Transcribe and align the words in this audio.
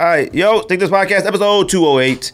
All 0.00 0.06
right, 0.06 0.34
yo, 0.34 0.60
Sneak 0.62 0.80
Diss 0.80 0.90
Podcast, 0.90 1.24
episode 1.24 1.68
208. 1.68 2.32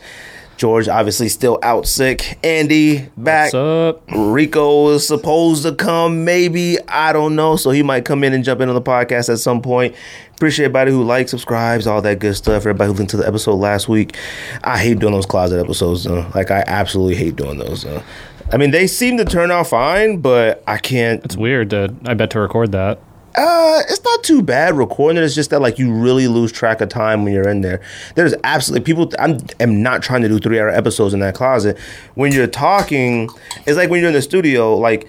George 0.56 0.88
obviously 0.88 1.28
still 1.28 1.58
out 1.62 1.86
sick. 1.86 2.38
Andy 2.42 3.10
back. 3.18 3.52
What's 3.52 3.54
up? 3.54 4.02
Rico 4.16 4.88
is 4.92 5.06
supposed 5.06 5.64
to 5.64 5.74
come, 5.74 6.24
maybe. 6.24 6.78
I 6.88 7.12
don't 7.12 7.36
know. 7.36 7.56
So 7.56 7.70
he 7.70 7.82
might 7.82 8.06
come 8.06 8.24
in 8.24 8.32
and 8.32 8.42
jump 8.42 8.62
in 8.62 8.70
on 8.70 8.74
the 8.74 8.80
podcast 8.80 9.30
at 9.30 9.40
some 9.40 9.60
point. 9.60 9.94
Appreciate 10.36 10.64
everybody 10.64 10.90
who 10.90 11.04
likes, 11.04 11.32
subscribes, 11.32 11.86
all 11.86 12.00
that 12.00 12.18
good 12.18 12.34
stuff. 12.34 12.62
Everybody 12.62 12.86
who 12.86 12.92
listened 12.92 13.10
to 13.10 13.16
the 13.18 13.26
episode 13.26 13.56
last 13.56 13.90
week. 13.90 14.16
I 14.64 14.78
hate 14.78 14.98
doing 14.98 15.12
those 15.12 15.26
closet 15.26 15.62
episodes, 15.62 16.04
though. 16.04 16.30
Like, 16.34 16.50
I 16.50 16.64
absolutely 16.66 17.16
hate 17.16 17.36
doing 17.36 17.58
those. 17.58 17.82
Though. 17.82 18.02
I 18.50 18.56
mean, 18.56 18.70
they 18.70 18.86
seem 18.86 19.18
to 19.18 19.26
turn 19.26 19.50
out 19.50 19.66
fine, 19.66 20.22
but 20.22 20.64
I 20.66 20.78
can't. 20.78 21.22
It's 21.26 21.36
weird 21.36 21.68
to 21.70 21.94
I 22.06 22.14
bet 22.14 22.30
to 22.30 22.40
record 22.40 22.72
that. 22.72 23.00
Uh, 23.36 23.82
it's 23.88 24.02
not 24.04 24.24
too 24.24 24.42
bad 24.42 24.76
recording 24.76 25.16
it. 25.22 25.24
It's 25.24 25.34
just 25.34 25.50
that 25.50 25.60
like 25.60 25.78
you 25.78 25.92
really 25.92 26.26
lose 26.28 26.50
track 26.50 26.80
of 26.80 26.88
time 26.88 27.24
when 27.24 27.32
you're 27.32 27.48
in 27.48 27.60
there. 27.60 27.80
There's 28.16 28.34
absolutely 28.44 28.84
people. 28.84 29.12
I'm 29.18 29.38
am 29.60 29.82
not 29.82 30.02
trying 30.02 30.22
to 30.22 30.28
do 30.28 30.38
three 30.38 30.58
hour 30.58 30.68
episodes 30.68 31.14
in 31.14 31.20
that 31.20 31.34
closet. 31.34 31.78
When 32.14 32.32
you're 32.32 32.46
talking, 32.48 33.30
it's 33.66 33.76
like 33.76 33.88
when 33.90 34.00
you're 34.00 34.08
in 34.08 34.14
the 34.14 34.22
studio. 34.22 34.76
Like 34.76 35.08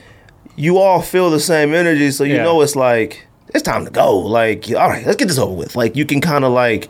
you 0.55 0.77
all 0.77 1.01
feel 1.01 1.29
the 1.31 1.39
same 1.39 1.73
energy, 1.73 2.11
so 2.11 2.23
you 2.23 2.35
Yeah. 2.35 2.43
know 2.43 2.61
it's 2.61 2.75
like 2.75 3.25
it's 3.49 3.63
time 3.63 3.85
to 3.85 3.91
go. 3.91 4.17
Like 4.19 4.67
all 4.69 4.87
right, 4.89 5.05
let's 5.05 5.17
get 5.17 5.27
this 5.27 5.39
over 5.39 5.53
with. 5.55 5.75
Like 5.75 5.95
you 5.95 6.05
can 6.05 6.21
kind 6.21 6.45
of 6.45 6.51
like 6.53 6.89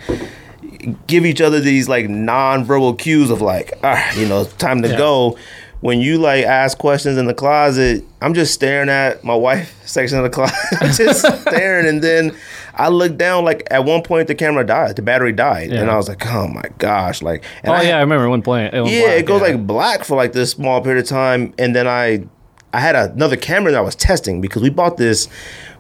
give 1.07 1.25
each 1.25 1.41
other 1.41 1.59
these 1.59 1.87
like 1.87 2.09
non-verbal 2.09 2.95
cues 2.95 3.29
of 3.29 3.41
like, 3.41 3.71
all 3.84 3.91
right, 3.91 4.17
you 4.17 4.27
know, 4.27 4.45
time 4.45 4.81
to 4.81 4.89
Yeah. 4.89 4.98
go. 4.98 5.37
When 5.81 5.99
you 5.99 6.20
like 6.20 6.45
ask 6.45 6.77
questions 6.77 7.17
in 7.17 7.26
the 7.26 7.34
closet, 7.34 8.03
I'm 8.21 8.34
just 8.34 8.53
staring 8.53 8.88
at 8.88 9.23
my 9.23 9.35
wife 9.35 9.81
section 9.85 10.17
of 10.17 10.23
the 10.23 10.30
closet, 10.30 10.55
just 10.95 11.41
staring, 11.41 11.88
and 11.88 12.04
then 12.04 12.35
I 12.76 12.90
look 12.90 13.17
down. 13.17 13.44
Like 13.45 13.67
at 13.71 13.84
one 13.84 14.04
point, 14.04 14.27
the 14.27 14.35
camera 14.35 14.66
died, 14.66 14.95
the 14.95 15.02
battery 15.02 15.31
died, 15.31 15.71
and 15.71 15.90
I 15.90 15.98
was 15.98 16.07
like, 16.07 16.26
oh 16.27 16.48
my 16.48 16.63
gosh, 16.77 17.21
like, 17.21 17.44
and 17.63 17.73
oh 17.73 17.76
I- 17.76 17.81
yeah, 17.84 17.98
I 17.98 18.02
remember 18.02 18.30
when 18.30 18.41
playing. 18.41 18.67
It 18.67 18.88
yeah, 18.88 19.02
black, 19.02 19.20
it 19.20 19.26
goes 19.26 19.41
yeah. 19.41 19.48
like 19.48 19.68
black 19.68 20.04
for 20.04 20.15
like 20.15 20.34
this 20.34 20.51
small 20.51 20.82
period 20.82 21.04
of 21.04 21.10
time, 21.10 21.54
and 21.57 21.76
then 21.76 21.88
I, 21.88 22.26
I 22.73 22.79
had 22.79 22.95
another 22.95 23.35
camera 23.35 23.71
that 23.71 23.79
I 23.79 23.82
was 23.82 23.95
testing 23.95 24.40
because 24.40 24.62
we 24.62 24.70
bought 24.70 24.98
this 24.98 25.27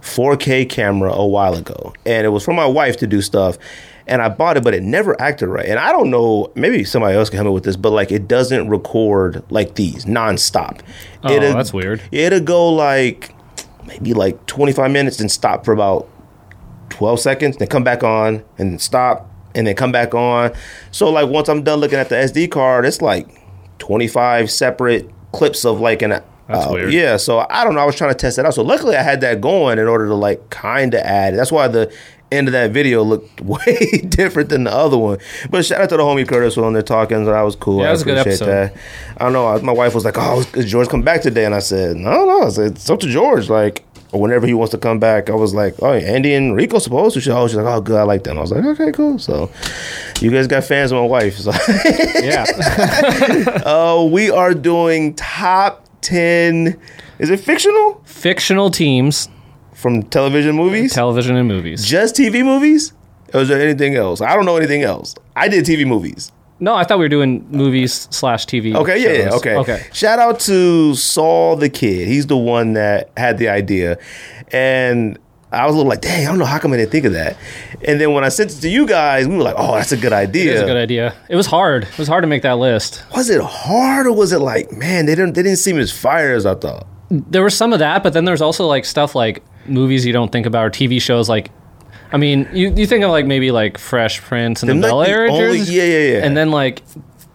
4K 0.01 0.67
camera 0.67 1.13
a 1.13 1.25
while 1.25 1.53
ago, 1.53 1.93
and 2.05 2.25
it 2.25 2.29
was 2.29 2.43
for 2.43 2.53
my 2.53 2.65
wife 2.65 2.97
to 2.97 3.07
do 3.07 3.21
stuff, 3.21 3.57
and 4.07 4.21
I 4.21 4.29
bought 4.29 4.57
it, 4.57 4.63
but 4.63 4.73
it 4.73 4.83
never 4.83 5.19
acted 5.21 5.47
right, 5.47 5.65
and 5.67 5.79
I 5.79 5.91
don't 5.91 6.09
know, 6.09 6.51
maybe 6.55 6.83
somebody 6.83 7.15
else 7.17 7.29
can 7.29 7.37
help 7.37 7.47
me 7.47 7.53
with 7.53 7.63
this, 7.63 7.75
but 7.75 7.91
like 7.91 8.11
it 8.11 8.27
doesn't 8.27 8.67
record 8.69 9.43
like 9.51 9.75
these 9.75 10.05
nonstop. 10.05 10.81
Oh, 11.23 11.31
It'll- 11.33 11.53
that's 11.53 11.73
weird. 11.73 12.01
It'll 12.11 12.39
go 12.39 12.69
like 12.69 13.33
maybe 13.85 14.13
like 14.13 14.45
25 14.45 14.91
minutes 14.91 15.19
and 15.19 15.31
stop 15.31 15.65
for 15.65 15.73
about 15.73 16.07
12 16.89 17.19
seconds, 17.19 17.57
then 17.57 17.67
come 17.67 17.83
back 17.83 18.03
on 18.03 18.43
and 18.57 18.71
then 18.73 18.79
stop 18.79 19.29
and 19.55 19.65
then 19.67 19.75
come 19.75 19.91
back 19.91 20.13
on. 20.13 20.51
So 20.91 21.09
like 21.09 21.29
once 21.29 21.49
I'm 21.49 21.63
done 21.63 21.79
looking 21.79 21.97
at 21.99 22.09
the 22.09 22.15
SD 22.15 22.51
card, 22.51 22.85
it's 22.85 23.01
like 23.01 23.27
25 23.79 24.49
separate 24.51 25.09
clips 25.31 25.65
of 25.65 25.79
like 25.79 26.01
an 26.01 26.11
That's 26.11 26.23
uh, 26.67 26.69
weird. 26.71 26.93
Yeah, 26.93 27.17
so 27.17 27.45
I 27.49 27.63
don't 27.63 27.73
know. 27.75 27.81
I 27.81 27.85
was 27.85 27.95
trying 27.95 28.11
to 28.11 28.17
test 28.17 28.35
that 28.37 28.45
out. 28.45 28.53
So 28.53 28.61
luckily 28.63 28.95
I 28.95 29.01
had 29.01 29.21
that 29.21 29.41
going 29.41 29.79
in 29.79 29.87
order 29.87 30.05
to 30.07 30.15
like 30.15 30.49
kind 30.49 30.93
of 30.93 31.01
add. 31.01 31.33
it. 31.33 31.37
That's 31.37 31.51
why 31.51 31.67
the 31.67 31.91
end 32.31 32.47
of 32.47 32.51
that 32.53 32.71
video 32.71 33.03
looked 33.03 33.41
way 33.53 34.01
different 34.07 34.49
than 34.49 34.63
the 34.63 34.71
other 34.73 34.97
one. 34.97 35.19
But 35.49 35.65
shout 35.65 35.81
out 35.81 35.89
to 35.89 35.97
the 35.97 36.03
homie 36.03 36.27
Curtis 36.27 36.57
on 36.57 36.73
there 36.73 36.81
talking. 36.81 37.25
So 37.25 37.31
that 37.31 37.41
was 37.41 37.55
cool. 37.55 37.79
Yeah, 37.81 37.85
I 37.85 37.89
it 37.89 37.91
was 37.91 38.01
a 38.01 38.05
good 38.05 38.17
appreciate 38.17 38.47
episode. 38.49 38.75
that. 38.75 38.81
I 39.17 39.23
don't 39.25 39.33
know. 39.33 39.47
I- 39.47 39.61
My 39.61 39.73
wife 39.73 39.93
was 39.95 40.05
like, 40.05 40.15
"Oh, 40.17 40.43
is 40.55 40.69
George 40.71 40.87
come 40.89 41.01
back 41.01 41.21
today?" 41.21 41.45
And 41.45 41.53
I 41.55 41.59
said, 41.59 41.95
"No, 41.97 42.25
no." 42.25 42.43
I 42.43 42.49
said, 42.49 42.71
"It's 42.73 42.89
up 42.89 42.99
to 43.01 43.07
George." 43.07 43.49
Like, 43.49 43.83
whenever 44.11 44.45
he 44.47 44.53
wants 44.53 44.71
to 44.71 44.77
come 44.77 44.99
back, 44.99 45.29
I 45.29 45.35
was 45.35 45.53
like, 45.53 45.75
"Oh, 45.81 45.93
Andy 45.93 46.33
and 46.33 46.55
Rico 46.55 46.79
supposed 46.79 47.13
to." 47.15 47.21
She, 47.21 47.31
oh, 47.31 47.47
she's 47.47 47.55
like, 47.57 47.65
"Oh, 47.65 47.81
good, 47.81 47.97
I 47.99 48.03
like 48.03 48.23
them." 48.23 48.37
I 48.37 48.41
was 48.41 48.51
like, 48.51 48.63
"Okay, 48.65 48.91
cool." 48.91 49.19
So, 49.19 49.49
you 50.19 50.31
guys 50.31 50.47
got 50.47 50.63
fans 50.63 50.91
of 50.91 50.97
my 51.01 51.05
wife. 51.07 51.37
So, 51.37 51.51
yeah. 52.21 52.45
uh, 53.65 54.07
we 54.11 54.29
are 54.31 54.53
doing 54.53 55.13
top 55.15 55.85
ten. 56.01 56.79
Is 57.19 57.29
it 57.29 57.39
fictional 57.39 58.01
Fictional 58.05 58.69
teams, 58.71 59.29
from 59.81 60.03
television 60.03 60.55
movies? 60.55 60.93
television 60.93 61.35
and 61.35 61.47
movies. 61.47 61.85
Just 61.85 62.15
TV 62.15 62.45
movies? 62.45 62.93
Or 63.33 63.41
is 63.41 63.47
there 63.47 63.61
anything 63.61 63.95
else? 63.95 64.21
I 64.21 64.35
don't 64.35 64.45
know 64.45 64.57
anything 64.57 64.83
else. 64.83 65.15
I 65.35 65.47
did 65.47 65.65
TV 65.65 65.87
movies. 65.87 66.31
No, 66.59 66.75
I 66.75 66.83
thought 66.83 66.99
we 66.99 67.05
were 67.05 67.09
doing 67.09 67.47
movies 67.49 68.07
slash 68.11 68.45
TV. 68.45 68.75
Okay, 68.75 69.01
yeah, 69.01 69.09
yeah, 69.09 69.29
shows. 69.31 69.39
okay. 69.39 69.55
Okay. 69.55 69.85
Shout 69.93 70.19
out 70.19 70.39
to 70.41 70.93
Saul 70.93 71.55
the 71.55 71.69
kid. 71.69 72.07
He's 72.07 72.27
the 72.27 72.37
one 72.37 72.73
that 72.73 73.09
had 73.17 73.39
the 73.39 73.49
idea. 73.49 73.97
And 74.51 75.17
I 75.51 75.65
was 75.65 75.73
a 75.73 75.77
little 75.77 75.89
like, 75.89 76.01
dang, 76.01 76.27
I 76.27 76.29
don't 76.29 76.37
know 76.37 76.45
how 76.45 76.59
come 76.59 76.71
I 76.71 76.77
didn't 76.77 76.91
think 76.91 77.05
of 77.05 77.13
that. 77.13 77.35
And 77.83 77.99
then 77.99 78.13
when 78.13 78.23
I 78.23 78.29
sent 78.29 78.51
it 78.51 78.61
to 78.61 78.69
you 78.69 78.85
guys, 78.85 79.27
we 79.27 79.35
were 79.37 79.43
like, 79.43 79.55
oh, 79.57 79.73
that's 79.73 79.91
a 79.91 79.97
good 79.97 80.13
idea. 80.13 80.51
It 80.51 80.53
was 80.53 80.61
a 80.61 80.65
good 80.65 80.77
idea. 80.77 81.15
It 81.29 81.35
was 81.35 81.47
hard. 81.47 81.85
It 81.85 81.97
was 81.97 82.07
hard 82.07 82.21
to 82.21 82.27
make 82.27 82.43
that 82.43 82.59
list. 82.59 83.03
Was 83.15 83.31
it 83.31 83.41
hard 83.41 84.05
or 84.05 84.13
was 84.13 84.31
it 84.31 84.39
like, 84.39 84.71
man, 84.71 85.07
they 85.07 85.15
didn't 85.15 85.33
they 85.33 85.41
didn't 85.41 85.57
seem 85.57 85.79
as 85.79 85.91
fire 85.91 86.35
as 86.35 86.45
I 86.45 86.53
thought? 86.53 86.85
There 87.09 87.43
was 87.43 87.57
some 87.57 87.73
of 87.73 87.79
that, 87.79 88.03
but 88.03 88.13
then 88.13 88.25
there's 88.25 88.41
also 88.41 88.67
like 88.67 88.85
stuff 88.85 89.15
like 89.15 89.43
movies 89.67 90.05
you 90.05 90.13
don't 90.13 90.31
think 90.31 90.45
about 90.45 90.65
or 90.65 90.69
TV 90.69 91.01
shows 91.01 91.29
like. 91.29 91.51
I 92.13 92.17
mean, 92.17 92.49
you, 92.51 92.73
you 92.75 92.85
think 92.85 93.05
of 93.05 93.11
like 93.11 93.25
maybe 93.25 93.51
like 93.51 93.77
Fresh 93.77 94.19
Prince 94.21 94.63
and 94.63 94.69
Them, 94.69 94.81
the 94.81 94.87
Bel 94.87 95.01
Air 95.03 95.27
only- 95.29 95.59
yeah, 95.59 95.83
yeah, 95.83 95.97
yeah. 96.17 96.25
and 96.25 96.35
then 96.35 96.51
like, 96.51 96.81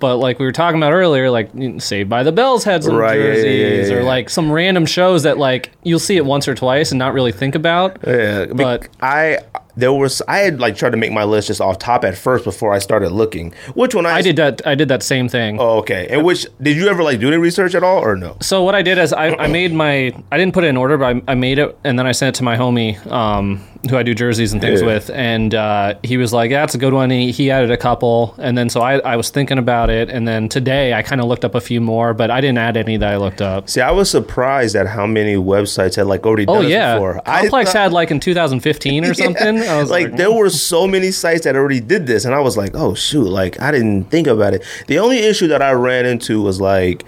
but 0.01 0.17
like 0.19 0.39
we 0.39 0.45
were 0.45 0.53
talking 0.53 0.77
about 0.79 0.93
earlier, 0.93 1.31
like 1.31 1.49
Saved 1.79 2.11
by 2.11 2.23
the 2.23 2.33
Bells 2.33 2.63
had 2.65 2.85
some 2.85 2.95
Right, 2.95 3.19
yeah, 3.19 3.25
yeah, 3.29 3.33
jerseys, 3.37 3.89
yeah, 3.91 3.97
or 3.97 4.03
like 4.03 4.29
some 4.29 4.53
random 4.53 4.85
shows 4.85 5.23
that 5.23 5.39
like 5.39 5.73
you'll 5.83 5.99
see 5.99 6.17
it 6.19 6.27
once 6.27 6.47
or 6.47 6.55
twice 6.55 6.93
and 6.93 6.99
not 6.99 7.15
really 7.15 7.33
think 7.33 7.55
about. 7.55 7.97
Yeah, 8.07 8.45
But- 8.47 8.89
I 9.01 9.39
there 9.77 9.93
was 9.93 10.23
I 10.27 10.39
had 10.39 10.59
like 10.61 10.77
tried 10.77 10.91
to 10.91 10.97
make 10.97 11.13
my 11.13 11.25
list 11.25 11.49
just 11.49 11.61
off 11.61 11.79
top 11.79 12.05
at 12.05 12.17
first 12.17 12.45
before 12.45 12.73
I 12.73 12.79
started 12.79 13.11
looking. 13.13 13.55
Which 13.75 13.95
one 13.95 14.07
I, 14.07 14.15
I 14.17 14.23
did 14.23 14.37
that. 14.37 14.67
I 14.67 14.75
did 14.75 14.89
that 14.89 15.03
same 15.03 15.29
thing. 15.29 15.59
Oh, 15.61 15.79
okay. 15.79 16.07
And 16.11 16.25
which 16.25 16.47
did 16.63 16.77
you 16.77 16.89
ever 16.89 17.03
like 17.03 17.21
do 17.21 17.29
any 17.29 17.37
research 17.37 17.75
at 17.75 17.83
all 17.83 17.99
or 17.99 18.17
no? 18.17 18.37
So 18.41 18.63
what 18.63 18.75
I 18.75 18.83
did 18.83 18.99
is 18.99 19.13
I, 19.13 19.29
I 19.37 19.47
made 19.49 19.73
my 19.73 20.13
I 20.33 20.39
didn't 20.39 20.55
put 20.55 20.65
it 20.65 20.69
in 20.69 20.77
order, 20.77 20.97
but 20.97 21.17
I, 21.17 21.23
I 21.29 21.35
made 21.35 21.59
it 21.59 21.77
and 21.85 21.99
then 21.99 22.07
I 22.07 22.13
sent 22.13 22.35
it 22.37 22.39
to 22.39 22.45
my 22.45 22.57
homie, 22.57 23.05
um, 23.11 23.61
who 23.91 23.97
I 23.97 24.03
do 24.03 24.15
jerseys 24.15 24.53
and 24.53 24.61
things 24.63 24.81
Yeah. 24.81 24.87
with, 24.87 25.11
and 25.11 25.55
uh, 25.55 25.95
he 26.03 26.17
was 26.17 26.33
like, 26.33 26.51
"Yeah, 26.51 26.65
it's 26.65 26.75
a 26.75 26.79
good 26.79 26.93
one." 26.93 27.11
He, 27.11 27.31
he 27.31 27.51
added 27.51 27.71
a 27.71 27.77
couple, 27.77 28.35
and 28.39 28.57
then 28.59 28.69
so 28.69 28.81
I, 28.81 28.99
I 28.99 29.17
was 29.17 29.31
thinking 29.31 29.59
about 29.59 29.91
it, 29.91 30.09
and 30.11 30.27
then 30.27 30.49
today 30.49 30.93
I 30.95 31.03
kind 31.03 31.21
of 31.21 31.29
looked 31.29 31.45
up 31.45 31.55
a 31.55 31.61
few 31.61 31.81
more, 31.81 32.13
but 32.15 32.31
I 32.31 32.41
didn't 32.41 32.59
add 32.59 32.77
any 32.77 32.97
that 32.97 33.13
I 33.13 33.17
looked 33.17 33.41
up. 33.43 33.69
See, 33.69 33.81
I 33.81 33.93
was 33.93 34.11
surprised 34.11 34.75
at 34.75 34.87
how 34.89 35.07
many 35.07 35.37
websites 35.37 35.95
had 35.97 36.07
like 36.07 36.27
already 36.27 36.47
done 36.47 36.57
Oh 36.57 36.61
yeah, 36.63 36.95
before. 36.95 37.21
Complex 37.25 37.73
thought- 37.73 37.79
had 37.79 37.93
like 37.93 38.11
in 38.11 38.19
2015 38.19 39.05
or 39.05 39.15
something. 39.25 39.55
Was 39.57 39.66
like, 39.66 39.88
like, 39.88 40.16
there 40.16 40.32
were 40.32 40.50
so 40.50 40.87
many 40.87 41.10
sites 41.10 41.44
that 41.44 41.56
already 41.56 41.81
did 41.81 42.06
this, 42.06 42.25
and 42.25 42.34
I 42.34 42.41
was 42.41 42.56
like, 42.56 42.72
oh 42.75 42.94
shoot, 42.94 43.28
like 43.28 43.60
I 43.60 43.71
didn't 43.71 44.04
think 44.04 44.27
about 44.27 44.54
it. 44.54 44.62
The 44.87 44.99
only 44.99 45.19
issue 45.19 45.49
that 45.49 45.62
I 45.62 45.72
ran 45.72 46.06
into 46.06 46.41
was 46.43 46.60
like. 46.60 47.04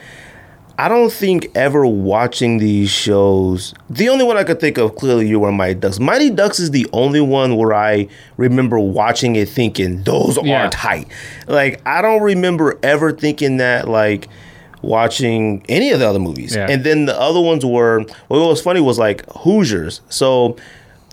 I 0.80 0.86
don't 0.86 1.12
think 1.12 1.48
ever 1.56 1.84
watching 1.84 2.58
these 2.58 2.88
shows. 2.88 3.74
The 3.91 4.08
only 4.10 4.24
one 4.24 4.36
I 4.36 4.44
could 4.44 4.60
think 4.60 4.78
of 4.78 4.94
clearly, 4.94 5.26
you 5.26 5.41
were 5.41 5.50
Mighty 5.50 5.74
Ducks. 5.74 5.98
Mighty 5.98 6.30
Ducks 6.30 6.60
is 6.60 6.70
the 6.70 6.86
only 6.92 7.20
one 7.20 7.56
where 7.56 7.74
I 7.74 8.06
remember 8.36 8.78
watching 8.78 9.34
it 9.34 9.48
thinking 9.48 10.04
those 10.04 10.38
Yeah. 10.40 10.66
are 10.66 10.70
tight. 10.70 11.08
Like 11.48 11.82
I 11.84 12.00
don't 12.00 12.22
remember 12.22 12.78
ever 12.84 13.10
thinking 13.10 13.56
that 13.56 13.88
like 13.88 14.28
watching 14.80 15.64
any 15.69 15.90
of 15.90 15.98
the 15.98 16.08
other 16.08 16.20
movies. 16.20 16.54
Yeah. 16.54 16.69
And 16.70 16.84
then 16.84 17.06
the 17.06 17.20
other 17.20 17.40
ones 17.40 17.64
were 17.66 18.02
what 18.28 18.38
was 18.38 18.62
funny 18.62 18.80
was 18.80 19.00
like 19.00 19.25
Hoosiers. 19.32 20.00
So 20.10 20.56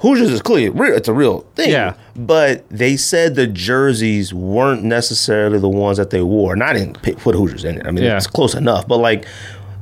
Hoosiers 0.02 0.30
is 0.32 0.42
clearly 0.42 0.70
real. 0.70 0.96
It's 0.96 1.08
a 1.08 1.14
real 1.14 1.42
thing. 1.56 1.72
Yeah. 1.72 1.94
But 2.16 2.68
they 2.70 2.98
said 2.98 3.36
the 3.36 3.48
jerseys 3.48 4.34
weren't 4.34 4.84
necessarily 4.84 5.58
the 5.60 5.70
ones 5.70 5.98
that 5.98 6.10
they 6.10 6.22
wore. 6.22 6.54
And 6.54 6.62
I 6.64 6.74
didn't 6.74 7.02
put 7.02 7.18
Hoosiers 7.36 7.64
in 7.64 7.78
it. 7.80 7.88
I 7.88 7.92
mean, 7.92 8.04
Yeah. 8.04 8.18
it's 8.18 8.28
close 8.28 8.54
enough. 8.56 8.88
But 8.88 8.98
like, 8.98 9.26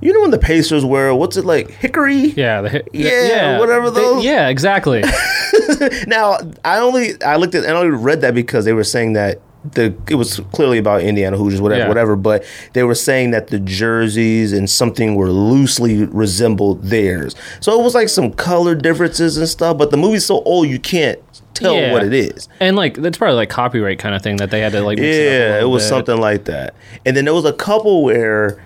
you 0.02 0.14
know 0.14 0.22
when 0.22 0.32
the 0.32 0.38
Pacers 0.40 0.84
wear 0.86 1.14
what's 1.16 1.38
it 1.38 1.46
like 1.46 1.70
Hickory? 1.72 2.16
yeah, 2.36 2.62
the, 2.62 2.70
hit- 2.70 2.88
Yeah, 2.94 3.60
whatever 3.60 3.90
They- 3.90 4.02
those- 4.02 4.24
yeah, 4.24 4.50
exactly. 4.50 5.04
Now 6.08 6.38
I 6.66 6.80
only 6.80 7.22
I 7.24 7.36
looked 7.38 7.56
at 7.56 7.66
I 7.66 7.70
only 7.72 7.90
read 7.90 8.22
that 8.22 8.34
because 8.36 8.66
they 8.66 8.74
were 8.74 8.84
saying 8.84 9.14
that 9.14 9.40
the 9.72 9.94
it 10.10 10.16
was 10.16 10.42
clearly 10.52 10.78
about 10.78 11.02
Indiana 11.02 11.38
Hoosiers, 11.38 11.62
whatever, 11.62 11.82
Yeah. 11.84 11.88
whatever. 11.88 12.16
But 12.16 12.44
they 12.74 12.84
were 12.84 12.96
saying 12.96 13.32
that 13.32 13.48
the 13.48 13.60
jerseys 13.60 14.52
and 14.54 14.70
something 14.70 15.16
were 15.16 15.30
loosely 15.30 16.04
resembled 16.06 16.84
theirs. 16.84 17.36
So 17.62 17.80
it 17.80 17.84
was 17.84 17.96
like 17.96 18.10
some 18.10 18.32
color 18.32 18.76
differences 18.76 19.38
and 19.38 19.48
stuff. 19.48 19.78
But 19.78 19.92
the 19.92 19.98
movie's 19.98 20.26
so 20.26 20.42
old 20.44 20.68
you 20.68 20.80
can't 20.80 21.20
tell 21.54 21.76
Yeah. 21.76 21.94
what 21.94 22.04
it 22.04 22.14
is. 22.14 22.50
and 22.60 22.76
like 22.76 22.96
that's 22.96 23.18
probably 23.18 23.36
like 23.38 23.50
copyright 23.50 24.00
kind 24.00 24.16
of 24.16 24.22
thing 24.22 24.38
that 24.38 24.52
they 24.52 24.60
had 24.60 24.72
to 24.74 24.82
like. 24.82 24.98
mix 24.98 25.16
it, 25.16 25.24
Yeah, 25.24 25.62
it 25.62 25.70
was 25.70 25.84
bit. 25.84 25.90
something 25.90 26.18
like 26.20 26.46
that. 26.46 26.74
And 27.06 27.16
then 27.16 27.26
there 27.26 27.34
was 27.34 27.46
a 27.46 27.54
couple 27.54 28.04
where 28.04 28.62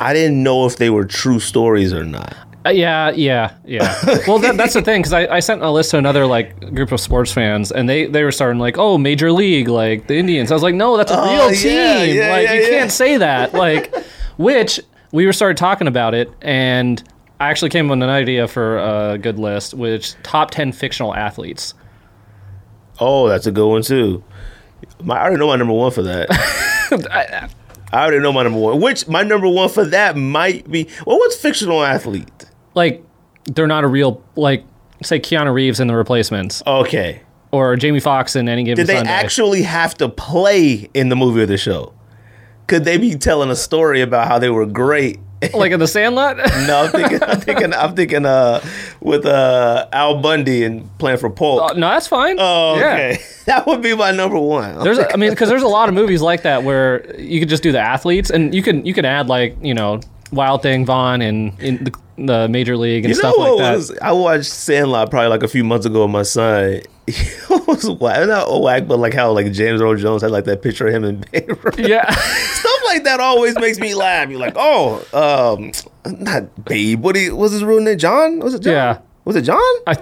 I 0.00 0.12
didn't 0.14 0.42
know 0.42 0.66
if 0.66 0.76
they 0.76 0.88
were 0.90 1.04
true 1.04 1.38
stories 1.40 1.92
or 1.92 2.04
not. 2.04 2.34
Uh, 2.66 2.70
yeah, 2.70 3.10
yeah, 3.12 3.54
yeah. 3.64 3.96
well, 4.28 4.38
that, 4.38 4.56
that's 4.58 4.74
the 4.74 4.82
thing 4.82 5.00
because 5.00 5.14
I, 5.14 5.26
I 5.36 5.40
sent 5.40 5.62
a 5.62 5.70
list 5.70 5.92
to 5.92 5.98
another 5.98 6.26
like 6.26 6.74
group 6.74 6.92
of 6.92 7.00
sports 7.00 7.32
fans, 7.32 7.72
and 7.72 7.88
they 7.88 8.04
they 8.06 8.22
were 8.22 8.32
starting 8.32 8.58
like, 8.58 8.76
oh, 8.76 8.98
Major 8.98 9.32
League, 9.32 9.68
like 9.68 10.06
the 10.08 10.16
Indians. 10.16 10.50
I 10.50 10.54
was 10.54 10.62
like, 10.62 10.74
no, 10.74 10.96
that's 10.98 11.10
a 11.10 11.18
Oh, 11.18 11.24
real 11.24 11.52
yeah, 11.52 12.04
team. 12.04 12.16
yeah, 12.16 12.30
like 12.30 12.46
yeah, 12.48 12.54
you 12.54 12.68
can't 12.68 12.92
say 12.92 13.16
that. 13.16 13.54
Like, 13.60 13.94
which 14.36 14.78
we 15.12 15.24
were 15.26 15.32
started 15.32 15.56
talking 15.56 15.86
about 15.86 16.12
it, 16.14 16.30
and 16.42 17.02
I 17.40 17.48
actually 17.48 17.70
came 17.70 17.86
up 17.86 17.96
with 17.96 18.02
an 18.02 18.10
idea 18.10 18.46
for 18.46 18.78
a 18.78 19.16
good 19.18 19.38
list, 19.38 19.72
which 19.72 20.14
top 20.22 20.50
ten 20.50 20.72
fictional 20.72 21.14
athletes. 21.14 21.72
Oh, 23.00 23.26
that's 23.28 23.46
a 23.46 23.52
good 23.52 23.66
one 23.68 23.80
too. 23.82 24.22
My, 25.02 25.16
I 25.16 25.20
already 25.22 25.38
know 25.38 25.46
my 25.46 25.56
number 25.56 25.72
one 25.72 25.90
for 25.92 26.02
that. 26.02 26.26
I 27.92 28.02
already 28.02 28.18
know 28.20 28.32
my 28.32 28.42
number 28.42 28.58
one. 28.58 28.80
Which 28.82 29.08
my 29.08 29.22
number 29.22 29.48
one 29.48 29.68
for 29.70 29.84
that 29.86 30.16
might 30.16 30.70
be. 30.70 30.88
Well, 31.06 31.16
what's 31.18 31.36
fictional 31.36 31.82
athlete? 31.82 32.44
Like 32.74 33.04
they're 33.44 33.66
not 33.66 33.84
a 33.84 33.88
real 33.88 34.22
like 34.36 34.64
say 35.02 35.18
Keanu 35.18 35.52
Reeves 35.52 35.80
in 35.80 35.86
the 35.88 35.96
replacements 35.96 36.62
Okay. 36.66 37.22
or 37.52 37.74
Jamie 37.76 38.00
Foxx 38.00 38.36
in 38.36 38.48
any 38.48 38.64
given 38.64 38.76
Did 38.84 38.86
they 38.86 38.96
Sunday. 38.98 39.10
actually 39.10 39.62
have 39.62 39.94
to 39.96 40.08
play 40.08 40.88
in 40.94 41.08
the 41.08 41.16
movie 41.16 41.40
or 41.42 41.46
the 41.46 41.56
show? 41.56 41.92
Could 42.66 42.84
they 42.84 42.98
be 42.98 43.14
telling 43.16 43.50
a 43.50 43.56
story 43.56 44.00
about 44.02 44.28
how 44.28 44.38
they 44.38 44.50
were 44.50 44.66
great? 44.66 45.18
like 45.54 45.72
in 45.72 45.80
the 45.80 45.88
Sandlot? 45.88 46.36
no, 46.36 46.82
I'm 46.84 46.90
thinking, 46.90 47.22
I'm 47.22 47.40
thinking, 47.46 47.72
I'm 47.74 47.96
thinking, 47.96 48.26
uh, 48.26 48.62
with 49.00 49.24
uh 49.24 49.88
Al 49.90 50.20
Bundy 50.20 50.64
and 50.64 50.86
playing 50.98 51.16
for 51.18 51.30
Polk. 51.30 51.62
Uh, 51.70 51.72
no, 51.74 51.88
that's 51.88 52.06
fine. 52.06 52.36
oh, 52.38 52.76
Yeah. 52.78 52.92
okay, 52.94 53.18
that 53.46 53.66
would 53.66 53.80
be 53.80 53.96
my 53.96 54.10
number 54.10 54.38
one. 54.38 54.84
There's, 54.84 54.98
a, 54.98 55.10
I 55.10 55.16
mean, 55.16 55.30
because 55.30 55.48
there's 55.48 55.62
a 55.62 55.66
lot 55.68 55.88
of 55.88 55.94
movies 55.94 56.20
like 56.20 56.42
that 56.42 56.62
where 56.62 57.16
you 57.18 57.40
could 57.40 57.48
just 57.48 57.62
do 57.62 57.72
the 57.72 57.80
athletes, 57.80 58.28
and 58.30 58.54
you 58.54 58.62
can 58.62 58.84
you 58.84 58.92
can 58.92 59.06
add 59.06 59.28
like 59.28 59.56
you 59.62 59.72
know 59.72 60.00
Wild 60.32 60.62
Thing 60.62 60.86
Vaughn 60.86 61.22
and 61.22 61.58
in 61.60 61.84
the, 61.84 61.92
the 62.18 62.48
Major 62.48 62.76
League 62.76 63.04
and 63.04 63.14
You 63.14 63.22
know 63.22 63.30
stuff 63.30 63.38
like 63.38 63.58
that. 63.58 63.76
was? 63.76 63.98
I 63.98 64.12
watched 64.12 64.46
Sandlot 64.50 65.10
probably 65.10 65.28
like 65.28 65.42
a 65.42 65.48
few 65.48 65.64
months 65.64 65.86
ago 65.86 66.02
with 66.02 66.10
my 66.12 66.22
son. 66.22 66.80
It 67.12 67.66
was 67.66 67.88
whack, 67.90 68.26
not 68.28 68.62
whack, 68.62 68.86
but 68.86 68.98
like 68.98 69.14
how 69.14 69.32
like 69.32 69.50
James 69.52 69.80
Earl 69.80 69.96
Jones 69.96 70.22
had 70.22 70.30
like 70.30 70.44
that 70.44 70.62
picture 70.62 70.86
of 70.88 70.94
him 70.94 71.04
in 71.04 71.24
Babe 71.32 71.50
yeah, 71.78 72.10
Stuff 72.14 72.80
like 72.86 73.04
that 73.04 73.18
always 73.20 73.56
makes 73.56 73.78
me 73.80 73.94
laugh. 73.94 74.28
You're 74.28 74.38
like, 74.40 74.54
oh, 74.56 75.04
um, 75.12 75.72
not 76.20 76.64
Babe. 76.64 77.00
What 77.02 77.16
he 77.16 77.30
was 77.30 77.52
his 77.52 77.64
real 77.64 77.80
name? 77.80 77.98
John? 77.98 78.38
Was 78.40 78.54
it 78.54 78.62
John? 78.62 78.72
Yeah. 78.72 78.98
Was 79.24 79.36
it 79.36 79.42
John? 79.42 79.60
I, 79.86 79.96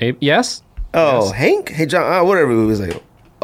maybe 0.00 0.18
yes. 0.20 0.62
Oh, 0.92 1.32
Hank? 1.32 1.70
Hey, 1.70 1.86
John? 1.86 2.12
Uh, 2.12 2.24
whatever. 2.24 2.52
It 2.52 2.66
was 2.66 2.80
like, 2.80 3.02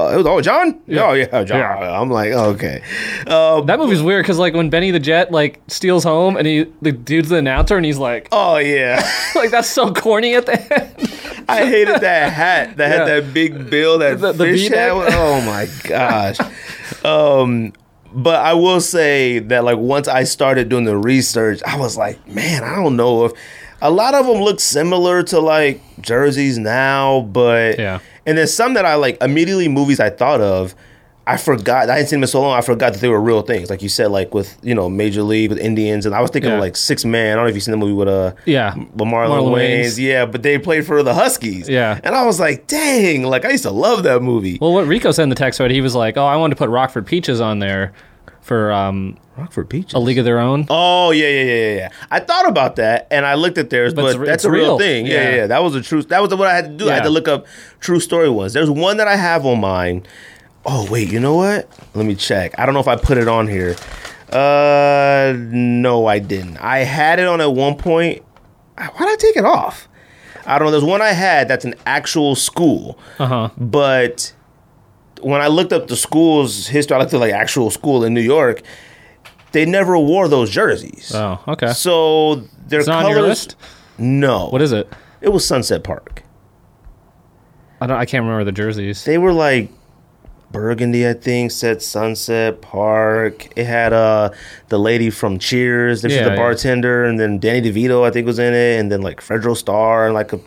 uh, 0.08 0.12
it 0.12 0.16
was 0.18 0.26
oh 0.26 0.40
John. 0.40 0.80
Yeah. 0.86 1.02
Oh 1.08 1.12
yeah, 1.12 1.44
John. 1.44 1.58
Yeah. 1.58 2.00
I'm 2.00 2.10
like, 2.10 2.32
okay. 2.32 2.82
Um, 3.26 3.66
That 3.66 3.78
movie's 3.78 4.02
weird 4.02 4.22
because 4.24 4.38
like 4.38 4.54
when 4.54 4.70
Benny 4.70 4.90
the 4.90 5.00
Jet 5.00 5.30
like 5.32 5.60
steals 5.68 6.04
home 6.04 6.36
and 6.36 6.46
he 6.46 6.66
the 6.82 6.92
dude's 6.92 7.28
the 7.28 7.36
announcer 7.36 7.76
and 7.76 7.84
he's 7.86 7.98
like 7.98 8.28
oh 8.32 8.56
yeah. 8.58 9.08
like 9.34 9.50
that's 9.50 9.68
so 9.68 9.92
corny 9.92 10.34
at 10.34 10.46
the 10.46 10.52
end. 10.54 11.44
I 11.48 11.66
hated 11.66 12.00
that 12.02 12.32
hat 12.32 12.76
that 12.76 12.88
had 12.88 13.06
that 13.08 13.34
big 13.34 13.70
bill, 13.70 13.98
that 13.98 14.20
The- 14.20 14.32
the 14.32 14.44
fish 14.44 14.68
hat. 14.68 14.90
Oh 14.92 15.40
my 15.42 15.68
gosh. 15.84 16.38
um, 17.04 17.72
but 18.12 18.36
I 18.40 18.54
will 18.54 18.80
say 18.80 19.38
that 19.38 19.64
like 19.64 19.78
once 19.78 20.08
I 20.08 20.24
started 20.24 20.68
doing 20.68 20.84
the 20.84 20.96
research, 20.96 21.60
I 21.66 21.76
was 21.78 21.96
like, 21.96 22.26
man, 22.28 22.64
I 22.64 22.74
don't 22.76 22.96
know 22.96 23.24
if 23.26 23.32
a 23.82 23.90
lot 23.90 24.14
of 24.14 24.26
them 24.26 24.36
look 24.42 24.60
similar 24.60 25.22
to 25.24 25.40
like 25.40 25.80
jerseys 26.00 26.58
now, 26.58 27.22
but 27.32 27.78
Yeah. 27.78 27.98
And 28.26 28.36
there's 28.38 28.52
some 28.54 28.74
that 28.74 28.84
I 28.84 28.94
like 28.96 29.20
immediately 29.22 29.68
movies 29.68 29.98
I 30.00 30.10
thought 30.10 30.40
of. 30.40 30.74
I 31.26 31.36
forgot. 31.36 31.88
I 31.88 31.94
hadn't 31.94 32.08
seen 32.08 32.16
them 32.18 32.24
in 32.24 32.28
so 32.28 32.40
long. 32.40 32.56
I 32.58 32.60
forgot 32.60 32.92
that 32.92 32.98
they 33.00 33.08
were 33.08 33.20
real 33.20 33.42
things. 33.42 33.70
Like 33.70 33.82
you 33.82 33.88
said, 33.88 34.10
like 34.10 34.34
with 34.34 34.56
you 34.62 34.74
know 34.74 34.88
Major 34.88 35.22
League 35.22 35.50
with 35.50 35.58
Indians, 35.60 36.04
and 36.04 36.14
I 36.14 36.20
was 36.20 36.30
thinking 36.30 36.48
Yeah. 36.50 36.56
of 36.56 36.60
like 36.60 36.76
Six 36.76 37.04
Man. 37.04 37.32
I 37.32 37.34
don't 37.36 37.44
know 37.44 37.48
if 37.48 37.54
you've 37.54 37.62
seen 37.62 37.72
the 37.72 37.78
movie 37.78 37.92
with 37.92 38.08
uh 38.08 38.32
Yeah. 38.46 38.74
with 38.74 38.86
Marlon, 39.08 39.28
Marlon 39.30 39.54
Wayans. 39.54 39.80
Wayans. 39.84 39.98
Yeah, 39.98 40.26
but 40.26 40.42
they 40.42 40.58
played 40.58 40.86
for 40.86 41.02
the 41.02 41.14
Huskies. 41.14 41.68
Yeah. 41.68 42.00
and 42.02 42.14
I 42.16 42.24
was 42.26 42.40
like, 42.40 42.66
dang, 42.66 43.22
like 43.24 43.44
I 43.44 43.50
used 43.50 43.62
to 43.64 43.70
love 43.70 44.02
that 44.04 44.22
movie. 44.22 44.58
Well, 44.60 44.72
what 44.72 44.86
Rico 44.86 45.12
said 45.12 45.24
in 45.24 45.28
the 45.28 45.34
text 45.36 45.60
right? 45.60 45.70
he 45.70 45.80
was 45.80 45.94
like, 45.94 46.16
"Oh, 46.16 46.26
I 46.26 46.36
wanted 46.36 46.54
to 46.56 46.58
put 46.58 46.68
Rockford 46.70 47.06
Peaches 47.06 47.40
on 47.40 47.58
there 47.60 47.92
for 48.50 48.72
um, 48.72 49.16
Rockford 49.36 49.68
Peaches. 49.70 49.94
a 49.94 49.98
League 50.00 50.18
of 50.18 50.24
Their 50.24 50.40
Own." 50.40 50.66
Oh 50.68 51.12
yeah, 51.12 51.28
yeah, 51.28 51.42
yeah, 51.42 51.54
yeah, 51.54 51.74
yeah. 51.76 51.88
I 52.10 52.18
thought 52.18 52.48
about 52.48 52.76
that, 52.76 53.06
and 53.12 53.24
I 53.24 53.34
looked 53.34 53.58
at 53.58 53.70
theirs, 53.70 53.94
But 53.94 54.02
but, 54.02 54.08
it's 54.08 54.18
that's 54.18 54.30
it's 54.30 54.44
a 54.44 54.50
real, 54.50 54.64
real. 54.70 54.78
thing. 54.78 55.06
Yeah, 55.06 55.12
yeah, 55.12 55.22
Yeah. 55.30 55.36
yeah. 55.36 55.46
That 55.46 55.62
was 55.62 55.74
a 55.76 55.82
true. 55.82 56.02
That 56.02 56.20
was 56.20 56.34
what 56.34 56.48
I 56.48 56.54
had 56.56 56.64
to 56.64 56.84
do. 56.84 56.90
I 56.90 56.94
had 56.94 57.04
to 57.04 57.10
look 57.10 57.28
up 57.28 57.46
true 57.78 58.00
story 58.00 58.28
ones. 58.28 58.52
There's 58.52 58.68
one 58.70 58.96
that 58.96 59.06
I 59.08 59.14
have 59.16 59.46
on 59.46 59.60
mine. 59.60 60.04
Oh 60.66 60.86
wait, 60.90 61.10
you 61.12 61.20
know 61.20 61.36
what? 61.36 61.68
Let 61.94 62.04
me 62.06 62.14
check. 62.16 62.58
I 62.58 62.66
don't 62.66 62.74
know 62.74 62.80
if 62.80 62.88
I 62.88 62.96
put 62.96 63.16
it 63.18 63.28
on 63.28 63.46
here. 63.48 63.76
Uh, 64.30 65.32
no, 65.36 66.06
I 66.06 66.18
didn't. 66.18 66.56
I 66.58 66.78
had 66.78 67.18
it 67.18 67.26
on 67.26 67.40
at 67.40 67.52
one 67.52 67.76
point. 67.76 68.22
Why 68.76 68.88
did 68.98 69.08
I 69.08 69.16
take 69.16 69.36
it 69.36 69.44
off? 69.44 69.88
I 70.46 70.58
don't 70.58 70.66
know. 70.66 70.70
There's 70.72 70.84
one 70.84 71.02
I 71.02 71.12
had 71.12 71.48
that's 71.48 71.64
an 71.64 71.74
actual 71.86 72.34
school. 72.34 72.98
Uh 73.18 73.26
huh. 73.26 73.48
But 73.58 74.32
when 75.22 75.40
I 75.40 75.46
looked 75.48 75.72
up 75.72 75.88
the 75.88 75.96
school's 75.96 76.66
history, 76.66 76.96
I 76.96 77.00
looked 77.00 77.14
at 77.14 77.20
like 77.20 77.32
actual 77.32 77.70
school 77.70 78.04
in 78.04 78.14
New 78.14 78.20
York. 78.20 78.62
They 79.52 79.64
never 79.66 79.98
wore 79.98 80.28
those 80.28 80.50
jerseys. 80.50 81.12
Oh, 81.14 81.42
okay. 81.48 81.72
So 81.72 82.36
their 82.68 82.80
It's 82.80 82.88
not 82.88 83.02
colors. 83.02 83.16
on 83.16 83.20
your 83.20 83.28
list. 83.28 83.56
No, 83.98 84.48
What 84.48 84.62
is 84.62 84.72
it? 84.72 84.88
it 85.20 85.28
was 85.30 85.44
Sunset 85.46 85.82
Park. 85.84 86.22
I 87.80 87.86
don't. 87.86 87.96
I 87.96 88.04
can't 88.04 88.22
remember 88.22 88.44
the 88.44 88.52
jerseys. 88.52 89.04
They 89.04 89.18
were 89.18 89.32
like 89.32 89.70
burgundy, 90.52 91.08
I 91.08 91.14
think. 91.14 91.50
Said 91.50 91.80
Sunset 91.82 92.60
Park. 92.60 93.48
It 93.56 93.64
had 93.66 93.92
uh 93.92 94.30
the 94.68 94.78
lady 94.78 95.10
from 95.10 95.38
Cheers. 95.38 96.02
This 96.02 96.12
Yeah, 96.12 96.18
was 96.20 96.24
the 96.26 96.30
yeah. 96.32 96.36
bartender, 96.36 97.04
and 97.04 97.18
then 97.18 97.38
Danny 97.38 97.62
DeVito, 97.70 98.06
I 98.06 98.10
think, 98.10 98.26
was 98.26 98.38
in 98.38 98.52
it, 98.54 98.78
and 98.78 98.92
then 98.92 99.00
like 99.02 99.20
Fredro 99.20 99.56
Starr 99.56 100.06
and 100.06 100.14
like 100.14 100.32
a 100.32 100.40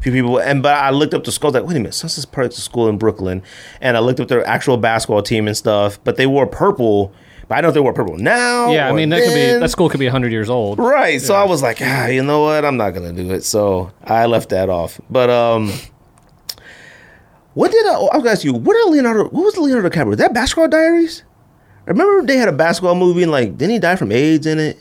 few 0.00 0.12
people. 0.12 0.38
And 0.38 0.62
but 0.62 0.74
I 0.74 0.90
looked 0.90 1.14
up 1.14 1.24
the 1.24 1.32
school. 1.32 1.50
Like, 1.50 1.64
wait 1.64 1.76
a 1.76 1.80
minute, 1.80 1.94
Sunset 1.94 2.30
Park's 2.30 2.58
a 2.58 2.60
school 2.60 2.88
in 2.88 2.98
Brooklyn, 2.98 3.42
and 3.80 3.96
I 3.96 4.00
looked 4.00 4.20
up 4.20 4.28
their 4.28 4.46
actual 4.46 4.76
basketball 4.76 5.22
team 5.22 5.46
and 5.46 5.56
stuff. 5.56 5.98
But 6.04 6.16
they 6.16 6.26
wore 6.26 6.46
purple. 6.46 7.12
But 7.48 7.56
I 7.56 7.60
don't 7.62 7.68
know 7.68 7.68
if 7.70 7.74
they 7.74 7.80
wore 7.80 7.94
purple 7.94 8.18
now. 8.18 8.70
Yeah, 8.70 8.88
I 8.88 8.92
mean 8.92 9.08
that 9.08 9.22
could 9.22 9.34
be 9.34 9.58
that 9.58 9.70
school 9.70 9.88
could 9.88 10.00
be 10.00 10.08
hundred 10.08 10.32
years 10.32 10.50
old. 10.50 10.78
Right. 10.78 11.20
So 11.20 11.34
I 11.34 11.44
was 11.44 11.62
like, 11.62 11.78
ah, 11.80 12.06
you 12.06 12.22
know 12.22 12.42
what? 12.42 12.64
I'm 12.64 12.76
not 12.76 12.90
gonna 12.90 13.12
do 13.12 13.30
it. 13.32 13.42
So 13.44 13.90
I 14.04 14.26
left 14.26 14.50
that 14.50 14.68
off. 14.68 15.00
But 15.08 15.30
um, 15.30 15.72
what 17.54 17.72
did 17.72 17.86
I? 17.86 17.94
I 17.94 17.98
was 17.98 18.10
gonna 18.18 18.30
ask 18.30 18.44
you. 18.44 18.52
What 18.52 18.74
did 18.74 18.90
Leonardo? 18.90 19.24
What 19.24 19.44
was 19.44 19.56
Leonardo 19.56 19.88
DiCaprio? 19.88 20.16
That 20.16 20.34
Basketball 20.34 20.68
Diaries? 20.68 21.24
Remember 21.86 22.26
they 22.26 22.36
had 22.36 22.48
a 22.48 22.52
basketball 22.52 22.94
movie 22.94 23.22
and 23.22 23.32
like 23.32 23.56
didn't 23.56 23.72
he 23.72 23.78
die 23.78 23.96
from 23.96 24.12
AIDS 24.12 24.46
in 24.46 24.58
it? 24.58 24.78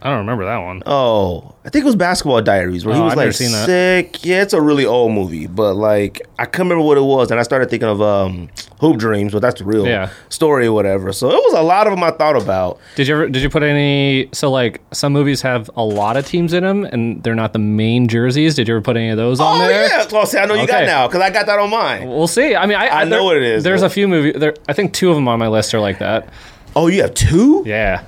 I 0.00 0.10
don't 0.10 0.18
remember 0.18 0.44
that 0.44 0.58
one. 0.58 0.82
Oh, 0.86 1.54
I 1.64 1.70
think 1.70 1.82
it 1.82 1.86
was 1.86 1.96
Basketball 1.96 2.40
Diaries 2.40 2.84
where 2.86 2.94
he 2.94 3.00
Oh, 3.00 3.04
was 3.04 3.12
I've 3.14 3.16
like 3.18 3.32
seen 3.32 3.50
that. 3.50 3.66
sick. 3.66 4.24
Yeah, 4.24 4.42
it's 4.42 4.52
a 4.52 4.60
really 4.60 4.86
old 4.86 5.12
movie, 5.12 5.46
but 5.48 5.74
like 5.74 6.22
I 6.38 6.44
can't 6.44 6.58
remember 6.58 6.84
what 6.84 6.96
it 6.98 7.02
was, 7.02 7.30
and 7.32 7.40
I 7.40 7.42
started 7.42 7.68
thinking 7.68 7.88
of 7.88 8.00
um 8.00 8.48
Hoop 8.80 8.96
Dreams, 8.98 9.32
but 9.32 9.40
that's 9.42 9.58
the 9.58 9.64
real 9.66 9.86
Yeah. 9.86 10.10
story 10.28 10.66
or 10.66 10.72
whatever. 10.72 11.12
So 11.12 11.28
it 11.30 11.34
was 11.34 11.54
a 11.54 11.62
lot 11.62 11.88
of 11.88 11.92
them 11.92 12.04
I 12.04 12.12
thought 12.12 12.40
about. 12.40 12.78
Did 12.94 13.08
you 13.08 13.14
ever? 13.16 13.28
Did 13.28 13.42
you 13.42 13.50
put 13.50 13.64
any? 13.64 14.28
So 14.32 14.50
like 14.52 14.80
some 14.92 15.12
movies 15.12 15.42
have 15.42 15.68
a 15.76 15.82
lot 15.82 16.16
of 16.16 16.24
teams 16.26 16.52
in 16.52 16.62
them, 16.62 16.84
and 16.84 17.20
they're 17.24 17.34
not 17.34 17.52
the 17.52 17.58
main 17.58 18.06
jerseys. 18.06 18.54
Did 18.54 18.68
you 18.68 18.74
ever 18.74 18.82
put 18.82 18.96
any 18.96 19.08
of 19.10 19.16
those 19.16 19.40
on 19.40 19.58
there? 19.58 19.82
Oh 19.82 19.86
yeah, 19.86 20.06
well, 20.12 20.26
see, 20.26 20.38
I 20.38 20.46
know 20.46 20.54
you 20.54 20.66
got 20.68 20.76
Okay. 20.82 20.86
now 20.86 21.08
because 21.08 21.22
I 21.22 21.30
got 21.30 21.46
that 21.46 21.58
on 21.58 21.70
mine. 21.70 22.08
We'll 22.08 22.28
see. 22.28 22.54
I 22.54 22.66
mean, 22.66 22.78
I, 22.78 22.88
I 23.00 23.04
know 23.04 23.10
there- 23.16 23.22
what 23.24 23.36
it 23.36 23.42
is, 23.42 23.64
There's 23.64 23.80
but- 23.80 23.86
a 23.88 23.90
few 23.90 24.06
movies. 24.06 24.34
There, 24.38 24.54
I 24.68 24.74
think 24.74 24.92
two 24.92 25.10
of 25.10 25.16
them 25.16 25.26
on 25.26 25.40
my 25.40 25.48
list 25.48 25.74
are 25.74 25.80
like 25.80 25.98
that. 25.98 26.28
Oh, 26.76 26.86
you 26.86 27.02
have 27.02 27.14
two? 27.14 27.64
Yeah. 27.66 28.02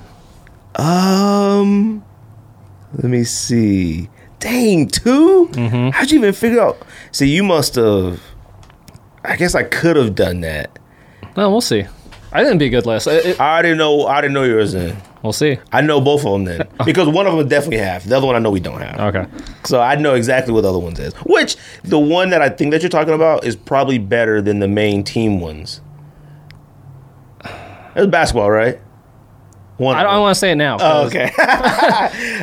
Um, 0.76 2.04
let 2.94 3.04
me 3.10 3.24
see. 3.24 4.08
Dang, 4.38 4.88
2 4.88 5.48
Mm-hmm. 5.52 5.88
How'd 5.90 6.10
you 6.10 6.18
even 6.18 6.32
figure 6.32 6.60
out? 6.60 6.78
See, 7.12 7.28
you 7.28 7.42
must 7.42 7.74
have. 7.74 8.20
I 9.24 9.36
guess 9.36 9.54
I 9.54 9.64
could 9.64 9.96
have 9.96 10.14
done 10.14 10.40
that. 10.40 10.78
No, 11.36 11.50
we'll 11.50 11.60
see. 11.60 11.84
I 12.32 12.42
it'd 12.42 12.58
be 12.58 12.66
a 12.66 12.70
good 12.70 12.86
list. 12.86 13.06
It- 13.06 13.26
it- 13.26 13.40
I 13.40 13.52
already 13.52 13.74
know. 13.74 14.06
I 14.06 14.20
didn't 14.20 14.34
know 14.34 14.44
yours. 14.44 14.72
In 14.74 14.96
we'll 15.22 15.32
see. 15.34 15.58
I 15.72 15.80
know 15.82 16.00
both 16.00 16.24
of 16.24 16.32
them 16.32 16.44
then 16.44 16.66
because 16.86 17.08
one 17.08 17.26
of 17.26 17.36
them 17.36 17.46
definitely 17.48 17.78
have. 17.78 18.08
The 18.08 18.16
other 18.16 18.26
one 18.26 18.36
I 18.36 18.38
know 18.38 18.50
we 18.50 18.60
don't 18.60 18.80
have. 18.80 19.14
Okay. 19.14 19.30
So 19.64 19.80
I 19.80 19.96
know 19.96 20.14
exactly 20.14 20.54
what 20.54 20.62
the 20.62 20.68
other 20.70 20.78
ones 20.78 20.98
is. 21.00 21.12
Which 21.26 21.56
the 21.82 21.98
one 21.98 22.30
that 22.30 22.40
I 22.40 22.48
think 22.48 22.70
that 22.70 22.82
you're 22.82 22.88
talking 22.88 23.12
about 23.14 23.44
is 23.44 23.56
probably 23.56 23.98
better 23.98 24.40
than 24.40 24.60
the 24.60 24.68
main 24.68 25.02
team 25.04 25.40
ones. 25.40 25.80
It 27.44 27.96
was 27.96 28.06
basketball, 28.06 28.50
right? 28.50 28.80
One. 29.80 29.96
I 29.96 30.02
don't 30.02 30.20
want 30.20 30.34
to 30.34 30.38
say 30.38 30.50
it 30.52 30.56
now. 30.56 30.76
Oh, 30.78 31.06
okay. 31.06 31.30
All 31.38 31.46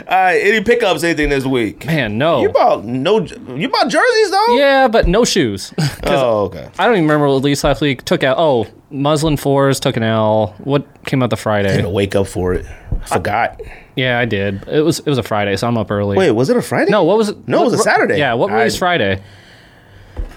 right. 0.10 0.40
Any 0.42 0.64
pickups? 0.64 1.04
Anything 1.04 1.30
this 1.30 1.46
week? 1.46 1.86
Man, 1.86 2.18
no. 2.18 2.42
You 2.42 2.50
bought 2.50 2.84
no. 2.84 3.20
You 3.22 3.70
bought 3.70 3.90
jerseys 3.90 4.32
though. 4.32 4.58
yeah, 4.58 4.88
but 4.88 5.08
no 5.08 5.24
shoes. 5.24 5.74
Oh, 6.10 6.46
okay. 6.46 6.70
I 6.80 6.86
don't 6.86 6.94
even 6.96 7.04
remember 7.04 7.28
what 7.28 7.44
Least 7.44 7.66
Last 7.66 7.82
Week 7.82 8.02
took 8.06 8.24
out. 8.24 8.38
Oh, 8.40 8.66
Muslin 8.90 9.36
Fours 9.36 9.78
took 9.80 9.98
an 9.98 10.04
L. 10.04 10.56
What 10.60 10.86
came 11.06 11.22
out 11.22 11.30
the 11.32 11.36
I 11.36 11.40
Friday? 11.40 11.82
to 11.82 11.90
wake 11.90 12.16
up 12.16 12.28
for 12.28 12.54
it. 12.54 12.66
I 13.02 13.06
forgot. 13.08 13.62
Yeah, 13.98 14.18
I 14.18 14.24
did. 14.24 14.66
It 14.70 14.82
was 14.82 15.00
it 15.00 15.06
was 15.08 15.18
a 15.18 15.24
Friday, 15.24 15.58
so 15.58 15.68
I'm 15.68 15.78
up 15.78 15.92
early. 15.92 16.16
Wait, 16.18 16.32
was 16.32 16.50
it 16.50 16.56
a 16.56 16.62
Friday? 16.62 16.92
no, 16.92 17.04
what 17.04 17.18
was 17.18 17.28
it? 17.30 17.46
No, 17.48 17.62
it 17.62 17.66
was 17.66 17.74
a 17.74 17.78
Saturday. 17.80 18.18
Yeah, 18.18 18.36
what 18.36 18.52
I- 18.52 18.58
released 18.60 18.80
Friday? 18.80 19.22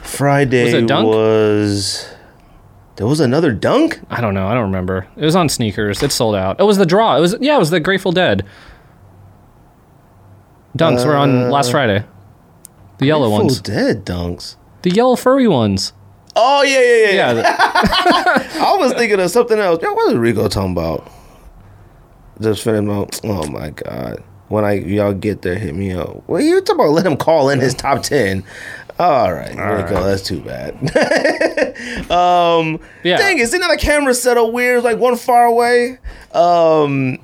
Friday 0.02 0.64
Was 0.64 0.75
it 0.75 0.87
Dunk? 0.88 1.07
was- 1.07 2.12
There 3.00 3.07
was 3.07 3.21
another 3.21 3.50
dunk. 3.50 3.99
I 4.11 4.21
don't 4.21 4.35
know. 4.35 4.47
I 4.47 4.52
don't 4.52 4.64
remember. 4.64 5.07
It 5.16 5.25
was 5.25 5.35
on 5.35 5.49
sneakers. 5.49 6.02
It 6.02 6.12
sold 6.12 6.35
out. 6.35 6.61
It 6.61 6.64
was 6.64 6.76
the 6.76 6.85
draw. 6.85 7.16
It 7.16 7.21
was 7.21 7.35
yeah. 7.40 7.57
It 7.57 7.59
was 7.59 7.71
the 7.71 7.80
Grateful 7.80 8.12
Dead. 8.12 8.45
Dunks 10.76 11.07
were 11.07 11.16
on 11.16 11.49
last 11.49 11.69
uh, 11.69 11.71
Friday. 11.71 12.04
The 12.99 13.07
yellow 13.07 13.30
Full 13.30 13.38
ones. 13.38 13.62
dead 13.62 14.04
dunks. 14.04 14.57
The 14.83 14.90
yellow 14.90 15.16
furry 15.16 15.49
ones. 15.49 15.95
Oh 16.37 16.62
yeah, 16.62 16.80
yeah, 16.83 17.11
yeah. 17.12 17.33
Yeah. 17.40 18.66
I 18.66 18.76
was 18.78 18.92
thinking 18.92 19.19
of 19.19 19.30
something 19.30 19.59
else. 19.59 19.83
Yo, 19.83 19.95
what 19.95 20.12
is 20.12 20.19
Rico 20.19 20.47
talking 20.49 20.73
about? 20.73 21.11
Just 22.38 22.62
finished 22.62 22.85
my. 22.85 23.07
Oh 23.30 23.47
my 23.47 23.71
god. 23.71 24.23
When 24.49 24.66
I 24.66 24.73
y'all 24.73 25.14
get 25.14 25.40
there, 25.40 25.54
hit 25.54 25.75
me 25.75 25.92
up. 25.92 26.23
Well, 26.28 26.42
you 26.42 26.61
talking 26.61 26.75
about 26.85 26.90
let 26.90 27.07
him 27.07 27.16
call 27.16 27.49
in 27.49 27.61
his 27.61 27.73
top 27.73 28.02
ten. 28.02 28.45
All 29.00 29.33
right, 29.33 29.50
we 29.50 29.88
go. 29.90 30.04
That's 30.04 30.23
too 30.23 30.40
bad. 30.40 30.75
um, 32.11 32.78
Yeah. 33.02 33.16
dang, 33.16 33.38
isn't 33.38 33.59
that 33.61 33.71
a 33.71 33.76
camera 33.78 34.12
setup 34.12 34.52
weird? 34.52 34.85
Like 34.85 34.99
one 34.99 35.16
far 35.16 35.47
away. 35.47 35.99
Um, 36.33 37.19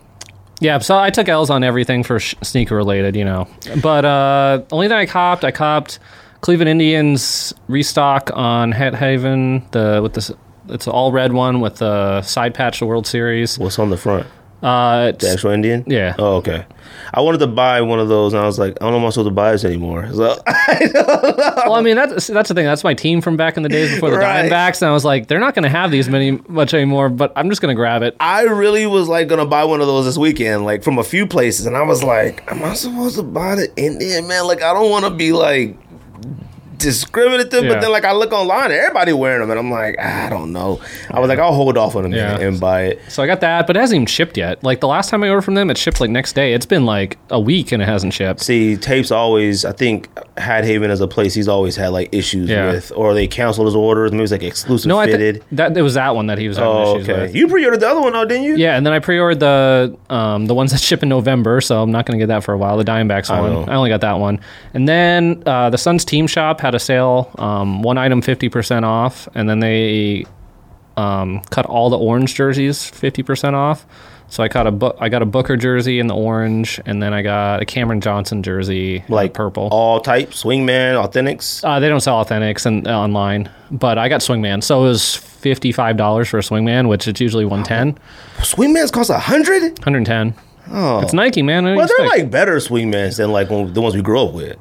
Yeah, 0.61 0.79
so 0.79 0.97
I 0.99 1.11
took 1.11 1.29
L's 1.29 1.51
on 1.51 1.63
everything 1.63 2.03
for 2.03 2.19
sh- 2.19 2.35
sneaker 2.43 2.75
related, 2.77 3.15
you 3.15 3.25
know. 3.27 3.47
But 3.83 4.05
uh 4.07 4.63
only 4.73 4.89
thing 4.89 4.97
I 4.97 5.05
copped, 5.07 5.45
I 5.45 5.51
copped 5.51 5.99
Cleveland 6.41 6.71
Indians 6.71 7.53
restock 7.69 8.31
on 8.33 8.73
Hat 8.73 8.95
Haven, 8.95 9.63
the 9.73 10.01
with 10.03 10.15
this 10.15 10.31
it's 10.71 10.87
an 10.87 10.93
all 10.95 11.13
red 11.13 11.33
one 11.35 11.61
with 11.61 11.77
the 11.77 12.23
side 12.23 12.55
patch 12.55 12.81
the 12.81 12.87
World 12.87 13.07
Series. 13.07 13.59
what's 13.59 13.79
on 13.79 13.91
the 13.91 13.97
front? 13.99 14.27
Uh 14.67 15.13
The 15.13 15.31
actual 15.31 15.51
Indian? 15.53 15.85
Yeah. 15.87 16.15
Oh, 16.19 16.37
okay. 16.37 16.65
I 17.15 17.21
wanted 17.21 17.39
to 17.39 17.47
buy 17.47 17.81
one 17.83 18.01
of 18.01 18.09
those, 18.09 18.33
and 18.33 18.43
I 18.43 18.47
was 18.47 18.59
like, 18.59 18.73
I 18.81 18.85
don't 18.85 18.93
know 18.93 18.99
if 18.99 19.05
I'm 19.05 19.11
supposed 19.13 19.29
to 19.29 19.35
buy 19.35 19.53
this 19.53 19.65
anymore. 19.65 20.09
So, 20.13 20.37
well, 20.47 21.75
I 21.75 21.81
mean 21.81 21.95
that's 21.97 22.27
that's 22.27 22.49
the 22.49 22.55
thing. 22.55 22.65
That's 22.67 22.83
my 22.85 22.95
team 22.95 23.21
from 23.21 23.37
back 23.37 23.57
in 23.57 23.63
the 23.63 23.69
days 23.69 23.93
before 23.95 24.11
the 24.11 24.19
Right. 24.19 24.51
Diamondbacks, 24.51 24.83
and 24.83 24.89
I 24.89 24.93
was 24.93 25.05
like, 25.05 25.29
they're 25.29 25.39
not 25.41 25.55
going 25.55 25.63
to 25.63 25.69
have 25.69 25.91
these 25.91 26.09
many 26.09 26.33
much 26.49 26.75
anymore. 26.75 27.09
But 27.09 27.33
I'm 27.37 27.49
just 27.49 27.63
going 27.63 27.75
to 27.75 27.77
grab 27.79 28.03
it. 28.03 28.17
I 28.19 28.43
really 28.43 28.87
was 28.87 29.09
like 29.09 29.29
gonna 29.29 29.47
buy 29.47 29.65
one 29.65 29.81
of 29.81 29.87
those 29.87 30.05
this 30.05 30.19
weekend, 30.19 30.65
like 30.65 30.83
from 30.83 30.99
a 30.99 31.05
few 31.05 31.27
places, 31.27 31.67
and 31.67 31.77
I 31.77 31.83
was 31.83 32.03
like, 32.03 32.43
Am 32.51 32.63
I 32.65 32.75
supposed 32.75 33.17
to 33.17 33.23
buy 33.23 33.55
the 33.55 33.73
Indian 33.77 34.27
man? 34.27 34.47
Like, 34.47 34.63
I 34.63 34.73
don't 34.75 34.91
want 34.91 35.05
to 35.05 35.11
be 35.11 35.33
like 35.33 35.77
discriminative, 36.79 37.65
Yeah. 37.65 37.75
but 37.75 37.81
then 37.81 37.91
like 37.93 38.05
I 38.05 38.13
look 38.13 38.33
online, 38.33 38.71
everybody 38.73 39.13
wearing 39.13 39.41
them, 39.41 39.51
and 39.51 39.59
I'm 39.59 39.71
like, 39.71 39.99
I 39.99 40.29
don't 40.31 40.53
know. 40.53 40.81
I 41.11 41.21
was 41.21 41.29
like, 41.29 41.39
I'll 41.39 41.53
hold 41.55 41.77
off 41.77 41.97
on 41.97 42.03
them 42.05 42.13
Yeah. 42.13 42.39
and, 42.39 42.61
buy 42.61 42.83
it. 42.85 43.01
So 43.09 43.23
I 43.23 43.27
got 43.27 43.41
that, 43.41 43.67
but 43.67 43.77
it 43.77 43.81
hasn't 43.81 43.97
even 43.97 44.07
shipped 44.07 44.37
yet. 44.37 44.63
Like 44.65 44.81
the 44.81 44.89
last 44.89 45.11
time 45.11 45.23
I 45.23 45.29
ordered 45.29 45.43
from 45.43 45.55
them, 45.55 45.71
it 45.71 45.77
shipped 45.77 46.01
like 46.01 46.11
next 46.11 46.35
day. 46.35 46.55
It's 46.55 46.67
been 46.67 46.87
like 46.87 47.19
a 47.31 47.39
week 47.41 47.73
and 47.73 47.83
it 47.83 47.87
hasn't 47.87 48.15
shipped. 48.15 48.41
See, 48.41 48.77
tapes 48.77 49.11
always. 49.11 49.65
I 49.65 49.73
think 49.73 50.09
Hat 50.39 50.65
Haven 50.65 50.91
as 50.91 51.01
a 51.01 51.09
place, 51.09 51.35
he's 51.35 51.49
always 51.49 51.77
had 51.77 51.89
like 51.89 52.09
issues 52.13 52.49
Yeah. 52.49 52.73
with, 52.73 52.93
or 52.97 53.15
they 53.15 53.27
canceled 53.27 53.67
his 53.67 53.75
orders. 53.75 54.13
Maybe 54.13 54.23
it's 54.23 54.33
like 54.33 54.43
exclusive 54.43 54.89
No, 54.89 54.99
I 54.99 55.07
fitted. 55.07 55.37
think 55.37 55.45
that 55.53 55.77
it 55.77 55.83
was 55.83 55.95
that 55.95 56.15
one 56.15 56.27
that 56.29 56.39
he 56.39 56.49
was 56.49 56.57
having 56.57 56.73
oh, 56.73 56.95
issues 56.97 57.09
okay. 57.09 57.23
with. 57.23 57.35
You 57.35 57.49
pre-ordered 57.49 57.81
the 57.81 57.89
other 57.89 58.01
one, 58.01 58.13
though, 58.13 58.25
didn't 58.25 58.45
you? 58.45 58.57
Yeah, 58.57 58.77
and 58.77 58.87
then 58.87 58.93
I 58.93 58.99
pre-ordered 59.01 59.41
the 59.41 59.97
um, 60.11 60.47
the 60.47 60.55
ones 60.55 60.73
that 60.73 60.81
ship 60.87 61.03
in 61.03 61.09
November, 61.09 61.61
so 61.61 61.83
I'm 61.83 61.91
not 61.91 62.07
going 62.07 62.19
to 62.19 62.23
get 62.23 62.29
that 62.29 62.45
for 62.45 62.55
a 62.55 62.59
while. 62.59 62.77
The 62.77 62.85
Diamondbacks 62.85 63.31
I 63.31 63.41
one, 63.41 63.53
know. 63.53 63.65
I 63.65 63.75
only 63.75 63.91
got 63.91 64.01
that 64.01 64.19
one. 64.19 64.41
And 64.75 64.89
then 64.89 65.43
uh, 65.47 65.71
the 65.71 65.79
Suns 65.79 66.05
Team 66.05 66.27
Shop 66.27 66.61
had 66.67 66.75
a 66.75 66.79
sale, 66.81 67.31
um, 67.39 67.83
one 67.83 67.97
item 67.99 68.21
fifty 68.23 68.49
percent 68.49 68.85
off, 68.85 69.29
and 69.35 69.49
then 69.49 69.61
they 69.61 70.25
um, 70.97 71.41
cut 71.51 71.67
all 71.67 71.91
the 71.91 71.99
orange 71.99 72.35
jerseys 72.35 72.85
fifty 72.89 73.23
percent 73.23 73.57
off. 73.57 73.87
So 74.29 74.43
I 74.43 74.49
got 74.49 74.67
a 74.67 74.73
bu- 74.73 74.93
I 74.99 75.09
got 75.09 75.23
a 75.23 75.27
Booker 75.27 75.57
jersey 75.57 76.01
in 76.01 76.09
the 76.09 76.15
orange, 76.17 76.81
and 76.85 77.01
then 77.01 77.15
I 77.15 77.23
got 77.23 77.63
a 77.63 77.65
Cameron 77.65 78.01
Johnson 78.01 78.43
jersey 78.43 79.05
Like 79.09 79.35
purple. 79.35 79.69
all 79.71 80.01
types, 80.01 80.43
swingman, 80.43 80.95
authentics. 81.01 81.63
Uh, 81.63 81.79
they 81.79 81.89
don't 81.89 82.01
sell 82.01 82.25
authentics 82.25 82.67
and 82.67 82.89
uh, 82.89 82.99
online, 82.99 83.49
but 83.71 83.99
I 83.99 84.09
got 84.09 84.23
Swingman, 84.23 84.65
so 84.65 84.81
it 84.81 84.89
was 84.89 85.15
fifty 85.15 85.71
five 85.71 85.97
dollars 85.97 86.29
for 86.29 86.39
a 86.39 86.43
Swingman, 86.43 86.89
which 86.89 87.07
is 87.07 87.21
usually 87.21 87.45
110 87.45 88.03
Swingmans 88.39 88.91
cost 88.91 89.11
a 89.11 89.19
hundred. 89.19 89.63
110 89.85 90.35
Oh, 90.73 90.99
It's 90.99 91.13
Nike, 91.13 91.43
man. 91.43 91.63
What 91.63 91.69
do 91.69 91.73
you 91.75 91.77
well, 91.79 91.87
they're 91.87 92.07
expect? 92.07 92.23
like 92.25 92.31
better 92.33 92.57
swingmans 92.57 93.19
than 93.19 93.31
like 93.31 93.47
the 93.49 93.81
ones 93.81 93.95
we 93.95 94.03
grew 94.03 94.21
up 94.25 94.33
with. 94.35 94.57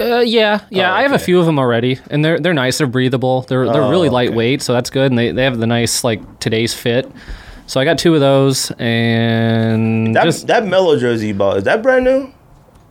Uh, 0.00 0.20
yeah, 0.20 0.60
yeah. 0.70 0.90
Oh, 0.92 0.94
I 0.94 1.02
have 1.02 1.12
a 1.12 1.18
few 1.18 1.38
of 1.40 1.46
them 1.46 1.58
already, 1.58 1.98
and 2.10 2.24
they're 2.24 2.38
they're 2.38 2.54
nice. 2.54 2.78
They're 2.78 2.86
breathable. 2.86 3.42
They're 3.42 3.64
they're 3.66 3.82
Oh, 3.82 3.90
really 3.90 4.08
okay. 4.08 4.14
lightweight, 4.14 4.62
so 4.62 4.72
that's 4.72 4.90
good. 4.90 5.10
And 5.10 5.18
they, 5.18 5.32
they 5.32 5.44
have 5.44 5.58
the 5.58 5.66
nice 5.66 6.04
like 6.04 6.40
today's 6.40 6.72
fit. 6.74 7.10
So 7.66 7.80
I 7.80 7.84
got 7.84 7.98
two 7.98 8.14
of 8.14 8.20
those, 8.20 8.70
and 8.78 10.14
That 10.16 10.24
just 10.24 10.46
that 10.46 10.66
Melo 10.66 10.98
jersey 10.98 11.28
you 11.28 11.34
bought 11.34 11.58
is 11.58 11.64
that 11.64 11.82
brand 11.82 12.04
new? 12.04 12.32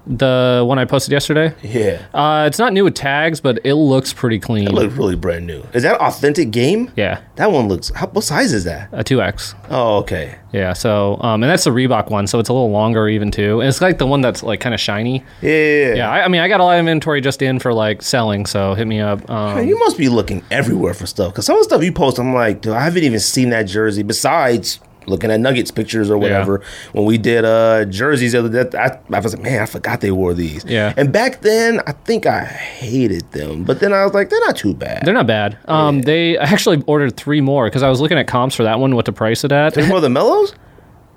The 0.07 0.63
one 0.65 0.79
I 0.79 0.85
posted 0.85 1.11
yesterday. 1.11 1.53
Yeah, 1.61 2.01
Uh, 2.13 2.45
it's 2.47 2.59
not 2.59 2.73
new 2.73 2.83
with 2.85 2.95
tags, 2.95 3.41
but 3.41 3.59
it 3.63 3.73
looks 3.75 4.13
pretty 4.13 4.39
clean. 4.39 4.67
it 4.67 4.73
looks 4.73 4.93
really 4.95 5.15
brand 5.15 5.45
new. 5.45 5.63
Is 5.73 5.83
that 5.83 5.99
authentic 5.99 6.51
game? 6.51 6.91
yeah, 6.95 7.21
That 7.35 7.51
one 7.51 7.67
looks. 7.67 7.91
How, 7.93 8.07
what 8.07 8.23
size 8.23 8.53
is 8.53 8.63
that? 8.63 8.89
a 8.91 9.03
two 9.03 9.21
X. 9.21 9.53
Oh, 9.69 9.97
okay. 9.97 10.35
Yeah, 10.53 10.73
so 10.73 11.17
um, 11.21 11.43
and 11.43 11.49
that's 11.51 11.65
the 11.65 11.71
Reebok 11.71 12.09
one, 12.09 12.25
so 12.25 12.39
it's 12.39 12.47
a 12.49 12.53
little 12.53 12.71
longer 12.71 13.07
even 13.09 13.31
too. 13.31 13.59
And 13.59 13.67
it's 13.67 13.81
like 13.81 13.97
the 13.97 14.07
one 14.07 14.21
that's 14.21 14.41
like 14.43 14.59
kind 14.61 14.73
of 14.73 14.79
shiny. 14.79 15.23
Yeah, 15.41 15.51
yeah. 15.51 15.93
Yeah, 15.95 16.09
I, 16.11 16.23
I 16.25 16.27
mean, 16.29 16.39
I 16.41 16.47
got 16.47 16.61
a 16.61 16.63
lot 16.63 16.75
of 16.75 16.79
inventory 16.79 17.19
just 17.21 17.41
in 17.41 17.59
for 17.59 17.73
like 17.73 18.01
selling, 18.01 18.45
so 18.45 18.73
hit 18.73 18.87
me 18.87 19.01
up. 19.01 19.29
Um, 19.29 19.55
Man, 19.55 19.67
you 19.67 19.77
must 19.79 19.97
be 19.97 20.07
looking 20.09 20.43
everywhere 20.49 20.93
for 20.93 21.05
stuff 21.05 21.33
because 21.33 21.45
some 21.45 21.55
of 21.57 21.59
the 21.59 21.63
stuff 21.65 21.83
you 21.83 21.91
post, 21.91 22.17
I'm 22.17 22.33
like, 22.33 22.61
dude, 22.61 22.73
I 22.73 22.79
haven't 22.81 23.03
even 23.03 23.19
seen 23.19 23.49
that 23.49 23.63
jersey. 23.63 24.03
Besides 24.03 24.79
looking 25.07 25.31
at 25.31 25.39
Nuggets 25.39 25.71
pictures 25.71 26.09
or 26.11 26.17
whatever, 26.17 26.61
when 26.93 27.05
we 27.05 27.17
did 27.17 27.43
uh 27.45 27.85
jerseys, 27.85 28.33
the 28.33 28.39
other 28.39 28.63
day, 28.65 28.77
I, 28.77 28.99
I 29.11 29.19
was 29.19 29.33
like, 29.33 29.43
man, 29.43 29.61
I 29.61 29.65
forgot 29.65 30.01
they 30.01 30.11
wore 30.11 30.33
these. 30.33 30.63
Yeah. 30.65 30.93
And 30.97 31.11
back 31.11 31.41
then, 31.41 31.81
I 31.87 31.93
think 31.93 32.25
I 32.25 32.43
hated 32.43 33.31
them, 33.31 33.63
but 33.63 33.79
then 33.79 33.93
I 33.93 34.03
was 34.03 34.13
like, 34.13 34.29
they're 34.29 34.39
not 34.45 34.55
too 34.57 34.73
bad. 34.73 35.03
They're 35.05 35.13
not 35.13 35.27
bad. 35.27 35.57
Um, 35.67 36.01
They 36.01 36.37
I 36.37 36.43
actually 36.43 36.83
ordered 36.87 37.17
three 37.17 37.41
more 37.41 37.65
because 37.67 37.83
I 37.83 37.89
was 37.89 37.99
looking 38.01 38.17
at 38.17 38.27
comps 38.27 38.55
for 38.55 38.63
that 38.63 38.79
one, 38.79 38.95
what 38.95 39.05
to 39.05 39.11
price 39.13 39.43
it 39.43 39.51
at. 39.51 39.73
There's 39.73 39.87
more 39.89 40.01
than 40.01 40.13
Melos. 40.13 40.53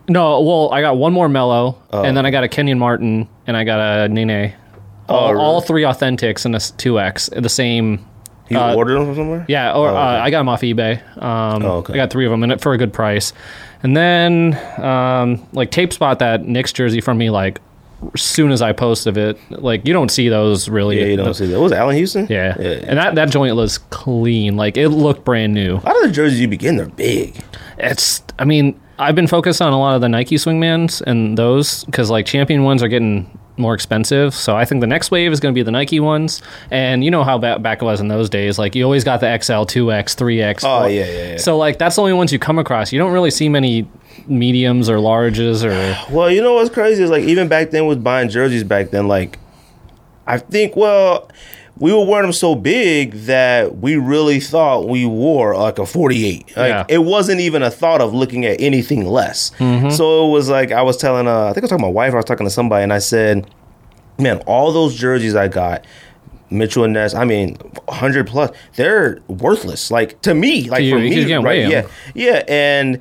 no, 0.09 0.40
well, 0.40 0.73
I 0.73 0.80
got 0.80 0.97
one 0.97 1.12
more 1.12 1.28
Melo, 1.28 1.80
Oh. 1.92 2.02
and 2.02 2.16
then 2.16 2.26
I 2.26 2.30
got 2.30 2.42
a 2.44 2.49
Kenyon 2.49 2.78
Martin, 2.78 3.28
and 3.47 3.56
I 3.56 3.64
got 3.64 3.78
a 3.80 4.09
Nene. 4.09 4.54
All, 5.09 5.25
Oh, 5.28 5.32
really? 5.32 5.44
all 5.44 5.61
three 5.61 5.82
authentics 5.82 6.44
and 6.44 6.54
a 6.54 6.61
two 6.61 6.99
X, 7.00 7.28
the 7.37 7.49
same. 7.49 8.06
You 8.49 8.59
Uh, 8.59 8.75
ordered 8.75 8.94
them 8.94 9.06
from 9.06 9.14
somewhere? 9.16 9.44
Yeah, 9.49 9.73
or 9.73 9.88
Oh, 9.88 9.90
okay. 9.90 9.99
uh, 9.99 10.23
I 10.25 10.30
got 10.30 10.38
them 10.38 10.49
off 10.49 10.62
eBay. 10.62 11.00
Um, 11.23 11.64
Oh, 11.64 11.70
okay. 11.78 11.92
I 11.92 11.97
got 11.97 12.11
three 12.11 12.25
of 12.26 12.30
them 12.32 12.42
and 12.42 12.50
it 12.50 12.61
for 12.61 12.73
a 12.73 12.78
good 12.78 12.92
price. 12.92 13.32
And 13.82 13.96
then, 13.96 14.58
um, 14.82 15.46
like 15.52 15.70
Tape 15.70 15.92
Spot 15.92 16.18
that 16.18 16.44
Knicks 16.44 16.72
jersey 16.72 17.00
from 17.00 17.18
me, 17.18 17.30
like 17.30 17.60
as 18.14 18.22
soon 18.22 18.50
as 18.50 18.62
I 18.62 18.72
posted 18.72 19.16
it, 19.16 19.38
like 19.50 19.87
you 19.87 19.92
don't 19.92 20.10
see 20.10 20.28
those 20.28 20.68
really. 20.68 21.00
Yeah, 21.00 21.06
you 21.06 21.16
don't 21.16 21.34
see 21.34 21.46
that. 21.46 21.56
What 21.56 21.64
was 21.64 21.72
it, 21.72 21.76
Allan 21.76 21.96
Houston? 21.96 22.26
Yeah. 22.28 22.56
yeah. 22.58 22.84
and 22.87 22.99
that 22.99 23.14
that 23.14 23.30
joint 23.30 23.56
was 23.56 23.78
clean. 23.78 24.56
Like 24.56 24.76
it 24.76 24.88
looked 24.88 25.25
brand 25.25 25.54
new. 25.54 25.76
A 25.76 25.80
lot 25.80 25.96
of 25.96 26.02
the 26.02 26.12
jerseys 26.12 26.40
you 26.40 26.49
begin, 26.49 26.76
they're 26.76 26.88
big. 26.88 27.42
It's. 27.78 28.22
I 28.38 28.44
mean, 28.44 28.78
I've 28.99 29.14
been 29.14 29.26
focused 29.26 29.62
on 29.62 29.72
a 29.72 29.78
lot 29.78 29.94
of 29.94 30.02
the 30.02 30.08
Nike 30.08 30.37
Swingmans 30.37 31.00
and 31.02 31.38
those 31.38 31.84
because 31.84 32.10
like 32.10 32.26
champion 32.26 32.64
ones 32.64 32.82
are 32.82 32.88
getting 32.88 33.38
more 33.61 33.75
expensive. 33.75 34.35
So 34.35 34.57
I 34.57 34.64
think 34.64 34.81
the 34.81 34.87
next 34.87 35.11
wave 35.11 35.33
is 35.33 35.40
going 35.40 35.55
to 35.55 35.59
be 35.59 35.62
the 35.62 35.71
Nike 35.71 36.00
ones. 36.00 36.43
And 36.71 37.05
you 37.05 37.11
know 37.11 37.25
how 37.25 37.38
ba- 37.38 37.59
back 37.59 37.83
it 37.83 37.85
was 37.85 38.00
in 38.00 38.09
those 38.09 38.29
days. 38.31 38.59
Like 38.59 38.75
you 38.75 38.85
always 38.85 39.05
got 39.05 39.21
the 39.21 39.38
XL, 39.40 39.64
two 39.64 39.93
X, 39.93 40.14
three 40.14 40.40
X. 40.40 40.64
Oh, 40.64 40.87
yeah, 40.87 41.05
yeah, 41.05 41.31
yeah. 41.33 41.37
So 41.37 41.57
like 41.57 41.79
that's 41.79 41.97
the 41.97 42.02
only 42.02 42.14
ones 42.14 42.33
you 42.33 42.38
come 42.38 42.59
across. 42.59 42.93
You 42.93 42.99
don't 42.99 43.12
really 43.12 43.31
see 43.31 43.49
many 43.49 43.88
mediums 44.26 44.88
or 44.88 44.97
larges 44.97 45.64
or 45.64 45.97
Well, 46.14 46.31
you 46.31 46.43
know 46.43 46.55
what's 46.55 46.71
crazy 46.71 47.02
is 47.02 47.11
like 47.11 47.25
even 47.25 47.49
back 47.49 47.71
then 47.71 47.87
with 47.87 48.02
buying 48.02 48.29
jerseys 48.29 48.64
back 48.64 48.90
then, 48.90 49.09
like 49.09 49.38
I 50.26 50.38
think 50.38 50.76
well, 50.76 51.29
we 51.80 51.92
were 51.92 52.04
wearing 52.04 52.22
them 52.25 52.32
so 52.32 52.54
big 52.54 53.12
that 53.25 53.78
we 53.78 53.96
really 53.96 54.38
thought 54.38 54.87
we 54.87 55.06
wore 55.06 55.56
like 55.56 55.78
a 55.78 55.87
48. 55.87 56.56
Like 56.56 56.68
Yeah. 56.68 56.84
it 56.88 56.99
wasn't 56.99 57.40
even 57.40 57.62
a 57.62 57.70
thought 57.70 58.00
of 58.02 58.12
looking 58.14 58.44
at 58.44 58.60
anything 58.60 59.06
less. 59.06 59.50
Mm-hmm. 59.58 59.90
So 59.90 60.28
it 60.28 60.30
was 60.30 60.49
like 60.49 60.70
I 60.72 60.82
was 60.82 60.96
telling 60.99 61.26
uh 61.26 61.46
I 61.46 61.52
think 61.54 61.58
I 61.58 61.64
was 61.64 61.70
talking 61.70 61.82
to 61.84 61.87
my 61.87 61.92
wife, 61.92 62.12
I 62.12 62.16
was 62.16 62.25
talking 62.26 62.46
to 62.46 62.50
somebody 62.50 62.82
and 62.84 62.92
I 62.92 62.99
said, 62.99 63.50
Man, 64.18 64.38
all 64.46 64.70
those 64.72 64.94
jerseys 64.94 65.34
I 65.34 65.49
got 65.49 65.84
Mitchell 66.50 66.84
and 66.84 66.92
Ness, 66.92 67.14
I 67.14 67.25
mean, 67.25 67.54
100 67.87 68.26
plus, 68.26 68.50
they're 68.75 69.20
worthless. 69.28 69.90
Like 69.90 70.20
to 70.22 70.34
me, 70.34 70.68
like 70.68 70.82
you, 70.82 70.94
for 70.94 70.99
me, 70.99 71.34
right? 71.37 71.68
Yeah, 71.68 71.87
yeah, 72.14 72.42
and 72.49 73.00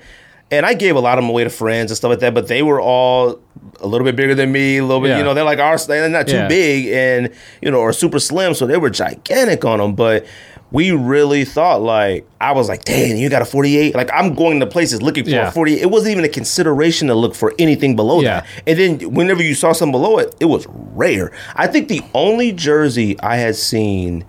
and 0.52 0.66
I 0.66 0.74
gave 0.74 0.96
a 0.96 1.00
lot 1.00 1.18
of 1.18 1.24
them 1.24 1.30
away 1.30 1.44
to 1.44 1.50
friends 1.50 1.92
and 1.92 1.98
stuff 1.98 2.10
like 2.10 2.20
that, 2.20 2.34
but 2.34 2.48
they 2.48 2.62
were 2.64 2.82
all 2.82 3.40
a 3.82 3.88
little 3.88 4.06
bit 4.06 4.16
bigger 4.16 4.36
than 4.36 4.52
me, 4.52 4.78
a 4.78 4.84
little 4.84 5.02
bit, 5.02 5.10
Yeah. 5.10 5.18
you 5.20 5.24
know, 5.24 5.34
they're 5.34 5.44
like 5.44 5.60
our, 5.60 5.78
they're 5.78 6.10
not 6.10 6.28
too 6.28 6.36
Yeah. 6.36 6.48
big 6.48 6.88
and 6.88 7.30
you 7.62 7.70
know, 7.72 7.80
or 7.80 7.94
super 7.94 8.20
slim, 8.20 8.54
so 8.54 8.66
they 8.66 8.78
were 8.78 8.90
gigantic 8.90 9.64
on 9.66 9.80
them, 9.80 9.94
but. 9.96 10.26
We 10.72 10.92
really 10.92 11.46
thought 11.46 11.82
like 11.82 12.28
I 12.40 12.52
was 12.52 12.70
like, 12.70 12.86
dang, 12.86 13.18
you 13.18 13.28
got 13.28 13.42
a 13.42 13.46
48. 13.46 13.96
Like 13.96 14.12
I'm 14.14 14.36
going 14.36 14.60
to 14.60 14.68
places 14.68 15.02
looking 15.02 15.24
for 15.24 15.32
Yeah. 15.32 15.48
a 15.48 15.52
48. 15.52 15.82
It 15.82 15.90
wasn't 15.90 16.12
even 16.12 16.24
a 16.26 16.30
consideration 16.30 17.08
to 17.08 17.16
look 17.16 17.34
for 17.34 17.56
anything 17.58 17.96
below 17.96 18.22
that. 18.22 18.46
And 18.68 18.78
then 18.78 19.00
whenever 19.16 19.42
you 19.42 19.56
saw 19.56 19.72
something 19.72 19.92
below 19.94 20.20
it, 20.20 20.36
it 20.40 20.46
was 20.46 20.68
rare. 20.70 21.32
I 21.56 21.66
think 21.66 21.88
the 21.88 22.04
only 22.14 22.52
jersey 22.52 23.20
I 23.20 23.38
had 23.38 23.56
seen 23.56 24.26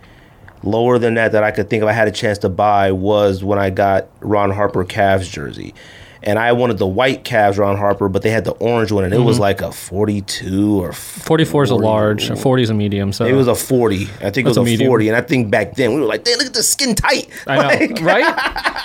lower 0.62 0.98
than 0.98 1.12
that 1.16 1.32
that 1.32 1.44
I 1.44 1.50
could 1.50 1.68
think 1.68 1.82
of 1.82 1.90
I 1.90 1.92
had 1.92 2.08
a 2.08 2.10
chance 2.10 2.38
to 2.38 2.48
buy 2.48 2.90
was 2.90 3.44
when 3.44 3.58
I 3.58 3.68
got 3.68 4.08
Ron 4.20 4.50
Harper 4.50 4.82
Cavs 4.86 5.30
jersey. 5.30 5.74
And 6.22 6.38
I 6.38 6.52
wanted 6.52 6.78
the 6.78 6.86
white 6.86 7.24
Cavs 7.24 7.56
Ron 7.58 7.76
Harper, 7.78 8.08
but 8.08 8.22
they 8.22 8.30
had 8.30 8.44
the 8.44 8.52
orange 8.52 8.92
one, 8.92 9.04
and 9.04 9.14
it 9.14 9.18
was 9.18 9.36
Mm-hmm. 9.36 9.42
like 9.42 9.60
a 9.62 9.72
42 9.72 10.82
or 10.82 10.92
44 10.92 11.64
is 11.64 11.70
a 11.70 11.74
40. 11.74 11.84
large, 11.86 12.38
40 12.38 12.62
is 12.62 12.70
a 12.70 12.74
medium. 12.74 13.12
So 13.12 13.24
It 13.24 13.32
was 13.32 13.48
a 13.48 13.54
40. 13.54 14.02
I 14.02 14.30
think 14.30 14.38
it 14.38 14.44
was 14.46 14.56
a 14.56 14.62
a, 14.62 14.76
40. 14.76 15.08
And 15.08 15.16
I 15.16 15.20
think 15.22 15.50
back 15.50 15.74
then 15.76 15.94
we 15.94 16.00
were 16.00 16.06
like, 16.06 16.24
damn, 16.24 16.38
look 16.38 16.46
at 16.46 16.54
the 16.54 16.62
skin 16.62 16.94
tight. 16.94 17.28
I 17.46 17.56
know, 17.56 17.94
right? 18.02 18.24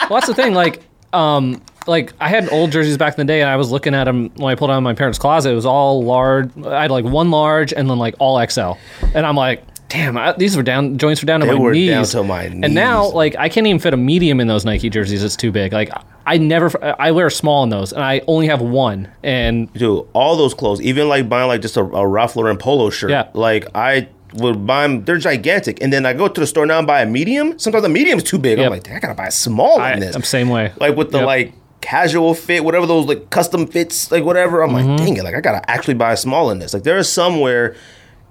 Well, 0.09 0.19
that's 0.19 0.27
the 0.27 0.33
thing. 0.33 0.53
Like, 0.53 0.81
um, 1.13 1.61
like 1.87 2.13
I 2.19 2.29
had 2.29 2.49
old 2.51 2.71
jerseys 2.71 2.97
back 2.97 3.13
in 3.17 3.25
the 3.27 3.31
day, 3.31 3.41
and 3.41 3.49
I 3.49 3.55
was 3.57 3.69
looking 3.71 3.93
at 3.93 4.05
them 4.05 4.29
when 4.35 4.51
I 4.51 4.55
pulled 4.55 4.71
out 4.71 4.77
of 4.77 4.83
my 4.83 4.93
parents' 4.93 5.19
closet. 5.19 5.51
It 5.51 5.55
was 5.55 5.65
all 5.65 6.03
large. 6.03 6.49
I 6.65 6.83
had 6.83 6.91
like 6.91 7.05
one 7.05 7.31
large, 7.31 7.73
and 7.73 7.89
then 7.89 7.97
like 7.99 8.15
all 8.19 8.43
XL, 8.47 8.73
and 9.13 9.25
I'm 9.25 9.35
like. 9.35 9.63
Damn, 9.87 10.17
I, 10.17 10.31
these 10.33 10.57
were 10.57 10.63
down. 10.63 10.97
Joints 10.97 11.21
were 11.21 11.27
down 11.27 11.41
to 11.41 11.45
They 11.45 11.53
my 11.53 11.59
were 11.59 11.71
knees. 11.71 11.89
down 12.11 12.23
to 12.23 12.27
my 12.27 12.43
And 12.43 12.73
now, 12.73 13.07
like, 13.09 13.35
I 13.37 13.49
can't 13.49 13.67
even 13.67 13.79
fit 13.79 13.93
a 13.93 13.97
medium 13.97 14.39
in 14.39 14.47
those 14.47 14.65
Nike 14.65 14.89
jerseys. 14.89 15.23
It's 15.23 15.35
too 15.35 15.51
big. 15.51 15.73
Like, 15.73 15.91
I 16.25 16.37
never. 16.39 16.71
I 16.99 17.11
wear 17.11 17.27
a 17.27 17.31
small 17.31 17.63
in 17.63 17.69
those, 17.69 17.93
and 17.93 18.03
I 18.03 18.21
only 18.27 18.47
have 18.47 18.61
one. 18.61 19.09
And 19.23 19.71
Dude, 19.73 20.07
all 20.13 20.35
those 20.37 20.53
clothes, 20.55 20.81
even 20.81 21.07
like 21.07 21.29
buying 21.29 21.47
like 21.47 21.61
just 21.61 21.77
a, 21.77 21.81
a 21.81 22.07
Ralph 22.07 22.35
Lauren 22.35 22.57
polo 22.57 22.89
shirt. 22.89 23.11
Yeah. 23.11 23.29
Like 23.35 23.67
I 23.75 24.09
would 24.33 24.65
buy 24.65 24.87
them. 24.87 25.05
They're 25.05 25.17
gigantic, 25.19 25.81
and 25.83 25.93
then 25.93 26.05
I 26.05 26.13
go 26.13 26.27
to 26.27 26.41
the 26.41 26.47
store 26.47 26.65
now 26.65 26.79
and 26.79 26.87
buy 26.87 27.01
a 27.01 27.05
medium. 27.05 27.59
Sometimes 27.59 27.83
the 27.83 27.89
medium's 27.89 28.23
too 28.23 28.39
big. 28.39 28.57
Yep. 28.57 28.65
I'm 28.65 28.71
like, 28.71 28.83
"Dang, 28.83 28.95
I 28.95 28.99
gotta 28.99 29.13
buy 29.13 29.27
a 29.27 29.31
small 29.31 29.79
I, 29.79 29.93
in 29.93 29.99
this. 29.99 30.15
I'm 30.15 30.23
same 30.23 30.49
way. 30.49 30.73
like 30.79 30.95
with 30.95 31.11
the 31.11 31.19
Yep. 31.19 31.27
like 31.27 31.53
casual 31.81 32.33
fit, 32.33 32.63
whatever 32.65 32.87
those 32.87 33.05
like 33.05 33.29
custom 33.29 33.67
fits, 33.67 34.11
like 34.11 34.23
whatever. 34.23 34.63
I'm 34.63 34.71
Mm-hmm. 34.71 34.89
like, 34.89 34.97
dang 34.97 35.17
it, 35.17 35.23
like 35.23 35.35
I 35.35 35.41
gotta 35.41 35.69
actually 35.69 35.93
buy 35.93 36.11
a 36.13 36.17
small 36.17 36.49
in 36.49 36.57
this. 36.57 36.73
Like 36.73 36.81
there 36.83 36.97
is 36.97 37.07
somewhere 37.07 37.75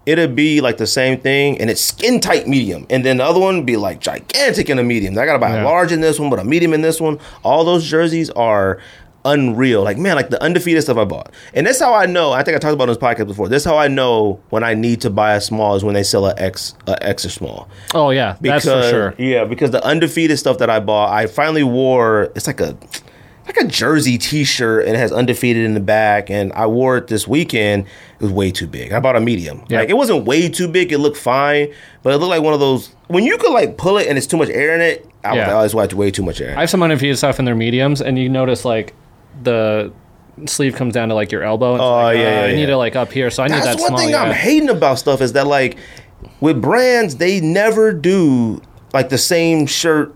it'd 0.07 0.35
be 0.37 0.61
like 0.61 0.77
the 0.77 0.87
same 0.87 1.19
thing 1.21 1.59
and 1.61 1.71
it's 1.71 1.81
skin 1.81 2.21
tight 2.21 2.47
medium. 2.47 2.87
And 2.91 3.05
then 3.05 3.17
the 3.19 3.25
other 3.25 3.41
one 3.41 3.65
be 3.65 3.77
like 3.77 4.01
gigantic 4.01 4.69
in 4.69 4.79
a 4.79 4.83
medium. 4.83 5.19
I 5.19 5.25
gotta 5.27 5.39
buy 5.39 5.55
Yeah. 5.57 5.63
a 5.63 5.65
large 5.65 5.93
in 5.93 6.01
this 6.01 6.19
one, 6.21 6.31
but 6.31 6.39
a 6.39 6.45
medium 6.45 6.73
in 6.75 6.83
this 6.83 7.01
one. 7.01 7.19
All 7.43 7.65
those 7.65 7.85
jerseys 7.89 8.29
are 8.31 8.79
unreal. 9.25 9.83
Like 9.83 9.97
man, 9.97 10.17
like 10.17 10.29
the 10.31 10.43
undefeated 10.43 10.83
stuff 10.83 10.99
I 10.99 11.05
bought. 11.05 11.33
And 11.55 11.67
that's 11.67 11.81
how 11.81 11.95
I 11.95 12.07
know. 12.07 12.33
I 12.33 12.43
think 12.43 12.57
I 12.57 12.61
talked 12.61 12.75
about 12.75 12.87
this 12.87 12.99
podcast 12.99 13.27
before. 13.27 13.49
This 13.49 13.63
is 13.63 13.67
how 13.67 13.79
I 13.79 13.89
know 13.89 14.41
when 14.51 14.63
I 14.63 14.75
need 14.75 15.01
to 15.03 15.11
buy 15.11 15.35
a 15.35 15.41
small 15.41 15.75
is 15.77 15.83
when 15.85 15.95
they 15.95 16.03
sell 16.03 16.27
a 16.27 16.35
X 16.37 16.75
a 16.87 17.03
extra 17.03 17.31
small. 17.31 17.69
Oh 17.95 18.11
yeah, 18.11 18.37
that's 18.41 18.65
for 18.67 18.83
sure. 18.83 19.15
Yeah, 19.19 19.45
because 19.45 19.71
the 19.71 19.83
undefeated 19.85 20.39
stuff 20.39 20.59
that 20.59 20.69
I 20.69 20.81
bought, 20.81 21.11
I 21.13 21.27
finally 21.27 21.63
wore. 21.65 22.25
It's 22.35 22.47
like 22.47 22.61
a 22.61 22.77
like 23.47 23.57
a 23.59 23.65
jersey 23.67 24.17
T-shirt, 24.17 24.87
and 24.87 24.95
it 24.97 24.99
has 24.99 25.13
undefeated 25.13 25.65
in 25.67 25.75
the 25.75 25.81
back. 25.81 26.31
And 26.31 26.51
I 26.55 26.67
wore 26.67 26.97
it 26.99 27.09
this 27.09 27.29
weekend. 27.29 27.85
Was 28.25 28.33
way 28.33 28.51
too 28.51 28.67
big. 28.67 28.93
I 28.93 29.01
bought 29.01 29.17
a 29.17 29.21
medium. 29.21 29.65
Yeah. 29.69 29.81
Like 29.81 29.91
it 29.91 29.95
wasn't 29.97 30.25
way 30.25 30.49
too 30.49 30.67
big. 30.69 30.93
It 30.93 30.99
looked 30.99 31.17
fine, 31.19 31.73
but 32.03 32.13
it 32.15 32.19
looked 32.19 32.31
like 32.31 32.43
one 32.43 32.55
of 32.55 32.61
those 32.61 32.95
when 33.09 33.25
you 33.25 33.37
could 33.39 33.53
like 33.53 33.77
pull 33.77 33.99
it 33.99 34.07
and 34.09 34.17
it's 34.17 34.27
too 34.27 34.37
much 34.37 34.49
air 34.49 34.75
in 34.75 34.81
it. 34.81 35.07
I 35.23 35.31
was 35.31 35.37
Yeah. 35.37 35.47
like, 35.49 35.55
oh, 35.57 35.61
it's 35.85 35.95
way 35.95 36.11
too, 36.11 36.23
much 36.23 36.41
air. 36.41 36.57
I 36.57 36.61
have 36.61 36.71
some 36.71 36.83
undefeated 36.83 37.19
stuff 37.19 37.39
in 37.39 37.45
their 37.45 37.55
mediums, 37.55 38.01
and 38.01 38.19
you 38.19 38.29
notice 38.29 38.65
like 38.65 38.95
the 39.43 39.93
sleeve 40.47 40.75
comes 40.75 40.95
down 40.95 41.09
to 41.11 41.15
like 41.15 41.31
your 41.33 41.43
elbow. 41.43 41.73
And 41.75 41.83
Oh, 41.83 41.91
like, 41.93 42.17
yeah, 42.17 42.23
uh, 42.23 42.47
yeah, 42.47 42.53
I 42.53 42.55
need 42.55 42.69
it 42.69 42.77
like 42.77 42.97
up 42.97 43.13
here, 43.13 43.31
so 43.31 43.43
I 43.43 43.47
need 43.49 43.55
That's 43.63 43.67
that 43.77 43.79
one 43.81 43.89
small. 43.89 43.99
thing 43.99 44.11
yeah. 44.11 44.23
I'm 44.23 44.33
hating 44.35 44.69
about 44.71 44.99
stuff 44.99 45.21
is 45.21 45.33
that 45.35 45.47
like 45.47 45.77
with 46.41 46.61
brands 46.61 47.17
they 47.17 47.41
never 47.41 47.93
do 47.93 48.61
like 48.93 49.09
the 49.11 49.19
same 49.19 49.67
shirt. 49.67 50.15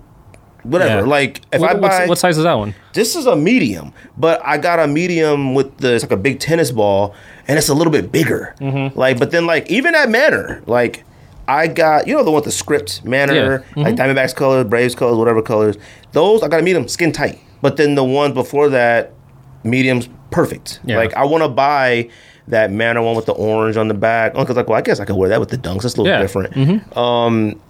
Whatever. 0.68 1.00
Yeah. 1.00 1.06
Like 1.06 1.42
if 1.52 1.60
what, 1.60 1.76
I 1.76 1.78
buy 1.78 2.06
what 2.06 2.18
size 2.18 2.36
is 2.38 2.44
that 2.44 2.54
one? 2.54 2.74
This 2.92 3.16
is 3.16 3.26
a 3.26 3.34
medium, 3.36 3.92
but 4.16 4.40
I 4.44 4.58
got 4.58 4.78
a 4.78 4.86
medium 4.86 5.54
with 5.54 5.78
the 5.78 5.94
it's 5.94 6.04
like 6.04 6.12
a 6.12 6.16
big 6.16 6.40
tennis 6.40 6.70
ball, 6.70 7.14
and 7.46 7.58
it's 7.58 7.68
a 7.68 7.74
little 7.74 7.92
bit 7.92 8.12
bigger. 8.12 8.54
Mm-hmm. 8.60 8.98
Like, 8.98 9.18
but 9.18 9.30
then 9.30 9.46
like 9.46 9.70
even 9.70 9.94
at 9.94 10.10
Manor, 10.10 10.62
like 10.66 11.04
I 11.46 11.66
got 11.66 12.06
you 12.06 12.14
know 12.14 12.22
the 12.22 12.30
one 12.30 12.36
with 12.38 12.44
the 12.44 12.52
script 12.52 13.04
Manor, 13.04 13.34
Yeah. 13.34 13.48
Mm-hmm. 13.58 13.80
like 13.80 13.94
Diamondbacks 13.96 14.34
colors, 14.34 14.66
Braves 14.66 14.94
colors, 14.94 15.16
whatever 15.16 15.42
colors. 15.42 15.76
Those 16.12 16.42
I 16.42 16.48
got 16.48 16.60
a 16.60 16.62
medium 16.62 16.86
skin 16.88 17.12
tight, 17.12 17.38
but 17.62 17.76
then 17.76 17.94
the 17.94 18.04
ones 18.04 18.34
before 18.34 18.68
that, 18.70 19.12
mediums 19.64 20.08
perfect. 20.30 20.80
Yeah. 20.84 20.98
Like 20.98 21.14
I 21.14 21.24
want 21.24 21.44
to 21.44 21.48
buy 21.48 22.10
that 22.48 22.70
Manor 22.70 23.02
one 23.02 23.14
with 23.14 23.26
the 23.26 23.32
orange 23.32 23.76
on 23.76 23.88
the 23.88 23.94
back. 23.94 24.34
Because 24.34 24.56
like, 24.56 24.68
well, 24.68 24.78
I 24.78 24.82
guess 24.82 25.00
I 25.00 25.04
could 25.04 25.16
wear 25.16 25.28
that 25.28 25.40
with 25.40 25.50
the 25.50 25.58
dunks. 25.58 25.82
That's 25.82 25.96
a 25.96 26.02
little 26.02 26.20
different. 26.20 26.54
Mm-hmm. 26.54 26.98
Um, 26.98 27.60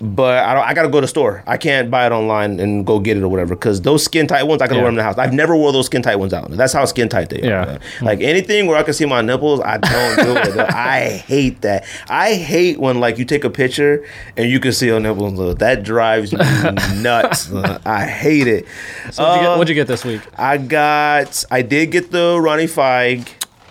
but 0.00 0.38
I 0.44 0.54
don't. 0.54 0.64
I 0.64 0.74
gotta 0.74 0.88
go 0.88 0.98
to 0.98 1.04
the 1.04 1.08
store. 1.08 1.42
I 1.46 1.56
can't 1.56 1.90
buy 1.90 2.06
it 2.06 2.12
online 2.12 2.58
and 2.60 2.84
go 2.84 2.98
get 2.98 3.16
it 3.16 3.22
or 3.22 3.28
whatever. 3.28 3.54
Because 3.54 3.80
those 3.82 4.02
skin 4.04 4.26
tight 4.26 4.42
ones, 4.44 4.60
I 4.62 4.66
can 4.66 4.76
Yeah. 4.76 4.82
wear 4.82 4.88
them 4.90 4.94
in 4.94 4.98
the 4.98 5.02
house. 5.04 5.18
I've 5.18 5.32
never 5.32 5.56
wore 5.56 5.72
those 5.72 5.86
skin 5.86 6.02
tight 6.02 6.16
ones 6.16 6.32
out. 6.34 6.50
That's 6.50 6.72
how 6.72 6.84
skin 6.84 7.08
tight 7.08 7.28
they 7.30 7.42
are. 7.42 7.46
Yeah. 7.46 7.78
Like 8.02 8.20
anything 8.20 8.66
where 8.66 8.76
I 8.76 8.82
can 8.82 8.94
see 8.94 9.06
my 9.06 9.20
nipples, 9.22 9.60
I 9.60 9.78
don't 9.78 10.16
do 10.16 10.36
it. 10.36 10.58
I 10.70 11.08
hate 11.26 11.60
that. 11.62 11.84
I 12.08 12.34
hate 12.34 12.78
when 12.78 13.00
like 13.00 13.18
you 13.18 13.24
take 13.24 13.44
a 13.44 13.50
picture 13.50 14.04
and 14.36 14.50
you 14.50 14.60
can 14.60 14.72
see 14.72 14.86
your 14.86 15.00
nipples. 15.00 15.56
That 15.56 15.82
drives 15.82 16.32
me 16.32 16.38
nuts. 17.02 17.50
I 17.86 18.06
hate 18.06 18.46
it. 18.48 18.66
So 19.10 19.22
what'd, 19.22 19.36
you 19.36 19.42
get, 19.42 19.50
um, 19.52 19.58
what'd 19.58 19.68
you 19.68 19.74
get 19.74 19.86
this 19.86 20.04
week? 20.04 20.22
I 20.36 20.58
got. 20.58 21.44
I 21.50 21.62
did 21.62 21.90
get 21.92 22.10
the 22.10 22.38
Ronnie 22.40 22.66
Fieg. 22.66 23.28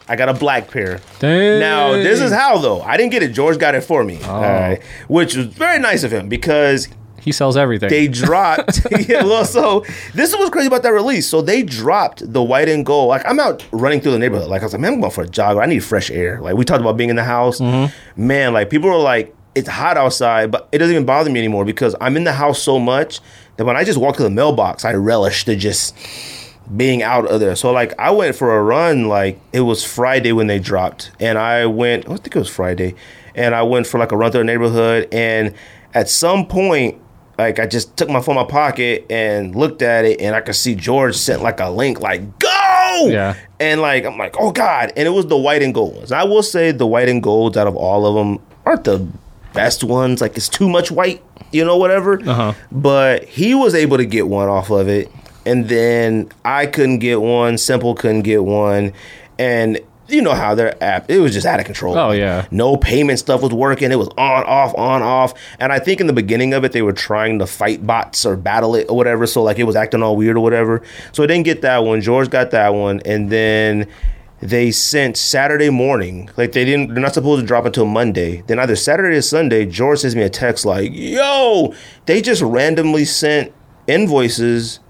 I 0.08 0.16
got 0.16 0.30
a 0.30 0.34
black 0.34 0.70
pair. 0.70 1.00
Dang. 1.20 1.60
Now 1.60 1.92
this 1.94 2.20
is 2.20 2.32
how 2.32 2.58
though. 2.58 2.82
I 2.82 2.98
didn't 2.98 3.12
get 3.12 3.24
it. 3.24 3.30
George 3.30 3.58
got 3.58 3.76
it 3.76 3.82
for 3.82 4.04
me. 4.04 4.20
Oh. 4.24 4.30
All 4.32 4.42
right, 4.42 4.82
which 5.08 5.36
was 5.36 5.48
very 5.48 5.80
nice 5.80 6.04
of 6.04 6.12
him 6.12 6.28
because 6.30 6.88
He 7.22 7.32
sells 7.32 7.56
everything. 7.56 7.90
they 7.90 8.08
dropped. 8.10 8.82
yeah, 9.08 9.24
well, 9.24 9.46
so 9.46 9.86
this 10.14 10.30
is 10.32 10.36
what's 10.38 10.50
crazy 10.50 10.68
about 10.68 10.84
that 10.84 10.92
release. 10.92 11.28
So 11.28 11.42
they 11.42 11.64
dropped 11.64 12.32
the 12.34 12.44
white 12.44 12.68
and 12.68 12.86
gold. 12.86 13.08
Like 13.10 13.26
I'm 13.26 13.40
out 13.40 13.66
running 13.72 14.02
through 14.02 14.12
the 14.12 14.20
neighborhood. 14.20 14.50
Like 14.50 14.62
I 14.62 14.66
was 14.66 14.74
like, 14.74 14.82
man, 14.82 14.94
I'm 14.94 15.00
going 15.00 15.12
for 15.12 15.24
a 15.24 15.28
jog. 15.28 15.58
I 15.58 15.66
need 15.68 15.84
fresh 15.84 16.12
air. 16.12 16.42
Like 16.42 16.56
we 16.56 16.66
talked 16.66 16.82
about 16.82 16.98
being 16.98 17.10
in 17.10 17.16
the 17.16 17.24
house. 17.24 17.60
Mm-hmm. 17.60 18.28
Man, 18.28 18.52
like 18.54 18.70
people 18.70 18.90
are 18.90 19.00
like, 19.00 19.34
it's 19.56 19.70
hot 19.70 19.96
outside, 19.98 20.52
but 20.52 20.68
it 20.72 20.80
doesn't 20.80 20.94
even 20.94 21.06
bother 21.06 21.30
me 21.30 21.40
anymore 21.40 21.64
because 21.64 21.96
I'm 22.02 22.18
in 22.18 22.24
the 22.26 22.34
house 22.34 22.62
so 22.62 22.80
much 22.80 23.20
that 23.56 23.66
when 23.66 23.78
I 23.78 23.84
just 23.84 24.00
walk 24.00 24.18
to 24.18 24.24
the 24.24 24.30
mailbox, 24.32 24.84
I 24.84 24.94
relish 24.96 25.46
to 25.46 25.56
just 25.56 25.96
being 26.76 27.04
out 27.04 27.26
of 27.28 27.40
there. 27.40 27.56
So 27.56 27.72
like 27.72 27.98
I 28.00 28.12
went 28.12 28.36
for 28.36 28.56
a 28.58 28.64
run 28.64 29.08
like 29.08 29.40
it 29.52 29.62
was 29.62 29.84
Friday 29.84 30.32
when 30.32 30.48
they 30.48 30.60
dropped. 30.60 31.12
And 31.20 31.38
I 31.38 31.66
went 31.66 32.06
I 32.06 32.16
think 32.16 32.36
it 32.36 32.40
was 32.40 32.50
Friday. 32.50 32.96
And 33.36 33.56
I 33.56 33.64
went 33.64 33.88
for 33.88 34.00
like 34.00 34.12
a 34.12 34.18
run 34.18 34.32
through 34.32 34.42
the 34.42 34.46
neighborhood. 34.46 35.08
And 35.12 35.54
at 35.94 36.10
some 36.10 36.48
point 36.48 37.00
like 37.38 37.60
I 37.60 37.66
just 37.66 37.98
took 37.98 38.10
my 38.10 38.22
phone 38.22 38.38
in 38.38 38.44
my 38.44 38.50
pocket 38.50 39.06
and 39.10 39.56
looked 39.56 39.82
at 39.82 40.06
it. 40.06 40.22
And 40.22 40.36
I 40.36 40.42
could 40.42 40.56
see 40.56 40.76
George 40.76 41.16
sent 41.16 41.42
like 41.42 41.60
a 41.60 41.70
link 41.70 42.00
like 42.00 42.40
go! 42.40 43.08
Yeah. 43.08 43.36
and 43.60 43.82
like 43.82 44.06
I'm 44.06 44.18
like 44.18 44.36
oh 44.40 44.52
god. 44.52 44.94
And 44.96 45.08
it 45.08 45.12
was 45.12 45.28
the 45.28 45.38
white 45.38 45.62
and 45.64 45.74
gold 45.74 45.96
ones. 45.96 46.12
I 46.12 46.24
will 46.24 46.44
say 46.44 46.72
the 46.72 46.88
white 46.88 47.10
and 47.10 47.22
golds 47.22 47.58
out 47.58 47.68
of 47.68 47.76
all 47.76 48.06
of 48.06 48.16
them 48.16 48.44
aren't 48.66 48.86
the 48.86 49.06
best 49.54 49.84
ones. 49.84 50.22
Like 50.22 50.38
it's 50.38 50.50
too 50.50 50.70
much 50.70 50.92
white 50.92 51.22
you 51.52 51.64
know 51.64 51.78
whatever. 51.78 52.20
Uh-huh. 52.28 52.54
but 52.72 53.26
he 53.26 53.54
was 53.54 53.76
able 53.76 53.98
to 53.98 54.06
get 54.06 54.28
one 54.28 54.50
off 54.50 54.72
of 54.72 54.88
it 54.88 55.12
and 55.46 55.68
then 55.68 56.30
I 56.46 56.66
couldn't 56.66 57.00
get 57.00 57.22
one. 57.22 57.58
Simple 57.58 57.96
couldn't 57.96 58.22
get 58.22 58.44
one, 58.44 58.94
and 59.38 59.80
you 60.08 60.22
know 60.22 60.34
how 60.34 60.54
their 60.54 60.82
app 60.84 61.10
it 61.10 61.20
was 61.20 61.34
just 61.34 61.46
out 61.46 61.60
of 61.60 61.66
control. 61.66 61.98
Oh, 61.98 62.12
yeah. 62.12 62.46
no 62.52 62.78
payment 62.78 63.20
stuff 63.20 63.42
was 63.42 63.54
working. 63.54 63.92
It 63.92 63.98
was 63.98 64.10
on 64.10 64.44
off 64.44 64.74
on 64.78 65.02
off, 65.02 65.34
and 65.60 65.72
I 65.72 65.80
think 65.80 66.02
in 66.02 66.08
the 66.08 66.14
beginning 66.14 66.54
of 66.54 66.64
it 66.64 66.72
they 66.72 66.82
were 66.82 66.94
trying 66.94 67.40
to 67.40 67.48
fight 67.48 67.86
bots 67.86 68.26
or 68.26 68.36
battle 68.36 68.76
it 68.76 68.88
or 68.90 68.98
whatever. 68.98 69.26
So 69.26 69.44
like 69.44 69.60
it 69.60 69.64
was 69.64 69.76
acting 69.76 70.04
all 70.04 70.16
weird 70.16 70.38
or 70.38 70.42
whatever. 70.42 70.82
So 71.14 71.24
I 71.24 71.28
didn't 71.28 71.46
get 71.46 71.62
that 71.62 71.80
one. 71.80 72.02
George 72.02 72.30
got 72.30 72.52
that 72.52 72.74
one, 72.74 73.02
and 73.06 73.30
then. 73.30 73.88
They 74.42 74.72
sent 74.72 75.16
Saturday 75.16 75.70
morning, 75.70 76.30
like 76.36 76.52
they 76.52 76.66
didn't. 76.66 76.90
They're 76.94 77.02
not 77.02 77.14
supposed 77.14 77.40
to 77.40 77.48
drop 77.48 77.64
until 77.64 77.86
Monday. 77.86 78.44
Then 78.48 78.60
either 78.60 78.76
Saturday 78.76 79.16
or 79.16 79.22
Sunday, 79.22 79.66
George 79.66 80.00
sends 80.00 80.18
me 80.18 80.24
a 80.24 80.30
text 80.30 80.66
like, 80.66 80.92
"Yo, 80.94 81.74
they 82.08 82.22
just 82.22 82.42
randomly 82.42 83.06
sent 83.06 83.54
invoices 83.88 84.82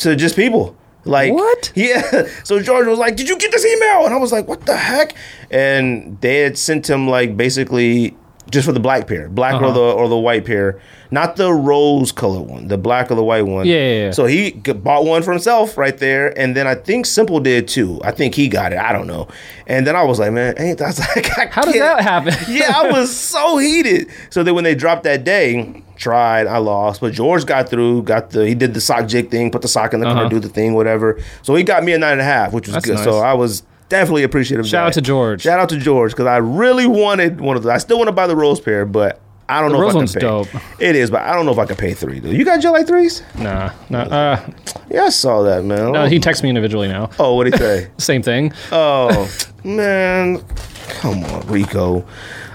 to 0.00 0.16
just 0.16 0.36
people. 0.36 0.76
Like 1.04 1.32
What? 1.32 1.72
Yeah. 1.76 2.26
So 2.44 2.60
George 2.60 2.86
was 2.86 2.98
like, 2.98 3.16
"Did 3.16 3.28
you 3.28 3.38
get 3.38 3.52
this 3.52 3.64
email?" 3.64 4.04
And 4.04 4.12
I 4.14 4.18
was 4.18 4.32
like, 4.32 4.46
"What 4.48 4.66
the 4.66 4.76
heck?" 4.76 5.14
And 5.50 6.20
they 6.20 6.40
had 6.40 6.58
sent 6.58 6.90
him 6.90 7.08
like 7.08 7.36
basically 7.38 8.14
just 8.50 8.66
for 8.66 8.72
the 8.72 8.80
black 8.80 9.06
pair, 9.06 9.28
black 9.28 9.54
or 9.60 9.66
Uh-huh. 9.66 9.72
the 9.74 9.80
or 9.80 10.08
the 10.08 10.16
white 10.18 10.44
pair, 10.44 10.78
not 11.10 11.36
the 11.36 11.52
rose 11.52 12.12
color 12.12 12.40
one, 12.40 12.68
the 12.68 12.76
black 12.78 13.10
or 13.10 13.14
the 13.14 13.24
white 13.24 13.46
one. 13.46 13.66
Yeah, 13.66 13.74
yeah, 13.76 14.04
yeah. 14.06 14.10
So 14.10 14.26
he 14.26 14.50
bought 14.52 15.04
one 15.04 15.22
for 15.22 15.30
himself 15.32 15.78
right 15.78 15.96
there, 15.96 16.38
and 16.38 16.56
then 16.56 16.66
I 16.66 16.74
think 16.74 17.06
Simple 17.06 17.40
did 17.40 17.68
too. 17.68 18.00
I 18.04 18.10
think 18.10 18.34
he 18.34 18.48
got 18.48 18.72
it. 18.72 18.78
I 18.78 18.92
don't 18.92 19.06
know. 19.06 19.28
And 19.66 19.86
then 19.86 19.96
I 19.96 20.02
was 20.02 20.18
like, 20.18 20.32
"Man, 20.32 20.54
ain't 20.58 20.78
that's 20.78 20.98
like 21.16 21.26
How 21.50 21.62
does 21.62 21.74
that 21.74 22.00
happen? 22.00 22.34
yeah, 22.54 22.72
I 22.76 22.90
was 22.90 23.14
so 23.34 23.58
heated. 23.58 24.08
So 24.30 24.42
then 24.42 24.54
when 24.54 24.64
they 24.64 24.74
dropped 24.74 25.04
that 25.04 25.24
day, 25.24 25.82
tried, 25.96 26.46
I 26.46 26.58
lost. 26.58 27.00
But 27.00 27.12
George 27.12 27.46
got 27.46 27.68
through, 27.68 28.02
got 28.04 28.30
the 28.30 28.46
he 28.46 28.54
did 28.54 28.74
the 28.74 28.80
sock 28.80 29.06
jig 29.06 29.30
thing, 29.30 29.50
put 29.50 29.62
the 29.62 29.68
sock 29.68 29.94
in 29.94 30.00
the 30.00 30.08
Uh-huh. 30.08 30.28
do 30.28 30.40
the 30.40 30.48
thing, 30.48 30.74
whatever. 30.74 31.18
So 31.42 31.54
he 31.54 31.62
got 31.62 31.84
me 31.84 31.92
a 31.92 31.98
nine 31.98 32.12
and 32.12 32.20
a 32.20 32.24
half, 32.24 32.52
which 32.52 32.66
was 32.66 32.74
That's 32.74 32.86
good. 32.86 32.94
nice. 32.96 33.04
So 33.04 33.18
I 33.18 33.34
was 33.34 33.62
definitely 33.90 34.22
appreciative. 34.22 34.66
Shout 34.66 34.86
out 34.86 34.92
to 34.94 35.02
George. 35.02 35.42
Shout 35.42 35.60
out 35.60 35.68
to 35.68 35.76
George 35.76 36.12
because 36.12 36.26
I 36.26 36.38
really 36.38 36.86
wanted 36.86 37.38
one 37.42 37.58
of 37.58 37.62
those. 37.62 37.70
I 37.72 37.76
still 37.78 37.98
want 37.98 38.08
to 38.08 38.12
buy 38.12 38.26
the 38.26 38.34
rose 38.36 38.58
pair, 38.60 38.86
but 38.86 39.20
I 39.50 39.60
don't 39.60 39.70
The 39.72 39.76
know 39.76 39.82
rose 39.82 39.90
if 39.90 39.96
I 39.96 39.98
one's 39.98 40.12
can 40.12 40.20
pay. 40.20 40.26
dope. 40.26 40.80
It 40.80 40.96
is, 40.96 41.10
but 41.10 41.20
I 41.22 41.34
don't 41.34 41.44
know 41.44 41.52
if 41.52 41.58
I 41.58 41.66
could 41.66 41.76
pay 41.76 41.92
three. 41.92 42.18
Though. 42.20 42.30
You 42.30 42.44
got 42.46 42.64
like 42.64 42.86
threes? 42.86 43.22
Nah, 43.36 43.72
nah. 43.90 43.98
Uh, 44.02 44.50
Yeah, 44.90 45.02
I 45.04 45.08
saw 45.10 45.42
that 45.42 45.64
man. 45.64 45.92
no, 45.92 46.06
he 46.06 46.18
texts 46.18 46.42
me 46.42 46.48
individually 46.48 46.88
now. 46.88 47.10
oh, 47.18 47.34
what 47.34 47.44
did 47.44 47.54
he 47.54 47.58
say? 47.58 47.90
Same 47.98 48.22
thing. 48.22 48.52
oh 48.72 49.28
man, 49.64 50.42
come 50.88 51.22
on, 51.24 51.46
Rico. 51.48 52.06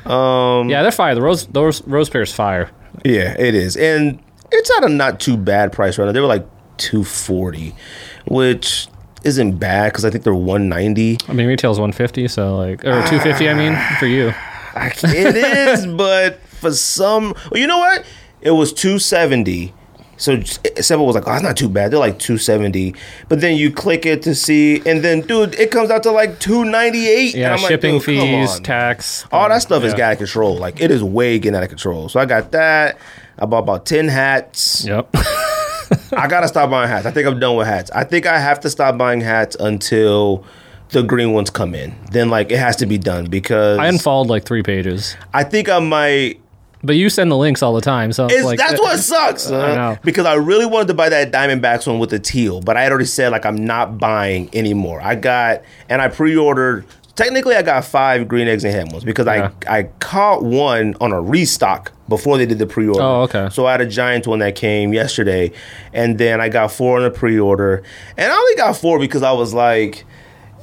Um, 0.05 0.69
Yeah, 0.69 0.81
they're 0.83 0.91
fire. 0.91 1.15
The 1.15 1.21
rose, 1.21 1.45
those 1.47 1.85
rose 1.87 2.09
pears 2.09 2.33
fire. 2.33 2.71
Yeah, 3.03 3.35
it 3.37 3.53
is, 3.55 3.75
and 3.75 4.19
it's 4.51 4.71
at 4.77 4.85
a 4.85 4.89
not 4.89 5.19
too 5.19 5.35
bad 5.35 5.73
price 5.73 5.97
right 5.97 6.05
now. 6.05 6.11
They 6.13 6.21
were 6.21 6.27
like 6.27 6.47
two 6.77 7.03
forty, 7.03 7.75
which 8.25 8.87
isn't 9.25 9.57
bad 9.57 9.91
because 9.91 10.05
I 10.05 10.09
think 10.09 10.23
they're 10.23 10.33
one 10.33 10.69
ninety. 10.69 11.17
I 11.27 11.33
mean, 11.33 11.47
retail's 11.47 11.79
one 11.79 11.91
fifty, 11.91 12.27
so 12.27 12.57
like 12.57 12.85
or 12.85 12.93
ah. 12.93 13.09
two 13.09 13.19
fifty. 13.19 13.49
I 13.49 13.53
mean, 13.53 13.77
for 13.99 14.05
you. 14.05 14.33
It 14.77 15.35
is, 15.35 15.87
but 15.97 16.39
for 16.41 16.71
some, 16.71 17.33
well, 17.51 17.59
you 17.59 17.67
know 17.67 17.79
what? 17.79 18.05
It 18.41 18.51
was 18.51 18.73
two 18.73 18.99
seventy. 18.99 19.73
So 20.17 20.33
eh, 20.33 20.81
Simple 20.81 21.05
was 21.05 21.15
like, 21.15 21.27
"Oh, 21.27 21.33
it's 21.33 21.43
not 21.43 21.57
too 21.57 21.69
bad." 21.69 21.91
They're 21.91 21.99
like 21.99 22.19
two 22.19 22.37
seventy, 22.37 22.95
but 23.27 23.41
then 23.41 23.57
you 23.57 23.71
click 23.71 24.05
it 24.05 24.21
to 24.23 24.35
see, 24.35 24.81
and 24.85 25.03
then 25.03 25.21
dude, 25.21 25.55
it 25.55 25.71
comes 25.71 25.89
out 25.89 26.03
to 26.03 26.11
like 26.11 26.39
two 26.39 26.63
ninety 26.63 27.07
eight. 27.07 27.35
Yeah, 27.35 27.57
shipping 27.57 27.99
fees, 27.99 28.59
tax. 28.61 29.25
All 29.31 29.49
that 29.49 29.61
stuff 29.61 29.83
is 29.83 29.93
got 29.93 30.01
out 30.01 30.11
of 30.13 30.17
control. 30.19 30.55
Like 30.55 30.79
it 30.79 30.91
is 30.91 31.03
way 31.03 31.39
getting 31.39 31.55
out 31.55 31.63
of 31.63 31.69
control. 31.69 32.09
So 32.09 32.19
I 32.19 32.25
got 32.25 32.51
that. 32.51 32.97
I 33.37 33.45
bought 33.45 33.63
about 33.63 33.85
ten 33.85 34.07
hats. 34.07 34.85
Yep. 34.85 35.15
I 36.13 36.27
gotta 36.27 36.47
stop 36.47 36.69
buying 36.69 36.89
hats. 36.89 37.05
I 37.05 37.11
think 37.11 37.27
I'm 37.27 37.39
done 37.39 37.55
with 37.55 37.67
hats. 37.67 37.91
I 37.91 38.03
think 38.03 38.25
I 38.25 38.39
have 38.39 38.59
to 38.61 38.69
stop 38.69 38.97
buying 38.97 39.21
hats 39.21 39.55
until 39.59 40.45
the 40.89 41.03
green 41.03 41.33
ones 41.33 41.49
come 41.49 41.73
in. 41.75 41.95
Then 42.11 42.29
like 42.29 42.51
it 42.51 42.59
has 42.59 42.75
to 42.77 42.85
be 42.85 42.97
done 42.97 43.25
because 43.25 43.79
I 43.79 43.87
unfollowed 43.87 44.27
like 44.27 44.45
three 44.45 44.63
pages, 44.63 45.15
I 45.33 45.43
think 45.43 45.69
I 45.69 45.79
might. 45.79 46.39
but 46.83 46.95
you 46.95 47.09
send 47.09 47.31
the 47.31 47.37
links 47.37 47.63
all 47.63 47.73
the 47.73 47.81
time, 47.81 48.11
so 48.11 48.27
it's 48.29 48.43
like 48.43 48.59
that's 48.59 48.79
uh, 48.79 48.83
what 48.83 48.99
sucks. 48.99 49.49
I 49.49 49.75
know. 49.75 49.97
Because 50.03 50.25
I 50.25 50.35
really 50.35 50.65
wanted 50.65 50.87
to 50.89 50.93
buy 50.93 51.09
that 51.09 51.31
Diamondbacks 51.31 51.87
one 51.87 51.99
with 51.99 52.11
the 52.11 52.19
teal, 52.19 52.61
but 52.61 52.77
I 52.77 52.83
had 52.83 52.91
already 52.91 53.05
said 53.05 53.31
like 53.31 53.45
I'm 53.45 53.65
not 53.65 53.97
buying 53.97 54.49
anymore. 54.53 55.01
I 55.01 55.15
got 55.15 55.63
and 55.89 56.01
I 56.01 56.07
pre-ordered. 56.09 56.85
Technically, 57.15 57.55
I 57.55 57.61
got 57.61 57.85
five 57.85 58.27
green 58.27 58.47
eggs 58.47 58.63
and 58.65 58.73
ham 58.73 58.89
ones 58.89 59.03
because 59.05 59.25
Yeah. 59.25 59.51
I 59.67 59.79
I 59.79 59.83
caught 59.99 60.43
one 60.43 60.95
on 60.99 61.11
a 61.13 61.21
restock 61.21 61.91
before 62.09 62.37
they 62.37 62.45
did 62.45 62.59
the 62.59 62.67
pre-order. 62.67 63.01
Oh, 63.01 63.21
okay. 63.23 63.47
So 63.51 63.65
I 63.65 63.71
had 63.71 63.81
a 63.81 63.85
giant 63.85 64.27
one 64.27 64.39
that 64.39 64.55
came 64.55 64.93
yesterday, 64.93 65.51
and 65.93 66.17
then 66.17 66.41
I 66.41 66.49
got 66.49 66.71
four 66.71 66.97
on 66.97 67.03
the 67.03 67.11
pre-order, 67.11 67.83
and 68.17 68.31
I 68.31 68.35
only 68.35 68.55
got 68.55 68.75
four 68.77 68.99
because 68.99 69.23
I 69.23 69.31
was 69.31 69.53
like, 69.53 70.05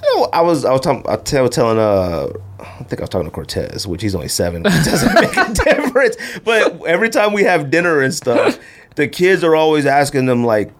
you 0.02 0.16
know, 0.20 0.28
I 0.32 0.42
was 0.42 0.64
I 0.64 0.72
was 0.72 0.80
talking, 0.82 1.04
I 1.08 1.40
was 1.40 1.50
telling 1.50 1.78
uh. 1.78 2.28
I 2.60 2.84
think 2.84 3.00
I 3.00 3.02
was 3.02 3.08
talking 3.10 3.26
to 3.26 3.32
Cortez, 3.32 3.88
which 3.88 4.02
he's 4.02 4.14
only 4.14 4.28
seven. 4.28 4.62
It 4.66 4.84
doesn't 4.84 5.14
make 5.14 5.36
a 5.36 5.52
difference. 5.52 6.16
But 6.44 6.84
every 6.86 7.10
time 7.10 7.32
we 7.32 7.42
have 7.42 7.70
dinner 7.70 8.00
and 8.00 8.14
stuff, 8.14 8.56
the 8.94 9.08
kids 9.08 9.42
are 9.42 9.56
always 9.56 9.84
asking 9.84 10.26
them 10.26 10.44
like, 10.44 10.70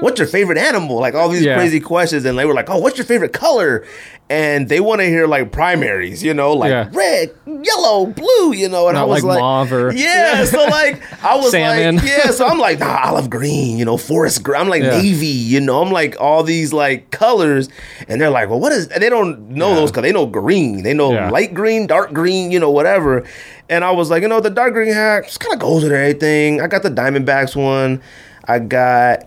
"What's 0.00 0.18
your 0.18 0.28
favorite 0.28 0.58
animal?" 0.58 0.98
Like 1.00 1.14
all 1.14 1.28
these 1.28 1.42
Yeah. 1.44 1.56
crazy 1.56 1.80
questions, 1.80 2.24
and 2.24 2.38
they 2.38 2.44
were 2.44 2.54
like, 2.54 2.68
"Oh, 2.70 2.78
what's 2.78 2.96
your 2.98 3.04
favorite 3.06 3.32
color?" 3.32 3.84
And 4.30 4.68
they 4.68 4.80
want 4.80 5.00
to 5.00 5.06
hear 5.06 5.26
like 5.26 5.52
primaries, 5.52 6.22
you 6.22 6.34
know, 6.34 6.52
like 6.52 6.68
Yeah. 6.70 6.88
red, 6.92 7.30
yellow, 7.46 8.04
blue, 8.04 8.52
you 8.52 8.68
know. 8.68 8.88
And 8.88 8.98
I 8.98 9.04
was 9.04 9.24
like 9.24 9.36
like, 9.36 9.40
mauve 9.40 9.72
or- 9.72 9.90
yeah. 9.94 10.44
So 10.44 10.64
like, 10.66 11.00
I 11.24 11.36
was 11.36 11.50
Salmon. 11.52 11.96
like, 11.96 12.04
yeah. 12.04 12.30
So 12.32 12.46
I'm 12.46 12.58
like, 12.58 12.78
nah, 12.78 13.00
olive 13.04 13.30
green, 13.30 13.78
you 13.78 13.86
know, 13.86 13.96
forest 13.96 14.42
green. 14.42 14.60
I'm 14.60 14.68
like 14.68 14.82
Yeah. 14.82 15.00
navy, 15.00 15.26
you 15.28 15.60
know. 15.62 15.80
I'm 15.80 15.90
like 15.90 16.14
all 16.20 16.42
these 16.42 16.74
like 16.74 17.10
colors, 17.10 17.70
and 18.06 18.20
they're 18.20 18.28
like, 18.28 18.50
well, 18.50 18.60
what 18.60 18.70
is? 18.72 18.88
And 18.88 19.02
they 19.02 19.08
don't 19.08 19.48
know 19.48 19.74
those 19.74 19.90
because 19.90 20.02
they 20.02 20.12
know 20.12 20.26
green, 20.26 20.82
they 20.82 20.92
know 20.92 21.08
light 21.08 21.54
green, 21.54 21.86
dark 21.86 22.12
green, 22.12 22.50
you 22.50 22.60
know, 22.60 22.70
whatever. 22.70 23.24
And 23.70 23.82
I 23.82 23.92
was 23.92 24.10
like, 24.10 24.20
you 24.20 24.28
know, 24.28 24.40
the 24.40 24.50
dark 24.50 24.74
green 24.74 24.92
hat 24.92 25.24
just 25.24 25.40
kind 25.40 25.54
of 25.54 25.58
goes 25.60 25.84
with 25.84 25.92
everything. 25.92 26.60
I 26.60 26.66
got 26.66 26.82
the 26.82 26.90
Diamondbacks 26.90 27.56
one. 27.56 28.02
I 28.46 28.58
got 28.58 29.24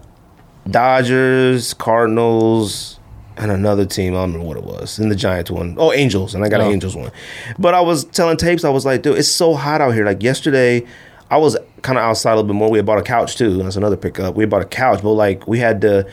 Dodgers, 0.70 1.74
Cardinals, 1.74 3.00
and 3.38 3.52
another 3.52 3.86
team. 3.86 4.14
I 4.14 4.18
don't 4.18 4.34
remember 4.34 4.48
what 4.48 4.58
it 4.58 4.64
was. 4.64 5.00
And 5.00 5.10
the 5.12 5.16
Giants 5.16 5.50
one. 5.52 5.76
Oh, 5.78 5.92
Angels. 5.94 6.36
And 6.36 6.44
I 6.44 6.50
got 6.50 6.62
Oh. 6.62 6.66
an 6.68 6.72
Angels 6.74 6.96
one. 6.96 7.12
But 7.58 7.74
I 7.74 7.82
was 7.82 8.04
telling 8.06 8.38
tapes, 8.38 8.64
I 8.64 8.70
was 8.70 8.86
like, 8.86 9.02
dude, 9.02 9.18
it's 9.18 9.28
so 9.28 9.54
hot 9.56 9.82
out 9.82 9.94
here. 9.94 10.06
Like 10.06 10.22
yesterday, 10.22 10.84
I 11.30 11.38
was 11.38 11.58
kind 11.82 11.98
of 11.98 12.04
outside 12.04 12.34
a 12.34 12.36
little 12.36 12.48
bit 12.48 12.56
more. 12.56 12.70
We 12.70 12.78
had 12.78 12.86
bought 12.86 13.00
a 13.00 13.04
couch 13.04 13.38
too. 13.38 13.58
That's 13.64 13.76
another 13.76 13.98
pickup. 13.98 14.36
We 14.36 14.46
bought 14.46 14.62
a 14.62 14.66
couch, 14.66 15.02
but 15.02 15.12
like 15.14 15.48
we 15.48 15.60
had 15.60 15.82
to, 15.82 16.06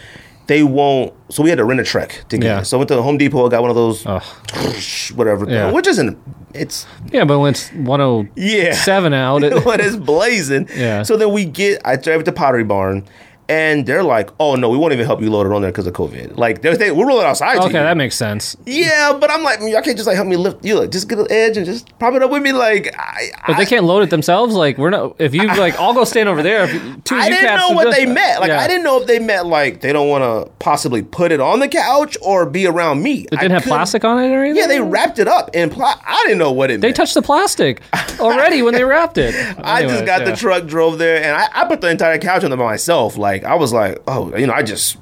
they 0.47 0.63
won't, 0.63 1.13
so 1.29 1.43
we 1.43 1.51
had 1.51 1.59
to 1.59 1.65
rent 1.65 1.81
a 1.81 1.85
trek 1.85 2.25
to 2.31 2.39
get 2.39 2.47
Yeah. 2.47 2.61
it. 2.61 2.65
So 2.65 2.77
I 2.77 2.79
went 2.79 2.89
to 2.89 2.95
the 2.95 3.03
Home 3.03 3.19
Depot, 3.19 3.49
got 3.51 3.61
one 3.61 3.69
of 3.71 3.77
those, 3.77 4.07
Ugh. 4.07 4.23
whatever, 5.15 5.45
Yeah. 5.49 5.71
which 5.73 5.87
isn't, 5.87 6.17
it's, 6.55 6.87
yeah, 7.13 7.25
but 7.25 7.39
when 7.41 7.51
it's 7.51 7.69
one 7.75 8.01
oh 8.01 8.27
yeah. 8.35 8.73
seven 8.73 9.13
out, 9.13 9.43
it, 9.45 9.65
when 9.67 9.81
it's 9.81 9.97
blazing. 9.97 10.69
Yeah. 10.75 11.03
So 11.03 11.17
then 11.19 11.33
we 11.33 11.45
get, 11.45 11.83
I 11.85 11.97
drive 11.97 12.25
to 12.25 12.33
Pottery 12.33 12.65
Barn, 12.65 13.05
and 13.49 13.87
they're 13.87 14.03
like, 14.03 14.31
"Oh 14.39 14.55
no, 14.57 14.69
we 14.69 14.77
won't 14.77 14.93
even 14.93 15.07
help 15.07 15.21
you 15.21 15.31
load 15.31 15.47
it 15.47 15.53
on 15.53 15.63
there 15.63 15.71
because 15.71 15.87
of 15.87 15.95
COVID." 15.95 16.37
Like 16.37 16.63
they're 16.63 16.77
they, 16.77 16.91
we're 16.91 17.07
rolling 17.07 17.27
outside. 17.27 17.59
okay, 17.59 17.73
that 17.73 17.97
makes 17.97 18.17
sense. 18.17 18.57
yeah, 18.67 19.17
but 19.19 19.31
I'm 19.31 19.43
like, 19.43 19.61
y'all 19.61 19.83
can't 19.83 19.97
just 19.97 20.07
like 20.07 20.17
help 20.17 20.29
me 20.29 20.37
lift 20.37 20.65
you. 20.65 20.79
Like, 20.79 20.91
just 20.91 21.09
get 21.09 21.19
an 21.19 21.27
edge 21.31 21.57
and 21.57 21.65
just 21.67 21.99
prop 21.99 22.15
it 22.15 22.23
up 22.23 22.31
with 22.31 22.43
me. 22.43 22.53
Like, 22.53 22.95
I, 22.99 23.31
But 23.47 23.57
I, 23.57 23.59
they 23.59 23.67
can't 23.67 23.85
load 23.85 24.03
it 24.03 24.11
themselves. 24.11 24.55
Like 24.55 24.79
we're 24.79 24.91
not. 24.91 25.17
If 25.19 25.35
you 25.35 25.47
like, 25.47 25.79
I'll 25.79 25.95
go 25.95 26.05
stand 26.05 26.29
over 26.29 26.43
there. 26.43 26.65
If 26.65 26.75
you, 26.75 26.97
two 27.05 27.15
I 27.17 27.29
didn't 27.29 27.57
know 27.57 27.71
what 27.71 27.95
they 27.95 28.07
meant. 28.07 28.41
Like, 28.41 28.49
Yeah. 28.49 28.61
I 28.61 28.69
didn't 28.69 28.85
know 28.85 29.01
if 29.01 29.07
they 29.07 29.19
meant 29.19 29.47
like 29.47 29.81
they 29.81 29.93
don't 29.93 30.09
want 30.09 30.23
to 30.23 30.51
possibly 30.59 31.03
put 31.03 31.33
it 31.33 31.41
on 31.41 31.61
the 31.61 31.69
couch 31.69 32.17
or 32.23 32.45
be 32.47 32.67
around 32.67 33.03
me. 33.03 33.27
It 33.31 33.31
didn't 33.31 33.53
have 33.53 33.63
plastic 33.65 34.05
on 34.05 34.23
it 34.23 34.31
or 34.31 34.45
anything. 34.45 34.61
Yeah, 34.63 34.67
they 34.67 34.81
wrapped 34.81 35.19
it 35.19 35.29
up 35.29 35.55
in 35.55 35.71
pla- 35.71 36.01
I 36.07 36.23
didn't 36.25 36.39
know 36.39 36.53
what 36.53 36.71
it 36.71 36.75
meant. 36.75 36.83
They 36.83 36.89
meant. 36.89 36.97
touched 36.97 37.15
the 37.15 37.23
plastic 37.23 37.81
already 38.21 38.63
when 38.63 38.75
they 38.75 38.85
wrapped 38.85 39.19
it. 39.19 39.35
I 39.59 39.83
just 39.83 40.05
got 40.05 40.21
yeah. 40.21 40.31
the 40.31 40.37
truck, 40.37 40.67
drove 40.67 40.99
there, 40.99 41.23
and 41.23 41.35
I, 41.37 41.63
I 41.63 41.65
put 41.67 41.81
the 41.81 41.91
entire 41.91 42.19
couch 42.19 42.45
on 42.45 42.51
there 42.51 42.59
by 42.59 42.65
myself. 42.65 43.17
Like 43.17 43.38
I 43.45 43.55
was 43.57 43.73
like, 43.73 44.03
oh, 44.07 44.35
you 44.37 44.47
know, 44.47 44.53
I 44.53 44.63
just 44.63 44.97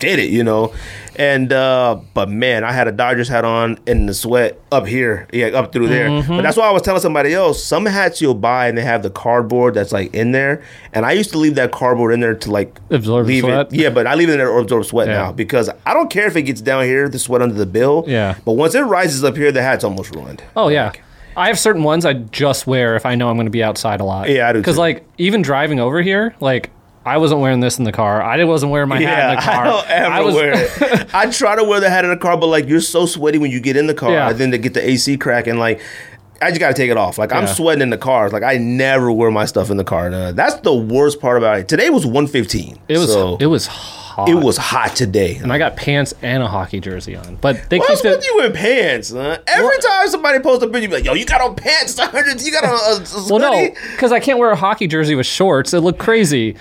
did 0.00 0.18
it, 0.18 0.30
you 0.30 0.42
know. 0.44 0.74
And 1.16 1.52
uh 1.52 2.00
but 2.12 2.28
man, 2.28 2.64
I 2.64 2.72
had 2.72 2.88
a 2.88 2.92
Dodgers 2.92 3.28
hat 3.28 3.44
on 3.44 3.78
in 3.86 4.06
the 4.06 4.14
sweat 4.14 4.60
up 4.72 4.84
here, 4.86 5.28
yeah, 5.32 5.46
up 5.46 5.72
through 5.72 5.86
there. 5.86 6.08
Mm-hmm. 6.08 6.36
But 6.36 6.42
that's 6.42 6.56
why 6.56 6.66
I 6.66 6.72
was 6.72 6.82
telling 6.82 7.00
somebody 7.00 7.32
else. 7.32 7.62
Some 7.62 7.86
hats 7.86 8.20
you'll 8.20 8.34
buy 8.34 8.66
and 8.66 8.76
they 8.76 8.82
have 8.82 9.04
the 9.04 9.10
cardboard 9.10 9.74
that's 9.74 9.92
like 9.92 10.12
in 10.12 10.32
there, 10.32 10.64
and 10.92 11.06
I 11.06 11.12
used 11.12 11.30
to 11.30 11.38
leave 11.38 11.54
that 11.54 11.70
cardboard 11.70 12.12
in 12.12 12.18
there 12.18 12.34
to 12.34 12.50
like 12.50 12.80
Absorb 12.90 13.28
leave 13.28 13.44
sweat? 13.44 13.72
it. 13.72 13.74
Yeah, 13.78 13.90
but 13.90 14.08
I 14.08 14.16
leave 14.16 14.28
it 14.28 14.32
in 14.32 14.38
there 14.38 14.48
to 14.48 14.54
absorb 14.58 14.84
sweat 14.86 15.06
Yeah. 15.06 15.14
now 15.14 15.32
because 15.32 15.70
I 15.86 15.94
don't 15.94 16.10
care 16.10 16.26
if 16.26 16.34
it 16.34 16.42
gets 16.42 16.60
down 16.60 16.82
here, 16.84 17.08
the 17.08 17.20
sweat 17.20 17.40
under 17.42 17.54
the 17.54 17.66
bill. 17.66 18.02
Yeah. 18.08 18.34
But 18.44 18.54
once 18.54 18.74
it 18.74 18.80
rises 18.80 19.22
up 19.22 19.36
here, 19.36 19.52
the 19.52 19.62
hat's 19.62 19.84
almost 19.84 20.12
ruined. 20.16 20.42
Oh 20.56 20.66
yeah. 20.68 20.90
I 21.36 21.46
have 21.48 21.58
certain 21.58 21.82
ones 21.84 22.04
I 22.04 22.12
just 22.14 22.66
wear 22.66 22.94
if 22.96 23.06
I 23.06 23.14
know 23.16 23.28
I'm 23.28 23.36
going 23.36 23.46
to 23.46 23.50
be 23.50 23.62
outside 23.62 24.00
a 24.00 24.04
lot. 24.04 24.28
Yeah, 24.28 24.48
I 24.48 24.52
do 24.52 24.58
Because 24.60 24.78
like 24.78 25.04
even 25.18 25.42
driving 25.42 25.78
over 25.80 26.00
here, 26.02 26.34
like 26.40 26.70
I 27.06 27.18
wasn't 27.18 27.40
wearing 27.40 27.60
this 27.60 27.78
in 27.78 27.84
the 27.84 27.92
car. 27.92 28.22
I 28.22 28.42
wasn't 28.44 28.72
wearing 28.72 28.88
my 28.88 29.00
hat 29.00 29.30
in 29.30 29.36
the 29.36 29.42
car. 29.52 29.64
I 29.66 29.70
don't 29.70 29.88
ever 29.88 30.24
was, 30.24 30.34
wear 30.34 30.52
it. 30.54 31.06
I 31.14 31.30
try 31.30 31.56
to 31.56 31.64
wear 31.64 31.80
the 31.80 31.90
hat 31.90 32.04
in 32.04 32.10
the 32.10 32.16
car, 32.16 32.36
but 32.38 32.46
like 32.46 32.66
you're 32.66 32.80
so 32.80 33.06
sweaty 33.06 33.38
when 33.38 33.50
you 33.50 33.60
get 33.60 33.76
in 33.76 33.86
the 33.86 33.94
car, 33.94 34.12
Yeah. 34.12 34.30
and 34.30 34.38
then 34.38 34.50
to 34.52 34.58
get 34.58 34.74
the 34.74 34.86
AC 34.88 35.16
cracking, 35.18 35.58
like 35.58 35.80
I 36.42 36.48
just 36.50 36.60
got 36.60 36.68
to 36.68 36.74
take 36.74 36.90
it 36.90 36.96
off. 36.96 37.16
Like 37.18 37.32
I'm 37.32 37.46
sweating 37.46 37.82
in 37.82 37.90
the 37.90 37.98
cars. 37.98 38.32
Like 38.32 38.42
I 38.42 38.56
never 38.58 39.10
wear 39.12 39.30
my 39.30 39.44
stuff 39.44 39.70
in 39.70 39.76
the 39.76 39.84
car. 39.84 40.10
Uh, 40.12 40.32
that's 40.32 40.56
the 40.56 40.74
worst 40.74 41.20
part 41.20 41.38
about 41.38 41.58
it. 41.58 41.68
Today 41.68 41.90
was 41.90 42.04
115. 42.04 42.78
It 42.88 42.98
was 42.98 43.12
so 43.12 43.36
it 43.40 43.46
was 43.46 43.66
hot. 43.66 44.28
it 44.28 44.34
was 44.34 44.56
hot 44.56 44.94
today. 44.96 45.36
and 45.36 45.52
I 45.52 45.58
got 45.58 45.76
pants 45.76 46.12
and 46.22 46.42
a 46.42 46.46
hockey 46.48 46.80
jersey 46.80 47.16
on. 47.16 47.36
But 47.36 47.70
they 47.70 47.78
What's 47.78 48.02
with 48.02 48.18
it. 48.18 48.26
you 48.26 48.44
in 48.44 48.52
pants? 48.52 49.10
Huh? 49.10 49.38
Every 49.46 49.78
time 49.78 50.08
somebody 50.08 50.40
posts 50.40 50.62
a 50.64 50.66
picture, 50.66 50.80
you 50.82 50.88
be 50.88 50.94
like, 50.96 51.04
"Yo, 51.04 51.14
you 51.14 51.24
got 51.24 51.40
on 51.40 51.54
pants? 51.56 51.98
You 52.44 52.52
got 52.52 52.64
on 52.64 52.70
a, 52.72 53.04
a 53.04 53.30
Well, 53.30 53.38
no, 53.38 53.70
because 53.92 54.12
I 54.12 54.20
can't 54.20 54.38
wear 54.38 54.50
a 54.50 54.56
hockey 54.56 54.86
jersey 54.86 55.14
with 55.14 55.26
shorts. 55.26 55.72
It 55.72 55.80
look 55.80 55.98
crazy. 55.98 56.56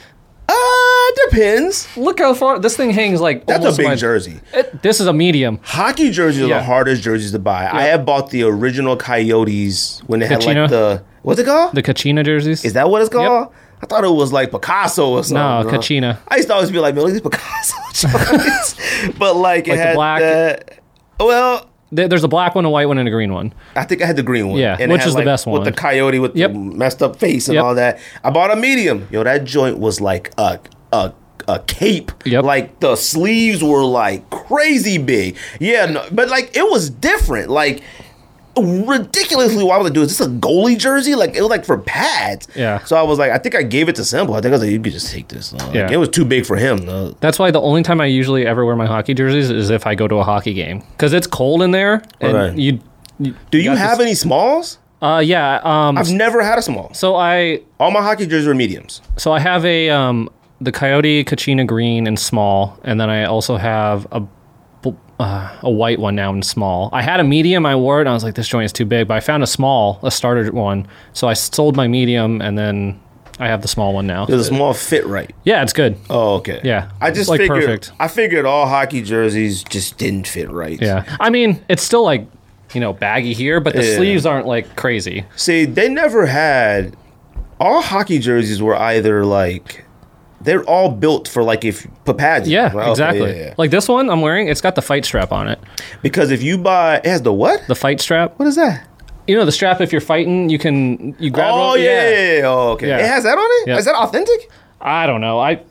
Uh, 0.49 1.11
depends. 1.29 1.87
Look 1.97 2.19
how 2.19 2.33
far 2.33 2.59
this 2.59 2.75
thing 2.77 2.91
hangs. 2.91 3.21
Like 3.21 3.45
That's 3.45 3.65
a 3.65 3.71
big 3.75 3.87
my- 3.87 3.95
jersey. 3.95 4.39
It, 4.53 4.81
this 4.81 4.99
is 4.99 5.07
a 5.07 5.13
medium. 5.13 5.59
Hockey 5.63 6.11
jerseys 6.11 6.43
are 6.43 6.47
the 6.47 6.63
hardest 6.63 7.01
jerseys 7.03 7.31
to 7.31 7.39
buy. 7.39 7.69
I 7.71 7.83
have 7.83 8.05
bought 8.05 8.29
the 8.29 8.43
original 8.43 8.97
Coyotes 8.97 10.01
when 10.07 10.19
they 10.19 10.27
had 10.27 10.43
like 10.45 10.69
the 10.69 11.03
what's 11.21 11.39
it 11.39 11.45
called? 11.45 11.75
The 11.75 11.83
Kachina 11.83 12.23
jerseys. 12.25 12.63
Is 12.65 12.73
that 12.73 12.89
what 12.89 13.01
it's 13.01 13.09
called? 13.09 13.53
I 13.81 13.85
thought 13.85 14.05
it 14.05 14.09
was 14.11 14.31
like 14.31 14.51
Picasso 14.51 15.09
or 15.09 15.23
something. 15.23 15.35
No, 15.35 15.69
huh? 15.69 15.77
Kachina. 15.77 16.17
I 16.29 16.37
used 16.37 16.47
to 16.47 16.53
always 16.53 16.71
be 16.71 16.79
like, 16.79 16.95
man, 16.95 17.03
look 17.03 17.13
at 17.13 17.21
these 17.21 17.21
Picasso 17.21 19.11
but 19.19 19.35
like, 19.35 19.67
it 19.67 19.71
Like 19.71 19.77
the 19.79 19.83
had 19.83 19.95
black- 19.95 20.19
that- 20.21 20.79
well, 21.19 21.69
There's 21.95 22.23
a 22.23 22.27
black 22.27 22.55
one, 22.55 22.65
a 22.65 22.69
white 22.69 22.87
one, 22.87 22.97
and 22.97 23.07
a 23.07 23.11
green 23.11 23.33
one. 23.33 23.53
I 23.75 23.83
think 23.85 24.01
I 24.01 24.05
had 24.05 24.15
the 24.15 24.23
green 24.23 24.47
one. 24.49 24.59
Yeah, 24.59 24.77
it 24.79 24.89
which 24.89 25.05
is 25.05 25.13
the 25.13 25.19
like, 25.19 25.25
best 25.25 25.45
With 25.47 25.63
the 25.65 25.71
coyote 25.71 26.19
with 26.19 26.35
Yep. 26.35 26.53
the 26.53 26.57
messed 26.59 27.03
up 27.03 27.17
face 27.17 27.47
and 27.47 27.55
Yep. 27.55 27.63
all 27.63 27.75
that. 27.75 27.99
I 28.23 28.29
bought 28.31 28.51
a 28.51 28.55
medium. 28.55 29.07
Yo, 29.11 29.23
that 29.23 29.43
joint 29.45 29.77
was 29.79 30.01
like 30.01 30.31
a 30.37 30.59
a 30.91 31.13
a 31.47 31.59
cape. 31.59 32.11
Yep. 32.25 32.43
Like 32.45 32.79
the 32.79 32.95
sleeves 32.95 33.63
were 33.63 33.83
like 33.83 34.29
crazy 34.29 34.97
big. 34.97 35.35
Yeah, 35.59 35.85
no, 35.87 36.05
but 36.11 36.29
like 36.29 36.55
it 36.55 36.63
was 36.69 36.89
different. 36.89 37.49
Like 37.49 37.81
ridiculously 38.57 39.63
why 39.63 39.77
would 39.77 39.91
I 39.91 39.93
do? 39.93 40.01
Is 40.01 40.17
this 40.17 40.27
a 40.27 40.29
goalie 40.29 40.77
jersey? 40.77 41.15
Like 41.15 41.35
it 41.35 41.41
was 41.41 41.49
like 41.49 41.65
for 41.65 41.77
pads. 41.77 42.47
Yeah. 42.55 42.83
So 42.85 42.95
I 42.95 43.01
was 43.03 43.17
like, 43.19 43.31
I 43.31 43.37
think 43.37 43.55
I 43.55 43.63
gave 43.63 43.89
it 43.89 43.95
to 43.95 44.05
Simple. 44.05 44.35
I 44.35 44.41
think 44.41 44.51
I 44.51 44.55
was 44.55 44.61
like, 44.61 44.71
you 44.71 44.79
could 44.79 44.93
just 44.93 45.11
take 45.11 45.27
this. 45.27 45.53
Like, 45.53 45.73
Yeah. 45.73 45.89
it 45.91 45.97
was 45.97 46.09
too 46.09 46.25
big 46.25 46.45
for 46.45 46.55
him. 46.55 46.85
though. 46.85 47.15
That's 47.19 47.39
why 47.39 47.51
the 47.51 47.61
only 47.61 47.83
time 47.83 47.99
I 48.01 48.05
usually 48.05 48.45
ever 48.45 48.65
wear 48.65 48.75
my 48.75 48.85
hockey 48.85 49.13
jerseys 49.13 49.49
is 49.49 49.69
if 49.69 49.87
I 49.87 49.95
go 49.95 50.07
to 50.07 50.15
a 50.15 50.23
hockey 50.23 50.53
game 50.53 50.79
because 50.91 51.13
it's 51.13 51.27
cold 51.27 51.61
in 51.61 51.71
there. 51.71 52.03
And 52.21 52.33
Right. 52.33 52.57
you, 52.57 52.79
you 53.19 53.35
Do 53.51 53.57
you 53.57 53.65
got 53.71 53.77
have 53.77 53.97
this- 53.97 54.05
any 54.07 54.15
smalls? 54.15 54.77
Uh, 55.01 55.19
yeah. 55.19 55.59
Um, 55.63 55.97
I've 55.97 56.11
never 56.11 56.41
had 56.41 56.57
a 56.57 56.61
small. 56.61 56.93
so 56.93 57.15
I 57.15 57.61
All 57.79 57.91
my 57.91 58.01
hockey 58.01 58.25
jerseys 58.25 58.47
are 58.47 58.55
mediums. 58.55 59.01
so 59.17 59.31
I 59.33 59.39
have 59.39 59.65
a 59.65 59.89
um 59.89 60.29
the 60.61 60.71
Coyote 60.71 61.25
Kachina 61.25 61.67
green 61.67 62.07
and 62.07 62.17
small, 62.17 62.79
and 62.85 63.01
then 63.01 63.09
I 63.09 63.25
also 63.25 63.57
have 63.57 64.07
a 64.13 64.21
uh, 65.19 65.55
a 65.61 65.69
white 65.69 65.99
one 65.99 66.15
now 66.15 66.31
in 66.33 66.41
small. 66.41 66.89
I 66.91 67.01
had 67.01 67.19
a 67.19 67.23
medium, 67.23 67.65
I 67.65 67.75
wore 67.75 67.99
it, 67.99 68.01
and 68.01 68.09
I 68.09 68.13
was 68.13 68.23
like, 68.23 68.35
this 68.35 68.47
joint 68.47 68.65
is 68.65 68.73
too 68.73 68.85
big. 68.85 69.07
But 69.07 69.15
I 69.15 69.19
found 69.19 69.43
a 69.43 69.47
small, 69.47 69.99
a 70.03 70.11
starter 70.11 70.51
one, 70.51 70.87
so 71.13 71.27
I 71.27 71.33
sold 71.33 71.75
my 71.75 71.87
medium, 71.87 72.41
and 72.41 72.57
then 72.57 72.99
I 73.39 73.47
have 73.47 73.61
the 73.61 73.67
small 73.67 73.93
one 73.93 74.05
now. 74.07 74.25
Does 74.25 74.49
the 74.49 74.55
small 74.55 74.73
fit 74.73 75.05
right? 75.05 75.33
Yeah, 75.43 75.63
it's 75.63 75.73
good. 75.73 75.97
Oh, 76.09 76.35
okay. 76.35 76.61
Yeah. 76.63 76.89
I 77.01 77.11
just 77.11 77.29
Like, 77.29 77.39
figured. 77.39 77.61
perfect. 77.61 77.91
I 77.99 78.07
figured 78.07 78.45
all 78.45 78.67
hockey 78.67 79.01
jerseys 79.01 79.63
just 79.63 79.97
didn't 79.97 80.27
fit 80.27 80.49
right. 80.51 80.79
Yeah, 80.81 81.03
I 81.19 81.29
mean, 81.29 81.63
it's 81.69 81.83
still 81.83 82.03
like 82.03 82.27
you 82.73 82.79
know 82.81 82.91
baggy 82.93 83.33
here, 83.33 83.59
but 83.59 83.73
the 83.75 83.83
Yeah. 83.85 83.95
sleeves 83.97 84.25
aren't 84.25 84.47
like 84.47 84.75
crazy. 84.75 85.25
See, 85.35 85.65
they 85.65 85.89
never 85.89 86.25
had. 86.25 86.95
All 87.59 87.81
hockey 87.81 88.19
jerseys 88.19 88.61
were 88.61 88.75
either 88.75 89.23
like. 89.25 89.85
They're 90.43 90.63
all 90.63 90.89
built 90.91 91.27
for 91.27 91.43
like 91.43 91.63
if 91.65 91.87
pads. 92.17 92.47
Yeah, 92.49 92.65
Right? 92.73 92.83
Okay, 92.83 92.91
exactly. 92.91 93.29
yeah, 93.37 93.45
yeah. 93.47 93.53
Like 93.57 93.71
this 93.71 93.87
one 93.87 94.09
I'm 94.09 94.21
wearing, 94.21 94.47
it's 94.47 94.61
got 94.61 94.75
the 94.75 94.81
fight 94.81 95.05
strap 95.05 95.31
on 95.31 95.47
it. 95.47 95.59
Because 96.01 96.31
if 96.31 96.43
you 96.43 96.57
buy, 96.57 96.97
it 96.97 97.05
has 97.05 97.21
the 97.21 97.33
what? 97.33 97.65
The 97.67 97.75
fight 97.75 98.01
strap. 98.01 98.37
What 98.37 98.47
is 98.47 98.55
that? 98.55 98.87
You 99.27 99.35
know 99.37 99.45
the 99.45 99.51
strap. 99.53 99.79
If 99.79 99.91
you're 99.91 100.01
fighting, 100.01 100.49
you 100.49 100.59
can 100.59 101.15
you 101.19 101.29
grab. 101.29 101.53
Oh 101.53 101.69
one- 101.69 101.81
yeah, 101.81 102.09
yeah, 102.09 102.37
yeah. 102.39 102.41
Oh, 102.45 102.69
okay. 102.71 102.91
It 102.91 103.05
has 103.05 103.23
that 103.23 103.37
on 103.37 103.69
it. 103.69 103.77
Is 103.77 103.85
that 103.85 103.95
authentic? 103.95 104.49
I 104.81 105.07
don't 105.07 105.21
know. 105.21 105.39
I 105.39 105.61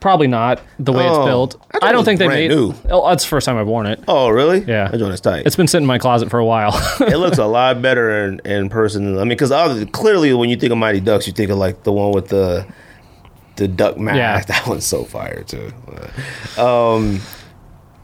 Probably 0.00 0.26
not 0.26 0.60
the 0.78 0.92
way 0.92 1.04
it's 1.06 1.14
Oh, 1.16 1.26
built. 1.26 1.56
I 1.82 1.88
I, 1.88 1.92
don't 1.92 2.04
think 2.04 2.18
they 2.18 2.26
made. 2.26 2.48
new. 2.50 2.74
Oh, 2.90 3.06
that's 3.10 3.22
the 3.22 3.28
first 3.28 3.44
time 3.44 3.58
I've 3.58 3.66
worn 3.66 3.86
it. 3.86 4.02
Oh, 4.08 4.28
really? 4.30 4.60
Yeah. 4.60 4.88
That 4.88 4.96
joint 4.98 5.12
is 5.12 5.20
tight. 5.20 5.46
It's 5.46 5.56
been 5.56 5.68
sitting 5.68 5.84
in 5.84 5.86
my 5.86 5.98
closet 5.98 6.30
for 6.30 6.38
a 6.38 6.44
while. 6.44 6.72
it 7.00 7.16
looks 7.18 7.36
a 7.38 7.44
lot 7.44 7.80
better 7.82 8.24
in, 8.26 8.40
in 8.46 8.70
person. 8.70 9.16
I 9.16 9.20
mean, 9.20 9.28
because 9.28 9.52
clearly 9.92 10.32
when 10.32 10.48
you 10.48 10.56
think 10.56 10.72
of 10.72 10.78
Mighty 10.78 11.00
Ducks, 11.00 11.26
you 11.26 11.34
think 11.34 11.50
of 11.50 11.58
like 11.58 11.82
the 11.84 11.92
one 11.92 12.12
with 12.12 12.28
the 12.28 12.66
the 13.58 13.68
duck 13.68 13.98
mask. 13.98 14.16
Yeah. 14.16 14.40
That 14.46 14.66
one's 14.66 14.86
so 14.86 15.04
fire 15.04 15.44
too. 15.44 15.72
Um, 16.60 17.20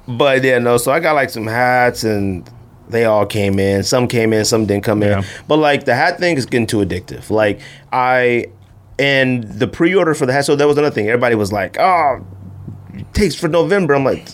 but 0.06 0.44
yeah, 0.44 0.58
no. 0.58 0.76
So 0.76 0.92
I 0.92 1.00
got 1.00 1.14
like 1.14 1.30
some 1.30 1.46
hats, 1.46 2.04
and 2.04 2.48
they 2.88 3.06
all 3.06 3.24
came 3.24 3.58
in. 3.58 3.82
Some 3.82 4.06
came 4.06 4.32
in, 4.32 4.44
some 4.44 4.66
didn't 4.66 4.84
come 4.84 5.02
in. 5.02 5.10
Yeah. 5.10 5.22
But 5.48 5.56
like 5.56 5.84
the 5.84 5.94
hat 5.94 6.18
thing 6.18 6.36
is 6.36 6.44
getting 6.44 6.66
too 6.66 6.78
addictive. 6.78 7.30
Like 7.30 7.60
I 7.92 8.46
and 8.98 9.44
the 9.44 9.66
pre-order 9.66 10.14
for 10.14 10.26
the 10.26 10.32
hat. 10.32 10.44
So 10.44 10.54
that 10.56 10.66
was 10.66 10.76
another 10.76 10.94
thing. 10.94 11.08
Everybody 11.08 11.34
was 11.34 11.52
like, 11.52 11.78
"Oh." 11.80 12.24
Takes 13.12 13.35
for 13.35 13.48
November. 13.48 13.94
I'm 13.94 14.04
like, 14.04 14.26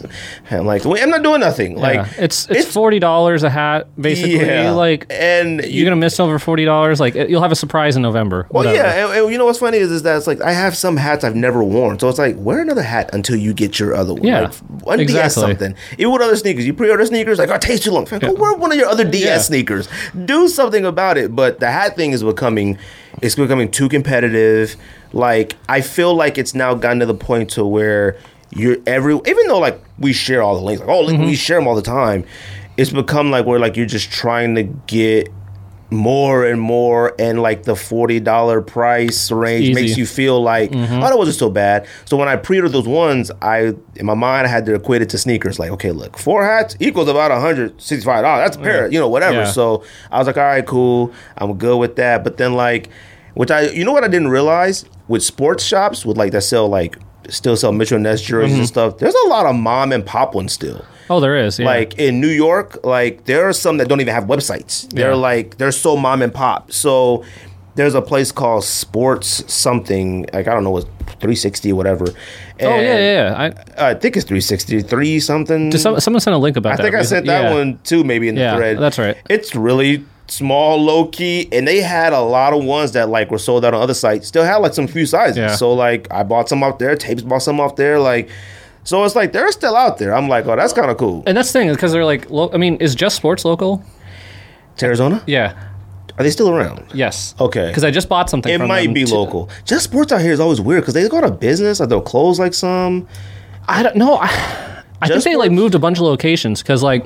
I'm 0.51 0.67
like, 0.67 0.85
wait, 0.85 1.03
I'm 1.03 1.11
not 1.11 1.23
doing 1.23 1.41
nothing. 1.41 1.77
Like, 1.77 1.97
yeah. 1.97 2.13
it's 2.25 2.49
it's 2.51 2.73
forty 2.73 2.99
dollars 2.99 3.43
a 3.43 3.51
hat 3.51 3.89
basically. 4.01 4.37
yeah. 4.41 4.71
Like 4.71 5.07
and 5.11 5.63
you're 5.65 5.85
gonna 5.85 5.97
miss 5.97 6.19
over 6.19 6.39
forty 6.39 6.65
dollars. 6.65 7.01
Like 7.01 7.15
you'll 7.15 7.43
have 7.43 7.53
a 7.53 7.57
surprise 7.57 7.97
in 7.97 8.03
November. 8.03 8.47
Well, 8.51 8.65
whatever. 8.65 8.77
yeah, 8.77 9.07
and, 9.07 9.19
and 9.25 9.33
you 9.33 9.39
know 9.39 9.45
what's 9.47 9.59
funny 9.59 9.79
is, 9.79 9.91
is 9.91 10.03
that 10.03 10.17
it's 10.17 10.27
like 10.27 10.41
I 10.41 10.53
have 10.53 10.77
some 10.77 10.97
hats 10.97 11.25
I've 11.25 11.37
never 11.37 11.63
worn, 11.63 11.99
so 11.99 12.09
it's 12.09 12.19
like 12.19 12.37
wear 12.39 12.61
another 12.61 12.83
hat 12.83 13.11
until 13.13 13.37
you 13.37 13.53
get 13.53 13.79
your 13.79 13.95
other 13.95 14.15
one. 14.15 14.25
Yeah, 14.25 14.41
like, 14.41 14.55
one 14.85 14.99
DS 14.99 15.35
something. 15.35 15.75
Even 15.99 16.13
with 16.13 16.23
other 16.23 16.37
sneakers, 16.37 16.67
you 16.67 16.73
pre-order 16.75 17.05
sneakers, 17.07 17.39
like 17.39 17.51
oh, 17.51 17.55
it 17.55 17.61
takes 17.63 17.81
too 17.81 17.91
long. 17.91 18.07
Like, 18.11 18.21
Go 18.23 18.33
wear 18.33 18.55
one 18.55 18.73
of 18.73 18.79
your 18.79 18.89
other 18.89 19.05
DS 19.05 19.23
Yeah. 19.23 19.39
sneakers. 19.39 19.89
Do 20.25 20.49
something 20.49 20.85
about 20.85 21.19
it. 21.19 21.35
But 21.35 21.61
the 21.61 21.71
hat 21.71 21.97
thing 21.97 22.13
is 22.13 22.23
becoming, 22.23 22.79
it's 23.23 23.35
becoming 23.35 23.71
too 23.71 23.89
competitive. 23.89 24.77
Like 25.13 25.57
I 25.69 25.81
feel 25.81 26.15
like 26.15 26.39
it's 26.39 26.55
now 26.55 26.75
gotten 26.75 27.01
to 27.01 27.07
the 27.07 27.15
point 27.15 27.51
to 27.51 27.65
where 27.67 28.17
you're 28.51 28.77
every, 28.87 29.15
even 29.15 29.47
though 29.47 29.59
like 29.59 29.81
we 29.99 30.13
share 30.13 30.43
all 30.43 30.55
the 30.57 30.63
links, 30.63 30.81
like 30.81 30.89
oh, 30.89 31.07
Mm-hmm. 31.07 31.25
we 31.25 31.35
share 31.37 31.59
them 31.59 31.67
all 31.69 31.77
the 31.77 31.83
time. 31.83 32.25
It's 32.77 32.91
become 32.91 33.31
like 33.31 33.47
where 33.47 33.59
like 33.59 33.77
you're 33.77 33.87
just 33.87 34.11
trying 34.11 34.55
to 34.55 34.63
get 34.65 35.29
more 35.93 36.47
and 36.47 36.61
more 36.61 37.15
and 37.19 37.43
like 37.43 37.65
the 37.65 37.73
$40 37.75 38.65
price 38.67 39.31
range 39.33 39.65
Easy. 39.65 39.75
makes 39.75 39.97
you 39.97 40.07
feel 40.07 40.41
like 40.41 40.71
oh 40.73 40.77
that 41.01 41.19
wasn't 41.19 41.37
so 41.37 41.51
bad 41.51 41.85
so 42.05 42.17
when 42.17 42.29
i 42.29 42.37
pre-ordered 42.37 42.69
those 42.71 42.87
ones 42.87 43.33
i 43.43 43.75
in 43.97 44.07
my 44.07 44.15
mind 44.15 44.47
i 44.47 44.51
had 44.51 44.65
to 44.67 44.75
equate 44.77 45.03
it 45.03 45.09
to 45.11 45.19
sneakers 45.19 45.59
like 45.59 45.69
okay 45.73 45.91
look 45.91 46.17
four 46.17 46.45
hats 46.45 46.77
equals 46.79 47.09
about 47.09 47.33
$165 47.33 48.05
that's 48.23 48.57
a 48.57 48.61
pair 48.61 48.87
you 48.93 49.01
know 49.01 49.09
whatever 49.09 49.39
Yeah. 49.39 49.45
so 49.51 49.83
i 50.13 50.19
was 50.19 50.29
like 50.29 50.37
all 50.37 50.45
right 50.45 50.65
cool 50.65 51.13
i'm 51.39 51.55
good 51.59 51.77
with 51.77 51.97
that 51.97 52.23
but 52.23 52.37
then 52.37 52.55
like 52.55 52.89
which 53.35 53.51
i 53.51 53.63
you 53.63 53.85
know 53.85 53.91
what 53.93 54.05
i 54.05 54.09
didn't 54.09 54.29
realize 54.29 54.85
with 55.09 55.25
sports 55.25 55.65
shops 55.65 56.07
with 56.07 56.17
like 56.17 56.31
that 56.31 56.43
sell 56.43 56.69
like 56.69 56.99
still 57.31 57.57
sell 57.57 57.73
mitchell 57.73 57.99
ness 57.99 58.21
jerseys 58.21 58.53
Mm-hmm. 58.53 58.59
and 58.61 58.69
stuff 58.69 58.99
there's 58.99 59.15
a 59.27 59.29
lot 59.29 59.47
of 59.47 59.55
mom 59.57 59.93
and 59.93 60.05
pop 60.05 60.35
ones 60.35 60.53
still 60.53 60.85
Oh, 61.13 61.19
there 61.19 61.37
is. 61.37 61.59
Yeah. 61.59 61.67
like 61.67 61.99
in 61.99 62.21
New 62.21 62.29
York, 62.29 62.85
like 62.85 63.25
there 63.25 63.49
are 63.49 63.53
some 63.53 63.79
that 63.79 63.89
don't 63.89 64.01
even 64.01 64.15
have 64.15 64.27
websites. 64.27 64.89
They're 64.91 65.11
Yeah. 65.11 65.17
like 65.17 65.57
they're 65.59 65.73
so 65.73 65.97
mom 65.97 66.23
and 66.23 66.33
pop. 66.33 66.71
So 66.71 67.25
there's 67.75 67.97
a 67.97 68.01
place 68.03 68.31
called 68.31 68.63
Sports 68.63 69.43
something 69.53 70.27
like 70.33 70.47
I 70.47 70.55
don't 70.55 70.63
know, 70.63 70.71
what 70.71 70.85
360 71.19 71.73
or 71.73 71.75
whatever. 71.75 72.05
oh 72.09 72.15
yeah, 72.61 72.81
yeah. 72.81 72.99
yeah. 73.37 73.53
I, 73.77 73.91
I 73.91 73.95
think 73.95 74.17
it's 74.17 74.25
360, 74.25 74.83
three 74.83 75.19
something. 75.19 75.73
some, 75.77 75.99
someone 75.99 76.21
sent 76.21 76.35
a 76.35 76.39
link 76.39 76.57
about 76.57 76.75
I 76.75 76.77
that. 76.77 76.83
I 76.83 76.85
think 76.91 76.95
I 76.95 77.03
sent 77.03 77.27
that 77.27 77.43
Yeah. 77.51 77.55
one 77.55 77.81
too, 77.83 78.05
maybe 78.05 78.29
in 78.29 78.37
the 78.37 78.53
thread. 78.55 78.79
that's 78.79 78.99
right. 78.99 79.17
It's 79.29 79.57
really 79.57 80.05
small, 80.31 80.83
low 80.83 81.07
key, 81.07 81.49
and 81.53 81.67
they 81.69 81.81
had 81.81 82.13
a 82.13 82.21
lot 82.21 82.53
of 82.53 82.65
ones 82.65 82.93
that 82.93 83.09
like 83.09 83.31
were 83.31 83.39
sold 83.39 83.65
out 83.65 83.75
on 83.75 83.83
other 83.83 83.95
sites. 83.95 84.27
Still 84.29 84.45
had 84.45 84.57
like 84.57 84.73
some 84.75 84.87
few 84.87 85.05
sizes. 85.07 85.37
Yeah. 85.37 85.55
So 85.57 85.73
like 85.75 86.07
I 86.11 86.23
bought 86.23 86.49
some 86.49 86.63
off 86.63 86.79
there. 86.79 86.97
Tapes 86.97 87.23
bought 87.23 87.43
some 87.43 87.61
off 87.61 87.77
there. 87.77 87.99
Like 87.99 88.29
so, 88.85 89.05
it's 89.05 89.15
like 89.15 89.33
they're 89.33 89.53
still 89.53 89.77
out 89.77 89.99
there. 89.99 90.15
I'm 90.15 90.29
like, 90.29 90.47
oh, 90.47 90.57
that's 90.57 90.73
kind 90.73 90.91
of 90.91 90.97
cool. 90.97 91.23
And 91.27 91.37
that's 91.37 91.53
the 91.53 91.59
thing 91.59 91.71
because 91.71 91.93
they're 91.93 92.05
like, 92.05 92.31
lo- 92.31 92.51
I 92.53 92.57
mean, 92.57 92.77
is 92.77 92.95
just 92.95 93.15
sports 93.17 93.45
local? 93.45 93.85
Arizona, 94.83 95.23
Yeah. 95.27 95.55
are 96.17 96.23
they 96.25 96.31
still 96.31 96.49
around? 96.49 96.87
Yes. 96.95 97.35
Okay. 97.39 97.67
Because 97.67 97.85
I 97.85 97.91
just 97.91 98.09
bought 98.09 98.31
something. 98.31 98.51
It 98.53 98.59
might 98.67 98.95
be 98.95 99.05
to- 99.05 99.15
local. 99.15 99.51
Just 99.67 99.85
sports 99.85 100.11
out 100.13 100.23
here 100.23 100.33
is 100.33 100.41
always 100.41 100.61
weird 100.61 100.83
because 100.83 100.95
they 100.95 101.07
go 101.09 101.19
out 101.19 101.25
of 101.25 101.39
business 101.39 101.81
or 101.83 101.87
they'll 101.87 102.01
close 102.01 102.39
like 102.39 102.55
some. 102.55 103.07
I 103.69 103.83
don't 103.83 103.97
know. 103.97 104.15
I, 104.15 104.83
I 105.03 105.09
think 105.09 105.25
they 105.25 105.37
like 105.37 105.51
moved 105.53 105.75
a 105.75 105.79
bunch 105.79 105.99
of 105.99 106.05
locations 106.05 106.63
because 106.63 106.83
like 106.83 107.05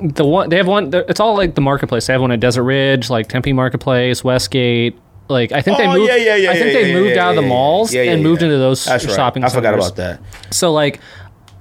the 0.00 0.24
one 0.24 0.48
they 0.48 0.56
have 0.56 0.66
one. 0.66 0.90
It's 0.92 1.20
all 1.20 1.36
like 1.36 1.54
the 1.54 1.60
marketplace. 1.60 2.06
They 2.06 2.12
have 2.14 2.20
one 2.22 2.32
at 2.32 2.40
Desert 2.40 2.62
Ridge, 2.64 3.10
like 3.10 3.28
Tempe 3.28 3.52
Marketplace, 3.52 4.22
Westgate. 4.24 4.98
Like 5.28 5.52
I 5.52 5.62
think 5.62 5.78
they 5.78 5.86
Oh, 5.86 5.94
moved. 5.94 6.08
yeah, 6.08 6.16
yeah, 6.16 6.36
yeah, 6.36 6.50
I 6.50 6.54
think 6.54 6.72
they 6.74 6.92
moved 6.92 7.16
out 7.16 7.30
of 7.30 7.36
the 7.42 7.48
malls 7.48 7.94
and 7.94 8.22
moved 8.22 8.42
into 8.42 8.58
those 8.58 8.84
That's 8.84 9.06
right. 9.06 9.14
shopping. 9.14 9.42
I 9.44 9.48
forgot 9.48 9.70
centers. 9.72 9.86
about 9.86 9.96
that. 9.96 10.20
So 10.54 10.72
like. 10.72 11.00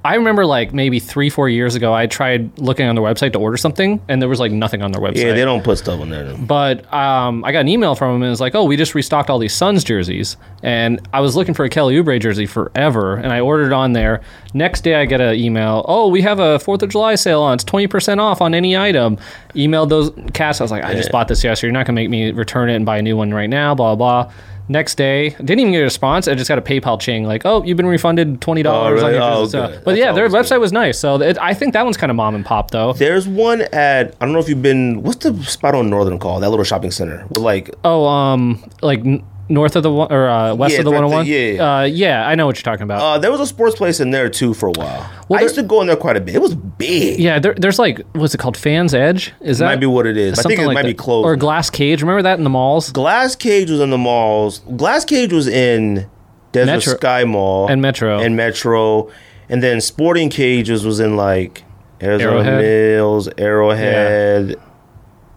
I 0.05 0.15
remember 0.15 0.45
like 0.45 0.73
maybe 0.73 0.99
three, 0.99 1.29
four 1.29 1.47
years 1.47 1.75
ago, 1.75 1.93
I 1.93 2.07
tried 2.07 2.59
looking 2.59 2.85
on 2.87 2.95
their 2.95 3.03
website 3.03 3.31
to 3.33 3.39
order 3.39 3.55
something, 3.55 4.01
and 4.09 4.21
there 4.21 4.27
was 4.27 4.39
like 4.39 4.51
nothing 4.51 4.81
on 4.81 4.91
their 4.91 5.01
website. 5.01 5.23
Yeah, 5.23 5.33
they 5.33 5.45
don't 5.45 5.63
put 5.63 5.77
stuff 5.77 6.01
on 6.01 6.09
there. 6.09 6.35
But 6.35 6.91
um, 6.93 7.45
I 7.45 7.53
got 7.53 7.59
an 7.61 7.69
email 7.69 7.95
from 7.95 8.13
them, 8.13 8.23
and 8.23 8.31
it's 8.31 8.41
like, 8.41 8.53
oh, 8.53 8.65
we 8.65 8.75
just 8.75 8.95
restocked 8.95 9.29
all 9.29 9.39
these 9.39 9.53
Suns 9.53 9.81
jerseys. 9.81 10.35
And 10.61 10.99
I 11.13 11.21
was 11.21 11.37
looking 11.37 11.53
for 11.53 11.63
a 11.63 11.69
Kelly 11.69 11.95
Oubre 11.95 12.19
jersey 12.19 12.45
forever, 12.45 13.15
and 13.15 13.31
I 13.31 13.39
ordered 13.39 13.71
on 13.71 13.93
there. 13.93 14.21
Next 14.53 14.81
day, 14.81 14.95
I 14.95 15.05
get 15.05 15.21
an 15.21 15.35
email, 15.35 15.85
oh, 15.87 16.09
we 16.09 16.21
have 16.21 16.39
a 16.39 16.59
4th 16.59 16.81
of 16.81 16.89
July 16.89 17.15
sale 17.15 17.41
on. 17.41 17.55
It's 17.55 17.63
20% 17.63 18.19
off 18.19 18.41
on 18.41 18.53
any 18.53 18.75
item. 18.75 19.17
Emailed 19.55 19.87
those 19.87 20.11
cats. 20.33 20.59
I 20.59 20.65
was 20.65 20.71
like, 20.71 20.83
I 20.83 20.95
just 20.95 21.11
bought 21.11 21.29
this 21.29 21.43
yesterday. 21.43 21.67
You're 21.67 21.73
not 21.73 21.85
going 21.85 21.95
to 21.95 22.01
make 22.01 22.09
me 22.09 22.31
return 22.31 22.69
it 22.69 22.75
and 22.75 22.85
buy 22.85 22.97
a 22.97 23.01
new 23.01 23.15
one 23.15 23.33
right 23.33 23.49
now, 23.49 23.73
blah, 23.73 23.95
blah, 23.95 24.23
blah. 24.25 24.33
Next 24.69 24.95
day, 24.95 25.31
didn't 25.31 25.59
even 25.59 25.71
get 25.73 25.79
a 25.81 25.83
response. 25.83 26.27
I 26.27 26.35
just 26.35 26.47
got 26.47 26.57
a 26.57 26.61
PayPal 26.61 26.97
ching 26.99 27.25
like, 27.25 27.45
"Oh, 27.45 27.63
you've 27.63 27.75
been 27.75 27.85
refunded 27.85 28.39
twenty 28.39 28.63
dollars 28.63 29.01
Oh, 29.01 29.05
on 29.07 29.11
really? 29.11 29.21
Oh. 29.23 29.45
So- 29.45 29.67
But 29.67 29.83
That's 29.85 29.97
yeah, 29.97 30.11
their 30.13 30.29
website 30.29 30.61
was 30.61 30.71
nice. 30.71 30.97
So 30.97 31.21
it, 31.21 31.37
I 31.41 31.53
think 31.53 31.73
that 31.73 31.83
one's 31.83 31.97
kind 31.97 32.09
of 32.09 32.15
mom 32.15 32.33
and 32.33 32.45
pop 32.45 32.71
though. 32.71 32.93
There's 32.93 33.27
one 33.27 33.61
at 33.73 34.15
I 34.21 34.25
don't 34.25 34.31
know 34.33 34.39
if 34.39 34.47
you've 34.47 34.61
been. 34.61 35.03
What's 35.03 35.17
the 35.25 35.33
spot 35.43 35.75
on 35.75 35.89
Northern 35.89 36.17
called? 36.17 36.43
That 36.43 36.49
little 36.49 36.63
shopping 36.63 36.91
center 36.91 37.25
with 37.27 37.39
like 37.39 37.71
Oh, 37.83 38.05
um, 38.07 38.63
like 38.81 39.03
north 39.49 39.75
of 39.75 39.83
the 39.83 39.91
one 39.91 40.11
or 40.11 40.29
uh, 40.29 40.55
west 40.55 40.73
Yeah, 40.73 40.79
of 40.79 40.85
the 40.85 40.91
it's 40.91 41.01
right 41.01 41.03
101. 41.03 41.25
there, 41.27 41.53
yeah. 41.53 41.77
uh, 41.79 41.83
yeah, 41.83 42.27
I 42.27 42.35
know 42.35 42.45
what 42.45 42.55
you're 42.57 42.63
talking 42.63 42.83
about. 42.83 43.01
uh, 43.01 43.17
there 43.19 43.31
was 43.31 43.39
a 43.41 43.45
sports 43.47 43.75
place 43.75 43.99
in 43.99 44.11
there 44.11 44.29
too 44.29 44.53
for 44.53 44.69
a 44.69 44.71
while. 44.71 45.09
Well, 45.27 45.39
I 45.39 45.43
used 45.43 45.55
to 45.55 45.63
go 45.63 45.81
in 45.81 45.87
there 45.87 45.95
quite 45.97 46.15
a 46.17 46.21
bit. 46.21 46.35
It 46.35 46.41
was 46.41 46.55
big. 46.55 47.19
yeah, 47.19 47.39
there, 47.39 47.53
there's 47.55 47.77
like 47.79 48.01
what's 48.13 48.33
it 48.33 48.37
called? 48.39 48.55
Fans 48.57 48.93
Edge. 48.93 49.33
Is 49.41 49.57
that 49.59 49.65
might 49.65 49.79
be 49.79 49.85
what 49.85 50.05
it 50.07 50.17
is. 50.17 50.39
I 50.39 50.43
think 50.43 50.59
it 50.59 50.65
like 50.67 50.75
might 50.75 50.85
be 50.85 50.93
closed. 50.93 51.25
Or 51.25 51.35
Glass 51.35 51.69
Cage. 51.69 52.01
Remember 52.01 52.21
that 52.21 52.37
in 52.37 52.43
the 52.43 52.49
malls? 52.49 52.91
Glass 52.91 53.35
Cage 53.35 53.69
was 53.69 53.79
in 53.79 53.89
the 53.89 53.97
malls. 53.97 54.59
Glass 54.59 55.03
Cage 55.05 55.33
was 55.33 55.47
in 55.47 56.09
Desert 56.53 56.71
Metro- 56.71 56.93
Sky 56.95 57.23
Mall 57.25 57.67
and 57.67 57.81
Metro. 57.81 58.19
and 58.19 58.35
Metro, 58.35 59.09
and 59.49 59.61
then 59.63 59.81
Sporting 59.81 60.29
Cages 60.29 60.85
was 60.85 60.99
in 60.99 61.15
like 61.17 61.63
Arizona 62.01 62.31
Arrowhead? 62.37 62.61
Mills, 62.61 63.29
Arrowhead. 63.37 64.55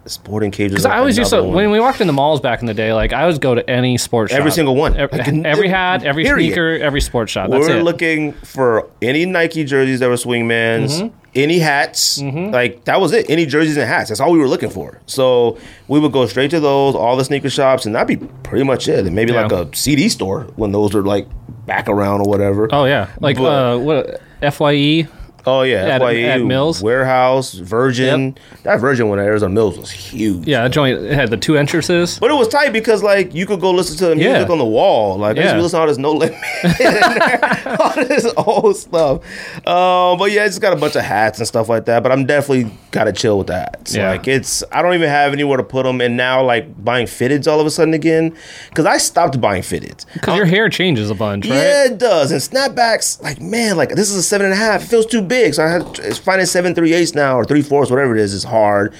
Sporting 0.09 0.51
Cages. 0.51 0.71
Because 0.73 0.85
I 0.85 0.97
always 0.97 1.17
used 1.17 1.31
to 1.31 1.43
when 1.43 1.71
we 1.71 1.79
walked 1.79 2.01
in 2.01 2.07
the 2.07 2.13
malls 2.13 2.39
back 2.41 2.61
in 2.61 2.65
the 2.65 2.73
day. 2.73 2.93
Like 2.93 3.13
I 3.13 3.21
always 3.21 3.39
go 3.39 3.55
to 3.55 3.69
any 3.69 3.97
sports 3.97 4.31
shop. 4.31 4.39
Every 4.39 4.51
single 4.51 4.75
one. 4.75 4.95
every, 4.95 5.17
Like, 5.17 5.27
every 5.45 5.67
hat, 5.69 6.03
every 6.03 6.23
period. 6.23 6.47
sneaker, 6.47 6.69
every 6.81 7.01
sports 7.01 7.31
shop. 7.31 7.49
That's 7.49 7.67
We're 7.67 7.77
it. 7.77 7.83
looking 7.83 8.33
for 8.33 8.89
any 9.01 9.25
Nike 9.25 9.63
jerseys 9.63 9.99
that 9.99 10.09
were 10.09 10.15
swingmans, 10.15 11.01
Mm-hmm. 11.01 11.15
any 11.35 11.59
hats. 11.59 12.21
Like 12.21 12.85
that 12.85 12.99
was 13.01 13.13
it. 13.13 13.29
Any 13.29 13.45
jerseys 13.45 13.77
and 13.77 13.87
hats. 13.87 14.09
That's 14.09 14.19
all 14.19 14.31
we 14.31 14.39
were 14.39 14.47
looking 14.47 14.69
for. 14.69 14.99
So 15.05 15.57
we 15.87 15.99
would 15.99 16.11
go 16.11 16.25
straight 16.25 16.51
to 16.51 16.59
those, 16.59 16.95
all 16.95 17.15
the 17.17 17.25
sneaker 17.25 17.49
shops, 17.49 17.85
and 17.85 17.93
that'd 17.95 18.07
be 18.19 18.25
pretty 18.43 18.63
much 18.65 18.87
it. 18.87 19.05
And 19.05 19.15
maybe 19.15 19.33
Yeah. 19.33 19.43
like 19.47 19.51
a 19.51 19.75
CD 19.75 20.09
store 20.09 20.43
when 20.55 20.71
those 20.71 20.93
were 20.93 21.03
like 21.03 21.27
back 21.65 21.89
around 21.89 22.21
or 22.21 22.29
whatever. 22.29 22.69
oh 22.71 22.85
yeah, 22.85 23.09
like 23.19 23.37
But- 23.37 23.73
uh, 23.75 23.77
what 23.79 24.21
Fye. 24.53 25.07
Oh 25.49 25.61
yeah, 25.61 25.85
At- 25.85 26.01
FYE, 26.01 26.23
at 26.23 26.41
Mills? 26.41 26.83
Warehouse, 26.83 27.53
Virgin. 27.53 28.37
That 28.63 28.81
Virgin 28.81 29.07
one 29.07 29.17
at 29.17 29.25
Arizona 29.25 29.53
Mills 29.53 29.77
was 29.79 29.89
huge. 29.89 30.45
Yeah, 30.45 30.63
that 30.63 30.71
joint 30.73 31.01
had 31.11 31.29
the 31.29 31.37
two 31.37 31.55
entrances. 31.57 32.19
But 32.19 32.31
it 32.31 32.33
was 32.33 32.49
tight 32.49 32.73
because 32.73 33.01
like 33.01 33.33
you 33.33 33.45
could 33.45 33.61
go 33.61 33.71
listen 33.71 33.95
to 33.99 34.07
the 34.07 34.15
music 34.17 34.45
Yeah. 34.47 34.51
on 34.51 34.57
the 34.57 34.65
wall. 34.65 35.17
Like 35.17 35.37
I 35.37 35.43
used 35.43 35.55
to 35.55 35.61
listen 35.61 35.77
to 35.77 35.81
all 35.81 35.87
this 35.87 35.97
no 35.97 36.11
limit, 36.11 36.37
all 37.79 37.93
this 37.95 38.25
old 38.37 38.75
stuff. 38.75 39.21
Um, 39.65 40.17
but 40.17 40.31
yeah, 40.31 40.45
it's 40.45 40.59
got 40.59 40.73
a 40.73 40.75
bunch 40.75 40.95
of 40.95 41.03
hats 41.03 41.39
and 41.39 41.47
stuff 41.47 41.69
like 41.69 41.85
that. 41.85 42.03
But 42.03 42.11
I'm 42.11 42.25
definitely 42.25 42.71
gotta 42.91 43.13
chill 43.13 43.37
with 43.37 43.47
that. 43.47 43.89
Yeah. 43.93 44.11
Like 44.11 44.27
it's 44.27 44.63
I 44.71 44.81
don't 44.81 44.93
even 44.95 45.09
have 45.09 45.33
anywhere 45.33 45.57
to 45.57 45.63
put 45.63 45.83
them. 45.83 46.01
And 46.01 46.17
now 46.17 46.43
like 46.43 46.83
buying 46.83 47.05
fitteds 47.07 47.47
all 47.49 47.59
of 47.59 47.65
a 47.67 47.71
sudden 47.71 47.93
again 47.93 48.35
because 48.69 48.85
I 48.85 48.97
stopped 48.97 49.39
buying 49.39 49.61
fitteds. 49.61 50.05
Because 50.13 50.35
your 50.35 50.45
hair 50.45 50.69
changes 50.69 51.09
a 51.09 51.15
bunch, 51.15 51.45
right? 51.47 51.55
Yeah, 51.55 51.85
it 51.85 51.97
does. 51.97 52.31
And 52.31 52.41
snapbacks, 52.41 53.21
like 53.21 53.39
man, 53.39 53.77
like 53.77 53.89
this 53.89 54.09
is 54.09 54.15
a 54.17 54.23
seven 54.23 54.45
and 54.45 54.53
a 54.53 54.57
half. 54.57 54.83
It 54.83 54.87
feels 54.87 55.05
too 55.05 55.21
big, 55.21 55.36
so 55.51 55.63
I 55.63 55.69
had 55.69 56.17
finding 56.17 56.45
seven 56.45 56.75
three 56.75 56.93
eighths 56.93 57.15
now 57.15 57.37
or 57.37 57.45
three 57.45 57.61
fourths, 57.61 57.91
whatever 57.91 58.15
it 58.15 58.21
is, 58.21 58.33
is 58.33 58.43
hard. 58.43 58.93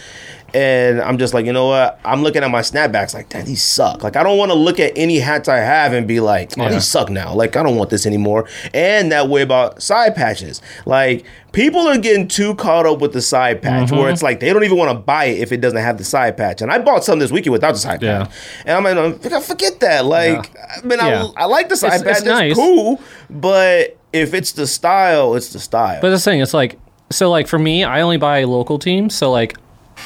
And 0.54 1.02
I'm 1.02 1.18
just 1.18 1.34
like, 1.34 1.46
you 1.46 1.52
know 1.54 1.68
what? 1.68 2.00
I'm 2.06 2.24
looking 2.24 2.42
at 2.44 2.50
my 2.50 2.62
snapbacks 2.62 3.14
like, 3.14 3.28
damn, 3.30 3.46
these 3.46 3.62
suck. 3.64 4.02
Like, 4.04 4.16
I 4.16 4.24
don't 4.24 4.38
want 4.38 4.50
to 4.52 4.58
look 4.58 4.80
at 4.80 4.94
any 4.96 5.20
hats 5.20 5.50
I 5.50 5.58
have 5.58 5.92
and 5.94 6.08
be 6.08 6.20
like, 6.20 6.54
oh, 6.58 6.64
Yeah. 6.64 6.70
these 6.72 6.86
suck 6.88 7.10
now. 7.10 7.34
Like, 7.34 7.56
I 7.58 7.64
don't 7.64 7.76
want 7.76 7.90
this 7.90 8.06
anymore. 8.06 8.48
And 8.74 9.12
that 9.12 9.28
way 9.28 9.42
about 9.42 9.82
side 9.84 10.16
patches. 10.16 10.62
Like, 10.86 11.26
people 11.52 11.82
are 11.88 11.98
getting 11.98 12.28
too 12.30 12.56
caught 12.56 12.86
up 12.86 13.00
with 13.00 13.12
the 13.14 13.22
side 13.22 13.62
patch 13.62 13.90
Mm-hmm. 13.90 13.98
where 13.98 14.10
it's 14.10 14.24
like 14.24 14.40
they 14.40 14.54
don't 14.54 14.64
even 14.64 14.78
want 14.78 14.90
to 14.92 14.98
buy 14.98 15.26
it 15.26 15.40
if 15.40 15.52
it 15.52 15.58
doesn't 15.60 15.82
have 15.82 15.98
the 15.98 16.04
side 16.06 16.38
patch. 16.38 16.62
And 16.62 16.72
I 16.72 16.80
bought 16.80 17.04
some 17.04 17.20
this 17.20 17.32
weekend 17.32 17.52
without 17.52 17.74
the 17.74 17.80
side 17.80 18.02
Yeah. 18.02 18.24
patch. 18.26 18.36
And 18.66 18.78
I'm 18.78 18.84
like, 19.12 19.22
"No, 19.32 19.40
forget 19.42 19.80
that. 19.82 20.06
Like, 20.06 20.56
I 20.58 20.86
mean, 20.86 21.00
Yeah. 21.00 21.28
I, 21.36 21.44
I 21.44 21.46
like 21.46 21.68
the 21.70 21.76
side 21.76 21.88
It's- 22.00 22.04
patch. 22.04 22.12
it's 22.12 22.20
It's, 22.22 22.28
nice. 22.28 22.56
cool. 22.56 23.02
But 23.30 23.98
if 24.14 24.34
it's 24.34 24.54
the 24.54 24.66
style, 24.66 25.36
it's 25.36 25.50
the 25.52 25.60
style. 25.60 26.00
But 26.02 26.12
the 26.12 26.20
thing, 26.20 26.40
it's 26.40 26.54
like 26.54 26.78
so 27.10 27.30
like 27.30 27.48
for 27.48 27.60
me, 27.60 27.84
I 27.84 28.02
only 28.02 28.18
buy 28.18 28.44
local 28.46 28.80
teams, 28.80 29.14
so 29.16 29.32
like 29.32 29.58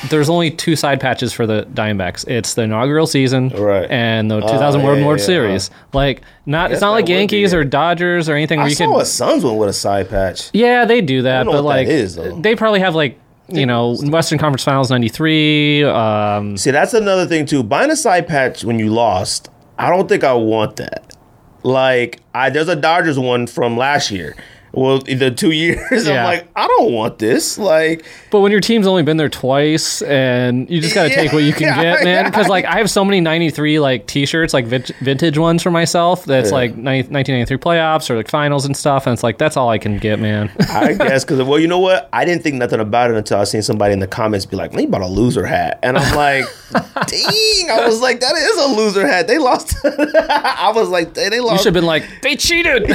there's 0.10 0.30
only 0.30 0.52
two 0.52 0.76
side 0.76 1.00
patches 1.00 1.32
for 1.34 1.46
the 1.46 1.64
Diamondbacks. 1.74 2.28
It's 2.28 2.54
the 2.56 2.64
inaugural 2.64 3.08
season 3.08 3.50
Right. 3.50 3.90
and 3.92 4.30
the 4.32 4.38
Oh, 4.38 4.42
2000 4.52 4.84
World 4.84 5.00
yeah, 5.00 5.06
World 5.06 5.20
yeah, 5.20 5.26
Series. 5.26 5.70
Like 5.94 6.22
not 6.46 6.72
it's 6.72 6.82
not 6.82 6.92
like 6.92 7.04
would 7.04 7.08
be 7.08 7.14
Yankees 7.14 7.54
or 7.54 7.64
Dodgers 7.64 8.28
or 8.30 8.36
anything 8.36 8.60
where 8.60 8.66
I 8.68 8.70
you 8.70 8.76
saw 8.76 8.92
can 8.92 9.02
a 9.02 9.06
Suns 9.06 9.44
one 9.44 9.58
with 9.58 9.70
a 9.70 9.74
side 9.74 10.10
patch. 10.10 10.50
Yeah, 10.54 10.86
they 10.86 11.02
do 11.02 11.22
that, 11.24 11.46
but 11.46 11.64
like 11.64 11.88
is, 11.88 12.16
though. 12.16 12.40
they 12.40 12.56
probably 12.56 12.80
have 12.80 12.96
like 12.96 13.20
you 13.50 13.66
know 13.66 13.96
Western 14.04 14.38
Conference 14.40 14.64
Finals 14.64 14.90
'93. 14.90 15.84
Um, 15.84 16.58
See, 16.58 16.72
that's 16.72 16.94
another 16.94 17.26
thing 17.26 17.46
too. 17.46 17.64
Buying 17.64 17.92
a 17.92 17.96
side 17.96 18.28
patch 18.28 18.64
when 18.64 18.80
you 18.80 18.90
lost, 18.90 19.50
I 19.78 19.90
don't 19.90 20.08
think 20.08 20.24
I 20.24 20.34
want 20.34 20.78
that. 20.78 21.16
Like, 21.64 22.22
I 22.34 22.50
there's 22.50 22.70
a 22.70 22.76
Dodgers 22.76 23.20
one 23.20 23.46
from 23.48 23.78
last 23.78 24.10
year. 24.10 24.36
Well, 24.74 25.00
the 25.00 25.32
two 25.32 25.52
years, 25.52 26.06
Yeah. 26.08 26.20
I'm 26.20 26.24
like, 26.26 26.48
I 26.56 26.68
don't 26.68 26.94
want 26.94 27.20
this. 27.20 27.58
Like, 27.58 28.06
but 28.32 28.40
when 28.40 28.52
your 28.52 28.62
team's 28.62 28.88
only 28.88 29.04
been 29.04 29.18
there 29.18 29.30
twice, 29.30 30.02
and 30.02 30.70
you 30.70 30.80
just 30.82 30.96
got 30.96 31.04
to 31.04 31.10
Yeah, 31.10 31.16
take 31.16 31.34
what 31.34 31.44
you 31.44 31.52
can 31.54 31.64
yeah, 31.68 31.82
get, 31.96 32.04
man. 32.06 32.26
Because 32.26 32.48
like 32.48 32.66
I 32.66 32.78
have 32.78 32.90
so 32.90 33.04
many 33.04 33.20
'93 33.20 33.80
like 33.80 34.08
T-shirts, 34.08 34.54
like 34.54 34.66
vintage 34.66 35.38
ones 35.38 35.62
for 35.62 35.72
myself. 35.72 36.24
That's 36.26 36.52
like 36.52 36.76
90 36.78 37.12
1993 37.12 37.58
playoffs 37.58 38.10
or 38.10 38.16
like 38.16 38.30
finals 38.30 38.66
and 38.66 38.76
stuff, 38.76 39.06
and 39.08 39.14
it's 39.14 39.24
like 39.24 39.38
that's 39.38 39.58
all 39.58 39.70
I 39.70 39.78
can 39.78 39.98
get, 39.98 40.20
man. 40.20 40.50
I 40.70 40.94
guess 40.94 41.24
because 41.26 41.42
well, 41.44 41.60
you 41.60 41.68
know 41.68 41.80
what? 41.80 42.08
I 42.14 42.24
didn't 42.26 42.44
think 42.44 42.56
nothing 42.56 42.80
about 42.80 43.12
it 43.12 43.18
until 43.18 43.40
I 43.40 43.44
seen 43.44 43.62
somebody 43.62 43.94
in 43.94 44.00
the 44.00 44.08
comments 44.08 44.46
be 44.46 44.56
like, 44.56 44.72
"Man, 44.74 44.84
you 44.84 44.88
bought 44.90 45.02
a 45.02 45.08
loser 45.08 45.46
hat," 45.46 45.80
and 45.84 45.98
I'm 45.98 46.16
like, 46.16 46.46
"Dang!" 46.74 47.70
I 47.70 47.84
was 47.86 48.00
like, 48.02 48.20
"That 48.22 48.36
is 48.36 48.58
a 48.58 48.68
loser 48.78 49.06
hat." 49.06 49.28
They 49.28 49.38
lost. 49.38 49.76
I 49.84 50.72
was 50.74 50.88
like, 50.90 51.14
"They, 51.14 51.30
they 51.30 51.38
You 51.38 51.58
should 51.58 51.66
have 51.66 51.74
been 51.74 51.86
like 51.86 52.04
they 52.22 52.36
cheated. 52.36 52.88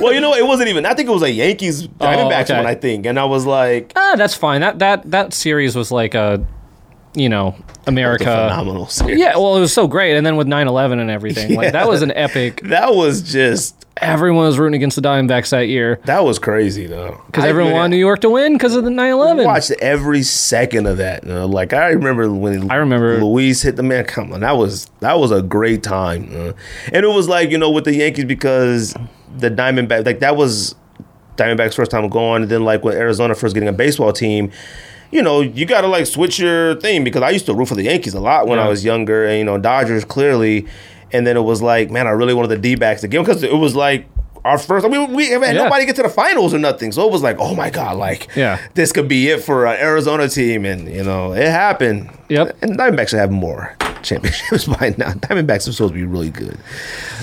well, 0.00 0.12
you 0.12 0.20
know, 0.20 0.34
it 0.34 0.46
wasn't 0.46 0.68
even. 0.70 0.85
I 0.86 0.94
think 0.94 1.08
it 1.08 1.12
was 1.12 1.22
a 1.22 1.30
Yankees 1.30 1.86
Diamondbacks 1.88 2.44
okay. 2.50 2.56
one. 2.56 2.66
I 2.66 2.74
think, 2.74 3.06
and 3.06 3.18
I 3.18 3.24
was 3.24 3.44
like, 3.46 3.92
ah, 3.96 4.14
that's 4.16 4.34
fine. 4.34 4.60
That 4.60 4.78
that 4.80 5.10
that 5.10 5.32
series 5.34 5.74
was 5.76 5.90
like 5.92 6.14
a, 6.14 6.44
you 7.14 7.28
know, 7.28 7.54
"A 7.86 7.90
America. 7.90 8.24
phenomenal 8.24 8.86
series." 8.86 9.18
Yeah, 9.18 9.36
well, 9.36 9.56
it 9.56 9.60
was 9.60 9.72
so 9.72 9.86
great, 9.86 10.16
and 10.16 10.24
then 10.26 10.36
with 10.36 10.46
9/11 10.46 11.00
and 11.00 11.10
everything, 11.10 11.54
like 11.54 11.72
that 11.72 11.88
was 11.88 12.02
an 12.02 12.12
epic. 12.12 12.60
That 12.64 12.94
was 12.94 13.22
just 13.22 13.82
Everyone 13.98 14.44
was 14.44 14.58
rooting 14.58 14.74
against 14.74 14.96
the 14.96 15.00
Diamondbacks 15.00 15.48
that 15.52 15.68
year 15.68 15.98
that 16.04 16.22
was 16.22 16.38
crazy 16.38 16.86
though. 16.86 17.18
because 17.26 17.44
everyone 17.46 17.72
wanted 17.72 17.88
New 17.92 17.96
York 17.96 18.20
to 18.20 18.28
win 18.28 18.52
because 18.52 18.76
of 18.76 18.84
the 18.84 18.90
9/11. 18.90 19.46
watched 19.46 19.70
every 19.80 20.22
second 20.22 20.86
of 20.86 20.98
that. 20.98 21.24
you 21.24 21.30
know, 21.32 21.46
Like 21.46 21.72
I 21.72 21.88
remember 21.92 22.30
when 22.30 22.70
I 22.70 22.74
remember- 22.76 23.18
Luis 23.24 23.62
hit 23.62 23.76
the 23.76 23.82
man. 23.82 24.04
Come 24.04 24.34
on, 24.34 24.40
that 24.40 24.58
was 24.58 24.90
that 25.00 25.18
was 25.18 25.30
a 25.30 25.40
great 25.40 25.82
time. 25.82 26.28
uh, 26.36 26.52
and 26.92 27.06
it 27.06 27.08
was 27.08 27.26
like 27.26 27.50
you 27.50 27.56
know 27.56 27.70
with 27.70 27.84
the 27.84 27.94
Yankees 27.94 28.26
because 28.26 28.94
the 29.38 29.50
Diamondback 29.50 30.04
like 30.06 30.20
that 30.20 30.36
was 30.36 30.74
Diamondbacks 31.36 31.74
first 31.74 31.90
time 31.90 32.08
going. 32.08 32.42
And 32.42 32.50
then 32.50 32.64
like 32.64 32.82
with 32.84 32.94
Arizona 32.94 33.34
first 33.34 33.54
getting 33.54 33.68
a 33.68 33.72
baseball 33.72 34.12
team. 34.12 34.50
You 35.12 35.22
know, 35.22 35.40
you 35.40 35.66
got 35.66 35.82
to 35.82 35.86
like 35.86 36.04
switch 36.06 36.38
your 36.40 36.74
thing 36.80 37.04
because 37.04 37.22
I 37.22 37.30
used 37.30 37.46
to 37.46 37.54
root 37.54 37.68
for 37.68 37.76
the 37.76 37.84
Yankees 37.84 38.14
a 38.14 38.20
lot 38.20 38.48
when 38.48 38.58
I 38.58 38.68
was 38.68 38.84
younger, 38.84 39.24
and 39.24 39.38
you 39.38 39.44
know 39.44 39.56
Dodgers 39.56 40.04
clearly. 40.04 40.66
And 41.12 41.24
then 41.24 41.36
it 41.36 41.42
was 41.42 41.62
like, 41.62 41.90
man, 41.92 42.08
I 42.08 42.10
really 42.10 42.34
wanted 42.34 42.48
the 42.48 42.58
D 42.58 42.74
backs 42.74 43.02
get 43.02 43.10
because 43.24 43.44
it 43.44 43.52
was 43.54 43.76
like 43.76 44.06
our 44.44 44.58
first. 44.58 44.84
I 44.84 44.88
mean, 44.88 45.12
we 45.14 45.28
had 45.28 45.40
Yeah. 45.42 45.52
nobody 45.64 45.86
get 45.86 45.94
to 45.96 46.02
the 46.02 46.08
finals 46.08 46.52
or 46.52 46.58
nothing, 46.58 46.90
so 46.90 47.06
it 47.06 47.12
was 47.12 47.22
like, 47.22 47.36
oh 47.38 47.54
my 47.54 47.70
god, 47.70 47.96
like 47.98 48.28
Yeah. 48.34 48.58
this 48.74 48.90
could 48.90 49.06
be 49.06 49.28
it 49.28 49.44
for 49.44 49.64
an 49.66 49.78
Arizona 49.80 50.28
team, 50.28 50.64
and 50.64 50.88
you 50.92 51.04
know 51.04 51.32
it 51.32 51.48
happened. 51.48 52.10
Yep. 52.28 52.56
And 52.62 52.76
Diamondbacks 52.76 53.10
should 53.10 53.20
have 53.20 53.30
more 53.30 53.76
championships 54.06 54.64
by 54.78 54.94
now. 54.96 55.10
Diamondbacks 55.12 55.68
are 55.68 55.72
supposed 55.72 55.92
to 55.92 55.98
be 55.98 56.04
really 56.04 56.30
good. 56.30 56.58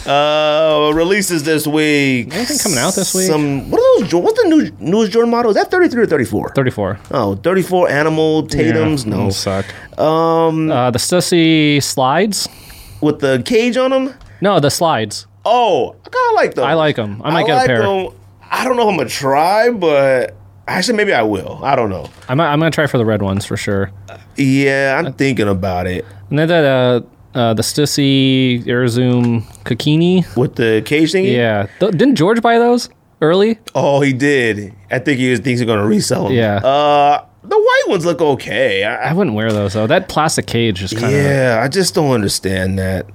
Uh, 0.06 0.92
releases 0.94 1.44
this 1.44 1.66
week. 1.66 2.34
Anything 2.34 2.58
coming 2.60 2.78
out 2.78 2.94
this 2.96 3.14
week? 3.16 3.28
Some 3.28 3.72
what 3.72 3.80
are 3.80 4.04
those? 4.06 4.14
What's 4.14 4.42
the 4.44 4.50
new 4.50 4.72
newest 4.80 5.12
Jordan 5.12 5.32
model? 5.32 5.50
Is 5.52 5.56
that 5.56 5.72
thirty 5.72 5.88
three 5.90 6.04
or 6.04 6.08
thirty 6.08 6.26
four? 6.26 6.50
34. 6.56 7.00
Oh, 7.12 7.36
34 7.36 7.90
Animal 7.90 8.46
Tatum's. 8.48 9.06
Yeah, 9.06 9.16
no, 9.16 9.30
suck. 9.30 9.66
Um, 10.00 10.70
uh, 10.72 10.92
the 10.92 11.00
Stussy 11.00 11.82
slides. 11.82 12.48
with 13.02 13.20
the 13.20 13.42
cage 13.46 13.78
on 13.78 13.92
them. 13.92 14.14
No, 14.42 14.60
the 14.60 14.70
slides. 14.70 15.26
Oh, 15.46 15.96
I 16.06 16.10
kind 16.10 16.30
of 16.30 16.36
like 16.36 16.56
them. 16.56 16.66
I 16.66 16.74
like 16.74 16.96
them. 16.98 17.22
I 17.24 17.32
might 17.32 17.46
get 17.48 17.64
a 17.64 17.68
pair. 17.68 17.82
pair. 17.82 17.88
'em. 18.06 18.14
I 18.52 18.64
don't 18.66 18.76
know 18.76 18.84
if 18.84 18.90
I'm 18.90 18.98
gonna 18.98 19.10
try, 19.10 19.70
but 19.72 20.36
actually 20.68 20.98
maybe 20.98 21.14
I 21.14 21.22
will. 21.22 21.60
I 21.64 21.76
don't 21.76 21.90
know. 21.90 22.10
I'm, 22.30 22.40
I'm 22.40 22.60
gonna 22.60 22.72
try 22.72 22.88
for 22.88 22.98
the 22.98 23.06
red 23.06 23.22
ones 23.22 23.46
for 23.46 23.58
sure. 23.58 23.92
Yeah, 24.36 25.02
I'm 25.04 25.14
thinking 25.14 25.48
about 25.48 25.88
it. 25.88 26.06
And 26.30 26.40
then 26.40 26.48
that 26.48 26.64
uh, 26.66 27.02
uh, 27.38 27.54
the 27.54 27.62
Stussy 27.64 28.64
Airzoom 28.66 29.44
Kokini. 29.64 30.36
With 30.36 30.56
the 30.56 30.82
cage 30.86 31.12
thingy? 31.14 31.34
Yeah, 31.36 31.68
Th- 31.80 31.92
didn't 31.92 32.16
George 32.16 32.42
buy 32.42 32.58
those 32.60 32.90
early? 33.22 33.60
Oh, 33.76 34.02
he 34.02 34.14
did. 34.14 34.74
I 34.92 35.00
think 35.00 35.20
he 35.20 35.36
thinks 35.36 35.60
he's 35.60 35.64
gonna 35.68 35.86
resell 35.86 36.26
them. 36.26 36.34
Yeah. 36.34 36.58
Uh, 36.58 37.26
the 37.44 37.58
white 37.58 37.84
ones 37.88 38.06
look 38.06 38.22
okay. 38.22 38.84
I, 38.86 39.10
I 39.10 39.14
wouldn't 39.14 39.36
wear 39.36 39.52
those 39.52 39.74
though. 39.74 39.88
That 39.88 40.08
plastic 40.08 40.48
cage 40.48 40.82
is 40.82 40.94
kind 40.94 41.06
of 41.06 41.12
yeah, 41.12 41.60
I 41.62 41.68
just 41.68 41.94
don't 41.94 42.12
understand 42.12 42.80
that. 42.80 43.06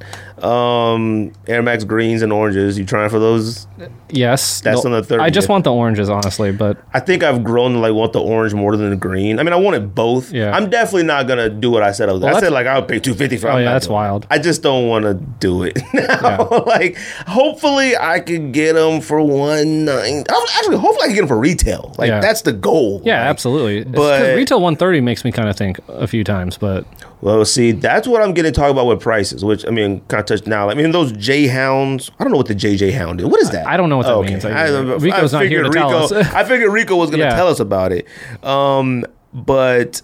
Um, 0.45 1.33
Air 1.47 1.63
Max 1.63 1.85
greens 1.85 2.23
and 2.23 2.33
oranges. 2.33 2.79
You 2.79 2.85
trying 2.85 3.11
for 3.11 3.19
those? 3.19 3.67
yes. 4.11 4.61
That's 4.61 4.85
on 4.85 4.93
the 4.93 5.03
third. 5.03 5.21
I 5.21 5.31
just 5.31 5.49
want 5.49 5.65
the 5.65 5.73
oranges, 5.73 6.09
honestly, 6.09 6.53
but 6.53 6.79
I 6.95 7.01
think 7.01 7.23
I've 7.23 7.45
grown 7.45 7.73
to 7.75 7.79
like 7.79 7.93
want 7.95 8.13
the 8.13 8.21
orange 8.21 8.55
more 8.55 8.77
than 8.77 8.91
the 8.91 8.97
green. 8.97 9.39
I 9.39 9.43
mean, 9.43 9.53
I 9.53 9.57
wanted 9.57 9.95
both. 9.95 10.33
Yeah. 10.33 10.55
I'm 10.57 10.71
definitely 10.71 11.05
not 11.05 11.27
gonna 11.29 11.49
do 11.49 11.71
what 11.71 11.83
I 11.83 11.93
said 11.93 12.09
I 12.09 12.13
was. 12.13 12.25
I 12.25 12.41
said 12.41 12.53
like 12.53 12.67
I 12.67 12.79
would 12.79 12.89
pay 12.89 12.99
two 12.99 13.15
fifty 13.15 13.37
for. 13.37 13.49
Oh, 13.49 13.53
I'm 13.53 13.63
yeah, 13.65 13.73
that's 13.73 13.87
doing 13.87 13.95
it. 13.97 14.01
wild. 14.01 14.27
I 14.31 14.39
just 14.39 14.63
don't 14.63 14.89
want 14.89 15.05
to 15.05 15.15
do 15.15 15.63
it 15.63 15.79
now. 15.95 16.49
like, 16.67 16.97
hopefully, 17.27 17.97
I 17.97 18.21
could 18.21 18.53
get 18.53 18.75
them 18.75 19.01
for 19.01 19.21
one 19.23 19.85
nine. 19.85 20.25
Actually, 20.57 20.77
hopefully, 20.79 21.05
I 21.05 21.07
can 21.07 21.15
get 21.15 21.21
them 21.23 21.29
for 21.29 21.39
retail. 21.39 21.95
Like, 21.99 22.09
Yeah. 22.09 22.21
that's 22.21 22.43
the 22.43 22.53
goal. 22.53 23.03
yeah, 23.05 23.21
Like, 23.21 23.31
absolutely. 23.31 23.85
But- 23.85 24.37
retail 24.37 24.59
130 24.61 25.01
makes 25.01 25.25
me 25.25 25.33
kind 25.33 25.49
of 25.49 25.57
think 25.57 25.79
a 25.89 26.07
few 26.07 26.25
times, 26.25 26.57
but 26.59 26.85
Well, 27.21 27.45
see, 27.45 27.73
that's 27.73 28.07
what 28.07 28.23
I'm 28.23 28.33
getting 28.35 28.53
to 28.53 28.61
talk 28.61 28.71
about 28.71 28.87
with 28.87 29.01
prices, 29.01 29.45
which 29.45 29.67
I 29.67 29.71
mean, 29.71 30.01
kind 30.09 30.21
of 30.21 30.27
now. 30.47 30.69
I 30.71 30.75
mean, 30.75 30.91
those 30.93 31.13
J 31.13 31.47
hounds. 31.47 32.11
I 32.19 32.25
don't 32.25 32.33
know 32.33 32.39
what 32.39 32.47
the 32.49 32.55
JJ 32.55 32.93
hound 32.93 33.21
is. 33.21 33.27
What 33.27 33.41
is 33.41 33.51
that? 33.51 33.67
I 33.67 33.77
don't 33.77 33.89
know 33.89 33.97
what 33.97 34.07
that 34.07 34.31
means 34.31 34.45
either. 34.45 34.99
Rico's 34.99 35.33
not 35.33 35.47
here 35.47 35.63
to 35.63 35.71
tell 35.71 35.91
Rico, 35.91 36.17
us. 36.19 36.27
I 36.35 36.45
figured 36.45 36.73
Rico 36.73 36.97
was 36.97 37.11
going 37.11 37.21
to 37.21 37.27
Yeah. 37.27 37.35
tell 37.35 37.49
us 37.49 37.61
about 37.61 37.93
it. 37.93 38.07
Um, 38.43 39.05
but 39.33 40.03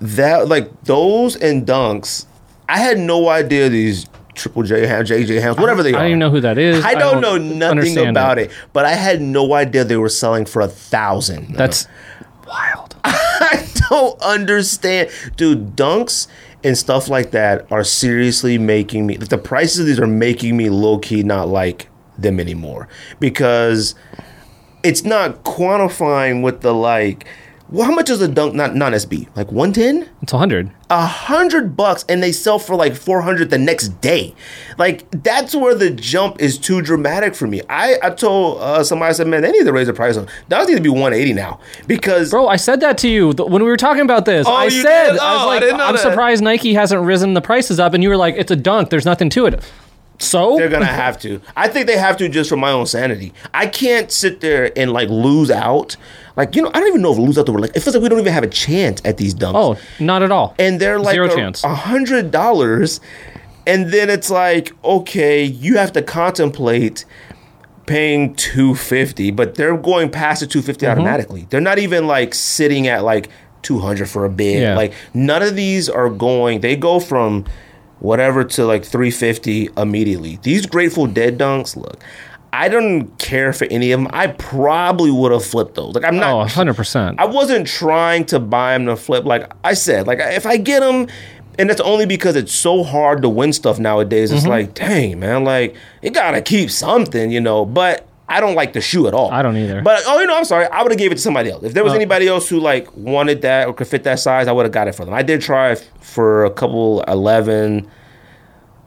that 0.00 0.48
like 0.48 0.84
those 0.84 1.36
and 1.36 1.66
dunks, 1.66 2.26
I 2.68 2.78
had 2.78 2.98
no 2.98 3.28
idea 3.28 3.68
these 3.68 4.06
triple 4.34 4.62
J 4.62 4.86
hounds, 4.86 5.10
JJ 5.10 5.40
hounds, 5.42 5.58
whatever 5.58 5.82
they 5.82 5.92
are. 5.92 5.96
I 5.96 6.00
don't 6.00 6.08
even 6.10 6.18
know 6.18 6.30
who 6.30 6.40
that 6.40 6.58
is. 6.58 6.84
I 6.84 6.94
don't, 6.94 7.20
know 7.20 7.38
nothing 7.38 7.96
about 8.08 8.38
it. 8.38 8.50
but 8.72 8.84
I 8.84 8.92
had 8.92 9.20
no 9.22 9.54
idea 9.54 9.84
they 9.84 9.96
were 9.96 10.08
selling 10.08 10.44
for 10.44 10.60
a 10.60 10.68
thousand. 10.68 11.54
That's 11.54 11.86
wild. 12.46 12.96
I 13.04 13.66
don't 13.90 14.20
understand, 14.20 15.10
dude. 15.36 15.76
Dunks 15.76 16.26
and 16.64 16.76
stuff 16.76 17.08
like 17.08 17.30
that 17.32 17.70
are 17.70 17.84
seriously 17.84 18.58
making 18.58 19.06
me. 19.06 19.16
The 19.18 19.38
prices 19.38 19.80
of 19.80 19.86
these 19.86 20.00
are 20.00 20.06
making 20.06 20.56
me 20.56 20.70
low 20.70 20.98
key 20.98 21.22
not 21.22 21.48
like 21.48 21.88
them 22.18 22.40
anymore 22.40 22.88
because 23.20 23.94
it's 24.82 25.04
not 25.04 25.44
quantifying 25.44 26.42
with 26.42 26.62
the 26.62 26.74
like. 26.74 27.26
Well, 27.70 27.86
how 27.86 27.94
much 27.94 28.10
is 28.10 28.20
a 28.20 28.28
dunk 28.28 28.54
not 28.54 28.74
non 28.74 28.92
SB? 28.92 29.28
Like 29.34 29.50
one 29.50 29.72
ten? 29.72 30.08
It's 30.22 30.32
100. 30.32 30.70
a 30.90 31.06
hundred 31.06 31.76
bucks 31.76 32.04
and 32.08 32.22
they 32.22 32.30
sell 32.30 32.58
for 32.58 32.76
like 32.76 32.94
400 32.94 33.50
the 33.50 33.58
next 33.58 33.88
day 34.00 34.34
like 34.78 35.10
that's 35.22 35.54
where 35.54 35.74
the 35.74 35.90
jump 35.90 36.40
is 36.40 36.56
too 36.58 36.80
dramatic 36.82 37.34
for 37.34 37.46
me 37.46 37.60
i 37.68 37.96
i 38.02 38.10
told 38.10 38.60
uh, 38.60 38.84
somebody 38.84 39.08
I 39.10 39.12
said 39.12 39.26
man 39.26 39.42
they 39.42 39.50
need 39.50 39.64
to 39.64 39.72
raise 39.72 39.86
the 39.88 39.92
price 39.94 40.16
on 40.16 40.28
that 40.50 40.68
need 40.68 40.76
to 40.76 40.80
be 40.82 40.88
180 40.90 41.32
now 41.32 41.58
because 41.86 42.30
Bro, 42.30 42.48
I 42.48 42.56
said 42.56 42.80
that 42.80 42.96
to 42.98 43.08
you 43.08 43.32
when 43.32 43.62
we 43.62 43.68
were 43.68 43.76
talking 43.78 44.02
about 44.02 44.24
this. 44.26 44.46
I 44.46 44.64
you 44.64 44.70
said, 44.82 45.12
did? 45.12 45.18
I 45.18 45.32
was 45.34 45.42
Oh, 45.42 45.44
I 45.44 45.44
like, 45.46 45.60
didn't 45.62 45.78
know 45.78 45.84
I'm 45.86 45.94
that. 45.96 46.02
surprised 46.02 46.42
Nike 46.44 46.74
hasn't 46.74 47.02
risen 47.02 47.34
the 47.34 47.40
prices 47.42 47.80
up. 47.80 47.92
And 47.94 48.02
you 48.02 48.08
were 48.10 48.16
like, 48.16 48.34
it's 48.36 48.50
a 48.50 48.56
dunk. 48.56 48.90
There's 48.90 49.04
nothing 49.06 49.30
to 49.30 49.46
it. 49.46 49.62
So? 50.20 50.56
they're 50.56 50.68
gonna 50.68 50.86
have 50.86 51.18
to 51.22 51.40
i 51.56 51.66
think 51.66 51.88
they 51.88 51.98
have 51.98 52.16
to 52.18 52.28
just 52.28 52.48
for 52.48 52.56
my 52.56 52.70
own 52.70 52.86
sanity 52.86 53.32
i 53.52 53.66
can't 53.66 54.12
sit 54.12 54.40
there 54.40 54.70
and 54.78 54.92
like 54.92 55.08
lose 55.08 55.50
out 55.50 55.96
like 56.36 56.54
you 56.56 56.62
know 56.62 56.70
i 56.74 56.80
don't 56.80 56.88
even 56.88 57.02
know 57.02 57.12
if 57.12 57.18
lose 57.18 57.38
out 57.38 57.46
the 57.46 57.52
word 57.52 57.60
like 57.62 57.76
it 57.76 57.80
feels 57.80 57.94
like 57.94 58.02
we 58.02 58.08
don't 58.08 58.20
even 58.20 58.32
have 58.32 58.44
a 58.44 58.48
chance 58.48 59.00
at 59.04 59.16
these 59.16 59.34
dunks 59.34 59.52
oh, 59.54 59.76
not 60.04 60.22
at 60.22 60.30
all. 60.32 60.54
and 60.58 60.80
they're 60.80 60.98
like 60.98 61.14
Zero 61.14 61.26
a, 61.26 61.34
chance. 61.34 61.62
hundred 61.62 62.30
dollars 62.30 63.00
and 63.66 63.90
then 63.92 64.10
it's 64.10 64.30
like 64.30 64.72
okay 64.84 65.44
you 65.44 65.76
have 65.76 65.92
to 65.92 66.02
contemplate 66.02 67.04
paying 67.86 68.34
250 68.34 69.30
but 69.30 69.54
they're 69.56 69.76
going 69.76 70.10
past 70.10 70.40
the 70.40 70.46
250 70.46 70.86
Mm-hmm. 70.86 70.92
automatically 70.92 71.46
they're 71.50 71.60
not 71.60 71.78
even 71.78 72.06
like 72.06 72.34
sitting 72.34 72.86
at 72.88 73.04
like 73.04 73.28
200 73.64 74.08
for 74.08 74.24
a 74.26 74.28
bid. 74.30 74.60
Yeah. 74.60 74.76
Like 74.76 74.92
none 75.14 75.42
of 75.42 75.56
these 75.56 75.88
are 75.88 76.10
going. 76.10 76.60
They 76.60 76.76
go 76.76 77.00
from 77.00 77.46
whatever 77.98 78.44
to 78.44 78.66
like 78.66 78.84
350 78.84 79.70
immediately. 79.76 80.38
These 80.42 80.66
Grateful 80.66 81.06
Dead 81.06 81.38
dunks, 81.38 81.74
look. 81.74 81.98
I 82.56 82.68
don't 82.68 83.18
care 83.18 83.52
for 83.52 83.64
any 83.64 83.90
of 83.90 84.00
them. 84.00 84.08
I 84.12 84.28
probably 84.28 85.10
would 85.10 85.32
have 85.32 85.44
flipped 85.44 85.74
those. 85.74 85.94
Like 85.94 86.04
I'm 86.04 86.16
not 86.16 86.32
Oh, 86.32 86.44
100%. 86.46 87.16
I 87.18 87.26
wasn't 87.26 87.66
trying 87.66 88.24
to 88.26 88.38
buy 88.38 88.74
them 88.74 88.86
to 88.86 88.94
flip. 88.96 89.24
Like 89.24 89.50
I 89.64 89.74
said, 89.74 90.06
like 90.06 90.20
if 90.20 90.46
I 90.46 90.56
get 90.56 90.80
them, 90.80 91.08
and 91.58 91.68
that's 91.68 91.80
only 91.80 92.06
because 92.06 92.36
it's 92.36 92.52
so 92.54 92.82
hard 92.84 93.22
to 93.22 93.28
win 93.28 93.52
stuff 93.52 93.78
nowadays. 93.78 94.30
Mm-hmm. 94.30 94.38
It's 94.38 94.46
like, 94.46 94.74
dang 94.74 95.18
man, 95.20 95.42
like 95.44 95.74
you 96.02 96.10
gotta 96.10 96.40
keep 96.42 96.70
something, 96.70 97.30
you 97.32 97.40
know. 97.40 97.64
But 97.64 98.06
I 98.28 98.40
don't 98.40 98.54
like 98.54 98.72
the 98.72 98.80
shoe 98.80 99.06
at 99.08 99.14
all. 99.14 99.30
I 99.32 99.42
don't 99.42 99.56
either. 99.56 99.82
But 99.82 100.02
oh, 100.06 100.20
you 100.20 100.26
know, 100.26 100.36
I'm 100.36 100.44
sorry. 100.44 100.66
I 100.66 100.82
would 100.82 100.92
have 100.92 100.98
gave 100.98 101.10
it 101.12 101.16
to 101.16 101.20
somebody 101.20 101.50
else. 101.50 101.62
If 101.64 101.74
there 101.74 101.84
was 101.84 101.92
Oh. 101.92 101.96
anybody 101.96 102.28
else 102.28 102.48
who 102.48 102.60
like 102.60 102.88
wanted 102.96 103.42
that 103.42 103.66
or 103.68 103.74
could 103.74 103.86
fit 103.88 104.04
that 104.04 104.18
size, 104.20 104.46
I 104.48 104.52
would 104.52 104.64
have 104.64 104.72
got 104.72 104.86
it 104.88 104.94
for 104.94 105.04
them. 105.04 105.12
I 105.14 105.22
did 105.22 105.40
try 105.40 105.72
f- 105.72 105.82
for 106.00 106.44
a 106.44 106.50
couple 106.50 107.02
eleven. 107.08 107.90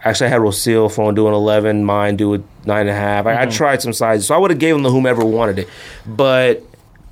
Actually, 0.10 0.28
I 0.28 0.30
had 0.32 0.41
Rosil 0.41 0.91
phone 0.91 1.16
do 1.16 1.28
an 1.28 1.34
eleven, 1.34 1.84
mine 1.84 2.16
do 2.16 2.34
a 2.36 2.38
nine 2.66 2.82
and 2.82 2.89
a 2.89 2.93
half. 2.93 3.26
I, 3.26 3.34
I 3.34 3.45
Mm-hmm. 3.45 3.51
tried 3.51 3.82
some 3.82 3.93
sizes, 3.93 4.28
so 4.28 4.36
I 4.36 4.38
would 4.38 4.51
have 4.51 4.60
gave 4.60 4.74
them 4.76 4.84
to 4.84 4.89
whomever 4.89 5.24
wanted 5.26 5.60
it. 5.60 5.70
But 6.05 6.64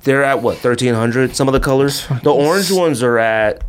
they're 0.04 0.24
at 0.24 0.42
what 0.42 0.58
thirteen 0.58 0.94
hundred. 0.94 1.34
Some 1.36 1.48
of 1.48 1.52
the 1.52 1.60
colors. 1.60 2.06
The 2.22 2.32
orange 2.32 2.70
ones 2.70 3.02
are 3.02 3.18
at 3.18 3.62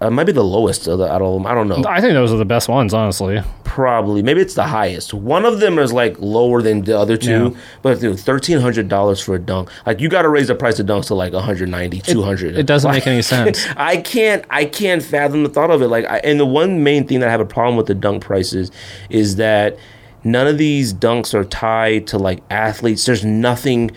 uh, 0.00 0.24
be 0.24 0.32
the 0.32 0.44
lowest 0.44 0.86
of 0.88 0.98
the 0.98 1.10
out 1.10 1.22
of 1.22 1.32
them. 1.34 1.46
I 1.46 1.54
don't 1.54 1.68
know. 1.68 1.82
I 1.88 2.00
think 2.02 2.12
those 2.12 2.30
are 2.30 2.36
the 2.36 2.44
best 2.44 2.68
ones, 2.68 2.92
honestly. 2.92 3.40
Probably 3.64 4.22
maybe 4.22 4.40
it's 4.42 4.54
the 4.54 4.66
highest. 4.66 5.14
One 5.14 5.44
of 5.46 5.60
them 5.60 5.78
is 5.78 5.92
like 5.92 6.16
lower 6.18 6.60
than 6.60 6.82
the 6.82 6.98
other 6.98 7.16
two. 7.16 7.52
Yeah. 7.54 7.60
But 7.82 8.00
dude, 8.00 8.18
thirteen 8.20 8.60
hundred 8.60 8.88
dollars 8.88 9.20
for 9.20 9.34
a 9.34 9.38
dunk. 9.38 9.70
Like 9.86 10.00
you 10.00 10.08
got 10.08 10.22
to 10.22 10.28
raise 10.28 10.48
the 10.48 10.54
price 10.54 10.78
of 10.78 10.86
dunks 10.86 11.06
to 11.06 11.14
like 11.14 11.32
190, 11.32 12.00
200. 12.00 12.56
It 12.56 12.66
doesn't 12.66 12.88
Like, 12.90 13.02
make 13.02 13.06
any 13.06 13.22
sense. 13.22 13.66
I 13.76 13.96
can't 13.96 14.44
I 14.50 14.66
can't 14.66 15.02
fathom 15.02 15.42
the 15.44 15.48
thought 15.48 15.70
of 15.70 15.80
it. 15.80 15.88
Like, 15.88 16.04
I, 16.06 16.18
and 16.18 16.38
the 16.38 16.46
one 16.46 16.82
main 16.84 17.06
thing 17.06 17.20
that 17.20 17.28
I 17.28 17.32
have 17.32 17.40
a 17.40 17.46
problem 17.46 17.76
with 17.76 17.86
the 17.86 17.94
dunk 17.94 18.22
prices 18.22 18.70
is 19.08 19.36
that 19.36 19.78
none 20.24 20.46
of 20.46 20.58
these 20.58 20.92
dunks 20.92 21.32
are 21.32 21.44
tied 21.44 22.06
to 22.08 22.18
like 22.18 22.42
athletes. 22.50 23.06
There's 23.06 23.24
nothing. 23.24 23.90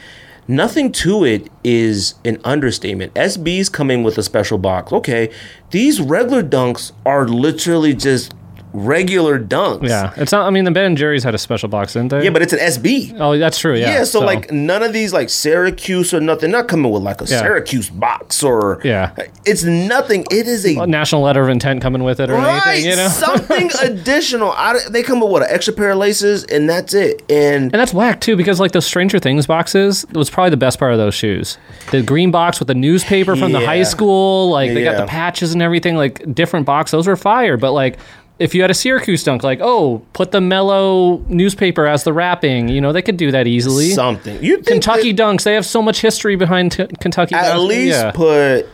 Nothing 0.49 0.91
to 0.93 1.23
it 1.25 1.47
is 1.63 2.15
an 2.25 2.41
understatement. 2.43 3.13
SB's 3.13 3.69
coming 3.69 4.01
with 4.01 4.17
a 4.17 4.23
special 4.23 4.57
box. 4.57 4.91
Okay, 4.91 5.29
these 5.69 6.01
regular 6.01 6.41
dunks 6.41 6.91
are 7.05 7.27
literally 7.27 7.93
just 7.93 8.33
regular 8.73 9.39
dunks. 9.39 9.87
Yeah. 9.87 10.13
It's 10.17 10.31
not, 10.31 10.45
I 10.45 10.49
mean, 10.51 10.63
the 10.63 10.71
Ben 10.71 10.85
and 10.85 10.97
Jerry's 10.97 11.23
had 11.23 11.33
a 11.33 11.37
special 11.37 11.69
box, 11.69 11.93
didn't 11.93 12.09
they? 12.09 12.23
Yeah, 12.25 12.29
but 12.29 12.41
it's 12.41 12.53
an 12.53 12.59
SB. 12.59 13.15
Oh, 13.19 13.37
that's 13.37 13.57
true. 13.59 13.75
Yeah. 13.75 13.93
Yeah, 13.93 14.03
so, 14.03 14.19
like 14.19 14.51
none 14.51 14.83
of 14.83 14.93
these 14.93 15.11
like 15.13 15.29
Syracuse 15.29 16.13
or 16.13 16.19
nothing, 16.19 16.51
not 16.51 16.67
coming 16.67 16.91
with 16.91 17.01
like 17.03 17.21
a 17.21 17.25
Yeah. 17.25 17.39
Syracuse 17.39 17.89
box 17.89 18.43
or 18.43 18.79
Yeah. 18.83 19.11
it's 19.45 19.63
nothing. 19.63 20.25
It 20.31 20.47
is 20.47 20.65
a 20.65 20.75
a 20.77 20.87
national 20.87 21.21
letter 21.21 21.41
of 21.41 21.49
intent 21.49 21.81
coming 21.81 22.03
with 22.03 22.19
it 22.19 22.29
or 22.29 22.33
right 22.35 22.61
anything, 22.67 22.91
you 22.91 22.95
know? 22.95 23.07
something 23.07 23.71
additional. 23.81 24.51
I, 24.51 24.77
they 24.89 25.03
come 25.03 25.19
with 25.19 25.31
what 25.31 25.41
an 25.41 25.47
extra 25.51 25.73
pair 25.73 25.91
of 25.91 25.97
laces 25.97 26.43
and 26.45 26.69
that's 26.69 26.93
it. 26.93 27.23
And 27.29 27.63
And 27.63 27.71
that's 27.73 27.93
whack 27.93 28.21
too, 28.21 28.35
because 28.37 28.59
like 28.59 28.71
those 28.71 28.85
Stranger 28.85 29.19
Things 29.19 29.47
boxes 29.47 30.05
was 30.13 30.29
probably 30.29 30.51
the 30.51 30.57
best 30.57 30.79
part 30.79 30.91
of 30.91 30.97
those 30.99 31.15
shoes. 31.15 31.57
The 31.91 32.01
green 32.03 32.31
box 32.31 32.59
with 32.59 32.67
the 32.67 32.75
newspaper 32.75 33.35
from 33.35 33.51
the 33.51 33.59
high 33.65 33.83
school, 33.83 34.49
like 34.51 34.73
they 34.73 34.83
got 34.83 34.97
the 34.97 35.05
patches 35.07 35.53
and 35.53 35.61
everything, 35.61 35.95
like 35.95 36.33
different 36.35 36.65
box. 36.65 36.91
Those 36.91 37.07
were 37.07 37.15
fire. 37.15 37.57
But 37.57 37.71
like, 37.73 37.97
if 38.39 38.55
you 38.55 38.61
had 38.61 38.71
a 38.71 38.73
Syracuse 38.73 39.23
dunk, 39.23 39.43
like 39.43 39.59
oh, 39.61 40.01
put 40.13 40.31
the 40.31 40.41
mellow 40.41 41.17
newspaper 41.27 41.85
as 41.85 42.03
the 42.03 42.13
wrapping, 42.13 42.69
you 42.69 42.81
know, 42.81 42.91
they 42.93 43.01
could 43.01 43.17
do 43.17 43.31
that 43.31 43.47
easily. 43.47 43.89
something 43.91 44.41
you 44.43 44.59
Kentucky 44.59 45.13
dunks, 45.13 45.43
they 45.43 45.53
have 45.53 45.65
so 45.65 45.81
much 45.81 46.01
history 46.01 46.35
behind 46.35 46.71
t- 46.71 46.87
Kentucky. 46.99 47.35
at 47.35 47.57
least 47.57 47.97
yeah. 47.99 48.11
put 48.11 48.67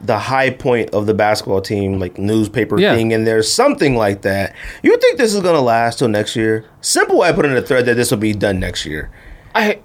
the 0.00 0.18
high 0.18 0.50
point 0.50 0.90
of 0.90 1.06
the 1.06 1.14
basketball 1.14 1.60
team 1.60 2.00
like 2.00 2.18
newspaper 2.18 2.78
Yeah. 2.80 2.94
thing 2.96 3.12
in 3.12 3.24
there, 3.24 3.42
something 3.42 3.94
like 3.96 4.22
that. 4.22 4.54
You 4.82 4.96
think 4.98 5.18
this 5.18 5.32
is 5.32 5.40
gonna 5.40 5.60
last 5.60 6.00
till 6.00 6.08
next 6.08 6.34
year? 6.34 6.64
Simple 6.80 7.18
way 7.18 7.28
I 7.28 7.32
put 7.32 7.44
in 7.46 7.56
a 7.56 7.62
thread 7.62 7.86
that 7.86 7.94
this 7.94 8.10
will 8.10 8.18
be 8.18 8.32
done 8.32 8.58
next 8.58 8.84
year. 8.84 9.10
I, 9.54 9.78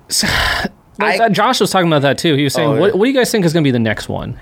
like 1.00 1.22
I- 1.22 1.30
Josh 1.30 1.60
was 1.60 1.70
talking 1.70 1.88
about 1.88 2.02
that 2.02 2.18
too. 2.18 2.36
He 2.36 2.44
was 2.44 2.54
saying, 2.54 2.70
Oh, 2.70 2.74
yeah. 2.74 2.80
what, 2.80 2.96
what 2.98 3.06
do 3.06 3.12
you 3.12 3.16
guys 3.18 3.30
think 3.32 3.46
is 3.46 3.54
going 3.54 3.64
to 3.64 3.68
be 3.68 3.72
the 3.72 3.80
next 3.80 4.10
one, 4.10 4.40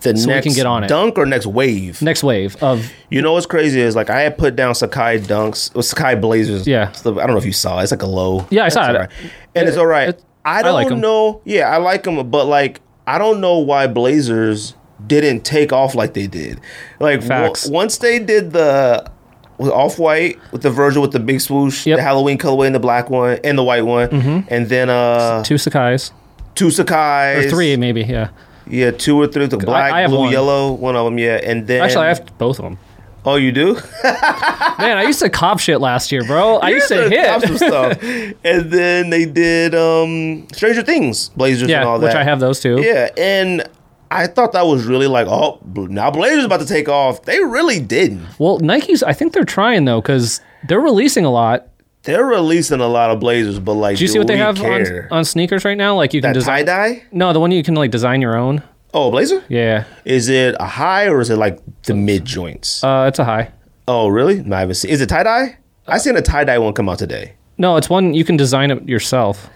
The 0.00 0.16
So 0.16 0.28
we 0.28 0.34
next 0.34 0.46
can 0.46 0.54
get 0.54 0.66
on 0.66 0.84
it. 0.84 0.88
dunk 0.88 1.18
or 1.18 1.26
next 1.26 1.46
wave. 1.46 2.00
next 2.02 2.22
wave 2.22 2.56
of? 2.62 2.90
You 3.10 3.20
know 3.20 3.32
what's 3.32 3.46
crazy 3.46 3.80
is 3.80 3.96
like 3.96 4.10
I 4.10 4.20
had 4.20 4.38
put 4.38 4.54
down 4.56 4.74
Sacai 4.74 5.18
dunks, 5.20 5.70
or 5.74 5.80
Sacai 5.82 6.20
Blazers. 6.20 6.66
Yeah. 6.66 6.92
I 7.00 7.02
don't 7.02 7.16
know 7.30 7.36
if 7.36 7.44
you 7.46 7.52
saw 7.52 7.80
it. 7.80 7.82
It's 7.84 7.90
like 7.92 8.02
a 8.02 8.06
low. 8.06 8.46
Yeah, 8.50 8.64
I 8.64 8.68
saw 8.68 8.90
it. 8.90 8.94
right. 8.96 9.10
and 9.54 9.68
it's 9.68 9.76
all 9.76 9.86
right. 9.86 10.10
it- 10.10 10.24
I 10.44 10.60
I 10.60 10.62
don't 10.62 10.72
like 10.74 10.90
'em. 10.90 11.00
know. 11.00 11.40
Yeah, 11.44 11.68
I 11.68 11.76
like 11.78 12.04
them, 12.04 12.30
but 12.30 12.46
like 12.46 12.80
I 13.06 13.18
don't 13.18 13.40
know 13.40 13.58
why 13.58 13.86
Blazers 13.86 14.74
didn't 15.06 15.44
take 15.44 15.72
off 15.72 15.94
like 15.94 16.14
they 16.14 16.26
did. 16.26 16.60
Like 17.00 17.26
w- 17.26 17.52
once 17.70 17.98
they 17.98 18.18
did 18.18 18.52
the 18.52 19.10
off 19.58 19.98
white 19.98 20.38
with 20.52 20.62
the 20.62 20.70
Virgil 20.70 21.02
with 21.02 21.10
the 21.12 21.18
big 21.20 21.40
swoosh, 21.40 21.86
Yep. 21.86 21.96
the 21.98 22.02
Halloween 22.02 22.38
colorway 22.38 22.66
and 22.66 22.74
the 22.74 22.78
black 22.80 23.10
one 23.10 23.38
and 23.44 23.58
the 23.58 23.64
white 23.64 23.84
one, 23.84 24.44
and 24.48 24.68
then 24.68 24.88
uh 24.90 25.42
Two 25.42 25.56
Sacai's 25.56 26.12
two 26.54 26.68
Sacai's 26.68 27.46
or 27.46 27.50
three 27.50 27.76
maybe. 27.76 28.02
Yeah. 28.02 28.28
Yeah, 28.70 28.90
two 28.90 29.16
or 29.20 29.26
three. 29.26 29.46
The 29.46 29.56
black, 29.56 29.92
I 29.92 30.00
have 30.02 30.10
blue, 30.10 30.20
one. 30.20 30.32
yellow. 30.32 30.72
One 30.72 30.96
of 30.96 31.04
them. 31.04 31.18
Yeah, 31.18 31.40
and 31.42 31.66
then 31.66 31.82
Actually, 31.82 32.06
I 32.06 32.08
have 32.08 32.38
both 32.38 32.58
of 32.58 32.64
them. 32.64 32.78
Oh, 33.24 33.36
you 33.36 33.52
do? 33.52 33.74
Man, 34.04 34.96
I 34.96 35.02
used 35.02 35.18
to 35.20 35.28
cop 35.28 35.58
shit 35.58 35.80
last 35.80 36.12
year, 36.12 36.24
bro. 36.24 36.56
I 36.58 36.70
used 36.70 36.88
to 36.88 37.08
Here's 37.10 37.42
the- 37.42 37.46
some 37.46 37.50
hit. 37.50 37.58
stuff. 37.58 38.36
and 38.44 38.70
then 38.70 39.10
they 39.10 39.24
did 39.26 39.74
um 39.74 40.46
Stranger 40.52 40.82
Things, 40.82 41.28
Blazers 41.30 41.68
yeah, 41.68 41.80
and 41.80 41.88
all 41.88 41.98
that. 41.98 42.06
which 42.06 42.14
I 42.14 42.24
have 42.24 42.40
those 42.40 42.60
two. 42.60 42.80
Yeah, 42.80 43.10
and 43.18 43.68
I 44.10 44.26
thought 44.28 44.52
that 44.52 44.66
was 44.66 44.86
really 44.86 45.08
like, 45.08 45.26
oh, 45.28 45.60
now 45.74 46.10
Blazers 46.10 46.44
about 46.44 46.60
to 46.60 46.66
take 46.66 46.88
off. 46.88 47.24
They 47.24 47.40
really 47.40 47.80
didn't. 47.80 48.26
Well, 48.38 48.58
Nike's. 48.60 49.02
I 49.02 49.12
think 49.12 49.32
they're 49.34 49.44
trying 49.44 49.84
though 49.84 50.00
because 50.00 50.40
they're 50.68 50.80
releasing 50.80 51.24
a 51.24 51.30
lot. 51.30 51.66
They're 52.08 52.24
releasing 52.24 52.80
a 52.80 52.86
lot 52.88 53.10
of 53.10 53.20
Blazers, 53.20 53.58
but 53.58 53.74
like, 53.74 53.98
Do 53.98 54.04
you 54.04 54.08
see 54.08 54.18
what 54.18 54.28
they 54.28 54.38
have 54.38 54.56
on, 54.58 54.64
care? 54.64 55.08
on 55.10 55.26
sneakers 55.26 55.66
right 55.66 55.76
now? 55.76 55.94
Like 55.94 56.14
you 56.14 56.22
can 56.22 56.32
that 56.32 56.40
tie 56.42 56.62
design. 56.62 56.64
dye? 56.94 57.02
No, 57.12 57.34
the 57.34 57.38
one 57.40 57.50
you 57.50 57.62
can 57.62 57.74
like 57.74 57.90
design 57.90 58.22
your 58.22 58.34
own. 58.34 58.62
Oh, 58.94 59.08
a 59.08 59.10
Blazer? 59.10 59.44
Yeah, 59.50 59.84
Is 60.06 60.30
it 60.30 60.56
a 60.58 60.64
high 60.66 61.08
or 61.08 61.20
is 61.20 61.28
it 61.28 61.36
like 61.36 61.58
the 61.82 61.92
mid 61.92 62.24
joints? 62.24 62.82
uh, 62.82 63.04
it's 63.08 63.18
a 63.18 63.24
high. 63.26 63.52
oh, 63.86 64.08
really? 64.08 64.42
No, 64.42 64.56
I 64.56 64.60
haven't 64.60 64.76
seen. 64.76 64.90
Is 64.90 65.02
it 65.02 65.10
tie 65.10 65.22
dye? 65.22 65.58
I 65.86 65.98
seen 65.98 66.16
a 66.16 66.22
tie 66.22 66.44
dye 66.44 66.58
one 66.58 66.72
come 66.72 66.88
out 66.88 66.98
today. 66.98 67.34
No, 67.58 67.76
it's 67.76 67.90
one 67.90 68.14
you 68.14 68.24
can 68.24 68.38
design 68.38 68.70
it 68.70 68.88
yourself. 68.88 69.50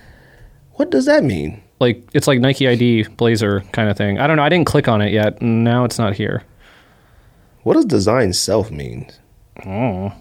What 0.72 0.90
does 0.90 1.06
that 1.06 1.24
mean? 1.24 1.62
Like 1.80 2.06
it's 2.12 2.26
like 2.26 2.38
Nike 2.40 2.68
ID 2.68 3.04
Blazer 3.16 3.60
kind 3.72 3.88
of 3.88 3.96
thing. 3.96 4.18
I 4.18 4.26
don't 4.26 4.36
know. 4.36 4.42
I 4.42 4.50
didn't 4.50 4.66
click 4.66 4.88
on 4.88 5.00
it 5.00 5.10
yet. 5.10 5.40
and 5.40 5.64
Now 5.64 5.84
it's 5.84 5.98
not 5.98 6.12
here. 6.16 6.42
What 7.62 7.74
does 7.74 7.86
design 7.86 8.34
self 8.34 8.70
mean? 8.70 9.10
Oh, 9.64 10.12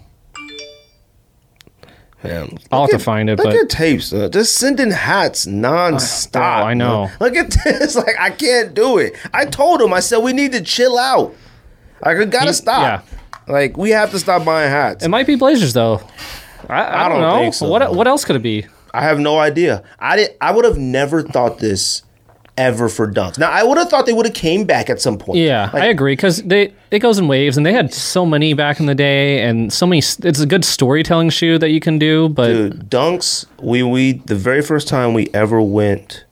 Man, 2.24 2.58
I'll 2.70 2.82
look 2.82 2.92
have 2.92 3.00
to 3.00 3.04
find 3.04 3.28
it, 3.30 3.38
Look 3.38 3.46
but- 3.48 3.54
at 3.56 3.68
tapes. 3.68 4.12
Uh, 4.12 4.28
just 4.28 4.54
sending 4.56 4.90
hats 4.90 5.46
nonstop. 5.46 6.32
bro, 6.32 6.42
I 6.42 6.74
know. 6.74 7.06
man. 7.06 7.16
Look 7.20 7.36
at 7.36 7.50
this. 7.64 7.96
Like 7.96 8.14
I 8.18 8.30
can't 8.30 8.74
do 8.74 8.98
it. 8.98 9.14
I 9.34 9.44
told 9.44 9.80
him. 9.82 9.92
I 9.92 10.00
said 10.00 10.18
we 10.18 10.32
need 10.32 10.52
to 10.52 10.60
chill 10.62 10.98
out. 10.98 11.34
Like 12.04 12.18
we 12.18 12.26
gotta 12.26 12.46
He- 12.46 12.52
stop. 12.52 13.06
Like 13.48 13.76
we 13.76 13.90
have 13.90 14.10
to 14.12 14.18
stop 14.20 14.44
buying 14.44 14.70
hats. 14.70 15.04
it 15.04 15.08
might 15.08 15.26
be 15.26 15.34
Blazers 15.34 15.72
though. 15.72 16.00
I, 16.68 16.74
I, 16.74 17.06
I 17.06 17.08
don't, 17.08 17.20
don't 17.20 17.28
know. 17.30 17.38
think 17.42 17.54
so. 17.54 17.68
What 17.68 17.94
what 17.94 18.06
else 18.06 18.24
could 18.24 18.36
it 18.36 18.42
be? 18.42 18.66
I 18.94 19.02
have 19.02 19.18
no 19.18 19.38
idea. 19.38 19.82
I 19.98 20.16
did. 20.16 20.30
I 20.40 20.52
would 20.52 20.64
have 20.64 20.78
never 20.78 21.22
thought 21.22 21.58
this 21.58 22.02
ever 22.58 22.88
for 22.88 23.10
dunks. 23.10 23.38
Now 23.38 23.50
I 23.50 23.62
would 23.62 23.78
have 23.78 23.88
thought 23.88 24.06
they 24.06 24.12
would 24.12 24.26
have 24.26 24.34
came 24.34 24.64
back 24.64 24.90
at 24.90 25.00
some 25.00 25.18
point. 25.18 25.38
Yeah, 25.38 25.70
Like, 25.72 25.82
I 25.82 25.86
agree 25.86 26.12
because 26.12 26.42
they 26.42 26.72
it 26.90 26.98
goes 26.98 27.18
in 27.18 27.26
waves, 27.28 27.56
and 27.56 27.64
they 27.64 27.72
had 27.72 27.92
so 27.94 28.26
many 28.26 28.52
back 28.54 28.78
in 28.80 28.86
the 28.86 28.94
day, 28.94 29.42
and 29.42 29.72
so 29.72 29.86
many. 29.86 29.98
It's 30.00 30.40
a 30.40 30.46
good 30.46 30.64
storytelling 30.64 31.30
shoe 31.30 31.58
that 31.58 31.70
you 31.70 31.80
can 31.80 31.98
do, 31.98 32.28
but 32.28 32.48
Dude, 32.48 32.90
dunks. 32.90 33.46
We 33.60 33.82
we 33.82 34.12
the 34.12 34.34
very 34.36 34.62
first 34.62 34.88
time 34.88 35.14
we 35.14 35.28
ever 35.32 35.60
went. 35.62 36.24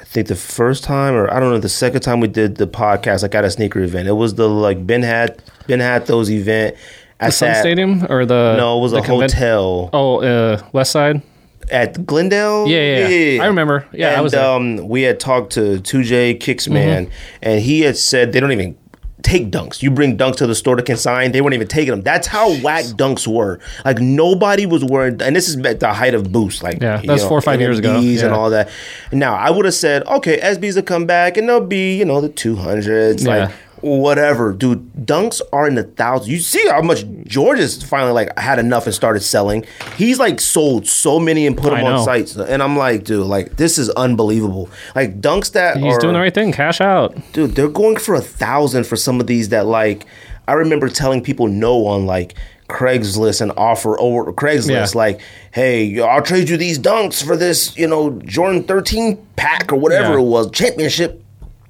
I 0.00 0.04
think 0.04 0.28
the 0.28 0.36
first 0.36 0.84
time, 0.84 1.14
or 1.14 1.32
I 1.32 1.40
don't 1.40 1.50
know, 1.50 1.58
the 1.58 1.68
second 1.68 2.02
time 2.02 2.20
we 2.20 2.28
did 2.28 2.56
the 2.56 2.66
podcast, 2.66 3.22
like 3.22 3.34
at 3.34 3.44
a 3.44 3.50
sneaker 3.50 3.80
event. 3.80 4.08
It 4.08 4.12
was 4.12 4.34
the 4.34 4.48
like 4.48 4.86
Ben 4.86 5.02
had 5.02 5.42
Ben 5.66 5.80
had 5.80 6.06
those 6.06 6.30
event 6.30 6.76
at 7.18 7.26
the 7.28 7.32
Sun 7.32 7.54
Stadium 7.56 8.06
or 8.10 8.26
the 8.26 8.54
No, 8.56 8.78
it 8.78 8.82
was 8.82 8.92
a 8.92 9.00
conven- 9.00 9.22
hotel 9.32 9.90
Oh, 9.92 10.20
uh, 10.22 10.62
West 10.72 10.92
Side. 10.92 11.22
At 11.70 12.04
Glendale. 12.06 12.66
Yeah, 12.68 13.06
yeah, 13.06 13.08
yeah. 13.08 13.42
I 13.42 13.46
remember. 13.46 13.86
Yeah, 13.92 14.18
I 14.18 14.20
was 14.20 14.32
there. 14.32 14.44
Um, 14.44 14.88
we 14.88 15.02
had 15.02 15.20
talked 15.20 15.52
to 15.52 15.80
2J 15.80 16.38
Kicksman, 16.40 17.06
Mm-hmm. 17.06 17.12
and 17.42 17.60
he 17.60 17.80
had 17.82 17.96
said 17.96 18.32
they 18.32 18.40
don't 18.40 18.52
even 18.52 18.76
take 19.22 19.52
dunks. 19.52 19.82
You 19.82 19.90
bring 19.92 20.18
dunks 20.18 20.36
to 20.38 20.48
the 20.48 20.54
store 20.54 20.74
to 20.74 20.82
consign, 20.82 21.30
they 21.30 21.40
weren't 21.40 21.54
even 21.54 21.68
taking 21.68 21.92
them. 21.92 22.02
That's 22.02 22.26
how 22.26 22.52
whack 22.60 22.84
dunks 22.86 23.24
were. 23.26 23.60
Like 23.84 24.00
nobody 24.00 24.66
was 24.66 24.82
wearing, 24.84 25.22
and 25.22 25.36
this 25.36 25.48
is 25.48 25.56
at 25.64 25.78
the 25.78 25.92
height 25.92 26.14
of 26.14 26.32
Boost. 26.32 26.62
Like 26.64 26.82
Yeah, 26.82 27.00
that's 27.04 27.22
four 27.22 27.38
or 27.38 27.42
five 27.42 27.60
years 27.60 27.78
ago. 27.78 28.00
NMDs 28.00 28.24
and 28.24 28.34
all 28.34 28.50
that. 28.50 28.68
Now 29.12 29.34
I 29.34 29.50
would 29.50 29.64
have 29.64 29.74
said, 29.74 30.04
okay, 30.08 30.40
SBs 30.40 30.74
will 30.74 30.82
come 30.82 31.06
back, 31.06 31.36
and 31.36 31.48
they'll 31.48 31.60
be 31.64 31.96
you 31.96 32.04
know 32.04 32.20
the 32.20 32.30
200s. 32.30 33.24
Yeah. 33.24 33.28
Like 33.46 33.54
whatever, 33.82 34.52
dude. 34.52 34.92
Dunks 34.94 35.40
are 35.52 35.66
in 35.68 35.74
the 35.74 35.82
thousands. 35.84 36.28
You 36.30 36.38
see 36.38 36.66
how 36.68 36.80
much 36.82 37.04
George 37.24 37.58
has 37.58 37.82
finally 37.82 38.12
like 38.12 38.38
had 38.38 38.58
enough 38.58 38.86
and 38.86 38.94
started 38.94 39.20
selling. 39.20 39.64
He's 39.96 40.18
like 40.18 40.40
sold 40.40 40.86
so 40.86 41.18
many 41.20 41.46
and 41.46 41.56
put 41.56 41.72
I 41.72 41.78
them 41.78 41.86
on 41.86 41.92
know. 41.96 42.04
sites, 42.04 42.36
and 42.36 42.62
I'm 42.62 42.76
like, 42.76 43.04
dude, 43.04 43.26
like 43.26 43.56
this 43.56 43.78
is 43.78 43.90
unbelievable. 43.90 44.70
Like 44.94 45.20
dunks 45.20 45.52
that 45.52 45.76
He's 45.76 45.94
are, 45.96 46.00
doing 46.00 46.14
the 46.14 46.20
right 46.20 46.32
thing. 46.34 46.52
Cash 46.52 46.80
out. 46.80 47.14
dude, 47.32 47.52
they're 47.56 47.68
going 47.68 47.96
for 47.96 48.14
a 48.14 48.20
thousand 48.20 48.86
for 48.86 48.96
some 48.96 49.20
of 49.20 49.26
these 49.26 49.50
that 49.50 49.66
like 49.66 50.06
I 50.48 50.52
remember 50.54 50.88
telling 50.88 51.22
people 51.22 51.48
no 51.48 51.86
on 51.86 52.06
like 52.06 52.34
Craigslist 52.68 53.40
and 53.42 53.52
offer 53.56 53.98
over 54.00 54.32
Craigslist 54.32 54.94
Yeah. 54.94 54.98
like, 54.98 55.20
hey, 55.52 56.00
I'll 56.00 56.22
trade 56.22 56.48
you 56.48 56.56
these 56.56 56.78
dunks 56.78 57.22
for 57.24 57.36
this, 57.36 57.76
you 57.76 57.86
know, 57.86 58.10
Jordan 58.24 58.64
13 58.64 59.18
pack 59.36 59.72
or 59.72 59.76
whatever 59.76 60.14
Yeah. 60.14 60.20
it 60.20 60.22
was, 60.26 60.50
championship 60.52 61.21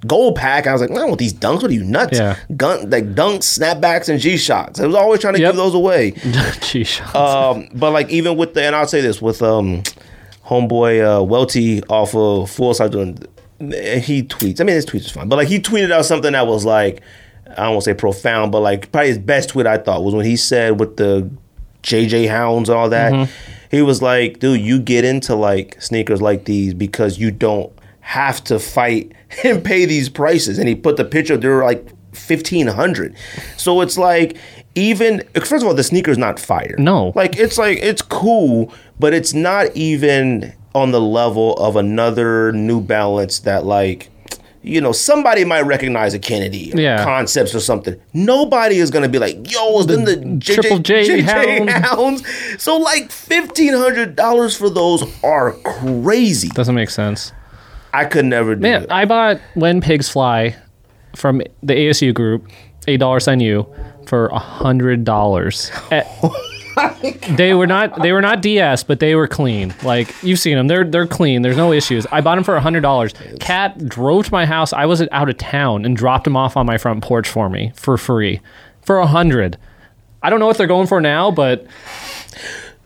gold 0.07 0.35
pack. 0.35 0.67
I 0.67 0.71
was 0.73 0.81
like, 0.81 0.91
I 0.91 0.95
don't 0.95 1.07
want 1.09 1.19
these 1.19 1.33
dunks. 1.33 1.61
What 1.61 1.71
are 1.71 1.73
you 1.73 1.83
nuts? 1.83 2.17
Yeah. 2.17 2.37
Gun 2.55 2.89
like 2.89 3.13
dunks, 3.15 3.43
snapbacks, 3.57 4.09
and 4.09 4.19
G 4.19 4.37
shocks. 4.37 4.79
I 4.79 4.85
was 4.87 4.95
always 4.95 5.19
trying 5.21 5.35
to 5.35 5.39
Yep. 5.41 5.49
give 5.51 5.55
those 5.57 5.73
away. 5.73 6.11
G 6.61 6.83
shots. 6.83 7.15
Um, 7.15 7.69
but 7.73 7.91
like 7.91 8.09
even 8.09 8.37
with 8.37 8.53
the 8.53 8.63
and 8.63 8.75
I'll 8.75 8.87
say 8.87 9.01
this 9.01 9.21
with 9.21 9.41
um 9.41 9.83
homeboy 10.45 11.19
uh 11.19 11.23
Welty 11.23 11.83
off 11.85 12.15
of 12.15 12.49
Full 12.49 12.73
Side 12.73 12.91
doing 12.91 13.17
he 13.59 14.23
tweets. 14.23 14.59
I 14.59 14.63
mean 14.65 14.75
his 14.75 14.85
tweets 14.85 15.01
is 15.05 15.11
fine, 15.11 15.29
but 15.29 15.37
like 15.37 15.47
he 15.47 15.59
tweeted 15.59 15.91
out 15.91 16.05
something 16.05 16.33
that 16.33 16.47
was 16.47 16.65
like 16.65 17.01
I 17.49 17.63
don't 17.63 17.71
want 17.73 17.83
to 17.83 17.91
say 17.91 17.93
profound, 17.93 18.51
but 18.51 18.61
like 18.61 18.91
probably 18.91 19.09
his 19.09 19.17
best 19.19 19.49
tweet 19.49 19.67
I 19.67 19.77
thought 19.77 20.03
was 20.03 20.13
when 20.15 20.25
he 20.25 20.35
said 20.35 20.79
with 20.79 20.97
the 20.97 21.29
JJ 21.83 22.29
Hounds 22.29 22.69
and 22.69 22.77
all 22.77 22.89
that. 22.89 23.29
He 23.69 23.81
was 23.81 24.01
like, 24.03 24.39
dude, 24.39 24.61
you 24.61 24.79
get 24.79 25.03
into 25.03 25.35
like 25.35 25.81
sneakers 25.81 26.21
like 26.21 26.45
these 26.45 26.73
because 26.73 27.17
you 27.17 27.31
don't 27.31 27.71
have 28.03 28.43
to 28.43 28.59
fight 28.59 29.11
and 29.43 29.63
pay 29.63 29.85
these 29.85 30.09
prices. 30.09 30.59
And 30.59 30.67
he 30.67 30.75
put 30.75 30.97
the 30.97 31.05
picture, 31.05 31.35
they're 31.37 31.63
like 31.63 31.87
fifteen 32.13 32.67
hundred. 32.67 33.15
So 33.57 33.81
it's 33.81 33.97
like 33.97 34.37
even 34.75 35.23
first 35.35 35.63
of 35.63 35.63
all, 35.63 35.73
the 35.73 35.83
sneaker's 35.83 36.17
not 36.17 36.39
fire. 36.39 36.75
No. 36.77 37.11
Like 37.15 37.37
it's 37.37 37.57
like 37.57 37.79
it's 37.79 38.01
cool, 38.01 38.71
but 38.99 39.13
it's 39.13 39.33
not 39.33 39.75
even 39.75 40.53
on 40.75 40.91
the 40.91 41.01
level 41.01 41.53
of 41.55 41.75
another 41.75 42.51
New 42.51 42.81
Balance 42.81 43.39
that 43.39 43.65
like 43.65 44.09
you 44.65 44.79
know 44.79 44.91
somebody 44.93 45.43
might 45.43 45.61
recognize 45.63 46.13
a 46.13 46.19
Kennedy 46.19 46.71
or 46.73 46.79
Yeah. 46.79 47.03
concepts 47.03 47.53
or 47.55 47.59
something. 47.59 47.99
Nobody 48.13 48.77
is 48.77 48.89
gonna 48.91 49.09
be 49.09 49.19
like, 49.19 49.51
yo, 49.51 49.79
is 49.79 49.87
then 49.87 50.05
the 50.05 50.15
JJ, 50.17 50.53
Triple 50.55 50.79
J 50.79 51.21
Hound. 51.21 51.69
Hounds. 51.69 52.23
So 52.61 52.77
like 52.77 53.11
fifteen 53.11 53.73
hundred 53.73 54.15
dollars 54.15 54.55
for 54.57 54.69
those 54.69 55.03
are 55.23 55.51
crazy. 55.63 56.49
Doesn't 56.49 56.75
make 56.75 56.89
sense. 56.89 57.31
I 57.93 58.05
could 58.05 58.25
never 58.25 58.55
do 58.55 58.61
Man, 58.61 58.83
it. 58.83 58.91
I 58.91 59.05
bought 59.05 59.39
When 59.53 59.79
Pigs 59.81 60.09
Fly 60.09 60.55
from 61.15 61.41
the 61.61 61.73
ASU 61.73 62.13
group, 62.13 62.47
eight 62.87 62.97
dollars 62.97 63.27
on 63.27 63.39
you 63.39 63.67
for 64.07 64.27
a 64.27 64.39
hundred 64.39 65.03
dollars. 65.03 65.71
they 67.37 67.53
were 67.53 67.67
not 67.67 68.01
they 68.01 68.11
were 68.11 68.21
not 68.21 68.41
DS, 68.41 68.83
but 68.83 68.99
they 68.99 69.15
were 69.15 69.27
clean. 69.27 69.73
Like 69.83 70.13
you've 70.23 70.39
seen 70.39 70.57
them, 70.57 70.67
they're 70.67 70.83
they're 70.83 71.07
clean. 71.07 71.43
There's 71.43 71.57
no 71.57 71.71
issues. 71.71 72.05
I 72.11 72.21
bought 72.21 72.35
them 72.35 72.43
for 72.43 72.55
a 72.55 72.61
hundred 72.61 72.81
dollars. 72.81 73.13
Cat 73.39 73.87
drove 73.87 74.25
to 74.25 74.31
my 74.31 74.45
house. 74.45 74.73
I 74.73 74.85
was 74.85 75.01
out 75.11 75.29
of 75.29 75.37
town 75.37 75.85
and 75.85 75.95
dropped 75.95 76.23
them 76.23 76.35
off 76.35 76.57
on 76.57 76.65
my 76.65 76.77
front 76.77 77.03
porch 77.03 77.29
for 77.29 77.49
me 77.49 77.71
for 77.75 77.97
free 77.97 78.41
for 78.81 78.97
a 78.97 79.07
hundred. 79.07 79.57
I 80.21 80.29
don't 80.29 80.39
know 80.39 80.47
what 80.47 80.57
they're 80.57 80.67
going 80.67 80.87
for 80.87 81.01
now, 81.01 81.31
but 81.31 81.67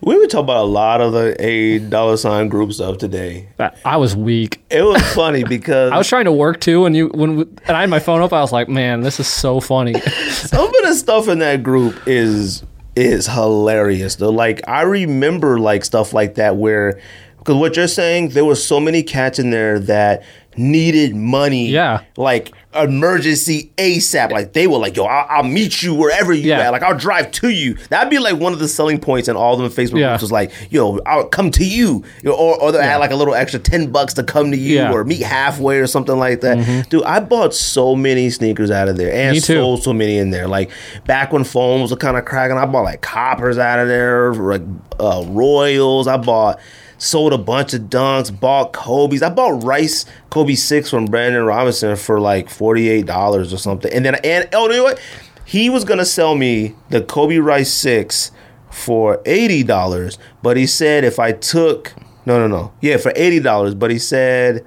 we 0.02 0.18
were 0.18 0.28
talking 0.28 0.46
about 0.46 0.64
a 0.64 0.68
lot 0.68 1.02
of 1.02 1.12
the 1.14 1.36
A 1.44 1.80
dollar 1.80 2.18
sign 2.18 2.48
group 2.50 2.72
stuff 2.74 2.98
today. 2.98 3.50
I- 3.60 3.72
I 3.84 3.98
was 3.98 4.16
weak. 4.16 4.64
It 4.70 4.84
was 4.84 5.02
funny 5.14 5.44
because 5.50 5.92
I 5.92 5.98
was 5.98 6.08
trying 6.08 6.26
to 6.26 6.32
work 6.32 6.60
too, 6.60 6.86
and 6.86 6.96
you 6.96 7.08
when 7.14 7.40
and 7.68 7.78
I 7.78 7.82
had 7.82 7.90
my 7.90 8.00
phone 8.00 8.22
up, 8.22 8.32
I 8.34 8.42
was 8.42 8.52
like, 8.52 8.70
man, 8.70 9.02
this 9.02 9.20
is 9.20 9.28
so 9.28 9.60
funny. 9.60 9.94
some 10.30 10.66
of 10.68 10.74
the 10.84 10.94
stuff 10.94 11.28
in 11.28 11.40
that 11.40 11.64
group 11.64 11.96
is 12.08 12.64
is 12.96 13.28
hilarious 13.28 14.16
though. 14.16 14.30
Like 14.30 14.62
I 14.68 14.82
remember 14.82 15.60
like 15.60 15.84
stuff 15.86 16.14
like 16.14 16.36
that 16.36 16.58
where 16.58 17.00
because 17.40 17.56
what 17.56 17.76
you're 17.76 17.88
saying, 17.88 18.30
there 18.30 18.44
were 18.46 18.56
so 18.56 18.80
many 18.80 19.04
cats 19.04 19.40
in 19.40 19.50
there 19.52 19.80
that 19.80 20.24
needed 20.58 21.16
money. 21.16 21.70
Yeah. 21.70 22.02
Like 22.18 22.52
emergency 22.84 23.72
ASAP. 23.78 24.32
Like 24.32 24.54
they 24.54 24.68
were 24.68 24.78
like, 24.78 24.96
yo, 24.96 25.06
I'll, 25.06 25.26
I'll 25.30 25.44
meet 25.44 25.82
you 25.84 25.94
wherever 25.94 26.34
you 26.34 26.50
Yeah. 26.50 26.60
at. 26.60 26.70
Like 26.72 26.84
I'll 26.84 26.98
drive 26.98 27.32
to 27.34 27.50
you. 27.50 27.76
That'd 27.90 28.10
be 28.10 28.20
like 28.20 28.38
one 28.40 28.54
of 28.54 28.60
the 28.60 28.68
selling 28.68 29.00
points 29.00 29.28
in 29.28 29.36
all 29.36 29.60
of 29.62 29.76
the 29.76 29.82
Facebook 29.82 30.00
Yeah. 30.00 30.10
groups 30.10 30.22
was 30.22 30.32
like, 30.32 30.52
yo, 30.70 31.00
I'll 31.06 31.28
come 31.28 31.52
to 31.52 31.66
you. 31.66 32.04
You 32.24 32.30
know, 32.30 32.36
Or, 32.36 32.62
or 32.62 32.72
they 32.72 32.80
Yeah. 32.80 32.86
had 32.92 32.98
like 32.98 33.12
a 33.12 33.16
little 33.16 33.34
extra 33.36 33.60
10 33.60 33.92
bucks 33.92 34.14
to 34.16 34.24
come 34.24 34.52
to 34.52 34.58
you 34.58 34.76
Yeah. 34.76 34.86
Mm-hmm. 34.88 34.94
or 34.96 35.04
meet 35.04 35.22
halfway 35.24 35.80
or 35.80 35.88
something 35.88 36.18
like 36.18 36.42
that. 36.42 36.90
Dude, 36.90 37.04
I 37.04 37.20
bought 37.20 37.54
so 37.54 37.96
many 37.96 38.30
sneakers 38.30 38.72
out 38.72 38.88
of 38.88 38.98
there 38.98 39.14
and 39.14 39.42
sold 39.42 39.84
so 39.84 39.94
many 39.94 40.18
in 40.18 40.30
there. 40.32 40.48
Like 40.48 40.70
back 41.06 41.32
when 41.32 41.44
phones 41.44 41.92
were 41.92 41.98
kind 41.98 42.18
of 42.18 42.26
cracking, 42.26 42.58
I 42.58 42.66
bought 42.66 42.84
like 42.84 43.02
coppers 43.02 43.58
out 43.58 43.80
of 43.80 43.88
there, 43.88 44.34
like 44.34 44.62
uh, 45.00 45.24
Royals. 45.28 46.08
I 46.08 46.18
bought 46.18 46.60
sold 46.98 47.34
a 47.34 47.38
bunch 47.38 47.74
of 47.74 47.84
dunks, 47.84 48.38
bought 48.38 48.74
Kobe's. 48.74 49.22
I 49.22 49.30
bought 49.30 49.64
Rice 49.64 50.06
Kobe 50.30 50.56
six 50.56 50.90
from 50.90 51.06
Brandon 51.06 51.44
Robinson 51.44 51.96
for 51.96 52.20
like 52.20 52.50
forty 52.50 52.90
eight 52.90 53.06
dollars 53.06 53.54
or 53.54 53.58
something. 53.58 53.92
And 53.92 54.06
then 54.06 54.16
and 54.24 54.50
oh, 54.54 54.70
you 54.70 54.78
know 54.78 54.84
what? 54.84 55.00
He 55.46 55.70
was 55.70 55.84
gonna 55.84 56.06
sell 56.06 56.36
me 56.36 56.76
the 56.90 57.02
Kobe 57.02 57.38
Rice 57.38 57.72
six 57.72 58.32
for 58.70 59.22
eighty 59.26 59.64
dollars, 59.64 60.18
but 60.42 60.58
he 60.58 60.66
said 60.66 61.04
if 61.04 61.20
I 61.20 61.32
took 61.32 61.94
no 62.26 62.40
no 62.40 62.48
no 62.48 62.74
yeah 62.82 62.98
for 62.98 63.14
eighty 63.16 63.40
dollars, 63.40 63.74
but 63.76 63.92
he 63.92 64.00
said. 64.00 64.66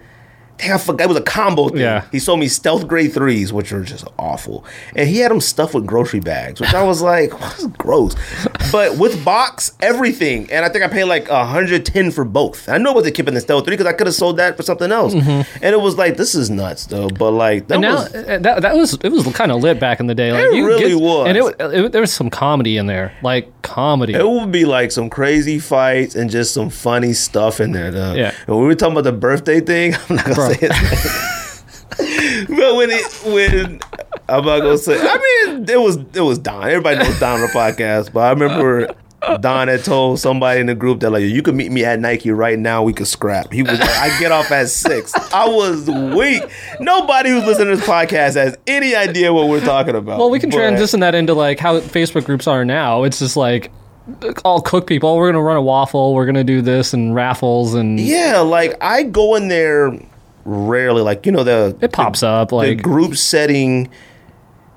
Dang, 0.60 0.72
I 0.72 0.78
forgot 0.78 1.04
it 1.04 1.08
was 1.08 1.16
a 1.16 1.22
combo 1.22 1.68
thing. 1.68 1.78
Yeah. 1.80 2.04
He 2.12 2.18
sold 2.18 2.40
me 2.40 2.48
stealth 2.48 2.86
grade 2.86 3.12
threes, 3.12 3.52
which 3.52 3.72
are 3.72 3.82
just 3.82 4.06
awful. 4.18 4.64
And 4.94 5.08
he 5.08 5.18
had 5.18 5.30
them 5.30 5.40
stuffed 5.40 5.74
with 5.74 5.86
grocery 5.86 6.20
bags, 6.20 6.60
which 6.60 6.74
I 6.74 6.82
was 6.82 7.02
like, 7.02 7.30
"This 7.40 7.58
is 7.60 7.66
gross. 7.78 8.14
But 8.72 8.98
with 8.98 9.24
box, 9.24 9.72
everything. 9.80 10.50
And 10.50 10.64
I 10.64 10.68
think 10.68 10.84
I 10.84 10.88
paid 10.88 11.04
like 11.04 11.28
110 11.30 12.10
for 12.10 12.24
both. 12.24 12.68
I 12.68 12.78
know 12.78 12.92
what 12.92 13.04
they 13.04 13.10
kept 13.10 13.28
in 13.28 13.34
the 13.34 13.40
stealth 13.40 13.64
three 13.64 13.74
because 13.74 13.86
I 13.86 13.92
could 13.92 14.06
have 14.06 14.14
sold 14.14 14.36
that 14.36 14.56
for 14.56 14.62
something 14.62 14.92
else. 14.92 15.14
And 15.14 15.46
it 15.62 15.80
was 15.80 15.96
like, 15.96 16.16
this 16.16 16.34
is 16.34 16.50
nuts 16.50 16.86
though. 16.86 17.08
But 17.08 17.32
like 17.32 17.68
that 17.68 17.80
Mm-hmm. 17.80 17.82
Now 17.82 17.94
was 17.96 18.14
uh, 18.14 18.38
that, 18.42 18.62
that 18.62 18.74
was 18.76 18.94
it 19.02 19.08
was 19.10 19.26
kind 19.32 19.50
of 19.50 19.62
lit 19.62 19.80
back 19.80 20.00
in 20.00 20.06
the 20.06 20.14
day. 20.14 20.32
Like 20.32 20.52
It 20.52 20.62
really 20.62 20.90
get- 20.90 21.00
was. 21.00 21.26
and 21.28 21.38
it, 21.38 21.56
it 21.74 21.92
there 21.92 22.00
was 22.02 22.12
some 22.12 22.28
comedy 22.28 22.76
in 22.76 22.86
there, 22.86 23.14
like 23.22 23.50
comedy. 23.62 24.12
it 24.14 24.26
would 24.28 24.52
be 24.52 24.64
like 24.66 24.92
some 24.92 25.08
crazy 25.08 25.58
fights 25.58 26.14
and 26.14 26.28
just 26.30 26.52
some 26.52 26.68
funny 26.68 27.14
stuff 27.14 27.58
in 27.60 27.72
there. 27.72 27.90
Though. 27.90 28.12
Yeah. 28.14 28.34
And 28.46 28.56
we 28.58 28.66
were 28.66 28.74
talking 28.74 28.92
about 28.92 29.04
the 29.04 29.12
birthday 29.12 29.60
thing. 29.60 29.94
I'm 30.10 30.16
not 30.16 30.24
gonna 30.26 30.34
Bro. 30.34 30.49
Say 30.54 30.68
it. 30.68 32.46
but 32.48 32.74
when 32.76 32.90
it 32.90 33.04
when 33.26 33.80
I'm 34.28 34.44
not 34.44 34.60
gonna 34.60 34.78
say. 34.78 34.98
I 35.00 35.46
mean, 35.46 35.68
it 35.68 35.80
was 35.80 35.96
it 36.14 36.20
was 36.20 36.38
Don. 36.38 36.62
Everybody 36.68 36.98
knows 36.98 37.18
Don 37.18 37.40
on 37.40 37.46
the 37.46 37.52
podcast, 37.52 38.12
but 38.12 38.20
I 38.20 38.30
remember. 38.30 38.94
Don 39.40 39.68
had 39.68 39.84
told 39.84 40.18
somebody 40.18 40.60
in 40.60 40.66
the 40.66 40.74
group 40.74 41.00
that 41.00 41.10
like 41.10 41.22
you 41.24 41.42
could 41.42 41.54
meet 41.54 41.70
me 41.70 41.84
at 41.84 42.00
Nike 42.00 42.30
right 42.30 42.58
now. 42.58 42.82
We 42.82 42.94
could 42.94 43.06
scrap. 43.06 43.52
He 43.52 43.62
was 43.62 43.78
like, 43.78 43.90
I 43.90 44.18
get 44.18 44.32
off 44.32 44.50
at 44.50 44.70
six. 44.70 45.12
I 45.30 45.46
was 45.46 45.86
weak. 45.90 46.42
Nobody 46.80 47.28
who's 47.28 47.44
listening 47.44 47.74
to 47.74 47.76
this 47.76 47.86
podcast 47.86 48.36
has 48.36 48.56
any 48.66 48.94
idea 48.94 49.30
what 49.34 49.48
we're 49.50 49.60
talking 49.60 49.94
about. 49.94 50.18
well, 50.20 50.30
we 50.30 50.38
can 50.40 50.48
But- 50.48 50.56
transition 50.56 51.00
that 51.00 51.14
into 51.14 51.34
like 51.34 51.58
how 51.58 51.80
Facebook 51.80 52.24
groups 52.24 52.46
are 52.46 52.64
now. 52.64 53.02
It's 53.04 53.18
just 53.18 53.36
like 53.36 53.70
all 54.42 54.62
cook 54.62 54.86
people. 54.86 55.10
Oh, 55.10 55.16
we're 55.16 55.30
gonna 55.30 55.42
run 55.44 55.58
a 55.58 55.62
waffle. 55.62 56.14
We're 56.14 56.24
gonna 56.24 56.42
do 56.42 56.62
this 56.62 56.94
and 56.94 57.14
raffles 57.14 57.74
and 57.74 58.00
Yeah, 58.00 58.38
like 58.38 58.74
I 58.80 59.02
go 59.02 59.34
in 59.34 59.48
there 59.48 59.92
rarely. 60.44 61.02
Like 61.02 61.26
you 61.26 61.32
know 61.32 61.44
the 61.44 61.76
it 61.80 61.92
pops 61.92 62.22
up 62.22 62.48
the 62.50 62.54
like 62.56 62.82
group 62.82 63.16
setting. 63.16 63.90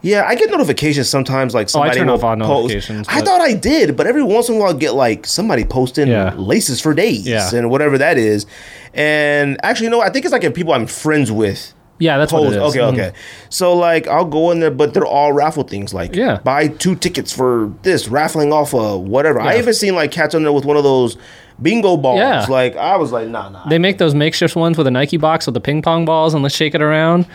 Yeah, 0.06 0.26
I 0.28 0.36
get 0.36 0.50
notifications 0.52 1.08
sometimes. 1.10 1.54
Like 1.54 1.68
Oh, 1.74 1.80
I 1.80 1.88
somebody 1.88 2.00
turn 2.00 2.10
off 2.10 2.24
on 2.26 2.40
notifications, 2.40 3.08
I 3.10 3.22
thought 3.22 3.40
I 3.40 3.54
did, 3.54 3.96
but 3.96 4.06
every 4.06 4.22
once 4.24 4.50
in 4.50 4.56
a 4.56 4.60
while 4.60 4.76
I 4.76 4.78
get 4.78 4.96
like 4.96 5.26
somebody 5.26 5.64
posting 5.64 6.10
Yeah. 6.10 6.34
laces 6.36 6.82
for 6.82 6.94
days 6.94 7.26
Yeah. 7.26 7.50
and 7.56 7.70
whatever 7.70 7.98
that 7.98 8.18
is. 8.18 8.46
And 8.94 9.58
actually, 9.64 9.86
you 9.86 9.92
know. 9.92 10.02
I 10.02 10.10
think 10.10 10.26
it's 10.26 10.34
like 10.34 10.44
if 10.44 10.54
people 10.54 10.74
I'm 10.74 10.88
friends 10.88 11.32
with. 11.32 11.73
Yeah, 12.00 12.18
that's 12.18 12.32
what 12.34 12.44
Post. 12.44 12.56
it 12.56 12.58
is. 12.58 12.64
Okay, 12.76 12.80
Mhm. 12.80 12.94
okay. 12.94 13.12
So 13.50 13.74
like 13.74 14.08
I'll 14.08 14.26
go 14.26 14.52
in 14.52 14.60
there, 14.60 14.72
but 14.72 14.94
they're 14.94 15.06
all 15.06 15.32
raffle 15.34 15.64
things. 15.64 15.94
Like 15.94 16.16
Yeah. 16.16 16.40
buy 16.44 16.68
two 16.68 16.96
tickets 16.96 17.32
for 17.32 17.72
this, 17.84 18.08
raffling 18.08 18.52
off 18.52 18.74
a 18.74 18.98
whatever. 18.98 19.40
I 19.42 19.54
Yeah. 19.54 19.60
even 19.60 19.74
seen 19.74 19.96
like 19.96 20.12
cats 20.12 20.34
on 20.36 20.44
there 20.44 20.52
with 20.54 20.66
one 20.66 20.78
of 20.78 20.84
those 20.84 21.18
bingo 21.62 21.96
balls. 21.98 22.20
Yeah. 22.20 22.46
Like 22.50 22.76
I 22.76 22.98
was 22.98 23.12
like, 23.12 23.28
nah, 23.28 23.50
nah. 23.50 23.68
They 23.70 23.78
make 23.80 23.98
those 24.00 24.16
makeshift 24.16 24.56
ones 24.56 24.78
with 24.78 24.88
a 24.88 24.92
Nike 24.92 25.18
box 25.18 25.46
with 25.46 25.54
the 25.54 25.62
ping 25.62 25.82
pong 25.82 26.04
balls 26.06 26.34
and 26.34 26.42
let's 26.44 26.56
shake 26.56 26.74
it 26.76 26.82
around. 26.82 27.26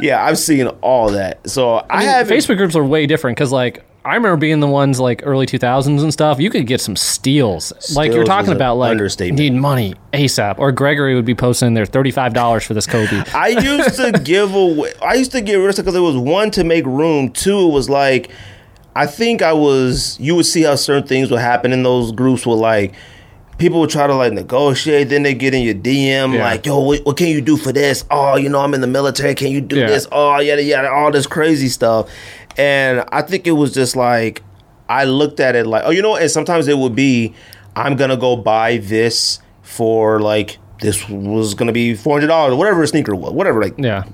Yeah, 0.00 0.24
I've 0.24 0.38
seen 0.38 0.68
all 0.80 1.10
that. 1.10 1.48
So 1.48 1.74
I, 1.74 1.84
I 1.90 1.98
mean, 1.98 2.08
have 2.08 2.28
Facebook 2.28 2.56
groups 2.56 2.74
are 2.76 2.84
way 2.84 3.06
different 3.06 3.36
because 3.36 3.52
like 3.52 3.84
I 4.06 4.14
remember 4.14 4.36
being 4.36 4.60
the 4.60 4.68
ones 4.68 5.00
like 5.00 5.22
early 5.24 5.46
2000s 5.46 6.00
and 6.02 6.12
stuff. 6.12 6.38
You 6.38 6.48
could 6.48 6.66
get 6.66 6.80
some 6.80 6.94
steals. 6.94 7.72
like 7.96 8.12
you're 8.12 8.24
talking 8.24 8.52
about 8.52 8.76
like 8.76 8.96
need 9.20 9.52
money 9.54 9.94
ASAP. 10.12 10.58
Or 10.58 10.70
Gregory 10.70 11.14
would 11.16 11.24
be 11.24 11.34
posting 11.34 11.66
in 11.68 11.74
there 11.74 11.86
$35 11.86 12.64
for 12.64 12.72
this 12.74 12.86
Kobe. 12.86 13.24
I 13.34 13.48
used 13.48 13.96
to 13.96 14.12
give 14.12 14.54
away. 14.54 14.92
I 15.02 15.14
used 15.14 15.32
to 15.32 15.40
get 15.40 15.56
rid 15.56 15.66
of 15.68 15.74
stuff 15.74 15.86
because 15.86 15.96
it 15.96 16.00
was 16.00 16.16
one 16.16 16.50
to 16.52 16.62
make 16.62 16.86
room. 16.86 17.30
Two, 17.32 17.68
it 17.68 17.72
was 17.72 17.90
like 17.90 18.30
I 18.94 19.06
think 19.06 19.42
I 19.42 19.52
was. 19.52 20.18
You 20.20 20.36
would 20.36 20.46
see 20.46 20.62
how 20.62 20.76
certain 20.76 21.06
things 21.06 21.30
would 21.30 21.40
happen 21.40 21.72
in 21.72 21.82
those 21.82 22.12
groups. 22.12 22.46
With 22.46 22.58
like 22.60 22.94
people 23.58 23.80
would 23.80 23.90
try 23.90 24.06
to 24.06 24.14
like 24.14 24.32
negotiate. 24.32 25.08
Then 25.08 25.22
they 25.24 25.34
get 25.34 25.52
in 25.52 25.62
your 25.62 25.74
DM 25.74 26.32
Yeah. 26.32 26.44
like, 26.44 26.64
"Yo, 26.64 26.80
what, 26.80 27.04
what 27.04 27.16
can 27.16 27.26
you 27.26 27.40
do 27.42 27.56
for 27.56 27.72
this? 27.72 28.04
Oh, 28.10 28.36
you 28.36 28.48
know, 28.48 28.60
I'm 28.60 28.72
in 28.72 28.80
the 28.80 28.86
military. 28.86 29.34
Can 29.34 29.50
you 29.50 29.60
do 29.60 29.76
Yeah. 29.80 29.86
this? 29.88 30.06
Oh, 30.12 30.38
yada 30.38 30.62
yada, 30.62 30.90
all 30.90 31.10
this 31.10 31.26
crazy 31.26 31.68
stuff." 31.68 32.08
And 32.58 33.04
I 33.12 33.22
think 33.22 33.46
it 33.46 33.52
was 33.52 33.72
just 33.74 33.96
like 33.96 34.42
I 34.88 35.04
looked 35.04 35.40
at 35.40 35.56
it 35.56 35.66
like, 35.66 35.82
oh, 35.84 35.90
you 35.90 36.02
know, 36.02 36.16
and 36.16 36.30
sometimes 36.30 36.68
it 36.68 36.78
would 36.78 36.94
be, 36.94 37.34
I'm 37.74 37.96
gonna 37.96 38.16
go 38.16 38.36
buy 38.36 38.78
this 38.78 39.40
for 39.62 40.20
like 40.20 40.58
this 40.80 41.08
was 41.08 41.54
gonna 41.54 41.72
be 41.72 41.94
four 41.94 42.14
hundred 42.16 42.28
dollars, 42.28 42.54
whatever 42.54 42.82
a 42.82 42.86
sneaker 42.86 43.14
was, 43.14 43.32
whatever 43.32 43.60
like 43.62 43.74
Yeah. 43.78 44.04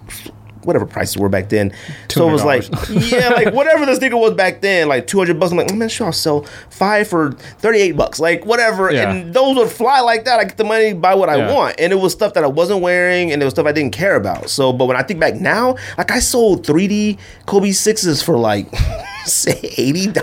Whatever 0.65 0.87
prices 0.87 1.17
were 1.17 1.29
back 1.29 1.49
then. 1.49 1.73
So 2.09 2.29
it 2.29 2.33
was 2.33 2.45
like, 2.45 2.65
yeah, 2.91 3.31
like 3.31 3.53
whatever 3.53 3.87
the 3.87 3.97
sneaker 3.97 4.17
was 4.17 4.35
back 4.35 4.61
then, 4.61 4.89
like 4.89 5.07
200 5.07 5.39
bucks. 5.39 5.53
I'm 5.53 5.59
like, 5.59 5.71
oh, 5.71 5.75
man, 5.75 5.89
sure, 5.89 6.07
I'll 6.07 6.13
sell 6.13 6.43
five 6.71 7.09
for 7.09 7.33
38 7.33 7.93
bucks, 7.93 8.21
like 8.21 8.45
whatever. 8.45 8.91
Yeah. 8.91 9.13
And 9.13 9.35
those 9.35 9.57
would 9.57 9.71
fly 9.71 10.01
like 10.01 10.25
that. 10.25 10.41
I 10.41 10.45
get 10.45 10.57
the 10.57 10.65
money, 10.65 10.93
buy 10.93 11.15
what 11.15 11.29
I 11.29 11.53
want. 11.53 11.77
And 11.79 11.93
it 11.93 11.97
was 11.97 12.13
stuff 12.13 12.35
that 12.35 12.45
I 12.45 12.49
wasn't 12.49 12.81
wearing 12.81 13.33
and 13.33 13.43
it 13.43 13.45
was 13.45 13.55
stuff 13.55 13.67
I 13.67 13.73
didn't 13.73 13.93
care 13.93 14.17
about. 14.17 14.51
So, 14.51 14.73
but 14.73 14.87
when 14.87 14.97
I 14.97 15.03
think 15.03 15.21
back 15.21 15.35
now, 15.35 15.77
like 15.99 16.11
I 16.11 16.19
sold 16.19 16.67
3D 16.67 17.19
Kobe 17.47 17.71
6s 17.71 18.23
for 18.23 18.37
like, 18.39 18.67
say, 19.27 19.55
$80, 19.55 20.17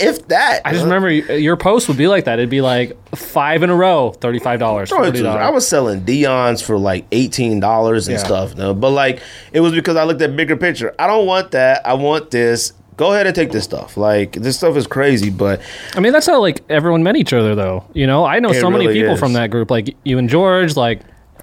if 0.00 0.28
that. 0.28 0.60
I 0.64 0.72
just 0.72 0.84
remember 0.84 1.10
your 1.10 1.56
post 1.56 1.88
would 1.88 1.96
be 1.96 2.08
like 2.08 2.24
that. 2.24 2.38
It'd 2.38 2.50
be 2.50 2.60
like 2.60 2.96
five 3.16 3.62
in 3.62 3.70
a 3.70 3.74
row, 3.76 4.12
thirty-five 4.12 4.58
dollars, 4.60 4.90
Bro, 4.90 4.98
forty 5.04 5.18
it's- 5.20 5.36
I 5.36 5.50
was 5.50 5.66
selling 5.66 6.00
Dion's 6.04 6.62
for 6.62 6.78
like 6.78 7.04
eighteen 7.12 7.60
dollars 7.60 8.08
and 8.08 8.16
Yeah. 8.18 8.24
stuff. 8.24 8.54
no? 8.56 8.74
But 8.74 8.90
like, 8.90 9.20
it 9.52 9.60
was 9.60 9.72
because 9.72 9.96
I 9.96 10.04
looked 10.04 10.22
at 10.22 10.36
bigger 10.36 10.56
picture. 10.56 10.94
I 10.98 11.06
don't 11.06 11.26
want 11.26 11.50
that. 11.52 11.86
I 11.86 11.94
want 11.94 12.30
this. 12.30 12.72
Go 12.96 13.12
ahead 13.12 13.26
and 13.26 13.34
take 13.34 13.50
this 13.52 13.64
stuff. 13.64 13.96
Like 13.96 14.32
this 14.32 14.56
stuff 14.58 14.76
is 14.76 14.86
crazy, 14.86 15.30
but 15.30 15.60
I 15.96 16.00
mean, 16.00 16.12
that's 16.12 16.26
how 16.26 16.40
like 16.40 16.62
everyone 16.68 17.02
met 17.02 17.16
each 17.16 17.32
other, 17.32 17.54
though. 17.54 17.84
You 17.94 18.06
know, 18.06 18.24
I 18.24 18.38
know 18.38 18.52
so 18.52 18.70
many 18.70 18.86
people 18.88 19.14
is. 19.14 19.18
from 19.18 19.32
that 19.32 19.50
group, 19.50 19.70
like 19.70 19.96
you 20.04 20.18
and 20.18 20.28
George, 20.28 20.76
like 20.76 21.00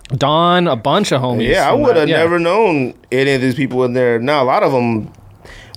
Don, 0.09 0.67
a 0.67 0.75
bunch 0.75 1.11
of 1.11 1.21
homies. 1.21 1.47
yeah, 1.49 1.69
I 1.69 1.73
would 1.73 1.95
have. 1.95 2.07
Yeah. 2.09 2.17
never 2.17 2.39
known 2.39 2.93
any 3.11 3.33
of 3.33 3.41
these 3.41 3.55
people 3.55 3.83
in 3.83 3.93
there. 3.93 4.19
Now 4.19 4.43
a 4.43 4.45
lot 4.45 4.63
of 4.63 4.71
them. 4.71 5.11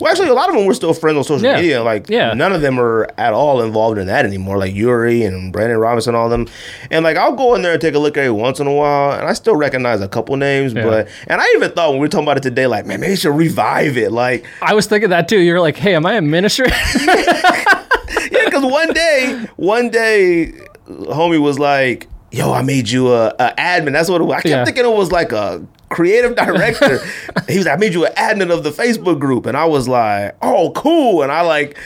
Well, 0.03 0.11
actually, 0.11 0.29
a 0.29 0.35
lot 0.35 0.49
of 0.49 0.57
them 0.57 0.67
were 0.67 0.75
still 0.75 0.93
friends 0.95 1.17
on 1.17 1.25
social 1.25 1.45
Yeah. 1.47 1.57
media. 1.57 1.83
Like, 1.83 2.09
Yeah. 2.11 2.33
none 2.35 2.53
of 2.53 2.61
them 2.61 2.79
are 2.81 3.09
at 3.17 3.33
all 3.33 3.63
involved 3.63 3.99
in 3.99 4.09
that 4.09 4.27
anymore. 4.27 4.59
Like 4.59 4.75
Yuri 4.75 5.23
and 5.23 5.53
Brandon 5.53 5.79
Robinson, 5.79 6.15
all 6.17 6.25
of 6.27 6.31
them. 6.33 6.49
And 6.91 7.05
like, 7.05 7.17
I'll 7.17 7.33
go 7.33 7.55
in 7.55 7.63
there 7.63 7.73
and 7.73 7.81
take 7.81 7.95
a 7.95 7.99
look 7.99 8.17
at 8.17 8.25
it 8.25 8.31
once 8.31 8.59
in 8.61 8.67
a 8.67 8.73
while, 8.73 9.13
and 9.13 9.29
I 9.29 9.33
still 9.33 9.55
recognize 9.55 10.01
a 10.01 10.09
couple 10.09 10.37
names. 10.37 10.73
Yeah. 10.73 10.85
But 10.85 11.09
and 11.29 11.41
I 11.41 11.45
even 11.57 11.71
thought 11.71 11.91
when 11.91 11.99
we 12.01 12.05
were 12.07 12.09
talking 12.09 12.25
about 12.27 12.37
it 12.37 12.43
today, 12.43 12.67
like, 12.67 12.85
man, 12.85 13.01
maybe 13.01 13.13
we 13.13 13.17
should 13.17 13.35
revive 13.37 13.97
it. 13.97 14.11
Like, 14.13 14.45
I 14.61 14.75
was 14.75 14.87
thinking 14.87 15.11
that 15.11 15.29
too. 15.29 15.39
You're 15.39 15.61
like, 15.61 15.77
hey, 15.77 15.95
am 15.95 16.05
I 16.05 16.15
a 16.15 16.21
minister? 16.23 16.65
yeah, 17.07 18.45
because 18.45 18.65
one 18.65 18.93
day, 18.93 19.47
one 19.57 19.91
day, 19.91 20.53
homie 20.89 21.41
was 21.41 21.59
like, 21.59 22.09
"Yo, 22.31 22.53
I 22.53 22.63
made 22.63 22.89
you 22.91 23.13
a, 23.13 23.29
a 23.39 23.55
admin." 23.59 23.93
That's 23.93 24.09
what 24.09 24.21
it 24.21 24.25
was. 24.25 24.33
I 24.35 24.41
kept 24.43 24.47
Yeah. 24.49 24.65
thinking 24.65 24.85
it 24.85 24.93
was 24.97 25.13
like 25.13 25.33
a 25.33 25.63
creative 25.93 26.37
director. 26.37 26.99
he 27.49 27.59
was, 27.59 27.67
like, 27.67 27.75
"I 27.75 27.81
made 27.81 27.95
you 27.95 28.07
an 28.07 28.13
admin 28.15 28.53
of 28.53 28.65
the 28.65 28.71
Facebook 28.71 29.19
group," 29.19 29.47
and 29.47 29.57
I 29.57 29.65
was 29.67 29.89
like, 29.89 30.37
"Oh, 30.43 30.73
cool!" 30.73 31.23
And 31.23 31.31
I 31.33 31.43
like. 31.43 31.77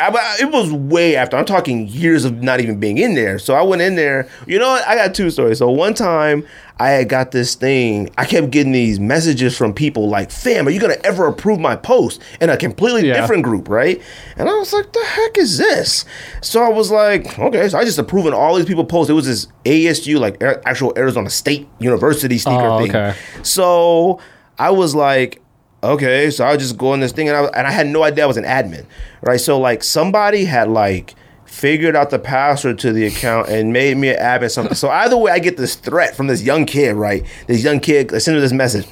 I, 0.00 0.36
it 0.40 0.50
was 0.50 0.72
way 0.72 1.14
after. 1.16 1.36
I'm 1.36 1.44
talking 1.44 1.86
years 1.88 2.24
of 2.24 2.42
not 2.42 2.60
even 2.60 2.80
being 2.80 2.98
in 2.98 3.14
there. 3.14 3.38
So 3.38 3.54
I 3.54 3.62
went 3.62 3.82
in 3.82 3.96
there. 3.96 4.28
You 4.46 4.58
know 4.58 4.68
what? 4.70 4.86
I 4.88 4.94
got 4.94 5.14
two 5.14 5.30
stories. 5.30 5.58
So 5.58 5.70
one 5.70 5.92
time 5.94 6.46
I 6.78 6.88
had 6.90 7.10
got 7.10 7.30
this 7.32 7.54
thing. 7.54 8.08
I 8.16 8.24
kept 8.24 8.50
getting 8.50 8.72
these 8.72 8.98
messages 8.98 9.54
from 9.56 9.74
people 9.74 10.08
like, 10.08 10.30
"Fam, 10.30 10.66
are 10.66 10.70
you 10.70 10.80
gonna 10.80 10.96
ever 11.04 11.26
approve 11.26 11.60
my 11.60 11.76
post?" 11.76 12.22
In 12.40 12.48
a 12.48 12.56
completely 12.56 13.06
Yeah. 13.06 13.20
different 13.20 13.42
group, 13.42 13.68
right? 13.68 14.00
And 14.38 14.48
I 14.48 14.54
was 14.54 14.72
like, 14.72 14.90
"The 14.92 15.04
heck 15.04 15.36
is 15.36 15.58
this?" 15.58 16.06
So 16.40 16.62
I 16.62 16.68
was 16.70 16.90
like, 16.90 17.38
"Okay." 17.38 17.68
So 17.68 17.76
I 17.78 17.84
just 17.84 17.98
approving 17.98 18.32
all 18.32 18.54
these 18.56 18.64
people 18.64 18.86
posts. 18.86 19.10
It 19.10 19.14
was 19.14 19.26
this 19.26 19.46
ASU, 19.66 20.18
like 20.18 20.42
actual 20.64 20.94
Arizona 20.96 21.28
State 21.28 21.68
University 21.78 22.38
sneaker 22.38 22.66
Oh, 22.66 22.78
thing. 22.86 23.14
So 23.42 24.18
I 24.58 24.70
was 24.70 24.94
like, 24.94 25.42
okay, 25.82 26.30
so 26.30 26.44
I 26.46 26.56
just 26.56 26.76
go 26.76 26.92
on 26.92 27.00
this 27.00 27.12
thing, 27.12 27.28
and 27.28 27.36
I, 27.36 27.44
and 27.56 27.66
I 27.66 27.70
had 27.70 27.86
no 27.86 28.02
idea 28.02 28.24
I 28.24 28.26
was 28.26 28.36
an 28.36 28.44
admin, 28.44 28.84
right? 29.22 29.40
So 29.40 29.58
like 29.58 29.82
somebody 29.82 30.44
had 30.44 30.68
like 30.68 31.14
figured 31.46 31.96
out 31.96 32.10
the 32.10 32.18
password 32.18 32.78
to 32.78 32.92
the 32.92 33.06
account 33.06 33.48
and 33.48 33.72
made 33.72 33.96
me 33.96 34.08
an 34.08 34.16
admin 34.16 34.50
something. 34.50 34.74
so 34.74 34.88
either 34.90 35.16
way, 35.16 35.32
I 35.32 35.38
get 35.38 35.56
this 35.56 35.74
threat 35.74 36.16
from 36.16 36.26
this 36.26 36.42
young 36.42 36.64
kid, 36.64 36.94
right? 36.94 37.24
This 37.46 37.64
young 37.64 37.80
kid, 37.80 38.14
I 38.14 38.18
send 38.18 38.36
him 38.36 38.42
this 38.42 38.52
message. 38.52 38.86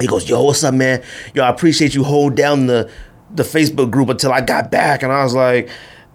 He 0.00 0.06
goes, 0.06 0.28
"Yo, 0.28 0.42
what's 0.42 0.62
up, 0.62 0.74
man? 0.74 1.02
Yo, 1.34 1.42
I 1.42 1.48
appreciate 1.48 1.94
you 1.94 2.04
hold 2.04 2.34
down 2.34 2.66
the 2.66 2.90
the 3.34 3.42
Facebook 3.42 3.90
group 3.90 4.08
until 4.08 4.32
I 4.32 4.40
got 4.40 4.70
back." 4.70 5.02
And 5.02 5.12
I 5.12 5.22
was 5.24 5.34
like. 5.34 5.68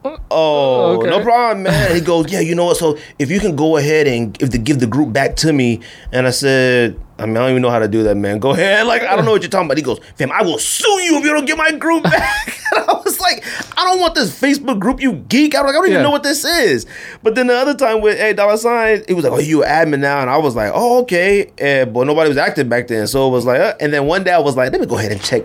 Oh, 0.04 0.18
oh 0.32 0.98
Okay. 1.00 1.10
no 1.10 1.22
problem, 1.22 1.64
man. 1.64 1.94
He 1.96 2.02
goes, 2.02 2.32
yeah, 2.32 2.40
you 2.40 2.56
know 2.56 2.66
what? 2.66 2.78
So 2.78 2.98
if 3.20 3.30
you 3.30 3.40
can 3.40 3.56
go 3.56 3.78
ahead 3.78 4.08
and 4.08 4.34
give 4.34 4.50
the 4.52 4.58
give 4.58 4.80
the 4.80 4.88
group 4.88 5.14
back 5.14 5.36
to 5.38 5.54
me, 5.54 5.80
and 6.12 6.26
I 6.26 6.32
said, 6.32 7.00
I 7.20 7.26
mean, 7.28 7.38
I 7.38 7.42
don't 7.42 7.50
even 7.52 7.62
know 7.62 7.70
how 7.70 7.80
to 7.80 7.88
do 7.88 8.02
that, 8.04 8.16
man. 8.16 8.40
Go 8.40 8.52
ahead. 8.52 8.88
Like, 8.92 9.04
I 9.04 9.16
don't 9.16 9.26
know 9.26 9.32
what 9.32 9.42
you're 9.44 9.50
talking 9.50 9.68
about. 9.68 9.78
He 9.78 9.84
goes, 9.84 10.00
fam, 10.16 10.32
I 10.32 10.42
will 10.42 10.58
sue 10.58 10.88
you 11.04 11.18
if 11.20 11.24
you 11.24 11.32
don't 11.34 11.46
get 11.46 11.58
my 11.58 11.72
group 11.72 12.04
back. 12.18 12.58
And 12.76 12.86
I 12.90 13.02
was 13.04 13.20
like, 13.20 13.44
I 13.78 13.84
don't 13.86 14.00
want 14.00 14.16
this 14.16 14.38
Facebook 14.40 14.80
group, 14.80 15.02
you 15.02 15.14
geek. 15.14 15.56
I 15.56 15.62
like, 15.62 15.70
I 15.70 15.74
don't 15.74 15.86
even 15.88 15.98
Yeah. 15.98 16.04
know 16.04 16.12
what 16.12 16.24
this 16.24 16.44
is. 16.46 16.86
But 17.24 17.36
then 17.36 17.48
the 17.48 17.56
other 17.56 17.74
time 17.74 18.02
with 18.02 18.20
A 18.20 18.34
Dollar 18.34 18.58
Sign, 18.58 19.04
it 19.08 19.14
was 19.14 19.24
like, 19.26 19.34
oh, 19.34 19.40
you 19.40 19.60
admin 19.62 20.00
now, 20.00 20.22
and 20.22 20.30
I 20.30 20.38
was 20.38 20.56
like, 20.56 20.72
oh, 20.74 21.02
okay. 21.04 21.52
And 21.58 21.94
but 21.94 22.06
nobody 22.08 22.30
was 22.30 22.38
active 22.38 22.70
back 22.70 22.88
then, 22.88 23.08
so 23.08 23.28
it 23.28 23.32
was 23.32 23.46
like, 23.46 23.60
uh, 23.60 23.74
and 23.80 23.94
then 23.94 24.06
one 24.06 24.24
day 24.24 24.32
I 24.32 24.40
was 24.40 24.56
like, 24.56 24.72
let 24.72 24.82
me 24.82 24.88
go 24.88 24.98
ahead 24.98 25.12
and 25.12 25.22
check 25.22 25.44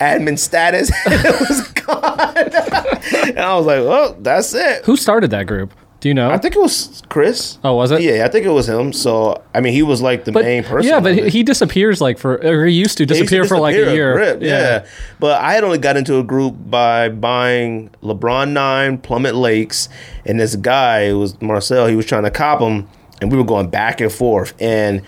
admin 0.00 0.38
status, 0.38 0.90
and 1.06 1.14
it 1.24 1.40
was 1.48 1.68
gone. 1.72 2.18
and 3.28 3.38
I 3.38 3.54
was 3.56 3.66
like, 3.66 3.80
well, 3.84 4.16
that's 4.20 4.54
it. 4.54 4.84
Who 4.84 4.96
started 4.96 5.30
that 5.30 5.46
group? 5.46 5.72
Do 6.00 6.08
you 6.08 6.14
know? 6.14 6.30
I 6.30 6.38
think 6.38 6.54
it 6.54 6.60
was 6.60 7.02
Chris. 7.08 7.58
Oh, 7.64 7.74
was 7.74 7.90
it? 7.90 8.00
Yeah, 8.02 8.24
I 8.24 8.28
think 8.28 8.46
it 8.46 8.50
was 8.50 8.68
him. 8.68 8.92
So 8.92 9.42
I 9.52 9.60
mean, 9.60 9.72
he 9.72 9.82
was 9.82 10.00
like 10.00 10.24
the 10.24 10.30
but 10.32 10.44
main 10.44 10.62
person. 10.62 10.88
yeah, 10.88 11.00
but 11.00 11.14
he, 11.14 11.28
he 11.28 11.42
disappears 11.42 12.00
like 12.00 12.18
for, 12.18 12.36
or 12.44 12.66
he 12.66 12.74
used 12.74 12.98
to 12.98 13.04
He 13.04 13.08
used 13.08 13.18
to 13.18 13.24
disappear 13.24 13.44
for 13.46 13.58
like 13.58 13.74
a 13.74 13.78
disappear, 13.78 13.94
year. 13.94 14.14
grip, 14.14 14.42
yeah. 14.42 14.86
but 15.18 15.40
I 15.40 15.54
had 15.54 15.64
only 15.64 15.78
got 15.78 15.96
into 15.96 16.18
a 16.18 16.22
group 16.22 16.54
by 16.70 17.08
buying 17.08 17.90
LeBron 18.02 18.50
Nine, 18.52 19.02
Summit 19.02 19.34
Lakes, 19.34 19.88
and 20.24 20.38
this 20.38 20.54
guy 20.54 21.00
it 21.00 21.14
was 21.14 21.40
Marcel. 21.42 21.88
He 21.88 21.96
was 21.96 22.06
trying 22.06 22.22
to 22.24 22.30
cop 22.30 22.60
him, 22.60 22.88
and 23.20 23.32
we 23.32 23.36
were 23.36 23.44
going 23.44 23.68
back 23.68 24.00
and 24.00 24.12
forth, 24.12 24.54
and 24.60 25.02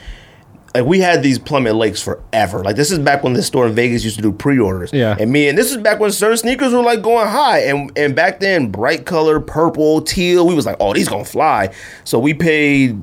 like 0.74 0.84
we 0.84 1.00
had 1.00 1.22
these 1.22 1.40
Summit 1.44 1.74
Lakes 1.74 2.00
forever. 2.02 2.62
Like 2.62 2.76
this 2.76 2.90
is 2.90 2.98
back 2.98 3.22
when 3.24 3.32
the 3.32 3.42
store 3.42 3.66
in 3.66 3.74
Vegas 3.74 4.04
used 4.04 4.16
to 4.16 4.22
do 4.22 4.32
pre-orders. 4.32 4.92
Yeah. 4.92 5.16
And 5.18 5.32
me 5.32 5.48
and 5.48 5.58
this 5.58 5.70
is 5.70 5.76
back 5.78 5.98
when 6.00 6.12
certain 6.12 6.36
sneakers 6.36 6.72
were 6.72 6.82
like 6.82 7.02
going 7.02 7.26
high. 7.28 7.60
And 7.64 7.90
and 7.96 8.14
back 8.14 8.40
then, 8.40 8.70
bright 8.70 9.06
color, 9.06 9.40
purple, 9.40 10.00
teal, 10.00 10.46
we 10.46 10.54
was 10.54 10.66
like, 10.66 10.76
oh, 10.80 10.92
these 10.92 11.08
gonna 11.08 11.24
fly. 11.24 11.74
So 12.04 12.18
we 12.18 12.34
paid 12.34 13.02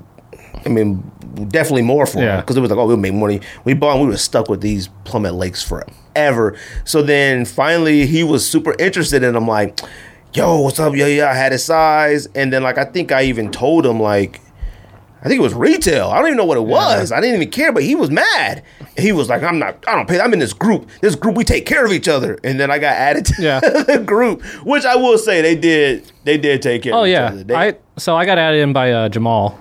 I 0.66 0.70
mean, 0.70 1.04
definitely 1.50 1.84
more 1.84 2.06
for 2.06 2.20
Yeah. 2.20 2.40
it 2.40 2.42
because 2.42 2.58
it 2.58 2.62
was 2.62 2.70
like, 2.72 2.80
oh, 2.80 2.88
we'll 2.88 2.98
make 2.98 3.14
money. 3.14 3.42
We 3.64 3.74
bought, 3.74 3.98
and 3.98 4.02
we 4.02 4.08
were 4.08 4.18
stuck 4.18 4.50
with 4.50 4.62
these 4.62 4.90
Summit 5.06 5.34
Lakes 5.34 5.62
forever. 5.64 6.58
So 6.84 7.02
then 7.02 7.46
finally, 7.46 8.06
he 8.08 8.24
was 8.24 8.48
super 8.48 8.76
interested, 8.80 9.24
and 9.24 9.38
I'm 9.38 9.48
like, 9.48 9.80
yo, 10.34 10.60
what's 10.62 10.80
up? 10.80 10.96
Yeah, 10.96 11.06
yeah, 11.06 11.30
I 11.30 11.36
had 11.36 11.52
his 11.52 11.64
size, 11.64 12.28
and 12.36 12.52
then 12.52 12.64
like 12.64 12.78
I 12.78 12.86
think 12.86 13.12
I 13.12 13.24
even 13.24 13.52
told 13.52 13.86
him 13.86 14.00
like. 14.00 14.42
I 15.28 15.30
think 15.30 15.40
it 15.40 15.44
was 15.44 15.54
retail. 15.54 16.08
I 16.08 16.20
don't 16.20 16.28
even 16.28 16.38
know 16.38 16.46
what 16.46 16.56
it 16.58 16.64
was. 16.64 17.12
I 17.12 17.20
didn't 17.20 17.36
even 17.36 17.52
care, 17.52 17.74
but 17.74 17.84
he 17.84 17.96
was 17.96 18.10
mad. 18.10 18.64
He 18.98 19.12
was 19.12 19.28
like, 19.28 19.44
"I'm 19.44 19.60
not. 19.60 19.84
I 19.86 19.94
don't 19.94 20.08
pay. 20.08 20.22
I'm 20.22 20.32
in 20.32 20.40
this 20.40 20.54
group. 20.54 20.90
This 21.02 21.16
group, 21.18 21.36
we 21.36 21.44
take 21.44 21.66
care 21.66 21.86
of 21.86 21.92
each 21.92 22.08
other." 22.08 22.40
And 22.46 22.58
then 22.58 22.72
I 22.72 22.80
got 22.80 22.94
added 22.96 23.26
to 23.26 23.42
Yeah. 23.42 23.60
the 23.60 24.02
group, 24.06 24.42
which 24.64 24.86
I 24.86 24.96
will 24.96 25.18
say 25.18 25.42
they 25.42 25.56
did. 25.58 26.10
They 26.24 26.38
did 26.38 26.62
take 26.62 26.84
care. 26.84 26.94
Oh 26.94 27.02
of 27.02 27.08
each 27.08 27.12
yeah, 27.12 27.26
other. 27.26 27.44
They- 27.44 27.56
I 27.56 27.76
so 27.98 28.16
I 28.16 28.26
got 28.26 28.38
added 28.38 28.62
in 28.62 28.72
by 28.72 28.94
uh, 28.94 29.10
Jamal, 29.10 29.60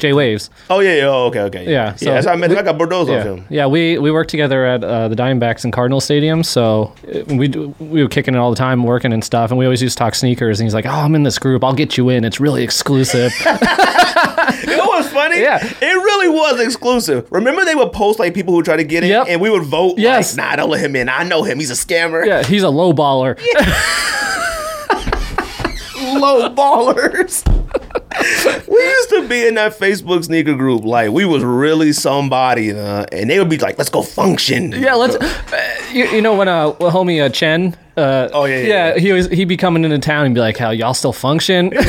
J 0.00 0.12
Waves. 0.12 0.50
oh 0.68 0.80
yeah. 0.80 0.94
yeah, 0.96 1.06
Oh 1.08 1.26
okay. 1.26 1.40
Okay. 1.42 1.64
Yeah, 1.64 1.70
Yeah. 1.90 1.94
so 1.96 2.04
that's 2.06 2.26
how 2.26 2.32
I 2.32 2.36
met. 2.36 2.50
I 2.56 2.62
got 2.62 2.76
Bordeaux 2.78 3.06
Yeah, 3.06 3.22
him. 3.22 3.46
yeah. 3.50 3.66
We 3.66 3.98
we 3.98 4.10
worked 4.10 4.30
together 4.30 4.64
at 4.66 4.82
uh, 4.82 5.08
the 5.08 5.16
Diamondbacks 5.16 5.64
and 5.64 5.72
Cardinal 5.72 6.00
Stadium, 6.00 6.42
so 6.42 6.92
uh, 7.14 7.20
we 7.34 7.48
we 7.78 8.02
were 8.02 8.08
kicking 8.08 8.34
it 8.34 8.38
all 8.38 8.50
the 8.50 8.56
time, 8.56 8.82
working 8.84 9.12
and 9.12 9.22
stuff, 9.24 9.50
and 9.50 9.58
we 9.58 9.64
always 9.66 9.82
used 9.82 9.96
to 9.98 10.02
talk 10.04 10.14
sneakers. 10.14 10.58
And 10.60 10.66
he's 10.66 10.74
like, 10.74 10.86
"Oh, 10.86 10.90
I'm 10.90 11.14
in 11.14 11.22
this 11.22 11.38
group. 11.38 11.62
I'll 11.64 11.74
get 11.74 11.96
you 11.96 12.08
in. 12.08 12.24
It's 12.24 12.40
really 12.40 12.62
exclusive." 12.62 13.32
You 14.66 14.76
know 14.76 14.86
what's 14.88 15.08
funny? 15.08 15.40
Yeah. 15.40 15.58
It 15.64 15.84
really 15.94 16.28
was 16.28 16.60
exclusive. 16.60 17.26
Remember 17.30 17.64
they 17.64 17.74
would 17.74 17.92
post 17.92 18.18
like 18.18 18.34
people 18.34 18.52
who 18.52 18.62
try 18.62 18.76
to 18.76 18.84
get 18.84 19.02
in 19.04 19.08
Yep. 19.10 19.26
and 19.28 19.40
we 19.40 19.48
would 19.48 19.62
vote 19.62 19.94
Yes. 19.98 20.36
like, 20.36 20.44
nah, 20.50 20.56
don't 20.56 20.70
let 20.70 20.80
him 20.84 20.94
in. 20.96 21.08
I 21.08 21.22
know 21.24 21.42
him. 21.44 21.58
He's 21.58 21.70
a 21.70 21.74
scammer. 21.74 22.26
yeah, 22.26 22.42
he's 22.42 22.62
a 22.62 22.68
low 22.68 22.92
baller. 22.92 23.38
Low 26.20 26.48
ballers. 26.54 27.42
we 28.68 28.82
used 28.82 29.10
to 29.10 29.28
be 29.28 29.46
in 29.46 29.54
that 29.54 29.78
Facebook 29.78 30.24
sneaker 30.24 30.54
group. 30.54 30.84
Like 30.84 31.10
we 31.10 31.24
was 31.24 31.44
really 31.44 31.92
somebody, 31.92 32.72
uh, 32.72 33.06
and 33.12 33.30
they 33.30 33.38
would 33.38 33.48
be 33.48 33.58
like, 33.58 33.78
let's 33.78 33.90
go 33.90 34.02
function. 34.02 34.72
Yeah, 34.72 34.94
let's. 34.94 35.16
Uh, 35.16 35.76
you, 35.92 36.04
you 36.06 36.20
know 36.22 36.34
when 36.34 36.48
uh, 36.48 36.72
homie 36.72 37.24
uh, 37.24 37.28
Chen. 37.28 37.76
Uh, 37.96 38.28
Oh, 38.32 38.44
yeah, 38.44 38.56
yeah, 38.58 38.62
yeah. 38.66 38.94
yeah. 38.94 38.98
He 38.98 39.12
was 39.12 39.28
he'd 39.28 39.46
be 39.46 39.56
coming 39.56 39.84
into 39.84 39.98
town 39.98 40.24
and 40.26 40.34
be 40.34 40.40
like, 40.40 40.56
"How 40.56 40.70
y'all 40.70 40.94
still 40.94 41.12
function?" 41.12 41.72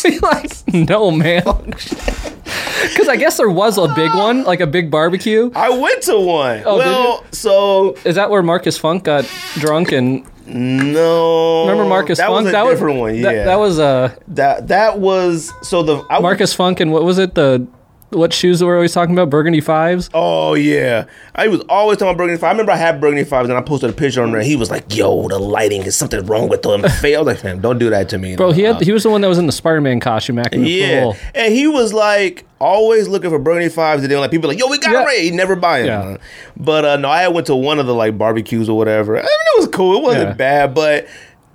Be 0.02 0.18
like, 0.20 0.50
no, 0.72 1.10
man. 1.10 1.42
Because 1.44 3.08
I 3.08 3.16
guess 3.16 3.36
there 3.36 3.50
was 3.50 3.76
a 3.76 3.88
big 3.94 4.14
one, 4.14 4.44
like 4.44 4.60
a 4.60 4.66
big 4.66 4.90
barbecue. 4.90 5.50
I 5.54 5.68
went 5.70 6.02
to 6.04 6.18
one. 6.18 6.62
Oh, 6.64 6.78
well, 6.78 7.24
so 7.32 7.94
Is 8.04 8.14
that 8.14 8.30
where 8.30 8.42
Marcus 8.42 8.78
Funk 8.78 9.04
got 9.04 9.28
drunk 9.54 9.92
and 9.92 10.24
No, 10.52 11.62
Remember 11.68 11.88
Marcus 11.88 12.18
Funk 12.18 12.28
that 12.28 12.32
Funk? 12.32 12.44
Was 12.44 12.48
a 12.48 12.52
that 12.52 12.64
different 12.70 13.00
was, 13.00 13.12
one. 13.12 13.14
Yeah, 13.16 13.22
That, 13.32 13.44
that 13.44 13.58
was 13.58 13.78
uh, 13.78 14.14
that 14.28 14.68
that 14.68 14.98
was 14.98 15.52
so 15.62 15.82
the 15.82 16.04
I, 16.10 16.20
Marcus 16.20 16.52
Funk 16.54 16.80
and 16.80 16.92
what 16.92 17.04
was 17.04 17.18
it? 17.18 17.34
The 17.34 17.66
what 18.10 18.32
shoes 18.32 18.62
we're 18.62 18.74
always 18.74 18.92
talking 18.92 19.14
about? 19.14 19.30
Burgundy 19.30 19.60
fives. 19.60 20.10
Oh 20.14 20.54
yeah, 20.54 21.06
I 21.34 21.48
was 21.48 21.60
always 21.68 21.98
talking 21.98 22.10
about 22.10 22.18
Burgundy 22.18 22.38
fives. 22.40 22.48
I 22.48 22.50
remember 22.52 22.72
I 22.72 22.76
had 22.76 23.00
Burgundy 23.00 23.24
Fives, 23.24 23.48
and 23.48 23.56
I 23.56 23.62
posted 23.62 23.90
a 23.90 23.92
picture 23.92 24.22
on 24.22 24.32
there. 24.32 24.42
He 24.42 24.56
was 24.56 24.70
like, 24.70 24.94
"Yo, 24.94 25.28
the 25.28 25.38
lighting 25.38 25.82
is 25.82 25.96
something 25.96 26.24
wrong 26.26 26.48
with 26.48 26.62
them." 26.62 26.84
I 26.84 27.18
was 27.18 27.26
like, 27.26 27.38
"Fam, 27.38 27.60
don't 27.60 27.78
do 27.78 27.90
that 27.90 28.08
to 28.10 28.18
me." 28.18 28.36
Bro, 28.36 28.52
he 28.52 28.62
had 28.62 28.80
he 28.80 28.92
was 28.92 29.02
the 29.04 29.10
one 29.10 29.20
that 29.20 29.28
was 29.28 29.38
in 29.38 29.46
the 29.46 29.52
Spider 29.52 29.80
Man 29.80 30.00
costume 30.00 30.38
acting 30.38 30.64
yeah, 30.66 31.02
fool. 31.02 31.16
and 31.34 31.52
he 31.52 31.66
was 31.66 31.92
like 31.92 32.44
always 32.60 33.08
looking 33.08 33.30
for 33.30 33.38
Burgundy 33.38 33.68
Fives, 33.68 34.02
and 34.02 34.10
then 34.10 34.18
like 34.20 34.30
people 34.30 34.48
like, 34.48 34.58
"Yo, 34.58 34.66
we 34.68 34.78
got 34.78 34.92
Yeah. 34.92 35.04
right." 35.04 35.20
He 35.20 35.30
never 35.30 35.56
buy 35.56 35.82
them. 35.82 36.10
Yeah. 36.12 36.16
But 36.56 36.84
uh, 36.84 36.96
no, 36.96 37.08
I 37.08 37.28
went 37.28 37.46
to 37.46 37.56
one 37.56 37.78
of 37.78 37.86
the 37.86 37.94
like 37.94 38.18
barbecues 38.18 38.68
or 38.68 38.76
whatever. 38.76 39.16
I 39.16 39.22
mean, 39.22 39.28
it 39.30 39.58
was 39.60 39.68
cool. 39.68 39.96
It 39.98 40.02
wasn't 40.02 40.28
Yeah. 40.30 40.34
bad, 40.34 40.74
but. 40.74 41.06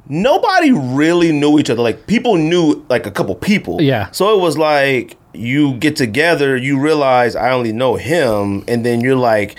Nobody 0.08 0.72
really 0.72 1.32
knew 1.32 1.58
each 1.58 1.72
other. 1.72 1.82
Like 1.82 2.06
people 2.06 2.36
knew 2.36 2.86
like 2.90 3.08
a 3.08 3.12
couple 3.12 3.34
people. 3.34 3.82
Yeah. 3.82 4.12
So 4.12 4.38
it 4.38 4.40
was 4.40 4.56
like 4.56 5.18
you 5.38 5.74
get 5.76 5.96
together, 5.96 6.56
you 6.56 6.80
realize 6.80 7.36
I 7.36 7.52
only 7.52 7.72
know 7.72 7.96
him, 7.96 8.64
and 8.68 8.86
then 8.86 9.02
you're 9.02 9.16
like, 9.16 9.56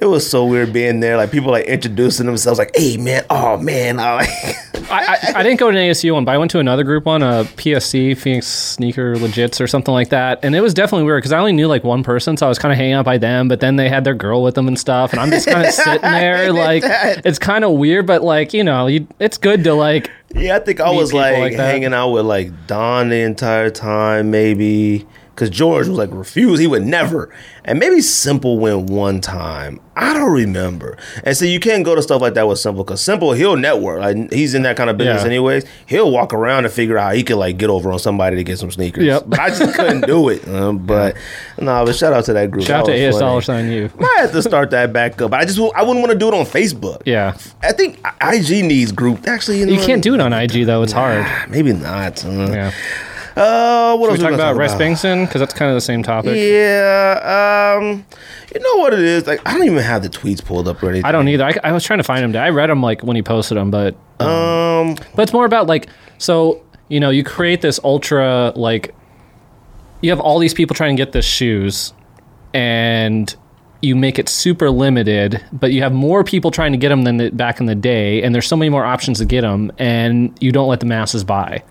it 0.00 0.06
was 0.06 0.28
so 0.28 0.46
weird 0.46 0.72
being 0.72 1.00
there. 1.00 1.16
Like 1.16 1.30
people 1.30 1.50
like 1.50 1.66
introducing 1.66 2.26
themselves, 2.26 2.58
like, 2.58 2.74
"Hey 2.74 2.96
man, 2.96 3.24
oh 3.30 3.56
man," 3.58 4.00
I 4.00 4.26
oh. 4.26 4.52
I, 4.90 5.04
I, 5.04 5.32
I 5.36 5.42
didn't 5.42 5.58
go 5.58 5.70
to 5.70 5.78
an 5.78 5.90
ASU 5.90 6.12
one, 6.12 6.24
but 6.24 6.32
I 6.32 6.38
went 6.38 6.50
to 6.52 6.58
another 6.58 6.84
group 6.84 7.06
one, 7.06 7.22
a 7.22 7.26
uh, 7.26 7.44
PSC, 7.44 8.16
Phoenix 8.16 8.46
Sneaker 8.46 9.14
Legits 9.16 9.60
or 9.60 9.66
something 9.66 9.92
like 9.92 10.10
that. 10.10 10.40
And 10.42 10.54
it 10.54 10.60
was 10.60 10.74
definitely 10.74 11.04
weird 11.04 11.22
because 11.22 11.32
I 11.32 11.38
only 11.38 11.52
knew 11.52 11.66
like 11.66 11.82
one 11.82 12.02
person, 12.02 12.36
so 12.36 12.46
I 12.46 12.48
was 12.48 12.58
kind 12.58 12.72
of 12.72 12.78
hanging 12.78 12.94
out 12.94 13.04
by 13.04 13.16
them, 13.16 13.48
but 13.48 13.60
then 13.60 13.76
they 13.76 13.88
had 13.88 14.04
their 14.04 14.14
girl 14.14 14.42
with 14.42 14.54
them 14.54 14.68
and 14.68 14.78
stuff. 14.78 15.12
And 15.12 15.20
I'm 15.20 15.30
just 15.30 15.48
kind 15.48 15.66
of 15.66 15.72
sitting 15.72 16.02
there. 16.02 16.52
Like, 16.52 16.82
it's 16.84 17.38
kind 17.38 17.64
of 17.64 17.72
weird, 17.72 18.06
but 18.06 18.22
like, 18.22 18.52
you 18.52 18.64
know, 18.64 18.86
you, 18.86 19.06
it's 19.18 19.38
good 19.38 19.64
to 19.64 19.74
like, 19.74 20.10
yeah. 20.34 20.56
I 20.56 20.58
think 20.60 20.80
I 20.80 20.90
Meet 20.90 20.96
was 20.96 21.10
people 21.10 21.20
like, 21.20 21.38
like 21.38 21.56
that. 21.56 21.70
hanging 21.72 21.94
out 21.94 22.10
with 22.10 22.26
like 22.26 22.66
Don 22.66 23.08
the 23.08 23.20
entire 23.20 23.70
time, 23.70 24.30
maybe. 24.30 25.06
Cause 25.34 25.48
George 25.48 25.88
was 25.88 25.96
like 25.96 26.10
refused, 26.12 26.60
he 26.60 26.66
would 26.66 26.84
never, 26.84 27.34
and 27.64 27.78
maybe 27.78 28.02
Simple 28.02 28.58
went 28.58 28.90
one 28.90 29.22
time. 29.22 29.80
I 29.96 30.12
don't 30.12 30.30
remember. 30.30 30.98
And 31.24 31.34
so 31.34 31.46
you 31.46 31.58
can't 31.58 31.84
go 31.86 31.94
to 31.94 32.02
stuff 32.02 32.20
like 32.20 32.34
that 32.34 32.46
with 32.46 32.58
Simple, 32.58 32.84
cause 32.84 33.00
Simple 33.00 33.32
he'll 33.32 33.56
network. 33.56 34.00
Like 34.00 34.30
he's 34.30 34.52
in 34.54 34.62
that 34.64 34.76
kind 34.76 34.90
of 34.90 34.98
business 34.98 35.22
Yeah. 35.22 35.28
anyways. 35.28 35.64
He'll 35.86 36.10
walk 36.10 36.34
around 36.34 36.66
and 36.66 36.72
figure 36.74 36.98
out 36.98 37.04
how 37.08 37.12
he 37.14 37.22
could 37.22 37.36
like 37.38 37.56
get 37.56 37.70
over 37.70 37.90
on 37.90 37.98
somebody 37.98 38.36
to 38.36 38.44
get 38.44 38.58
some 38.58 38.70
sneakers. 38.70 39.04
Yep. 39.04 39.24
But 39.26 39.38
I 39.40 39.48
just 39.48 39.74
couldn't 39.74 40.06
do 40.06 40.28
it. 40.28 40.46
Um, 40.46 40.78
but 40.86 41.16
no, 41.58 41.82
but 41.86 41.96
shout 41.96 42.12
out 42.12 42.26
to 42.26 42.34
that 42.34 42.50
group. 42.50 42.66
shout 42.66 42.80
out 42.80 42.86
to 42.86 42.92
That 42.92 42.98
AS 42.98 43.14
was 43.14 43.20
dollar 43.20 43.40
sign 43.40 43.70
you. 43.72 43.90
Might 43.98 44.16
have 44.18 44.32
to 44.32 44.42
start 44.42 44.70
that 44.72 44.92
back 44.92 45.20
up, 45.22 45.30
but 45.30 45.40
I 45.40 45.46
just 45.46 45.58
I 45.58 45.82
wouldn't 45.82 46.00
want 46.00 46.12
to 46.12 46.18
do 46.18 46.28
it 46.28 46.34
on 46.34 46.44
Facebook. 46.44 47.00
Yeah. 47.06 47.38
I 47.62 47.72
think 47.72 47.98
IG 48.20 48.66
needs 48.66 48.92
group. 48.92 49.26
Actually, 49.26 49.60
you, 49.60 49.66
know 49.66 49.72
You 49.72 49.80
can't 49.80 50.02
do 50.02 50.12
it 50.12 50.20
on 50.20 50.34
IG 50.34 50.66
though, 50.66 50.82
it's 50.82 50.92
hard. 50.92 51.26
Maybe 51.50 51.72
not. 51.72 52.22
Uh, 52.22 52.28
Yeah. 52.52 52.72
Uh, 53.36 53.96
what 53.96 54.10
else 54.10 54.18
We 54.18 54.24
talk 54.24 54.32
about 54.34 54.54
about? 54.56 54.80
Bengtson 54.80 55.26
because 55.26 55.40
that's 55.40 55.54
kind 55.54 55.70
of 55.70 55.76
the 55.76 55.80
same 55.80 56.02
topic. 56.02 56.36
Yeah. 56.36 57.76
Um. 57.78 58.04
You 58.54 58.60
know 58.60 58.76
what 58.82 58.92
it 58.92 59.00
is? 59.00 59.26
Like 59.26 59.40
I 59.46 59.52
don't 59.52 59.66
even 59.66 59.78
have 59.78 60.02
the 60.02 60.10
tweets 60.10 60.44
pulled 60.44 60.68
up 60.68 60.82
or 60.82 60.90
anything. 60.90 61.04
I 61.04 61.12
don't 61.12 61.28
either. 61.28 61.44
I, 61.44 61.54
I 61.64 61.72
was 61.72 61.84
trying 61.84 61.98
to 61.98 62.04
find 62.04 62.24
him. 62.24 62.36
I 62.36 62.50
read 62.50 62.68
him 62.70 62.82
like 62.82 63.02
when 63.02 63.16
he 63.16 63.22
posted 63.22 63.56
them, 63.56 63.70
but 63.70 63.94
Um. 64.20 64.96
But 65.14 65.22
it's 65.22 65.32
more 65.32 65.46
about 65.46 65.66
like 65.66 65.88
so 66.18 66.62
you 66.88 67.00
know 67.00 67.10
you 67.10 67.24
create 67.24 67.62
this 67.62 67.80
ultra 67.84 68.52
like 68.54 68.94
you 70.02 70.10
have 70.10 70.20
all 70.20 70.38
these 70.38 70.52
people 70.54 70.74
trying 70.74 70.96
to 70.96 71.00
get 71.02 71.12
the 71.12 71.22
shoes 71.22 71.94
and 72.52 73.34
you 73.80 73.96
make 73.96 74.18
it 74.18 74.28
super 74.28 74.70
limited 74.70 75.42
but 75.52 75.72
you 75.72 75.82
have 75.82 75.92
more 75.92 76.22
people 76.22 76.50
trying 76.50 76.72
to 76.72 76.78
get 76.78 76.90
them 76.90 77.02
than 77.02 77.16
the, 77.16 77.30
back 77.30 77.60
in 77.60 77.66
the 77.66 77.74
day 77.74 78.22
and 78.22 78.34
there's 78.34 78.46
so 78.46 78.56
many 78.56 78.68
more 78.68 78.84
options 78.84 79.18
to 79.18 79.24
get 79.24 79.40
them 79.40 79.72
and 79.78 80.36
you 80.40 80.52
don't 80.52 80.68
let 80.68 80.80
the 80.80 80.86
masses 80.86 81.24
buy 81.24 81.62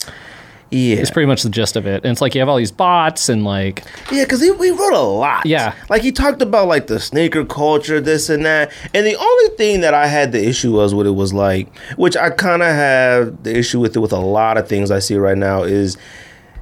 Yeah. 0.71 0.95
it's 0.95 1.11
pretty 1.11 1.27
much 1.27 1.43
the 1.43 1.49
gist 1.49 1.75
of 1.75 1.85
it 1.85 2.03
and 2.03 2.11
it's 2.11 2.21
like 2.21 2.33
you 2.33 2.39
have 2.39 2.47
all 2.47 2.57
these 2.57 2.71
bots 2.71 3.27
and 3.27 3.43
like 3.43 3.83
Yeah, 4.11 4.23
because 4.23 4.41
he, 4.41 4.47
he 4.57 4.71
wrote 4.71 4.93
a 4.93 4.99
lot. 4.99 5.45
Yeah. 5.45 5.75
Like 5.89 6.01
he 6.01 6.11
talked 6.11 6.41
about 6.41 6.67
like 6.67 6.87
the 6.87 6.99
sneaker 6.99 7.43
culture, 7.45 7.99
this 7.99 8.29
and 8.29 8.45
that. 8.45 8.71
And 8.93 9.05
the 9.05 9.15
only 9.15 9.55
thing 9.57 9.81
that 9.81 9.93
I 9.93 10.07
had 10.07 10.31
the 10.31 10.47
issue 10.47 10.71
was 10.71 10.95
what 10.95 11.05
it 11.05 11.11
was 11.11 11.33
like, 11.33 11.75
which 11.97 12.15
I 12.15 12.29
kind 12.29 12.61
of 12.61 12.69
have 12.69 13.43
the 13.43 13.55
issue 13.57 13.79
with 13.79 13.95
it 13.95 13.99
with 13.99 14.13
a 14.13 14.19
lot 14.19 14.57
of 14.57 14.67
things 14.67 14.91
I 14.91 14.99
see 14.99 15.15
right 15.17 15.37
now 15.37 15.63
is, 15.63 15.97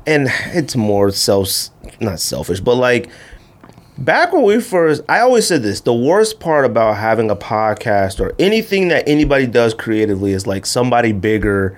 and 0.08 0.28
it's 0.54 0.76
more 0.76 1.12
self, 1.12 1.70
not 2.00 2.20
selfish, 2.20 2.60
but 2.62 2.76
like 2.76 3.10
back 3.98 4.32
when 4.34 4.44
we 4.44 4.60
first, 4.60 5.02
I 5.08 5.20
always 5.20 5.46
said 5.48 5.62
this 5.62 5.82
the 5.82 5.94
worst 5.94 6.40
part 6.40 6.66
about 6.66 6.98
having 6.98 7.30
a 7.30 7.36
podcast 7.36 8.20
or 8.20 8.34
anything 8.40 8.88
that 8.88 9.08
anybody 9.08 9.46
does 9.46 9.74
creatively 9.74 10.32
is 10.32 10.48
like 10.48 10.66
somebody 10.66 11.12
bigger 11.12 11.78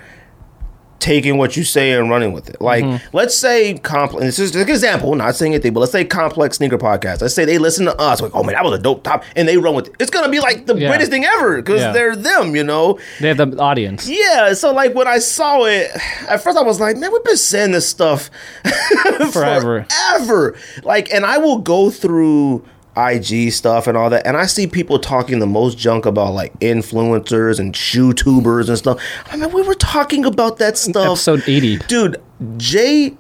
taking 1.02 1.38
what 1.38 1.58
you 1.58 1.64
say 1.66 1.92
and 1.94 2.10
running 2.10 2.32
with 2.32 2.48
it. 2.50 2.62
Like, 2.62 2.86
mm-hmm. 2.86 3.16
let's 3.18 3.36
say 3.36 3.74
complex. 3.80 4.24
This 4.24 4.40
is 4.40 4.56
an 4.56 4.70
example, 4.70 5.14
not 5.16 5.36
saying 5.36 5.54
anything, 5.54 5.74
but 5.74 5.82
let's 5.82 5.92
say 5.92 6.06
complex 6.06 6.58
sneaker 6.58 6.78
podcast. 6.78 7.22
Let's 7.22 7.34
say 7.34 7.44
they 7.44 7.58
listen 7.58 7.86
to 7.86 7.98
us, 8.00 8.22
like, 8.22 8.32
oh 8.34 8.44
man, 8.44 8.54
that 8.54 8.64
was 8.64 8.80
a 8.80 8.82
dope 8.82 9.04
top, 9.04 9.24
and 9.36 9.48
they 9.48 9.58
run 9.58 9.76
with 9.76 9.88
it. 9.88 9.96
It's 10.00 10.12
gonna 10.12 10.30
be 10.30 10.40
like 10.40 10.68
the 10.68 10.76
Yeah. 10.78 10.88
greatest 10.88 11.12
thing 11.12 11.26
ever 11.26 11.58
because 11.58 11.82
Yeah. 11.82 11.92
they're 11.92 12.16
them, 12.16 12.56
you 12.56 12.64
know. 12.64 13.00
they 13.20 13.28
have 13.30 13.38
the 13.38 13.58
audience 13.60 14.08
Yeah. 14.08 14.54
So 14.54 14.72
like 14.72 14.94
when 14.96 15.08
I 15.08 15.18
saw 15.20 15.64
it, 15.66 15.90
at 16.30 16.42
first 16.42 16.58
I 16.58 16.62
was 16.62 16.80
like, 16.80 16.96
man, 16.98 17.12
we've 17.12 17.24
been 17.24 17.36
saying 17.36 17.72
this 17.72 17.88
stuff 17.88 18.30
Forever. 19.32 19.86
forever. 19.90 20.56
Like, 20.84 21.12
and 21.12 21.26
I 21.26 21.38
will 21.40 21.58
go 21.60 21.90
through. 21.90 22.64
IG 22.98 23.52
stuff 23.52 23.88
and 23.88 23.98
all 23.98 24.10
that, 24.10 24.26
and 24.26 24.38
I 24.38 24.46
see 24.46 24.68
people 24.68 25.00
talking 25.00 25.40
the 25.40 25.48
most 25.48 25.78
junk 25.78 26.06
about 26.06 26.34
like 26.34 26.58
influencers 26.60 27.60
and 27.60 27.76
shoe 27.76 28.14
tubers 28.14 28.70
and 28.70 28.78
stuff. 28.78 29.02
I 29.28 29.38
mean, 29.38 29.52
we 29.52 29.62
were 29.62 29.76
talking 29.76 30.26
about 30.26 30.58
that 30.58 30.78
stuff 30.78 31.06
episode 31.06 31.44
80 31.48 31.78
dude 31.88 32.22
jay 32.58 33.16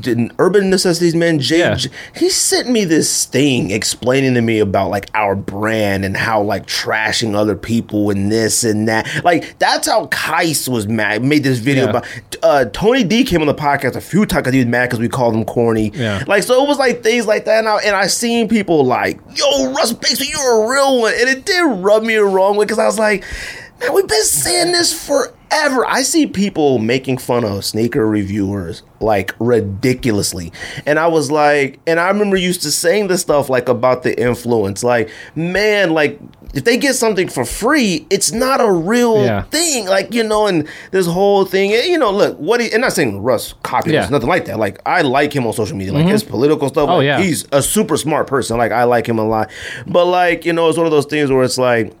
did 0.00 0.18
urban 0.38 0.70
necessities 0.70 1.14
man 1.14 1.38
jay 1.38 1.58
Yeah. 1.60 1.74
J- 1.76 1.90
he 2.16 2.28
sent 2.28 2.68
me 2.68 2.84
this 2.84 3.26
thing 3.26 3.70
explaining 3.70 4.34
to 4.34 4.40
me 4.40 4.58
about 4.58 4.90
like 4.90 5.08
our 5.14 5.36
brand 5.36 6.04
and 6.04 6.16
how 6.16 6.42
like 6.42 6.66
trashing 6.66 7.34
other 7.34 7.54
people 7.54 8.10
and 8.10 8.30
this 8.32 8.64
and 8.64 8.88
that 8.88 9.08
like 9.24 9.58
that's 9.58 9.86
how 9.86 10.06
Kais 10.06 10.68
was 10.68 10.88
mad 10.88 11.22
made 11.22 11.44
this 11.44 11.58
video 11.58 11.84
Yeah. 11.84 11.90
about 11.90 12.06
uh 12.42 12.64
tony 12.72 13.04
d 13.04 13.24
came 13.24 13.40
on 13.40 13.46
the 13.46 13.54
podcast 13.54 13.94
a 13.96 14.00
few 14.00 14.26
times 14.26 14.42
because 14.42 14.52
he 14.54 14.58
was 14.60 14.66
mad 14.68 14.86
because 14.86 14.98
we 15.00 15.08
called 15.08 15.34
him 15.34 15.44
corny 15.44 15.92
Yeah. 15.94 16.24
like 16.26 16.42
so 16.42 16.62
it 16.64 16.68
was 16.68 16.78
like 16.78 17.02
things 17.02 17.26
like 17.26 17.44
that 17.44 17.60
and 17.60 17.68
i, 17.68 17.76
and 17.78 17.94
I 17.94 18.08
seen 18.08 18.48
people 18.48 18.84
like 18.84 19.20
yo 19.36 19.70
russ 19.72 19.92
Baker, 19.92 20.24
you're 20.24 20.64
a 20.64 20.68
real 20.68 21.00
one 21.02 21.12
and 21.16 21.28
it 21.28 21.44
did 21.46 21.62
rub 21.62 22.02
me 22.02 22.14
the 22.16 22.24
wrong 22.24 22.56
way 22.56 22.64
because 22.64 22.78
i 22.80 22.86
was 22.86 22.98
like 22.98 23.24
man 23.80 23.94
we've 23.94 24.06
been 24.08 24.22
saying 24.24 24.72
this 24.72 24.92
forever 25.50 25.86
i 25.86 26.02
see 26.02 26.26
people 26.26 26.78
making 26.78 27.18
fun 27.18 27.44
of 27.44 27.64
sneaker 27.64 28.06
reviewers 28.06 28.82
like 29.00 29.34
ridiculously. 29.38 30.50
And 30.86 30.98
i 30.98 31.06
was 31.06 31.30
like 31.30 31.78
and 31.86 32.00
i 32.00 32.08
remember 32.08 32.36
used 32.36 32.62
to 32.62 32.70
saying 32.70 33.08
this 33.08 33.20
stuff 33.20 33.48
like 33.50 33.68
about 33.68 34.02
the 34.02 34.18
influence. 34.18 34.82
Like 34.82 35.10
man 35.34 35.92
like 35.92 36.18
if 36.54 36.64
they 36.64 36.76
get 36.78 36.94
something 36.94 37.28
for 37.28 37.44
free 37.44 38.06
it's 38.10 38.32
not 38.32 38.60
a 38.60 38.70
real 38.72 39.22
Yeah. 39.24 39.42
thing. 39.42 39.86
Like 39.86 40.14
you 40.14 40.24
know 40.24 40.46
and 40.46 40.66
this 40.90 41.06
whole 41.06 41.44
thing 41.44 41.72
and, 41.72 41.84
you 41.84 41.98
know 41.98 42.10
look 42.10 42.38
what 42.38 42.60
he 42.60 42.72
and 42.72 42.80
not 42.80 42.92
saying 42.92 43.22
russ 43.22 43.54
copied 43.62 43.92
Yeah. 43.92 44.08
nothing 44.08 44.28
like 44.28 44.46
that. 44.46 44.58
Like 44.58 44.80
i 44.86 45.02
like 45.02 45.34
him 45.34 45.46
on 45.46 45.52
social 45.52 45.76
media. 45.76 45.92
Like 45.92 46.04
mm-hmm. 46.04 46.12
his 46.12 46.24
political 46.24 46.68
stuff 46.68 46.88
Oh, 46.88 46.96
like, 46.96 47.04
yeah. 47.04 47.20
he's 47.20 47.46
a 47.52 47.62
super 47.62 47.96
smart 47.96 48.26
person. 48.26 48.56
Like 48.56 48.72
i 48.72 48.84
like 48.84 49.06
him 49.06 49.18
a 49.18 49.26
lot. 49.26 49.50
But 49.86 50.06
like 50.06 50.44
you 50.46 50.52
know 50.52 50.68
it's 50.68 50.78
one 50.78 50.86
of 50.86 50.92
those 50.92 51.06
things 51.06 51.30
where 51.30 51.44
it's 51.44 51.58
like 51.58 51.92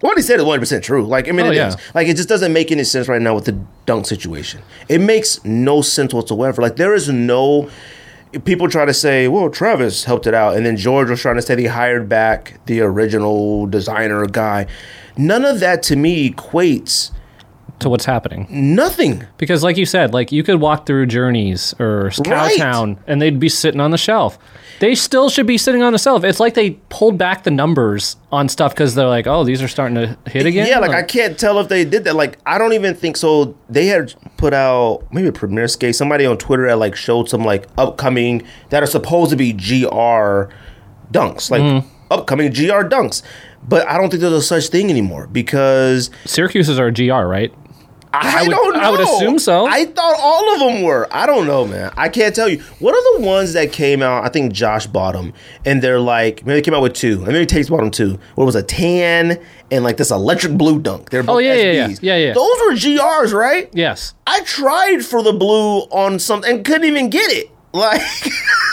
what 0.00 0.16
he 0.16 0.22
said 0.22 0.38
is 0.38 0.44
100% 0.44 0.82
true. 0.82 1.06
Like, 1.06 1.28
I 1.28 1.32
mean, 1.32 1.46
Oh, 1.46 1.50
it 1.50 1.56
is. 1.56 1.74
yeah. 1.74 1.80
Like, 1.94 2.06
it 2.08 2.16
just 2.16 2.28
doesn't 2.28 2.52
make 2.52 2.70
any 2.70 2.84
sense 2.84 3.08
right 3.08 3.20
now 3.22 3.34
with 3.34 3.46
the 3.46 3.58
dunk 3.86 4.06
situation. 4.06 4.62
It 4.88 5.00
makes 5.00 5.42
no 5.44 5.80
sense 5.82 6.12
whatsoever. 6.12 6.60
Like, 6.62 6.76
there 6.76 6.94
is 6.94 7.08
no. 7.08 7.70
People 8.44 8.68
try 8.68 8.84
to 8.84 8.92
say, 8.92 9.28
well, 9.28 9.48
Travis 9.48 10.04
helped 10.04 10.26
it 10.26 10.34
out. 10.34 10.56
And 10.56 10.66
then 10.66 10.76
George 10.76 11.08
was 11.08 11.20
trying 11.20 11.36
to 11.36 11.42
say 11.42 11.54
they 11.54 11.64
hired 11.66 12.08
back 12.08 12.58
the 12.66 12.80
original 12.80 13.66
designer 13.66 14.26
guy. 14.26 14.66
None 15.16 15.44
of 15.46 15.60
that 15.60 15.82
to 15.84 15.96
me 15.96 16.28
equates 16.30 17.12
to 17.80 17.88
what's 17.90 18.04
happening 18.06 18.46
nothing. 18.50 19.26
Because, 19.38 19.62
like 19.62 19.76
you 19.76 19.84
said, 19.86 20.14
like 20.14 20.32
you 20.32 20.42
could 20.42 20.60
walk 20.60 20.86
through 20.86 21.06
Journeys 21.06 21.74
or 21.78 22.04
Right. 22.26 22.58
Cowtown, 22.58 22.96
and 23.06 23.20
they'd 23.20 23.38
be 23.38 23.48
sitting 23.48 23.80
on 23.80 23.90
the 23.90 23.98
shelf. 23.98 24.38
They 24.78 24.94
still 24.94 25.30
should 25.30 25.46
be 25.46 25.56
sitting 25.58 25.82
on 25.82 25.92
the 25.94 25.98
shelf. 25.98 26.22
It's 26.24 26.38
like 26.40 26.52
they 26.54 26.72
pulled 26.90 27.16
back 27.16 27.44
the 27.44 27.50
numbers 27.50 28.16
on 28.30 28.48
stuff 28.48 28.72
because 28.74 28.94
they're 28.94 29.06
like, 29.08 29.26
"Oh, 29.26 29.44
these 29.44 29.62
are 29.62 29.68
starting 29.68 29.94
to 29.94 30.18
hit 30.30 30.46
again." 30.46 30.66
Yeah, 30.66 30.78
like 30.80 30.90
I 30.90 31.02
can't 31.02 31.38
tell 31.38 31.58
if 31.60 31.68
they 31.68 31.84
did 31.84 32.04
that. 32.04 32.14
Like 32.16 32.38
I 32.46 32.58
don't 32.58 32.72
even 32.74 32.94
think 32.94 33.16
so. 33.16 33.56
They 33.70 33.86
had 33.86 34.14
put 34.36 34.52
out 34.54 35.04
maybe 35.12 35.28
a 35.28 35.32
premiere 35.32 35.68
skate. 35.68 35.94
Somebody 35.96 36.26
on 36.26 36.36
Twitter 36.38 36.66
had 36.68 36.74
like 36.74 36.94
showed 36.96 37.28
some 37.28 37.42
like 37.44 37.66
upcoming 37.78 38.42
that 38.70 38.82
are 38.82 38.86
supposed 38.86 39.30
to 39.30 39.36
be 39.36 39.52
GR 39.52 40.50
dunks, 41.12 41.50
like 41.50 41.62
Mm-hmm. 41.62 41.88
upcoming 42.10 42.50
GR 42.52 42.84
dunks. 42.88 43.22
But 43.68 43.88
I 43.88 43.96
don't 43.98 44.10
think 44.10 44.20
there's 44.20 44.32
a 44.32 44.42
such 44.42 44.68
thing 44.68 44.90
anymore 44.90 45.26
because 45.26 46.10
Syracuse's 46.24 46.78
are 46.78 46.90
GR, 46.92 47.12
right? 47.26 47.52
I, 48.22 48.42
would- 48.42 48.50
don't 48.50 48.74
know. 48.74 48.80
I 48.80 48.90
would 48.90 49.00
assume 49.00 49.38
so. 49.38 49.66
I 49.66 49.84
thought 49.86 50.16
all 50.18 50.54
of 50.54 50.60
them 50.60 50.82
were. 50.82 51.08
I 51.10 51.26
don't 51.26 51.46
know, 51.46 51.66
man. 51.66 51.92
I 51.96 52.08
can't 52.08 52.34
tell 52.34 52.48
you. 52.48 52.60
What 52.78 52.94
are 52.94 53.18
the 53.20 53.26
ones 53.26 53.52
that 53.54 53.72
came 53.72 54.02
out? 54.02 54.24
I 54.24 54.28
think 54.28 54.52
Josh 54.52 54.86
bought 54.86 55.12
them, 55.14 55.32
and 55.64 55.82
they're 55.82 56.00
like 56.00 56.44
maybe 56.46 56.60
they 56.60 56.62
came 56.62 56.74
out 56.74 56.82
with 56.82 56.94
two, 56.94 57.18
and 57.24 57.32
maybe 57.32 57.46
Tate's 57.46 57.68
bought 57.68 57.80
them 57.80 57.90
too. 57.90 58.18
What 58.34 58.44
was 58.44 58.54
a 58.54 58.62
tan 58.62 59.40
and 59.70 59.84
like 59.84 59.96
this 59.96 60.10
electric 60.10 60.56
blue 60.56 60.80
dunk? 60.80 61.10
They're 61.10 61.20
oh, 61.20 61.24
both 61.24 61.34
Oh, 61.36 61.38
yeah, 61.38 61.54
yeah, 61.54 61.72
yeah. 61.72 61.96
Yeah, 62.00 62.16
yeah. 62.16 62.32
Those 62.32 62.58
were 62.60 62.72
GRs, 62.72 63.32
right? 63.32 63.68
Yes. 63.72 64.14
I 64.26 64.40
tried 64.42 65.04
for 65.04 65.22
the 65.22 65.32
blue 65.32 65.80
on 65.90 66.18
something 66.18 66.56
and 66.56 66.64
couldn't 66.64 66.84
even 66.84 67.10
get 67.10 67.30
it. 67.32 67.50
Like, 67.76 68.00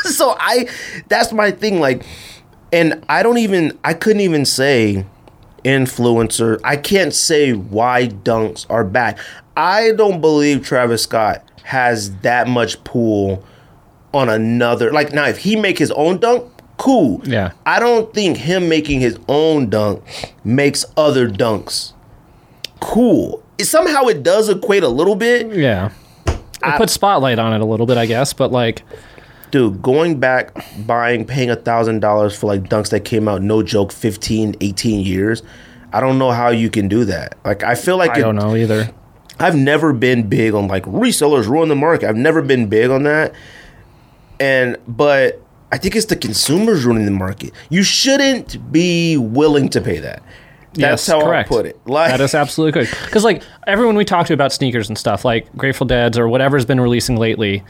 so 0.06 0.34
I, 0.40 0.70
that's 1.10 1.34
my 1.34 1.52
thing. 1.52 1.82
Like, 1.82 2.06
and 2.72 3.04
I 3.10 3.22
don't 3.22 3.38
even, 3.38 3.78
I 3.84 3.94
couldn't 3.94 4.22
even 4.22 4.46
say 4.46 5.06
influencer. 5.64 6.60
I 6.64 6.78
can't 6.78 7.14
say 7.14 7.54
why 7.54 8.08
dunks 8.08 8.66
are 8.70 8.84
bad. 8.84 9.20
I 9.56 9.92
don't 9.92 10.22
believe 10.22 10.66
Travis 10.66 11.04
Scott 11.04 11.44
has 11.64 12.16
that 12.18 12.48
much 12.48 12.84
pull 12.84 13.44
on 14.14 14.30
another. 14.30 14.92
Like, 14.92 15.14
now 15.14 15.26
if 15.28 15.40
he 15.40 15.56
make 15.56 15.78
his 15.78 15.92
own 15.92 16.18
dunk, 16.20 16.52
cool. 16.78 17.22
Yeah. 17.24 17.52
I 17.66 17.80
don't 17.80 18.14
think 18.14 18.38
him 18.38 18.70
making 18.70 19.00
his 19.00 19.18
own 19.28 19.70
dunk 19.70 20.04
makes 20.44 20.86
other 20.98 21.30
dunks 21.30 21.94
cool. 22.80 23.44
Somehow 23.62 24.08
it 24.08 24.24
does 24.24 24.50
equate 24.50 24.84
a 24.84 24.90
little 24.90 25.16
bit. 25.16 25.56
Yeah. 25.56 25.92
It 26.28 26.78
puts 26.78 26.94
spotlight 26.94 27.40
on 27.40 27.54
it 27.54 27.62
a 27.62 27.66
little 27.66 27.86
bit, 27.86 27.98
I 27.98 28.06
guess, 28.06 28.34
but 28.34 28.52
like, 28.52 28.84
Dude, 29.54 29.84
going 29.84 30.20
back, 30.20 30.52
buying, 30.88 31.26
paying 31.26 31.52
a 31.52 31.56
thousand 31.56 32.00
dollars 32.00 32.36
for 32.36 32.48
like 32.48 32.64
dunks 32.64 32.90
that 32.90 33.02
came 33.06 33.28
out, 33.28 33.44
no 33.44 33.62
joke, 33.62 33.92
15, 33.92 34.56
18 34.62 35.06
years. 35.06 35.44
I 35.92 36.00
don't 36.00 36.18
know 36.18 36.32
how 36.32 36.50
you 36.50 36.72
can 36.72 36.88
do 36.88 37.06
that. 37.06 37.38
Like, 37.46 37.62
I 37.62 37.76
feel 37.76 37.96
like 37.98 38.10
I 38.10 38.20
it- 38.20 38.22
don't 38.24 38.36
know 38.36 38.56
either. 38.56 38.90
I've 39.40 39.56
never 39.56 39.94
been 39.94 40.28
big 40.28 40.56
on 40.56 40.68
like 40.68 40.86
resellers 40.86 41.48
ruin 41.48 41.70
the 41.70 41.76
market. 41.76 42.10
I've 42.10 42.16
never 42.16 42.42
been 42.42 42.66
big 42.66 42.90
on 42.90 43.04
that. 43.04 43.36
And 44.40 44.78
but 44.88 45.40
I 45.72 45.78
think 45.78 45.96
it's 45.96 46.08
the 46.08 46.16
consumers 46.16 46.84
ruining 46.84 47.06
the 47.06 47.12
market. 47.12 47.52
You 47.70 47.84
shouldn't 47.84 48.72
be 48.72 49.18
willing 49.18 49.70
to 49.70 49.82
pay 49.82 50.00
that. 50.00 50.24
That's 50.74 51.08
yes, 51.08 51.08
how 51.08 51.22
correct. 51.22 51.52
I 51.52 51.56
put 51.56 51.66
it. 51.68 51.80
Like 51.86 52.10
that 52.10 52.22
is 52.22 52.34
absolutely 52.34 52.82
good. 52.82 52.90
Because 53.06 53.24
like 53.24 53.44
everyone 53.68 53.96
we 53.96 54.06
talk 54.06 54.26
to 54.28 54.34
about 54.34 54.52
sneakers 54.52 54.90
and 54.90 54.98
stuff, 54.98 55.24
like 55.24 55.56
Grateful 55.56 55.86
Dead's 55.86 56.18
or 56.18 56.28
whatever's 56.28 56.66
been 56.66 56.80
releasing 56.80 57.18
lately, 57.18 57.64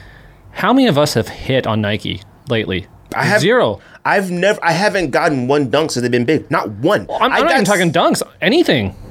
how 0.53 0.73
many 0.73 0.87
of 0.87 0.97
us 0.97 1.13
have 1.15 1.27
hit 1.27 1.67
on 1.67 1.81
Nike 1.81 2.21
lately? 2.49 2.87
I 3.15 3.25
have 3.25 3.41
zero. 3.41 3.79
I've 4.05 4.31
never 4.31 4.59
I 4.63 4.71
haven't 4.71 5.11
gotten 5.11 5.47
one 5.47 5.69
dunk 5.69 5.91
since 5.91 6.01
they've 6.01 6.11
been 6.11 6.25
big. 6.25 6.49
Not 6.49 6.69
one. 6.69 7.07
I'm, 7.21 7.31
I 7.31 7.37
I'm 7.37 7.45
not 7.45 7.51
even 7.53 7.65
talking 7.65 7.91
dunks. 7.91 8.21
Anything. 8.41 8.95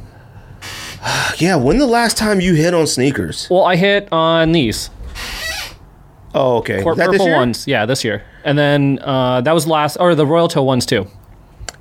Yeah, 1.38 1.56
when 1.56 1.78
the 1.78 1.86
last 1.86 2.16
time 2.16 2.40
you 2.40 2.54
hit 2.54 2.74
on 2.74 2.86
sneakers? 2.86 3.48
Well, 3.50 3.64
I 3.64 3.74
hit 3.74 4.08
on 4.12 4.52
these 4.52 4.88
Oh, 6.34 6.58
okay. 6.58 6.76
this 6.82 6.96
purple 6.96 7.30
ones. 7.30 7.66
Yeah, 7.66 7.86
this 7.86 8.04
year. 8.04 8.22
And 8.44 8.56
then 8.56 8.98
uh, 9.02 9.40
that 9.42 9.52
was 9.52 9.66
last, 9.66 9.96
or 9.96 10.14
the 10.14 10.26
Royal 10.26 10.48
Toe 10.48 10.62
ones 10.62 10.86
too. 10.86 11.06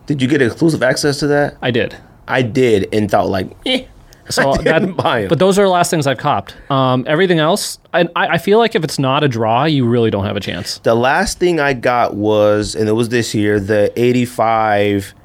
Did 0.08 0.22
you 0.22 0.28
get 0.28 0.42
exclusive 0.42 0.84
access 0.84 1.20
to 1.20 1.28
that? 1.28 1.58
I 1.62 1.72
did. 1.72 1.96
I 2.28 2.42
did 2.42 2.90
and 2.94 3.10
thought 3.10 3.30
like, 3.30 3.50
eh. 3.66 3.86
So 4.30 4.52
I 4.52 4.58
didn't 4.58 4.98
that, 4.98 5.30
but 5.30 5.40
those 5.40 5.58
are 5.60 5.64
the 5.64 5.70
last 5.70 5.90
things 5.92 6.08
I've 6.08 6.18
copped. 6.18 6.56
Um, 6.72 7.06
everything 7.08 7.40
else, 7.40 7.80
I, 7.94 8.02
I 8.16 8.28
I 8.28 8.38
feel 8.38 8.60
like 8.60 8.76
if 8.76 8.84
it's 8.84 9.00
not 9.00 9.24
a 9.24 9.28
draw, 9.28 9.66
you 9.66 9.86
really 9.86 10.10
don't 10.10 10.26
have 10.26 10.38
a 10.38 10.40
chance. 10.40 10.78
The 10.80 10.96
last 10.96 11.40
thing 11.40 11.60
I 11.60 11.74
got 11.74 12.16
was, 12.16 12.76
and 12.76 12.88
it 12.88 12.94
was 12.94 13.10
this 13.10 13.34
year, 13.34 13.60
the 13.60 13.92
85. 14.00 15.16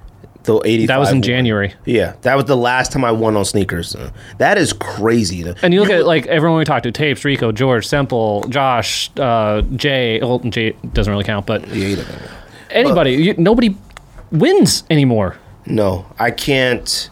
The 0.45 0.61
85. 0.65 0.87
That 0.87 0.99
was 0.99 1.11
in 1.11 1.17
one. 1.17 1.23
January. 1.23 1.75
Yeah, 1.87 2.15
that 2.23 2.37
was 2.37 2.45
the 2.45 2.57
last 2.57 2.93
time 2.93 3.05
I 3.05 3.11
won 3.11 3.37
on 3.37 3.45
sneakers. 3.45 3.97
That 4.39 4.59
is 4.59 4.73
crazy. 4.73 5.45
And 5.61 5.75
you 5.75 5.81
look 5.81 5.91
at 5.91 6.07
like 6.07 6.27
everyone 6.27 6.59
we 6.59 6.65
talked 6.65 6.85
to: 6.85 6.93
Tapes, 6.93 7.25
Rico, 7.25 7.51
George, 7.51 7.85
Semple, 7.85 8.45
Josh, 8.49 9.11
uh, 9.19 9.63
Jay. 9.75 10.21
Well, 10.21 10.39
Jay 10.39 10.71
doesn't 10.93 11.11
really 11.11 11.25
count, 11.25 11.47
but 11.47 11.67
Yeah, 11.69 12.03
anybody, 12.71 13.13
you, 13.15 13.35
nobody 13.37 13.77
wins 14.31 14.85
anymore. 14.89 15.37
No, 15.67 16.07
I 16.19 16.31
can't. 16.31 17.11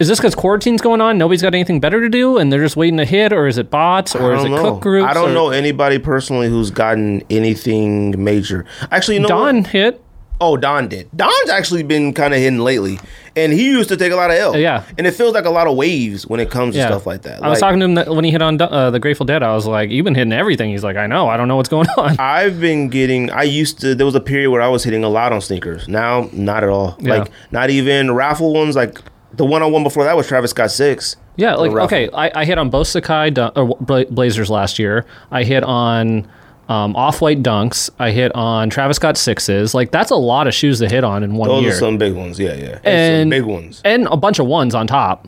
Is 0.00 0.08
this 0.08 0.18
because 0.18 0.34
quarantine's 0.34 0.80
going 0.80 1.00
on? 1.02 1.18
Nobody's 1.18 1.42
got 1.42 1.54
anything 1.54 1.78
better 1.78 2.00
to 2.00 2.08
do, 2.08 2.38
and 2.38 2.50
they're 2.52 2.62
just 2.62 2.74
waiting 2.76 2.96
to 2.96 3.04
hit, 3.04 3.32
or 3.34 3.46
is 3.46 3.58
it 3.58 3.70
bots, 3.70 4.16
or 4.16 4.34
is 4.34 4.42
it 4.42 4.48
don't 4.48 4.56
know. 4.62 4.72
cook 4.72 4.80
groups? 4.82 5.06
I 5.08 5.12
don't 5.14 5.30
or- 5.30 5.34
know 5.34 5.50
anybody 5.50 5.98
personally 5.98 6.48
who's 6.48 6.70
gotten 6.70 7.22
anything 7.30 8.22
major. 8.24 8.64
Actually, 8.90 9.14
you 9.16 9.20
know 9.20 9.28
what? 9.36 9.52
Don 9.52 9.64
hit. 9.64 10.02
Oh, 10.42 10.56
Don 10.56 10.88
did. 10.88 11.10
Don's 11.14 11.50
actually 11.50 11.82
been 11.82 12.14
kind 12.14 12.32
of 12.32 12.40
hidden 12.40 12.60
lately, 12.60 12.98
and 13.36 13.52
he 13.52 13.66
used 13.66 13.90
to 13.90 13.96
take 13.98 14.10
a 14.10 14.16
lot 14.16 14.30
of 14.30 14.36
L. 14.38 14.56
Yeah. 14.56 14.84
and 14.96 15.06
it 15.06 15.10
feels 15.10 15.34
like 15.34 15.44
a 15.44 15.50
lot 15.50 15.66
of 15.66 15.76
waves 15.76 16.26
when 16.26 16.40
it 16.40 16.48
comes 16.48 16.74
Yeah. 16.74 16.86
to 16.86 16.94
stuff 16.94 17.06
like 17.06 17.20
that. 17.22 17.44
I 17.44 17.50
was 17.50 17.60
talking 17.60 17.78
to 17.80 17.84
him 17.84 17.94
that 17.96 18.08
when 18.08 18.24
he 18.24 18.30
hit 18.30 18.40
on 18.40 18.58
uh, 18.58 18.90
the 18.90 18.98
Grateful 18.98 19.26
Dead. 19.26 19.42
I 19.42 19.52
was 19.54 19.66
like, 19.66 19.90
"You've 19.90 20.04
been 20.04 20.14
hitting 20.14 20.32
everything." 20.32 20.70
He's 20.70 20.82
like, 20.82 20.96
"I 20.96 21.06
know. 21.06 21.28
I 21.28 21.36
don't 21.36 21.46
know 21.46 21.56
what's 21.56 21.68
going 21.68 21.88
on." 21.98 22.16
I've 22.18 22.58
been 22.58 22.88
getting. 22.88 23.30
I 23.30 23.42
used 23.42 23.82
to. 23.82 23.94
There 23.94 24.06
was 24.06 24.14
a 24.14 24.20
period 24.20 24.50
where 24.50 24.62
I 24.62 24.68
was 24.68 24.82
hitting 24.82 25.04
a 25.04 25.10
lot 25.10 25.34
on 25.34 25.42
sneakers. 25.42 25.88
Now, 25.88 26.30
not 26.32 26.62
at 26.62 26.70
all. 26.70 26.96
Yeah. 27.00 27.18
Like 27.18 27.30
not 27.50 27.68
even 27.68 28.10
raffle 28.14 28.54
ones. 28.54 28.74
Like 28.76 28.98
the 29.34 29.44
one 29.44 29.62
on 29.62 29.72
one 29.72 29.82
before 29.82 30.04
that 30.04 30.16
was 30.16 30.26
Travis 30.26 30.50
Scott 30.50 30.70
six. 30.70 31.16
Yeah, 31.36 31.54
like 31.54 31.72
okay, 31.72 32.10
I, 32.12 32.40
I 32.40 32.44
hit 32.44 32.58
on 32.58 32.70
both 32.70 32.86
Sacai 32.86 33.32
dun- 33.32 33.52
or 33.56 33.76
Blazers 33.78 34.50
last 34.50 34.78
year. 34.78 35.06
I 35.30 35.44
hit 35.44 35.62
on 35.62 36.28
um, 36.68 36.94
off 36.94 37.20
white 37.20 37.42
dunks. 37.42 37.90
I 37.98 38.10
hit 38.10 38.34
on 38.34 38.70
Travis 38.70 38.96
Scott 38.96 39.16
sixes. 39.16 39.74
Like 39.74 39.90
that's 39.90 40.10
a 40.10 40.16
lot 40.16 40.46
of 40.46 40.54
shoes 40.54 40.78
to 40.78 40.88
hit 40.88 41.02
on 41.02 41.22
in 41.22 41.34
one 41.34 41.48
Those 41.48 41.62
year, 41.62 41.72
are 41.72 41.76
some 41.76 41.98
big 41.98 42.14
ones. 42.14 42.38
Yeah, 42.38 42.54
yeah. 42.54 42.78
And, 42.84 43.30
big 43.30 43.44
ones. 43.44 43.82
and 43.84 44.06
a 44.10 44.16
bunch 44.16 44.38
of 44.38 44.46
ones 44.46 44.74
on 44.74 44.86
top. 44.86 45.26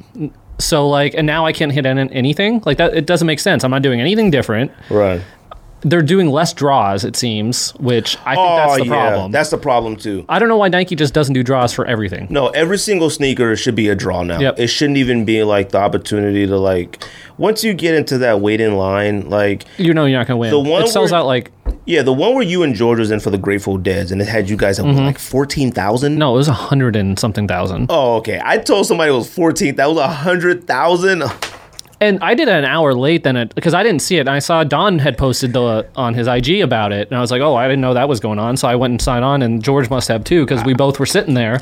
So 0.58 0.88
like, 0.88 1.14
and 1.14 1.26
now 1.26 1.44
I 1.44 1.52
can't 1.52 1.72
hit 1.72 1.84
anything 1.84 2.62
like 2.64 2.78
that. 2.78 2.94
It 2.94 3.06
doesn't 3.06 3.26
make 3.26 3.40
sense. 3.40 3.64
I'm 3.64 3.70
not 3.72 3.82
doing 3.82 4.00
anything 4.00 4.30
different. 4.30 4.70
Right. 4.90 5.20
They're 5.84 6.00
doing 6.02 6.28
less 6.30 6.52
draws, 6.52 7.04
it 7.04 7.16
seems, 7.16 7.72
which 7.72 8.16
I 8.24 8.34
think 8.36 8.46
that's 8.56 8.74
the 8.76 8.80
Oh, 8.82 8.84
yeah. 8.84 8.90
problem. 8.90 9.32
That's 9.32 9.50
the 9.50 9.58
problem 9.58 9.96
too. 9.96 10.24
I 10.28 10.38
don't 10.38 10.48
know 10.48 10.56
why 10.56 10.68
Nike 10.68 10.94
just 10.94 11.12
doesn't 11.12 11.34
do 11.34 11.42
draws 11.42 11.72
for 11.72 11.84
everything. 11.86 12.28
No, 12.30 12.48
every 12.50 12.78
single 12.78 13.10
sneaker 13.10 13.56
should 13.56 13.74
be 13.74 13.88
a 13.88 13.94
draw 13.94 14.22
now. 14.22 14.38
Yep. 14.38 14.58
It 14.60 14.68
shouldn't 14.68 14.98
even 14.98 15.24
be 15.24 15.42
like 15.42 15.70
the 15.70 15.78
opportunity 15.78 16.46
to 16.46 16.56
like. 16.56 17.02
Once 17.38 17.64
you 17.64 17.74
get 17.74 17.94
into 17.94 18.18
that 18.18 18.40
wait 18.40 18.60
in 18.60 18.76
line, 18.76 19.28
like 19.28 19.64
You 19.78 19.92
know 19.92 20.04
you're 20.04 20.18
not 20.20 20.28
going 20.28 20.36
to 20.36 20.40
win. 20.40 20.50
The 20.64 20.70
one 20.70 20.84
it 20.84 20.88
sells 20.88 21.10
where- 21.10 21.20
out 21.20 21.26
like 21.26 21.50
yeah, 21.84 22.02
the 22.02 22.12
one 22.12 22.34
where 22.34 22.44
you 22.44 22.62
and 22.62 22.76
George 22.76 23.00
was 23.00 23.10
in 23.10 23.18
for 23.18 23.30
the 23.30 23.38
Grateful 23.38 23.76
Dead's, 23.76 24.12
and 24.12 24.22
it 24.22 24.28
had 24.28 24.48
you 24.48 24.56
guys 24.56 24.78
at 24.78 24.84
what, 24.84 24.94
like 24.94 25.18
fourteen 25.18 25.72
thousand. 25.72 26.12
Mm-hmm. 26.12 26.18
no, 26.20 26.34
it 26.34 26.36
was 26.36 26.46
a 26.46 26.52
hundred 26.52 26.94
and 26.94 27.18
something 27.18 27.48
thousand. 27.48 27.86
Oh, 27.90 28.16
okay. 28.18 28.40
I 28.44 28.58
told 28.58 28.86
somebody 28.86 29.10
it 29.10 29.16
was 29.16 29.32
fourteen. 29.32 29.74
That 29.74 29.86
was 29.88 29.98
a 29.98 30.06
hundred 30.06 30.64
thousand. 30.68 31.24
And 32.02 32.18
I 32.20 32.34
did 32.34 32.48
it 32.48 32.52
an 32.54 32.64
hour 32.64 32.94
late 32.94 33.22
than 33.22 33.36
it 33.36 33.54
because 33.54 33.74
I 33.74 33.82
didn't 33.84 34.02
see 34.02 34.16
it. 34.16 34.20
And 34.22 34.30
I 34.30 34.40
saw 34.40 34.64
Don 34.64 34.98
had 34.98 35.16
posted 35.16 35.52
the 35.52 35.86
on 35.96 36.14
his 36.14 36.26
IG 36.26 36.60
about 36.60 36.90
it, 36.92 37.08
and 37.08 37.16
I 37.16 37.20
was 37.20 37.30
like, 37.30 37.40
"Oh, 37.40 37.54
I 37.54 37.68
didn't 37.68 37.80
know 37.80 37.94
that 37.94 38.08
was 38.08 38.18
going 38.18 38.38
on." 38.40 38.56
So 38.56 38.66
I 38.66 38.74
went 38.74 38.90
and 38.90 39.00
signed 39.00 39.24
on, 39.24 39.40
and 39.40 39.62
George 39.62 39.88
must 39.88 40.08
have 40.08 40.24
too 40.24 40.44
because 40.44 40.64
we 40.64 40.74
both 40.74 40.98
were 40.98 41.06
sitting 41.06 41.34
there. 41.34 41.60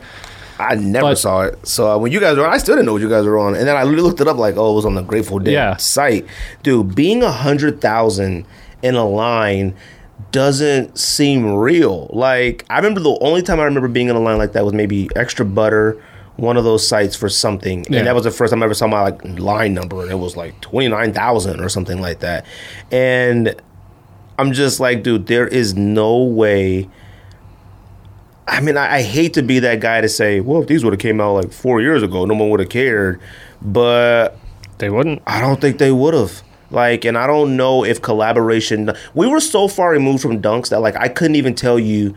I 0.58 0.74
never 0.76 1.08
But- 1.10 1.18
saw 1.18 1.42
it. 1.42 1.58
So 1.66 1.90
uh, 1.90 1.98
when 1.98 2.10
you 2.12 2.20
guys 2.20 2.36
were 2.38 2.46
on, 2.46 2.52
I 2.52 2.58
still 2.58 2.74
didn't 2.74 2.86
know 2.86 2.92
what 2.94 3.02
you 3.02 3.08
guys 3.08 3.24
were 3.26 3.38
on. 3.38 3.54
And 3.54 3.66
then 3.68 3.76
I 3.76 3.82
looked 3.84 4.20
it 4.20 4.28
up 4.28 4.36
like, 4.38 4.56
oh, 4.56 4.72
it 4.72 4.74
was 4.76 4.84
on 4.86 4.94
the 4.94 5.02
Grateful 5.02 5.38
Dead 5.38 5.52
Yeah. 5.52 5.76
site. 5.76 6.26
Dude, 6.62 6.94
being 6.94 7.22
a 7.22 7.30
hundred 7.30 7.80
thousand 7.80 8.44
in 8.82 8.94
a 8.94 9.06
line 9.06 9.74
doesn't 10.32 10.98
seem 10.98 11.54
real. 11.54 12.08
Like 12.12 12.64
I 12.70 12.76
remember 12.76 13.00
the 13.00 13.16
only 13.20 13.42
time 13.42 13.58
I 13.60 13.64
remember 13.64 13.88
being 13.88 14.08
in 14.08 14.16
a 14.16 14.20
line 14.20 14.38
like 14.38 14.52
that 14.52 14.64
was 14.64 14.74
maybe 14.74 15.08
Extra 15.16 15.44
Butter, 15.44 15.96
one 16.36 16.56
of 16.56 16.64
those 16.64 16.86
sites 16.86 17.16
for 17.16 17.28
something. 17.28 17.84
Yeah. 17.88 17.98
And 17.98 18.06
that 18.06 18.14
was 18.14 18.24
the 18.24 18.30
first 18.30 18.50
time 18.50 18.62
I 18.62 18.66
ever 18.66 18.74
saw 18.74 18.86
my 18.86 19.02
like 19.02 19.24
line 19.38 19.74
number 19.74 20.02
and 20.02 20.10
it 20.10 20.16
was 20.16 20.36
like 20.36 20.60
twenty 20.60 20.88
nine 20.88 21.12
thousand 21.12 21.60
or 21.60 21.68
something 21.68 22.00
like 22.00 22.20
that. 22.20 22.46
And 22.90 23.54
I'm 24.38 24.52
just 24.52 24.80
like, 24.80 25.02
dude, 25.02 25.26
there 25.26 25.46
is 25.46 25.74
no 25.74 26.22
way 26.22 26.88
I 28.50 28.60
mean, 28.60 28.76
I, 28.76 28.96
I 28.96 29.02
hate 29.02 29.34
to 29.34 29.42
be 29.42 29.60
that 29.60 29.80
guy 29.80 30.00
to 30.00 30.08
say, 30.08 30.40
well, 30.40 30.60
if 30.62 30.68
these 30.68 30.82
would 30.82 30.92
have 30.92 31.00
came 31.00 31.20
out 31.20 31.34
like 31.34 31.52
four 31.52 31.80
years 31.80 32.02
ago, 32.02 32.24
no 32.24 32.34
one 32.34 32.50
would 32.50 32.58
have 32.60 32.68
cared. 32.68 33.20
But 33.62 34.36
They 34.78 34.90
wouldn't. 34.90 35.22
I 35.26 35.40
don't 35.40 35.60
think 35.60 35.78
they 35.78 35.92
would 35.92 36.14
have. 36.14 36.42
Like, 36.72 37.04
and 37.04 37.16
I 37.16 37.26
don't 37.26 37.56
know 37.56 37.84
if 37.84 38.02
collaboration. 38.02 38.90
We 39.14 39.28
were 39.28 39.40
so 39.40 39.68
far 39.68 39.90
removed 39.90 40.22
from 40.22 40.42
dunks 40.42 40.70
that 40.70 40.80
like 40.80 40.96
I 40.96 41.08
couldn't 41.08 41.36
even 41.36 41.54
tell 41.54 41.78
you 41.78 42.14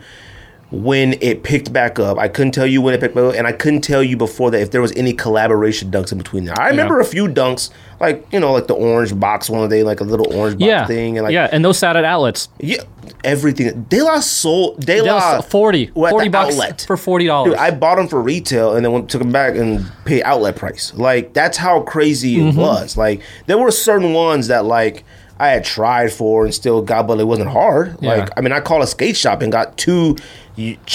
when 0.82 1.14
it 1.20 1.42
picked 1.42 1.72
back 1.72 1.98
up. 1.98 2.18
I 2.18 2.28
couldn't 2.28 2.52
tell 2.52 2.66
you 2.66 2.82
when 2.82 2.94
it 2.94 3.00
picked 3.00 3.14
back 3.14 3.24
up, 3.24 3.34
and 3.34 3.46
I 3.46 3.52
couldn't 3.52 3.82
tell 3.82 4.02
you 4.02 4.16
before 4.16 4.50
that 4.50 4.60
if 4.60 4.70
there 4.70 4.80
was 4.82 4.92
any 4.96 5.12
collaboration 5.12 5.90
dunks 5.90 6.12
in 6.12 6.18
between 6.18 6.44
there. 6.44 6.58
I 6.58 6.68
remember 6.68 7.00
a 7.00 7.04
few 7.04 7.28
dunks, 7.28 7.70
like 8.00 8.26
you 8.32 8.40
know, 8.40 8.52
like 8.52 8.66
the 8.66 8.74
orange 8.74 9.18
box 9.18 9.48
one 9.48 9.68
day, 9.68 9.82
like 9.82 10.00
a 10.00 10.04
little 10.04 10.32
orange 10.34 10.54
box 10.58 10.66
Yeah, 10.66 10.86
thing, 10.86 11.16
and 11.18 11.24
like 11.24 11.32
yeah, 11.32 11.48
and 11.52 11.64
those 11.64 11.78
sat 11.78 11.96
at 11.96 12.04
outlets. 12.04 12.48
yeah, 12.58 12.82
everything. 13.22 13.82
De 13.84 14.02
La 14.02 14.20
Soul, 14.20 14.74
De 14.76 14.86
They 14.86 15.00
La 15.00 15.40
40, 15.40 15.92
well, 15.94 16.10
40 16.10 16.28
bucks 16.28 16.54
outlet. 16.54 16.84
for 16.86 16.96
forty 16.96 17.26
dollars. 17.26 17.54
I 17.54 17.70
bought 17.70 17.96
them 17.96 18.08
for 18.08 18.20
retail 18.20 18.74
and 18.74 18.84
then 18.84 18.92
went, 18.92 19.10
took 19.10 19.20
them 19.22 19.32
back 19.32 19.54
and 19.56 19.90
paid 20.04 20.22
outlet 20.22 20.56
price. 20.56 20.92
Like 20.94 21.32
that's 21.34 21.56
how 21.56 21.80
crazy 21.82 22.36
Mm-hmm. 22.36 22.58
it 22.58 22.62
was. 22.62 22.96
Like 22.96 23.20
there 23.46 23.58
were 23.58 23.70
certain 23.70 24.12
ones 24.12 24.48
that 24.48 24.64
like 24.64 25.04
I 25.38 25.48
had 25.48 25.64
tried 25.64 26.12
for 26.12 26.44
and 26.44 26.54
still 26.54 26.80
got, 26.82 27.06
but 27.06 27.18
it 27.20 27.24
wasn't 27.24 27.50
hard. 27.50 27.96
Yeah. 28.00 28.14
Like 28.16 28.30
I 28.36 28.40
mean, 28.40 28.52
I 28.52 28.60
called 28.60 28.82
a 28.82 28.86
skate 28.86 29.16
shop 29.16 29.42
and 29.42 29.50
got 29.50 29.76
two 29.76 30.16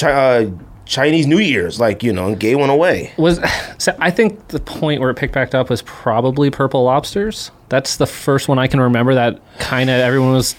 uh, 0.04 0.46
Chinese 0.86 1.28
New 1.28 1.40
Year's, 1.40 1.80
like 1.80 2.04
you 2.04 2.14
know, 2.14 2.28
and 2.28 2.40
gave 2.40 2.58
one 2.60 2.70
away. 2.70 3.14
Was 3.18 3.40
so 3.78 3.96
I 4.00 4.12
think 4.12 4.50
the 4.50 4.60
point 4.60 5.02
where 5.02 5.10
it 5.10 5.16
picked 5.16 5.34
back 5.34 5.54
up 5.54 5.70
was 5.70 5.82
probably 5.84 6.50
purple 6.50 6.84
lobsters. 6.84 7.52
That's 7.70 7.98
the 7.98 8.08
first 8.08 8.48
one 8.48 8.58
I 8.58 8.68
can 8.68 8.80
remember 8.82 9.14
that 9.16 9.40
kind 9.60 9.90
of 9.90 10.00
everyone 10.00 10.34
was 10.34 10.56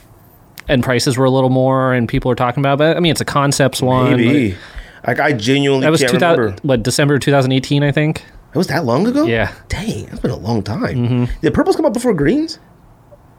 and 0.68 0.84
prices 0.84 1.16
were 1.16 1.24
a 1.24 1.30
little 1.30 1.50
more 1.50 1.92
and 1.92 2.08
people 2.08 2.28
were 2.28 2.36
talking 2.36 2.60
about. 2.60 2.78
But 2.78 2.96
I 2.96 3.00
mean, 3.00 3.10
it's 3.12 3.20
a 3.20 3.24
concepts 3.24 3.82
one. 3.82 4.16
Maybe. 4.16 4.50
Like, 4.50 5.18
Like 5.18 5.20
I 5.20 5.32
genuinely 5.32 5.84
that 5.84 5.90
was 5.90 6.00
can't 6.00 6.12
2000, 6.12 6.38
remember. 6.38 6.60
what 6.62 6.82
December 6.82 7.18
2018, 7.18 7.82
I 7.82 7.90
think. 7.90 8.24
It 8.54 8.58
was 8.58 8.66
that 8.66 8.84
long 8.84 9.06
ago? 9.06 9.24
Yeah. 9.26 9.52
Dang, 9.68 10.06
that's 10.06 10.20
been 10.20 10.30
a 10.32 10.36
long 10.36 10.62
time. 10.62 10.96
Mm-hmm. 10.96 11.40
Did 11.40 11.54
purples 11.54 11.76
come 11.76 11.86
out 11.86 11.94
before 11.94 12.12
greens? 12.14 12.58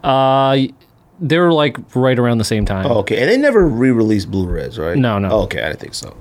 Uh, 0.03 0.57
they 1.19 1.37
were 1.37 1.53
like 1.53 1.77
right 1.95 2.17
around 2.17 2.39
the 2.39 2.43
same 2.43 2.65
time. 2.65 2.85
Oh, 2.85 2.99
okay. 2.99 3.21
And 3.21 3.29
they 3.29 3.37
never 3.37 3.67
re-released 3.67 4.31
blue 4.31 4.47
reds, 4.47 4.79
right? 4.79 4.97
No, 4.97 5.19
no. 5.19 5.29
Oh, 5.31 5.39
okay, 5.43 5.61
I 5.61 5.67
didn't 5.67 5.79
think 5.79 5.93
so. 5.93 6.15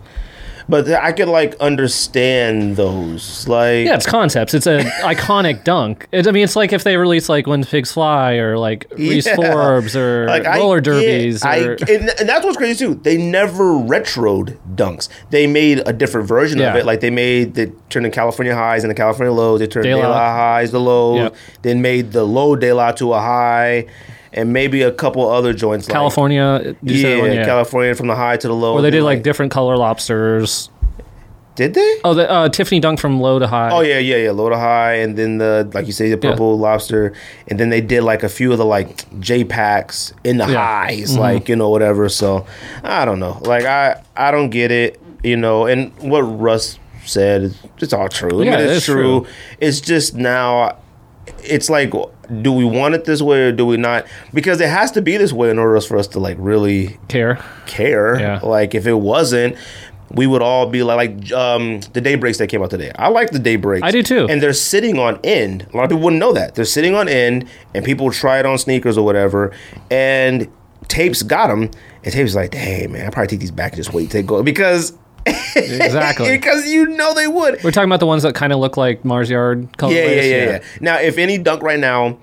But 0.70 0.88
I 0.88 1.12
could 1.12 1.28
like 1.28 1.54
understand 1.56 2.76
those. 2.76 3.46
Like 3.48 3.84
Yeah, 3.86 3.96
it's 3.96 4.06
concepts. 4.06 4.54
It's 4.54 4.66
an 4.66 4.80
iconic 5.02 5.64
dunk. 5.64 6.06
It, 6.12 6.26
I 6.26 6.30
mean, 6.30 6.44
it's 6.44 6.56
like 6.56 6.72
if 6.72 6.84
they 6.84 6.96
release 6.96 7.28
like 7.28 7.46
When 7.46 7.64
Pigs 7.64 7.92
Fly 7.92 8.34
or 8.34 8.56
like 8.56 8.86
Reese 8.96 9.26
Yeah. 9.26 9.36
Forbes 9.36 9.96
or 9.96 10.26
Like, 10.28 10.46
I 10.46 10.58
roller 10.58 10.80
get- 10.80 10.84
derbies. 10.92 11.42
I, 11.44 11.56
and, 11.56 11.80
and 11.88 12.28
that's 12.28 12.44
what's 12.44 12.56
crazy 12.56 12.86
too. 12.86 12.94
They 12.94 13.16
never 13.16 13.64
retroed 13.74 14.56
dunks. 14.74 15.08
They 15.30 15.46
made 15.46 15.82
a 15.86 15.92
different 15.92 16.28
version 16.28 16.60
of 16.60 16.76
it. 16.76 16.86
Like 16.86 17.00
they 17.00 17.10
made 17.10 17.54
they 17.54 17.72
turned 17.88 18.06
the 18.06 18.10
California 18.10 18.54
highs 18.54 18.84
and 18.84 18.90
the 18.90 18.94
California 18.94 19.32
lows. 19.32 19.60
They 19.60 19.66
turned 19.66 19.84
De 19.84 19.90
De 19.90 19.96
La. 19.98 20.08
La 20.08 20.30
highs, 20.34 20.70
the 20.70 20.80
lows. 20.80 21.16
Yep. 21.18 21.36
Then 21.62 21.82
made 21.82 22.12
the 22.12 22.24
low 22.24 22.54
De 22.56 22.72
La 22.72 22.92
to 22.92 23.12
a 23.12 23.20
high, 23.20 23.86
and 24.32 24.52
maybe 24.52 24.82
a 24.82 24.92
couple 24.92 25.28
other 25.28 25.52
joints. 25.52 25.86
California. 25.86 26.74
you 26.82 26.98
say 27.00 27.20
that 27.20 27.34
yeah. 27.34 27.44
California 27.44 27.94
from 27.94 28.06
the 28.06 28.16
high 28.16 28.36
to 28.36 28.48
the 28.48 28.54
low. 28.54 28.74
Or 28.74 28.82
they 28.82 28.90
did 28.90 29.02
like 29.02 29.22
different 29.22 29.52
color 29.52 29.76
lobsters. 29.76 30.70
Did 31.56 31.74
they? 31.74 32.00
Oh, 32.04 32.14
the 32.14 32.30
uh, 32.30 32.48
Tiffany 32.48 32.80
dunk 32.80 33.00
from 33.00 33.20
low 33.20 33.38
to 33.38 33.46
high. 33.46 33.70
Oh 33.70 33.80
yeah, 33.80 33.98
yeah, 33.98 34.16
yeah. 34.16 34.30
Low 34.30 34.48
to 34.48 34.56
high, 34.56 34.94
and 34.94 35.16
then 35.18 35.38
the 35.38 35.68
like 35.74 35.86
you 35.86 35.92
say 35.92 36.08
the 36.08 36.16
purple 36.16 36.56
lobster, 36.58 37.12
and 37.48 37.58
then 37.60 37.68
they 37.68 37.80
did 37.80 38.02
like 38.02 38.22
a 38.22 38.28
few 38.28 38.52
of 38.52 38.58
the 38.58 38.64
like 38.64 39.04
J 39.20 39.44
packs 39.44 40.14
in 40.24 40.38
the 40.38 40.46
Yeah. 40.46 40.84
highs, 40.86 41.18
like 41.18 41.48
you 41.48 41.56
know 41.56 41.68
whatever. 41.68 42.08
So 42.08 42.46
I 42.82 43.04
don't 43.04 43.18
know. 43.18 43.38
Like 43.42 43.64
I 43.64 44.02
I 44.16 44.30
don't 44.30 44.48
get 44.50 44.70
it, 44.70 45.02
you 45.22 45.36
know. 45.36 45.66
And 45.66 45.92
what 45.98 46.20
Russ 46.22 46.78
said, 47.04 47.42
is 47.42 47.58
it's 47.78 47.92
all 47.92 48.08
true. 48.08 48.40
I 48.40 48.44
Yeah, 48.44 48.50
mean, 48.56 48.60
it 48.60 48.70
it's 48.76 48.86
true. 48.86 49.20
true. 49.22 49.26
It's 49.58 49.80
just 49.80 50.14
now. 50.14 50.78
It's 51.44 51.68
like, 51.68 51.92
do 52.42 52.52
we 52.52 52.64
want 52.64 52.94
it 52.94 53.04
this 53.04 53.20
way 53.20 53.48
or 53.48 53.52
do 53.52 53.66
we 53.66 53.76
not? 53.76 54.06
Because 54.32 54.60
it 54.60 54.68
has 54.68 54.90
to 54.92 55.02
be 55.02 55.16
this 55.16 55.32
way 55.32 55.50
in 55.50 55.58
order 55.58 55.80
for 55.80 55.96
us 55.96 56.06
to 56.08 56.20
like 56.20 56.36
really 56.38 56.98
Care. 57.08 57.42
care. 57.66 58.18
Yeah. 58.18 58.40
Like 58.42 58.74
if 58.74 58.86
it 58.86 58.94
wasn't, 58.94 59.56
we 60.12 60.26
would 60.26 60.42
all 60.42 60.66
be 60.66 60.82
like 60.82 60.96
like 60.96 61.32
um, 61.32 61.80
the 61.92 62.00
day 62.00 62.16
breaks 62.16 62.38
that 62.38 62.48
came 62.48 62.62
out 62.62 62.70
today. 62.70 62.92
I 62.96 63.08
like 63.08 63.30
the 63.30 63.38
day 63.38 63.56
breaks. 63.56 63.84
I 63.84 63.90
do 63.90 64.02
too. 64.02 64.26
And 64.28 64.42
they're 64.42 64.52
sitting 64.52 64.98
on 64.98 65.20
end. 65.24 65.66
A 65.72 65.76
lot 65.76 65.84
of 65.84 65.90
people 65.90 66.02
wouldn't 66.02 66.20
know 66.20 66.32
that. 66.32 66.54
They're 66.54 66.64
sitting 66.64 66.94
on 66.94 67.08
end, 67.08 67.48
and 67.74 67.84
people 67.84 68.10
try 68.10 68.38
it 68.38 68.46
on 68.46 68.58
sneakers 68.58 68.98
or 68.98 69.04
whatever. 69.04 69.52
And 69.90 70.48
tapes 70.88 71.22
got 71.22 71.48
them, 71.48 71.70
and 72.04 72.12
tapes 72.12 72.34
like, 72.34 72.54
hey 72.54 72.86
man, 72.86 73.06
I 73.06 73.10
probably 73.10 73.28
take 73.28 73.40
these 73.40 73.50
back 73.50 73.72
and 73.72 73.76
just 73.76 73.92
wait 73.92 74.10
to 74.10 74.22
go 74.22 74.42
because." 74.42 74.96
Exactly. 75.56 76.30
because 76.36 76.66
you 76.70 76.86
know 76.86 77.14
they 77.14 77.26
would. 77.28 77.62
We're 77.64 77.70
talking 77.70 77.88
about 77.88 78.00
the 78.00 78.06
ones 78.06 78.22
that 78.22 78.34
kind 78.34 78.52
of 78.52 78.58
look 78.58 78.76
like 78.76 79.04
Mars 79.04 79.28
Yard 79.30 79.68
colorways. 79.78 79.94
Yeah, 79.96 80.04
yeah, 80.06 80.22
yeah, 80.22 80.44
yeah. 80.52 80.62
Now, 80.80 80.98
if 81.00 81.18
any 81.18 81.38
dunk 81.38 81.62
right 81.62 81.78
now, 81.78 82.18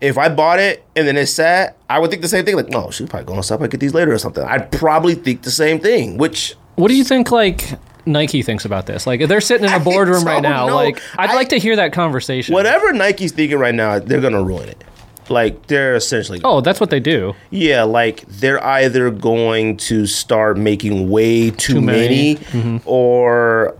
if 0.00 0.16
I 0.16 0.28
bought 0.28 0.58
it 0.58 0.84
and 0.96 1.06
then 1.06 1.16
it 1.16 1.26
sat, 1.26 1.76
I 1.88 1.98
would 1.98 2.10
think 2.10 2.22
the 2.22 2.28
same 2.28 2.44
thing. 2.44 2.56
Like, 2.56 2.68
no, 2.68 2.90
she's 2.90 3.08
probably 3.08 3.26
going 3.26 3.38
to 3.40 3.42
stop. 3.42 3.60
I 3.60 3.66
get 3.66 3.80
these 3.80 3.94
later 3.94 4.12
or 4.12 4.18
something. 4.18 4.42
I'd 4.44 4.72
probably 4.72 5.14
think 5.14 5.42
the 5.42 5.50
same 5.50 5.78
thing. 5.78 6.16
Which 6.16 6.54
What 6.76 6.88
do 6.88 6.94
you 6.96 7.04
think, 7.04 7.30
like, 7.30 7.78
Nike 8.06 8.40
thinks 8.42 8.64
about 8.64 8.86
this? 8.86 9.06
Like, 9.06 9.26
they're 9.28 9.42
sitting 9.42 9.66
in 9.66 9.72
a 9.74 9.80
boardroom 9.80 10.24
right 10.32 10.42
now, 10.42 10.74
like, 10.74 11.00
I'd 11.18 11.30
I- 11.30 11.34
like 11.34 11.50
to 11.50 11.58
hear 11.58 11.76
that 11.76 11.92
conversation. 11.92 12.54
whatever 12.54 12.92
Nike's 12.92 13.32
thinking 13.32 13.58
right 13.58 13.74
now, 13.74 13.98
they're 13.98 14.22
gonna 14.22 14.42
ruin 14.42 14.70
it. 14.70 14.82
Like 15.30 15.68
they're 15.68 15.94
essentially, 15.94 16.40
Oh, 16.44 16.60
that's 16.60 16.80
what 16.80 16.90
they 16.90 17.00
do. 17.00 17.34
yeah, 17.50 17.84
like 17.84 18.22
they're 18.26 18.62
either 18.62 19.10
going 19.10 19.76
to 19.78 20.04
start 20.06 20.58
making 20.58 21.08
way 21.08 21.50
too, 21.50 21.74
Too 21.74 21.80
many. 21.80 22.34
many, 22.34 22.34
mm-hmm. 22.36 22.78
or 22.84 23.76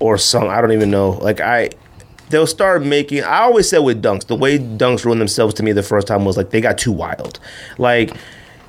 or 0.00 0.18
some. 0.18 0.48
I 0.48 0.60
don't 0.60 0.72
even 0.72 0.90
know. 0.90 1.10
Like 1.12 1.40
I, 1.40 1.70
they'll 2.28 2.46
start 2.46 2.84
making. 2.84 3.24
I 3.24 3.38
always 3.40 3.68
said 3.68 3.78
with 3.78 4.02
dunks, 4.02 4.26
the 4.26 4.36
way 4.36 4.58
dunks 4.58 5.04
ruined 5.04 5.20
themselves 5.20 5.54
to 5.54 5.62
me 5.62 5.72
the 5.72 5.82
first 5.82 6.06
time 6.06 6.24
was 6.24 6.36
like 6.36 6.50
they 6.50 6.60
got 6.60 6.78
too 6.78 6.92
wild, 6.92 7.40
like. 7.78 8.14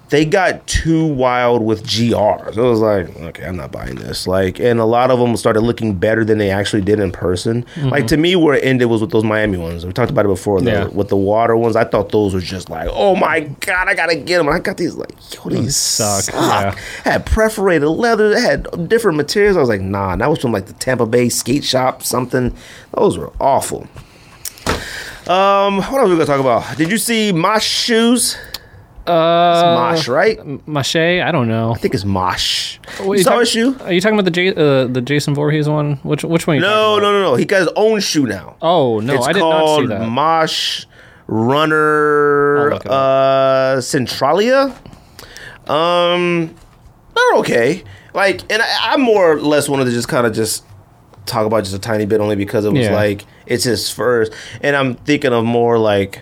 They 0.09 0.23
got 0.23 0.67
too 0.67 1.05
wild 1.05 1.63
with 1.63 1.83
GRs. 1.83 2.55
It 2.55 2.61
was 2.61 2.79
like, 2.79 3.09
okay, 3.21 3.45
I'm 3.45 3.57
not 3.57 3.71
buying 3.71 3.95
this. 3.95 4.27
Like, 4.27 4.59
and 4.59 4.79
a 4.79 4.85
lot 4.85 5.09
of 5.09 5.17
them 5.17 5.35
started 5.35 5.61
looking 5.61 5.95
better 5.95 6.23
than 6.23 6.37
they 6.37 6.51
actually 6.51 6.83
did 6.83 6.99
in 6.99 7.11
person. 7.11 7.65
Like 7.77 8.05
to 8.07 8.17
me, 8.17 8.35
where 8.35 8.53
it 8.55 8.63
ended 8.63 8.87
was 8.87 9.01
with 9.01 9.09
those 9.11 9.23
Miami 9.23 9.57
ones. 9.57 9.85
We 9.85 9.91
talked 9.93 10.11
about 10.11 10.25
it 10.25 10.29
before. 10.29 10.61
The, 10.61 10.71
Yeah. 10.71 10.87
With 10.87 11.09
the 11.09 11.17
water 11.17 11.57
ones, 11.57 11.75
I 11.75 11.85
thought 11.85 12.11
those 12.11 12.33
were 12.35 12.39
just 12.39 12.69
like, 12.69 12.87
oh 12.91 13.15
my 13.15 13.41
god, 13.61 13.87
I 13.87 13.95
gotta 13.95 14.15
get 14.15 14.37
them. 14.37 14.47
And 14.47 14.55
I 14.55 14.59
got 14.59 14.77
these 14.77 14.95
like, 14.95 15.11
yo, 15.33 15.49
these 15.49 15.75
suck. 15.75 16.23
suck. 16.25 16.35
Yeah. 16.35 16.81
Had 17.03 17.25
perforated 17.25 17.87
leather. 17.89 18.29
They 18.29 18.41
had 18.41 18.87
different 18.87 19.17
materials. 19.17 19.57
I 19.57 19.59
was 19.59 19.69
like, 19.69 19.81
nah. 19.81 20.13
And 20.13 20.21
that 20.21 20.29
was 20.29 20.39
from 20.39 20.51
like 20.51 20.67
the 20.67 20.73
Tampa 20.73 21.07
Bay 21.07 21.29
skate 21.29 21.63
shop, 21.63 22.03
something. 22.03 22.55
Those 22.93 23.17
were 23.17 23.33
awful. 23.39 23.87
Um, 25.27 25.77
what 25.77 25.99
else 26.01 26.09
we 26.09 26.15
gonna 26.15 26.25
talk 26.25 26.39
about? 26.39 26.77
Did 26.77 26.91
you 26.91 26.99
see 26.99 27.31
my 27.31 27.57
shoes? 27.57 28.37
Uh, 29.07 29.91
Mosh, 29.91 30.07
right? 30.07 30.39
Mache? 30.67 30.95
I 31.21 31.31
don't 31.31 31.47
know. 31.47 31.71
I 31.73 31.77
think 31.77 31.93
it's 31.93 32.05
Mosh. 32.05 32.77
What, 33.03 33.17
You 33.17 33.23
saw 33.23 33.39
his 33.39 33.49
shoe? 33.49 33.75
Are 33.81 33.91
you 33.93 34.01
talking 34.01 34.15
about 34.17 34.25
the 34.25 34.31
J, 34.31 34.49
uh, 34.49 34.87
the 34.87 35.01
Jason 35.01 35.35
Voorhees 35.35 35.67
one? 35.69 35.97
Which 36.03 36.23
which 36.23 36.47
one? 36.47 36.55
Are 36.55 36.59
you 36.59 36.61
No, 36.61 36.67
talking 36.67 37.01
no, 37.03 37.09
about? 37.09 37.11
no, 37.13 37.31
no. 37.31 37.35
He 37.35 37.45
got 37.45 37.59
his 37.59 37.69
own 37.75 37.99
shoe 37.99 38.25
now. 38.25 38.55
Oh 38.61 38.99
no, 38.99 39.13
it's 39.13 39.27
I 39.27 39.33
did 39.33 39.39
not 39.39 39.59
see 39.59 39.65
called 39.65 39.89
that. 39.89 40.07
Mosh 40.09 40.85
Runner 41.27 42.73
uh, 42.85 43.81
Centralia. 43.81 44.75
Um, 45.67 46.55
they're 47.15 47.39
okay. 47.39 47.83
Like, 48.13 48.41
and 48.51 48.61
I, 48.61 48.93
I 48.93 48.97
more 48.97 49.33
or 49.33 49.39
less 49.41 49.67
wanted 49.67 49.85
to 49.85 49.91
just 49.91 50.07
kind 50.07 50.25
of 50.27 50.33
just 50.33 50.63
talk 51.25 51.45
about 51.45 51.63
just 51.63 51.75
a 51.75 51.79
tiny 51.79 52.05
bit 52.05 52.21
only 52.21 52.35
because 52.35 52.65
it 52.65 52.71
was 52.71 52.85
Yeah. 52.85 52.93
like 52.95 53.25
it's 53.45 53.63
his 53.63 53.89
first, 53.89 54.31
and 54.61 54.75
I'm 54.75 54.95
thinking 54.95 55.33
of 55.33 55.43
more 55.45 55.77
like. 55.77 56.21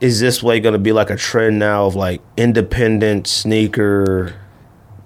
Is 0.00 0.20
this 0.20 0.42
way 0.42 0.60
going 0.60 0.72
to 0.74 0.78
be 0.78 0.92
like 0.92 1.10
a 1.10 1.16
trend 1.16 1.58
now 1.58 1.86
of 1.86 1.94
like 1.94 2.20
independent 2.36 3.26
sneaker 3.26 4.34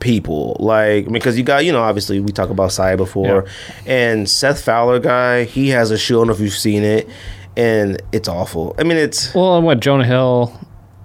people? 0.01 0.57
Like, 0.61 1.05
I 1.05 1.07
mean, 1.07 1.13
because 1.15 1.37
you 1.39 1.45
got, 1.45 1.65
you 1.65 1.73
know, 1.73 1.83
obviously 1.83 2.21
we 2.21 2.33
talked 2.33 2.51
about 2.51 2.73
Sai 2.73 2.97
before, 2.97 3.47
and 3.87 4.29
Seth 4.29 4.63
Fowler 4.65 4.99
guy, 4.99 5.45
he 5.45 5.69
has 5.71 5.91
a 5.91 5.99
shoe. 5.99 6.17
I 6.17 6.21
don't 6.21 6.27
know 6.29 6.33
if 6.35 6.41
you've 6.41 6.53
seen 6.53 6.83
it, 6.83 7.09
and 7.57 8.01
it's 8.13 8.29
awful. 8.29 8.75
I 8.79 8.83
mean, 8.85 8.97
it's 8.97 9.35
well, 9.35 9.57
and 9.57 9.65
what 9.67 9.81
Jonah 9.81 10.05
Hill? 10.05 10.59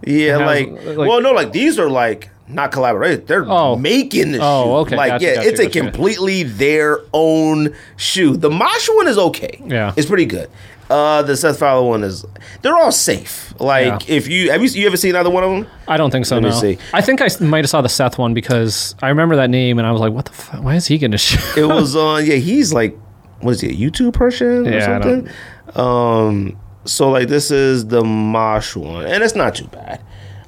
yeah, 0.05 0.37
has, 0.37 0.41
like, 0.41 0.69
like- 0.97 1.07
well, 1.07 1.21
no, 1.21 1.31
like 1.31 1.51
these 1.51 1.77
are 1.79 1.89
like 1.89 2.29
not 2.47 2.71
collaborated. 2.71 3.25
They're 3.27 3.45
Oh. 3.47 3.75
making 3.75 4.31
the 4.33 4.39
Oh, 4.41 4.63
shoe. 4.63 4.71
okay, 4.87 4.95
Like, 4.97 5.11
gotcha, 5.13 5.25
yeah, 5.25 5.35
gotcha, 5.35 5.47
it's 5.49 5.59
a 5.59 5.69
completely 5.69 6.43
their 6.43 6.99
own 7.13 7.73
shoe. 7.95 8.35
The 8.37 8.49
Mosh 8.49 8.89
one 8.93 9.07
is 9.07 9.17
okay. 9.17 9.61
Yeah. 9.65 9.93
it's 9.95 10.07
pretty 10.07 10.25
good. 10.25 10.49
Uh, 10.93 11.21
the 11.23 11.35
Seth 11.35 11.57
Fowler 11.59 11.87
one 11.87 12.03
is. 12.03 12.23
They're 12.61 12.75
all 12.75 12.91
safe. 12.91 13.53
Like, 13.59 14.09
if 14.09 14.27
you 14.27 14.51
have 14.51 14.61
you 14.61 14.69
you 14.69 14.85
ever 14.87 14.97
seen 14.97 15.15
either 15.15 15.29
one 15.29 15.43
of 15.43 15.49
them? 15.51 15.67
I 15.87 15.97
don't 15.97 16.11
think 16.11 16.25
so. 16.25 16.35
Let 16.35 16.43
me 16.43 16.49
no. 16.49 16.55
see. 16.55 16.77
I 16.93 17.01
think 17.01 17.21
I 17.21 17.25
s- 17.25 17.41
might 17.41 17.63
have 17.63 17.69
saw 17.69 17.81
the 17.81 17.89
Seth 17.89 18.17
one 18.17 18.33
because 18.33 18.93
I 19.01 19.09
remember 19.09 19.35
that 19.37 19.49
name 19.49 19.79
and 19.79 19.87
I 19.87 19.91
was 19.91 20.01
like, 20.01 20.13
what 20.13 20.25
the? 20.25 20.31
F- 20.31 20.59
why 20.61 20.75
is 20.75 20.85
he 20.87 20.97
getting 20.97 21.13
a 21.15 21.17
shoe? 21.17 21.39
It 21.61 21.65
was 21.65 21.95
on. 21.95 22.25
yeah, 22.25 22.35
he's 22.35 22.73
like, 22.73 22.97
what 23.41 23.51
is 23.51 23.61
he? 23.61 23.69
A 23.69 23.75
YouTube 23.89 24.13
person 24.13 24.67
or 24.67 24.71
Yeah, 24.71 24.95
I 24.95 24.99
don't- 24.99 25.27
something? 25.67 25.81
Um. 25.81 26.59
So 26.85 27.09
like, 27.09 27.27
this 27.29 27.49
is 27.49 27.87
the 27.87 28.03
Mosh 28.03 28.75
one, 28.75 29.05
and 29.05 29.23
it's 29.23 29.35
not 29.35 29.55
too 29.55 29.67
bad. 29.67 30.01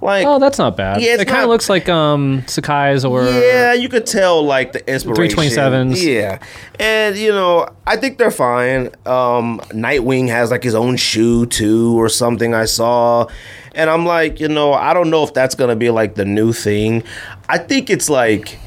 Like, 0.05 0.25
oh, 0.27 0.39
that's 0.39 0.57
not 0.57 0.77
bad. 0.77 1.01
Yeah, 1.01 1.19
it 1.19 1.27
kind 1.27 1.41
of 1.41 1.49
looks 1.49 1.67
like 1.67 1.89
um 1.89 2.43
Sacai's 2.43 3.03
or 3.03 3.25
Yeah, 3.25 3.73
you 3.73 3.89
could 3.89 4.05
tell 4.05 4.43
like 4.43 4.71
the 4.71 4.87
inspiration. 4.89 5.37
327s. 5.37 6.01
Yeah, 6.01 6.39
and 6.79 7.17
you 7.17 7.31
know, 7.31 7.67
I 7.87 7.97
think 7.97 8.17
they're 8.19 8.31
fine. 8.31 8.87
Um, 9.05 9.59
Nightwing 9.71 10.27
has 10.29 10.51
like 10.51 10.63
his 10.63 10.75
own 10.75 10.95
shoe 10.95 11.47
too, 11.47 11.99
or 11.99 12.07
something. 12.07 12.53
I 12.53 12.65
saw, 12.65 13.27
and 13.73 13.89
I'm 13.89 14.05
like, 14.05 14.39
you 14.39 14.47
know, 14.47 14.73
I 14.73 14.93
don't 14.93 15.09
know 15.09 15.23
if 15.23 15.33
that's 15.33 15.55
gonna 15.55 15.75
be 15.75 15.89
like 15.89 16.15
the 16.15 16.25
new 16.25 16.53
thing. 16.53 17.03
I 17.49 17.57
think 17.57 17.89
it's 17.89 18.09
like 18.09 18.59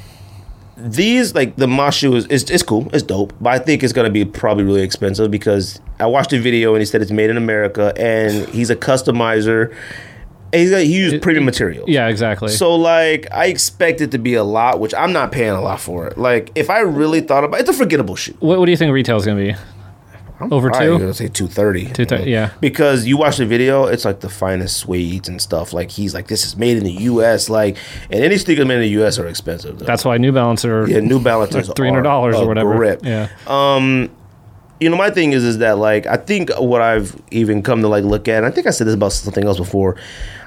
these 0.76 1.34
like 1.34 1.56
the 1.56 1.90
shoe 1.90 2.14
is 2.14 2.26
it's, 2.30 2.50
it's 2.50 2.62
cool, 2.62 2.88
it's 2.92 3.02
dope, 3.02 3.32
but 3.40 3.50
I 3.50 3.58
think 3.58 3.82
it's 3.82 3.92
gonna 3.92 4.10
be 4.10 4.24
probably 4.24 4.64
really 4.64 4.82
expensive 4.82 5.30
because 5.30 5.80
I 5.98 6.06
watched 6.06 6.32
a 6.32 6.40
video 6.40 6.74
and 6.74 6.80
he 6.80 6.86
said 6.86 7.02
it's 7.02 7.10
made 7.10 7.30
in 7.30 7.36
America 7.36 7.92
and 7.96 8.48
he's 8.50 8.70
a 8.70 8.76
customizer. 8.76 9.74
He's 10.52 10.70
got, 10.70 10.78
he 10.82 10.96
used 10.96 11.22
premium 11.22 11.44
materials. 11.44 11.88
yeah, 11.88 12.08
exactly. 12.08 12.48
So 12.48 12.74
like 12.76 13.26
I 13.32 13.46
expect 13.46 14.00
it 14.00 14.10
to 14.12 14.18
be 14.18 14.34
a 14.34 14.44
lot, 14.44 14.80
which 14.80 14.94
I'm 14.94 15.12
not 15.12 15.32
paying 15.32 15.50
a 15.50 15.60
lot 15.60 15.80
for 15.80 16.06
it. 16.06 16.16
Like 16.18 16.50
if 16.54 16.70
I 16.70 16.80
really 16.80 17.20
thought 17.20 17.44
about 17.44 17.58
it, 17.58 17.68
it's 17.68 17.70
a 17.70 17.74
forgettable 17.74 18.16
shoe. 18.16 18.34
what, 18.40 18.58
what 18.58 18.64
do 18.66 18.70
you 18.70 18.76
think 18.76 18.92
retail 18.92 19.16
is 19.16 19.24
going 19.26 19.36
to 19.38 19.52
be? 19.52 19.58
I'm 20.40 20.52
Over 20.52 20.70
two? 20.70 20.98
gonna 21.00 21.12
say 21.14 21.26
two 21.26 21.48
thirty. 21.48 21.86
Two 21.90 22.04
thir- 22.04 22.20
yeah. 22.20 22.52
Because 22.60 23.06
you 23.08 23.16
watch 23.16 23.38
the 23.38 23.44
video, 23.46 23.86
it's 23.86 24.04
like 24.04 24.20
the 24.20 24.28
finest 24.28 24.86
suedes 24.86 25.26
and 25.26 25.42
stuff. 25.42 25.72
Like 25.72 25.90
he's 25.90 26.14
like, 26.14 26.28
this 26.28 26.46
is 26.46 26.56
made 26.56 26.76
in 26.76 26.84
the 26.84 26.92
U.S. 26.92 27.48
Like, 27.50 27.76
and 28.08 28.22
any 28.22 28.38
sneakers 28.38 28.64
made 28.64 28.76
in 28.76 28.80
the 28.82 28.88
U.S. 28.90 29.18
are 29.18 29.26
expensive. 29.26 29.80
Though. 29.80 29.84
That's 29.84 30.04
why 30.04 30.16
New 30.16 30.30
Balance 30.30 30.64
are 30.64 30.86
yeah, 30.88 31.00
New 31.00 31.18
Balance 31.20 31.50
Balances 31.54 31.74
three 31.74 31.88
hundred 31.88 32.02
dollars 32.02 32.36
or 32.36 32.46
whatever. 32.46 32.76
grip. 32.76 33.00
Yeah. 33.04 33.28
Um, 33.48 34.10
you 34.80 34.88
know, 34.88 34.96
my 34.96 35.10
thing 35.10 35.32
is, 35.32 35.44
is 35.44 35.58
that 35.58 35.78
like 35.78 36.06
I 36.06 36.16
think 36.16 36.50
what 36.58 36.80
I've 36.80 37.20
even 37.30 37.62
come 37.62 37.82
to 37.82 37.88
like 37.88 38.04
look 38.04 38.28
at, 38.28 38.38
and 38.38 38.46
I 38.46 38.50
think 38.50 38.66
I 38.66 38.70
said 38.70 38.86
this 38.86 38.94
about 38.94 39.12
something 39.12 39.44
else 39.44 39.58
before. 39.58 39.96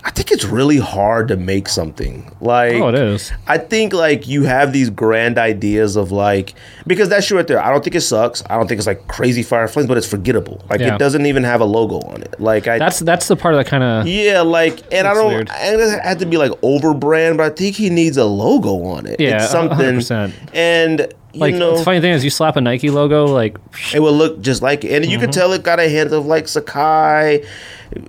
I 0.03 0.09
think 0.09 0.31
it's 0.31 0.45
really 0.45 0.79
hard 0.79 1.27
to 1.27 1.37
make 1.37 1.67
something 1.67 2.31
like. 2.41 2.73
Oh, 2.73 2.87
it 2.89 2.95
is. 2.95 3.31
I 3.45 3.59
think 3.59 3.93
like 3.93 4.27
you 4.27 4.43
have 4.43 4.73
these 4.73 4.89
grand 4.89 5.37
ideas 5.37 5.95
of 5.95 6.11
like 6.11 6.55
because 6.87 7.09
that 7.09 7.23
shoe 7.23 7.35
right 7.35 7.45
there. 7.45 7.63
I 7.63 7.69
don't 7.69 7.83
think 7.83 7.95
it 7.95 8.01
sucks. 8.01 8.41
I 8.49 8.57
don't 8.57 8.67
think 8.67 8.79
it's 8.79 8.87
like 8.87 9.07
crazy 9.07 9.43
fire 9.43 9.67
flames, 9.67 9.87
but 9.87 9.97
it's 9.97 10.07
forgettable. 10.07 10.65
Like 10.71 10.79
Yeah. 10.79 10.95
it 10.95 10.97
doesn't 10.97 11.25
even 11.27 11.43
have 11.43 11.61
a 11.61 11.65
logo 11.65 11.99
on 12.07 12.23
it. 12.23 12.39
Like 12.39 12.67
I. 12.67 12.79
That's 12.79 12.99
that's 12.99 13.27
the 13.27 13.35
part 13.35 13.53
that 13.55 13.67
kind 13.67 13.83
of 13.83 14.07
yeah, 14.07 14.41
like, 14.41 14.81
and 14.91 15.07
I 15.07 15.13
don't. 15.13 15.27
weird. 15.27 15.49
I 15.49 15.71
doesn't 15.77 15.99
have 15.99 16.17
to 16.17 16.25
be 16.25 16.37
like 16.37 16.51
over 16.63 16.95
brand, 16.95 17.37
but 17.37 17.51
I 17.51 17.53
think 17.55 17.75
he 17.75 17.91
needs 17.91 18.17
a 18.17 18.25
logo 18.25 18.83
on 18.85 19.05
it. 19.05 19.19
Yeah, 19.19 19.43
it's 19.43 19.51
something. 19.51 19.77
100%. 19.77 20.33
And 20.55 21.13
you 21.33 21.39
like 21.39 21.55
know, 21.55 21.77
the 21.77 21.83
funny 21.83 22.01
thing 22.01 22.11
is 22.13 22.23
you 22.23 22.29
slap 22.29 22.55
a 22.57 22.61
Nike 22.61 22.89
logo 22.89 23.25
like 23.25 23.57
it 23.93 23.99
will 23.99 24.13
look 24.13 24.41
just 24.41 24.61
like 24.61 24.83
it. 24.83 24.91
And 24.91 25.05
you 25.05 25.17
Mm-hmm. 25.17 25.25
can 25.25 25.31
tell 25.31 25.53
it 25.53 25.63
got 25.63 25.79
a 25.79 25.87
hint 25.87 26.11
of 26.11 26.25
like 26.25 26.45
Sacai, 26.45 27.45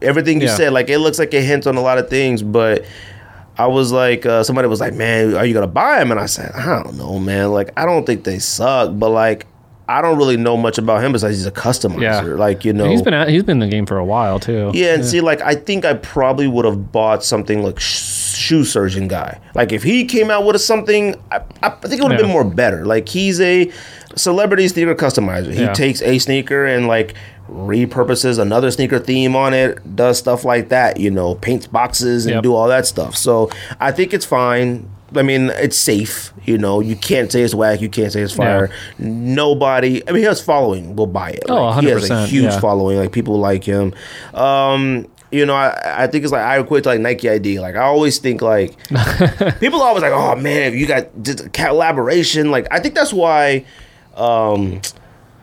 everything 0.01 0.41
you 0.41 0.47
Yeah. 0.49 0.57
said. 0.57 0.73
Like 0.73 0.89
it 0.89 0.99
looks 0.99 1.19
like 1.19 1.33
a 1.35 1.41
hint 1.41 1.67
on 1.67 1.77
a 1.77 1.81
lot 1.81 1.99
of 1.99 2.09
things, 2.09 2.43
but 2.43 2.85
I 3.59 3.67
was 3.67 3.93
like, 3.93 4.25
uh, 4.27 4.43
somebody 4.45 4.67
was 4.69 4.81
like, 4.81 4.95
man, 4.95 5.35
are 5.35 5.45
you 5.45 5.53
going 5.53 5.67
to 5.67 5.73
buy 5.73 5.99
them? 5.99 6.11
And 6.11 6.19
I 6.19 6.27
said, 6.27 6.53
I 6.53 6.83
don't 6.83 6.97
know, 6.97 7.19
man. 7.19 7.51
Like, 7.53 7.71
I 7.77 7.85
don't 7.85 8.07
think 8.07 8.25
they 8.25 8.39
suck, 8.39 8.91
but 8.99 9.11
like, 9.11 9.47
I 9.89 10.01
don't 10.01 10.17
really 10.17 10.39
know 10.39 10.57
much 10.57 10.79
about 10.79 11.05
him 11.05 11.13
besides 11.13 11.37
he's 11.37 11.45
a 11.47 11.51
customizer. 11.53 12.01
Yeah. 12.01 12.21
Like, 12.23 12.65
you 12.65 12.73
know. 12.73 12.87
he's 12.89 13.03
been 13.03 13.13
at, 13.13 13.29
he's 13.29 13.43
been 13.43 13.61
in 13.61 13.69
the 13.69 13.75
game 13.75 13.85
for 13.85 13.99
a 13.99 14.05
while 14.05 14.41
too. 14.41 14.71
Yeah, 14.73 14.95
and 14.95 15.05
see, 15.05 15.21
like 15.21 15.43
I 15.43 15.55
think 15.55 15.85
I 15.85 15.93
probably 15.95 16.49
would 16.49 16.65
have 16.65 16.91
bought 16.93 17.25
something 17.25 17.63
like 17.63 17.79
sh- 17.79 17.99
shoe 18.43 18.65
surgeon 18.65 19.09
guy. 19.09 19.39
Like 19.55 19.73
if 19.73 19.83
he 19.83 20.05
came 20.05 20.31
out 20.31 20.45
with 20.45 20.57
a 20.57 20.59
something, 20.59 21.15
I, 21.31 21.41
I 21.63 21.71
think 21.71 22.01
it 22.01 22.03
would 22.03 22.13
have 22.13 22.21
Yeah. 22.21 22.27
been 22.27 22.33
more 22.33 22.45
better. 22.45 22.85
Like 22.85 23.09
he's 23.09 23.41
a 23.41 23.71
celebrity 24.17 24.67
sneaker 24.69 24.95
customizer. 24.95 25.53
He 25.53 25.63
Yeah. 25.63 25.73
takes 25.73 26.03
a 26.03 26.19
sneaker 26.19 26.65
and 26.67 26.87
like 26.89 27.15
repurposes 27.51 28.39
another 28.39 28.71
sneaker 28.71 28.99
theme 28.99 29.35
on 29.37 29.53
it, 29.55 29.79
does 29.97 30.19
stuff 30.19 30.45
like 30.45 30.69
that. 30.71 30.99
You 30.99 31.11
know, 31.11 31.35
paints 31.37 31.67
boxes 31.67 32.27
and 32.27 32.35
Yep. 32.37 32.43
do 32.43 32.55
all 32.55 32.69
that 32.69 32.87
stuff. 32.87 33.17
So 33.17 33.51
I 33.81 33.93
think 33.93 34.13
it's 34.15 34.25
fine. 34.27 34.89
I 35.15 35.21
mean, 35.21 35.51
it's 35.57 35.77
safe. 35.77 36.33
You 36.47 36.57
know, 36.57 36.81
you 36.81 36.97
can't 36.97 37.31
say 37.31 37.43
it's 37.43 37.55
whack. 37.55 37.83
You 37.83 37.91
can't 37.91 38.11
say 38.11 38.23
it's 38.23 38.33
fire. 38.33 38.71
Nobody. 38.99 40.03
I 40.09 40.13
mean, 40.13 40.21
he 40.23 40.27
has 40.27 40.41
following. 40.41 40.97
Will 40.97 41.07
buy 41.07 41.31
it. 41.33 41.43
Oh, 41.51 41.67
Like, 41.67 41.85
he 41.85 41.91
has 41.91 42.09
a 42.11 42.27
huge 42.27 42.45
yeah. 42.45 42.61
following. 42.61 42.97
Like 42.99 43.13
people 43.13 43.39
like 43.39 43.63
him. 43.63 43.93
Um, 44.33 45.07
you 45.33 45.47
know, 45.47 45.55
I, 45.55 46.05
I 46.05 46.07
think 46.07 46.25
it's 46.25 46.33
like 46.33 46.43
I 46.43 46.59
equate 46.59 46.85
to 46.85 46.91
like 46.91 47.01
Nike 47.01 47.29
ID. 47.29 47.59
Like 47.61 47.75
I 47.75 47.83
always 47.83 48.19
think 48.19 48.43
like 48.43 48.77
people 49.61 49.81
are 49.83 49.89
always 49.89 50.03
like, 50.03 50.13
oh 50.13 50.37
man, 50.37 50.73
if 50.73 50.75
you 50.75 50.87
got 50.87 51.09
just 51.23 51.41
a 51.41 51.49
collaboration. 51.49 52.51
Like 52.51 52.67
I 52.71 52.79
think 52.81 52.95
that's 52.95 53.13
why 53.13 53.65
um 54.17 54.81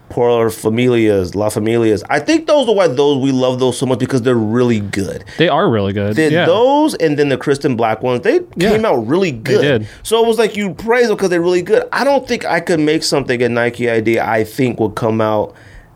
Por 0.09 0.47
Familias, 0.49 1.35
La 1.35 1.49
Familias. 1.49 2.03
I 2.09 2.19
think 2.19 2.47
those 2.47 2.67
are 2.67 2.73
why 2.73 2.87
those 2.87 3.21
we 3.21 3.31
love 3.31 3.59
those 3.59 3.77
so 3.77 3.85
much 3.85 3.99
because 3.99 4.23
they're 4.23 4.35
really 4.35 4.79
good. 4.79 5.23
They 5.37 5.49
are 5.49 5.69
really 5.69 5.93
good. 5.93 6.15
Did 6.15 6.31
yeah. 6.31 6.45
those 6.45 6.95
and 6.95 7.17
then 7.17 7.29
the 7.29 7.37
Kristen 7.37 7.75
Black 7.75 8.01
ones, 8.01 8.21
they 8.21 8.39
Yeah. 8.55 8.71
came 8.71 8.85
out 8.85 8.95
really 9.07 9.31
good. 9.31 9.61
did. 9.61 9.87
So 10.03 10.23
it 10.23 10.27
was 10.27 10.39
like 10.39 10.55
you 10.55 10.73
praise 10.73 11.07
them 11.07 11.15
because 11.15 11.29
they're 11.29 11.41
really 11.41 11.61
good. 11.61 11.87
I 11.91 12.03
don't 12.03 12.27
think 12.27 12.43
I 12.45 12.59
could 12.59 12.79
make 12.79 13.03
something 13.03 13.41
at 13.41 13.51
Nike 13.51 13.89
ID 13.89 14.19
I 14.19 14.43
think 14.43 14.79
would 14.79 14.95
come 14.95 15.21
out 15.21 15.53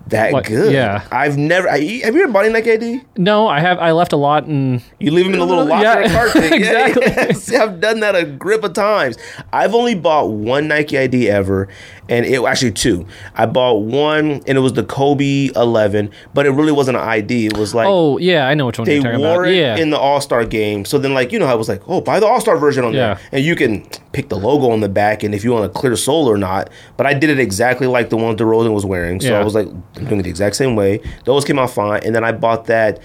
that 0.07 0.33
Like, 0.33 0.47
good. 0.47 0.73
yeah. 0.73 1.07
I've 1.11 1.37
never. 1.37 1.69
I, 1.69 1.79
have 2.03 2.13
you 2.15 2.23
ever 2.23 2.31
bought 2.31 2.45
any 2.45 2.53
Nike 2.53 2.71
ID? 2.71 3.01
no, 3.17 3.47
I 3.47 3.59
have 3.61 3.79
I 3.79 3.91
left 3.91 4.11
a 4.13 4.17
lot 4.17 4.45
in 4.45 4.81
You 4.99 5.11
leave 5.11 5.25
them 5.25 5.33
in 5.35 5.39
a 5.39 5.45
little 5.45 5.65
locker 5.65 5.83
Yeah, 5.83 5.99
and 5.99 6.11
cart 6.11 6.31
thing. 6.33 6.61
Yeah, 6.61 6.87
exactly. 6.87 7.03
yeah. 7.07 7.31
See, 7.33 7.55
I've 7.55 7.79
done 7.79 8.01
that 8.01 8.15
a 8.15 8.25
grip 8.25 8.63
of 8.63 8.73
times. 8.73 9.17
I've 9.53 9.73
only 9.73 9.95
bought 9.95 10.29
one 10.29 10.67
Nike 10.67 10.97
ID 10.97 11.29
ever, 11.29 11.69
and 12.09 12.25
it 12.25 12.43
actually 12.43 12.71
two. 12.71 13.05
I 13.35 13.45
bought 13.45 13.81
one, 13.81 14.41
and 14.45 14.57
it 14.57 14.59
was 14.61 14.73
the 14.73 14.83
Kobe 14.83 15.49
11, 15.55 16.11
but 16.33 16.45
it 16.45 16.49
really 16.51 16.71
wasn't 16.71 16.97
an 16.97 17.03
ID. 17.03 17.45
It 17.47 17.57
was 17.57 17.73
like 17.73 17.87
Oh 17.87 18.17
yeah, 18.17 18.47
I 18.47 18.53
know 18.53 18.65
which 18.65 18.77
one 18.77 18.85
they 18.85 18.95
you're 18.95 19.03
talking 19.03 19.19
wore 19.21 19.43
about. 19.43 19.53
it 19.53 19.57
Yeah. 19.57 19.77
in 19.77 19.89
the 19.89 19.97
All 19.97 20.19
Star 20.21 20.43
game. 20.45 20.85
So 20.85 20.97
then, 20.97 21.13
like 21.13 21.31
you 21.31 21.39
know, 21.39 21.45
I 21.47 21.55
was 21.55 21.69
like, 21.69 21.81
oh, 21.87 22.01
buy 22.01 22.19
the 22.19 22.25
All 22.27 22.41
Star 22.41 22.57
version 22.57 22.83
on 22.83 22.93
Yeah. 22.93 23.13
there, 23.15 23.19
and 23.31 23.45
you 23.45 23.55
can 23.55 23.85
pick 24.11 24.29
the 24.29 24.37
logo 24.37 24.69
on 24.69 24.81
the 24.81 24.89
back, 24.89 25.23
and 25.23 25.33
if 25.33 25.43
you 25.43 25.51
want 25.53 25.65
a 25.65 25.69
clear 25.69 25.95
sole 25.95 26.29
or 26.29 26.37
not. 26.37 26.69
But 26.97 27.05
I 27.07 27.13
did 27.13 27.29
it 27.29 27.39
exactly 27.39 27.87
like 27.87 28.09
the 28.09 28.17
ones 28.17 28.39
DeRozan 28.39 28.73
was 28.73 28.85
wearing. 28.85 29.21
So 29.21 29.29
Yeah. 29.29 29.39
I 29.39 29.43
was 29.43 29.55
like, 29.55 29.67
I'm 29.95 30.05
doing 30.05 30.19
it 30.19 30.23
the 30.23 30.29
exact 30.29 30.55
same 30.55 30.75
way. 30.75 30.99
Those 31.25 31.45
came 31.45 31.57
out 31.59 31.69
fine, 31.71 32.01
and 32.05 32.13
then 32.15 32.23
I 32.23 32.31
bought 32.31 32.65
that 32.65 32.99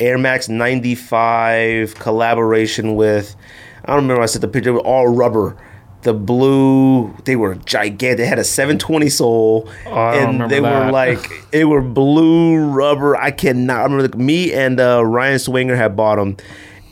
Air 0.00 0.18
Max 0.18 0.48
95 0.48 1.94
collaboration 1.96 2.94
with. 2.94 3.36
I 3.84 3.88
don't 3.92 4.02
remember. 4.02 4.22
I 4.22 4.26
said 4.26 4.40
the 4.40 4.48
picture 4.48 4.72
with 4.72 4.82
all 4.84 5.08
rubber. 5.08 5.56
The 6.04 6.14
blue, 6.14 7.14
they 7.24 7.34
were 7.34 7.54
gigantic. 7.56 8.18
They 8.18 8.26
had 8.26 8.38
a 8.38 8.44
720 8.44 9.08
sole, 9.08 9.68
Oh, 9.86 9.90
and 9.90 10.50
they 10.50 10.60
were 10.60 10.90
like 10.90 11.28
they 11.50 11.64
were 11.64 11.80
blue 11.80 12.56
rubber. 12.56 13.16
I 13.16 13.30
cannot 13.30 13.80
I 13.80 13.82
remember. 13.84 14.08
The, 14.08 14.16
me 14.18 14.52
and 14.52 14.78
uh, 14.80 15.04
Ryan 15.04 15.38
Swinger 15.38 15.74
had 15.76 15.96
bought 15.96 16.16
them, 16.16 16.36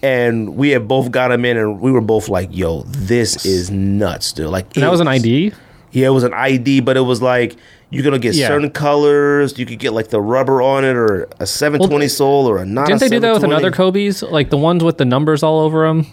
and 0.02 0.56
we 0.56 0.70
had 0.70 0.88
both 0.88 1.10
got 1.10 1.28
them 1.28 1.44
in, 1.44 1.56
and 1.56 1.80
we 1.80 1.92
were 1.92 2.00
both 2.00 2.28
like, 2.28 2.48
"Yo, 2.52 2.82
this 2.84 3.44
is 3.46 3.70
nuts, 3.70 4.32
dude!" 4.32 4.46
Like 4.48 4.74
and 4.76 4.82
that 4.82 4.90
was 4.90 5.00
an 5.00 5.08
ID. 5.08 5.52
Yeah, 5.90 6.06
it 6.06 6.10
was 6.10 6.24
an 6.24 6.32
ID, 6.32 6.80
but 6.80 6.96
it 6.96 7.02
was 7.02 7.20
like 7.20 7.56
you're 7.90 8.02
gonna 8.02 8.18
get 8.18 8.34
Yeah. 8.34 8.48
certain 8.48 8.70
colors. 8.70 9.58
You 9.58 9.66
could 9.66 9.78
get 9.78 9.92
like 9.92 10.08
the 10.08 10.22
rubber 10.22 10.62
on 10.62 10.84
it, 10.86 10.96
or 10.96 11.28
a 11.38 11.46
720 11.46 12.08
sole, 12.08 12.48
or 12.48 12.56
a 12.56 12.64
not. 12.64 12.86
Didn't 12.86 13.02
a 13.02 13.04
they 13.04 13.16
do 13.16 13.20
that 13.20 13.34
with 13.34 13.44
another 13.44 13.70
Kobe's? 13.70 14.22
Like 14.22 14.48
the 14.48 14.56
ones 14.56 14.82
with 14.82 14.96
the 14.96 15.04
numbers 15.04 15.42
all 15.42 15.60
over 15.60 15.86
them. 15.86 16.06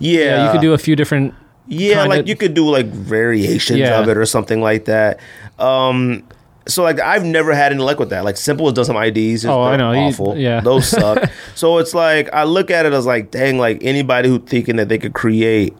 Yeah, 0.00 0.18
Yeah, 0.20 0.46
you 0.46 0.52
could 0.52 0.60
do 0.62 0.72
a 0.72 0.78
few 0.78 0.96
different. 0.96 1.34
Yeah, 1.66 2.04
like 2.04 2.26
you 2.26 2.36
could 2.36 2.54
do 2.54 2.68
like 2.68 2.86
variations 2.86 3.78
Yeah. 3.78 4.00
of 4.00 4.08
it 4.08 4.16
or 4.18 4.26
something 4.26 4.60
like 4.60 4.84
that. 4.84 5.20
Um, 5.58 6.22
so 6.66 6.82
like 6.82 7.00
I've 7.00 7.24
never 7.24 7.54
had 7.54 7.72
any 7.72 7.82
luck 7.82 7.98
with 7.98 8.10
that. 8.10 8.24
Like 8.24 8.36
Simple 8.36 8.66
has 8.66 8.74
done 8.74 8.84
some 8.84 8.96
IDs. 8.96 9.44
Oh, 9.46 9.62
I 9.62 9.76
know. 9.76 9.92
He- 9.92 9.98
Awful. 10.00 10.36
yeah. 10.36 10.60
those 10.64 10.88
suck. 10.88 11.30
so 11.54 11.78
it's 11.78 11.94
like 11.94 12.28
I 12.32 12.44
look 12.44 12.70
at 12.70 12.86
it 12.86 12.92
as 12.92 13.06
like, 13.06 13.30
dang, 13.30 13.58
like 13.58 13.78
anybody 13.82 14.28
who 14.28 14.38
thinking 14.40 14.76
that 14.76 14.88
they 14.88 14.98
could 14.98 15.14
create 15.14 15.74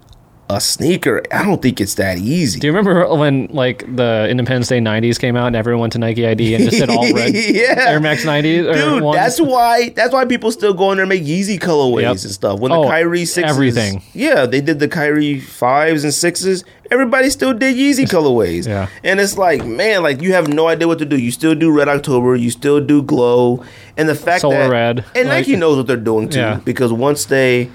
a 0.51 0.61
sneaker, 0.61 1.23
I 1.33 1.43
don't 1.43 1.63
think 1.63 1.81
it's 1.81 1.95
that 1.95 2.19
easy. 2.19 2.61
Do 2.61 2.67
you 2.67 2.73
remember 2.75 3.07
when 3.17 3.47
like 3.51 3.79
the 3.97 4.27
Independence 4.29 4.69
Day 4.69 4.79
'90s 4.79 5.19
came 5.19 5.37
out 5.37 5.47
and 5.47 5.57
everyone 5.57 5.81
went 5.81 5.93
to 5.95 5.99
Nike 5.99 6.27
ID 6.27 6.55
and 6.55 6.65
just 6.65 6.77
said 6.79 6.91
all 6.91 7.11
red 7.15 7.33
yeah. 7.35 7.87
Air 7.89 8.01
Max 8.01 8.25
90s? 8.25 8.69
Or 8.71 8.75
Dude, 8.75 9.03
ones? 9.03 9.17
that's 9.17 9.41
why 9.41 9.89
that's 9.91 10.13
why 10.13 10.27
people 10.27 10.53
still 10.53 10.75
go 10.75 10.91
in 10.93 10.99
there 10.99 11.05
and 11.05 11.09
make 11.09 11.23
Yeezy 11.25 11.59
colorways 11.59 12.03
Yep. 12.03 12.11
and 12.11 12.21
stuff. 12.21 12.61
When 12.61 12.71
the 12.73 12.77
Oh, 12.77 12.89
Kyrie 12.89 13.25
sixes, 13.25 13.51
everything. 13.57 14.03
Yeah, 14.13 14.45
they 14.45 14.61
did 14.61 14.81
the 14.81 14.89
Kyrie 14.89 15.41
fives 15.41 16.05
and 16.05 16.13
sixes. 16.13 16.63
Everybody 16.91 17.31
still 17.31 17.55
did 17.55 17.77
Yeezy 17.77 18.05
colorways. 18.15 18.67
Yeah. 18.69 18.89
and 19.03 19.21
it's 19.21 19.39
like, 19.39 19.65
man, 19.65 20.03
like 20.03 20.21
you 20.21 20.35
have 20.35 20.49
no 20.49 20.69
idea 20.69 20.87
what 20.87 20.99
to 20.99 21.07
do. 21.07 21.19
You 21.19 21.31
still 21.31 21.55
do 21.55 21.71
Red 21.71 21.89
October. 21.89 22.37
You 22.37 22.51
still 22.51 22.81
do 22.85 23.03
Glow, 23.03 23.65
and 23.97 24.09
the 24.11 24.15
fact 24.15 24.43
Solar 24.43 24.59
that 24.59 24.71
Red, 24.71 25.05
and 25.17 25.29
like- 25.31 25.47
Nike 25.47 25.57
knows 25.57 25.79
what 25.79 25.87
they're 25.87 25.97
doing 25.97 26.29
too. 26.29 26.39
Yeah. 26.45 26.61
Because 26.63 26.93
once 26.93 27.25
they 27.25 27.71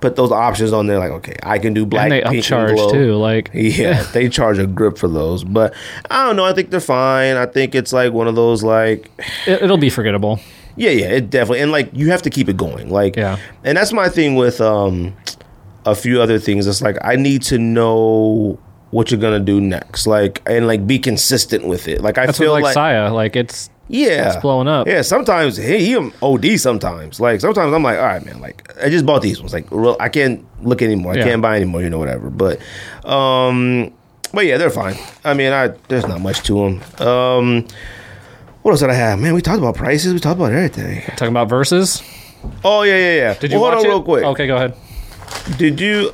put 0.00 0.16
those 0.16 0.30
options 0.30 0.72
on 0.72 0.86
there, 0.86 0.98
like 0.98 1.10
okay, 1.10 1.36
I 1.42 1.58
can 1.58 1.74
do 1.74 1.84
black, 1.84 2.04
and 2.04 2.12
they 2.12 2.20
pink, 2.22 2.34
and 2.34 2.42
upcharge 2.44 2.74
glow. 2.74 2.90
too. 2.90 3.14
Like 3.14 3.50
Yeah, 3.54 4.02
they 4.12 4.28
charge 4.28 4.58
a 4.58 4.66
grip 4.66 4.98
for 4.98 5.08
those, 5.08 5.44
but 5.44 5.74
I 6.10 6.26
don't 6.26 6.36
know. 6.36 6.44
I 6.44 6.52
think 6.52 6.70
they're 6.70 6.80
fine. 6.80 7.36
I 7.36 7.46
think 7.46 7.74
it's 7.74 7.92
like 7.92 8.12
one 8.12 8.28
of 8.28 8.34
those 8.34 8.62
like 8.62 9.10
it, 9.46 9.62
it'll 9.62 9.78
be 9.78 9.90
forgettable. 9.90 10.40
yeah, 10.76 10.90
yeah, 10.90 11.06
it 11.06 11.30
definitely 11.30 11.60
and 11.60 11.72
like 11.72 11.90
you 11.92 12.10
have 12.10 12.22
to 12.22 12.30
keep 12.30 12.48
it 12.48 12.56
going. 12.56 12.90
Like 12.90 13.16
Yeah. 13.16 13.38
And 13.64 13.76
that's 13.76 13.92
my 13.92 14.08
thing 14.08 14.36
with 14.36 14.60
um 14.60 15.14
a 15.86 15.94
few 15.94 16.20
other 16.20 16.38
things. 16.38 16.66
It's 16.66 16.82
like 16.82 16.96
I 17.02 17.16
need 17.16 17.42
to 17.42 17.58
know 17.58 18.58
what 18.90 19.10
you're 19.10 19.20
gonna 19.20 19.40
do 19.40 19.60
next. 19.60 20.06
Like 20.06 20.42
and 20.46 20.66
like 20.66 20.86
be 20.86 20.98
consistent 20.98 21.66
with 21.66 21.88
it. 21.88 22.00
Like 22.00 22.18
I 22.18 22.26
That's 22.26 22.38
feel 22.38 22.52
what, 22.52 22.62
like, 22.62 22.64
like 22.64 22.74
Saya. 22.74 23.12
Like 23.12 23.36
it's 23.36 23.70
yeah, 23.90 24.28
it's 24.32 24.36
blowing 24.40 24.68
up. 24.68 24.86
Yeah, 24.86 25.02
sometimes 25.02 25.56
hey, 25.56 25.84
he 25.84 25.96
OD 26.22 26.58
sometimes. 26.60 27.18
Like 27.20 27.40
sometimes 27.40 27.72
I'm 27.74 27.82
like, 27.82 27.98
all 27.98 28.04
right, 28.04 28.24
man. 28.24 28.40
Like 28.40 28.72
I 28.82 28.88
just 28.88 29.04
bought 29.04 29.20
these 29.22 29.40
ones. 29.40 29.52
Like 29.52 29.66
real, 29.70 29.96
I 29.98 30.08
can't 30.08 30.44
look 30.62 30.80
anymore. 30.82 31.12
I 31.14 31.16
Yeah. 31.18 31.24
can't 31.24 31.42
buy 31.42 31.56
anymore. 31.56 31.82
You 31.82 31.90
know, 31.90 31.98
whatever. 31.98 32.30
But 32.30 32.60
um, 33.04 33.92
but 34.32 34.46
yeah, 34.46 34.56
they're 34.58 34.70
fine. 34.70 34.94
I 35.24 35.34
mean, 35.34 35.52
I 35.52 35.68
there's 35.88 36.06
not 36.06 36.20
much 36.20 36.42
to 36.44 36.54
them. 36.54 37.06
Um, 37.06 37.66
what 38.62 38.70
else 38.72 38.80
did 38.80 38.90
I 38.90 38.94
have? 38.94 39.18
Man, 39.18 39.34
we 39.34 39.40
talked 39.42 39.58
about 39.58 39.74
prices. 39.74 40.12
We 40.12 40.20
talked 40.20 40.36
about 40.38 40.52
everything. 40.52 41.02
Talking 41.16 41.28
about 41.28 41.48
verses. 41.48 42.02
Oh 42.64 42.82
yeah, 42.82 42.96
yeah, 42.96 43.14
yeah. 43.16 43.34
Did 43.34 43.50
you 43.52 43.60
Well, 43.60 43.70
watch 43.70 43.84
hold 43.84 43.86
on 43.86 43.90
it? 43.90 43.94
real 43.94 44.02
quick? 44.02 44.24
Okay, 44.24 44.46
go 44.46 44.56
ahead. 44.56 44.74
Did 45.58 45.80
you? 45.80 46.12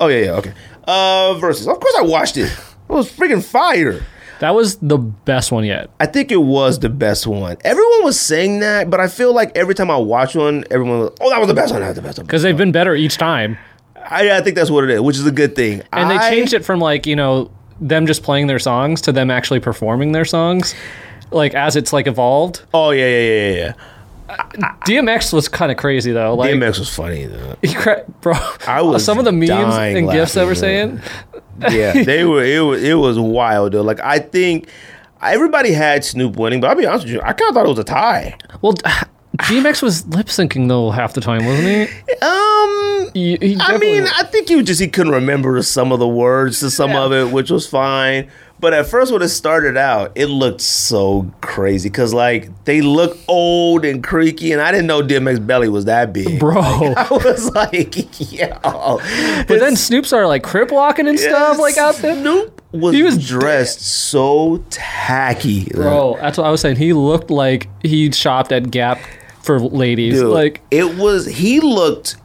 Oh 0.00 0.08
yeah, 0.08 0.24
yeah. 0.26 0.32
Okay. 0.32 0.52
Uh, 0.86 1.34
versus. 1.34 1.66
Of 1.68 1.78
course, 1.80 1.94
I 1.98 2.02
watched 2.02 2.36
it. 2.36 2.50
It 2.52 2.92
was 2.92 3.10
freaking 3.10 3.42
fire. 3.42 4.02
That 4.44 4.54
was 4.54 4.76
the 4.76 4.98
best 4.98 5.50
one 5.50 5.64
yet. 5.64 5.88
I 6.00 6.04
think 6.04 6.30
it 6.30 6.36
was 6.42 6.78
the 6.80 6.90
best 6.90 7.26
one. 7.26 7.56
Everyone 7.64 8.04
was 8.04 8.20
saying 8.20 8.60
that, 8.60 8.90
but 8.90 9.00
I 9.00 9.08
feel 9.08 9.32
like 9.34 9.56
every 9.56 9.74
time 9.74 9.90
I 9.90 9.96
watch 9.96 10.34
one, 10.34 10.64
everyone 10.70 10.98
was, 10.98 11.16
oh, 11.22 11.30
that 11.30 11.38
was 11.38 11.48
the 11.48 11.54
best 11.54 11.72
one. 11.72 11.80
That 11.80 11.88
was 11.88 11.96
the 11.96 12.02
best 12.02 12.18
one. 12.18 12.26
Because 12.26 12.42
they've 12.42 12.54
been 12.54 12.70
better 12.70 12.94
each 12.94 13.16
time. 13.16 13.56
I, 13.96 14.36
I 14.36 14.42
think 14.42 14.54
that's 14.54 14.70
what 14.70 14.84
it 14.84 14.90
is, 14.90 15.00
which 15.00 15.16
is 15.16 15.26
a 15.26 15.32
good 15.32 15.56
thing. 15.56 15.82
And 15.94 16.10
they 16.10 16.18
changed 16.28 16.52
it 16.52 16.62
from 16.62 16.78
like, 16.78 17.06
you 17.06 17.16
know, 17.16 17.50
them 17.80 18.06
just 18.06 18.22
playing 18.22 18.46
their 18.46 18.58
songs 18.58 19.00
to 19.00 19.12
them 19.12 19.30
actually 19.30 19.60
performing 19.60 20.12
their 20.12 20.26
songs. 20.26 20.74
like 21.30 21.54
as 21.54 21.76
it's 21.76 21.92
like 21.92 22.06
evolved. 22.06 22.62
Oh 22.72 22.90
yeah, 22.90 23.06
yeah, 23.06 23.20
yeah, 23.20 23.54
yeah. 23.56 23.72
DMX 24.86 25.32
was 25.32 25.48
kind 25.48 25.70
of 25.72 25.78
crazy 25.78 26.12
though. 26.12 26.34
Like 26.34 26.50
DMX 26.50 26.78
was 26.78 26.94
funny 26.94 27.26
though. 27.26 27.56
cra- 27.74 28.04
bro, 28.20 28.34
I 28.66 28.82
was 28.82 29.04
some 29.04 29.18
of 29.18 29.24
the 29.24 29.32
memes 29.32 29.50
and 29.50 30.10
gifs 30.10 30.34
that 30.34 30.46
we're 30.46 30.54
saying. 30.54 31.00
Yeah, 31.70 32.02
they 32.04 32.24
were. 32.24 32.44
It 32.44 32.60
was. 32.60 32.82
It 32.82 32.94
was 32.94 33.18
wild 33.18 33.72
though. 33.72 33.82
Like 33.82 34.00
I 34.00 34.18
think 34.18 34.68
everybody 35.22 35.72
had 35.72 36.04
Snoop 36.04 36.36
winning, 36.36 36.60
but 36.60 36.70
I'll 36.70 36.76
be 36.76 36.86
honest 36.86 37.04
with 37.04 37.14
you, 37.14 37.20
I 37.22 37.32
kind 37.32 37.48
of 37.50 37.54
thought 37.54 37.66
it 37.66 37.70
was 37.70 37.78
a 37.78 37.84
tie. 37.84 38.36
Well, 38.60 38.74
DMX 39.38 39.82
was 39.82 40.06
lip 40.08 40.26
syncing 40.26 40.68
though 40.68 40.90
half 40.90 41.14
the 41.14 41.20
time, 41.20 41.44
wasn't 41.44 41.88
he? 41.90 41.94
Um, 42.22 43.10
He- 43.14 43.36
he 43.40 43.56
I 43.60 43.76
mean, 43.78 44.04
I 44.16 44.24
think 44.24 44.48
he 44.48 44.62
just 44.62 44.80
he 44.80 44.88
couldn't 44.88 45.12
remember 45.12 45.60
some 45.62 45.92
of 45.92 45.98
the 45.98 46.08
words 46.08 46.60
to 46.60 46.70
some 46.70 46.90
Yeah. 46.90 47.04
of 47.04 47.12
it, 47.12 47.30
which 47.32 47.50
was 47.50 47.66
fine. 47.66 48.28
But 48.60 48.72
at 48.72 48.86
first, 48.86 49.12
when 49.12 49.20
it 49.20 49.28
started 49.28 49.76
out, 49.76 50.12
it 50.14 50.26
looked 50.26 50.60
so 50.62 51.30
crazy 51.42 51.88
because 51.90 52.14
like 52.14 52.64
they 52.64 52.80
look 52.80 53.18
old 53.28 53.84
and 53.84 54.02
creaky, 54.02 54.52
and 54.52 54.62
I 54.62 54.70
didn't 54.70 54.86
know 54.86 55.02
DMX 55.02 55.44
belly 55.46 55.68
was 55.68 55.84
that 55.84 56.12
big. 56.12 56.38
bro. 56.40 56.60
I 56.62 57.08
was 57.10 57.50
like, 57.54 57.94
yo. 58.32 58.48
But 58.62 59.58
then 59.60 59.76
Snoop 59.76 60.06
started 60.06 60.28
like 60.28 60.42
crip 60.42 60.70
walking 60.70 61.08
and 61.08 61.18
stuff 61.18 61.58
like 61.58 61.76
out 61.76 61.96
there. 61.96 62.14
Snoop 62.14 62.62
was, 62.72 62.94
He 62.94 63.02
was 63.02 63.26
dressed 63.26 63.80
so 63.82 64.64
tacky, 64.70 65.64
Bro, 65.66 66.18
that's 66.20 66.38
what 66.38 66.46
I 66.46 66.50
was 66.50 66.60
saying. 66.60 66.76
He 66.76 66.92
looked 66.92 67.30
like 67.30 67.68
he 67.82 68.10
shopped 68.12 68.50
at 68.52 68.70
Gap 68.70 68.98
for 69.42 69.60
ladies. 69.60 70.20
Dude, 70.20 70.30
Like 70.30 70.62
it 70.70 70.96
was 70.96 71.26
he 71.26 71.60
looked 71.60 72.16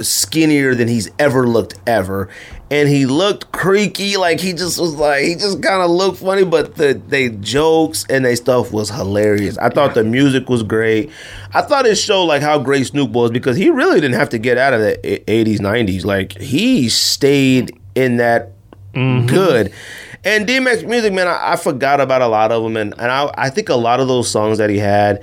skinnier 0.00 0.74
than 0.74 0.88
he's 0.88 1.10
ever 1.18 1.46
looked 1.46 1.74
ever 1.86 2.28
and 2.70 2.88
he 2.88 3.06
looked 3.06 3.52
creaky 3.52 4.16
like 4.16 4.40
he 4.40 4.52
just 4.52 4.80
was 4.80 4.94
like 4.94 5.22
he 5.24 5.34
just 5.34 5.62
kind 5.62 5.82
of 5.82 5.90
looked 5.90 6.18
funny 6.18 6.44
but 6.44 6.74
the 6.74 7.00
they 7.06 7.28
jokes 7.28 8.04
and 8.10 8.24
they 8.24 8.34
stuff 8.34 8.72
was 8.72 8.90
hilarious. 8.90 9.56
I 9.58 9.68
thought 9.68 9.94
the 9.94 10.04
music 10.04 10.48
was 10.48 10.62
great. 10.62 11.10
I 11.54 11.62
thought 11.62 11.86
it 11.86 11.96
showed 11.96 12.24
like 12.24 12.42
how 12.42 12.58
great 12.58 12.86
snoop 12.86 13.10
was 13.10 13.30
because 13.30 13.56
he 13.56 13.70
really 13.70 14.00
didn't 14.00 14.16
have 14.16 14.30
to 14.30 14.38
get 14.38 14.58
out 14.58 14.74
of 14.74 14.80
the 14.80 14.98
80s 15.26 15.58
90s 15.58 16.04
like 16.04 16.36
he 16.38 16.88
stayed 16.88 17.78
in 17.94 18.16
that 18.16 18.52
mm-hmm. 18.92 19.26
good. 19.26 19.72
And 20.24 20.46
DMX 20.46 20.86
music, 20.88 21.12
man, 21.12 21.28
I, 21.28 21.52
I 21.52 21.56
forgot 21.56 22.00
about 22.00 22.20
a 22.20 22.26
lot 22.26 22.50
of 22.50 22.62
them, 22.64 22.76
and, 22.76 22.92
and 22.98 23.12
I, 23.12 23.32
I 23.36 23.48
think 23.48 23.68
a 23.68 23.76
lot 23.76 24.00
of 24.00 24.08
those 24.08 24.28
songs 24.28 24.58
that 24.58 24.70
he 24.70 24.78
had, 24.78 25.22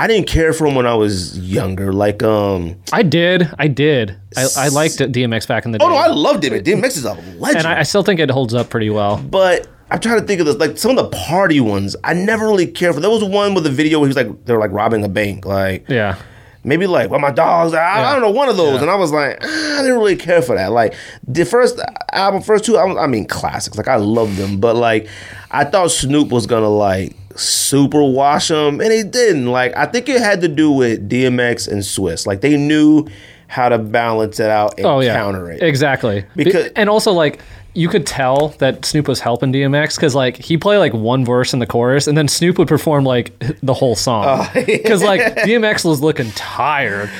I 0.00 0.06
didn't 0.06 0.28
care 0.28 0.54
for 0.54 0.66
him 0.66 0.74
when 0.74 0.86
I 0.86 0.94
was 0.94 1.38
younger. 1.38 1.92
Like, 1.92 2.22
um, 2.22 2.76
I 2.90 3.02
did, 3.02 3.50
I 3.58 3.68
did. 3.68 4.16
I, 4.34 4.46
I 4.56 4.68
liked 4.68 4.94
DMX 4.96 5.46
back 5.46 5.66
in 5.66 5.72
the 5.72 5.78
day, 5.78 5.84
oh 5.84 5.90
no, 5.90 5.94
I 5.94 6.06
loved 6.06 6.42
it. 6.44 6.64
DMX 6.64 6.96
is 6.96 7.04
a 7.04 7.12
legend. 7.38 7.58
and 7.58 7.66
I, 7.66 7.80
I 7.80 7.82
still 7.82 8.02
think 8.02 8.18
it 8.18 8.30
holds 8.30 8.54
up 8.54 8.70
pretty 8.70 8.88
well. 8.88 9.18
but 9.18 9.68
I'm 9.90 10.00
trying 10.00 10.18
to 10.18 10.26
think 10.26 10.40
of 10.40 10.46
this, 10.46 10.56
like 10.56 10.78
some 10.78 10.96
of 10.96 10.96
the 10.96 11.14
party 11.14 11.60
ones. 11.60 11.96
I 12.02 12.14
never 12.14 12.46
really 12.46 12.66
cared 12.66 12.94
for. 12.94 13.00
There 13.02 13.10
was 13.10 13.22
one 13.22 13.52
with 13.52 13.66
a 13.66 13.70
video 13.70 13.98
where 13.98 14.06
he 14.06 14.14
was 14.14 14.16
like, 14.16 14.46
they 14.46 14.54
were 14.54 14.58
like 14.60 14.70
robbing 14.70 15.04
a 15.04 15.08
bank, 15.08 15.44
like 15.44 15.84
Yeah, 15.88 16.16
maybe 16.64 16.86
like, 16.86 17.10
well, 17.10 17.20
my 17.20 17.30
dogs. 17.30 17.74
I, 17.74 18.08
I 18.08 18.12
don't 18.14 18.22
know, 18.22 18.30
one 18.30 18.48
of 18.48 18.56
those. 18.56 18.76
Yeah. 18.76 18.82
And 18.82 18.90
I 18.90 18.94
was 18.94 19.12
like, 19.12 19.38
ah, 19.42 19.78
I 19.78 19.82
didn't 19.82 19.98
really 19.98 20.16
care 20.16 20.40
for 20.40 20.54
that. 20.54 20.72
Like 20.72 20.94
the 21.26 21.44
first 21.44 21.78
album, 22.12 22.40
first 22.40 22.64
two 22.64 22.78
albums, 22.78 22.98
I 22.98 23.06
mean, 23.06 23.26
classics. 23.26 23.76
Like 23.76 23.88
I 23.88 23.96
love 23.96 24.36
them, 24.36 24.60
but 24.60 24.76
like 24.76 25.08
I 25.50 25.64
thought 25.64 25.90
Snoop 25.90 26.30
was 26.30 26.46
gonna 26.46 26.70
like 26.70 27.16
super 27.40 28.02
wash 28.02 28.48
them, 28.48 28.80
and 28.80 28.92
he 28.92 29.02
didn't. 29.02 29.46
Like 29.46 29.76
I 29.76 29.86
think 29.86 30.08
it 30.08 30.20
had 30.20 30.40
to 30.42 30.48
do 30.48 30.70
with 30.70 31.08
DMX 31.08 31.66
and 31.70 31.80
Swizz. 31.82 32.26
Like 32.26 32.40
they 32.40 32.56
knew 32.56 33.06
how 33.48 33.68
to 33.68 33.78
balance 33.78 34.38
it 34.38 34.48
out 34.48 34.74
and 34.78 34.86
oh 34.86 35.00
yeah, 35.00 35.14
counter 35.14 35.50
it. 35.50 35.62
exactly. 35.62 36.24
Be- 36.36 36.44
Because- 36.44 36.70
and 36.76 36.88
also 36.88 37.12
like 37.12 37.40
you 37.74 37.88
could 37.88 38.06
tell 38.06 38.48
that 38.58 38.84
Snoop 38.84 39.06
was 39.08 39.20
helping 39.20 39.52
DMX 39.52 39.96
because 39.96 40.14
like 40.14 40.36
he 40.36 40.56
played 40.56 40.78
like 40.78 40.92
one 40.92 41.24
verse 41.24 41.52
in 41.52 41.58
the 41.60 41.66
chorus, 41.66 42.06
and 42.06 42.16
then 42.18 42.28
Snoop 42.28 42.58
would 42.58 42.68
perform 42.68 43.04
like 43.04 43.32
the 43.62 43.74
whole 43.74 43.94
song 43.96 44.24
Oh, 44.26 44.50
because 44.66 45.02
like 45.02 45.20
DMX 45.36 45.84
was 45.84 46.00
looking 46.00 46.30
tired. 46.32 47.10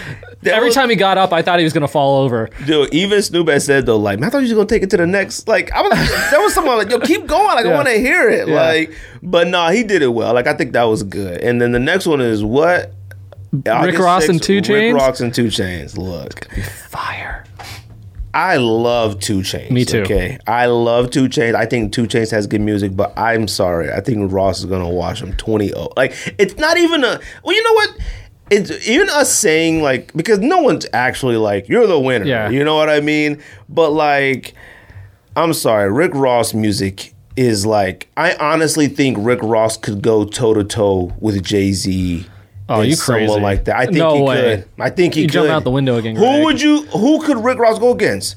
That 0.43 0.55
Every 0.55 0.69
was- 0.69 0.75
time 0.75 0.89
he 0.89 0.97
got 0.97 1.19
up, 1.19 1.33
I 1.35 1.43
thought 1.43 1.59
he 1.59 1.65
was 1.65 1.73
gonna 1.75 1.87
fall 1.89 2.23
over. 2.23 2.49
Dude, 2.67 2.93
even 2.95 3.21
Snoop 3.23 3.49
had 3.49 3.61
said 3.63 3.85
though, 3.87 3.99
like, 3.99 4.19
man, 4.19 4.29
I 4.29 4.31
thought 4.31 4.39
you 4.39 4.45
was 4.45 4.53
gonna 4.55 4.67
take 4.67 4.83
it 4.83 4.91
to 4.91 4.97
the 4.97 5.07
next. 5.07 5.47
Like, 5.47 5.71
I 5.73 5.83
was, 5.83 5.91
there 6.31 6.41
was 6.41 6.55
someone 6.55 6.79
like, 6.79 6.91
yo, 6.91 6.99
keep 6.99 7.27
going. 7.27 7.45
Like, 7.57 7.67
I 7.67 7.69
Yeah. 7.69 7.75
want 7.77 7.89
to 7.89 7.95
hear 7.99 8.29
it. 8.31 8.49
Yeah. 8.49 8.55
Like, 8.55 8.95
but 9.23 9.49
no, 9.49 9.69
he 9.69 9.83
did 9.85 10.01
it 10.03 10.09
well. 10.09 10.33
Like, 10.33 10.47
I 10.47 10.55
think 10.55 10.73
that 10.73 10.85
was 10.85 11.03
good. 11.03 11.41
And 11.43 11.61
then 11.61 11.73
the 11.73 11.79
next 11.79 12.07
one 12.07 12.21
is 12.23 12.43
what? 12.43 12.93
August 13.69 13.99
Ross 13.99 14.29
and 14.29 14.41
6th, 14.41 14.65
2 14.65 14.73
Rick? 14.73 14.95
Ross 14.95 15.21
and 15.21 15.35
2 15.35 15.47
Chainz. 15.49 15.99
Look, 15.99 16.47
Fire. 16.89 17.45
I 18.33 18.59
love 18.59 19.19
2 19.21 19.41
Chainz. 19.41 19.71
Me 19.71 19.85
too. 19.85 20.03
Okay, 20.03 20.39
I 20.47 20.67
love 20.67 21.11
2 21.11 21.29
Chainz. 21.29 21.55
I 21.55 21.67
think 21.67 21.93
2 21.93 22.05
Chainz 22.05 22.31
has 22.31 22.47
good 22.47 22.61
music, 22.61 22.95
but 22.95 23.13
I'm 23.19 23.49
sorry. 23.49 23.91
I 23.93 24.01
think 24.01 24.31
Ross 24.33 24.61
is 24.61 24.67
gonna 24.67 24.89
wash 24.89 25.21
him 25.23 25.33
20-0. 25.35 25.97
Like, 25.97 26.15
it's 26.39 26.57
not 26.57 26.79
even 26.79 27.03
a. 27.05 27.21
Well, 27.43 27.57
you 27.57 27.63
know 27.63 27.73
what? 27.73 27.99
It's 28.51 28.89
even 28.89 29.09
us 29.11 29.33
saying 29.33 29.81
like 29.81 30.13
because 30.15 30.41
no 30.41 30.59
one's 30.59 30.85
actually 30.93 31.37
like 31.37 31.69
you're 31.69 31.87
the 31.87 32.01
winner. 32.01 32.25
Yeah. 32.25 32.51
You 32.51 32.65
know 32.65 32.75
what 32.75 32.91
I 32.91 33.01
mean? 33.01 33.41
But 33.69 33.91
like, 33.91 34.55
I'm 35.37 35.53
sorry, 35.53 35.91
Rick 35.93 36.15
Ross 36.15 36.53
music 36.53 37.15
is 37.37 37.65
like 37.65 38.09
I 38.17 38.35
honestly 38.35 38.89
think 38.89 39.19
Rick 39.21 39.39
Ross 39.43 39.77
could 39.77 40.03
go 40.03 40.25
toe 40.25 40.55
to 40.55 40.65
toe 40.65 41.13
with 41.21 41.45
Jay 41.45 41.73
Z. 41.73 42.27
Oh, 42.71 42.81
you 42.83 42.95
someone 42.95 43.27
crazy. 43.27 43.41
like 43.41 43.65
that. 43.67 43.77
I 43.77 43.85
think 43.87 43.97
No 43.99 44.15
he 44.17 44.23
way. 44.23 44.41
could. 44.57 44.69
I 44.79 44.91
think 44.91 45.15
he 45.15 45.23
You 45.23 45.27
could. 45.27 45.33
jump 45.33 45.51
out 45.51 45.65
the 45.65 45.71
window 45.71 45.97
again, 45.97 46.15
Who 46.17 46.23
Greg. 46.25 46.45
would 46.45 46.61
you? 46.63 46.83
Who 46.87 47.21
could 47.23 47.39
Rick 47.45 47.59
Ross 47.59 47.79
go 47.79 47.91
against? 47.93 48.37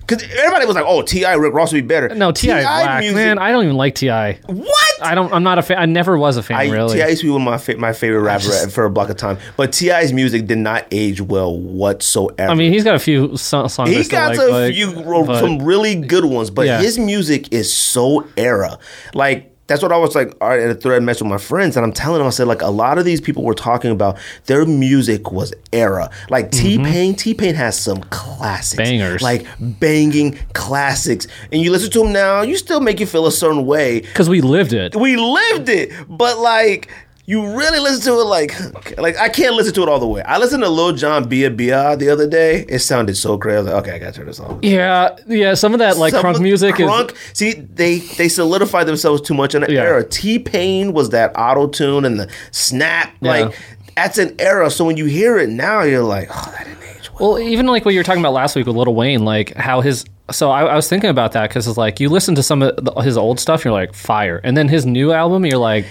Because 0.00 0.24
everybody 0.36 0.66
was 0.66 0.74
like, 0.74 0.84
"Oh, 0.86 1.02
T.I. 1.02 1.34
Rick 1.34 1.54
Ross 1.54 1.72
would 1.72 1.78
be 1.84 1.86
better." 1.86 2.08
No, 2.08 2.32
Ti. 2.32 2.48
Man, 2.48 3.38
I 3.38 3.52
don't 3.52 3.62
even 3.64 3.76
like 3.76 3.94
Ti. 3.94 4.08
what? 4.46 4.92
I 5.00 5.14
don't. 5.14 5.32
I'm 5.32 5.44
not 5.44 5.58
a 5.58 5.62
fan. 5.62 5.78
I 5.78 5.86
never 5.86 6.18
was 6.18 6.36
a 6.36 6.42
fan. 6.42 6.56
I, 6.56 6.68
really. 6.70 6.96
T.I. 6.96 7.06
used 7.08 7.20
to 7.20 7.26
be 7.28 7.30
one 7.30 7.42
of 7.42 7.46
my 7.46 7.56
fa- 7.56 7.76
my 7.76 7.92
favorite 7.92 8.20
rapper 8.22 8.42
just- 8.44 8.72
for 8.72 8.84
a 8.84 8.90
block 8.90 9.10
of 9.10 9.16
time, 9.16 9.38
but 9.56 9.72
T.I.'s 9.72 10.12
music 10.12 10.46
did 10.46 10.58
not 10.58 10.86
age 10.90 11.20
well 11.20 11.56
whatsoever. 11.56 12.50
I 12.50 12.54
mean, 12.54 12.72
he's 12.72 12.82
got 12.84 12.96
a 12.96 12.98
few 12.98 13.36
so- 13.36 13.68
songs. 13.68 13.90
He 13.90 14.02
got 14.04 14.36
like, 14.36 14.48
a 14.48 14.50
like, 14.50 14.74
few 14.74 14.92
but- 14.92 15.38
some 15.38 15.60
really 15.62 15.94
good 15.94 16.24
ones, 16.24 16.50
but 16.50 16.66
Yeah. 16.66 16.80
his 16.80 16.98
music 16.98 17.52
is 17.52 17.72
so 17.72 18.26
era. 18.36 18.78
Like 19.14 19.51
that's 19.72 19.82
what 19.82 19.92
I 19.92 19.96
was 19.96 20.14
like 20.14 20.34
all 20.40 20.48
right, 20.50 20.60
in 20.60 20.70
a 20.70 20.74
thread 20.74 21.02
mess 21.02 21.20
with 21.20 21.30
my 21.30 21.38
friends, 21.38 21.76
and 21.76 21.84
I'm 21.84 21.92
telling 21.92 22.18
them 22.18 22.26
I 22.26 22.30
said 22.30 22.46
like 22.46 22.62
a 22.62 22.68
lot 22.70 22.98
of 22.98 23.04
these 23.04 23.20
people 23.20 23.42
were 23.42 23.54
talking 23.54 23.90
about 23.90 24.18
their 24.46 24.64
music 24.64 25.32
was 25.32 25.52
era. 25.72 26.10
Like 26.30 26.50
T 26.50 26.78
Pain, 26.78 27.14
T 27.14 27.34
Pain 27.34 27.54
has 27.54 27.78
some 27.78 28.02
classics, 28.04 28.80
Mm-hmm. 28.80 28.98
Bangers. 28.98 29.22
like 29.22 29.46
banging 29.58 30.38
classics, 30.52 31.26
and 31.50 31.60
you 31.62 31.70
listen 31.70 31.90
to 31.92 32.00
them 32.00 32.12
now, 32.12 32.42
you 32.42 32.56
still 32.56 32.80
make 32.80 33.00
you 33.00 33.06
feel 33.06 33.26
a 33.26 33.32
certain 33.32 33.66
way. 33.66 34.00
because 34.00 34.28
we 34.28 34.40
lived 34.40 34.72
it. 34.72 34.94
We 34.96 35.16
lived 35.16 35.68
it, 35.68 35.90
but 36.08 36.38
like. 36.38 36.88
You 37.24 37.56
really 37.56 37.78
listen 37.78 38.02
to 38.12 38.20
it 38.20 38.24
like, 38.24 38.98
like 38.98 39.16
I 39.16 39.28
can't 39.28 39.54
listen 39.54 39.72
to 39.74 39.82
it 39.84 39.88
all 39.88 40.00
the 40.00 40.08
way. 40.08 40.22
I 40.22 40.38
listened 40.38 40.64
to 40.64 40.68
Lil 40.68 40.92
Jon 40.92 41.28
Bia 41.28 41.50
Bia 41.50 41.96
the 41.96 42.08
other 42.08 42.28
day. 42.28 42.66
It 42.68 42.80
sounded 42.80 43.16
so 43.16 43.38
crazy. 43.38 43.58
I 43.58 43.60
was 43.60 43.66
like, 43.72 43.82
okay, 43.84 43.92
I 43.94 43.98
gotta 44.00 44.12
turn 44.12 44.26
this 44.26 44.40
off. 44.40 44.58
Yeah, 44.62 45.16
yeah. 45.28 45.54
Some 45.54 45.72
of 45.72 45.78
that 45.78 45.98
like 45.98 46.12
Some 46.12 46.24
crunk 46.24 46.40
music 46.40 46.74
crunk, 46.74 47.14
see 47.32 47.52
they 47.52 47.98
they 48.00 48.28
solidify 48.28 48.82
themselves 48.82 49.22
too 49.22 49.34
much 49.34 49.54
in 49.54 49.62
an 49.62 49.70
Yeah. 49.70 49.82
era. 49.82 50.04
T 50.04 50.40
Pain 50.40 50.92
was 50.94 51.10
that 51.10 51.30
auto 51.38 51.68
tune 51.68 52.04
and 52.04 52.18
the 52.18 52.28
snap. 52.50 53.14
Yeah. 53.20 53.30
Like 53.30 53.58
that's 53.94 54.18
an 54.18 54.34
era. 54.40 54.68
So 54.68 54.84
when 54.84 54.96
you 54.96 55.04
hear 55.04 55.38
it 55.38 55.48
now, 55.48 55.82
you're 55.82 56.02
like, 56.02 56.28
oh, 56.30 56.54
that 56.58 56.66
didn't 56.66 56.82
age 56.96 57.08
well. 57.12 57.34
Well, 57.34 57.38
even 57.40 57.66
like 57.66 57.84
what 57.84 57.94
you 57.94 58.00
were 58.00 58.04
talking 58.04 58.22
about 58.22 58.32
last 58.32 58.56
week 58.56 58.66
with 58.66 58.74
Lil 58.74 58.92
Wayne, 58.94 59.24
like 59.24 59.54
how 59.54 59.80
his. 59.80 60.04
So 60.32 60.50
I, 60.50 60.64
I 60.64 60.74
was 60.74 60.88
thinking 60.88 61.10
about 61.10 61.32
that 61.32 61.50
because 61.50 61.68
it's 61.68 61.76
like 61.78 62.00
you 62.00 62.08
listen 62.08 62.34
to 62.34 62.42
some 62.42 62.62
of 62.62 62.84
the, 62.84 62.92
his 63.02 63.16
old 63.16 63.38
stuff, 63.38 63.64
you're 63.64 63.72
like 63.72 63.94
fire, 63.94 64.40
and 64.42 64.56
then 64.56 64.66
his 64.66 64.84
new 64.86 65.12
album, 65.12 65.44
you're 65.46 65.58
like, 65.58 65.84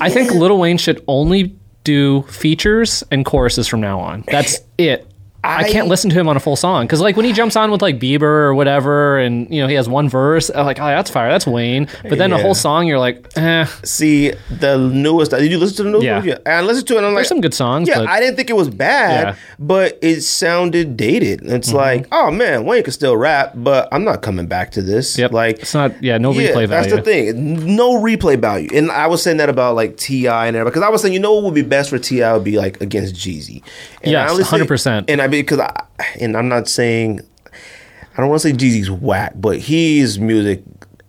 I 0.00 0.10
think 0.10 0.32
Lil 0.32 0.58
Wayne 0.58 0.78
should 0.78 1.02
only 1.08 1.56
do 1.84 2.22
features 2.22 3.02
and 3.10 3.24
choruses 3.24 3.66
from 3.66 3.80
now 3.80 4.00
on. 4.00 4.24
That's 4.26 4.58
it. 4.78 5.09
I, 5.42 5.64
I- 5.64 5.70
can't 5.70 5.88
listen 5.88 6.10
to 6.10 6.16
him 6.18 6.28
on 6.28 6.36
a 6.36 6.40
full 6.40 6.56
song 6.56 6.84
because 6.86 7.00
like 7.00 7.16
when 7.16 7.24
he 7.24 7.32
jumps 7.32 7.56
on 7.56 7.70
with 7.70 7.80
like 7.82 7.98
Bieber 7.98 8.22
or 8.22 8.54
whatever, 8.54 9.18
and 9.18 9.52
you 9.52 9.60
know 9.60 9.68
he 9.68 9.74
has 9.74 9.88
one 9.88 10.08
verse, 10.08 10.50
I'm 10.54 10.66
like, 10.66 10.78
oh, 10.80 10.84
that's 10.86 11.10
fire, 11.10 11.30
that's 11.30 11.46
Wayne. 11.46 11.88
But 12.08 12.18
then 12.18 12.32
a 12.32 12.38
whole 12.40 12.54
song, 12.54 12.86
you're 12.86 12.98
like, 12.98 13.26
eh. 13.36 13.64
See 13.84 14.32
the 14.50 14.76
newest. 14.76 15.30
Did 15.30 15.50
you 15.50 15.58
listen 15.58 15.76
to 15.78 15.82
the 15.84 15.90
newest? 15.90 16.04
Yeah. 16.04 16.22
Yeah, 16.22 16.38
I 16.46 16.60
listened 16.62 16.88
to 16.88 16.94
it. 16.94 16.98
and 16.98 17.06
I'm 17.06 17.12
like, 17.14 17.20
There's 17.20 17.28
some 17.28 17.40
good 17.40 17.54
songs, 17.54 17.88
Yeah, 17.88 17.98
but 18.00 18.08
I 18.08 18.20
didn't 18.20 18.36
think 18.36 18.50
it 18.50 18.56
was 18.56 18.68
bad, 18.68 19.28
Yeah. 19.28 19.34
but 19.58 19.98
it 20.02 20.20
sounded 20.22 20.96
dated. 20.96 21.40
It's 21.44 21.68
Mm-hmm. 21.68 21.76
like, 21.76 22.06
oh 22.12 22.30
man, 22.30 22.64
Wayne 22.64 22.82
can 22.82 22.92
still 22.92 23.16
rap, 23.16 23.52
but 23.54 23.88
I'm 23.92 24.04
not 24.04 24.22
coming 24.22 24.46
back 24.46 24.72
to 24.72 24.82
this. 24.82 25.16
yep, 25.18 25.32
like 25.32 25.60
it's 25.60 25.74
not, 25.74 26.02
yeah, 26.02 26.18
no 26.18 26.32
Yeah, 26.32 26.48
replay 26.50 26.68
value. 26.68 26.90
that's 26.90 26.92
the 26.92 27.02
thing. 27.02 27.76
No 27.76 28.00
replay 28.00 28.38
value. 28.38 28.68
And 28.74 28.90
I 28.90 29.06
was 29.06 29.22
saying 29.22 29.38
that 29.38 29.48
about 29.48 29.74
like 29.76 29.96
T.I. 29.96 30.46
and 30.48 30.56
everybody 30.56 30.72
because 30.72 30.86
I 30.86 30.90
was 30.90 31.00
saying, 31.02 31.14
you 31.14 31.20
know, 31.20 31.32
what 31.34 31.44
would 31.44 31.54
be 31.54 31.62
best 31.62 31.90
for 31.90 31.98
T.I. 31.98 32.32
would 32.34 32.44
be 32.44 32.56
like 32.58 32.80
against 32.80 33.14
Jeezy. 33.14 33.62
Yeah, 34.02 34.26
Yes, 34.26 34.30
only 34.32 34.44
100%. 34.44 35.04
And 35.08 35.20
I 35.22 35.26
because 35.30 35.58
I 35.60 35.84
and 36.20 36.36
I'm 36.36 36.48
not 36.48 36.68
saying 36.68 37.20
I 37.52 38.16
don't 38.20 38.28
want 38.28 38.42
to 38.42 38.48
say 38.48 38.54
Jeezy's 38.54 38.90
whack, 38.90 39.32
but 39.36 39.58
his 39.58 40.18
music 40.18 40.62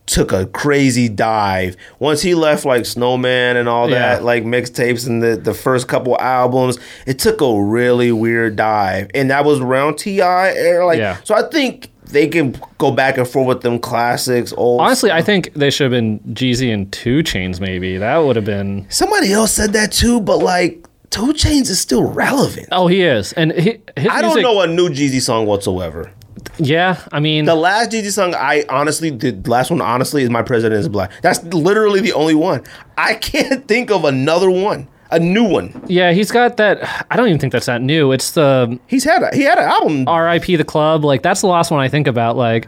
took 0.07 0.31
a 0.33 0.45
crazy 0.47 1.07
dive 1.07 1.77
once 1.99 2.21
he 2.21 2.35
left 2.35 2.65
like 2.65 2.85
Snowman 2.85 3.55
and 3.55 3.69
all 3.69 3.89
Yeah. 3.89 3.99
that 4.15 4.23
like 4.23 4.43
mixtapes 4.43 5.07
and 5.07 5.21
the 5.23 5.35
the 5.37 5.53
first 5.53 5.87
couple 5.87 6.19
albums. 6.19 6.77
It 7.05 7.17
took 7.19 7.41
a 7.41 7.61
really 7.63 8.11
weird 8.11 8.55
dive, 8.55 9.09
and 9.13 9.29
that 9.31 9.45
was 9.45 9.59
around 9.59 9.97
T.I. 9.97 10.53
era. 10.53 10.85
Like 10.85 10.99
Yeah. 10.99 11.17
so, 11.23 11.33
I 11.35 11.43
think 11.49 11.89
they 12.11 12.27
can 12.27 12.53
go 12.77 12.91
back 12.91 13.17
and 13.17 13.25
forth 13.25 13.47
with 13.47 13.61
them 13.61 13.79
classics. 13.79 14.51
Old 14.57 14.81
Honestly, 14.81 15.11
I 15.11 15.21
think 15.21 15.53
they 15.53 15.69
should 15.69 15.85
have 15.85 15.91
been 15.91 16.19
Jeezy 16.35 16.73
and 16.73 16.91
2 16.91 17.19
Chainz. 17.23 17.61
Maybe 17.61 17.97
that 17.97 18.17
would 18.17 18.35
have 18.35 18.43
been. 18.45 18.85
somebody 18.89 19.31
else 19.31 19.53
said 19.53 19.71
that 19.73 19.93
too, 19.93 20.19
but 20.19 20.39
like 20.39 20.85
2 21.11 21.33
Chainz 21.33 21.69
is 21.69 21.79
still 21.79 22.03
relevant. 22.03 22.67
Oh, 22.71 22.87
he 22.87 23.01
is, 23.03 23.31
and 23.33 23.51
he, 23.51 23.79
I 23.97 24.21
don't 24.21 24.33
music- 24.35 24.43
know 24.43 24.61
a 24.61 24.67
new 24.67 24.89
Jeezy 24.89 25.21
song 25.21 25.45
whatsoever. 25.45 26.11
Yeah, 26.57 26.99
I 27.11 27.19
mean, 27.19 27.45
The 27.45 27.55
last 27.55 27.91
Jeezy 27.91 28.11
song, 28.11 28.33
I 28.35 28.65
honestly, 28.69 29.09
the 29.11 29.31
last 29.49 29.69
one, 29.71 29.81
honestly, 29.81 30.23
is 30.23 30.29
"My 30.29 30.41
President 30.41 30.79
Is 30.79 30.89
Black." 30.89 31.11
That's 31.21 31.43
literally 31.43 31.99
the 32.01 32.13
only 32.13 32.35
one. 32.35 32.63
I 32.97 33.15
can't 33.15 33.67
think 33.67 33.91
of 33.91 34.05
another 34.05 34.49
one, 34.49 34.87
a 35.11 35.19
new 35.19 35.43
one. 35.43 35.83
yeah, 35.87 36.11
he's 36.13 36.31
got 36.31 36.57
that. 36.57 37.05
I 37.11 37.15
don't 37.15 37.27
even 37.27 37.39
think 37.39 37.53
that's 37.53 37.65
that 37.67 37.81
new. 37.81 38.11
It's 38.11 38.31
the 38.31 38.79
He's 38.87 39.03
had 39.03 39.21
a 39.23 39.35
he 39.35 39.43
had 39.43 39.57
an 39.59 39.65
album. 39.65 40.07
R.I.P. 40.07 40.55
the 40.55 40.63
Club. 40.63 41.03
Like 41.03 41.21
that's 41.23 41.41
the 41.41 41.47
last 41.47 41.71
one 41.71 41.79
I 41.81 41.89
think 41.89 42.07
about. 42.07 42.37
Like 42.37 42.67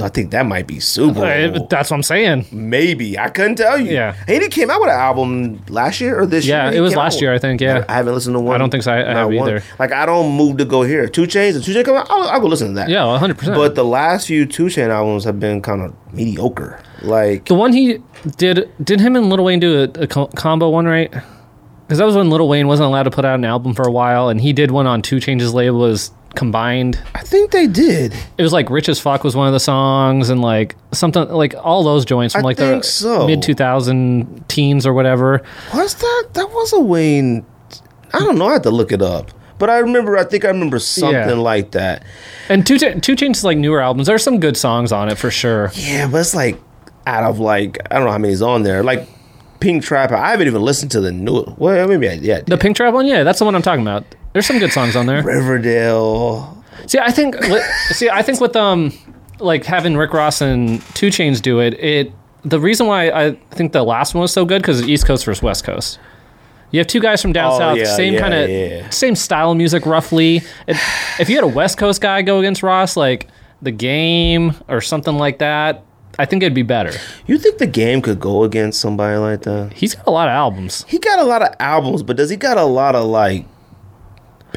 I 0.00 0.08
think 0.08 0.32
that 0.32 0.44
might 0.44 0.66
be 0.66 0.80
Super 0.80 1.20
uh, 1.24 1.58
that's 1.70 1.90
what 1.90 1.96
I'm 1.98 2.02
saying. 2.02 2.46
Maybe 2.50 3.16
I 3.16 3.28
couldn't 3.28 3.54
tell 3.56 3.78
you. 3.78 3.92
Yeah. 3.92 4.16
and 4.26 4.42
he 4.42 4.48
came 4.48 4.68
out 4.68 4.80
with 4.80 4.90
an 4.90 4.98
album 4.98 5.62
last 5.68 6.00
year 6.00 6.18
or 6.18 6.26
this 6.26 6.44
Yeah, 6.44 6.64
year. 6.64 6.72
Yeah, 6.72 6.78
it 6.78 6.80
was 6.80 6.92
came 6.92 6.98
out 6.98 7.02
last 7.04 7.20
year, 7.22 7.32
I 7.32 7.38
think, 7.38 7.60
yeah. 7.60 7.84
I 7.88 7.92
haven't 7.94 8.12
listened 8.14 8.34
to 8.34 8.40
one. 8.40 8.56
I 8.56 8.58
don't 8.58 8.70
think 8.70 8.82
so. 8.82 8.92
I- 8.92 9.08
I 9.08 9.14
have 9.14 9.28
one. 9.28 9.36
either. 9.48 9.62
Like 9.78 9.92
I 9.92 10.04
don't 10.04 10.34
move 10.36 10.56
to 10.56 10.64
go 10.64 10.82
here. 10.82 11.06
2 11.08 11.22
Chainz, 11.22 11.64
2 11.64 11.72
Chainz 11.72 11.84
come 11.84 11.96
out. 11.96 12.06
I'll, 12.10 12.28
I'll 12.28 12.40
go 12.40 12.48
listen 12.48 12.68
to 12.68 12.74
that. 12.74 12.88
Yeah, 12.88 13.04
100. 13.06 13.38
percent 13.38 13.56
But 13.56 13.76
the 13.76 13.84
last 13.84 14.26
few 14.26 14.46
Two 14.46 14.68
Chain 14.68 14.90
albums 14.90 15.22
have 15.24 15.38
been 15.38 15.62
kind 15.62 15.82
of 15.82 15.94
mediocre. 16.12 16.80
Like 17.02 17.44
The 17.44 17.54
one 17.54 17.72
he 17.72 17.98
did 18.36 18.68
did 18.82 19.00
him 19.00 19.14
and 19.14 19.28
Lil 19.30 19.44
Wayne 19.44 19.60
do 19.60 19.82
a, 19.82 20.02
a 20.02 20.06
combo 20.08 20.70
one 20.70 20.86
right? 20.86 21.12
Because 21.12 21.98
that 21.98 22.04
was 22.06 22.16
when 22.16 22.30
Lil 22.30 22.48
Wayne 22.48 22.66
wasn't 22.66 22.86
allowed 22.88 23.02
to 23.04 23.10
put 23.10 23.24
out 23.24 23.34
an 23.34 23.44
album 23.44 23.74
for 23.74 23.82
a 23.86 23.92
while, 23.92 24.30
and 24.30 24.40
he 24.40 24.52
did 24.54 24.70
one 24.70 24.86
on 24.86 25.02
Two 25.02 25.20
Changes 25.20 25.52
label 25.54 25.78
was 25.78 26.10
combined. 26.36 27.00
I 27.14 27.20
think 27.20 27.50
they 27.50 27.66
did. 27.66 28.14
It 28.38 28.42
was 28.42 28.52
like 28.52 28.70
"Rich 28.70 28.88
as 28.88 29.00
Fuck" 29.00 29.24
was 29.24 29.34
one 29.36 29.46
of 29.46 29.52
the 29.52 29.60
songs, 29.60 30.30
and 30.30 30.40
like 30.40 30.76
something 30.92 31.28
like 31.28 31.54
all 31.62 31.82
those 31.84 32.04
joints 32.04 32.34
from 32.34 32.40
I 32.40 32.44
like 32.44 32.56
the 32.56 32.82
so. 32.82 33.26
mid 33.26 33.42
two 33.42 33.54
thousand 33.54 34.48
teens 34.48 34.86
or 34.86 34.92
whatever. 34.92 35.42
Was 35.74 35.94
that 35.94 36.24
that 36.34 36.50
was 36.50 36.72
a 36.72 36.80
Wayne? 36.80 37.44
I 38.12 38.20
don't 38.20 38.38
know. 38.38 38.46
I 38.46 38.52
had 38.54 38.62
to 38.64 38.70
look 38.70 38.92
it 38.92 39.02
up. 39.02 39.30
But 39.58 39.70
I 39.70 39.78
remember. 39.78 40.16
I 40.18 40.24
think 40.24 40.44
I 40.44 40.48
remember 40.48 40.78
something 40.78 41.12
Yeah. 41.14 41.34
like 41.34 41.70
that. 41.72 42.02
And 42.48 42.66
Two 42.66 42.76
Cha- 42.78 42.98
2 43.00 43.14
Chainz 43.16 43.44
like 43.44 43.56
newer 43.56 43.80
albums. 43.80 44.08
There's 44.08 44.22
some 44.22 44.40
good 44.40 44.56
songs 44.56 44.90
on 44.92 45.08
it 45.08 45.16
for 45.16 45.30
sure. 45.30 45.70
Yeah, 45.74 46.08
but 46.08 46.18
it's 46.20 46.34
like 46.34 46.60
out 47.06 47.24
of 47.24 47.38
like 47.38 47.78
I 47.90 47.94
don't 47.96 48.04
know 48.06 48.12
how 48.12 48.18
many's 48.18 48.42
on 48.42 48.64
there. 48.64 48.82
Like 48.82 49.08
Pink 49.60 49.82
Trap. 49.84 50.10
I 50.12 50.30
haven't 50.32 50.48
even 50.48 50.60
listened 50.60 50.90
to 50.90 51.00
the 51.00 51.12
new. 51.12 51.44
Well, 51.56 51.86
maybe 51.88 52.08
I 52.08 52.12
yeah. 52.14 52.40
The 52.46 52.58
Pink 52.58 52.76
Trap 52.76 52.92
one, 52.94 53.06
yeah, 53.06 53.22
that's 53.22 53.38
the 53.38 53.44
one 53.44 53.54
I'm 53.54 53.62
talking 53.62 53.82
about. 53.82 54.04
There's 54.34 54.46
some 54.46 54.58
good 54.58 54.72
songs 54.72 54.94
on 54.96 55.06
there. 55.06 55.22
Riverdale. 55.22 56.62
See, 56.86 56.98
I 56.98 57.10
think. 57.10 57.36
See, 57.92 58.10
I 58.10 58.20
think 58.22 58.40
with 58.40 58.54
um, 58.56 58.92
like 59.38 59.64
having 59.64 59.96
Rick 59.96 60.12
Ross 60.12 60.40
and 60.42 60.82
2 60.94 61.06
Chainz 61.08 61.40
do 61.40 61.60
it, 61.60 61.74
it 61.74 62.12
the 62.44 62.60
reason 62.60 62.86
why 62.86 63.10
I 63.10 63.32
think 63.52 63.72
the 63.72 63.82
last 63.82 64.14
one 64.14 64.20
was 64.22 64.32
so 64.32 64.44
good 64.44 64.60
because 64.60 64.86
East 64.88 65.06
Coast 65.06 65.24
versus 65.24 65.42
West 65.42 65.64
Coast. 65.64 65.98
You 66.72 66.80
have 66.80 66.88
two 66.88 67.00
guys 67.00 67.22
from 67.22 67.32
down 67.32 67.52
Oh, 67.52 67.58
south, 67.58 67.78
yeah, 67.78 67.84
same 67.96 68.14
yeah, 68.14 68.20
kind 68.20 68.34
of 68.34 68.50
yeah. 68.50 68.90
same 68.90 69.14
style 69.14 69.52
of 69.52 69.56
music, 69.56 69.86
roughly. 69.86 70.38
It, 70.66 70.76
if 71.20 71.28
you 71.30 71.36
had 71.36 71.44
a 71.44 71.48
West 71.48 71.78
Coast 71.78 72.00
guy 72.00 72.20
go 72.22 72.40
against 72.40 72.62
Ross, 72.64 72.96
like 72.96 73.28
the 73.62 73.70
game 73.70 74.54
or 74.68 74.80
something 74.80 75.16
like 75.16 75.38
that, 75.38 75.84
I 76.18 76.24
think 76.26 76.42
it'd 76.42 76.52
be 76.54 76.62
better. 76.62 76.90
You 77.26 77.38
think 77.38 77.58
the 77.58 77.68
game 77.68 78.02
could 78.02 78.18
go 78.18 78.42
against 78.42 78.80
somebody 78.80 79.16
like 79.18 79.42
that? 79.42 79.72
He's 79.74 79.94
got 79.94 80.08
a 80.08 80.10
lot 80.10 80.26
of 80.26 80.32
albums. 80.32 80.84
He 80.88 80.98
got 80.98 81.20
a 81.20 81.24
lot 81.24 81.42
of 81.42 81.54
albums, 81.60 82.02
but 82.02 82.16
does 82.16 82.28
he 82.30 82.36
got 82.36 82.58
a 82.58 82.64
lot 82.64 82.96
of 82.96 83.06
like? 83.06 83.46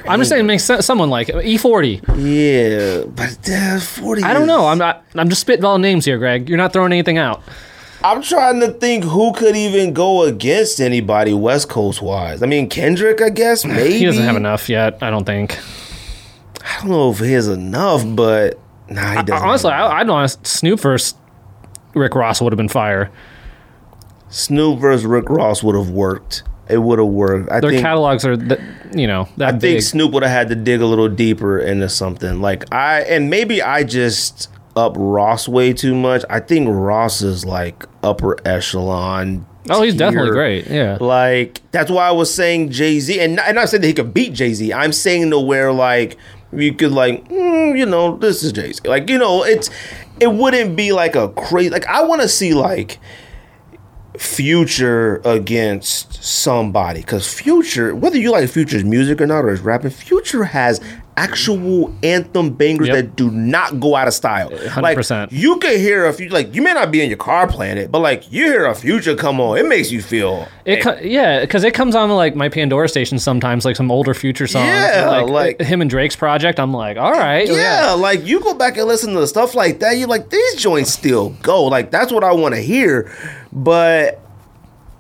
I'm 0.08 0.20
just 0.20 0.30
saying, 0.30 0.42
it 0.42 0.48
makes 0.48 0.64
sense. 0.64 0.86
Someone 0.86 1.10
like 1.10 1.28
E40. 1.28 2.02
Yeah, 2.18 3.06
but 3.08 3.50
uh, 3.50 3.80
forty. 3.80 4.24
I 4.24 4.34
don't 4.34 4.44
is- 4.44 4.48
know. 4.48 4.68
I'm 4.68 4.78
not. 4.78 5.04
I'm 5.16 5.30
just 5.30 5.46
spitballing 5.46 5.82
names 5.82 6.06
here, 6.06 6.18
Greg. 6.18 6.50
You're 6.50 6.58
not 6.58 6.74
throwing 6.74 6.92
anything 6.92 7.18
out. 7.18 7.42
I'm 8.04 8.22
trying 8.22 8.60
to 8.60 8.70
think 8.72 9.04
who 9.04 9.34
could 9.34 9.56
even 9.56 9.92
go 9.94 10.24
against 10.24 10.80
anybody 10.80 11.34
West 11.34 11.68
Coast 11.68 12.02
wise. 12.02 12.44
I 12.44 12.46
mean 12.46 12.70
Kendrick, 12.70 13.22
I 13.22 13.30
guess 13.30 13.66
maybe 13.66 13.94
He 13.98 14.06
doesn't 14.06 14.24
have 14.24 14.36
enough 14.38 14.70
yet. 14.70 15.02
I 15.02 15.10
don't 15.10 15.26
think. 15.26 15.58
I 16.64 16.82
don't 16.82 16.92
know 16.92 17.10
if 17.12 17.20
he 17.20 17.32
has 17.34 17.48
enough, 17.48 18.04
but 18.06 18.60
nah, 18.88 19.14
he 19.18 19.24
doesn't. 19.24 19.48
Honestly, 19.48 19.72
have 19.72 19.80
enough. 19.80 19.94
I, 19.94 20.00
I'd 20.02 20.08
want 20.10 20.46
Snoop 20.46 20.80
versus 20.80 21.16
Rick 21.96 22.14
Ross 22.14 22.40
would 22.40 22.54
have 22.54 22.58
been 22.58 22.70
fire. 22.70 23.10
Snoop 24.30 24.80
versus 24.80 25.06
Rick 25.06 25.30
Ross 25.30 25.64
would 25.64 25.76
have 25.76 25.90
worked. 25.90 26.44
It 26.70 26.78
would 26.80 27.00
have 27.00 27.08
worked. 27.08 27.52
I 27.52 27.60
Their 27.60 27.72
think. 27.72 27.82
catalogs 27.82 28.26
are, 28.26 28.36
th- 28.38 28.60
you 28.94 29.08
know, 29.08 29.28
that 29.38 29.48
I 29.48 29.52
big. 29.54 29.62
think 29.62 29.82
Snoop 29.84 30.12
would 30.14 30.24
have 30.24 30.32
had 30.32 30.50
to 30.50 30.56
dig 30.56 30.82
a 30.82 30.86
little 30.86 31.10
deeper 31.10 31.60
into 31.60 31.88
something. 31.90 32.42
Like 32.42 32.72
I 32.74 33.02
and 33.02 33.30
maybe 33.30 33.62
I 33.62 33.84
just 33.84 34.50
up 34.76 34.94
Ross 34.98 35.48
way 35.48 35.74
too 35.74 35.96
much. 35.96 36.24
I 36.30 36.40
think 36.40 36.68
Ross 36.70 37.22
is 37.22 37.46
like 37.46 37.86
upper 38.04 38.38
echelon. 38.46 39.46
oh, 39.70 39.82
he's 39.82 39.96
definitely 39.96 40.32
great. 40.32 40.68
Yeah. 40.68 40.98
Like 41.02 41.62
that's 41.72 41.90
why 41.92 42.08
I 42.08 42.12
was 42.12 42.34
saying 42.34 42.72
Jay 42.72 43.00
Z, 43.00 43.20
and 43.20 43.40
and 43.40 43.56
not 43.56 43.70
saying 43.70 43.82
that 43.82 43.88
he 43.88 43.94
could 43.94 44.14
beat 44.14 44.34
Jay 44.34 44.54
Z. 44.54 44.72
I'm 44.74 44.94
saying 44.94 45.30
to 45.32 45.40
where 45.40 45.72
like 45.74 46.18
you 46.54 46.74
could 46.74 46.92
like, 46.92 47.28
mm, 47.28 47.78
you 47.78 47.86
know, 47.86 48.18
this 48.18 48.44
is 48.44 48.52
Jay 48.54 48.72
Z. 48.74 48.82
Like 48.88 49.10
you 49.10 49.18
know, 49.18 49.44
it's 49.44 49.70
it 50.20 50.32
wouldn't 50.32 50.76
be 50.76 50.92
like 50.94 51.16
a 51.16 51.30
crazy. 51.30 51.70
Like 51.70 51.86
I 51.88 52.04
want 52.04 52.22
to 52.22 52.30
see 52.30 52.54
like 52.54 53.00
Future 54.18 55.22
against 55.24 56.24
somebody. 56.24 57.02
Because 57.02 57.32
Future, 57.32 57.96
whether 57.96 58.18
you 58.18 58.32
like 58.32 58.50
Future's 58.50 58.84
music 58.84 59.22
or 59.22 59.28
not 59.28 59.46
or 59.46 59.50
his 59.50 59.62
rapping, 59.62 59.92
Future 59.92 60.46
has 60.46 60.82
actual 61.18 61.92
anthem 62.04 62.52
bangers 62.52 62.88
Yep. 62.88 62.96
that 62.96 63.16
do 63.16 63.32
not 63.32 63.80
go 63.80 63.96
out 63.96 64.08
of 64.08 64.14
style. 64.14 64.50
Eh, 64.54 64.80
like 64.80 64.96
100%. 64.98 65.30
you 65.32 65.58
can 65.58 65.78
hear 65.80 66.06
a 66.06 66.14
few, 66.14 66.30
like 66.30 66.54
you 66.54 66.62
may 66.62 66.74
not 66.74 66.92
be 66.92 67.02
in 67.02 67.10
your 67.10 67.18
car 67.18 67.48
playing 67.48 67.78
it, 67.78 67.92
but 67.92 68.00
like 68.00 68.32
you 68.32 68.46
hear 68.46 68.66
a 68.68 68.76
Future 68.76 69.16
come 69.16 69.42
on, 69.42 69.58
it 69.58 69.66
makes 69.66 69.92
you 69.92 70.02
feel 70.02 70.48
It 70.64 70.80
eh. 70.80 70.82
co- 70.84 71.00
yeah, 71.02 71.42
because 71.42 71.64
it 71.64 71.74
comes 71.74 71.96
on 71.96 72.12
like 72.12 72.36
my 72.36 72.50
Pandora 72.50 72.88
station 72.88 73.18
sometimes, 73.18 73.66
like 73.66 73.76
some 73.76 73.90
older 73.92 74.14
future 74.14 74.46
songs. 74.46 74.68
Yeah, 74.68 75.08
like, 75.10 75.58
like- 75.58 75.62
him 75.62 75.82
and 75.82 75.90
Drake's 75.90 76.16
project. 76.16 76.60
I'm 76.60 76.74
like, 76.74 76.98
all 76.98 77.12
right, 77.12 77.48
Yeah, 77.48 77.94
like 77.94 78.24
you 78.26 78.40
go 78.40 78.54
back 78.54 78.78
and 78.78 78.88
listen 78.88 79.14
to 79.16 79.20
the 79.20 79.28
stuff 79.28 79.56
like 79.56 79.80
that, 79.80 79.98
you're 79.98 80.08
like, 80.08 80.30
these 80.30 80.56
joints 80.56 80.92
still 80.94 81.32
go. 81.42 81.64
Like 81.64 81.90
that's 81.90 82.12
what 82.12 82.24
I 82.24 82.32
want 82.34 82.54
to 82.54 82.62
hear. 82.62 83.12
But 83.52 84.20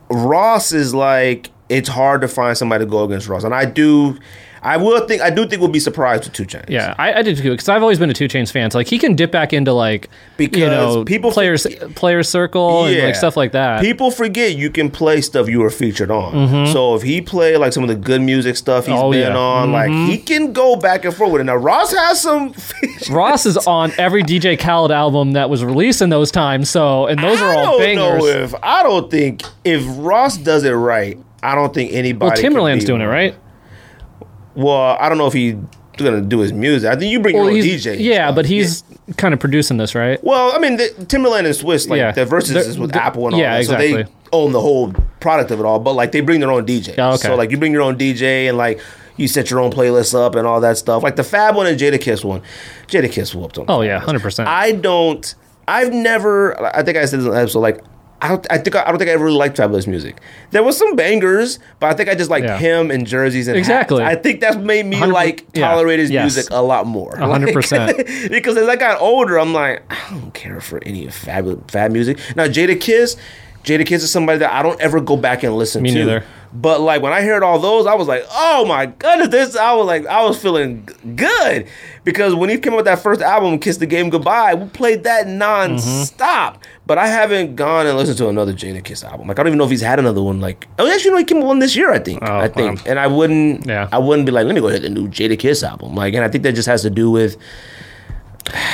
Ross 0.09 0.71
is 0.71 0.93
like, 0.95 1.51
it's 1.69 1.89
hard 1.89 2.21
to 2.21 2.27
find 2.27 2.57
somebody 2.57 2.85
to 2.85 2.89
go 2.89 3.03
against 3.03 3.27
Ross, 3.27 3.43
and 3.43 3.53
I 3.53 3.65
do. 3.65 4.17
I 4.61 4.77
will 4.77 4.99
think 5.07 5.21
I 5.21 5.29
do 5.29 5.47
think 5.47 5.61
we'll 5.61 5.69
be 5.71 5.79
surprised 5.79 6.25
with 6.25 6.33
2 6.33 6.45
Chainz. 6.45 6.69
Yeah, 6.69 6.93
I, 6.97 7.13
I 7.13 7.21
did 7.21 7.37
too 7.37 7.51
because 7.51 7.69
I've 7.69 7.81
always 7.81 7.99
been 7.99 8.09
a 8.09 8.13
2 8.13 8.27
Chainz 8.27 8.51
fan. 8.51 8.71
So 8.71 8.77
like 8.77 8.87
he 8.87 8.97
can 8.99 9.15
dip 9.15 9.31
back 9.31 9.53
into 9.53 9.73
like 9.73 10.09
Because 10.37 10.59
you 10.59 10.65
know 10.67 11.03
people 11.05 11.31
players 11.31 11.65
players 11.95 12.29
circle 12.29 12.85
and 12.85 13.03
like 13.05 13.15
stuff 13.15 13.37
like 13.37 13.53
that. 13.53 13.81
People 13.81 14.11
forget 14.11 14.55
you 14.55 14.69
can 14.69 14.89
play 14.91 15.21
stuff 15.21 15.47
you 15.47 15.59
were 15.59 15.69
featured 15.69 16.11
on. 16.11 16.67
So 16.67 16.95
if 16.95 17.01
he 17.03 17.21
play 17.21 17.57
like 17.57 17.73
some 17.73 17.83
of 17.83 17.89
the 17.89 17.95
good 17.95 18.21
music 18.21 18.55
stuff 18.57 18.85
he's 18.85 18.95
Mm-hmm. 18.97 19.05
Oh, 19.05 19.11
been 19.11 19.31
yeah. 19.33 19.37
on, 19.37 19.71
like 19.71 19.91
he 19.91 20.17
can 20.17 20.53
go 20.53 20.75
back 20.75 21.05
and 21.05 21.13
forth 21.13 21.35
And. 21.35 21.45
Now 21.45 21.55
Ross 21.55 21.93
has 21.93 22.21
some. 22.21 22.53
features. 22.53 23.09
Ross 23.09 23.45
is 23.45 23.57
on 23.67 23.91
every 23.97 24.23
DJ 24.23 24.59
Khaled 24.59 24.91
album 24.91 25.33
that 25.33 25.49
was 25.49 25.63
released 25.63 26.01
in 26.01 26.09
those 26.09 26.31
times. 26.31 26.69
So 26.69 27.05
and 27.07 27.21
those 27.23 27.39
are 27.41 27.53
all 27.53 27.77
bangers. 27.77 28.23
if 28.25 28.55
I 28.63 28.83
don't 28.83 29.09
think 29.11 29.43
if 29.63 29.83
Ross 29.97 30.37
does 30.37 30.63
it 30.63 30.71
right, 30.71 31.17
I 31.43 31.53
don't 31.55 31.73
think 31.73 31.93
anybody. 31.93 32.41
well, 32.41 32.51
Timbaland's 32.51 32.85
doing 32.85 33.01
it 33.01 33.05
right. 33.05 33.35
Well, 34.57 34.97
I 34.99 35.07
don't 35.07 35.17
know 35.17 35.27
if 35.27 35.33
he's 35.33 35.55
gonna 35.97 36.21
do 36.21 36.39
his 36.39 36.51
music. 36.53 36.89
I 36.91 36.95
think 36.95 37.11
you 37.11 37.19
bring 37.19 37.35
Well, 37.35 37.49
your 37.49 37.63
own 37.63 37.69
DJ. 37.69 37.97
yeah, 37.99 38.31
but 38.31 38.45
he's 38.45 38.83
kind 39.17 39.33
of 39.33 39.39
producing 39.39 39.77
this, 39.77 39.95
right? 39.95 40.21
Well, 40.23 40.51
I 40.53 40.59
mean, 40.59 40.77
the, 40.77 40.89
Timbaland 41.05 41.45
and 41.45 41.55
Swizz, 41.55 41.89
like 41.89 41.97
Yeah. 41.97 42.11
the 42.11 42.25
verses 42.25 42.53
They're- 42.53 42.63
is 42.63 42.77
with 42.77 42.91
they're- 42.91 43.01
Apple 43.01 43.25
and 43.25 43.33
all 43.35 43.39
yeah, 43.39 43.57
that, 43.57 43.65
so 43.65 43.73
exactly. 43.73 44.03
they 44.03 44.09
own 44.33 44.51
the 44.51 44.59
whole 44.61 44.93
product 45.19 45.51
of 45.51 45.59
it 45.59 45.65
all. 45.65 45.79
But 45.79 45.93
like 45.93 46.11
they 46.11 46.19
bring 46.21 46.39
their 46.39 46.51
own 46.51 46.65
DJ. 46.65 46.95
Yeah, 46.97 47.09
oh, 47.09 47.13
okay. 47.13 47.27
So 47.29 47.35
like 47.35 47.49
you 47.51 47.57
bring 47.57 47.71
your 47.71 47.81
own 47.83 47.97
DJ 47.97 48.47
and 48.47 48.57
like 48.57 48.79
you 49.15 49.27
set 49.27 49.49
your 49.49 49.59
own 49.59 49.71
playlist 49.71 50.13
up 50.13 50.35
and 50.35 50.45
all 50.45 50.59
that 50.61 50.77
stuff. 50.77 51.01
Like 51.03 51.15
the 51.15 51.23
Fab 51.23 51.55
one 51.55 51.65
and 51.67 51.79
Jadakiss 51.79 52.23
one, 52.23 52.41
Jadakiss 52.87 53.33
whooped 53.33 53.55
them. 53.55 53.65
Oh 53.67 53.81
yeah, 53.81 53.99
hundred 53.99 54.21
percent. 54.21 54.47
I 54.49 54.73
don't. 54.73 55.33
I've 55.67 55.91
never. 55.93 56.61
I 56.75 56.83
think 56.83 56.97
I 56.97 57.05
said 57.05 57.19
this 57.19 57.25
in 57.27 57.33
an 57.33 57.37
episode. 57.39 57.59
Like, 57.59 57.83
I 58.21 58.29
don't. 58.29 58.47
I 58.49 58.57
think 58.57 58.75
I 58.75 58.85
don't 58.89 58.97
think 58.97 59.09
I 59.09 59.13
ever 59.13 59.25
really 59.25 59.37
liked 59.37 59.57
Fabolous 59.57 59.85
music. 59.85 60.19
There 60.49 60.63
was 60.63 60.75
some 60.75 60.95
bangers, 60.95 61.59
but 61.79 61.91
I 61.91 61.93
think 61.93 62.09
I 62.09 62.15
just 62.15 62.31
liked 62.31 62.45
Yeah. 62.47 62.57
him 62.57 62.89
and 62.89 63.05
jerseys 63.05 63.47
and 63.47 63.55
Exactly. 63.57 64.01
hats. 64.03 64.17
I 64.17 64.19
think 64.21 64.41
that's 64.41 64.57
made 64.57 64.85
me 64.87 64.95
100 64.97 65.13
like 65.13 65.45
yeah. 65.53 65.67
tolerate 65.67 65.99
his 65.99 66.09
Yes. 66.09 66.23
music 66.35 66.51
a 66.51 66.61
lot 66.63 66.87
more. 66.87 67.15
Hundred 67.15 67.53
percent. 67.53 67.95
Because 68.29 68.57
as 68.57 68.67
I 68.67 68.75
got 68.75 68.99
older, 69.01 69.37
I'm 69.39 69.53
like, 69.53 69.83
I 69.91 69.97
don't 70.09 70.33
care 70.33 70.59
for 70.61 70.83
any 70.83 71.07
Fab 71.09 71.69
Fab 71.69 71.91
music. 71.91 72.17
Now 72.35 72.47
Jadakiss. 72.47 73.17
Jadakiss 73.67 73.95
is 73.95 74.11
somebody 74.11 74.39
that 74.39 74.51
I 74.51 74.63
don't 74.63 74.79
ever 74.79 75.01
go 75.01 75.17
back 75.17 75.43
and 75.43 75.55
listen 75.55 75.83
to. 75.83 75.83
Me 75.83 75.93
to. 75.93 76.05
neither. 76.05 76.23
But 76.53 76.79
like 76.79 77.01
when 77.01 77.11
I 77.11 77.21
heard 77.21 77.43
all 77.43 77.59
those, 77.59 77.85
I 77.85 77.93
was 77.95 78.07
like, 78.07 78.25
"Oh 78.31 78.65
my 78.65 78.85
goodness!" 78.85 79.27
This 79.27 79.57
I 79.57 79.73
was 79.73 79.85
like, 79.85 80.05
I 80.05 80.23
was 80.23 80.41
feeling 80.41 80.87
good 81.15 81.67
because 82.05 82.33
when 82.33 82.49
he 82.49 82.57
came 82.57 82.71
out 82.71 82.77
with 82.77 82.85
that 82.85 82.99
first 82.99 83.21
album, 83.21 83.59
"Kiss 83.59 83.77
the 83.77 83.85
Game 83.85 84.09
Goodbye," 84.09 84.53
we 84.53 84.67
played 84.69 85.03
that 85.03 85.27
non-stop. 85.27 86.53
Mm-hmm. 86.53 86.63
But 86.85 86.97
I 86.97 87.07
haven't 87.07 87.57
gone 87.57 87.85
and 87.85 87.97
listened 87.97 88.17
to 88.19 88.29
another 88.29 88.53
Jadakiss 88.53 89.03
album. 89.03 89.27
Like 89.27 89.37
I 89.37 89.43
don't 89.43 89.49
even 89.49 89.57
know 89.57 89.65
if 89.65 89.71
he's 89.71 89.81
had 89.81 89.99
another 89.99 90.23
one. 90.23 90.39
Like 90.39 90.65
oh, 90.79 90.89
actually, 90.89 91.11
no, 91.11 91.17
he 91.17 91.25
came 91.25 91.39
with 91.39 91.47
one 91.47 91.59
this 91.59 91.75
year. 91.75 91.91
I 91.91 91.99
think. 91.99 92.21
Oh, 92.23 92.37
I 92.37 92.47
think, 92.47 92.79
wow. 92.79 92.85
and 92.87 92.97
I 92.97 93.07
wouldn't. 93.07 93.65
Yeah. 93.65 93.89
I 93.91 93.97
wouldn't 93.97 94.25
be 94.25 94.31
like, 94.31 94.45
let 94.45 94.55
me 94.55 94.61
go 94.61 94.69
hit 94.69 94.83
the 94.83 94.89
new 94.89 95.09
Jadakiss 95.09 95.67
album. 95.67 95.95
Like, 95.95 96.13
and 96.13 96.23
I 96.23 96.29
think 96.29 96.45
that 96.45 96.55
just 96.55 96.69
has 96.69 96.81
to 96.83 96.89
do 96.89 97.11
with 97.11 97.35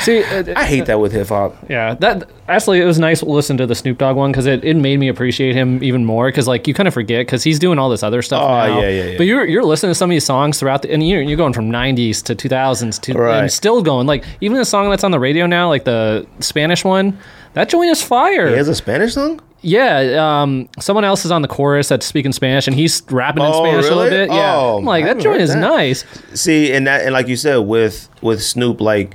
See, 0.02 0.24
uh, 0.24 0.54
I 0.56 0.66
hate 0.66 0.86
that 0.86 1.00
with 1.00 1.12
hip 1.12 1.30
hop. 1.30 1.56
Yeah, 1.70 1.96
that 1.96 2.30
actually 2.48 2.80
it 2.82 2.86
was 2.86 3.00
nice 3.00 3.20
to 3.20 3.26
listen 3.26 3.58
to 3.58 3.66
the 3.66 3.74
Snoop 3.76 3.98
Dogg 3.98 4.16
one 4.16 4.32
because 4.32 4.46
it, 4.46 4.64
it 4.64 4.76
made 4.76 4.98
me 4.98 5.08
appreciate 5.08 5.56
him 5.56 5.84
even 5.84 6.06
more 6.06 6.28
because 6.30 6.48
like 6.48 6.68
you 6.68 6.74
kind 6.74 6.88
of 6.88 6.94
forget 6.94 7.26
because 7.26 7.44
he's 7.44 7.58
doing 7.60 7.80
all 7.80 7.90
this 7.90 8.04
other 8.04 8.22
stuff 8.22 8.42
Oh, 8.44 8.48
now. 8.48 8.80
yeah, 8.82 8.90
yeah, 8.90 9.04
yeah. 9.12 9.18
But 9.18 9.24
you're 9.26 9.46
you're 9.46 9.64
listening 9.64 9.92
to 9.92 9.96
some 9.96 10.10
of 10.10 10.14
these 10.16 10.26
songs 10.26 10.60
throughout 10.60 10.82
the 10.84 10.92
and 10.92 11.08
you're 11.08 11.22
you're 11.22 11.38
going 11.38 11.54
from 11.54 11.70
'90s 11.72 12.22
to 12.24 12.36
2000s 12.36 13.00
to 13.02 13.14
Right. 13.14 13.40
and 13.40 13.52
still 13.52 13.82
going 13.82 14.06
like 14.08 14.24
even 14.42 14.58
the 14.58 14.66
song 14.66 14.90
that's 14.90 15.04
on 15.04 15.12
the 15.12 15.20
radio 15.20 15.46
now 15.48 15.70
like 15.70 15.86
the 15.86 16.28
Spanish 16.40 16.84
one 16.86 17.18
that 17.54 17.70
joint 17.70 17.90
is 17.92 18.02
fire. 18.02 18.50
He 18.50 18.56
has 18.56 18.68
a 18.68 18.76
Spanish 18.76 19.14
song. 19.14 19.40
Yeah, 19.66 20.42
um, 20.42 20.68
someone 20.80 21.06
else 21.06 21.24
is 21.24 21.32
on 21.32 21.42
the 21.42 21.48
chorus 21.48 21.88
that's 21.88 22.06
speaking 22.06 22.34
Spanish 22.34 22.68
and 22.68 22.76
he's 22.76 23.02
rapping 23.10 23.44
in 23.44 23.50
Oh, 23.54 23.64
Spanish 23.64 23.86
a 23.86 23.96
little 23.96 24.10
bit. 24.10 24.30
Yeah, 24.30 24.56
Oh, 24.58 24.78
I'm 24.80 24.86
like 24.86 25.06
that 25.06 25.20
joint 25.20 25.40
is 25.40 25.54
that. 25.54 25.60
nice. 25.60 26.04
See, 26.34 26.74
and 26.74 26.86
that 26.88 27.04
and 27.04 27.14
like 27.14 27.28
you 27.30 27.38
said 27.38 27.58
with 27.60 28.10
with 28.22 28.44
Snoop, 28.44 28.82
like 28.82 29.14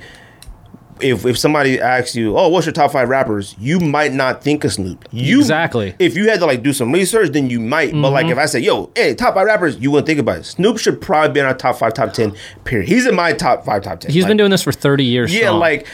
if 1.01 1.25
if 1.25 1.37
somebody 1.37 1.79
asks 1.79 2.15
you, 2.15 2.37
"Oh, 2.37 2.47
what's 2.49 2.65
your 2.65 2.73
top 2.73 2.91
five 2.91 3.09
rappers?" 3.09 3.55
You 3.59 3.79
might 3.79 4.13
not 4.13 4.43
think 4.43 4.63
of 4.63 4.73
Snoop. 4.73 5.07
You 5.11 5.39
Exactly. 5.39 5.95
If 5.99 6.15
you 6.15 6.29
had 6.29 6.39
to 6.39 6.45
like 6.45 6.63
do 6.63 6.73
some 6.73 6.91
research, 6.91 7.31
then 7.31 7.49
you 7.49 7.59
might. 7.59 7.91
But 7.91 8.11
like 8.11 8.25
mm-hmm. 8.25 8.33
if 8.33 8.37
I 8.37 8.45
say, 8.45 8.59
"Yo, 8.59 8.91
hey, 8.95 9.15
top 9.15 9.35
five 9.35 9.45
rappers," 9.45 9.77
you 9.77 9.91
wouldn't 9.91 10.07
think 10.07 10.19
about 10.19 10.39
it. 10.39 10.45
Snoop 10.45 10.77
should 10.77 11.01
probably 11.01 11.33
be 11.33 11.39
in 11.39 11.45
our 11.45 11.53
top 11.53 11.77
five, 11.77 11.93
top 11.93 12.13
ten. 12.13 12.35
Period. 12.63 12.87
He's 12.87 13.05
in 13.05 13.15
my 13.15 13.33
top 13.33 13.65
five, 13.65 13.83
top 13.83 13.99
ten. 13.99 14.11
He's 14.11 14.23
Like, 14.23 14.29
been 14.29 14.37
doing 14.37 14.51
this 14.51 14.63
for 14.63 14.71
30 14.71 15.03
years. 15.03 15.33
yeah, 15.33 15.47
strong. 15.47 15.59
like 15.59 15.87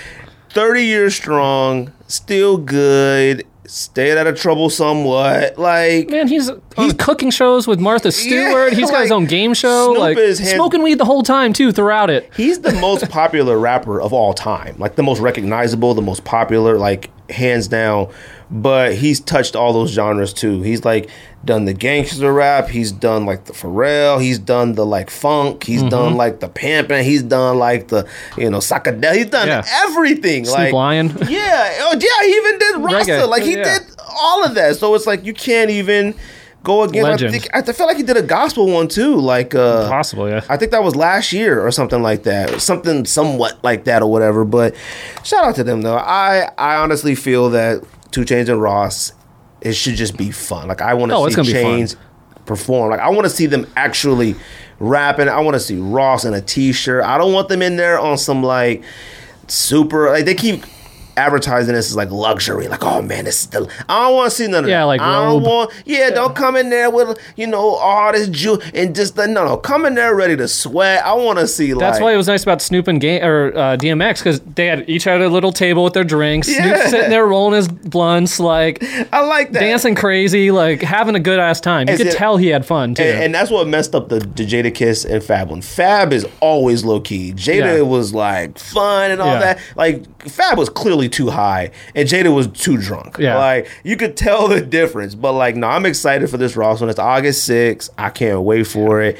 thirty 0.49 0.83
years 0.83 1.15
strong, 1.15 1.91
still 2.07 2.57
good. 2.57 3.45
Stayed 3.67 4.17
out 4.17 4.27
of 4.27 4.39
trouble 4.39 4.69
somewhat. 4.69 5.57
Like 5.57 6.09
Man, 6.09 6.27
he's 6.27 6.49
on 6.77 6.91
cooking 6.97 7.31
shows 7.31 7.67
with 7.67 7.79
Martha 7.79 8.11
Stewart. 8.11 8.73
he's 8.73 8.91
got 8.91 9.01
his 9.01 9.11
own 9.11 9.25
game 9.25 9.53
show. 9.53 9.93
Snoop 9.93 9.99
like 9.99 10.17
is 10.17 10.39
hand- 10.39 10.55
smoking 10.55 10.83
weed 10.83 10.97
the 10.97 11.05
whole 11.05 11.23
time 11.23 11.53
too 11.53 11.71
throughout 11.71 12.09
it. 12.09 12.31
He's 12.35 12.59
the 12.59 12.73
most 12.73 13.09
popular 13.09 13.57
rapper 13.57 14.01
of 14.01 14.13
all 14.13 14.33
time. 14.33 14.75
Like 14.77 14.95
the 14.95 15.03
most 15.03 15.19
recognizable, 15.19 15.93
the 15.93 16.01
most 16.01 16.23
popular, 16.25 16.77
like 16.77 17.09
hands 17.29 17.67
down. 17.67 18.11
But 18.51 18.93
he's 18.95 19.19
touched 19.19 19.55
all 19.55 19.73
those 19.73 19.89
genres 19.91 20.31
too. 20.31 20.61
He's 20.61 20.85
like 20.85 21.09
done 21.43 21.65
the 21.65 21.73
gangster 21.73 22.31
rap. 22.31 22.67
He's 22.67 22.91
done 22.91 23.25
like 23.25 23.45
the 23.45 23.53
Pharrell. 23.53 24.21
He's 24.21 24.37
done 24.37 24.73
the 24.73 24.85
like 24.85 25.09
funk. 25.09 25.63
He's 25.63 25.79
Mm-hmm. 25.81 25.89
done 25.89 26.13
like 26.15 26.39
the 26.41 26.47
pimping. 26.49 27.03
He's 27.03 27.23
done 27.23 27.57
like 27.57 27.87
the 27.87 28.07
you 28.37 28.49
know 28.51 28.59
psychedelic. 28.59 29.15
He's 29.15 29.25
done 29.31 29.47
Yeah. 29.47 29.65
everything. 29.87 30.45
Snoop 30.45 30.57
like 30.57 30.73
Lion. 30.73 31.07
yeah, 31.27 31.73
oh 31.79 31.97
yeah. 31.99 32.27
He 32.27 32.31
even 32.35 32.59
did 32.59 32.75
Rasta. 32.93 33.11
Reggae. 33.11 33.29
Like 33.29 33.43
he 33.43 33.55
Yeah. 33.57 33.79
did 33.79 33.95
all 34.15 34.43
of 34.45 34.53
that. 34.55 34.75
So 34.75 34.93
it's 34.93 35.07
like 35.07 35.25
you 35.25 35.33
can't 35.33 35.71
even 35.71 36.13
go 36.65 36.83
against. 36.83 37.23
I, 37.23 37.29
think, 37.31 37.47
I 37.53 37.61
feel 37.61 37.87
like 37.87 37.97
he 37.97 38.03
did 38.03 38.17
a 38.17 38.21
gospel 38.21 38.67
one 38.67 38.87
too. 38.89 39.15
Like 39.15 39.55
uh, 39.55 39.87
Possible, 39.87 40.27
yeah. 40.29 40.43
I 40.49 40.57
think 40.57 40.71
that 40.71 40.83
was 40.83 40.95
last 40.95 41.31
year 41.31 41.65
or 41.65 41.71
something 41.71 42.01
like 42.01 42.23
that, 42.23 42.59
something 42.61 43.05
somewhat 43.05 43.63
like 43.63 43.85
that 43.85 44.01
or 44.01 44.11
whatever. 44.11 44.43
But 44.43 44.75
shout 45.23 45.45
out 45.45 45.55
to 45.55 45.63
them 45.63 45.81
though. 45.81 45.95
I 45.97 46.49
I 46.57 46.75
honestly 46.75 47.15
feel 47.15 47.49
that 47.51 47.83
2 48.11 48.21
Chainz 48.21 48.49
and 48.49 48.61
Ross, 48.61 49.13
it 49.61 49.73
should 49.73 49.95
just 49.95 50.17
be 50.17 50.31
fun. 50.31 50.67
Like 50.67 50.81
I 50.81 50.93
want 50.95 51.11
to 51.11 51.15
Oh, 51.15 51.29
see 51.29 51.35
gonna 51.35 51.47
be 51.47 51.53
fun. 51.53 51.61
Chains 51.63 51.95
perform. 52.45 52.91
Like 52.91 52.99
I 52.99 53.09
want 53.09 53.25
to 53.25 53.29
see 53.29 53.45
them 53.45 53.65
actually 53.75 54.35
rapping. 54.79 55.29
I 55.29 55.39
want 55.39 55.55
to 55.55 55.59
see 55.59 55.77
Ross 55.77 56.25
in 56.25 56.33
a 56.33 56.41
T-shirt. 56.41 57.03
I 57.03 57.17
don't 57.17 57.31
want 57.33 57.47
them 57.49 57.61
in 57.61 57.77
there 57.77 57.99
on 57.99 58.17
some 58.17 58.43
like 58.43 58.83
super. 59.47 60.09
Like 60.09 60.25
they 60.25 60.35
keep. 60.35 60.63
Advertising 61.17 61.73
this 61.73 61.89
as 61.89 61.95
like 61.95 62.11
luxury, 62.11 62.67
like 62.67 62.83
oh 62.83 63.01
man, 63.01 63.25
this 63.25 63.41
is 63.41 63.47
the. 63.47 63.71
I 63.87 64.07
don't 64.07 64.15
want 64.15 64.31
to 64.31 64.35
see 64.35 64.47
none 64.47 64.65
of 64.65 64.69
Yeah, 64.69 64.79
that. 64.79 64.83
like 64.85 65.01
I 65.01 65.23
don't 65.25 65.35
robe. 65.35 65.43
want. 65.43 65.71
Yeah, 65.85 66.09
don't 66.09 66.35
come 66.35 66.55
in 66.57 66.69
there 66.69 66.89
with 66.89 67.17
you 67.37 67.47
know 67.47 67.75
all 67.75 68.11
this 68.11 68.27
Jew 68.27 68.59
and 68.73 68.93
just 68.93 69.15
the 69.15 69.25
no, 69.27 69.45
no. 69.45 69.55
Come 69.57 69.85
in 69.85 69.95
there 69.95 70.13
ready 70.15 70.35
to 70.35 70.47
sweat. 70.47 71.05
I 71.05 71.13
want 71.13 71.39
to 71.39 71.47
see 71.47 71.73
like. 71.73 71.79
That's 71.79 72.01
why 72.01 72.13
it 72.13 72.17
was 72.17 72.27
nice 72.27 72.43
about 72.43 72.61
Snoop 72.61 72.87
and 72.89 72.99
Ga- 72.99 73.21
or 73.21 73.47
uh, 73.57 73.77
DMX 73.77 74.17
because 74.19 74.41
they 74.41 74.65
had 74.67 74.89
each 74.89 75.05
had 75.05 75.21
a 75.21 75.29
little 75.29 75.51
table 75.53 75.83
with 75.85 75.93
their 75.93 76.03
drinks. 76.03 76.49
Yeah. 76.49 76.63
Snoop 76.81 76.89
sitting 76.89 77.09
there 77.09 77.25
rolling 77.25 77.55
his 77.55 77.67
blunts, 77.69 78.39
like 78.39 78.83
I 79.13 79.21
like 79.25 79.51
that. 79.53 79.59
dancing 79.61 79.95
crazy, 79.95 80.51
like 80.51 80.81
having 80.81 81.15
a 81.15 81.19
good 81.21 81.39
ass 81.39 81.61
time. 81.61 81.87
You 81.89 81.95
could 81.97 82.07
it- 82.07 82.17
tell 82.17 82.35
he 82.37 82.47
had 82.49 82.65
fun 82.65 82.93
too. 82.93 83.03
And, 83.03 83.23
and 83.25 83.35
that's 83.35 83.49
what 83.49 83.67
messed 83.67 83.95
up 83.95 84.09
the, 84.09 84.19
the 84.19 84.45
Jadakiss 84.45 85.09
and 85.09 85.23
Fab 85.23 85.49
one. 85.49 85.61
Fab 85.61 86.11
is 86.11 86.25
always 86.41 86.83
low 86.83 86.99
key. 86.99 87.31
Jada 87.33 87.77
Yeah. 87.77 87.81
was 87.83 88.13
like 88.13 88.59
fun 88.59 89.11
and 89.11 89.21
all 89.21 89.27
Yeah. 89.35 89.39
that. 89.39 89.59
Like 89.77 90.23
Fab 90.29 90.57
was 90.57 90.69
clearly 90.69 91.04
too 91.09 91.29
high, 91.29 91.71
and 91.93 92.07
Jada 92.07 92.33
was 92.33 92.47
too 92.47 92.77
drunk. 92.77 93.17
Yeah. 93.19 93.37
Like 93.37 93.69
you 93.83 93.97
could 93.97 94.17
tell 94.17 94.47
the 94.47 94.61
difference. 94.61 95.15
But 95.15 95.33
like, 95.33 95.55
no, 95.55 95.67
I'm 95.67 95.85
excited 95.85 96.29
for 96.29 96.37
this 96.37 96.55
Ross 96.55 96.81
one. 96.81 96.89
It's 96.89 96.99
August 96.99 97.47
6th. 97.49 97.89
I 97.97 98.09
can't 98.09 98.41
wait 98.41 98.67
for 98.67 99.01
it. 99.01 99.17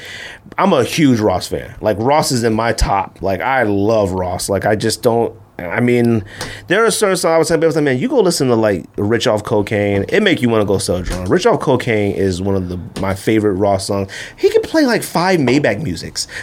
I'm 0.58 0.72
a 0.72 0.84
huge 0.84 1.20
Ross 1.20 1.48
fan. 1.48 1.74
Like 1.80 1.96
Ross 1.98 2.32
is 2.32 2.44
in 2.44 2.54
my 2.54 2.72
top. 2.72 3.22
Like 3.22 3.40
I 3.40 3.64
love 3.64 4.12
Ross. 4.12 4.48
Like 4.48 4.66
I 4.66 4.76
just 4.76 5.02
don't. 5.02 5.38
I 5.58 5.80
mean, 5.80 6.22
there 6.66 6.84
are 6.84 6.90
certain 6.90 7.16
songs 7.16 7.50
I 7.50 7.56
people 7.56 7.72
say, 7.72 7.80
man, 7.80 7.98
you 7.98 8.08
go 8.08 8.20
listen 8.20 8.48
to 8.48 8.54
like 8.54 8.84
Rich 8.98 9.26
Off 9.26 9.42
Cocaine. 9.42 10.04
It 10.08 10.22
make 10.22 10.42
you 10.42 10.48
want 10.50 10.60
to 10.60 10.66
go 10.66 10.76
sell 10.78 11.00
drugs. 11.02 11.30
Rich 11.30 11.46
Off 11.46 11.60
Cocaine 11.60 12.14
is 12.14 12.42
one 12.42 12.54
of 12.54 12.68
the 12.68 12.78
my 13.00 13.14
favorite 13.14 13.54
Ross 13.54 13.86
songs. 13.86 14.12
He 14.36 14.50
can 14.50 14.60
play 14.62 14.84
like 14.84 15.02
five 15.02 15.40
Maybach 15.40 15.82
musics. 15.82 16.26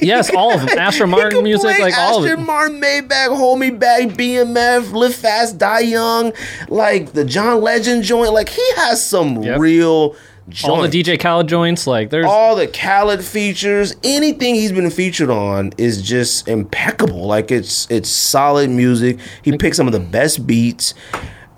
Yes, 0.00 0.30
all 0.34 0.52
of 0.52 0.60
them. 0.66 0.92
He 0.92 1.04
Martin 1.06 1.42
music, 1.44 1.78
like 1.80 1.96
all 1.96 2.24
of 2.24 2.30
it. 2.30 2.38
Martin, 2.38 2.80
Maybach, 2.80 3.36
Hold 3.36 3.58
Me 3.58 3.70
Back, 3.70 4.08
BMF, 4.10 4.92
Live 4.92 5.14
Fast, 5.14 5.58
Die 5.58 5.80
Young, 5.80 6.32
like 6.68 7.12
the 7.12 7.24
John 7.24 7.60
Legend 7.60 8.02
joint. 8.04 8.32
Like 8.32 8.48
he 8.48 8.62
has 8.76 9.04
some 9.04 9.42
Yep. 9.42 9.58
real 9.60 10.16
all 10.64 10.82
the 10.82 10.88
DJ 10.88 11.18
Khaled 11.18 11.48
joints, 11.48 11.86
like 11.86 12.10
there's 12.10 12.26
all 12.26 12.56
the 12.56 12.66
Khaled 12.66 13.24
features, 13.24 13.94
anything 14.02 14.54
he's 14.54 14.72
been 14.72 14.90
featured 14.90 15.30
on 15.30 15.72
is 15.78 16.02
just 16.02 16.48
impeccable. 16.48 17.26
Like 17.26 17.50
it's 17.50 17.90
it's 17.90 18.08
solid 18.08 18.70
music. 18.70 19.18
He 19.42 19.56
picks 19.56 19.76
some 19.76 19.86
of 19.86 19.92
the 19.92 20.00
best 20.00 20.46
beats. 20.46 20.94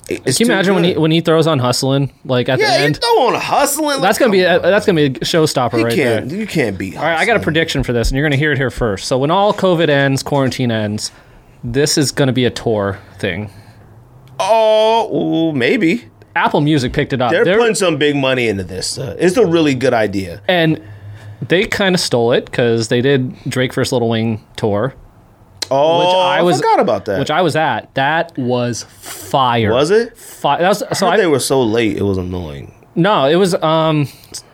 It's 0.09 0.39
Can 0.39 0.49
you 0.49 0.53
imagine 0.53 0.75
when 0.75 0.85
he 0.85 0.97
when 0.97 1.11
he 1.12 1.21
throws 1.21 1.47
on 1.47 1.61
hustling 1.61 2.12
like 2.25 2.49
at 2.49 2.59
the 2.59 2.65
yeah, 2.65 2.79
you 2.79 2.85
end? 2.87 3.01
throw 3.01 3.29
on 3.29 3.35
hustling. 3.35 4.01
That's 4.01 4.19
gonna 4.19 4.33
be 4.33 4.43
a, 4.43 4.59
that's 4.59 4.85
gonna 4.85 4.97
be 4.97 5.07
a 5.07 5.21
showstopper 5.21 5.79
you 5.79 5.85
right 5.85 5.97
there. 5.97 6.21
can't 6.21 6.33
you 6.33 6.47
can't 6.47 6.77
beat. 6.77 6.97
All 6.97 7.05
right, 7.05 7.17
I 7.17 7.27
got 7.27 7.37
a 7.37 7.41
prediction 7.41 7.85
for 7.85 7.93
this, 7.93 8.09
and 8.11 8.17
you're 8.17 8.25
gonna 8.25 8.37
hear 8.37 8.53
it 8.53 8.59
here 8.59 8.71
first. 8.71 9.07
So 9.07 9.19
when 9.19 9.31
all 9.31 9.55
COVID 9.55 9.89
ends, 9.89 10.25
quarantine 10.25 10.73
ends, 10.73 11.12
this 11.62 11.97
is 11.97 12.11
gonna 12.11 12.33
be 12.33 12.45
a 12.45 12.51
tour 12.51 12.99
thing. 13.19 13.51
Oh, 14.41 15.53
maybe 15.53 16.07
Apple 16.36 16.61
Music 16.61 16.93
picked 16.93 17.12
it 17.12 17.20
up. 17.20 17.31
they're 17.32 17.44
They're- 17.44 17.59
putting 17.59 17.74
some 17.74 17.97
big 17.97 18.16
money 18.16 18.48
into 18.48 18.62
this. 18.65 18.98
Uh, 18.98 19.16
it's 19.19 19.36
a 19.36 19.44
really 19.47 19.74
good 19.74 19.94
idea. 19.94 20.40
and 20.48 20.81
they 21.47 21.65
kind 21.65 21.94
of 21.94 22.01
stole 22.01 22.32
it 22.32 22.44
because 22.44 22.89
they 22.89 23.01
did 23.01 23.35
Drake 23.48 23.73
first 23.73 23.93
Little 23.93 24.09
Wing 24.11 24.44
tour, 24.57 24.94
Oh, 25.70 25.98
which 26.01 26.15
I 26.15 26.43
was 26.43 26.57
I 26.57 26.59
forgot 26.59 26.81
about 26.81 27.05
that. 27.07 27.19
which 27.19 27.31
I 27.31 27.43
was 27.43 27.57
at. 27.57 27.94
That 27.94 28.36
was 28.36 28.82
fire. 28.82 29.73
was 29.73 29.90
it? 29.90 30.16
Fire. 30.16 30.59
that 30.61 30.69
was 30.69 30.82
so. 30.98 31.07
I 31.07 31.12
I, 31.12 31.16
they 31.16 31.27
were 31.27 31.39
so 31.40 31.62
late. 31.62 31.97
It 31.97 32.02
was 32.02 32.19
annoying. 32.19 32.74
no, 32.94 33.27
it 33.27 33.36
was 33.36 33.55
um 33.62 34.09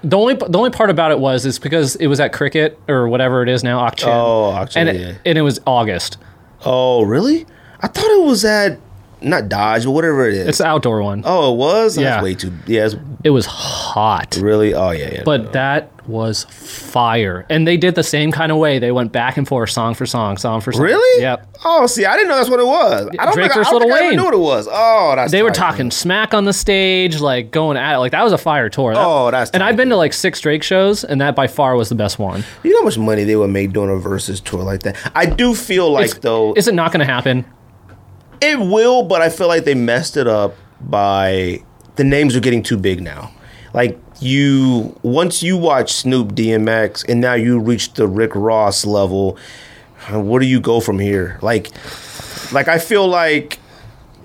the 0.05 0.17
only 0.17 0.35
the 0.35 0.57
only 0.59 0.71
part 0.71 0.91
about 0.91 1.11
it 1.11 1.19
was 1.19 1.45
is 1.47 1.59
because 1.59 1.97
it 1.97 2.07
was 2.07 2.21
at 2.21 2.33
Cricket 2.33 2.79
or 2.87 3.09
whatever 3.09 3.43
it 3.43 3.49
is 3.49 3.65
now, 3.65 3.79
Auction. 3.81 4.09
Oh, 4.13 4.45
Auction, 4.51 4.87
and 4.89 4.99
yeah. 4.99 5.07
it, 5.09 5.19
and 5.25 5.39
it 5.39 5.43
was 5.43 5.59
August. 5.67 6.19
Oh, 6.65 7.03
really? 7.03 7.47
I 7.81 7.89
thought 7.89 8.11
it 8.11 8.23
was 8.23 8.45
at 8.45 8.79
not 9.27 9.49
Dodge, 9.49 9.85
but 9.85 9.91
whatever 9.91 10.29
it 10.29 10.35
is. 10.35 10.49
It's 10.49 10.59
the 10.59 10.67
outdoor 10.67 11.03
one. 11.03 11.23
oh, 11.27 11.53
it 11.53 11.57
was. 11.57 11.97
Yeah. 11.99 12.05
That's 12.11 12.23
way 12.25 12.35
too. 12.35 12.53
Yeah, 12.67 12.87
it's 12.87 12.97
It 13.25 13.31
was 13.31 13.47
hot. 13.47 14.37
really. 14.41 14.73
Oh, 14.75 14.91
yeah, 14.91 15.15
yeah. 15.15 15.23
But 15.25 15.53
that 15.53 15.91
was 16.09 16.45
fire. 16.45 17.45
And 17.51 17.67
they 17.67 17.77
did 17.77 17.97
the 17.97 18.05
same 18.05 18.31
kind 18.31 18.53
of 18.53 18.59
way. 18.59 18.79
They 18.79 18.93
went 18.93 19.11
back 19.11 19.37
and 19.37 19.47
forth, 19.49 19.71
song 19.71 19.95
for 19.95 20.07
song, 20.07 20.37
song 20.37 20.61
for 20.61 20.71
song. 20.73 20.83
Really? 20.83 21.23
Yep. 21.23 21.57
Oh, 21.65 21.87
see, 21.89 22.05
I 22.05 22.15
didn't 22.15 22.29
know 22.29 22.37
that's 22.37 22.49
what 22.49 22.61
it 22.61 22.67
was. 22.67 23.09
I 23.19 23.25
don't 23.25 23.35
Drake 23.35 23.51
think, 23.53 23.57
I, 23.57 23.61
I 23.61 23.65
versus 23.65 23.71
don't 23.73 23.81
Lil 23.81 23.89
think 23.89 23.93
I 23.93 24.09
Wayne. 24.11 24.17
knew 24.17 24.25
what 24.25 24.35
it 24.35 24.39
was. 24.39 24.69
Oh, 24.71 25.15
that's 25.17 25.33
They 25.33 25.43
were 25.43 25.49
tight, 25.51 25.57
talking 25.71 25.87
man. 25.87 25.91
smack 25.91 26.33
on 26.33 26.45
the 26.45 26.53
stage, 26.53 27.21
like 27.21 27.51
going 27.51 27.77
at 27.77 27.97
it. 27.97 27.99
Like 27.99 28.13
that 28.13 28.23
was 28.23 28.33
a 28.33 28.39
fire 28.39 28.69
tour. 28.69 28.95
That- 28.95 29.05
Oh, 29.05 29.31
that's 29.33 29.51
And 29.51 29.61
tight. 29.63 29.69
I've 29.71 29.77
been 29.77 29.89
to 29.89 29.97
like 29.97 30.13
six 30.13 30.41
Drake 30.41 30.63
shows, 30.63 31.03
and 31.03 31.21
that 31.21 31.35
by 31.35 31.49
far 31.49 31.75
was 31.75 31.89
the 31.89 31.95
best 31.97 32.21
one. 32.21 32.45
You 32.63 32.71
know 32.73 32.81
how 32.81 32.85
much 32.85 32.99
money 32.99 33.25
they 33.25 33.35
would 33.35 33.51
make 33.51 33.73
doing 33.73 33.91
a 33.91 33.97
versus 33.97 34.41
tour 34.41 34.63
like 34.63 34.83
that? 34.85 34.97
I 35.17 35.27
do 35.27 35.55
feel 35.57 35.91
like 35.91 36.21
though 36.21 36.53
Is 36.55 36.69
it 36.69 36.75
not 36.75 36.93
going 36.93 37.05
to 37.05 37.13
happen? 37.13 37.45
It 38.41 38.59
will, 38.59 39.03
but 39.03 39.23
I 39.23 39.29
feel 39.29 39.49
like 39.49 39.65
they 39.65 39.75
messed 39.75 40.17
it 40.17 40.27
up 40.27 40.55
by 40.81 41.63
the 41.97 42.05
names 42.05 42.37
are 42.37 42.41
getting 42.41 42.63
too 42.63 42.77
big 42.77 43.03
now. 43.03 43.33
Like 43.73 43.99
you, 44.21 44.99
once 45.03 45.43
you 45.43 45.57
watch 45.57 45.93
Snoop 45.93 46.33
DMX, 46.33 47.09
and 47.09 47.21
now 47.21 47.35
you 47.35 47.59
reach 47.59 47.95
the 47.95 48.07
Rick 48.07 48.33
Ross 48.35 48.85
level. 48.85 49.39
Where 50.11 50.41
do 50.41 50.47
you 50.47 50.61
go 50.61 50.81
from 50.81 50.99
here? 50.99 51.39
Like, 51.43 51.71
like 52.53 52.69
I 52.69 52.79
feel 52.79 53.09
like 53.09 53.59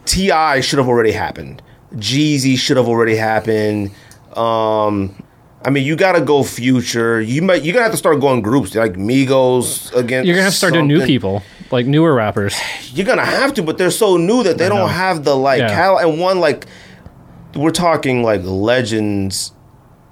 T.I. 0.06 0.62
should 0.62 0.78
have 0.78 0.88
already 0.88 1.12
happened. 1.12 1.62
Jeezy 1.96 2.58
should 2.58 2.78
have 2.78 2.88
already 2.88 3.16
happened. 3.16 3.92
Um, 4.36 5.24
I 5.64 5.70
mean, 5.70 5.86
you 5.86 5.96
got 5.96 6.14
to 6.14 6.22
go 6.22 6.44
future. 6.44 7.22
You 7.22 7.42
might 7.42 7.64
you're 7.64 7.74
gonna 7.74 7.84
have 7.84 7.92
to 7.92 7.98
start 7.98 8.20
going 8.20 8.42
groups 8.42 8.74
like 8.76 8.94
Migos 8.94 9.94
against. 9.94 10.28
You're 10.28 10.36
to 10.38 10.44
have 10.44 10.52
to 10.52 10.58
start 10.58 10.74
doing 10.74 10.88
new 10.88 11.06
people, 11.06 11.44
like 11.72 11.86
newer 11.86 12.14
rappers. 12.14 12.56
you're 12.94 13.06
gonna 13.06 13.26
have 13.26 13.54
to, 13.56 13.64
but 13.64 13.78
they're 13.78 13.92
so 13.92 14.18
new 14.18 14.44
that 14.44 14.58
they 14.58 14.70
know. 14.70 14.78
don't 14.78 14.90
have 14.90 15.24
the 15.24 15.36
like 15.36 15.60
Yeah. 15.60 15.74
cal 15.74 15.98
and 15.98 16.20
one 16.20 16.40
like 16.40 16.66
we're 17.56 17.72
talking 17.72 18.24
like 18.24 18.42
legends. 18.44 19.52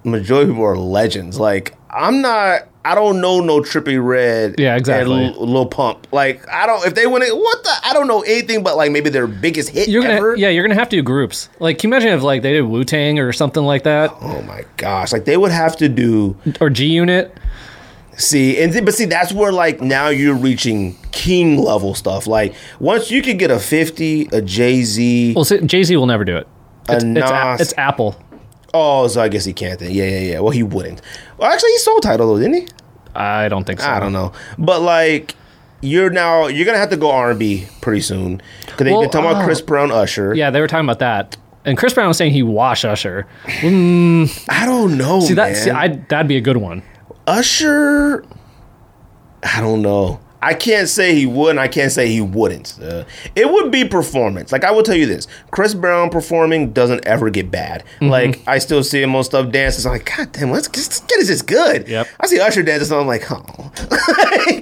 Majority 0.03 0.49
of 0.49 0.55
people 0.55 0.65
are 0.65 0.77
legends. 0.77 1.39
Like 1.39 1.75
I'm 1.89 2.21
not. 2.21 2.29
I 2.31 2.61
I 2.85 2.95
don't 2.95 3.19
know 3.19 3.41
no 3.41 3.59
Trippie 3.59 4.03
Redd. 4.03 4.55
Yeah, 4.57 4.77
exactly. 4.77 5.25
And 5.25 5.35
Lil, 5.35 5.47
Lil 5.47 5.65
Pump. 5.65 6.07
Like 6.13 6.47
I 6.49 6.65
don't. 6.65 6.87
If 6.87 6.95
they 6.95 7.05
went, 7.07 7.23
what 7.35 7.63
the? 7.63 7.71
I 7.83 7.93
don't 7.93 8.07
know 8.07 8.21
anything 8.21 8.63
but 8.63 8.77
like 8.77 8.89
maybe 8.91 9.09
their 9.09 9.27
biggest 9.27 9.69
hit 9.69 9.89
You're 9.89 10.01
gonna, 10.01 10.13
ever. 10.15 10.35
yeah, 10.37 10.47
you're 10.47 10.63
gonna 10.63 10.79
have 10.79 10.87
to 10.89 10.95
do 10.95 11.03
groups. 11.03 11.49
Like, 11.59 11.77
can 11.77 11.89
you 11.89 11.95
imagine 11.95 12.13
if 12.17 12.23
like 12.23 12.41
they 12.41 12.53
did 12.53 12.61
Wu 12.61 12.85
Tang 12.85 13.19
or 13.19 13.33
something 13.33 13.63
like 13.63 13.83
that, 13.83 14.11
Oh 14.21 14.41
my 14.43 14.63
gosh! 14.77 15.11
Like 15.11 15.25
they 15.25 15.35
would 15.35 15.51
have 15.51 15.75
to 15.77 15.89
do. 15.89 16.37
or 16.61 16.69
G 16.69 16.85
Unit? 16.87 17.37
See, 18.19 18.61
and 18.61 18.71
th- 18.73 18.83
but 18.83 18.93
see, 18.93 19.05
that's 19.05 19.31
where 19.31 19.51
like 19.51 19.79
now 19.81 20.09
you're 20.09 20.35
reaching 20.35 20.95
king 21.11 21.57
level 21.57 21.95
stuff. 21.95 22.27
Like 22.27 22.53
once 22.79 23.09
you 23.09 23.21
could 23.21 23.39
get 23.39 23.49
a 23.49 23.59
fifty, 23.59 24.27
a 24.33 24.41
Jay 24.41 24.83
Z. 24.83 25.33
Well, 25.35 25.45
Jay 25.45 25.83
Z 25.83 25.95
will 25.95 26.05
never 26.05 26.25
do 26.25 26.35
it. 26.35 26.47
It's, 26.89 27.03
it's, 27.03 27.31
A- 27.31 27.57
it's 27.59 27.73
Apple. 27.77 28.21
Oh, 28.73 29.07
so 29.07 29.21
I 29.21 29.29
guess 29.29 29.45
he 29.45 29.53
can't 29.53 29.79
then. 29.79 29.91
Yeah, 29.91 30.03
yeah, 30.03 30.19
yeah. 30.19 30.39
Well, 30.41 30.51
he 30.51 30.63
wouldn't. 30.63 31.01
Well, 31.37 31.49
actually, 31.51 31.71
he 31.71 31.77
sold 31.77 32.03
title 32.03 32.33
though, 32.33 32.39
didn't 32.41 32.61
he? 32.61 32.67
I 33.15 33.47
don't 33.47 33.63
think 33.63 33.79
so. 33.79 33.87
I 33.89 33.99
don't 33.99 34.13
know, 34.13 34.33
but 34.57 34.81
like. 34.81 35.35
You're 35.81 36.09
now 36.09 36.47
you're 36.47 36.65
gonna 36.65 36.77
have 36.77 36.89
to 36.89 36.97
go 36.97 37.09
R 37.09 37.29
and 37.29 37.39
B 37.39 37.65
pretty 37.79 38.01
soon 38.01 38.41
because 38.65 38.85
Well, 38.91 38.99
been 38.99 39.11
talking 39.11 39.29
about 39.29 39.43
oh. 39.43 39.45
Chris 39.45 39.61
Brown, 39.61 39.91
Usher. 39.91 40.33
Yeah, 40.33 40.49
they 40.51 40.59
were 40.59 40.67
talking 40.67 40.85
about 40.85 40.99
that. 40.99 41.37
And 41.63 41.77
Chris 41.77 41.93
Brown 41.93 42.09
was 42.09 42.17
saying 42.17 42.33
he 42.33 42.43
wash 42.43 42.83
Usher. 42.83 43.25
Mm. 43.45 44.45
I 44.49 44.65
don't 44.65 44.97
know. 44.97 45.21
See 45.21 45.35
that? 45.35 45.53
man. 45.53 45.55
See, 45.55 45.71
I, 45.71 45.87
that'd 45.87 46.27
be 46.27 46.35
a 46.35 46.41
good 46.41 46.57
one. 46.57 46.83
Usher, 47.29 48.25
I 49.43 49.61
don't 49.61 49.83
know. 49.83 50.19
I 50.41 50.55
can't 50.55 50.87
say 50.87 51.13
he 51.13 51.27
would, 51.27 51.51
and 51.51 51.59
I 51.59 51.67
can't 51.67 51.91
say 51.91 52.07
he 52.07 52.21
wouldn't. 52.21 52.79
Uh, 52.81 53.03
it 53.35 53.51
would 53.51 53.71
be 53.71 53.85
performance. 53.85 54.51
Like 54.51 54.63
I 54.63 54.71
will 54.71 54.81
tell 54.81 54.95
you 54.95 55.05
this: 55.05 55.27
Chris 55.51 55.75
Brown 55.75 56.09
performing 56.09 56.71
doesn't 56.73 57.05
ever 57.05 57.29
get 57.29 57.51
bad. 57.51 57.83
Mm-hmm. 57.95 58.07
Like 58.07 58.41
I 58.47 58.57
still 58.57 58.83
see 58.83 59.03
him 59.03 59.15
on 59.15 59.23
stuff 59.23 59.51
dances. 59.51 59.85
I'm 59.85 59.91
like, 59.91 60.05
God 60.17 60.31
damn, 60.31 60.49
let's 60.49 60.67
get 60.67 61.03
this 61.09 61.29
is 61.29 61.43
good. 61.43 61.87
Yep. 61.87 62.07
I 62.19 62.25
see 62.25 62.39
Usher 62.39 62.63
dancing, 62.63 62.93
and 62.93 63.01
I'm 63.01 63.07
like, 63.07 63.29
oh, 63.29 63.71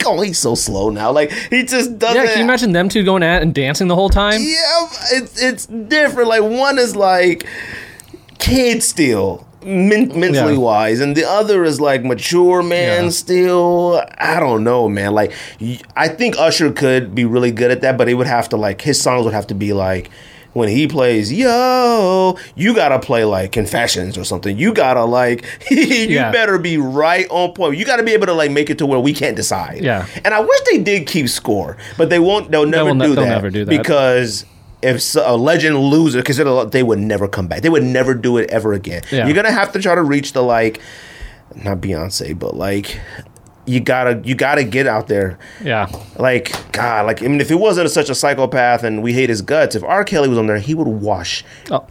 oh, 0.06 0.22
he's 0.22 0.40
so 0.40 0.54
slow 0.56 0.90
now. 0.90 1.12
Like 1.12 1.32
he 1.32 1.64
just 1.64 1.98
doesn't. 1.98 2.18
Yeah, 2.18 2.28
can 2.28 2.40
you 2.40 2.44
imagine 2.44 2.74
them 2.74 2.90
two 2.90 3.06
going 3.06 3.24
at 3.24 3.44
and 3.44 3.56
dancing 3.56 3.88
the 3.88 3.96
whole 3.96 4.10
time? 4.10 4.42
Yeah, 4.42 4.90
it's 5.14 5.42
it's 5.42 5.68
different. 5.68 6.28
Like 6.28 6.42
one 6.42 6.80
is 6.80 6.98
like 6.98 7.48
kid 8.40 8.84
still. 8.84 9.47
Men- 9.66 10.12
mentally 10.20 10.54
Yeah. 10.54 10.60
wise, 10.60 11.00
and 11.00 11.16
the 11.16 11.28
other 11.28 11.64
is 11.64 11.82
like 11.82 12.04
mature 12.06 12.62
man 12.64 13.06
Yeah. 13.06 13.10
still. 13.10 14.02
I 14.18 14.40
don't 14.40 14.64
know, 14.64 14.88
man. 14.88 15.14
Like, 15.14 15.32
I 15.96 16.08
think 16.08 16.38
Usher 16.38 16.72
could 16.72 17.16
be 17.16 17.26
really 17.26 17.52
good 17.52 17.72
at 17.72 17.82
that, 17.82 17.98
but 17.98 18.08
he 18.08 18.14
would 18.14 18.28
have 18.28 18.48
to 18.50 18.58
like 18.58 18.82
his 18.82 19.02
songs 19.02 19.26
would 19.26 19.34
have 19.34 19.48
to 19.48 19.56
be 19.56 19.74
like 19.74 20.10
when 20.54 20.70
he 20.70 20.88
plays 20.88 21.32
yo, 21.32 22.36
you 22.56 22.74
gotta 22.74 22.98
play 23.00 23.24
like 23.26 23.52
confessions 23.52 24.18
or 24.18 24.24
something. 24.24 24.58
You 24.58 24.74
gotta 24.74 25.04
like 25.06 25.44
you 25.72 25.78
Yeah. 25.86 26.32
better 26.32 26.58
be 26.58 26.78
right 26.78 27.28
on 27.30 27.52
point. 27.54 27.78
You 27.78 27.86
gotta 27.86 28.04
be 28.04 28.14
able 28.14 28.28
to 28.28 28.34
like 28.34 28.52
make 28.52 28.70
it 28.70 28.78
to 28.78 28.86
where 28.86 29.00
we 29.00 29.14
can't 29.14 29.36
decide. 29.36 29.80
Yeah. 29.84 30.06
and 30.24 30.34
I 30.34 30.40
wish 30.40 30.60
they 30.72 30.78
did 30.80 31.08
keep 31.08 31.30
score, 31.30 31.78
but 31.98 32.10
they 32.10 32.20
won't. 32.20 32.52
They'll 32.52 32.66
never 32.66 32.94
ne- 32.94 33.06
do 33.08 33.16
they'll 33.16 33.24
that 33.26 33.30
never 33.30 33.50
do 33.50 33.66
that. 33.66 33.70
because 33.78 34.46
if 34.82 35.16
a 35.16 35.36
legend 35.36 35.78
loser, 35.78 36.20
because 36.20 36.38
they 36.72 36.84
would 36.84 37.00
never 37.00 37.28
come 37.28 37.48
back. 37.48 37.62
They 37.62 37.70
would 37.70 37.84
never 37.84 38.14
do 38.14 38.38
it 38.38 38.50
ever 38.50 38.74
again. 38.74 39.04
Yeah. 39.12 39.26
You're 39.26 39.36
gonna 39.36 39.52
have 39.52 39.72
to 39.74 39.80
try 39.80 39.96
to 39.96 40.04
reach 40.04 40.34
the 40.34 40.44
like, 40.44 40.82
not 41.56 41.80
Beyonce, 41.80 42.38
but 42.38 42.56
like, 42.56 43.00
you 43.66 43.80
gotta 43.80 44.22
you 44.24 44.36
gotta 44.36 44.64
get 44.64 44.88
out 44.88 45.08
there. 45.08 45.38
Yeah. 45.64 45.92
Like 46.18 46.52
God, 46.72 47.06
like 47.06 47.22
I 47.22 47.28
mean, 47.28 47.42
if 47.42 47.50
he 47.50 47.56
wasn't 47.56 47.90
such 47.90 48.10
a 48.10 48.16
psychopath 48.16 48.84
and 48.84 49.04
we 49.04 49.14
hate 49.14 49.30
his 49.30 49.42
guts, 49.42 49.76
if 49.76 49.84
R. 49.84 50.04
Kelly 50.04 50.30
was 50.30 50.38
on 50.38 50.48
there, 50.48 50.60
he 50.60 50.74
would 50.74 50.88
wash 50.88 51.44
Oh, 51.70 51.86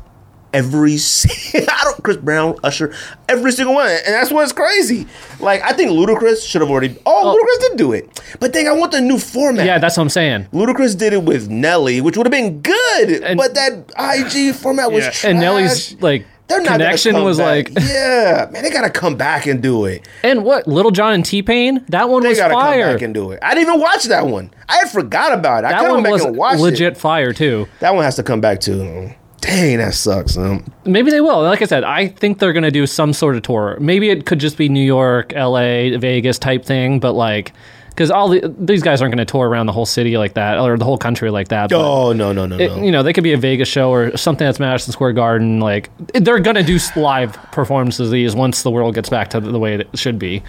every 0.56 0.96
single 0.96 1.68
I 1.72 1.84
don't 1.84 2.02
Chris 2.02 2.16
Brown, 2.16 2.56
Usher, 2.62 2.94
every 3.28 3.52
single 3.52 3.74
one, 3.74 3.88
and 3.88 4.14
that's 4.14 4.30
what's 4.30 4.52
crazy. 4.52 5.06
Like 5.40 5.62
I 5.62 5.72
think 5.72 5.90
Ludacris 5.90 6.46
should 6.46 6.60
have 6.62 6.70
already. 6.70 6.96
Oh, 7.06 7.30
oh. 7.30 7.34
Ludacris 7.36 7.68
did 7.68 7.78
do 7.78 7.92
it, 7.92 8.20
but 8.40 8.52
dang, 8.52 8.68
I 8.68 8.72
want 8.72 8.92
the 8.92 9.00
new 9.00 9.18
format. 9.18 9.66
yeah, 9.66 9.78
that's 9.78 9.96
what 9.96 10.02
I'm 10.04 10.08
saying. 10.10 10.46
Ludacris 10.52 10.96
did 10.96 11.12
it 11.12 11.22
with 11.24 11.48
Nelly, 11.50 12.00
which 12.00 12.16
would 12.16 12.26
have 12.26 12.32
been 12.32 12.60
good, 12.62 13.22
And- 13.22 13.36
but 13.38 13.54
that 13.54 13.72
IG 13.98 14.54
format 14.54 14.90
was 14.92 15.04
trash. 15.04 15.24
And 15.24 15.38
Nelly's 15.40 16.00
like 16.00 16.24
They're 16.48 16.58
not 16.60 16.66
gonna 16.78 16.84
connection 16.84 17.22
was 17.24 17.38
back. 17.38 17.70
like, 17.70 17.84
yeah, 17.88 18.48
man, 18.52 18.62
they 18.62 18.70
gotta 18.70 18.90
come 18.90 19.16
back 19.16 19.46
and 19.46 19.62
do 19.62 19.84
it. 19.86 20.06
and 20.22 20.44
what 20.44 20.66
Lil 20.68 20.90
Jon 20.92 21.12
and 21.14 21.24
T 21.24 21.42
Pain? 21.42 21.84
That 21.88 22.08
one 22.08 22.22
They 22.22 22.30
was 22.30 22.38
gotta 22.38 22.54
come 22.54 22.62
fire. 22.62 22.92
back 22.94 23.02
and 23.02 23.12
do 23.12 23.32
it. 23.32 23.40
I 23.42 23.54
didn't 23.54 23.68
even 23.68 23.80
watch 23.80 24.04
that 24.04 24.26
one. 24.26 24.52
I 24.68 24.76
had 24.76 24.90
forgot 24.90 25.32
about 25.32 25.64
it. 25.64 25.68
That 25.68 25.80
couldn't 25.80 25.94
one 25.94 26.02
back 26.04 26.12
was 26.12 26.24
and 26.24 26.36
watch 26.36 26.58
legit 26.60 26.92
it. 26.94 26.96
fire 26.98 27.32
too. 27.32 27.66
That 27.80 27.94
one 27.94 28.04
has 28.04 28.14
to 28.16 28.22
come 28.22 28.40
back 28.40 28.60
too. 28.60 29.10
Dang, 29.46 29.78
that 29.78 29.94
sucks. 29.94 30.36
Um, 30.36 30.64
Maybe 30.84 31.10
they 31.10 31.20
will. 31.20 31.40
Like 31.42 31.62
I 31.62 31.66
said, 31.66 31.84
I 31.84 32.08
think 32.08 32.38
they're 32.40 32.52
gonna 32.52 32.70
do 32.70 32.86
some 32.86 33.12
sort 33.12 33.36
of 33.36 33.42
tour. 33.42 33.76
Maybe 33.80 34.10
it 34.10 34.26
could 34.26 34.40
just 34.40 34.56
be 34.58 34.68
New 34.68 34.84
York, 34.84 35.32
L.A., 35.34 35.96
Vegas 35.96 36.38
type 36.38 36.64
thing. 36.64 36.98
But 36.98 37.12
like, 37.12 37.52
because 37.90 38.10
all 38.10 38.28
the, 38.28 38.54
these 38.58 38.82
guys 38.82 39.00
aren't 39.00 39.12
gonna 39.12 39.24
tour 39.24 39.48
around 39.48 39.66
the 39.66 39.72
whole 39.72 39.86
city 39.86 40.18
like 40.18 40.34
that 40.34 40.58
or 40.58 40.76
the 40.76 40.84
whole 40.84 40.98
country 40.98 41.30
like 41.30 41.48
that. 41.48 41.72
Oh 41.72 42.12
no 42.12 42.32
no 42.32 42.44
no 42.44 42.56
it- 42.58 42.68
no. 42.76 42.82
you 42.82 42.90
know, 42.90 43.02
they 43.04 43.12
could 43.12 43.22
be 43.24 43.32
a 43.34 43.38
Vegas 43.38 43.68
show 43.68 43.90
or 43.90 44.16
something 44.16 44.44
that's 44.44 44.58
Madison 44.58 44.92
Square 44.92 45.12
Garden. 45.12 45.60
Like 45.60 45.90
they're 46.12 46.40
gonna 46.40 46.64
do 46.64 46.78
live 46.96 47.34
performances 47.52 48.08
of 48.08 48.12
these 48.12 48.34
once 48.34 48.64
the 48.64 48.70
world 48.72 48.94
gets 48.96 49.08
back 49.08 49.30
to 49.30 49.40
the 49.40 49.58
way 49.60 49.76
it 49.76 49.88
should 49.98 50.18
be. 50.18 50.42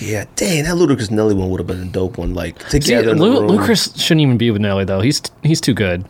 Yeah, 0.00 0.24
dang, 0.34 0.64
that 0.64 0.74
Ludacris 0.74 1.10
Nelly 1.10 1.34
one 1.34 1.50
would 1.50 1.60
have 1.60 1.66
been 1.68 1.82
a 1.82 1.86
dope 1.86 2.18
one. 2.18 2.34
Like 2.34 2.60
See, 2.68 2.80
together. 2.80 3.14
the 3.14 3.22
Lu-. 3.22 3.46
Lucas 3.46 3.94
shouldn't 3.96 4.20
even 4.22 4.36
be 4.38 4.50
with 4.50 4.60
Nelly 4.60 4.84
though. 4.84 5.00
He's 5.00 5.22
he's 5.44 5.60
too 5.60 5.72
good. 5.74 6.04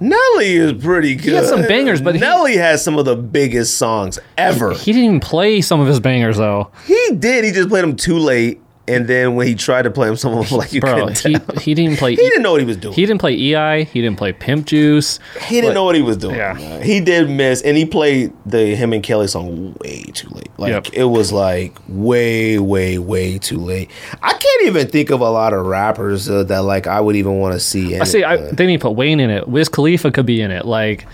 Nelly 0.00 0.56
is 0.56 0.72
pretty 0.72 1.14
good. 1.14 1.24
He 1.24 1.30
has 1.34 1.48
some 1.48 1.62
bangers, 1.62 2.00
but 2.00 2.14
he- 2.16 2.20
Nelly 2.20 2.56
has 2.56 2.82
some 2.82 2.98
of 2.98 3.04
the 3.04 3.16
biggest 3.16 3.76
songs 3.78 4.18
ever. 4.36 4.72
He 4.74 4.92
didn't 4.92 5.04
even 5.04 5.20
play 5.20 5.60
some 5.60 5.80
of 5.80 5.86
his 5.86 6.00
bangers 6.00 6.36
though. 6.36 6.70
He 6.86 7.10
did. 7.18 7.44
He 7.44 7.52
just 7.52 7.68
played 7.68 7.84
them 7.84 7.96
too 7.96 8.18
late, 8.18 8.60
and 8.86 9.06
then 9.06 9.34
when 9.34 9.46
he 9.46 9.54
tried 9.54 9.82
to 9.82 9.90
play 9.90 10.08
him, 10.08 10.16
someone 10.16 10.42
of 10.42 10.48
them 10.50 10.58
like 10.58 10.72
you 10.72 10.80
Bro, 10.80 10.94
couldn't 10.94 11.18
he, 11.18 11.34
tell. 11.38 11.56
he 11.56 11.74
didn't 11.74 11.98
play. 11.98 12.10
He 12.16 12.16
didn't 12.16 12.42
know 12.42 12.52
what 12.52 12.60
he 12.60 12.66
was 12.66 12.76
doing. 12.76 12.94
He 12.94 13.06
didn't 13.06 13.20
play 13.20 13.32
EI. 13.34 13.84
He 13.84 14.00
didn't 14.02 14.18
play 14.18 14.32
Pimp 14.32 14.66
Juice. 14.66 15.18
He 15.46 15.60
didn't 15.60 15.74
know 15.74 15.84
what 15.84 15.94
he 15.94 16.02
was 16.02 16.16
doing. 16.18 16.36
Yeah. 16.36 16.52
man. 16.54 16.82
He 16.82 17.00
did 17.00 17.30
miss, 17.30 17.62
and 17.62 17.76
he 17.76 17.86
played 17.86 18.32
the 18.44 18.74
him 18.76 18.92
and 18.92 19.02
Kelly 19.02 19.26
song 19.26 19.74
way 19.80 20.02
too 20.12 20.28
late. 20.30 20.50
Like 20.58 20.70
Yep. 20.70 20.88
it 20.92 21.04
was 21.04 21.32
like 21.32 21.76
way, 21.88 22.58
way, 22.58 22.98
way 22.98 23.38
too 23.38 23.58
late. 23.58 23.90
I 24.22 24.32
can't 24.32 24.62
even 24.66 24.88
think 24.88 25.10
of 25.10 25.20
a 25.20 25.30
lot 25.30 25.52
of 25.54 25.64
rappers 25.64 26.28
uh, 26.28 26.42
that 26.44 26.60
like 26.64 26.86
I 26.86 27.00
would 27.00 27.16
even 27.16 27.38
want 27.38 27.54
to 27.54 27.60
see. 27.60 27.94
In 27.94 28.02
I 28.02 28.04
see. 28.04 28.20
it, 28.20 28.24
I, 28.24 28.36
uh, 28.36 28.52
they 28.52 28.66
need 28.66 28.78
to 28.80 28.82
put 28.82 28.92
Wayne 28.96 29.18
in 29.20 29.30
it. 29.30 29.48
Wiz 29.48 29.68
Khalifa 29.68 30.10
could 30.10 30.26
be 30.26 30.40
in 30.42 30.50
it. 30.50 30.64
Like, 30.66 31.06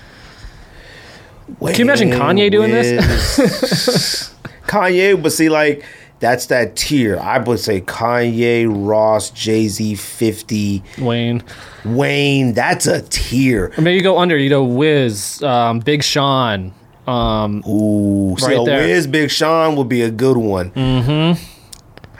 Can 1.61 1.75
you 1.77 1.85
imagine 1.85 2.11
Kanye 2.11 2.51
doing 2.51 2.71
this? 2.73 4.35
Kanye, 4.67 5.21
but 5.21 5.33
see, 5.33 5.49
like 5.49 5.85
that's 6.21 6.47
that 6.47 6.77
tier. 6.77 7.19
I 7.19 7.39
would 7.39 7.59
say 7.59 7.81
Kanye, 7.81 8.67
Ross, 8.69 9.31
Jay 9.31 9.67
Z, 9.69 9.95
Fifty, 9.97 10.83
Wayne, 10.99 11.43
Wayne. 11.85 12.53
That's 12.55 12.87
a 12.87 13.03
tier. 13.03 13.73
or 13.77 13.81
maybe 13.83 13.97
you 13.97 14.03
go 14.03 14.19
under. 14.19 14.37
You 14.39 14.51
know, 14.51 14.65
Wiz, 14.65 15.43
um, 15.43 15.81
Big 15.81 16.03
Sean. 16.05 16.73
Um, 17.07 17.65
Ooh, 17.67 18.35
Right 18.37 18.65
there. 18.65 18.87
Wiz 18.87 19.07
Big 19.09 19.31
Sean 19.31 19.75
would 19.77 19.89
be 19.89 20.03
a 20.03 20.11
good 20.11 20.37
one. 20.37 20.71
Mm-hmm. 20.71 21.43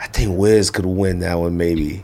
I 0.01 0.07
think 0.07 0.37
Wiz 0.37 0.69
could 0.71 0.85
win 0.85 1.19
that 1.19 1.35
one, 1.39 1.55
maybe. 1.55 2.03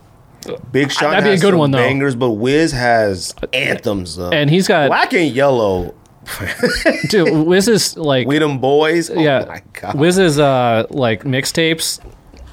Big 0.71 0.91
Sean 0.91 1.09
That'd 1.09 1.25
be 1.25 1.29
a 1.29 1.31
has 1.33 1.41
good 1.41 1.51
some 1.51 1.59
one, 1.59 1.71
though. 1.71 1.79
bangers, 1.79 2.15
but 2.15 2.31
Wiz 2.31 2.71
has 2.71 3.35
anthems. 3.51 4.15
Though. 4.15 4.29
and 4.29 4.49
he's 4.49 4.67
got 4.67 4.87
Black 4.87 5.11
and 5.13 5.29
Yellow. 5.35 5.93
dude. 7.09 7.45
Wiz 7.47 7.67
is 7.67 7.97
like 7.97 8.27
We 8.27 8.39
them 8.39 8.59
boys. 8.59 9.09
Oh 9.09 9.19
yeah. 9.19 9.45
my 9.47 9.61
god. 9.73 9.95
Wiz 9.97 10.17
is 10.17 10.39
uh 10.39 10.85
like 10.89 11.23
mixtapes. 11.23 11.99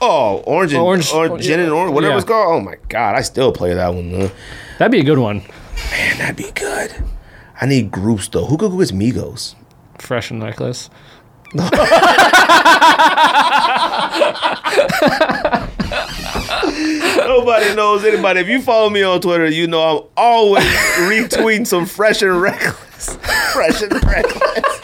oh, 0.01 0.39
orange 0.47 0.73
and 0.73 0.83
Orange- 0.83 1.13
orange, 1.13 1.43
gin 1.45 1.61
and 1.61 1.71
orange, 1.73 1.93
whatever 1.95 2.13
yeah. 2.13 2.19
it's 2.19 2.27
called. 2.27 2.55
Oh 2.57 2.61
my 2.65 2.77
god, 2.89 3.17
I 3.17 3.23
still 3.23 3.53
play 3.53 3.75
that 3.75 3.95
one. 3.95 4.11
Though. 4.13 4.31
That'd 4.79 4.93
be 4.93 5.01
a 5.01 5.05
good 5.05 5.19
one. 5.19 5.43
Man, 5.91 6.19
that'd 6.19 6.37
be 6.37 6.51
good. 6.53 6.95
I 7.61 7.67
need 7.67 7.91
groups 7.91 8.29
though. 8.29 8.47
Who 8.47 8.57
could 8.57 8.71
go 8.71 8.77
with 8.77 8.93
Migos? 8.93 9.55
Fresh 9.99 10.31
and 10.31 10.43
Reckless. 10.43 10.91
Nobody 17.27 17.75
knows 17.75 18.05
anybody. 18.05 18.41
If 18.41 18.49
you 18.49 18.61
follow 18.61 18.91
me 18.91 19.03
on 19.03 19.21
Twitter, 19.21 19.47
you 19.49 19.67
know 19.67 19.83
I'm 19.83 20.05
always 20.17 20.65
retweeting 20.65 21.67
some 21.67 21.87
fresh 21.87 22.23
and 22.23 22.41
reckless. 22.41 22.77
Fresh 23.55 23.83
and 23.83 23.93
reckless. 24.05 24.81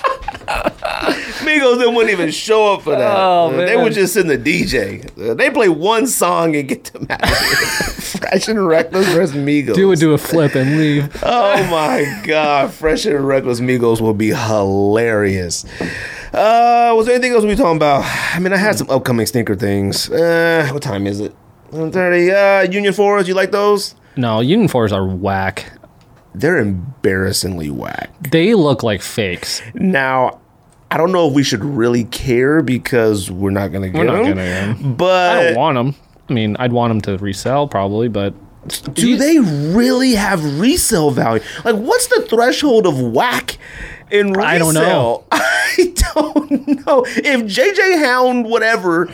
Migos 1.41 1.79
they 1.79 1.87
wouldn't 1.87 2.11
even 2.11 2.31
show 2.31 2.75
up 2.75 2.83
for 2.83 2.91
that. 2.97 3.15
Oh, 3.17 3.51
They 3.53 3.75
man. 3.77 3.83
would 3.83 3.93
just 3.93 4.15
send 4.15 4.29
the 4.31 4.39
DJ. 4.39 5.03
They 5.37 5.51
play 5.51 5.69
one 5.69 6.07
song 6.07 6.55
and 6.57 6.69
get 6.69 6.85
them 6.85 7.07
out 7.11 7.21
fresh 7.29 8.49
and 8.49 8.67
reckless 8.67 9.07
versus 9.09 9.37
Migos. 9.37 9.75
Dude 9.75 9.89
would 9.89 9.99
do 9.99 10.13
a 10.13 10.19
flip 10.19 10.55
and 10.55 10.77
leave. 10.79 11.09
Oh 11.23 11.63
my 11.71 12.23
god, 12.25 12.73
Fresh 12.73 13.07
and 13.07 13.27
Reckless 13.27 13.61
Migos 13.61 14.01
will 14.01 14.15
be 14.15 14.29
hilarious. 14.29 15.65
Uh, 16.33 16.93
was 16.97 17.07
there 17.07 17.15
anything 17.17 17.33
else 17.33 17.45
we 17.45 17.57
talking 17.57 17.77
about? 17.77 18.05
I 18.35 18.39
mean, 18.39 18.53
I 18.53 18.57
had 18.57 18.77
some 18.79 18.89
upcoming 18.91 19.27
stinker 19.27 19.57
things. 19.57 20.11
Uh, 20.11 20.69
what 20.73 20.83
time 20.83 21.07
is 21.07 21.21
it? 21.21 21.35
1:30. 21.73 22.67
Uh, 22.69 22.71
Union 22.71 22.93
Fours, 22.93 23.27
you 23.29 23.35
like 23.35 23.51
those? 23.53 23.95
No, 24.17 24.41
Union 24.41 24.69
fours 24.69 24.93
are 24.93 25.07
whack. 25.07 25.73
They're 26.35 26.59
embarrassingly 26.59 27.71
whack. 27.71 28.11
They 28.31 28.55
look 28.55 28.83
like 28.83 29.03
fakes. 29.03 29.63
Now, 29.75 30.41
I 30.91 30.97
don't 30.97 31.13
know 31.13 31.29
if 31.29 31.35
we 31.35 31.43
should 31.43 31.65
really 31.65 32.05
care 32.05 32.63
because 32.63 33.31
we're 33.31 33.51
not 33.51 33.69
gonna 33.73 33.91
get 33.91 34.07
them. 34.07 34.25
gonna. 34.37 34.77
But 34.97 35.37
I 35.39 35.43
don't 35.45 35.57
want 35.57 35.75
them. 35.77 35.95
I 36.29 36.33
mean, 36.33 36.57
I'd 36.59 36.73
want 36.73 36.91
them 36.91 37.01
to 37.03 37.23
resell 37.23 37.67
probably, 37.69 38.09
but 38.09 38.35
do 38.95 39.17
they 39.17 39.39
really 39.39 40.13
have 40.13 40.61
resale 40.61 41.11
value? 41.11 41.43
Like, 41.65 41.77
what's 41.77 42.07
the 42.09 42.23
threshold 42.29 42.87
of 42.87 43.01
whack 43.01 43.57
in 44.11 44.33
resale? 44.33 44.45
I 44.47 44.59
don't 44.59 44.75
know. 44.75 45.25
I 45.33 45.95
don't 46.15 46.87
know. 46.87 47.05
If 47.07 47.41
JJJJound, 47.43 48.49
whatever, 48.49 49.09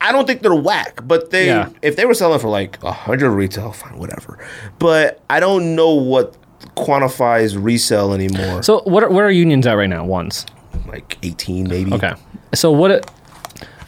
I 0.00 0.12
don't 0.12 0.26
think 0.26 0.40
they're 0.42 0.54
whack. 0.54 1.00
But 1.04 1.30
they, 1.30 1.46
Yeah. 1.46 1.68
if 1.82 1.96
they 1.96 2.04
were 2.06 2.14
selling 2.14 2.38
for 2.38 2.48
like 2.48 2.82
a 2.82 2.92
hundred 2.92 3.30
retail, 3.32 3.72
fine, 3.72 3.98
whatever. 3.98 4.38
But 4.78 5.20
I 5.28 5.40
don't 5.40 5.74
know 5.74 5.90
what 5.94 6.36
quantifies 6.76 7.56
resale 7.62 8.12
anymore. 8.12 8.62
So 8.62 8.82
what 8.84 9.02
are, 9.04 9.10
where 9.10 9.26
are 9.26 9.30
unions 9.30 9.66
at 9.66 9.74
right 9.74 9.88
now? 9.88 10.04
Ones. 10.04 10.46
like 10.86 11.18
eighteen, 11.22 11.68
maybe. 11.68 11.92
Okay. 11.92 12.14
So 12.54 12.70
what? 12.70 12.90
It, 12.90 13.10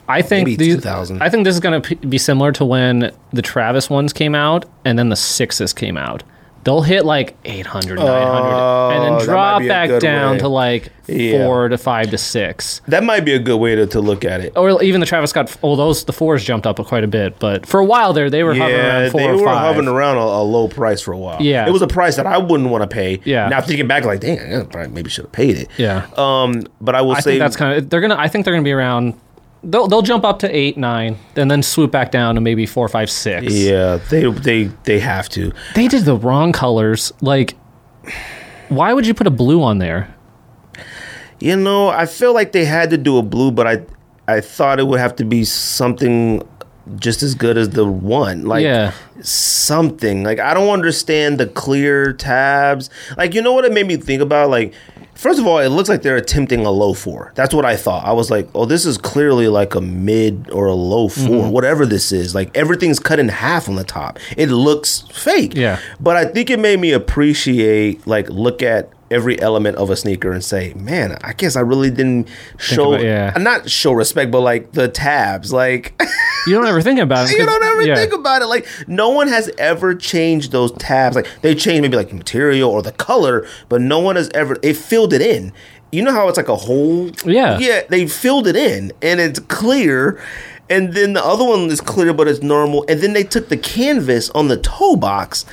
I 0.07 0.21
think 0.21 0.47
Maybe 0.47 0.57
these, 0.57 0.75
2000. 0.77 1.23
I 1.23 1.31
think 1.31 1.45
this 1.45 1.55
is 1.55 1.61
going 1.61 1.81
to 1.81 1.97
be 1.97 2.19
similar 2.19 2.53
to 2.53 2.65
when 2.65 3.11
the 3.33 3.41
Travis 3.41 3.89
ones 3.89 4.13
came 4.13 4.35
out 4.35 4.67
and 4.85 4.99
then 4.99 5.09
the 5.09 5.17
sixes 5.17 5.73
came 5.73 5.97
out. 5.97 6.23
They'll 6.65 6.81
hit 6.83 7.05
like 7.05 7.37
800, 7.45 7.97
900, 7.99 8.07
and 8.09 9.05
Oh, 9.05 9.19
then 9.19 9.27
drop 9.27 9.63
back 9.63 10.01
down 10.01 10.33
way. 10.33 10.39
to 10.39 10.49
like 10.49 10.89
Yeah. 11.07 11.45
four 11.45 11.69
to 11.69 11.77
five 11.77 12.11
to 12.11 12.17
six. 12.19 12.81
That 12.89 13.05
might 13.05 13.21
be 13.27 13.35
a 13.35 13.39
good 13.39 13.59
way 13.59 13.75
to, 13.75 13.87
to 13.89 14.01
look 14.01 14.25
at 14.25 14.41
it. 14.41 14.55
Or 14.57 14.83
even 14.83 15.01
the 15.01 15.07
Travis 15.07 15.29
Scott. 15.31 15.55
Oh, 15.63 15.77
those 15.77 16.05
the 16.05 16.13
fours 16.15 16.43
jumped 16.43 16.67
up 16.67 16.77
quite 16.87 17.05
a 17.05 17.07
bit, 17.07 17.39
but 17.39 17.67
for 17.67 17.81
a 17.81 17.85
while 17.85 18.15
there 18.15 18.31
they 18.31 18.43
were 18.43 18.55
hovering 18.55 18.81
around 18.81 19.11
four 19.11 19.21
they 19.21 19.29
or 19.29 19.37
were 19.37 19.45
five. 19.45 19.59
hovering 19.75 19.89
around 19.89 20.17
a, 20.17 20.21
a 20.21 20.43
low 20.43 20.67
price 20.69 21.03
for 21.03 21.13
a 21.13 21.19
while. 21.19 21.43
Yeah. 21.43 21.67
it 21.69 21.71
was 21.71 21.83
a 21.83 21.87
price 21.87 22.17
that 22.17 22.27
I 22.27 22.39
wouldn't 22.39 22.71
want 22.71 22.83
to 22.83 22.89
pay. 22.89 23.21
Yeah. 23.25 23.49
Now 23.49 23.61
thinking 23.61 23.87
back, 23.87 24.05
like, 24.07 24.21
dang, 24.21 24.39
I 24.41 24.65
probably 24.65 24.89
maybe 24.93 25.11
should 25.11 25.27
have 25.27 25.33
paid 25.33 25.59
it. 25.59 25.69
Yeah. 25.77 26.07
Um, 26.17 26.63
but 26.81 26.95
I 26.95 27.03
will 27.03 27.13
I 27.13 27.21
say 27.21 27.33
think 27.33 27.41
that's 27.41 27.57
kind 27.57 27.77
of 27.79 27.91
they're 27.91 28.01
gonna. 28.01 28.17
I 28.17 28.29
think 28.29 28.47
they're 28.47 28.55
gonna 28.55 28.65
be 28.65 28.73
around. 28.73 29.15
They'll 29.65 29.89
they'll 29.89 30.03
jump 30.03 30.25
up 30.25 30.39
to 30.41 30.57
eight, 30.57 30.77
nine, 30.77 31.17
and 31.37 31.51
then 31.51 31.63
swoop 31.63 31.91
back 31.91 32.11
down 32.11 32.35
to 32.35 32.41
maybe 32.41 32.67
four, 32.67 32.87
five, 32.89 33.11
six. 33.11 33.53
yeah, 33.53 33.97
they 34.11 34.31
they 34.31 34.65
they 34.85 35.01
have 35.01 35.29
to. 35.31 35.53
They 35.75 35.89
did 35.89 36.05
the 36.05 36.17
wrong 36.17 36.53
colors. 36.53 37.13
Like, 37.21 37.55
why 38.69 38.93
would 38.93 39.07
you 39.07 39.15
put 39.15 39.27
a 39.27 39.31
blue 39.31 39.63
on 39.63 39.79
there? 39.79 40.15
You 41.41 41.57
know, 41.57 41.89
I 41.89 42.07
feel 42.07 42.33
like 42.33 42.53
they 42.53 42.65
had 42.65 42.91
to 42.91 42.97
do 42.99 43.19
a 43.19 43.23
blue, 43.23 43.51
but 43.51 43.67
I 43.67 43.83
I 44.29 44.41
thought 44.41 44.79
it 44.81 44.87
would 44.87 45.01
have 45.01 45.17
to 45.17 45.25
be 45.25 45.45
something 45.45 46.47
just 46.97 47.23
as 47.23 47.35
good 47.35 47.57
as 47.57 47.71
the 47.71 47.85
one. 47.87 48.45
Like 48.45 48.63
Yeah. 48.63 48.93
something. 49.23 50.23
Like 50.25 50.39
I 50.41 50.55
don't 50.55 50.69
understand 50.71 51.39
the 51.39 51.47
clear 51.47 52.13
tabs. 52.13 52.91
Like 53.17 53.35
you 53.35 53.43
know 53.43 53.53
what 53.53 53.65
it 53.65 53.73
made 53.73 53.87
me 53.87 53.97
think 53.97 54.21
about? 54.23 54.51
Like 54.51 54.75
first 55.25 55.41
of 55.41 55.47
all, 55.47 55.59
it 55.59 55.71
looks 55.71 55.89
like 55.89 56.03
they're 56.03 56.17
attempting 56.19 56.67
a 56.67 56.71
low 56.71 56.93
four. 56.93 57.33
That's 57.35 57.55
what 57.55 57.65
I 57.65 57.77
thought. 57.77 58.05
I 58.05 58.13
was 58.13 58.31
like, 58.31 58.47
oh, 58.55 58.67
this 58.67 58.85
is 58.85 58.99
clearly 58.99 59.49
like 59.49 59.75
a 59.75 59.81
mid 59.81 60.51
or 60.51 60.67
a 60.67 60.75
low 60.75 61.09
4 61.09 61.25
Mm-hmm. 61.25 61.51
whatever 61.51 61.87
this 61.87 62.13
is. 62.13 62.35
Like 62.35 62.55
everything's 62.55 63.01
cut 63.01 63.19
in 63.19 63.31
half 63.31 63.67
on 63.71 63.77
the 63.77 63.85
top. 63.85 64.19
It 64.37 64.51
looks 64.51 65.01
fake. 65.11 65.55
Yeah. 65.55 65.81
But 65.99 66.17
I 66.17 66.27
think 66.27 66.51
it 66.51 66.59
made 66.59 66.79
me 66.79 66.93
appreciate, 66.93 68.07
like, 68.07 68.29
look 68.29 68.63
at 68.63 68.91
every 69.15 69.41
element 69.41 69.77
of 69.77 69.89
a 69.91 69.97
sneaker 69.97 70.33
and 70.33 70.45
say, 70.45 70.75
man, 70.75 71.17
I 71.23 71.33
guess 71.33 71.55
I 71.57 71.61
really 71.61 71.91
didn't 71.91 72.29
show, 72.59 72.95
about- 72.95 73.05
yeah. 73.05 73.33
not 73.39 73.71
show 73.71 73.93
respect, 73.93 74.31
but 74.31 74.41
like 74.41 74.73
the 74.73 74.89
tabs, 74.89 75.53
like. 75.53 75.95
You 76.47 76.53
don't 76.53 76.67
ever 76.67 76.83
think 76.83 77.01
about 77.01 77.31
it. 77.31 77.33
You 77.39 77.47
don't 77.47 77.63
ever 77.65 77.83
yeah. 77.87 77.95
think 77.95 78.13
about 78.13 78.43
it. 78.43 78.47
Like 78.49 78.67
no 78.87 79.09
one 79.09 79.29
has 79.29 79.51
ever 79.57 79.95
changed 79.95 80.53
those 80.53 80.73
tabs. 80.73 81.17
Like 81.17 81.27
they 81.41 81.55
changed 81.55 81.81
maybe 81.81 81.97
like 81.97 82.13
material 82.13 82.71
or 82.71 82.83
the 82.83 82.93
color, 82.93 83.47
but 83.71 83.81
no 83.81 83.99
one 83.99 84.17
has 84.17 84.29
ever. 84.35 84.55
They 84.57 84.75
filled 84.75 85.15
it 85.15 85.23
in. 85.23 85.55
You 85.91 86.03
know 86.03 86.13
how 86.13 86.29
it's 86.29 86.37
like 86.37 86.51
a 86.51 86.57
hole. 86.57 87.11
Yeah. 87.25 87.59
Yeah. 87.59 87.85
They 87.89 88.07
filled 88.07 88.47
it 88.47 88.57
in, 88.57 88.93
and 89.01 89.21
it's 89.21 89.39
clear. 89.39 90.21
And 90.69 90.93
then 90.93 91.15
the 91.15 91.25
other 91.25 91.45
one 91.45 91.71
is 91.71 91.81
clear, 91.81 92.13
but 92.13 92.29
it's 92.29 92.43
normal. 92.43 92.85
And 92.91 93.01
then 93.01 93.15
they 93.15 93.25
took 93.25 93.49
the 93.49 93.57
canvas 93.57 94.29
on 94.31 94.49
the 94.49 94.59
toe 94.59 94.97
box. 94.97 95.47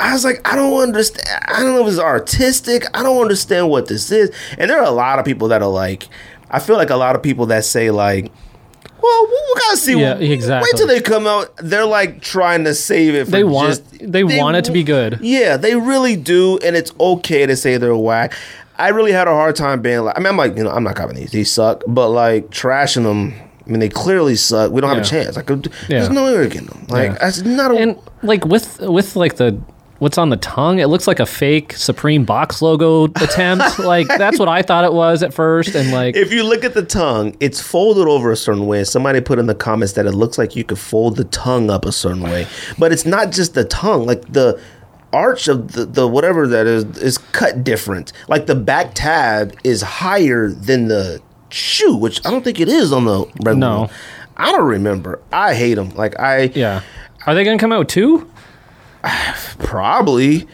I 0.00 0.12
was 0.12 0.24
like, 0.24 0.40
I 0.50 0.56
don't 0.56 0.82
understand. 0.82 1.28
I 1.46 1.60
don't 1.60 1.74
know 1.74 1.82
if 1.82 1.88
it's 1.88 1.98
artistic. 2.00 2.84
I 2.94 3.02
don't 3.02 3.20
understand 3.20 3.68
what 3.68 3.86
this 3.88 4.10
is. 4.10 4.30
And 4.58 4.70
there 4.70 4.78
are 4.78 4.84
a 4.86 4.90
lot 4.90 5.18
of 5.18 5.24
people 5.24 5.48
that 5.48 5.62
are 5.62 5.68
like, 5.68 6.08
I 6.50 6.58
feel 6.58 6.76
like 6.76 6.90
a 6.90 6.96
lot 6.96 7.14
of 7.14 7.22
people 7.22 7.46
that 7.46 7.64
say 7.64 7.90
like, 7.90 8.32
well, 9.02 9.26
we 9.26 9.60
gotta 9.60 9.76
see. 9.76 9.98
Yeah, 10.00 10.16
exactly. 10.16 10.68
Wait 10.72 10.76
till 10.78 10.86
they 10.86 11.00
come 11.00 11.26
out. 11.26 11.54
They're 11.58 11.84
like 11.86 12.20
trying 12.20 12.64
to 12.64 12.74
save 12.74 13.14
it. 13.14 13.26
For 13.26 13.30
They 13.30 13.44
want- 13.44 13.68
just- 13.68 13.82
they 14.12 14.24
want 14.24 14.56
it 14.56 14.64
to 14.64 14.72
be 14.72 14.82
good. 14.82 15.18
Yeah, 15.22 15.56
they 15.56 15.74
really 15.76 16.16
do, 16.16 16.58
and 16.58 16.76
it's 16.76 16.92
okay 16.98 17.46
to 17.46 17.56
say 17.56 17.76
they're 17.76 17.96
whack. 17.96 18.34
I 18.78 18.88
really 18.88 19.12
had 19.12 19.28
a 19.28 19.32
hard 19.32 19.56
time 19.56 19.82
being 19.82 20.00
like. 20.00 20.16
I 20.16 20.20
mean, 20.20 20.26
I'm 20.28 20.36
like, 20.38 20.56
you 20.56 20.64
know, 20.64 20.70
I'm 20.70 20.82
not 20.84 20.96
copying 20.96 21.18
these. 21.20 21.30
These 21.32 21.50
suck, 21.52 21.82
but 21.86 22.08
like 22.08 22.48
trashing 22.50 23.02
them. 23.04 23.34
I 23.66 23.70
mean, 23.70 23.80
they 23.80 23.88
clearly 23.90 24.36
suck. 24.36 24.72
We 24.72 24.80
don't 24.80 24.88
have 24.90 24.98
a 25.04 25.04
chance. 25.04 25.36
Like, 25.36 25.46
there's 25.46 26.08
no 26.10 26.24
way 26.24 26.32
we're 26.32 26.48
getting 26.48 26.68
them. 26.68 26.86
Like, 26.88 27.12
Yeah. 27.12 27.18
that's 27.18 27.42
not 27.42 27.70
a. 27.72 27.76
And 27.76 27.98
like 28.22 28.44
with 28.46 28.80
with 28.80 29.16
like 29.16 29.36
the 29.36 29.60
what's 30.00 30.18
on 30.18 30.30
the 30.30 30.36
tongue, 30.36 30.80
it 30.80 30.86
looks 30.86 31.06
like 31.06 31.20
a 31.20 31.26
fake 31.26 31.74
Supreme 31.74 32.24
box 32.24 32.60
logo 32.60 33.04
attempt. 33.16 33.78
like 33.78 34.08
that's 34.08 34.38
what 34.38 34.48
I 34.48 34.62
thought 34.62 34.84
it 34.84 34.92
was 34.92 35.22
at 35.22 35.32
first, 35.32 35.76
and 35.76 35.92
like 35.92 36.16
if 36.16 36.32
you 36.32 36.42
look 36.42 36.64
at 36.64 36.74
the 36.74 36.82
tongue, 36.82 37.36
it's 37.38 37.60
folded 37.60 38.08
over 38.08 38.32
a 38.32 38.36
certain 38.36 38.66
way. 38.66 38.82
Somebody 38.82 39.20
put 39.20 39.38
in 39.38 39.46
the 39.46 39.54
comments 39.54 39.92
that 39.92 40.06
it 40.06 40.12
looks 40.12 40.38
like 40.38 40.56
you 40.56 40.64
could 40.64 40.78
fold 40.78 41.16
the 41.16 41.24
tongue 41.24 41.70
up 41.70 41.84
a 41.84 41.92
certain 41.92 42.22
way, 42.22 42.48
but 42.78 42.90
it's 42.90 43.06
not 43.06 43.30
just 43.30 43.54
the 43.54 43.64
tongue. 43.64 44.04
Like 44.06 44.32
the 44.32 44.60
arch 45.12 45.48
of 45.48 45.72
the, 45.72 45.84
the 45.84 46.08
whatever 46.08 46.46
that 46.48 46.66
is 46.66 46.84
is 46.98 47.18
cut 47.18 47.62
different. 47.62 48.12
Like 48.28 48.46
the 48.46 48.56
back 48.56 48.92
tab 48.94 49.54
is 49.62 49.82
higher 49.82 50.48
than 50.48 50.88
the 50.88 51.22
shoe, 51.50 51.96
which 51.96 52.24
I 52.26 52.30
don't 52.30 52.42
think 52.42 52.58
it 52.58 52.68
is 52.68 52.92
on 52.92 53.04
the 53.04 53.26
regular. 53.42 53.54
No. 53.54 53.80
one. 53.80 53.90
I 54.36 54.52
don't 54.52 54.66
remember. 54.66 55.20
I 55.30 55.54
hate 55.54 55.74
them. 55.74 55.90
Like 55.90 56.18
I 56.18 56.44
yeah. 56.54 56.82
Are 57.26 57.34
they 57.34 57.44
gonna 57.44 57.58
come 57.58 57.72
out 57.72 57.80
with 57.80 57.88
two? 57.88 58.30
probably. 59.62 60.46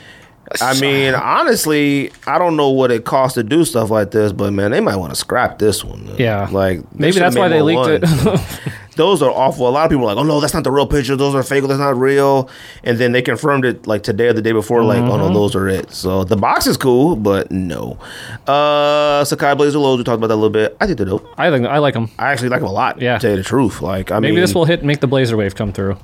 I 0.61 0.78
mean, 0.81 1.12
honestly, 1.15 2.12
I 2.24 2.39
don't 2.39 2.57
know 2.57 2.70
what 2.70 2.93
it 2.93 3.05
costs 3.05 3.35
to 3.35 3.43
do 3.43 3.65
stuff 3.65 3.91
like 3.91 4.12
this, 4.12 4.31
but 4.33 4.53
man, 4.53 4.70
they 4.70 4.81
might 4.81 4.95
want 4.95 5.11
to 5.12 5.16
scrap 5.19 5.59
this 5.59 5.85
one. 5.85 6.09
Yeah. 6.19 6.49
like 6.53 6.81
Maybe 6.97 7.19
that's 7.19 7.35
why 7.35 7.49
they 7.49 7.62
leaked 7.62 7.78
ones. 7.81 8.27
it. 8.27 8.61
Those 8.97 9.20
are 9.23 9.31
awful. 9.31 9.69
A 9.69 9.70
lot 9.70 9.85
of 9.85 9.91
people 9.91 10.05
are 10.09 10.15
like, 10.15 10.16
"Oh 10.16 10.27
no, 10.27 10.41
that's 10.41 10.55
not 10.55 10.65
the 10.65 10.70
real 10.70 10.87
picture. 10.87 11.16
Those 11.16 11.35
are 11.35 11.43
fake. 11.43 11.65
That's 11.65 11.78
not 11.78 11.99
real." 11.99 12.49
And 12.83 12.97
then 12.97 13.12
they 13.12 13.20
confirmed 13.20 13.66
it 13.66 13.87
like 13.87 14.03
today 14.05 14.28
or 14.28 14.33
the 14.33 14.41
day 14.41 14.53
before. 14.53 14.83
Like, 14.85 15.01
"Oh 15.01 15.03
Mm-hmm. 15.11 15.19
no, 15.19 15.35
those 15.35 15.55
are 15.55 15.69
it." 15.69 15.91
So 15.91 16.24
the 16.24 16.37
box 16.37 16.66
is 16.66 16.78
cool, 16.78 17.15
but 17.15 17.51
no. 17.51 17.99
Uh, 18.47 19.23
Sacai 19.24 19.55
Blazer 19.55 19.78
lows. 19.81 19.99
We 19.99 20.05
talked 20.05 20.16
about 20.16 20.28
that 20.28 20.35
a 20.35 20.37
little 20.37 20.49
bit. 20.49 20.78
I 20.81 20.87
think 20.87 20.97
they're 20.97 21.07
dope. 21.07 21.28
I 21.37 21.51
think 21.51 21.66
I 21.66 21.77
like 21.77 21.93
them. 21.93 22.09
I 22.19 22.33
actually 22.33 22.49
like 22.49 22.61
them 22.61 22.70
a 22.70 22.73
lot. 22.73 23.03
Yeah. 23.03 23.19
to 23.19 23.20
tell 23.20 23.31
you 23.33 23.37
the 23.37 23.43
truth. 23.43 23.83
Like, 23.83 24.11
I 24.11 24.19
Maybe 24.19 24.33
mean, 24.33 24.41
this 24.41 24.55
will 24.55 24.65
hit 24.65 24.83
make 24.83 25.01
the 25.01 25.07
Blazer 25.09 25.37
wave 25.37 25.55
come 25.57 25.73
through. 25.74 25.99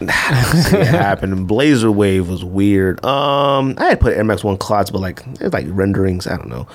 It 0.00 0.10
happened. 0.86 1.46
Blazer 1.46 1.90
Wave 1.90 2.28
was 2.28 2.44
weird. 2.44 3.02
Um, 3.04 3.74
I 3.78 3.86
had 3.90 4.00
put 4.00 4.16
Air 4.16 4.24
Max 4.24 4.42
One 4.42 4.56
CLOTs, 4.56 4.90
but 4.90 5.00
like 5.00 5.22
it's 5.40 5.52
like 5.54 5.66
renderings. 5.68 6.26
I 6.26 6.36
don't 6.36 6.48
know. 6.48 6.66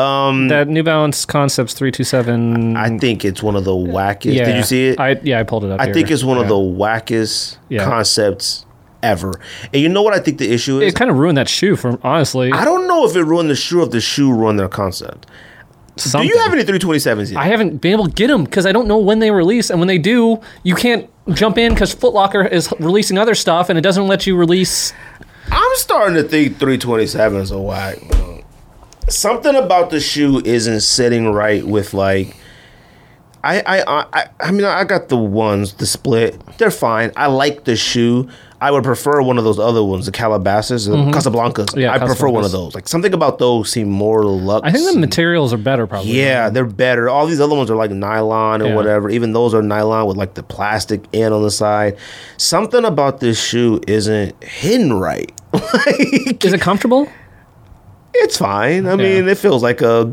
Um, 0.00 0.48
That 0.48 0.68
New 0.68 0.82
Balance 0.82 1.24
Concepts 1.24 1.74
three 1.74 1.90
two 1.90 2.04
seven. 2.04 2.76
I 2.76 2.96
think 2.98 3.24
it's 3.24 3.42
one 3.42 3.56
of 3.56 3.64
the 3.64 3.72
wackest. 3.72 4.34
Yeah, 4.34 4.44
Did 4.46 4.56
you 4.56 4.62
see 4.62 4.88
it? 4.88 5.00
I 5.00 5.20
yeah, 5.22 5.40
I 5.40 5.42
pulled 5.42 5.64
it 5.64 5.70
up. 5.72 5.80
I 5.80 5.86
here. 5.86 5.94
think 5.94 6.10
it's 6.10 6.24
one 6.24 6.38
of 6.38 6.48
the 6.48 6.54
wackest 6.54 7.58
Yeah. 7.68 7.84
concepts 7.84 8.64
ever. 9.02 9.32
And 9.72 9.82
you 9.82 9.88
know 9.88 10.02
what 10.02 10.14
I 10.14 10.20
think 10.20 10.38
the 10.38 10.52
issue 10.52 10.80
is? 10.80 10.92
It 10.92 10.96
kind 10.96 11.10
of 11.10 11.16
ruined 11.16 11.38
that 11.38 11.48
shoe 11.48 11.74
for 11.76 11.98
honestly. 12.04 12.52
I 12.52 12.64
don't 12.64 12.86
know 12.86 13.04
if 13.06 13.16
it 13.16 13.22
ruined 13.24 13.50
the 13.50 13.56
shoe 13.56 13.80
or 13.80 13.84
if 13.84 13.90
the 13.90 14.00
shoe 14.00 14.32
ruined 14.32 14.58
their 14.58 14.68
concept. 14.68 15.26
Something. 16.00 16.28
Do 16.28 16.34
you 16.34 16.40
have 16.42 16.52
any 16.52 16.64
327s 16.64 17.32
yet? 17.32 17.40
I 17.40 17.46
haven't 17.46 17.78
been 17.78 17.92
able 17.92 18.06
to 18.06 18.12
get 18.12 18.28
them 18.28 18.44
because 18.44 18.66
I 18.66 18.72
don't 18.72 18.88
know 18.88 18.98
when 18.98 19.18
they 19.18 19.30
release, 19.30 19.70
and 19.70 19.78
when 19.78 19.88
they 19.88 19.98
do, 19.98 20.40
you 20.62 20.74
can't 20.74 21.08
jump 21.34 21.58
in 21.58 21.72
because 21.74 21.94
Footlocker 21.94 22.50
is 22.50 22.72
releasing 22.80 23.18
other 23.18 23.34
stuff, 23.34 23.68
and 23.68 23.78
it 23.78 23.82
doesn't 23.82 24.06
let 24.06 24.26
you 24.26 24.36
release. 24.36 24.92
I'm 25.50 25.76
starting 25.76 26.14
to 26.14 26.22
think 26.22 26.58
327s 26.58 27.52
are 27.52 27.60
whack. 27.60 27.98
Something 29.08 29.56
about 29.56 29.90
the 29.90 30.00
shoe 30.00 30.40
isn't 30.44 30.80
sitting 30.80 31.32
right 31.32 31.66
with 31.66 31.94
like. 31.94 32.36
I, 33.42 33.60
I 33.60 34.06
I 34.20 34.28
I 34.40 34.50
mean 34.50 34.64
I 34.64 34.84
got 34.84 35.08
the 35.08 35.16
ones 35.16 35.72
the 35.74 35.86
split 35.86 36.40
they're 36.58 36.70
fine 36.70 37.10
I 37.16 37.26
like 37.26 37.64
the 37.64 37.74
shoe 37.76 38.28
I 38.62 38.70
would 38.70 38.84
prefer 38.84 39.22
one 39.22 39.38
of 39.38 39.44
those 39.44 39.58
other 39.58 39.82
ones 39.82 40.04
the 40.04 40.12
Calabasas 40.12 40.84
the 40.86 40.94
Casablancas 40.96 41.66
Mm-hmm. 41.68 41.78
Yeah, 41.80 41.94
I 41.94 41.98
prefer 41.98 42.28
one 42.28 42.44
of 42.44 42.52
those 42.52 42.74
like 42.74 42.86
something 42.86 43.14
about 43.14 43.38
those 43.38 43.70
seem 43.70 43.88
more 43.88 44.24
luxe 44.24 44.68
I 44.68 44.72
think 44.72 44.92
the 44.92 45.00
materials 45.00 45.54
are 45.54 45.56
better, 45.56 45.86
probably. 45.86 46.12
Yeah, 46.12 46.50
they're 46.50 46.66
better. 46.66 47.08
All 47.08 47.26
these 47.26 47.40
other 47.40 47.54
ones 47.56 47.70
are 47.70 47.76
like 47.76 47.90
nylon 47.90 48.60
or 48.60 48.66
Yeah. 48.66 48.74
whatever. 48.74 49.08
Even 49.08 49.32
those 49.32 49.54
are 49.54 49.62
nylon 49.62 50.06
with 50.06 50.18
like 50.18 50.34
the 50.34 50.42
plastic 50.42 51.02
end 51.14 51.32
on 51.32 51.42
the 51.42 51.50
side. 51.50 51.96
Something 52.36 52.84
about 52.84 53.20
this 53.20 53.42
shoe 53.42 53.80
isn't 53.86 54.44
hidden 54.44 54.92
right. 54.92 55.32
like, 55.54 55.64
Is 56.44 56.52
it 56.52 56.60
comfortable? 56.60 57.08
it's 58.12 58.36
fine. 58.36 58.86
I 58.86 58.96
mean, 58.96 59.28
it 59.28 59.38
feels 59.38 59.62
like 59.62 59.80
a 59.80 60.12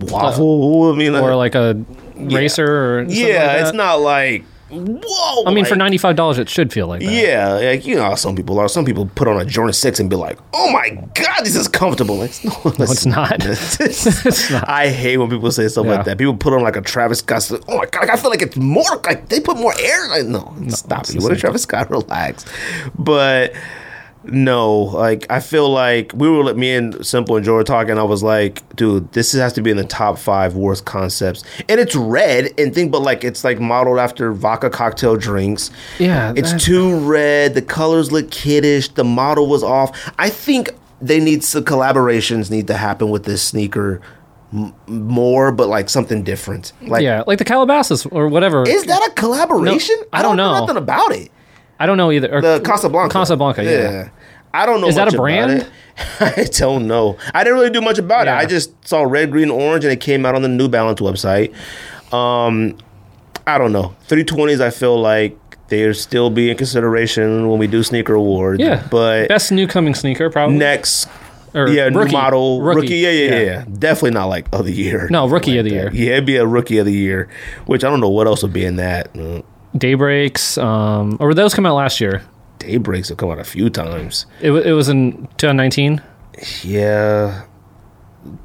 waffle. 0.00 0.92
I 0.92 0.96
mean, 0.96 1.14
Or 1.14 1.34
like 1.36 1.54
a 1.54 1.74
racer? 2.16 2.98
Or 2.98 3.02
something 3.04 3.26
yeah, 3.26 3.46
like 3.46 3.60
it's 3.62 3.72
not 3.72 4.00
like 4.00 4.44
whoa. 4.70 5.44
I 5.46 5.50
mean, 5.54 5.64
for 5.64 5.76
ninety 5.76 5.96
five 5.96 6.14
dollars, 6.16 6.38
it 6.38 6.48
should 6.48 6.72
feel 6.72 6.86
like 6.88 7.00
that. 7.00 7.10
Yeah, 7.10 7.52
like 7.54 7.86
you 7.86 7.94
know, 7.94 8.02
how 8.02 8.14
some 8.16 8.36
people 8.36 8.58
are. 8.58 8.68
Some 8.68 8.84
people 8.84 9.06
put 9.14 9.26
on 9.26 9.40
a 9.40 9.44
Jordan 9.44 9.72
Six 9.72 9.98
and 9.98 10.10
be 10.10 10.16
like, 10.16 10.38
"Oh 10.52 10.70
my 10.70 10.90
god, 11.14 11.44
this 11.44 11.56
is 11.56 11.68
comfortable." 11.68 12.16
Like, 12.16 12.32
no, 12.44 12.52
it's 12.78 13.06
not. 13.06 13.36
it's 13.46 14.50
not. 14.50 14.68
I 14.68 14.88
hate 14.88 15.16
when 15.16 15.30
people 15.30 15.50
say 15.52 15.68
stuff 15.68 15.86
Yeah. 15.86 15.92
like 15.96 16.04
that. 16.04 16.18
People 16.18 16.36
put 16.36 16.52
on 16.52 16.62
like 16.62 16.76
a 16.76 16.82
Travis 16.82 17.20
Scott. 17.20 17.50
Oh 17.66 17.78
my 17.78 17.86
god, 17.86 18.10
I 18.10 18.16
feel 18.16 18.30
like 18.30 18.42
it's 18.42 18.56
more 18.56 18.84
like 19.04 19.28
they 19.30 19.40
put 19.40 19.56
more 19.56 19.72
air. 19.80 20.08
Like, 20.10 20.26
no, 20.26 20.54
stop 20.68 21.08
it. 21.08 21.22
What 21.22 21.32
a. 21.32 21.36
Travis 21.36 21.62
Scott 21.62 21.90
relax. 21.90 22.44
But 22.98 23.54
no, 24.28 24.74
like 24.74 25.26
I 25.30 25.40
feel 25.40 25.70
like 25.70 26.12
we 26.14 26.28
were 26.28 26.52
me 26.54 26.74
and 26.74 27.04
Simple 27.06 27.36
and 27.36 27.44
Joe 27.44 27.54
were 27.54 27.64
talking. 27.64 27.98
I 27.98 28.02
was 28.02 28.22
like, 28.22 28.62
dude, 28.76 29.10
this 29.12 29.32
has 29.32 29.52
to 29.54 29.62
be 29.62 29.70
in 29.70 29.76
the 29.76 29.84
top 29.84 30.18
five 30.18 30.54
worst 30.54 30.84
concepts. 30.84 31.44
And 31.68 31.80
it's 31.80 31.94
red 31.96 32.52
and 32.58 32.74
thing, 32.74 32.90
but 32.90 33.02
like 33.02 33.24
it's 33.24 33.44
like 33.44 33.58
modeled 33.60 33.98
after 33.98 34.32
vodka 34.32 34.70
cocktail 34.70 35.16
drinks. 35.16 35.70
Yeah, 35.98 36.32
it's 36.36 36.52
that- 36.52 36.60
too 36.60 36.98
red. 36.98 37.54
The 37.54 37.62
colors 37.62 38.12
look 38.12 38.30
kiddish. 38.30 38.88
The 38.88 39.04
model 39.04 39.48
was 39.48 39.62
off. 39.62 39.96
I 40.18 40.30
think 40.30 40.70
they 41.00 41.20
need 41.20 41.44
some 41.44 41.64
collaborations 41.64 42.50
need 42.50 42.66
to 42.66 42.74
happen 42.74 43.08
with 43.10 43.24
this 43.24 43.42
sneaker 43.42 44.00
m- 44.52 44.74
more, 44.88 45.52
but 45.52 45.68
like 45.68 45.88
something 45.88 46.22
different. 46.24 46.72
Like, 46.82 47.02
yeah, 47.02 47.22
like 47.26 47.38
the 47.38 47.44
Calabasas 47.44 48.04
or 48.06 48.28
whatever. 48.28 48.64
is 48.68 48.84
that 48.86 49.06
a 49.08 49.12
collaboration? 49.12 49.96
No, 50.00 50.06
I 50.12 50.22
don't 50.22 50.36
know. 50.36 50.52
nothing 50.60 50.76
about 50.76 51.12
it. 51.12 51.30
I 51.80 51.86
don't 51.86 51.96
know 51.96 52.10
either. 52.10 52.34
Or, 52.34 52.40
The 52.40 52.60
Casablanca. 52.64 53.12
Casablanca, 53.12 53.62
yeah. 53.62 54.08
I 54.54 54.66
don't 54.66 54.80
know. 54.80 54.88
Is 54.88 54.94
that 54.96 55.04
much 55.06 55.14
a 55.14 55.16
about 55.16 55.22
brand? 55.22 55.52
it. 55.52 55.68
I 56.20 56.44
don't 56.58 56.86
know. 56.86 57.16
I 57.34 57.42
didn't 57.44 57.58
really 57.58 57.70
do 57.70 57.80
much 57.80 57.98
about 57.98 58.26
Yeah. 58.26 58.36
it. 58.38 58.42
I 58.42 58.46
just 58.46 58.72
saw 58.86 59.02
red, 59.02 59.30
green, 59.30 59.50
orange, 59.50 59.84
and 59.84 59.92
it 59.92 60.00
came 60.00 60.24
out 60.24 60.34
on 60.34 60.42
the 60.42 60.48
New 60.48 60.68
Balance 60.68 61.00
website. 61.00 61.52
Um, 62.12 62.76
I 63.46 63.58
don't 63.58 63.72
know. 63.72 63.94
320s. 64.08 64.60
I 64.60 64.70
feel 64.70 64.98
like 65.00 65.36
they're 65.68 65.94
still 65.94 66.30
be 66.30 66.50
in 66.50 66.56
consideration 66.56 67.48
when 67.48 67.58
we 67.58 67.66
do 67.66 67.82
sneaker 67.82 68.14
awards. 68.14 68.60
Yeah, 68.60 68.86
but 68.90 69.28
best 69.28 69.52
new 69.52 69.66
coming 69.66 69.94
sneaker 69.94 70.30
probably. 70.30 70.56
next. 70.56 71.08
Or 71.54 71.66
yeah, 71.68 71.84
rookie. 71.84 72.06
new 72.06 72.12
model, 72.12 72.60
Rookie. 72.62 72.80
rookie. 72.82 72.96
Yeah, 72.96 73.10
yeah, 73.10 73.30
yeah, 73.30 73.40
Yeah. 73.42 73.64
Definitely 73.78 74.10
not 74.12 74.26
like 74.26 74.46
of 74.52 74.66
the 74.66 74.72
year. 74.72 75.08
No, 75.10 75.26
rookie 75.26 75.52
Like 75.52 75.60
of 75.60 75.64
the 75.64 75.70
that. 75.70 75.94
year. 75.94 76.06
Yeah, 76.08 76.12
it'd 76.12 76.26
be 76.26 76.36
a 76.36 76.46
rookie 76.46 76.76
of 76.78 76.84
the 76.86 76.92
year, 76.92 77.28
which 77.66 77.84
I 77.84 77.90
don't 77.90 78.00
know 78.00 78.10
what 78.10 78.26
else 78.26 78.42
would 78.42 78.52
be 78.52 78.64
in 78.66 78.76
that. 78.76 79.08
Daybreaks. 79.76 80.58
Um, 80.58 81.16
or 81.20 81.34
those 81.34 81.54
come 81.54 81.66
out 81.66 81.74
last 81.76 82.00
year. 82.00 82.22
Daybreaks 82.58 83.08
have 83.08 83.18
come 83.18 83.30
out 83.30 83.38
a 83.38 83.44
few 83.44 83.70
times. 83.70 84.26
It, 84.40 84.50
it 84.52 84.72
was 84.72 84.88
in 84.88 85.26
2019. 85.38 86.02
Yeah, 86.62 87.44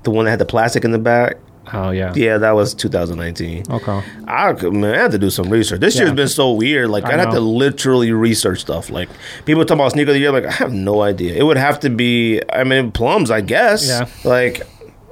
the 0.04 0.12
one 0.12 0.26
that 0.26 0.32
had 0.32 0.40
the 0.40 0.46
plastic 0.46 0.84
in 0.86 0.92
the 0.92 1.00
back. 1.00 1.38
Oh 1.72 1.92
yeah. 1.92 2.14
Yeah, 2.16 2.38
that 2.40 2.52
was 2.52 2.74
2019. 2.74 3.64
Okay. 3.70 4.02
I 4.28 4.54
could- 4.54 4.74
man, 4.74 4.96
I 4.96 4.98
had 4.98 5.12
to 5.12 5.18
do 5.18 5.30
some 5.30 5.50
research. 5.50 5.80
This 5.80 5.96
Yeah. 5.96 6.04
year's 6.04 6.16
been 6.16 6.28
so 6.28 6.52
weird. 6.52 6.90
Like 6.90 7.06
I 7.06 7.14
I, 7.14 7.18
had 7.18 7.32
to 7.32 7.40
literally 7.40 8.12
research 8.12 8.60
stuff. 8.60 8.90
Like 8.90 9.08
people 9.46 9.64
talk 9.64 9.76
about 9.76 9.94
sneaker 9.94 10.12
of 10.12 10.16
the 10.16 10.20
year. 10.20 10.32
Like 10.32 10.46
I 10.46 10.52
have 10.52 10.74
no 10.74 11.02
idea. 11.02 11.36
It 11.36 11.44
would 11.44 11.58
have 11.58 11.80
to 11.82 11.90
be. 11.90 12.42
I 12.52 12.64
mean, 12.66 12.92
plums. 12.92 13.32
I 13.32 13.42
guess. 13.42 13.88
Yeah. 13.88 14.08
Like 14.26 14.64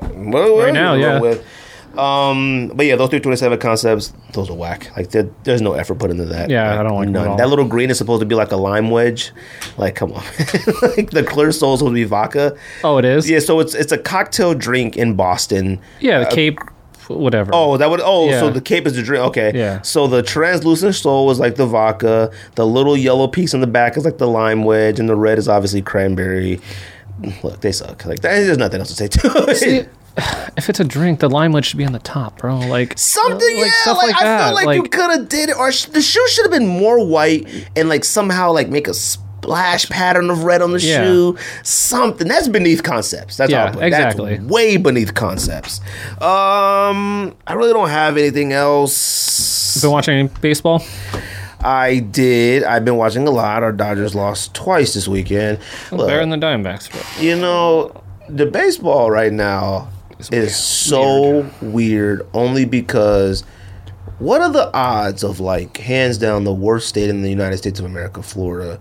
what, 0.01 0.51
what 0.53 0.65
Right 0.65 0.73
now, 0.73 0.93
yeah. 0.95 1.19
With? 1.21 1.43
Um, 1.97 2.71
but 2.73 2.85
yeah, 2.85 2.95
those 2.95 3.09
327 3.09 3.59
concepts, 3.59 4.13
those 4.33 4.49
are 4.49 4.55
whack. 4.55 4.91
Like 4.95 5.09
there's 5.09 5.61
no 5.61 5.73
effort 5.73 5.95
put 5.99 6.11
into 6.11 6.25
that. 6.25 6.49
Yeah, 6.49 6.79
I 6.79 6.83
don't 6.83 6.95
like 6.95 7.07
them 7.11 7.15
at 7.17 7.27
all. 7.27 7.37
That 7.37 7.49
little 7.49 7.65
green 7.65 7.89
is 7.89 7.97
supposed 7.97 8.21
to 8.21 8.25
be 8.25 8.35
like 8.35 8.51
a 8.51 8.57
lime 8.57 8.89
wedge. 8.89 9.31
Like 9.77 9.95
come 9.95 10.11
on, 10.13 10.23
like 10.95 11.11
the 11.11 11.25
clear 11.27 11.51
soul 11.51 11.73
is 11.73 11.79
supposed 11.79 11.91
to 11.91 11.95
be 11.95 12.03
vodka. 12.03 12.55
Oh, 12.83 12.97
it 12.97 13.05
is. 13.05 13.29
Yeah, 13.29 13.39
so 13.39 13.59
it's 13.59 13.75
it's 13.75 13.91
a 13.91 13.97
cocktail 13.97 14.53
drink 14.53 14.95
in 14.97 15.15
Boston. 15.15 15.79
Yeah, 15.99 16.19
the 16.19 16.25
Cape, 16.27 16.59
whatever. 17.07 17.51
Oh, 17.53 17.77
that 17.77 17.89
would. 17.89 18.01
Oh, 18.03 18.31
so 18.31 18.49
the 18.49 18.61
cape 18.61 18.87
is 18.87 18.95
the 18.95 19.03
drink. 19.03 19.23
Okay. 19.25 19.51
Yeah. 19.53 19.81
So 19.81 20.07
the 20.07 20.23
translucent 20.23 20.95
soul 20.95 21.29
is 21.31 21.39
like 21.39 21.55
the 21.55 21.65
vodka. 21.65 22.31
The 22.55 22.65
little 22.65 22.97
yellow 22.97 23.27
piece 23.27 23.53
on 23.53 23.61
the 23.61 23.67
back 23.67 23.97
is 23.97 24.05
like 24.05 24.17
the 24.17 24.27
lime 24.27 24.63
wedge, 24.63 24.99
and 24.99 25.09
the 25.09 25.15
red 25.15 25.37
is 25.37 25.47
obviously 25.47 25.81
cranberry. 25.81 26.59
Look, 27.43 27.61
they 27.61 27.71
suck. 27.71 28.05
Like 28.05 28.21
that, 28.21 28.33
there's 28.33 28.57
nothing 28.57 28.79
else 28.79 28.89
to 28.89 28.95
say 28.95 29.07
to 29.07 29.45
it. 29.49 29.55
See, 29.57 29.83
if 30.57 30.69
it's 30.69 30.79
a 30.79 30.83
drink, 30.83 31.19
the 31.19 31.29
lime 31.29 31.51
wedge 31.51 31.65
should 31.65 31.77
be 31.77 31.85
on 31.85 31.93
the 31.93 31.99
top, 31.99 32.37
bro. 32.39 32.57
Like 32.59 32.97
Something, 32.97 33.57
like 33.57 33.71
yeah. 33.85 33.91
like, 33.93 34.03
like 34.07 34.15
I 34.15 34.23
that. 34.23 34.45
feel 34.47 34.65
like, 34.65 34.75
you 34.77 34.83
could 34.83 35.09
have 35.11 35.29
did 35.29 35.49
it, 35.49 35.57
or 35.57 35.71
sh- 35.71 35.85
the 35.85 36.01
shoe 36.01 36.25
should 36.29 36.43
have 36.43 36.51
been 36.51 36.67
more 36.67 37.05
white 37.05 37.47
and 37.75 37.87
like 37.89 38.03
somehow 38.03 38.51
like 38.51 38.69
make 38.69 38.87
a 38.87 38.93
splash 38.93 39.89
pattern 39.89 40.29
of 40.29 40.43
red 40.43 40.61
on 40.61 40.71
the 40.71 40.79
Yeah. 40.79 41.03
shoe. 41.03 41.37
Something 41.63 42.27
that's 42.27 42.47
beneath 42.47 42.83
concepts. 42.83 43.37
That's 43.37 43.51
Yeah, 43.51 43.71
all. 43.73 43.79
Exactly. 43.81 44.35
That's 44.37 44.49
way 44.49 44.77
beneath 44.77 45.13
concepts. 45.15 45.79
Um, 46.19 47.35
I 47.47 47.53
really 47.53 47.73
don't 47.73 47.89
have 47.89 48.17
anything 48.17 48.53
else. 48.53 49.81
Been 49.81 49.91
watching 49.91 50.13
any 50.19 50.29
baseball? 50.41 50.83
I 51.63 51.99
did. 51.99 52.63
I've 52.63 52.83
been 52.85 52.97
watching 52.97 53.27
a 53.27 53.31
lot. 53.31 53.63
Our 53.63 53.71
Dodgers 53.71 54.13
lost 54.15 54.53
twice 54.53 54.93
this 54.93 55.07
weekend. 55.07 55.59
Look, 55.91 56.07
Better 56.07 56.19
than 56.19 56.29
the 56.31 56.37
Diamondbacks. 56.37 56.91
But 56.91 57.23
you 57.23 57.35
know, 57.35 57.99
the 58.29 58.45
baseball 58.47 59.11
right 59.11 59.31
now 59.31 59.87
is 60.29 60.55
so 60.55 61.49
weird. 61.61 62.27
only 62.33 62.65
because 62.65 63.43
what 64.19 64.41
are 64.41 64.51
the 64.51 64.71
odds 64.73 65.23
of 65.23 65.39
like 65.39 65.77
hands 65.77 66.17
down 66.17 66.43
the 66.43 66.53
worst 66.53 66.87
state 66.87 67.09
in 67.09 67.21
the 67.21 67.29
United 67.29 67.57
States 67.57 67.79
of 67.79 67.85
America, 67.85 68.21
Florida? 68.21 68.79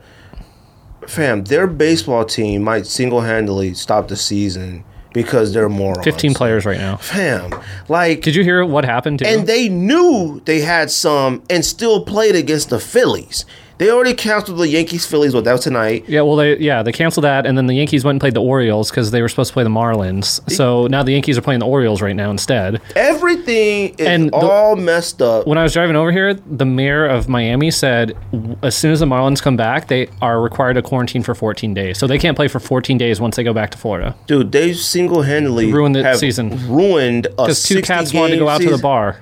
Fam, 1.07 1.45
their 1.45 1.67
baseball 1.67 2.25
team 2.25 2.63
might 2.63 2.87
single 2.87 3.23
handedly 3.23 3.75
stop 3.75 4.09
the 4.09 4.17
season 4.17 4.85
because 5.13 5.53
they're 5.53 5.69
morons. 5.69 6.05
15 6.05 6.35
players 6.35 6.65
right 6.65 6.79
now. 6.79 6.97
Fam, 6.97 7.53
like 7.89 8.23
Did 8.23 8.35
you 8.35 8.45
hear 8.45 8.65
what 8.65 8.85
happened 8.85 9.21
to 9.21 9.27
and 9.27 9.47
they 9.47 9.69
knew 9.69 10.41
they 10.45 10.61
had 10.61 10.91
some 10.91 11.43
and 11.51 11.65
still 11.65 12.05
played 12.05 12.37
against 12.37 12.71
the 12.71 12.79
Phillies. 12.79 13.45
They 13.81 13.91
already 13.91 14.13
canceled 14.13 14.59
the 14.59 14.69
Yankees 14.69 15.07
Phillies, 15.07 15.33
well, 15.33 15.43
that 15.43 15.53
was 15.53 15.63
tonight. 15.63 16.05
Yeah, 16.07 16.21
well, 16.21 16.37
they 16.37 16.59
yeah 16.59 16.83
they 16.83 16.93
canceled 16.93 17.25
that, 17.25 17.47
and 17.47 17.57
then 17.57 17.65
the 17.67 17.73
Yankees 17.73 18.05
went 18.05 18.17
and 18.17 18.21
played 18.21 18.35
the 18.35 18.43
Orioles 18.43 18.91
because 18.91 19.11
they 19.11 19.23
were 19.23 19.29
supposed 19.29 19.49
to 19.49 19.55
play 19.55 19.65
the 19.65 19.71
Marlins. 19.71 20.39
So 20.53 20.87
now 20.89 21.03
the 21.03 21.13
Yankees 21.13 21.39
are 21.39 21.41
playing 21.41 21.61
the 21.61 21.67
Orioles 21.67 22.03
right 22.03 22.15
now 22.15 22.31
instead. 22.31 22.83
Everything 22.95 23.95
is 23.97 24.07
And 24.07 24.29
the- 24.31 24.37
all 24.37 24.77
messed 24.77 25.23
up. 25.23 25.47
When 25.47 25.57
I 25.57 25.63
was 25.63 25.73
driving 25.73 25.97
over 25.97 26.13
here, 26.13 26.35
the 26.35 26.67
mayor 26.67 27.07
of 27.07 27.27
Miami 27.27 27.71
said 27.71 28.15
as 28.63 28.77
soon 28.77 28.93
as 28.93 29.01
the 29.01 29.07
Marlins 29.07 29.41
come 29.41 29.57
back, 29.57 29.89
they 29.89 30.09
are 30.21 30.43
required 30.43 30.75
to 30.75 30.83
quarantine 30.83 31.23
for 31.23 31.35
14 31.35 31.73
days. 31.73 31.97
So 31.97 32.07
they 32.07 32.19
can't 32.19 32.37
play 32.37 32.49
for 32.49 32.61
14 32.61 32.99
days 32.99 33.19
once 33.19 33.37
they 33.37 33.43
go 33.45 33.55
back 33.55 33.71
to 33.71 33.79
Florida. 33.79 34.15
Dude, 34.27 34.53
they 34.53 34.75
single 34.75 35.23
handedly 35.23 35.73
Ruined 35.73 35.95
the 35.95 36.15
season. 36.17 36.51
Ruined 36.69 37.29
Because 37.31 37.63
two 37.63 37.81
cats 37.81 38.13
wanted 38.13 38.35
to 38.35 38.41
go 38.41 38.49
out 38.51 38.61
to 38.61 38.65
the 38.69 38.77
season. 38.77 38.83
bar. 38.83 39.17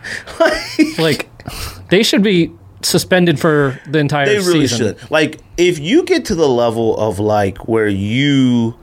like 0.99 1.29
they 1.91 2.03
should 2.03 2.25
be 2.25 2.51
suspended 2.83 3.39
for 3.41 3.81
the 3.89 3.99
entire 3.99 4.27
They 4.27 4.39
really 4.39 4.67
season. 4.67 4.97
should. 4.99 5.11
Like, 5.11 5.41
if 5.57 5.79
you 5.79 6.05
get 6.05 6.25
to 6.27 6.35
the 6.35 6.49
level 6.49 6.97
of 6.97 7.19
like 7.19 7.69
where 7.69 7.89
you 7.89 8.77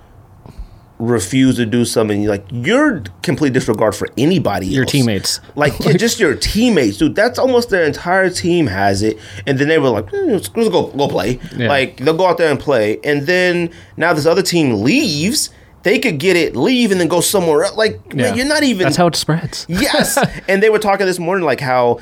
refuse 0.97 1.57
to 1.57 1.65
do 1.65 1.83
something, 1.83 2.25
like 2.25 2.45
you're 2.51 3.03
complete 3.21 3.51
disregard 3.53 3.93
for 3.95 4.07
anybody 4.17 4.67
Your 4.67 4.83
else. 4.83 4.91
teammates. 4.91 5.39
Like, 5.55 5.73
yeah, 5.81 5.93
just 5.93 6.19
your 6.19 6.35
teammates, 6.35 6.97
dude. 6.97 7.15
That's 7.15 7.37
almost 7.37 7.69
their 7.69 7.83
entire 7.83 8.29
team 8.29 8.67
has 8.67 9.01
it, 9.01 9.17
and 9.45 9.59
then 9.59 9.67
they 9.67 9.77
were 9.77 9.89
like, 9.89 10.09
"Hmm, 10.09 10.29
let's, 10.31 10.49
let's 10.55 10.69
go 10.69 10.87
go 10.87 11.07
play." 11.07 11.39
Yeah. 11.55 11.67
Like 11.67 11.97
they'll 11.97 12.15
go 12.17 12.25
out 12.27 12.37
there 12.37 12.49
and 12.49 12.59
play, 12.59 12.99
and 13.03 13.23
then 13.27 13.71
now 13.97 14.13
this 14.13 14.25
other 14.25 14.41
team 14.43 14.81
leaves. 14.83 15.49
They 15.83 15.99
could 15.99 16.17
get 16.17 16.35
it, 16.35 16.55
leave, 16.55 16.89
and 16.89 16.99
then 16.99 17.07
go 17.07 17.21
somewhere 17.21 17.61
else. 17.65 17.75
Like, 17.77 18.01
Yeah. 18.09 18.23
man, 18.31 18.37
you're 18.37 18.47
not 18.47 18.63
even. 18.63 18.85
That's 18.85 18.95
how 18.95 19.05
it 19.05 19.15
spreads. 19.15 19.67
Yes. 19.69 20.17
and 20.47 20.63
they 20.63 20.71
were 20.71 20.79
talking 20.79 21.05
this 21.05 21.19
morning 21.19 21.45
like 21.45 21.59
how 21.59 21.99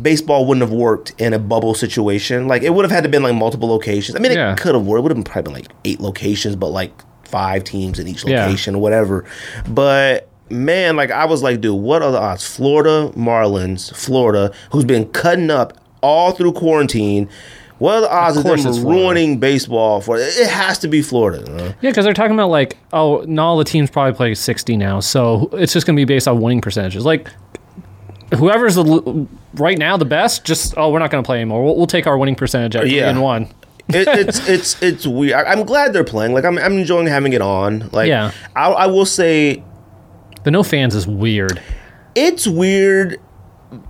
baseball 0.00 0.46
wouldn't 0.46 0.62
have 0.62 0.72
worked 0.76 1.12
in 1.18 1.32
a 1.32 1.38
bubble 1.38 1.74
situation. 1.74 2.48
Like 2.48 2.62
it 2.62 2.70
would 2.74 2.84
have 2.84 2.92
had 2.92 3.02
to 3.04 3.08
been 3.08 3.22
like 3.22 3.34
multiple 3.34 3.68
locations. 3.68 4.16
I 4.16 4.18
mean, 4.20 4.32
Yeah. 4.32 4.52
it 4.52 4.58
could 4.58 4.74
have 4.74 4.84
worked. 4.86 4.98
It 5.00 5.02
would 5.02 5.10
have 5.12 5.16
been 5.16 5.24
probably 5.24 5.42
been 5.52 5.62
like 5.62 5.72
eight 5.84 6.00
locations, 6.00 6.56
but 6.56 6.68
like 6.68 6.92
five 7.24 7.64
teams 7.64 7.98
in 7.98 8.06
each 8.06 8.24
Yeah. 8.24 8.44
location 8.44 8.74
or 8.76 8.78
whatever. 8.78 9.24
But 9.68 10.28
man, 10.50 10.96
like 10.96 11.10
I 11.10 11.24
was 11.24 11.42
like, 11.42 11.60
dude, 11.60 11.80
what 11.80 12.02
are 12.02 12.12
the 12.12 12.20
odds? 12.20 12.46
Florida 12.46 13.10
Marlins, 13.16 13.94
Florida, 13.94 14.52
who's 14.70 14.84
been 14.84 15.06
cutting 15.06 15.50
up 15.50 15.72
all 16.02 16.32
through 16.32 16.52
quarantine. 16.52 17.28
What 17.78 17.96
are 17.96 18.00
the 18.02 18.10
odds 18.12 18.36
of, 18.38 18.42
course 18.44 18.64
them 18.64 18.86
ruining 18.86 19.38
baseball 19.38 20.00
for 20.00 20.16
it 20.18 20.48
has 20.48 20.78
to 20.78 20.88
be 20.88 21.02
Florida. 21.02 21.74
Yeah, 21.82 21.90
because 21.90 22.04
they're 22.06 22.14
talking 22.14 22.32
about 22.32 22.48
like, 22.48 22.78
oh, 22.94 23.26
all 23.38 23.58
the 23.58 23.64
teams 23.64 23.90
probably 23.90 24.14
play 24.14 24.34
60 24.34 24.76
now, 24.78 25.00
so 25.00 25.50
it's 25.52 25.74
just 25.74 25.86
going 25.86 25.94
to 25.94 26.00
be 26.00 26.06
based 26.06 26.26
on 26.26 26.40
winning 26.40 26.62
percentages. 26.62 27.04
Like, 27.04 27.28
whoever's 28.34 28.74
the 28.76 29.26
right 29.54 29.78
now 29.78 29.96
the 29.96 30.04
best, 30.04 30.44
just 30.44 30.74
oh, 30.76 30.90
we're 30.90 30.98
not 30.98 31.10
going 31.10 31.22
to 31.22 31.26
play 31.26 31.36
anymore. 31.36 31.64
We'll, 31.64 31.76
we'll 31.76 31.86
take 31.86 32.06
our 32.06 32.18
winning 32.18 32.34
percentage 32.36 32.76
at 32.76 32.88
Yeah. 32.88 33.08
and 33.08 33.22
one. 33.22 33.44
it, 33.88 34.08
it's 34.08 34.48
it's 34.48 34.82
it's 34.82 35.06
weird. 35.06 35.34
I, 35.34 35.44
I'm 35.52 35.64
glad 35.64 35.92
they're 35.92 36.04
playing. 36.04 36.32
Like 36.32 36.44
I'm 36.44 36.58
I'm 36.58 36.78
enjoying 36.78 37.06
having 37.06 37.32
it 37.32 37.40
on. 37.42 37.88
Like 37.92 38.08
Yeah. 38.08 38.32
I, 38.54 38.68
I 38.70 38.86
will 38.86 39.06
say 39.06 39.62
The 40.44 40.50
no 40.50 40.62
fans 40.62 40.94
is 40.94 41.06
weird. 41.06 41.62
it's 42.14 42.46
weird. 42.46 43.20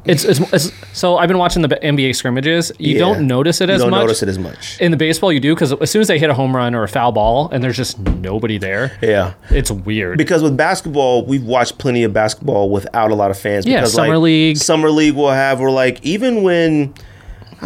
It's, 0.04 0.24
it's, 0.24 0.40
it's 0.52 0.72
so 0.92 1.16
I've 1.16 1.28
been 1.28 1.38
watching 1.38 1.62
the 1.62 1.68
NBA 1.68 2.14
scrimmages. 2.16 2.72
You 2.78 2.94
Yeah. 2.94 3.00
don't 3.00 3.26
notice 3.26 3.60
it 3.60 3.68
You 3.68 3.74
as 3.76 3.80
don't 3.82 3.90
much. 3.90 4.00
notice 4.02 4.22
it 4.22 4.28
as 4.28 4.38
much. 4.38 4.80
In 4.80 4.90
the 4.90 4.96
baseball, 4.96 5.32
you 5.32 5.40
do 5.40 5.54
because 5.54 5.72
as 5.72 5.90
soon 5.90 6.00
as 6.02 6.08
they 6.08 6.18
hit 6.18 6.30
a 6.30 6.34
home 6.34 6.54
run 6.54 6.74
or 6.74 6.82
a 6.82 6.88
foul 6.88 7.12
ball, 7.12 7.48
and 7.50 7.62
there's 7.62 7.76
just 7.76 7.98
nobody 7.98 8.58
there, 8.58 8.96
Yeah. 9.02 9.34
it's 9.50 9.70
weird. 9.70 10.18
Because 10.18 10.42
with 10.42 10.56
basketball, 10.56 11.24
we've 11.24 11.44
watched 11.44 11.78
plenty 11.78 12.02
of 12.04 12.12
basketball 12.12 12.70
without 12.70 13.10
a 13.10 13.14
lot 13.14 13.30
of 13.30 13.38
fans. 13.38 13.66
Yeah, 13.66 13.80
because, 13.80 13.92
summer 13.94 14.16
like, 14.18 14.22
league. 14.24 14.56
Summer 14.56 14.90
league 14.90 15.14
will 15.14 15.30
have, 15.30 15.60
or 15.60 15.70
like 15.70 16.04
even 16.04 16.42
when 16.42 16.94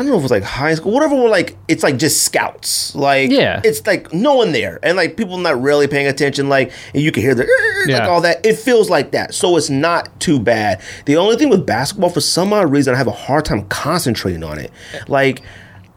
I 0.00 0.02
don't 0.04 0.12
know 0.12 0.16
if 0.16 0.20
it 0.20 0.22
was 0.22 0.30
like 0.30 0.42
high 0.42 0.74
school, 0.74 0.92
whatever. 0.92 1.14
We're 1.14 1.28
like, 1.28 1.56
it's 1.68 1.82
like 1.82 1.98
just 1.98 2.22
scouts. 2.22 2.94
Like, 2.94 3.30
Yeah. 3.30 3.60
it's 3.62 3.86
like 3.86 4.12
no 4.14 4.34
one 4.34 4.52
there, 4.52 4.78
and 4.82 4.96
like 4.96 5.16
people 5.16 5.36
not 5.36 5.60
really 5.60 5.86
paying 5.88 6.06
attention. 6.06 6.48
Like, 6.48 6.72
and 6.94 7.02
you 7.02 7.12
can 7.12 7.22
hear 7.22 7.34
the 7.34 7.42
like 7.42 7.88
Yeah. 7.88 8.08
all 8.08 8.22
that. 8.22 8.44
It 8.46 8.56
feels 8.56 8.88
like 8.88 9.10
that, 9.12 9.34
so 9.34 9.56
it's 9.58 9.68
not 9.68 10.18
too 10.18 10.40
bad. 10.40 10.80
The 11.04 11.16
only 11.18 11.36
thing 11.36 11.50
with 11.50 11.66
basketball, 11.66 12.08
for 12.10 12.20
some 12.22 12.52
odd 12.52 12.70
reason, 12.72 12.94
I 12.94 12.96
have 12.96 13.06
a 13.08 13.12
hard 13.12 13.44
time 13.44 13.66
concentrating 13.66 14.42
on 14.42 14.58
it. 14.58 14.70
Like, 15.06 15.42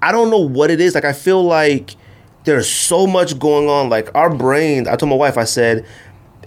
I 0.01 0.11
don't 0.11 0.29
know 0.29 0.39
what 0.39 0.69
it 0.69 0.81
is. 0.81 0.95
Like, 0.95 1.05
I 1.05 1.13
feel 1.13 1.41
like 1.41 1.95
there's 2.43 2.69
so 2.69 3.07
much 3.07 3.39
going 3.39 3.69
on. 3.69 3.89
Like, 3.89 4.13
our 4.15 4.29
brain. 4.29 4.85
I 4.89 4.97
told 4.97 5.09
my 5.11 5.15
wife, 5.15 5.37
I 5.37 5.45
said 5.45 5.85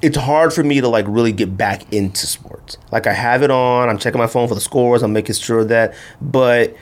it's 0.02 0.18
hard 0.18 0.52
for 0.52 0.62
me 0.62 0.78
to 0.82 0.88
like 0.88 1.06
really 1.08 1.32
get 1.32 1.56
back 1.56 1.90
into 1.90 2.26
sports. 2.26 2.76
Like 2.92 3.06
I 3.06 3.14
have 3.14 3.42
it 3.42 3.50
on, 3.50 3.88
I'm 3.88 3.96
checking 3.96 4.18
my 4.18 4.26
phone 4.26 4.46
for 4.46 4.54
the 4.54 4.60
scores, 4.60 5.02
I'm 5.02 5.14
making 5.14 5.36
sure 5.36 5.64
that, 5.64 5.94
but 6.20 6.76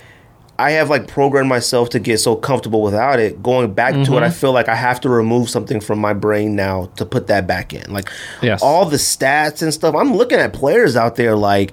I 0.58 0.72
have 0.72 0.88
like 0.88 1.08
programmed 1.08 1.48
myself 1.48 1.90
to 1.90 1.98
get 1.98 2.18
so 2.18 2.36
comfortable 2.36 2.82
without 2.82 3.18
it. 3.18 3.42
Going 3.42 3.74
back 3.74 3.92
to 3.94 4.00
it, 4.00 4.06
I 4.06 4.28
mm-hmm. 4.28 4.30
feel 4.30 4.52
like 4.52 4.68
I 4.68 4.76
have 4.76 5.00
to 5.00 5.08
remove 5.08 5.50
something 5.50 5.80
from 5.80 5.98
my 5.98 6.12
brain 6.12 6.54
now 6.54 6.86
to 6.96 7.04
put 7.04 7.26
that 7.26 7.46
back 7.46 7.72
in. 7.72 7.92
Like 7.92 8.08
Yes. 8.40 8.62
all 8.62 8.84
the 8.84 8.96
stats 8.96 9.62
and 9.62 9.74
stuff. 9.74 9.94
I'm 9.94 10.14
looking 10.14 10.38
at 10.38 10.52
players 10.52 10.96
out 10.96 11.16
there 11.16 11.34
like 11.34 11.72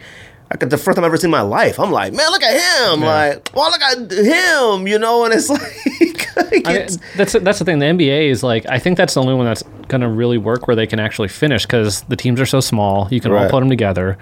like 0.49 0.69
the 0.69 0.77
first 0.77 0.95
time 0.95 1.05
I've 1.05 1.09
ever 1.09 1.17
seen 1.17 1.29
my 1.29 1.41
life. 1.41 1.79
I'm 1.79 1.91
like, 1.91 2.11
man, 2.11 2.29
look 2.29 2.43
at 2.43 2.91
him. 2.91 3.01
Like, 3.01 3.51
well, 3.55 3.71
look 3.71 3.81
at 3.81 4.11
him, 4.11 4.85
you 4.85 4.99
know, 4.99 5.23
and 5.23 5.33
it's 5.33 5.49
like, 6.35 6.35
like 6.35 6.67
I, 6.67 6.73
it's, 6.79 6.97
that's 7.15 7.33
that's 7.33 7.59
the 7.59 7.65
thing. 7.65 7.79
The 7.79 7.85
NBA 7.85 8.29
is 8.29 8.43
like 8.43 8.65
I 8.67 8.79
think 8.79 8.97
that's 8.97 9.13
the 9.13 9.21
only 9.21 9.33
one 9.33 9.45
that's 9.45 9.63
gonna 9.87 10.09
really 10.09 10.37
work 10.37 10.67
where 10.67 10.75
they 10.75 10.87
can 10.87 10.99
actually 10.99 11.29
finish 11.29 11.65
because 11.65 12.01
the 12.03 12.15
teams 12.15 12.41
are 12.41 12.45
so 12.45 12.59
small. 12.59 13.07
You 13.11 13.21
can 13.21 13.31
all 13.31 13.49
put 13.49 13.59
them 13.59 13.69
together, 13.69 14.17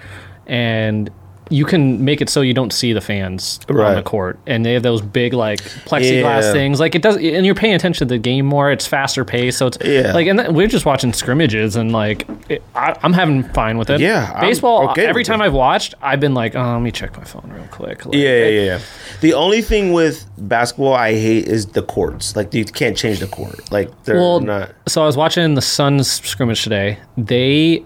and 0.46 1.10
you 1.50 1.64
can 1.64 2.04
make 2.04 2.20
it 2.22 2.30
so 2.30 2.40
you 2.40 2.54
don't 2.54 2.72
see 2.72 2.92
the 2.92 3.00
fans 3.00 3.60
on 3.68 3.94
the 3.96 4.02
court, 4.02 4.38
and 4.46 4.64
they 4.64 4.72
have 4.72 4.82
those 4.82 5.02
big 5.02 5.34
like 5.34 5.60
plexiglass 5.60 6.42
Yeah. 6.42 6.52
things. 6.52 6.80
Like 6.80 6.94
it 6.94 7.02
does, 7.02 7.16
and 7.16 7.44
you're 7.44 7.54
paying 7.54 7.74
attention 7.74 8.06
to 8.08 8.14
the 8.14 8.18
game 8.18 8.46
more. 8.46 8.70
It's 8.70 8.86
faster 8.86 9.24
paced, 9.24 9.58
so 9.58 9.66
it's 9.66 9.78
Yeah. 9.84 10.12
like, 10.14 10.26
and 10.28 10.38
th- 10.38 10.50
we're 10.52 10.68
just 10.68 10.86
watching 10.86 11.12
scrimmages, 11.12 11.76
and 11.76 11.92
like 11.92 12.26
it, 12.48 12.62
I, 12.74 12.96
I'm 13.02 13.12
having 13.12 13.42
fine 13.52 13.76
with 13.78 13.90
it. 13.90 14.00
Yeah, 14.00 14.40
baseball. 14.40 14.88
okay 14.90 15.04
every 15.06 15.24
time 15.24 15.40
it. 15.40 15.44
I've 15.46 15.52
watched, 15.52 15.94
I've 16.00 16.20
been 16.20 16.34
like, 16.34 16.54
oh, 16.54 16.72
let 16.72 16.82
me 16.82 16.90
check 16.92 17.16
my 17.18 17.24
phone 17.24 17.50
real 17.52 17.66
quick. 17.70 18.06
Like, 18.06 18.14
Yeah, 18.14 18.20
yeah, 18.38 18.46
yeah, 18.46 18.60
yeah. 18.62 18.78
The 19.20 19.34
only 19.34 19.60
thing 19.60 19.92
with 19.92 20.24
basketball 20.38 20.94
I 20.94 21.12
hate 21.12 21.46
is 21.48 21.66
the 21.66 21.82
courts. 21.82 22.36
Like 22.36 22.54
you 22.54 22.64
can't 22.64 22.96
change 22.96 23.18
the 23.18 23.26
court. 23.26 23.70
Like 23.72 23.90
they're 24.04 24.16
Well, 24.16 24.40
not. 24.40 24.70
so 24.86 25.02
I 25.02 25.06
was 25.06 25.16
watching 25.16 25.54
the 25.54 25.62
Suns 25.62 26.10
scrimmage 26.10 26.62
today. 26.62 26.98
They 27.18 27.82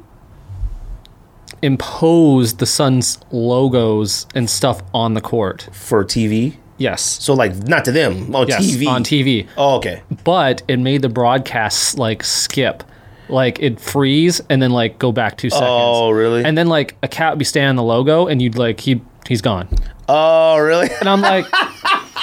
imposed 1.65 2.59
the 2.59 2.67
Suns 2.67 3.19
logos 3.33 4.27
and 4.35 4.49
stuff 4.49 4.83
on 4.93 5.15
the 5.15 5.21
court. 5.21 5.69
for 5.73 6.05
TV. 6.05 6.57
Yes. 6.77 7.01
So 7.03 7.35
like 7.35 7.55
not 7.69 7.85
to 7.87 7.93
them 7.93 8.35
on 8.35 8.49
Yes, 8.49 8.65
TV. 8.67 8.87
on 8.89 9.05
TV. 9.05 9.47
Oh, 9.57 9.77
okay. 9.77 10.03
But 10.25 10.63
it 10.69 10.79
made 10.79 11.03
the 11.03 11.09
broadcasts 11.09 11.97
like 11.97 12.23
skip. 12.25 12.83
Like 13.29 13.59
it 13.61 13.81
freeze 13.81 14.41
and 14.51 14.61
then 14.61 14.71
like 14.73 14.99
go 14.99 15.11
back 15.13 15.39
two 15.39 15.49
seconds. 15.51 15.71
Oh, 15.71 16.11
really? 16.11 16.45
And 16.45 16.59
then 16.59 16.67
like 16.67 16.97
a 17.03 17.09
cat 17.09 17.33
would 17.33 17.39
be 17.39 17.45
standing 17.45 17.71
on 17.71 17.77
the 17.77 17.83
logo 17.83 18.27
and 18.27 18.43
you'd 18.43 18.57
like 18.57 18.81
he 18.81 19.01
he's 19.27 19.41
gone. 19.41 19.69
oh, 20.09 20.59
really? 20.59 20.91
And 21.01 21.09
I'm 21.09 21.23
like, 21.23 21.47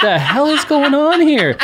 the 0.01 0.17
hell 0.19 0.47
is 0.47 0.63
going 0.65 0.93
on 0.93 1.21
here? 1.21 1.57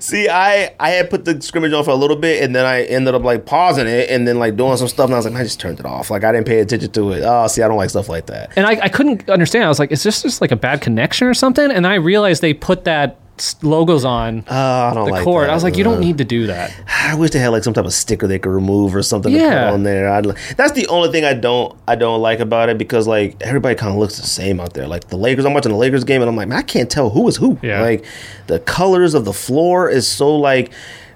See, 0.00 0.28
I 0.28 0.74
I 0.78 0.90
had 0.90 1.10
put 1.10 1.24
the 1.24 1.40
scrimmage 1.40 1.72
on 1.72 1.84
for 1.84 1.90
a 1.90 1.96
little 1.96 2.16
bit, 2.16 2.42
and 2.42 2.54
then 2.54 2.66
I 2.66 2.84
ended 2.84 3.14
up 3.14 3.22
like 3.22 3.46
pausing 3.46 3.86
it, 3.86 4.10
and 4.10 4.26
then 4.26 4.38
like 4.38 4.56
doing 4.56 4.76
some 4.76 4.88
stuff, 4.88 5.06
and 5.06 5.14
I 5.14 5.18
was 5.18 5.26
like, 5.26 5.34
I 5.34 5.42
just 5.42 5.60
turned 5.60 5.80
it 5.80 5.86
off. 5.86 6.10
Like 6.10 6.24
I 6.24 6.32
didn't 6.32 6.46
pay 6.46 6.60
attention 6.60 6.90
to 6.92 7.12
it. 7.12 7.22
Oh, 7.24 7.46
see, 7.46 7.62
I 7.62 7.68
don't 7.68 7.76
like 7.76 7.90
stuff 7.90 8.08
like 8.08 8.26
that. 8.26 8.52
And 8.56 8.66
I, 8.66 8.72
I 8.82 8.88
couldn't 8.88 9.28
understand. 9.30 9.64
I 9.64 9.68
was 9.68 9.78
like, 9.78 9.92
is 9.92 10.02
this 10.02 10.22
just 10.22 10.40
like 10.40 10.52
a 10.52 10.56
bad 10.56 10.80
connection 10.80 11.26
or 11.26 11.34
something? 11.34 11.70
And 11.70 11.86
I 11.86 11.94
realized 11.94 12.42
they 12.42 12.54
put 12.54 12.84
that 12.84 13.18
logos 13.62 14.04
on 14.04 14.44
Oh, 14.48 14.54
I 14.54 14.92
don't 14.94 15.06
the 15.06 15.10
like 15.12 15.24
court. 15.24 15.46
that. 15.46 15.50
I 15.50 15.54
was 15.54 15.62
like, 15.62 15.76
you 15.76 15.84
don't 15.84 15.98
Uh, 15.98 16.00
need 16.00 16.18
to 16.18 16.24
do 16.24 16.46
that. 16.46 16.72
I 17.06 17.14
wish 17.14 17.30
they 17.30 17.38
had 17.38 17.48
like 17.48 17.64
some 17.64 17.72
type 17.74 17.84
of 17.84 17.92
sticker 17.92 18.26
they 18.26 18.38
could 18.38 18.50
remove 18.52 18.94
or 18.94 19.02
something 19.02 19.32
to 19.32 19.38
Yeah. 19.38 19.64
put 19.66 19.74
on 19.74 19.82
there. 19.82 20.08
I'd, 20.10 20.24
that's 20.56 20.72
the 20.72 20.86
only 20.88 21.10
thing 21.12 21.24
I 21.24 21.34
don't 21.34 21.76
I 21.86 21.94
don't 21.96 22.20
like 22.22 22.40
about 22.40 22.68
it 22.68 22.78
because 22.78 23.06
like 23.06 23.36
everybody 23.42 23.74
kind 23.74 23.92
of 23.92 23.98
looks 23.98 24.16
the 24.18 24.26
same 24.26 24.60
out 24.60 24.74
there. 24.74 24.86
Like 24.88 25.08
the 25.08 25.16
Lakers, 25.16 25.44
I'm 25.44 25.54
watching 25.54 25.72
the 25.72 25.78
Lakers 25.78 26.04
game 26.04 26.22
and 26.22 26.28
I'm 26.28 26.36
like, 26.36 26.48
man, 26.48 26.58
I 26.58 26.62
can't 26.62 26.90
tell 26.90 27.10
who 27.10 27.28
is 27.28 27.36
who. 27.36 27.58
Yeah. 27.62 27.80
Like 27.82 28.04
the 28.46 28.58
colors 28.60 29.14
of 29.14 29.24
the 29.24 29.32
floor 29.32 29.88
is 29.90 30.08
so 30.08 30.34
like 30.34 30.72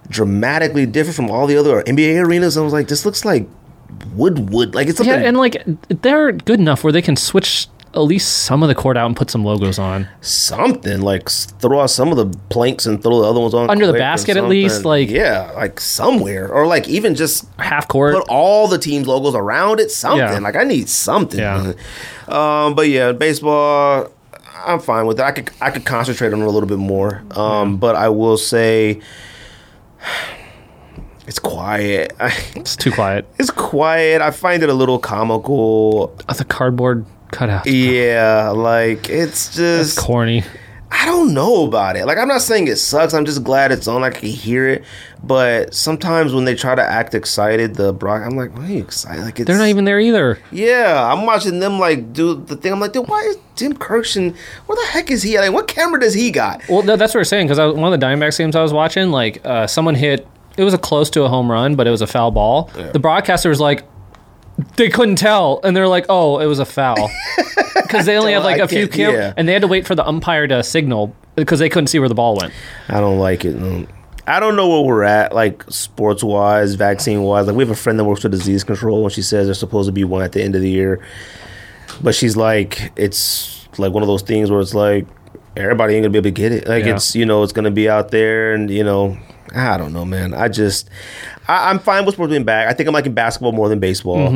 dramatically 0.09 0.87
different 0.87 1.17
from 1.17 1.31
all 1.31 1.47
the 1.47 1.57
other 1.57 1.83
NBA 1.83 2.25
arenas. 2.25 2.57
I 2.57 2.63
was 2.63 2.73
like, 2.73 2.89
this 2.89 3.05
looks 3.07 3.25
like 3.25 3.49
wood 4.15 4.51
wood. 4.53 4.75
Like 4.75 4.89
it's 4.89 5.01
Yeah, 5.05 5.17
and 5.17 5.37
like 5.37 5.63
they're 5.89 6.33
good 6.33 6.61
enough 6.61 6.85
where 6.85 6.93
they 6.93 7.03
can 7.03 7.17
switch 7.17 7.69
at 7.93 8.01
least 8.01 8.45
some 8.45 8.63
of 8.63 8.69
the 8.69 8.75
court 8.75 8.97
out 8.97 9.07
and 9.07 9.17
put 9.17 9.29
some 9.31 9.45
logos 9.45 9.79
on. 9.79 10.07
something 10.21 11.01
like 11.01 11.29
throw 11.29 11.81
out 11.81 11.91
some 11.91 12.11
of 12.13 12.17
the 12.17 12.27
planks 12.49 12.87
and 12.87 13.03
throw 13.03 13.21
the 13.23 13.29
other 13.29 13.41
ones 13.41 13.53
on 13.53 13.69
Under 13.69 13.87
the 13.87 13.95
basket 13.95 14.37
at 14.37 14.45
least, 14.45 14.85
like- 14.85 15.11
yeah, 15.11 15.51
like 15.57 15.81
somewhere 15.81 16.49
or 16.53 16.67
like 16.69 16.87
even 16.89 17.17
just 17.17 17.47
Half 17.59 17.89
court. 17.89 18.15
put 18.15 18.27
all 18.29 18.69
the 18.69 18.79
teams 18.79 19.09
logos 19.09 19.35
around 19.35 19.81
it 19.81 19.91
something 19.91 20.19
Yeah. 20.21 20.39
like 20.39 20.55
i 20.57 20.63
need 20.63 20.89
something 20.89 21.41
Yeah. 21.41 21.73
um 22.29 22.75
but 22.77 22.89
yeah 22.89 23.11
baseball 23.13 24.07
i'm 24.65 24.79
fine 24.79 25.07
with 25.07 25.19
it 25.19 25.25
i 25.25 25.33
could 25.33 25.51
i 25.61 25.71
could 25.71 25.85
concentrate 25.85 26.33
on 26.33 26.41
it 26.43 26.47
a 26.47 26.51
little 26.51 26.69
bit 26.69 26.79
more 26.79 27.23
um 27.33 27.77
but 27.79 27.97
i 27.97 28.09
will 28.09 28.37
say 28.37 29.01
it's 31.27 31.39
quiet 31.39 32.13
It's 32.57 32.77
too 32.77 32.93
quiet. 32.93 33.27
it's 33.39 33.51
quiet 33.51 34.21
i 34.23 34.31
find 34.31 34.63
it 34.63 34.69
a 34.69 34.75
little 34.75 34.99
comical 34.99 36.17
The 36.37 36.45
cardboard 36.45 37.05
cutouts. 37.33 37.63
yeah 37.67 38.51
like 38.51 39.09
it's 39.09 39.55
just 39.55 39.99
corny. 39.99 40.45
I 40.93 41.07
don't 41.07 41.33
know 41.33 41.67
about 41.67 41.95
it. 41.95 42.05
Like, 42.05 42.19
I'm 42.19 42.27
not 42.27 42.43
saying 42.43 42.67
it 42.67 42.75
sucks. 42.75 43.15
I'm 43.15 43.25
just 43.25 43.45
glad 43.45 43.71
it's 43.71 43.87
on. 43.87 44.03
I 44.03 44.11
can 44.11 44.29
hear 44.29 44.69
it. 44.69 44.85
But 45.23 45.73
sometimes 45.73 46.35
when 46.35 46.45
they 46.47 46.57
try 46.57 46.75
to 46.75 46.83
act 46.83 47.15
excited, 47.15 47.77
the 47.77 47.93
Brock, 47.93 48.23
I'm 48.27 48.37
like, 48.37 48.57
why 48.57 48.65
are 48.65 48.69
you 48.69 48.83
excited? 48.83 49.23
Like, 49.23 49.39
it's, 49.39 49.47
They're 49.47 49.57
not 49.57 49.69
even 49.69 49.85
there 49.85 50.01
either. 50.01 50.41
Yeah, 50.51 51.09
I'm 51.11 51.27
watching 51.27 51.61
them 51.61 51.79
like 51.79 52.13
do 52.13 52.35
the 52.35 52.57
thing. 52.57 52.73
I'm 52.73 52.81
like, 52.81 52.93
dude, 52.93 53.07
why 53.09 53.21
is 53.21 53.39
Tim 53.55 53.73
Kirkshin? 53.75 54.35
Where 54.67 54.77
the 54.77 54.91
heck 54.91 55.13
is 55.13 55.23
he? 55.23 55.39
Like, 55.39 55.53
what 55.53 55.69
camera 55.69 56.01
does 56.01 56.13
he 56.13 56.33
got? 56.33 56.61
Well, 56.69 56.83
no, 56.83 56.97
that's 56.97 57.15
what 57.15 57.21
we're 57.21 57.25
saying 57.25 57.47
because 57.47 57.59
one 57.77 57.93
of 57.93 57.99
the 57.99 58.05
Diamondbacks 58.05 58.37
games 58.37 58.57
I 58.57 58.63
was 58.63 58.73
watching, 58.73 59.13
like 59.13 59.47
uh, 59.47 59.69
someone 59.69 59.95
hit. 59.95 60.27
It 60.57 60.65
was 60.65 60.75
a 60.75 60.79
close 60.79 61.09
to 61.11 61.23
a 61.23 61.29
home 61.29 61.49
run, 61.51 61.77
but 61.77 61.87
it 61.87 61.91
was 61.91 62.03
a 62.03 62.07
foul 62.09 62.33
ball. 62.33 62.65
The 62.93 62.99
broadcaster 62.99 63.49
was 63.49 63.61
like, 63.61 63.85
they 64.77 64.89
couldn't 64.89 65.17
tell, 65.17 65.61
and 65.65 65.77
they're 65.77 65.89
like, 65.89 66.07
"Oh, 66.09 66.39
it 66.39 66.47
was 66.47 66.59
a 66.59 66.65
foul," 66.65 67.11
because 67.75 68.07
they 68.07 68.17
only 68.17 68.33
had 68.33 68.43
like 68.45 68.61
I 68.61 68.65
a 68.65 68.69
few 68.69 68.89
can't- 68.89 68.93
cam- 68.93 69.15
yeah. 69.15 69.35
and 69.37 69.49
they 69.49 69.53
had 69.53 69.63
to 69.63 69.69
wait 69.69 69.87
for 69.87 69.95
the 69.95 70.07
umpire 70.07 70.47
to 70.49 70.63
signal 70.63 71.15
because 71.37 71.59
they 71.59 71.69
couldn't 71.69 71.89
see 71.89 71.99
where 71.99 72.09
the 72.09 72.15
ball 72.15 72.37
went. 72.37 72.53
I 72.89 73.01
don't 73.01 73.19
like 73.19 73.45
it. 73.45 73.57
I 74.27 74.39
don't 74.39 74.55
know 74.55 74.69
where 74.69 74.83
we're 74.83 75.03
at, 75.05 75.35
like 75.35 75.65
sports 75.71 76.23
wise, 76.23 76.75
vaccine 76.75 77.23
wise. 77.23 77.47
Like 77.47 77.57
we 77.57 77.63
have 77.65 77.71
a 77.71 77.75
friend 77.77 77.99
that 77.99 78.05
works 78.05 78.23
for 78.23 78.29
disease 78.29 78.63
control, 78.65 79.05
and 79.05 79.13
she 79.13 79.23
says 79.23 79.47
there's 79.47 79.59
supposed 79.59 79.89
to 79.89 79.93
be 79.93 80.05
one 80.05 80.23
at 80.23 80.33
the 80.33 80.43
end 80.43 80.55
of 80.55 80.61
the 80.63 80.71
year, 80.71 81.01
but 82.03 82.15
she's 82.15 82.37
like, 82.37 82.93
it's 82.97 83.69
like 83.79 83.93
one 83.93 84.03
of 84.03 84.07
those 84.09 84.23
things 84.23 84.51
where 84.51 84.61
it's 84.61 84.75
like 84.75 85.07
everybody 85.57 85.95
ain't 85.95 86.03
gonna 86.05 86.11
be 86.13 86.19
able 86.19 86.25
to 86.25 86.31
get 86.31 86.53
it. 86.53 86.69
Like 86.69 86.85
Yeah. 86.85 86.95
it's 86.97 87.17
you 87.17 87.27
know 87.27 87.43
it's 87.43 87.53
gonna 87.53 87.71
be 87.71 87.89
out 87.89 88.11
there, 88.11 88.53
and 88.55 88.71
you 88.71 88.85
know 88.85 89.19
I 89.55 89.77
don't 89.79 89.93
know, 89.93 90.05
man. 90.05 90.33
I 90.33 90.47
just 90.49 90.89
I, 91.51 91.71
I'm 91.71 91.79
fine 91.79 92.05
with 92.05 92.15
sports 92.15 92.31
being 92.31 92.45
back. 92.45 92.69
I 92.69 92.73
think 92.75 92.87
I'm 92.89 92.95
liking 92.95 93.15
basketball 93.15 93.53
more 93.53 93.69
than 93.69 93.81
baseball. 93.81 94.29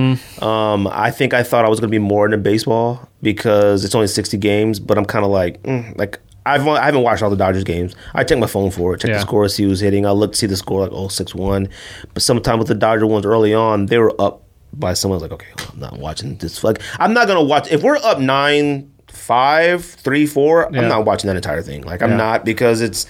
Um, 0.42 0.86
I 0.88 1.10
think 1.10 1.32
I 1.34 1.42
thought 1.42 1.64
I 1.64 1.68
was 1.68 1.80
gonna 1.80 1.90
be 1.90 1.98
more 1.98 2.24
into 2.24 2.38
baseball 2.38 3.08
because 3.22 3.84
it's 3.84 3.94
only 3.94 4.06
60 4.08 4.36
games, 4.38 4.80
but 4.80 4.98
I'm 4.98 5.04
kind 5.04 5.24
of 5.24 5.30
like 5.30 5.62
mm, 5.62 5.96
like. 5.98 6.18
I've 6.46 6.68
I 6.68 6.84
haven't 6.84 7.00
watched 7.02 7.22
all 7.22 7.30
the 7.30 7.36
Dodgers 7.36 7.64
games. 7.64 7.94
I 8.12 8.22
check 8.22 8.38
my 8.38 8.46
phone 8.46 8.70
for 8.70 8.92
it, 8.92 9.00
check 9.00 9.08
Yeah. 9.08 9.14
the 9.16 9.22
score, 9.22 9.48
see 9.48 9.62
who's 9.64 9.80
hitting. 9.80 10.04
I 10.04 10.10
look 10.10 10.32
to 10.32 10.38
see 10.38 10.46
the 10.46 10.58
score 10.58 10.82
like 10.82 10.92
oh 10.92 11.08
six 11.08 11.34
one, 11.34 11.70
but 12.12 12.22
sometimes 12.22 12.58
with 12.58 12.68
the 12.68 12.74
Dodger 12.74 13.06
ones 13.06 13.24
early 13.24 13.54
on, 13.54 13.86
they 13.86 13.96
were 13.96 14.14
up 14.20 14.42
by 14.74 14.92
someone's 14.92 15.22
like 15.22 15.32
okay, 15.32 15.46
well, 15.56 15.70
I'm 15.72 15.80
not 15.80 15.98
watching 15.98 16.36
this. 16.36 16.62
Like 16.62 16.82
I'm 16.98 17.14
not 17.14 17.28
gonna 17.28 17.42
watch 17.42 17.72
if 17.72 17.82
we're 17.82 17.96
up 17.96 18.18
nine 18.20 18.92
five 19.08 19.86
three 19.86 20.26
four. 20.26 20.68
Yeah. 20.70 20.82
I'm 20.82 20.88
not 20.88 21.06
watching 21.06 21.28
that 21.28 21.36
entire 21.36 21.62
thing. 21.62 21.80
Like 21.82 22.02
I'm 22.02 22.10
Yeah. 22.10 22.16
not 22.18 22.44
because 22.44 22.82
it's 22.82 23.06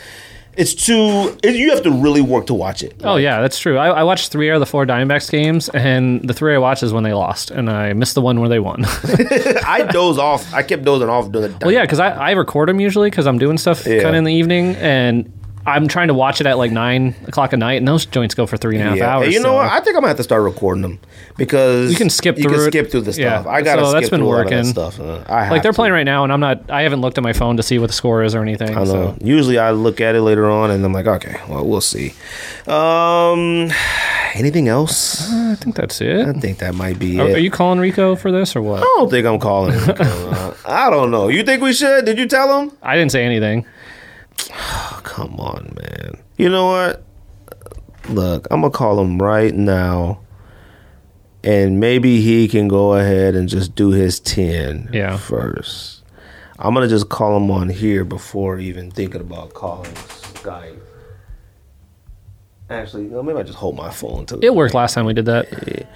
it's 0.56 0.74
too. 0.74 1.36
It, 1.42 1.56
you 1.56 1.70
have 1.70 1.82
to 1.82 1.90
really 1.90 2.20
work 2.20 2.46
to 2.46 2.54
watch 2.54 2.82
it. 2.82 2.94
Oh 3.04 3.16
yeah, 3.16 3.40
that's 3.40 3.58
true. 3.58 3.76
I, 3.78 3.88
I 3.88 4.02
watched 4.04 4.30
three 4.32 4.50
out 4.50 4.54
of 4.54 4.60
the 4.60 4.66
four 4.66 4.86
Diamondbacks 4.86 5.30
games, 5.30 5.68
and 5.70 6.26
the 6.26 6.34
three 6.34 6.54
I 6.54 6.58
watched 6.58 6.82
is 6.82 6.92
when 6.92 7.02
they 7.04 7.12
lost, 7.12 7.50
and 7.50 7.68
I 7.70 7.92
missed 7.92 8.14
the 8.14 8.20
one 8.22 8.40
where 8.40 8.48
they 8.48 8.60
won. 8.60 8.84
I 9.66 9.88
doze 9.90 10.18
off. 10.18 10.52
I 10.54 10.62
kept 10.62 10.84
dozing 10.84 11.08
off 11.08 11.30
doing 11.32 11.52
the. 11.52 11.58
well, 11.62 11.72
yeah, 11.72 11.82
because 11.82 12.00
I, 12.00 12.10
I 12.10 12.30
record 12.32 12.68
them 12.68 12.80
usually 12.80 13.10
because 13.10 13.26
I'm 13.26 13.38
doing 13.38 13.58
stuff 13.58 13.86
Yeah. 13.86 13.96
kind 14.02 14.10
of 14.10 14.14
in 14.16 14.24
the 14.24 14.32
evening, 14.34 14.76
and 14.76 15.30
I'm 15.66 15.88
trying 15.88 16.08
to 16.08 16.14
watch 16.14 16.40
it 16.40 16.46
at 16.46 16.58
like 16.58 16.70
nine 16.72 17.14
o'clock 17.26 17.52
at 17.52 17.58
night, 17.58 17.74
and 17.78 17.88
those 17.88 18.04
joints 18.06 18.34
go 18.34 18.46
for 18.46 18.56
three 18.56 18.76
and 18.76 18.84
a 18.86 18.90
half 18.90 18.98
Yeah. 18.98 19.14
hours. 19.16 19.32
You 19.32 19.40
know 19.40 19.48
so- 19.50 19.54
what? 19.54 19.66
I 19.72 19.76
think 19.80 19.88
I'm 19.96 20.02
gonna 20.02 20.08
have 20.08 20.16
to 20.18 20.22
start 20.22 20.42
recording 20.42 20.82
them 20.82 20.98
because 21.36 21.90
You 21.90 21.96
can 21.96 22.10
skip 22.10 22.36
through. 22.36 22.42
You 22.44 22.48
can 22.50 22.58
it. 22.60 22.70
skip 22.70 22.90
through 22.90 23.00
the 23.02 23.12
Yeah. 23.20 23.40
stuff. 23.40 23.46
I 23.52 23.62
gotta 23.62 23.82
So 23.82 23.88
skip 23.90 24.00
that's 24.00 24.10
been 24.10 24.20
through 24.20 24.32
a 24.32 24.36
that 24.36 24.44
working. 24.44 24.64
stuff. 24.64 25.00
Uh, 25.00 25.18
like 25.50 25.62
they're 25.62 25.72
to. 25.72 25.76
playing 25.76 25.92
right 25.94 26.04
now, 26.04 26.24
and 26.24 26.32
I'm 26.32 26.40
not. 26.40 26.62
I 26.68 26.82
haven't 26.82 27.00
looked 27.00 27.16
at 27.18 27.24
my 27.24 27.32
phone 27.32 27.56
to 27.56 27.62
see 27.62 27.78
what 27.78 27.86
the 27.86 27.92
score 27.94 28.22
is 28.22 28.34
or 28.34 28.42
anything. 28.42 28.70
I 28.76 28.80
know. 28.80 28.84
So 28.84 29.14
Usually 29.22 29.58
I 29.58 29.70
look 29.70 30.00
at 30.00 30.14
it 30.14 30.20
later 30.22 30.50
on 30.50 30.70
and 30.70 30.84
I'm 30.84 30.92
like, 30.92 31.06
okay, 31.06 31.36
well, 31.48 31.64
we'll 31.64 31.80
see. 31.80 32.12
Um, 32.66 33.70
anything 34.34 34.68
else? 34.68 35.30
I 35.32 35.54
think 35.56 35.76
that's 35.76 36.00
it. 36.00 36.26
I 36.26 36.32
think 36.32 36.58
that 36.58 36.74
might 36.74 36.98
be 36.98 37.18
Are, 37.20 37.28
it. 37.28 37.36
are 37.36 37.40
you 37.40 37.50
calling 37.50 37.78
Rico 37.78 38.16
for 38.16 38.30
this 38.32 38.54
or 38.56 38.62
what? 38.62 38.80
I 38.80 38.94
don't 38.98 39.10
think 39.10 39.26
I'm 39.26 39.38
calling 39.38 39.72
him. 39.78 39.94
Uh, 40.34 40.52
I 40.66 40.90
don't 40.90 41.10
know. 41.10 41.28
You 41.28 41.42
think 41.44 41.62
we 41.62 41.72
should? 41.72 42.04
Did 42.04 42.18
you 42.18 42.26
tell 42.26 42.58
him? 42.60 42.72
I 42.82 42.96
didn't 42.96 43.12
say 43.12 43.24
anything. 43.24 43.64
Come 45.02 45.36
on, 45.40 45.76
man. 45.80 46.22
You 46.36 46.48
know 46.48 46.66
what? 46.66 47.02
Look, 48.08 48.46
I'm 48.50 48.60
gonna 48.60 48.70
call 48.70 49.00
him 49.00 49.18
right 49.18 49.54
now, 49.54 50.20
and 51.42 51.80
maybe 51.80 52.20
he 52.20 52.48
can 52.48 52.68
go 52.68 52.94
ahead 52.94 53.34
and 53.34 53.48
just 53.48 53.74
do 53.74 53.90
his 53.90 54.20
ten 54.20 54.90
Yeah. 54.92 55.16
first. 55.16 56.02
I'm 56.58 56.74
gonna 56.74 56.88
just 56.88 57.08
call 57.08 57.36
him 57.36 57.50
on 57.50 57.68
here 57.68 58.04
before 58.04 58.58
even 58.58 58.90
thinking 58.90 59.20
about 59.20 59.54
calling 59.54 59.90
Skype. 59.92 60.78
Actually, 62.70 63.04
no, 63.04 63.22
maybe 63.22 63.38
I 63.38 63.42
just 63.42 63.58
hold 63.58 63.76
my 63.76 63.90
phone 63.90 64.24
to 64.26 64.38
It 64.42 64.54
worked 64.54 64.74
last 64.74 64.94
time 64.94 65.04
we 65.06 65.12
did 65.14 65.26
that. 65.26 65.86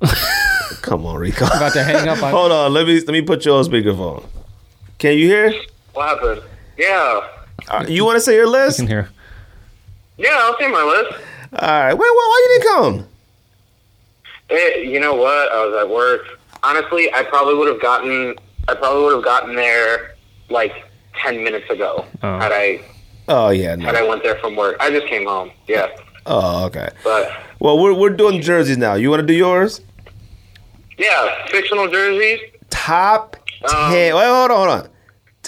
Come 0.82 1.04
on, 1.06 1.16
Rico. 1.18 1.44
About 1.46 1.72
to 1.72 1.82
hang 1.82 2.08
up 2.08 2.22
on. 2.22 2.30
Hold 2.32 2.52
on, 2.52 2.72
let 2.72 2.86
me 2.86 2.94
let 3.00 3.08
me 3.08 3.22
put 3.22 3.44
you 3.44 3.52
on 3.52 3.64
speakerphone. 3.64 4.24
Can 4.98 5.18
you 5.18 5.26
hear? 5.26 5.52
What 5.92 6.08
happened? 6.08 6.42
Yeah. 6.78 7.20
Uh, 7.68 7.84
you 7.88 8.04
want 8.04 8.16
to 8.16 8.20
say 8.20 8.34
your 8.34 8.46
list? 8.46 8.80
in 8.80 8.86
here. 8.86 9.10
Yeah, 10.16 10.30
I'll 10.42 10.56
see 10.58 10.68
my 10.68 10.82
list. 10.82 11.20
All 11.52 11.68
right. 11.68 11.92
Wait, 11.92 11.98
why, 11.98 12.06
why 12.08 12.42
you 12.44 12.60
didn't 12.60 12.64
you 12.64 12.70
come? 12.76 13.08
Eh, 14.50 14.78
you 14.88 15.00
know 15.00 15.14
what? 15.14 15.52
I 15.52 15.66
was 15.66 15.76
at 15.82 15.88
work. 15.90 16.38
Honestly, 16.62 17.12
I 17.12 17.22
probably 17.24 17.54
would 17.54 17.68
have 17.68 17.80
gotten. 17.82 18.34
I 18.68 18.74
probably 18.74 19.04
would 19.04 19.14
have 19.14 19.24
gotten 19.24 19.54
there 19.54 20.14
like 20.50 20.72
ten 21.16 21.42
minutes 21.44 21.68
ago 21.70 22.04
Oh. 22.22 22.38
had 22.38 22.52
I 22.52 22.80
Oh 23.28 23.50
yeah, 23.50 23.76
had 23.76 23.94
I 23.94 24.02
went 24.06 24.22
there 24.22 24.36
from 24.36 24.56
work. 24.56 24.76
I 24.80 24.90
just 24.90 25.06
came 25.06 25.26
home. 25.26 25.50
Yeah, 25.66 25.88
Oh 26.26 26.64
okay. 26.66 26.88
but 27.04 27.30
Well, 27.60 27.78
we're 27.78 27.94
we're 27.94 28.10
doing 28.10 28.40
jerseys 28.40 28.76
now. 28.78 28.94
You 28.94 29.10
want 29.10 29.20
to 29.20 29.26
do 29.26 29.34
yours? 29.34 29.80
yeah, 30.96 31.46
fictional 31.48 31.86
jerseys. 31.88 32.40
Top 32.70 33.36
Um, 33.64 33.92
ten. 33.92 34.14
Wait, 34.16 34.24
hold 34.26 34.50
on, 34.50 34.56
hold 34.56 34.68
on. 34.70 34.88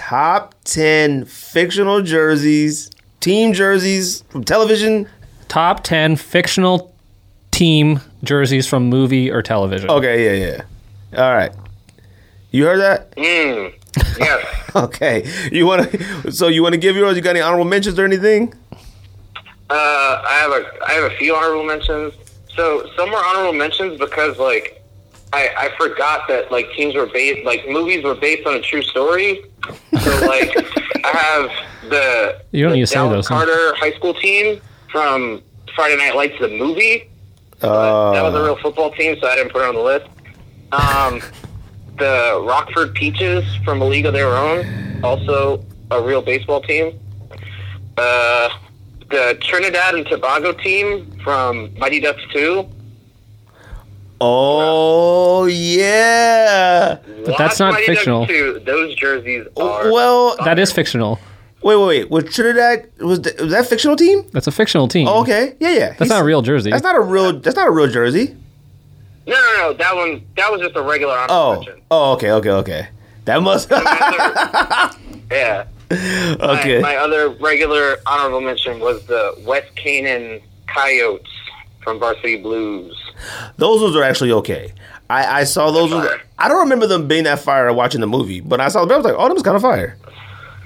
Top 0.00 0.54
ten 0.64 1.26
fictional 1.26 2.00
jerseys, 2.00 2.90
team 3.20 3.52
jerseys 3.52 4.22
from 4.30 4.44
television. 4.44 5.06
Top 5.48 5.82
10 5.84 6.16
fictional 6.16 6.94
team 7.50 8.00
jerseys 8.24 8.66
from 8.66 8.88
movie 8.88 9.30
or 9.30 9.42
television. 9.42 9.90
Okay, 9.90 10.40
yeah, 10.40 10.62
yeah. 11.12 11.22
All 11.22 11.34
right. 11.34 11.52
You 12.50 12.64
heard 12.64 12.78
that? 12.78 13.10
Mm. 13.16 13.74
Yes. 14.18 14.46
Okay. 14.76 15.28
You 15.50 15.66
want 15.66 15.90
to? 15.90 16.30
So 16.30 16.46
you 16.46 16.62
want 16.62 16.74
to 16.74 16.78
give 16.78 16.94
yours? 16.94 17.16
You 17.16 17.22
got 17.22 17.30
any 17.30 17.40
honorable 17.40 17.64
mentions 17.64 17.98
or 17.98 18.04
anything? 18.04 18.54
Uh, 19.68 19.74
I 19.74 20.38
have 20.40 20.52
a 20.52 20.84
I 20.86 20.92
have 20.92 21.10
a 21.12 21.16
few 21.16 21.34
honorable 21.34 21.64
mentions. 21.64 22.14
So 22.54 22.88
some 22.96 23.12
are 23.12 23.24
honorable 23.24 23.52
mentions 23.58 23.98
because 23.98 24.38
like 24.38 24.79
I 25.32 25.48
I 25.56 25.70
forgot 25.78 26.28
that 26.28 26.50
like 26.50 26.70
teams 26.72 26.94
were 26.94 27.06
based 27.06 27.44
like 27.44 27.68
movies 27.68 28.04
were 28.04 28.14
based 28.14 28.46
on 28.46 28.54
a 28.54 28.60
true 28.60 28.82
story. 28.82 29.42
So 30.00 30.26
like 30.26 30.54
I 31.04 31.08
have 31.08 31.90
the 31.90 32.40
You 32.50 32.64
don't 32.64 32.72
the 32.72 32.76
need 32.76 32.82
to 32.82 32.86
say 32.86 32.94
Dallas 32.96 33.12
those, 33.12 33.28
huh? 33.28 33.34
Carter 33.36 33.74
high 33.76 33.92
school 33.92 34.14
team 34.14 34.60
from 34.90 35.42
Friday 35.74 35.96
Night 35.96 36.16
Lights 36.16 36.34
the 36.40 36.48
movie. 36.48 37.08
Uh, 37.62 38.12
that 38.12 38.22
was 38.22 38.34
a 38.34 38.42
real 38.42 38.56
football 38.56 38.90
team, 38.92 39.16
so 39.20 39.28
I 39.28 39.36
didn't 39.36 39.52
put 39.52 39.62
it 39.62 39.68
on 39.68 39.74
the 39.74 39.82
list. 39.82 40.06
Um, 40.72 41.20
the 41.98 42.42
Rockford 42.46 42.94
Peaches 42.94 43.44
from 43.64 43.82
A 43.82 43.84
League 43.84 44.06
of 44.06 44.14
Their 44.14 44.28
Own, 44.28 45.04
also 45.04 45.62
a 45.90 46.00
real 46.00 46.22
baseball 46.22 46.62
team. 46.62 46.98
Uh, 47.98 48.48
the 49.10 49.36
Trinidad 49.42 49.94
and 49.94 50.06
Tobago 50.06 50.52
team 50.52 51.18
from 51.22 51.76
Mighty 51.78 52.00
Ducks 52.00 52.22
2. 52.32 52.66
Oh 54.20 55.46
yeah. 55.46 56.98
But 57.24 57.38
that's 57.38 57.58
not 57.58 57.72
Mighty 57.74 57.86
fictional. 57.86 58.26
2. 58.26 58.62
Those 58.66 58.94
jerseys 58.96 59.46
are. 59.56 59.90
Well, 59.92 60.36
That 60.44 60.58
is 60.58 60.70
fictional. 60.72 61.18
wait, 61.62 61.76
wait, 61.76 61.86
wait. 61.86 62.10
Was 62.10 62.34
Trinidad 62.34 62.88
was, 63.00 63.20
th- 63.20 63.38
was 63.40 63.50
that 63.52 63.66
fictional 63.66 63.96
team? 63.96 64.24
That's 64.32 64.46
a 64.46 64.52
fictional 64.52 64.88
team. 64.88 65.08
Oh, 65.08 65.22
okay, 65.22 65.54
yeah, 65.60 65.70
yeah. 65.70 65.94
That's 65.98 66.10
not 66.10 66.20
a 66.20 66.24
real 66.24 66.42
jersey. 66.42 66.70
That's 66.70 66.82
not 66.82 66.96
a 66.96 67.00
real. 67.00 67.38
That's 67.40 67.56
not 67.56 67.68
a 67.68 67.70
real 67.70 67.88
jersey. 67.88 68.36
No, 69.26 69.34
no, 69.34 69.56
no. 69.58 69.72
That 69.74 69.94
one. 69.96 70.22
That 70.36 70.50
was 70.52 70.60
just 70.60 70.76
a 70.76 70.82
regular 70.82 71.14
honorable 71.14 71.34
Oh, 71.34 71.54
mention. 71.56 71.82
oh, 71.90 72.12
okay, 72.14 72.30
okay, 72.32 72.50
okay. 72.50 72.88
That 73.26 73.42
must. 73.42 73.70
Yeah. 75.30 75.66
okay. 75.92 76.80
My, 76.80 76.94
my 76.94 76.96
other 76.96 77.28
regular 77.30 77.98
honorable 78.06 78.40
mention 78.40 78.80
was 78.80 79.06
the 79.06 79.34
West 79.46 79.74
Canaan 79.76 80.40
Coyotes 80.66 81.28
from 81.84 82.00
Varsity 82.00 82.42
Blues. 82.42 82.96
Those 83.56 83.82
ones 83.82 83.96
are 83.96 84.02
actually 84.02 84.32
okay. 84.32 84.72
I, 85.08 85.40
I 85.40 85.44
saw 85.44 85.70
those. 85.70 85.92
Ones, 85.92 86.08
I 86.38 86.48
don't 86.48 86.60
remember 86.60 86.86
them 86.86 87.08
being 87.08 87.24
that 87.24 87.40
fire 87.40 87.72
watching 87.72 88.00
the 88.00 88.06
movie, 88.06 88.40
but 88.40 88.60
I 88.60 88.68
saw 88.68 88.84
them. 88.84 88.92
I 88.92 88.96
was 88.98 89.04
like, 89.06 89.14
oh, 89.18 89.28
them 89.28 89.36
is 89.36 89.42
kind 89.42 89.56
of 89.56 89.62
fire. 89.62 89.96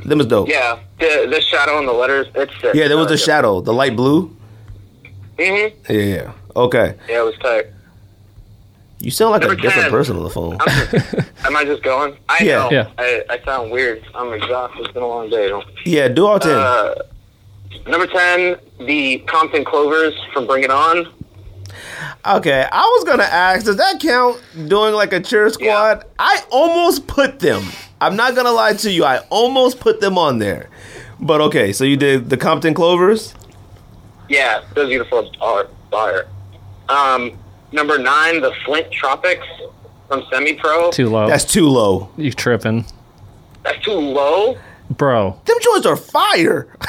Them 0.04 0.20
is 0.20 0.26
dope. 0.26 0.48
Yeah, 0.48 0.78
the 0.98 1.26
the 1.30 1.40
shadow 1.40 1.78
and 1.78 1.88
the 1.88 1.92
letters. 1.92 2.26
It's 2.34 2.52
sick. 2.60 2.74
Yeah, 2.74 2.88
there 2.88 2.96
was 2.98 3.08
the 3.08 3.16
shadow, 3.16 3.60
the 3.60 3.72
light 3.72 3.96
blue. 3.96 4.36
Mm-hmm. 5.38 5.92
Yeah, 5.92 5.98
yeah. 6.00 6.32
Okay. 6.56 6.94
Yeah, 7.08 7.20
it 7.20 7.24
was 7.24 7.34
tight. 7.38 7.66
You 9.00 9.10
sound 9.10 9.32
like 9.32 9.42
a 9.44 9.48
Number 9.48 9.60
different 9.62 9.90
person 9.90 10.16
on 10.16 10.22
the 10.22 10.30
phone. 10.30 10.54
Am 11.44 11.56
I 11.56 11.64
just 11.64 11.82
going? 11.82 12.16
I 12.28 12.38
Yeah. 12.42 12.56
know. 12.58 12.70
Yeah. 12.70 12.90
I, 12.96 13.22
I 13.30 13.44
sound 13.44 13.70
weird. 13.70 14.02
I'm 14.14 14.32
exhausted. 14.32 14.80
It's 14.84 14.92
been 14.92 15.02
a 15.02 15.06
long 15.06 15.28
day. 15.28 15.50
Yeah, 15.84 16.08
do 16.08 16.26
all 16.26 16.38
ten. 16.38 16.52
Uh, 16.56 16.94
number 17.86 18.06
10, 18.06 18.56
the 18.86 19.18
Compton 19.26 19.64
Clovers 19.64 20.14
from 20.32 20.46
Bring 20.46 20.62
It 20.64 20.70
On. 20.70 21.06
Okay, 22.26 22.66
I 22.70 22.80
was 22.82 23.04
gonna 23.04 23.22
ask, 23.24 23.64
does 23.66 23.76
that 23.76 24.00
count 24.00 24.42
doing 24.68 24.94
like 24.94 25.12
a 25.12 25.20
cheer 25.20 25.50
squad? 25.50 26.04
I 26.18 26.40
almost 26.50 27.06
put 27.06 27.40
them. 27.40 27.64
I'm 28.00 28.16
not 28.16 28.34
gonna 28.34 28.52
lie 28.52 28.74
to 28.74 28.90
you, 28.90 29.04
I 29.04 29.18
almost 29.30 29.80
put 29.80 30.00
them 30.00 30.16
on 30.18 30.38
there. 30.38 30.68
But 31.20 31.40
okay, 31.42 31.72
so 31.72 31.84
you 31.84 31.96
did 31.96 32.30
the 32.30 32.36
Compton 32.36 32.74
Clovers? 32.74 33.34
Yeah, 34.28 34.62
those 34.74 34.90
uniforms 34.90 35.30
are 35.40 35.68
fire. 35.90 36.28
Um, 36.88 37.32
number 37.72 37.98
9, 37.98 38.40
the 38.40 38.52
Flint 38.64 38.90
Tropics 38.90 39.46
from 40.08 40.24
Semi 40.30 40.54
Pro. 40.54 40.90
Too 40.90 41.08
low. 41.08 41.28
That's 41.28 41.44
too 41.44 41.68
low. 41.68 42.10
you 42.16 42.32
tripping. 42.32 42.84
That's 43.62 43.82
too 43.84 43.92
low. 43.92 44.58
Bro. 44.96 45.40
Them 45.44 45.56
joints 45.60 45.86
are 45.86 45.96
fire. 45.96 46.68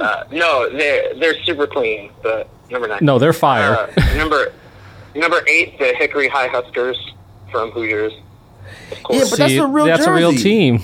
Uh, 0.00 0.24
no, 0.30 0.68
they're, 0.70 1.14
they're 1.14 1.42
super 1.44 1.66
clean, 1.66 2.10
but 2.22 2.48
number 2.70 2.88
9. 2.88 2.98
No, 3.02 3.18
they're 3.18 3.32
fire. 3.32 3.88
Uh, 3.96 4.14
number 4.16 4.52
number 5.14 5.40
8, 5.46 5.78
the 5.78 5.94
Hickory 5.94 6.28
High 6.28 6.48
Huskers 6.48 6.96
from 7.50 7.70
Hoosiers. 7.72 8.12
Of. 8.12 8.98
Yeah, 9.10 9.24
but 9.28 9.38
that's 9.38 9.52
See, 9.52 9.58
a 9.58 9.66
real 9.66 9.84
That's 9.84 10.06
a 10.06 10.12
real 10.12 10.32
team. 10.32 10.82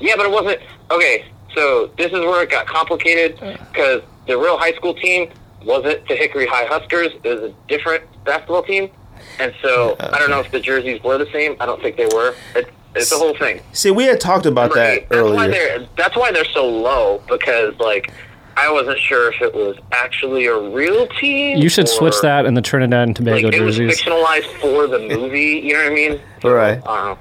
Yeah, 0.00 0.14
but 0.16 0.26
it 0.26 0.32
wasn't. 0.32 0.60
Okay, 0.90 1.26
so 1.54 1.90
this 1.96 2.06
is 2.06 2.20
where 2.20 2.42
it 2.42 2.50
got 2.50 2.66
complicated 2.66 3.38
because 3.72 4.02
the 4.26 4.36
real 4.36 4.58
high 4.58 4.74
school 4.74 4.94
team 4.94 5.30
wasn't 5.64 6.06
the 6.08 6.14
Hickory 6.14 6.46
High 6.46 6.66
Huskers. 6.66 7.12
It 7.22 7.28
was 7.28 7.50
a 7.50 7.54
different 7.68 8.04
basketball 8.24 8.62
team. 8.62 8.90
And 9.38 9.54
so 9.62 9.96
I 10.00 10.18
don't 10.18 10.30
know 10.30 10.40
if 10.40 10.50
the 10.50 10.60
jerseys 10.60 11.02
were 11.02 11.18
the 11.18 11.30
same. 11.32 11.56
I 11.60 11.66
don't 11.66 11.80
think 11.80 11.96
they 11.96 12.06
were. 12.06 12.34
It, 12.54 12.68
it's 13.00 13.10
the 13.10 13.16
whole 13.18 13.34
thing. 13.36 13.60
See, 13.72 13.90
we 13.90 14.04
had 14.04 14.20
talked 14.20 14.46
about 14.46 14.70
Number 14.70 14.74
that 14.76 14.92
eight, 15.02 15.08
that's 15.08 15.22
why 15.22 15.46
earlier. 15.46 15.50
they're 15.50 15.86
that's 15.96 16.16
why 16.16 16.32
they're 16.32 16.44
so 16.46 16.66
low 16.68 17.22
because 17.28 17.74
like 17.78 18.12
I 18.56 18.70
wasn't 18.72 18.98
sure 18.98 19.32
if 19.32 19.40
it 19.40 19.54
was 19.54 19.76
actually 19.92 20.46
a 20.46 20.58
real 20.58 21.06
team. 21.06 21.58
You 21.58 21.68
should 21.68 21.88
switch 21.88 22.14
that 22.22 22.44
in 22.44 22.54
the 22.54 22.62
Trinidad 22.62 23.06
and 23.06 23.14
Tobago 23.16 23.46
Like, 23.48 23.54
it 23.54 23.62
was 23.62 23.76
jerseys. 23.76 24.00
fictionalized 24.02 24.46
for 24.60 24.86
the 24.88 24.98
movie. 24.98 25.60
You 25.64 25.74
know 25.74 25.82
what 25.84 25.92
I 25.92 25.94
mean? 25.94 26.20
Right. 26.42 26.82
I. 26.84 27.16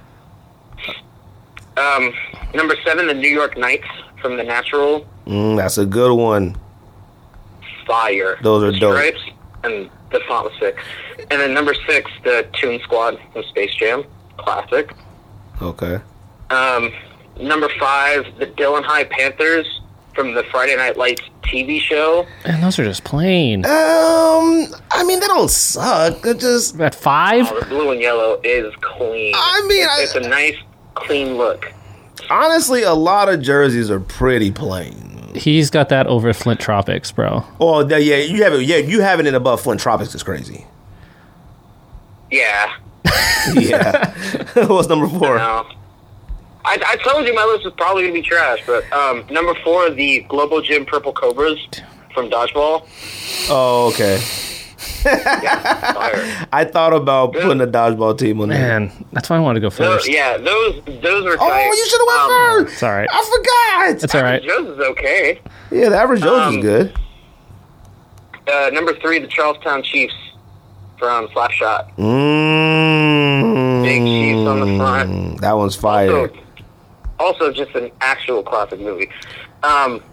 Um, 1.77 2.11
number 2.55 2.75
seven, 2.83 3.05
the 3.07 3.13
New 3.13 3.29
York 3.29 3.55
Knights 3.57 3.87
from 4.19 4.35
The 4.37 4.43
Natural. 4.43 5.05
Mm, 5.27 5.57
that's 5.57 5.77
a 5.77 5.85
good 5.85 6.11
one. 6.15 6.55
Fire. 7.85 8.37
Those 8.41 8.63
are 8.63 8.71
The 8.71 8.79
dope. 8.79 8.95
Stripes 8.95 9.21
and 9.63 9.89
the 10.11 10.19
font 10.27 10.45
was 10.49 10.53
sick. 10.59 10.75
And 11.29 11.39
then 11.39 11.53
number 11.53 11.75
six, 11.87 12.09
the 12.23 12.47
Toon 12.53 12.79
Squad 12.81 13.19
from 13.31 13.43
Space 13.43 13.75
Jam. 13.75 14.03
Classic. 14.37 14.91
Okay. 15.61 15.99
Um, 16.49 16.91
number 17.39 17.69
five, 17.79 18.25
the 18.37 18.45
Dillon 18.45 18.83
High 18.83 19.03
Panthers 19.05 19.81
from 20.15 20.33
the 20.33 20.43
Friday 20.51 20.75
Night 20.75 20.97
Lights 20.97 21.21
TV 21.43 21.79
show. 21.79 22.25
And 22.45 22.61
those 22.63 22.77
are 22.79 22.83
just 22.83 23.03
plain. 23.03 23.65
Um, 23.65 23.71
I 24.91 25.03
mean, 25.05 25.19
they 25.19 25.27
don't 25.27 25.49
suck. 25.49 26.21
They're 26.21 26.33
just. 26.33 26.79
At 26.79 26.95
five? 26.95 27.51
Oh, 27.51 27.59
the 27.59 27.65
blue 27.67 27.91
and 27.91 28.01
yellow 28.01 28.39
is 28.43 28.73
clean. 28.81 29.33
I 29.35 29.65
mean, 29.67 29.85
I- 29.87 29.99
it's 30.01 30.15
a 30.15 30.21
nice, 30.21 30.55
clean 30.95 31.37
look. 31.37 31.71
Honestly, 32.29 32.81
a 32.83 32.93
lot 32.93 33.29
of 33.29 33.41
jerseys 33.41 33.89
are 33.91 33.99
pretty 33.99 34.51
plain. 34.51 35.31
He's 35.35 35.69
got 35.69 35.89
that 35.89 36.07
over 36.07 36.33
Flint 36.33 36.59
Tropics, 36.59 37.11
bro. 37.11 37.43
Oh, 37.59 37.87
yeah, 37.87 37.97
yeah, 37.97 38.17
you 38.17 38.43
have 38.43 38.53
it. 38.53 38.63
Yeah, 38.63 38.77
you 38.77 39.01
having 39.01 39.25
it 39.27 39.29
in 39.29 39.35
above 39.35 39.61
Flint 39.61 39.79
Tropics 39.79 40.13
is 40.15 40.23
crazy. 40.23 40.65
Yeah. 42.31 42.73
Yeah. 43.53 44.13
What's 44.67 44.89
number 44.89 45.07
four? 45.07 45.37
No. 45.37 45.65
I, 46.65 46.77
I 46.85 46.95
told 46.97 47.25
you 47.25 47.33
my 47.33 47.45
list 47.45 47.63
was 47.63 47.73
probably 47.77 48.03
gonna 48.03 48.13
be 48.13 48.21
trash, 48.21 48.59
but 48.67 48.91
um, 48.91 49.25
number 49.29 49.53
four, 49.63 49.89
the 49.89 50.19
Global 50.27 50.61
Gym 50.61 50.85
Purple 50.85 51.13
Cobras 51.13 51.57
from 52.13 52.29
Dodgeball. 52.29 52.85
Oh, 53.49 53.87
okay. 53.93 54.19
yeah, 55.05 55.93
fire. 55.93 56.47
I 56.51 56.65
thought 56.65 56.91
about 56.93 57.31
putting 57.33 57.61
a 57.61 57.67
dodgeball 57.67 58.17
team 58.17 58.41
on 58.41 58.49
there. 58.49 58.79
Man, 58.79 59.05
that's 59.13 59.29
why 59.29 59.37
I 59.37 59.39
wanted 59.39 59.61
to 59.61 59.69
go 59.69 59.69
Those, 59.69 60.01
first. 60.03 60.09
yeah, 60.11 60.35
those 60.37 60.81
those 61.01 61.23
were. 61.23 61.37
Oh, 61.39 61.73
you 61.73 61.85
should 61.87 62.01
have 62.01 62.07
went 62.07 62.19
Um, 62.19 62.65
first. 62.65 62.73
It's 62.73 62.83
all 62.83 62.91
right. 62.91 63.07
I 63.09 63.91
forgot. 63.95 64.03
It's 64.03 64.15
all 64.15 64.23
right. 64.23 64.43
Joe's 64.43 64.67
is 64.77 64.79
okay. 64.91 65.39
Yeah, 65.71 65.89
the 65.89 65.97
average 65.97 66.21
Joe's 66.21 66.49
is 66.49 66.55
Um, 66.55 66.61
good. 66.61 66.93
Uh, 68.51 68.69
number 68.73 68.93
three, 68.99 69.19
the 69.19 69.27
Charlestown 69.27 69.83
Chiefs 69.83 70.13
from 70.97 71.27
Slapshot. 71.29 71.95
Mm, 71.97 73.83
Big 73.83 74.01
Chiefs 74.03 74.47
on 74.47 74.59
the 74.59 74.77
front. 74.77 75.41
That 75.41 75.53
one's 75.53 75.75
fire. 75.75 76.11
Also, 76.19 76.37
also 77.19 77.51
just 77.51 77.75
an 77.75 77.91
actual 78.01 78.43
classic 78.43 78.79
movie. 78.79 79.09
Um, 79.63 80.03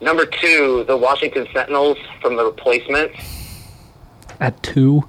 number 0.00 0.26
two, 0.26 0.84
the 0.86 0.96
Washington 0.96 1.46
Sentinels 1.52 1.98
from 2.20 2.36
The 2.36 2.44
Replacement. 2.44 3.12
At 4.40 4.62
two. 4.62 5.04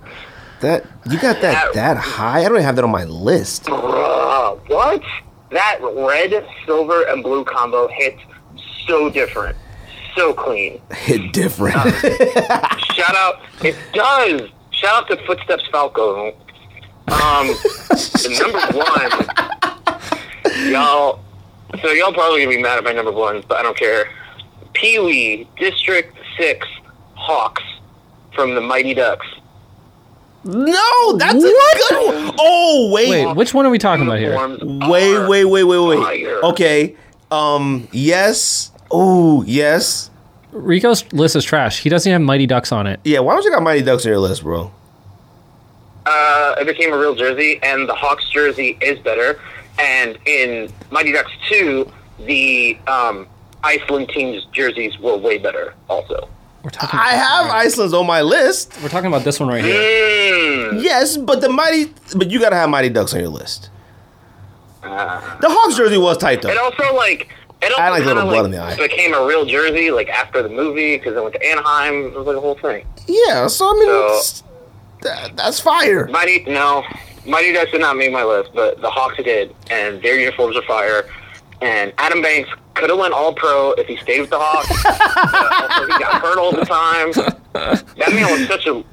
that 0.62 0.86
you 1.10 1.18
got 1.20 1.42
that 1.42 1.74
that 1.74 1.98
high? 1.98 2.40
I 2.42 2.44
don't 2.44 2.54
even 2.54 2.64
have 2.64 2.76
that 2.76 2.84
on 2.84 2.92
my 2.92 3.06
list. 3.06 3.64
Bruh, 3.64 4.60
what? 4.70 5.02
That 5.52 5.80
red, 5.82 6.46
silver, 6.66 7.04
and 7.08 7.24
blue 7.24 7.44
combo 7.46 7.88
hits 7.88 8.22
so 8.88 9.10
different, 9.10 9.56
so 10.16 10.34
clean. 10.34 10.82
Hit 10.94 11.34
different. 11.34 11.76
Shout 12.94 13.16
out, 13.16 13.40
it 13.64 13.76
does. 13.94 14.50
Shout 14.82 15.04
out 15.04 15.08
to 15.10 15.18
Footsteps 15.26 15.68
Falco. 15.72 16.30
Um, 16.30 17.48
the 17.48 18.38
number 18.42 18.60
one, 18.78 20.72
y'all. 20.72 21.20
So 21.82 21.90
y'all 21.92 22.12
probably 22.14 22.44
gonna 22.44 22.56
be 22.56 22.62
mad 22.62 22.78
at 22.78 22.84
my 22.84 22.92
number 22.92 23.12
one, 23.12 23.44
but 23.48 23.58
I 23.58 23.64
don't 23.64 23.78
care. 23.78 24.10
Pee 24.74 25.00
Wee 25.00 25.48
District 25.58 26.16
Six 26.38 26.68
Hawks 27.16 27.64
from 28.34 28.56
the 28.56 28.62
Mighty 28.62 28.94
Ducks. 28.94 29.28
no, 30.44 31.18
that's 31.18 31.36
a 31.36 31.40
good 31.40 32.06
one. 32.26 32.36
Oh 32.40 32.90
wait, 32.94 33.10
Wait, 33.26 33.36
which 33.36 33.54
one 33.54 33.66
are 33.66 33.70
we 33.70 33.78
talking 33.78 34.06
about 34.06 34.20
here? 34.20 34.36
Wait, 34.36 35.28
wait, 35.28 35.46
wait, 35.46 35.64
wait, 35.64 35.80
wait. 35.80 36.00
fire. 36.00 36.40
Okay. 36.44 36.96
Um. 37.30 37.88
Yes. 37.92 38.72
Oh 38.90 39.44
yes. 39.44 40.10
Rico's 40.52 41.12
list 41.14 41.36
is 41.36 41.44
trash. 41.46 41.80
He 41.82 41.90
doesn't 41.90 42.10
even 42.10 42.22
have 42.22 42.26
Mighty 42.28 42.46
Ducks 42.46 42.72
on 42.72 42.88
it. 42.88 43.00
Yeah. 43.04 43.20
Why 43.20 43.34
don't 43.34 43.44
you 43.44 43.52
got 43.52 43.64
Mighty 43.64 43.82
Ducks 43.84 44.06
on 44.06 44.10
your 44.12 44.20
list, 44.20 44.44
bro? 44.44 44.72
uh, 46.06 46.56
it 46.60 46.66
became 46.66 46.92
a 46.94 46.98
real 46.98 47.14
jersey, 47.16 47.60
and 47.62 47.88
the 47.88 47.94
Hawks 47.94 48.28
jersey 48.30 48.78
is 48.82 48.98
better. 49.00 49.40
And 49.80 50.18
in 50.26 50.72
Mighty 50.90 51.12
Ducks 51.12 51.32
2, 51.50 51.90
the 52.26 52.78
um, 52.88 53.28
Iceland 53.64 54.10
team's 54.10 54.46
jerseys 54.52 54.98
were 55.00 55.16
way 55.18 55.38
better, 55.38 55.74
also. 55.90 56.28
We're 56.64 56.70
talking. 56.72 57.00
I 57.00 57.10
have 57.14 57.50
Iceland's 57.52 57.94
on 57.94 58.06
my 58.08 58.22
list. 58.22 58.78
We're 58.84 58.90
talking 58.90 59.08
about 59.08 59.24
this 59.24 59.40
one 59.40 59.50
right 59.50 59.64
here. 59.64 59.76
Mm. 60.74 60.84
Yes, 60.84 61.18
but 61.18 61.42
the 61.42 61.50
Mighty, 61.50 61.94
but 62.16 62.30
you 62.30 62.40
gotta 62.40 62.56
have 62.56 62.70
Mighty 62.70 62.90
Ducks 62.90 63.14
on 63.14 63.20
your 63.20 63.30
list. 63.30 63.70
Uh, 64.84 65.20
The 65.40 65.50
Hawks 65.50 65.78
jersey 65.78 65.98
was 65.98 66.18
tight 66.18 66.40
it 66.40 66.42
though. 66.42 66.64
also 66.64 66.96
like 66.96 67.30
it 67.62 67.72
also 67.72 67.82
I 67.82 67.90
like 67.90 68.04
little 68.06 68.24
blood 68.24 68.36
like, 68.38 68.46
in 68.46 68.52
the 68.52 68.60
eye. 68.62 68.76
became 68.78 69.14
a 69.14 69.26
real 69.26 69.46
jersey 69.46 69.92
like 69.92 70.10
after 70.10 70.42
the 70.44 70.50
movie 70.50 70.98
because 70.98 71.16
it 71.16 71.22
went 71.22 71.36
to 71.36 71.46
Anaheim. 71.46 72.06
It 72.06 72.14
was 72.16 72.28
like 72.28 72.36
a 72.38 72.40
whole 72.42 72.56
thing. 72.56 72.86
Yeah. 73.08 73.48
So 73.48 73.70
I 73.70 73.74
mean, 73.74 73.86
So- 73.88 74.06
it's- 74.08 74.44
that, 75.02 75.36
that's 75.36 75.60
fire. 75.60 76.06
Mighty 76.08 76.44
no, 76.46 76.84
Mighty 77.26 77.52
Ducks 77.54 77.72
did 77.72 77.82
not 77.82 77.98
make 77.98 78.12
my 78.12 78.24
list, 78.24 78.52
but 78.54 78.80
the 78.82 78.90
Hawks 78.90 79.18
did, 79.24 79.54
and 79.72 80.00
their 80.04 80.20
uniforms 80.20 80.56
are 80.56 80.62
fire. 80.64 81.10
And 81.62 81.92
Adam 81.98 82.22
Banks 82.22 82.50
could 82.76 82.90
have 82.92 83.00
went 83.00 83.14
All 83.14 83.34
Pro 83.34 83.72
if 83.74 83.88
he 83.88 83.98
stayed 83.98 84.22
with 84.22 84.30
the 84.30 84.38
Hawks. 84.40 84.68
he 84.70 86.04
got 86.04 86.22
hurt 86.22 86.38
all 86.38 86.52
the 86.52 86.66
time. 86.66 87.12
That 87.54 88.12
man 88.14 88.32
was 88.32 88.48
such 88.48 88.66
a 88.68 88.84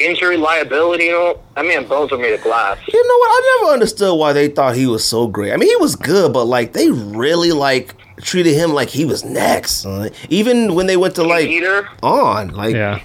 injury 0.00 0.36
liability. 0.36 1.04
You 1.04 1.12
know, 1.12 1.40
that 1.54 1.64
man 1.64 1.86
bones 1.86 2.10
were 2.10 2.18
made 2.18 2.34
of 2.34 2.42
glass. 2.42 2.78
You 2.92 3.00
know 3.08 3.18
what? 3.18 3.28
I 3.28 3.58
never 3.60 3.72
understood 3.74 4.18
why 4.18 4.32
they 4.32 4.48
thought 4.48 4.74
he 4.76 4.86
was 4.86 5.04
so 5.04 5.26
great. 5.28 5.52
I 5.52 5.56
mean, 5.56 5.68
he 5.68 5.76
was 5.76 5.94
good, 5.96 6.32
but 6.32 6.44
like 6.46 6.72
they 6.72 6.90
really 6.90 7.52
like 7.52 7.94
treated 8.22 8.54
him 8.54 8.72
like 8.72 8.88
he 8.88 9.04
was 9.04 9.24
next. 9.24 9.84
Uh, 9.84 10.08
even 10.28 10.74
when 10.74 10.86
they 10.86 10.96
went 10.96 11.14
to 11.16 11.22
like 11.22 11.46
Peter, 11.46 11.88
on, 12.02 12.48
like 12.48 12.74
Yeah. 12.74 13.02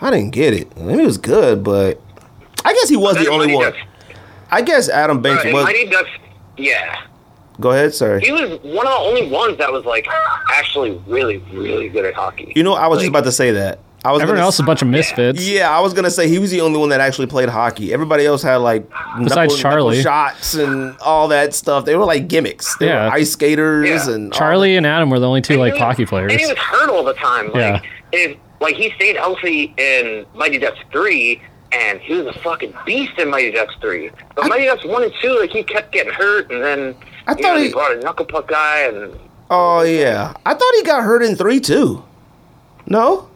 I 0.00 0.10
didn't 0.10 0.30
get 0.30 0.52
it. 0.54 0.70
I 0.76 0.80
mean, 0.80 0.98
he 0.98 1.06
was 1.06 1.18
good, 1.18 1.64
but 1.64 2.00
I 2.64 2.72
guess 2.74 2.88
he 2.88 2.96
was 2.96 3.16
the 3.16 3.28
only 3.30 3.54
one. 3.54 3.72
Ducks, 3.72 3.78
I 4.50 4.62
guess 4.62 4.88
Adam 4.88 5.18
uh, 5.18 5.20
Banks 5.20 5.44
in 5.44 5.52
was. 5.52 5.64
Mighty 5.64 5.86
Ducks, 5.86 6.10
yeah, 6.56 7.02
Go 7.60 7.70
ahead, 7.70 7.94
sorry. 7.94 8.20
he 8.20 8.32
was 8.32 8.42
one 8.62 8.86
of 8.86 8.92
the 8.92 8.98
only 8.98 9.28
ones 9.28 9.58
that 9.58 9.72
was 9.72 9.84
like 9.84 10.08
actually 10.52 10.92
really, 11.06 11.38
really 11.52 11.88
good 11.88 12.04
at 12.04 12.14
hockey. 12.14 12.52
You 12.56 12.62
know, 12.62 12.74
I 12.74 12.88
was 12.88 12.98
just 13.00 13.10
about 13.10 13.24
to 13.24 13.32
say 13.32 13.52
that. 13.52 13.78
I 14.04 14.12
was 14.12 14.20
Everyone 14.20 14.36
gonna 14.36 14.44
else 14.46 14.56
is 14.56 14.60
a 14.60 14.64
bunch 14.64 14.82
of 14.82 14.88
misfits. 14.88 15.46
Yeah, 15.48 15.70
I 15.70 15.80
was 15.80 15.94
gonna 15.94 16.10
say 16.10 16.28
he 16.28 16.38
was 16.38 16.50
the 16.50 16.60
only 16.60 16.78
one 16.78 16.90
that 16.90 17.00
actually 17.00 17.26
played 17.26 17.48
hockey. 17.48 17.92
Everybody 17.92 18.26
else 18.26 18.42
had 18.42 18.56
like 18.56 18.86
Besides 19.18 19.34
knuckle- 19.52 19.56
Charlie. 19.56 19.96
knuckle 19.96 20.02
shots 20.02 20.54
and 20.54 20.94
all 21.00 21.28
that 21.28 21.54
stuff. 21.54 21.86
They 21.86 21.96
were 21.96 22.04
like 22.04 22.28
gimmicks. 22.28 22.76
They 22.76 22.88
Yeah. 22.88 23.06
were 23.06 23.12
ice 23.14 23.30
skaters 23.30 24.06
Yeah. 24.06 24.14
and 24.14 24.32
Charlie 24.32 24.76
and 24.76 24.86
Adam 24.86 25.08
were 25.08 25.18
the 25.18 25.26
only 25.26 25.40
two 25.40 25.54
And 25.54 25.60
like 25.62 25.72
was- 25.72 25.80
hockey 25.82 26.04
players. 26.04 26.32
And 26.32 26.40
he 26.40 26.46
was 26.46 26.58
hurt 26.58 26.90
all 26.90 27.02
the 27.02 27.14
time. 27.14 27.46
Like, 27.46 27.54
Yeah. 27.54 27.80
if 28.12 28.36
like 28.60 28.74
he 28.76 28.90
stayed 28.96 29.16
healthy 29.16 29.72
in 29.78 30.26
Mighty 30.34 30.58
Ducks 30.58 30.78
three, 30.92 31.40
and 31.72 31.98
he 32.00 32.14
was 32.14 32.26
a 32.26 32.38
fucking 32.40 32.74
beast 32.84 33.12
in 33.18 33.30
Mighty 33.30 33.52
Ducks 33.52 33.74
three. 33.80 34.10
But 34.34 34.48
Mighty 34.48 34.66
Ducks 34.66 34.84
one 34.84 35.02
and 35.02 35.12
two, 35.22 35.38
like 35.40 35.50
he 35.50 35.62
kept 35.62 35.92
getting 35.92 36.12
hurt, 36.12 36.50
and 36.50 36.62
then 36.62 36.94
I 37.26 37.32
thought 37.32 37.40
know, 37.42 37.56
he- 37.56 37.68
they 37.68 37.72
brought 37.72 37.92
a 37.92 38.00
knuckle 38.00 38.26
puck 38.26 38.48
guy, 38.48 38.80
and 38.80 39.18
Oh 39.50 39.80
yeah, 39.82 40.34
I 40.44 40.52
thought 40.52 40.72
he 40.76 40.82
got 40.82 41.02
hurt 41.02 41.22
in 41.22 41.36
three 41.36 41.58
too. 41.60 42.02
No, 42.86 43.28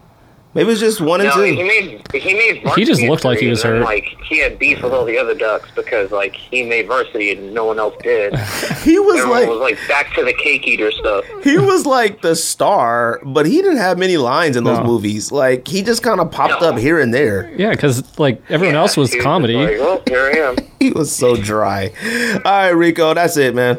maybe 0.53 0.67
it 0.67 0.71
was 0.71 0.79
just 0.79 0.99
one 1.01 1.21
and 1.21 1.29
no, 1.29 1.43
he 1.43 1.55
two. 1.55 1.63
made 1.63 2.11
he 2.13 2.33
made. 2.33 2.67
He 2.75 2.83
just 2.85 3.01
looked 3.01 3.23
like 3.23 3.39
he 3.39 3.47
was 3.47 3.63
and 3.63 3.73
then, 3.73 3.81
hurt. 3.81 3.85
Like 3.85 4.03
he 4.27 4.39
had 4.39 4.57
beef 4.59 4.81
with 4.81 4.91
all 4.93 5.05
the 5.05 5.17
other 5.17 5.33
Ducks 5.35 5.69
because 5.75 6.11
like 6.11 6.35
he 6.35 6.63
made 6.63 6.87
varsity 6.87 7.31
and 7.33 7.53
no 7.53 7.65
one 7.65 7.79
else 7.79 7.95
did. 8.03 8.33
He 8.79 8.97
was 8.97 9.19
Everyone 9.19 9.39
like 9.41 9.49
was 9.49 9.59
like 9.59 9.87
back 9.89 10.13
to 10.15 10.23
the 10.23 10.33
cake 10.33 10.65
eater 10.65 10.89
stuff. 10.91 11.25
he 11.43 11.57
was 11.57 11.85
like 11.85 12.21
the 12.21 12.33
star, 12.35 13.19
but 13.25 13.45
he 13.45 13.61
didn't 13.61 13.77
have 13.77 13.97
many 13.99 14.15
lines 14.17 14.55
in 14.55 14.63
those 14.63 14.79
No. 14.79 14.85
movies. 14.85 15.31
Like 15.33 15.67
he 15.67 15.83
just 15.83 16.01
kind 16.01 16.19
of 16.21 16.31
popped 16.31 16.61
No. 16.61 16.69
up 16.69 16.77
here 16.79 16.99
and 16.99 17.13
there. 17.13 17.51
yeah, 17.57 17.71
because 17.71 18.17
like 18.17 18.41
everyone 18.49 18.75
Yeah, 18.75 18.81
else 18.81 18.95
was 18.97 19.11
he 19.11 19.17
just 19.17 19.25
comedy. 19.25 19.55
like, 19.55 19.77
well, 19.79 20.01
here 20.07 20.31
I 20.33 20.37
am. 20.39 20.55
He 20.79 20.91
was 20.91 21.13
so 21.13 21.35
dry. 21.35 21.91
All 22.35 22.39
right, 22.51 22.69
Rico, 22.69 23.13
that's 23.13 23.35
it, 23.35 23.53
man. 23.53 23.77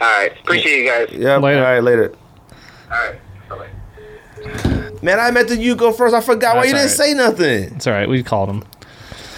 All 0.00 0.06
right, 0.06 0.32
appreciate 0.42 0.82
you 0.84 0.88
guys. 0.88 1.08
Yeah, 1.10 1.38
Later. 1.38 1.64
All 1.64 1.72
right, 1.72 1.82
later. 1.82 2.14
All 2.92 3.10
right, 3.10 3.18
bye. 3.48 4.74
Man, 5.02 5.20
I 5.20 5.30
meant 5.30 5.48
that 5.48 5.58
you 5.60 5.74
go 5.76 5.92
first. 5.92 6.14
I 6.14 6.20
forgot 6.20 6.56
why 6.56 6.62
That's 6.62 6.68
you 6.68 6.74
didn't 6.74 6.90
all 6.90 6.96
say 6.96 7.14
nothing. 7.14 7.76
It's 7.76 7.86
all 7.86 7.92
right. 7.92 8.08
We 8.08 8.22
called 8.22 8.48
him. 8.50 8.64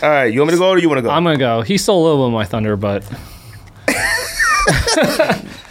All 0.02 0.08
right, 0.08 0.32
you 0.32 0.40
want 0.40 0.48
me 0.48 0.54
to 0.54 0.58
go 0.58 0.70
or 0.70 0.78
you 0.78 0.88
want 0.88 0.98
to 0.98 1.02
go? 1.02 1.10
I'm 1.10 1.22
gonna 1.24 1.36
go. 1.36 1.60
He 1.60 1.76
stole 1.76 2.02
a 2.02 2.04
little 2.08 2.24
bit 2.24 2.28
of 2.28 2.32
my 2.32 2.44
thunder, 2.46 2.76
but. 2.76 3.04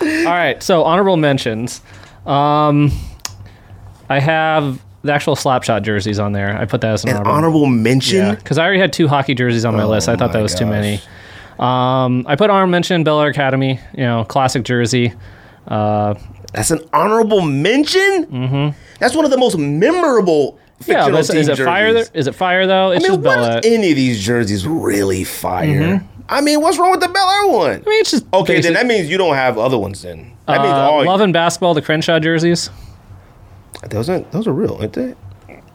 All 0.02 0.34
right, 0.36 0.62
so 0.62 0.84
honorable 0.84 1.18
mentions. 1.18 1.82
Um, 2.26 2.92
I 4.10 4.20
have 4.20 4.80
the 5.04 5.14
actual 5.14 5.36
Slapshot 5.36 5.84
jerseys 5.84 6.20
on 6.20 6.32
there. 6.34 6.56
I 6.58 6.66
put 6.66 6.82
that 6.82 6.92
as 6.94 7.04
an, 7.04 7.10
An 7.10 7.16
honorable. 7.18 7.32
honorable 7.38 7.66
mention. 7.68 8.18
Yeah, 8.18 8.36
because 8.36 8.58
I 8.58 8.64
already 8.66 8.80
had 8.80 8.94
two 8.94 9.08
hockey 9.08 9.34
jerseys 9.36 9.66
on 9.66 9.76
my 9.76 9.84
Oh 9.84 9.90
list. 9.90 10.10
I 10.10 10.16
thought 10.16 10.34
that 10.34 10.42
was 10.42 10.54
too 10.54 10.66
gosh. 10.66 10.72
many. 10.72 11.02
Um, 11.60 12.26
I 12.28 12.36
put 12.36 12.50
honorable 12.50 12.72
mention 12.72 13.04
Bel 13.04 13.20
Air 13.22 13.30
Academy. 13.30 13.80
You 13.94 14.04
know, 14.04 14.24
classic 14.26 14.64
jersey. 14.64 15.14
Uh, 15.68 16.16
That's 16.54 16.72
an 16.72 16.80
honorable 16.94 17.42
mention. 17.42 18.26
Mm-hmm. 18.26 18.78
That's 19.00 19.16
one 19.16 19.26
of 19.26 19.32
the 19.32 19.38
most 19.38 19.58
memorable. 19.58 20.60
yeah, 20.86 21.08
is, 21.10 21.30
is 21.30 21.48
it 21.50 21.58
fire? 21.58 21.88
Is 22.14 22.28
it 22.28 22.34
fire 22.36 22.66
though? 22.66 22.92
It's 22.92 23.06
I 23.06 23.10
mean, 23.10 23.22
just 23.22 23.24
Bel 23.24 23.56
what 23.56 23.66
any 23.66 23.90
of 23.92 23.96
these 23.96 24.24
jerseys 24.24 24.66
really 24.68 25.24
fire? 25.24 26.04
I 26.32 26.42
mean, 26.42 26.62
what's 26.62 26.78
wrong 26.78 26.92
with 26.92 27.00
the 27.02 27.08
Bel 27.10 27.30
Air 27.30 27.48
one? 27.48 27.72
I 27.72 27.90
mean, 27.90 28.00
it's 28.02 28.12
just 28.12 28.26
Okay, 28.34 28.56
basic. 28.58 28.64
then 28.64 28.74
that 28.74 28.86
means 28.86 29.10
you 29.10 29.18
don't 29.18 29.36
have 29.36 29.58
other 29.58 29.78
ones. 29.78 30.02
Then 30.04 30.32
that 30.48 30.62
means 30.62 30.74
Uh, 30.74 30.90
all 30.92 31.06
love 31.06 31.22
and 31.22 31.34
basketball, 31.34 31.74
the 31.74 31.82
Crenshaw 31.82 32.20
jerseys. 32.20 32.70
those 33.90 34.10
aren't 34.10 34.32
those 34.32 34.48
are 34.48 34.54
real, 34.54 34.78
aren't 34.80 34.94
they? 34.94 35.16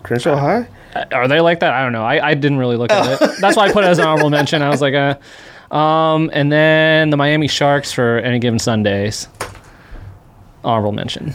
Crenshaw 0.03 0.37
High. 0.37 0.67
Are 1.13 1.27
they 1.27 1.41
like 1.41 1.61
that? 1.61 1.73
I 1.73 1.83
don't 1.83 1.93
know. 1.93 2.05
I, 2.05 2.31
I 2.31 2.35
didn't 2.35 2.59
really 2.59 2.77
look 2.77 2.93
at 2.93 3.21
it. 3.21 3.31
That's 3.41 3.57
why 3.57 3.67
I 3.67 3.73
put 3.73 3.83
it 3.85 3.89
as 3.89 3.99
an 3.99 4.07
honorable 4.07 4.31
mention. 4.31 4.63
I 4.63 4.69
was 4.69 4.81
like, 4.81 4.95
uh, 4.95 5.75
um, 5.75 6.31
and 6.33 6.53
then 6.53 7.11
the 7.11 7.17
Miami 7.17 7.49
Sharks 7.49 7.91
for 7.93 8.19
any 8.19 8.39
given 8.39 8.59
Sundays. 8.61 9.27
Honorable 10.65 10.93
mention. 10.93 11.35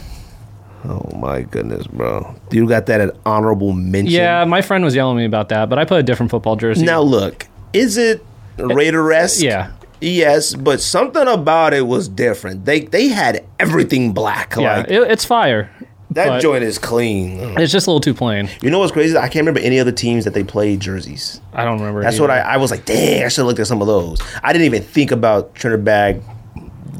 Oh 0.84 1.10
my 1.14 1.42
goodness, 1.42 1.86
bro! 1.86 2.34
You 2.50 2.66
got 2.66 2.86
that 2.86 3.00
at 3.00 3.14
honorable 3.26 3.72
mention. 3.72 4.14
Yeah, 4.14 4.44
my 4.44 4.62
friend 4.62 4.82
was 4.82 4.94
yelling 4.94 5.18
at 5.18 5.20
me 5.20 5.26
about 5.26 5.50
that, 5.50 5.68
but 5.68 5.78
I 5.78 5.84
put 5.84 6.00
a 6.00 6.02
different 6.02 6.30
football 6.30 6.56
jersey. 6.56 6.84
Now 6.84 7.02
look, 7.02 7.46
is 7.72 7.96
it 7.96 8.24
Raider-esque? 8.56 9.42
Yeah. 9.42 9.72
Yes, 10.00 10.54
but 10.54 10.80
something 10.80 11.28
about 11.28 11.74
it 11.74 11.86
was 11.86 12.08
different. 12.08 12.64
They 12.64 12.80
they 12.80 13.08
had 13.08 13.44
everything 13.58 14.14
black. 14.14 14.54
Yeah, 14.56 14.78
like 14.78 14.88
it, 14.88 15.10
it's 15.10 15.26
fire. 15.26 15.70
that 16.12 16.40
joint 16.40 16.64
is 16.64 16.78
clean. 16.78 17.38
It's 17.58 17.70
just 17.70 17.86
a 17.86 17.90
little 17.90 18.00
too 18.00 18.14
plain. 18.14 18.48
You 18.62 18.70
know 18.70 18.78
what's 18.78 18.92
crazy? 18.92 19.16
I 19.16 19.28
can't 19.28 19.46
remember 19.46 19.60
any 19.60 19.78
other 19.78 19.92
teams 19.92 20.24
that 20.24 20.32
they 20.32 20.42
played 20.42 20.80
jerseys. 20.80 21.40
I 21.52 21.64
don't 21.64 21.78
remember. 21.78 22.02
That's 22.02 22.16
either. 22.16 22.22
what 22.22 22.30
I, 22.30 22.38
I 22.38 22.56
was 22.56 22.70
like. 22.70 22.86
Dang, 22.86 23.24
I 23.24 23.28
should 23.28 23.42
have 23.42 23.46
looked 23.46 23.60
at 23.60 23.66
some 23.66 23.82
of 23.82 23.86
those. 23.86 24.18
I 24.42 24.54
didn't 24.54 24.64
even 24.64 24.82
think 24.82 25.10
about 25.10 25.54
Trinidad, 25.54 26.22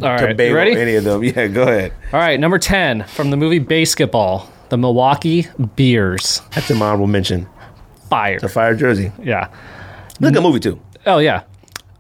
All 0.03 0.09
right, 0.09 0.39
you 0.39 0.55
ready? 0.55 0.77
any 0.77 0.95
of 0.97 1.05
them. 1.05 1.23
Yeah, 1.25 1.47
go 1.49 1.63
ahead. 1.63 1.93
All 2.13 2.21
right, 2.21 2.39
number 2.39 2.59
10 2.59 3.05
from 3.05 3.31
the 3.31 3.37
movie 3.37 3.61
BASEketball, 3.61 4.47
the 4.71 4.79
Milwaukee 4.79 5.47
Beers. 5.77 6.43
That's 6.55 6.71
an 6.71 6.81
honorable 6.83 7.07
mention. 7.07 7.47
fire. 8.09 8.39
The 8.41 8.49
fire 8.49 8.75
jersey. 8.75 9.13
Yeah. 9.23 9.49
Look 10.21 10.29
at 10.29 10.35
the 10.35 10.41
movie 10.41 10.61
too. 10.61 10.81
Oh 11.07 11.19
yeah. 11.19 11.43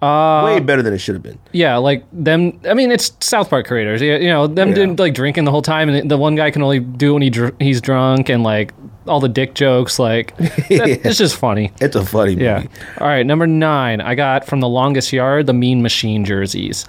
Uh, 0.02 0.42
Way 0.46 0.60
better 0.60 0.80
than 0.82 0.94
it 0.94 0.98
should 0.98 1.14
have 1.14 1.22
been. 1.22 1.38
Yeah, 1.52 1.76
like 1.76 2.06
them. 2.10 2.58
I 2.66 2.72
mean, 2.72 2.90
it's 2.90 3.12
South 3.20 3.50
Park 3.50 3.66
creators. 3.66 4.00
You 4.00 4.14
you 4.14 4.28
know, 4.28 4.46
them 4.46 4.68
Yeah. 4.70 4.74
didn't 4.74 4.98
like 4.98 5.12
drinking 5.12 5.44
the 5.44 5.50
whole 5.50 5.60
time, 5.60 5.90
and 5.90 6.10
the 6.10 6.16
one 6.16 6.36
guy 6.36 6.50
can 6.50 6.62
only 6.62 6.80
do 6.80 7.10
it 7.10 7.12
when 7.12 7.22
he 7.22 7.28
dr- 7.30 7.54
he's 7.60 7.82
drunk, 7.82 8.30
and 8.30 8.42
like 8.42 8.72
all 9.06 9.20
the 9.20 9.28
dick 9.28 9.54
jokes. 9.54 9.98
Like, 9.98 10.34
that- 10.38 11.00
it's 11.04 11.18
just 11.18 11.36
funny. 11.36 11.70
It's 11.82 11.96
a 11.96 12.04
funny 12.04 12.32
movie. 12.32 12.44
Yeah. 12.44 12.64
All 12.98 13.08
right, 13.08 13.26
number 13.26 13.46
nine. 13.46 14.00
I 14.00 14.14
got 14.14 14.46
from 14.46 14.60
the 14.60 14.68
longest 14.68 15.12
yard 15.12 15.46
the 15.46 15.52
Mean 15.52 15.82
Machine 15.82 16.24
jerseys, 16.24 16.86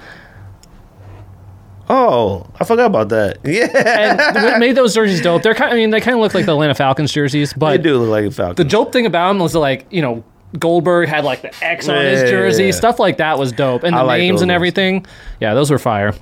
Oh, 1.90 2.48
I 2.60 2.64
forgot 2.64 2.86
about 2.88 3.10
that. 3.10 3.40
Yeah, 3.44 3.66
and 4.36 4.44
what 4.44 4.60
made 4.60 4.76
those 4.76 4.94
jerseys 4.94 5.22
dope. 5.22 5.42
They're 5.44 5.56
kind. 5.56 5.74
I 5.74 5.76
mean, 5.76 5.90
they 5.90 6.00
kind 6.02 6.16
of 6.16 6.22
look 6.22 6.34
like 6.34 6.46
the 6.46 6.54
Atlanta 6.54 6.76
Falcons 6.76 7.12
jerseys, 7.12 7.54
but 7.54 7.72
they 7.72 7.78
do 7.78 7.98
look 7.98 8.10
like 8.10 8.26
a 8.26 8.32
Falcon. 8.32 8.56
the 8.56 8.64
dope 8.70 8.94
thing 8.94 9.06
about 9.06 9.30
them 9.30 9.40
was 9.40 9.56
like 9.56 9.86
you 9.90 10.02
know. 10.02 10.24
Goldberg 10.60 11.08
had 11.08 11.24
like 11.24 11.42
the 11.44 11.64
X 11.64 11.88
on 11.88 11.96
his 12.04 12.30
jersey, 12.30 12.66
yeah. 12.66 12.72
stuff 12.72 13.00
like 13.00 13.16
that 13.20 13.40
was 13.40 13.54
dope, 13.54 13.84
and 13.84 13.96
the 13.96 14.04
like 14.04 14.20
names 14.20 14.40
those 14.40 14.42
and 14.42 14.52
everything. 14.52 15.06
Yeah, 15.40 15.54
those 15.54 15.72
were 15.72 15.80
fire. 15.80 16.14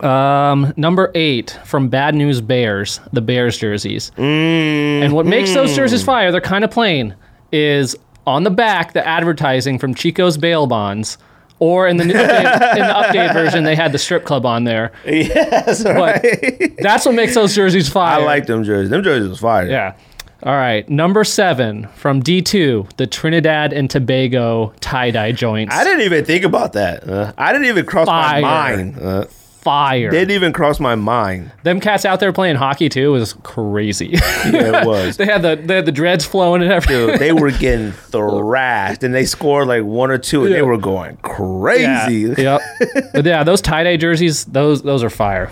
Um, 0.00 0.72
number 0.76 1.12
eight 1.14 1.56
from 1.64 1.88
Bad 1.88 2.16
News 2.16 2.40
Bears, 2.40 2.98
the 3.12 3.20
Bears 3.20 3.56
jerseys. 3.56 4.10
Mm, 4.16 5.02
And 5.04 5.12
what 5.12 5.24
makes 5.24 5.54
those 5.54 5.74
jerseys 5.76 6.02
fire, 6.02 6.32
they're 6.32 6.40
kind 6.40 6.64
of 6.64 6.72
plain, 6.72 7.14
is 7.52 7.94
on 8.26 8.42
the 8.42 8.50
back 8.50 8.92
the 8.92 9.06
advertising 9.06 9.78
from 9.78 9.94
Chico's 9.94 10.36
bail 10.36 10.66
bonds. 10.66 11.16
Or 11.60 11.86
in 11.86 11.96
the, 11.96 12.04
new 12.04 12.14
update, 12.14 12.72
in 12.72 12.86
the 12.86 12.94
update 12.94 13.32
version, 13.32 13.64
they 13.64 13.76
had 13.76 13.92
the 13.92 13.98
strip 13.98 14.24
club 14.24 14.44
on 14.44 14.64
there. 14.64 14.92
yes, 15.06 15.84
right. 15.84 16.76
that's 16.78 17.06
what 17.06 17.14
makes 17.14 17.34
those 17.34 17.54
jerseys 17.54 17.88
fire. 17.88 18.20
I 18.20 18.24
like 18.24 18.46
them 18.46 18.64
jerseys. 18.64 18.90
Them 18.90 19.02
jerseys 19.02 19.28
was 19.28 19.38
fire. 19.38 19.68
Yeah. 19.68 19.94
All 20.42 20.52
right. 20.52 20.86
Number 20.90 21.24
seven 21.24 21.88
from 21.94 22.22
D2, 22.22 22.96
the 22.96 23.06
Trinidad 23.06 23.72
and 23.72 23.88
Tobago 23.88 24.74
tie 24.80 25.10
dye 25.10 25.32
joints. 25.32 25.74
I 25.74 25.84
didn't 25.84 26.02
even 26.02 26.24
think 26.24 26.44
about 26.44 26.74
that. 26.74 27.08
Uh, 27.08 27.32
I 27.38 27.52
didn't 27.52 27.68
even 27.68 27.86
cross 27.86 28.06
Fire. 28.08 28.42
my 28.42 28.76
mind. 28.76 28.98
Uh, 28.98 29.24
fire. 29.64 30.10
didn't 30.10 30.30
even 30.30 30.52
cross 30.52 30.78
my 30.78 30.94
mind. 30.94 31.50
Them 31.64 31.80
cats 31.80 32.04
out 32.04 32.20
there 32.20 32.32
playing 32.32 32.56
hockey 32.56 32.88
too 32.88 33.12
was 33.12 33.32
crazy. 33.42 34.08
Yeah, 34.12 34.82
it 34.82 34.86
was. 34.86 35.16
they 35.16 35.24
had 35.24 35.42
the 35.42 35.56
they 35.56 35.76
had 35.76 35.86
the 35.86 35.92
dreads 35.92 36.24
flowing 36.24 36.62
and 36.62 36.70
everything. 36.70 37.08
Dude, 37.08 37.18
they 37.18 37.32
were 37.32 37.50
getting 37.50 37.92
thrashed, 38.10 39.02
and 39.02 39.14
they 39.14 39.24
scored 39.24 39.66
like 39.66 39.82
one 39.82 40.10
or 40.10 40.18
two, 40.18 40.44
and 40.44 40.54
they 40.54 40.62
were 40.62 40.76
going 40.78 41.16
crazy. 41.18 42.34
Yeah. 42.40 42.58
yep. 42.84 43.12
But 43.12 43.24
yeah, 43.24 43.42
those 43.42 43.60
tie 43.60 43.82
dye 43.82 43.96
jerseys, 43.96 44.44
those 44.44 44.82
those 44.82 45.02
are 45.02 45.10
fire. 45.10 45.50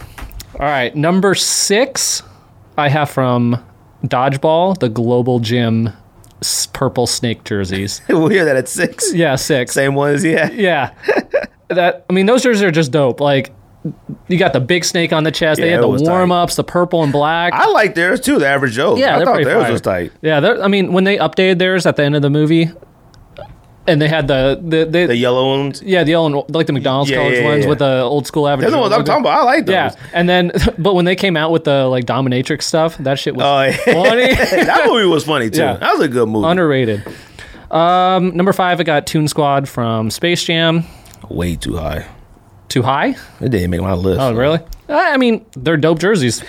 All 0.55 0.67
right, 0.67 0.95
number 0.95 1.35
six, 1.35 2.23
I 2.77 2.91
have 2.91 3.11
from 3.11 3.65
Dodgeball, 4.05 4.79
the 4.79 4.91
Global 4.91 5.41
Gym 5.41 5.91
purple 6.73 7.07
snake 7.07 7.45
jerseys. 7.45 8.01
we'll 8.09 8.29
hear 8.29 8.45
that 8.45 8.57
at 8.57 8.69
six. 8.69 9.15
Yeah, 9.15 9.37
six. 9.37 9.73
Same 9.73 9.95
one 9.95 10.13
as 10.15 10.25
yeah. 10.25 10.51
Yeah. 10.51 10.93
that 11.69 12.05
I 12.11 12.13
mean, 12.13 12.27
those 12.27 12.43
jerseys 12.43 12.63
are 12.63 12.71
just 12.71 12.91
dope. 12.91 13.21
Like, 13.21 13.53
you 14.29 14.39
got 14.39 14.53
the 14.53 14.61
big 14.61 14.85
snake 14.85 15.13
on 15.13 15.25
the 15.25 15.31
chest. 15.33 15.61
they 15.61 15.71
had 15.71 15.83
the 15.83 15.89
was 15.89 16.03
tight. 16.03 16.11
warm 16.11 16.31
ups, 16.33 16.55
the 16.57 16.65
purple 16.65 17.03
and 17.03 17.13
black. 17.13 17.53
I 17.53 17.67
like 17.69 17.95
theirs 17.95 18.21
too. 18.21 18.39
The 18.39 18.47
average 18.47 18.75
Joe. 18.75 18.97
yeah, 18.97 19.15
I 19.15 19.17
they're 19.19 19.27
thought 19.27 19.45
theirs 19.45 19.63
fire. 19.65 19.73
was 19.73 19.81
tight. 19.81 20.13
Yeah, 20.23 20.41
they're- 20.41 20.63
I 20.63 20.69
mean, 20.69 20.93
when 20.93 21.05
they 21.05 21.17
updated 21.19 21.59
theirs 21.59 21.85
at 21.87 21.97
the 21.97 22.05
end 22.05 22.15
of 22.15 22.23
the 22.23 22.31
movie, 22.31 22.71
and 23.89 24.01
they 24.01 24.07
had 24.07 24.29
the 24.29 24.61
the, 24.63 24.85
the, 24.85 25.07
The 25.07 25.17
yellow 25.17 25.59
ones. 25.59 25.83
yeah 25.83 26.05
the 26.05 26.15
old 26.15 26.55
like 26.55 26.69
the 26.69 26.73
McDonald's 26.73 27.11
Yeah, 27.11 27.17
colored 27.17 27.35
yeah, 27.35 27.45
ones 27.45 27.65
yeah. 27.65 27.69
with 27.69 27.79
the 27.81 28.03
old 28.03 28.29
school 28.29 28.47
average. 28.47 28.63
They're 28.63 28.71
the 28.71 28.79
ones 28.79 28.93
I'm 28.95 29.05
talking 29.05 29.23
about. 29.25 29.41
I 29.41 29.43
like 29.43 29.67
those. 29.67 29.73
Yeah, 29.75 29.95
and 30.15 30.29
then 30.29 30.53
but 30.79 30.95
when 30.95 31.05
they 31.05 31.17
came 31.17 31.37
out 31.37 31.51
with 31.51 31.65
the 31.65 31.87
like 31.89 32.05
dominatrix 32.05 32.63
stuff, 32.63 32.97
that 32.99 33.19
shit 33.19 33.35
was 33.35 33.43
yeah. 33.45 33.93
funny, 33.93 34.35
that 34.65 34.85
movie 34.87 35.07
was 35.07 35.25
funny 35.25 35.51
too. 35.51 35.59
Yeah. 35.63 35.79
That 35.79 35.95
was 35.97 36.01
a 36.07 36.09
good 36.09 36.29
movie. 36.29 36.47
underrated. 36.47 37.03
Um, 37.73 38.37
number 38.37 38.53
five, 38.53 38.79
I 38.79 38.85
got 38.85 39.07
Toon 39.09 39.27
Squad 39.27 39.69
from 39.69 40.11
Space 40.13 40.45
Jam. 40.45 40.85
Way 41.29 41.57
too 41.57 41.77
high. 41.77 42.07
Too 42.73 42.81
high? 42.83 43.17
It 43.39 43.51
didn't 43.51 43.69
make 43.69 43.83
my 43.83 43.93
list. 43.93 44.19
Oh, 44.19 44.33
really? 44.33 44.59
Uh, 44.89 44.95
I 44.97 45.19
mean, 45.19 45.45
they're 45.55 45.77
dope 45.77 45.99
jerseys. 45.99 46.43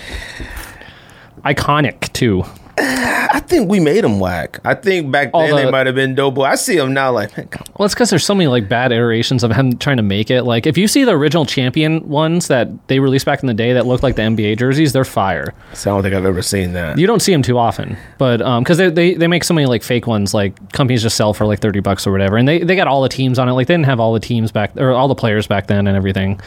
Iconic 1.44 2.10
too. 2.14 2.44
I 2.76 3.40
think 3.40 3.70
we 3.70 3.78
made 3.78 4.02
them 4.02 4.18
whack. 4.18 4.60
I 4.64 4.74
think 4.74 5.10
back 5.12 5.30
All 5.32 5.46
then 5.46 5.54
they 5.54 5.70
might 5.70 5.86
have 5.86 5.94
been 5.94 6.14
dope, 6.14 6.34
but 6.34 6.42
I 6.42 6.56
see 6.56 6.76
them 6.76 6.92
now 6.92 7.12
like, 7.12 7.36
man, 7.36 7.48
Well, 7.78 7.86
it's 7.86 7.94
because 7.94 8.10
there's 8.10 8.24
so 8.24 8.34
many 8.34 8.48
like 8.48 8.68
bad 8.68 8.90
iterations 8.90 9.44
of 9.44 9.52
him 9.52 9.76
trying 9.78 9.98
to 9.98 10.02
make 10.02 10.30
it. 10.30 10.42
Like, 10.42 10.66
if 10.66 10.76
you 10.76 10.88
see 10.88 11.04
the 11.04 11.12
original 11.12 11.46
champion 11.46 12.08
ones 12.08 12.48
that 12.48 12.88
they 12.88 12.98
released 13.00 13.26
back 13.26 13.42
in 13.42 13.46
the 13.46 13.54
day 13.54 13.72
that 13.74 13.86
look 13.86 14.02
like 14.02 14.16
the 14.16 14.22
NBA 14.22 14.58
jerseys, 14.58 14.92
they're 14.92 15.04
fire. 15.04 15.54
So 15.72 15.90
I 15.90 15.94
don't 15.94 16.02
think 16.02 16.14
I've 16.14 16.24
ever 16.24 16.42
seen 16.42 16.72
that. 16.72 16.98
You 16.98 17.06
don't 17.06 17.20
see 17.20 17.32
them 17.32 17.42
too 17.42 17.58
often, 17.58 17.96
but 18.18 18.42
um, 18.42 18.62
because 18.64 18.78
they, 18.78 18.90
they 18.90 19.14
they 19.14 19.26
make 19.28 19.44
so 19.44 19.54
many 19.54 19.66
like 19.66 19.82
fake 19.82 20.06
ones, 20.06 20.34
like 20.34 20.72
companies 20.72 21.02
just 21.02 21.16
sell 21.16 21.32
for 21.34 21.46
like 21.46 21.60
thirty 21.60 21.80
bucks 21.80 22.06
or 22.06 22.12
whatever, 22.12 22.36
and 22.36 22.48
they 22.48 22.60
they 22.60 22.76
got 22.76 22.88
all 22.88 23.02
the 23.02 23.08
teams 23.08 23.38
on 23.38 23.48
it. 23.48 23.52
Like 23.52 23.66
they 23.68 23.74
didn't 23.74 23.86
have 23.86 24.00
all 24.00 24.12
the 24.12 24.20
teams 24.20 24.50
back 24.50 24.76
or 24.76 24.90
all 24.92 25.08
the 25.08 25.14
players 25.14 25.46
back 25.46 25.66
then 25.68 25.86
and 25.86 25.96
everything. 25.96 26.40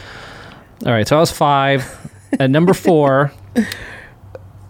All 0.84 0.92
right, 0.92 1.08
so 1.08 1.16
I 1.16 1.20
was 1.20 1.32
five. 1.32 1.84
At 2.38 2.50
number 2.50 2.74
four, 2.74 3.32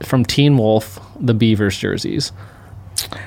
from 0.05 0.25
Teen 0.25 0.57
Wolf, 0.57 1.01
the 1.21 1.35
Beavers 1.35 1.77
jerseys. 1.77 2.33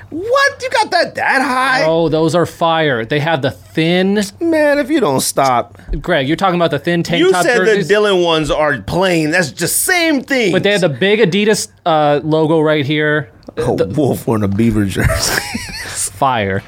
What? 0.09 0.61
You 0.61 0.69
got 0.69 0.91
that 0.91 1.15
that 1.15 1.41
high? 1.41 1.85
Oh, 1.85 2.09
those 2.09 2.35
are 2.35 2.45
fire. 2.45 3.05
They 3.05 3.19
have 3.19 3.41
the 3.41 3.51
thin. 3.51 4.15
Man, 4.41 4.79
if 4.79 4.89
you 4.89 4.99
don't 4.99 5.21
stop. 5.21 5.79
Greg, 6.01 6.27
you're 6.27 6.35
talking 6.37 6.55
about 6.55 6.71
the 6.71 6.79
thin 6.79 7.03
tank 7.03 7.19
You 7.21 7.31
top 7.31 7.43
said 7.43 7.57
jerseys. 7.57 7.87
the 7.87 7.93
Dillon 7.93 8.21
ones 8.21 8.51
are 8.51 8.81
plain. 8.81 9.31
That's 9.31 9.51
just 9.51 9.77
same 9.83 10.21
thing. 10.23 10.51
but 10.51 10.63
they 10.63 10.71
have 10.71 10.81
the 10.81 10.89
big 10.89 11.19
Adidas 11.19 11.69
uh, 11.85 12.19
logo 12.23 12.59
right 12.59 12.85
here. 12.85 13.31
a 13.57 13.73
wolf 13.73 14.27
wearing 14.27 14.43
a 14.43 14.47
beaver 14.49 14.85
jersey. 14.85 15.41
Fire. 16.11 16.61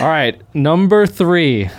All 0.00 0.08
right, 0.08 0.40
number 0.54 1.06
three. 1.06 1.70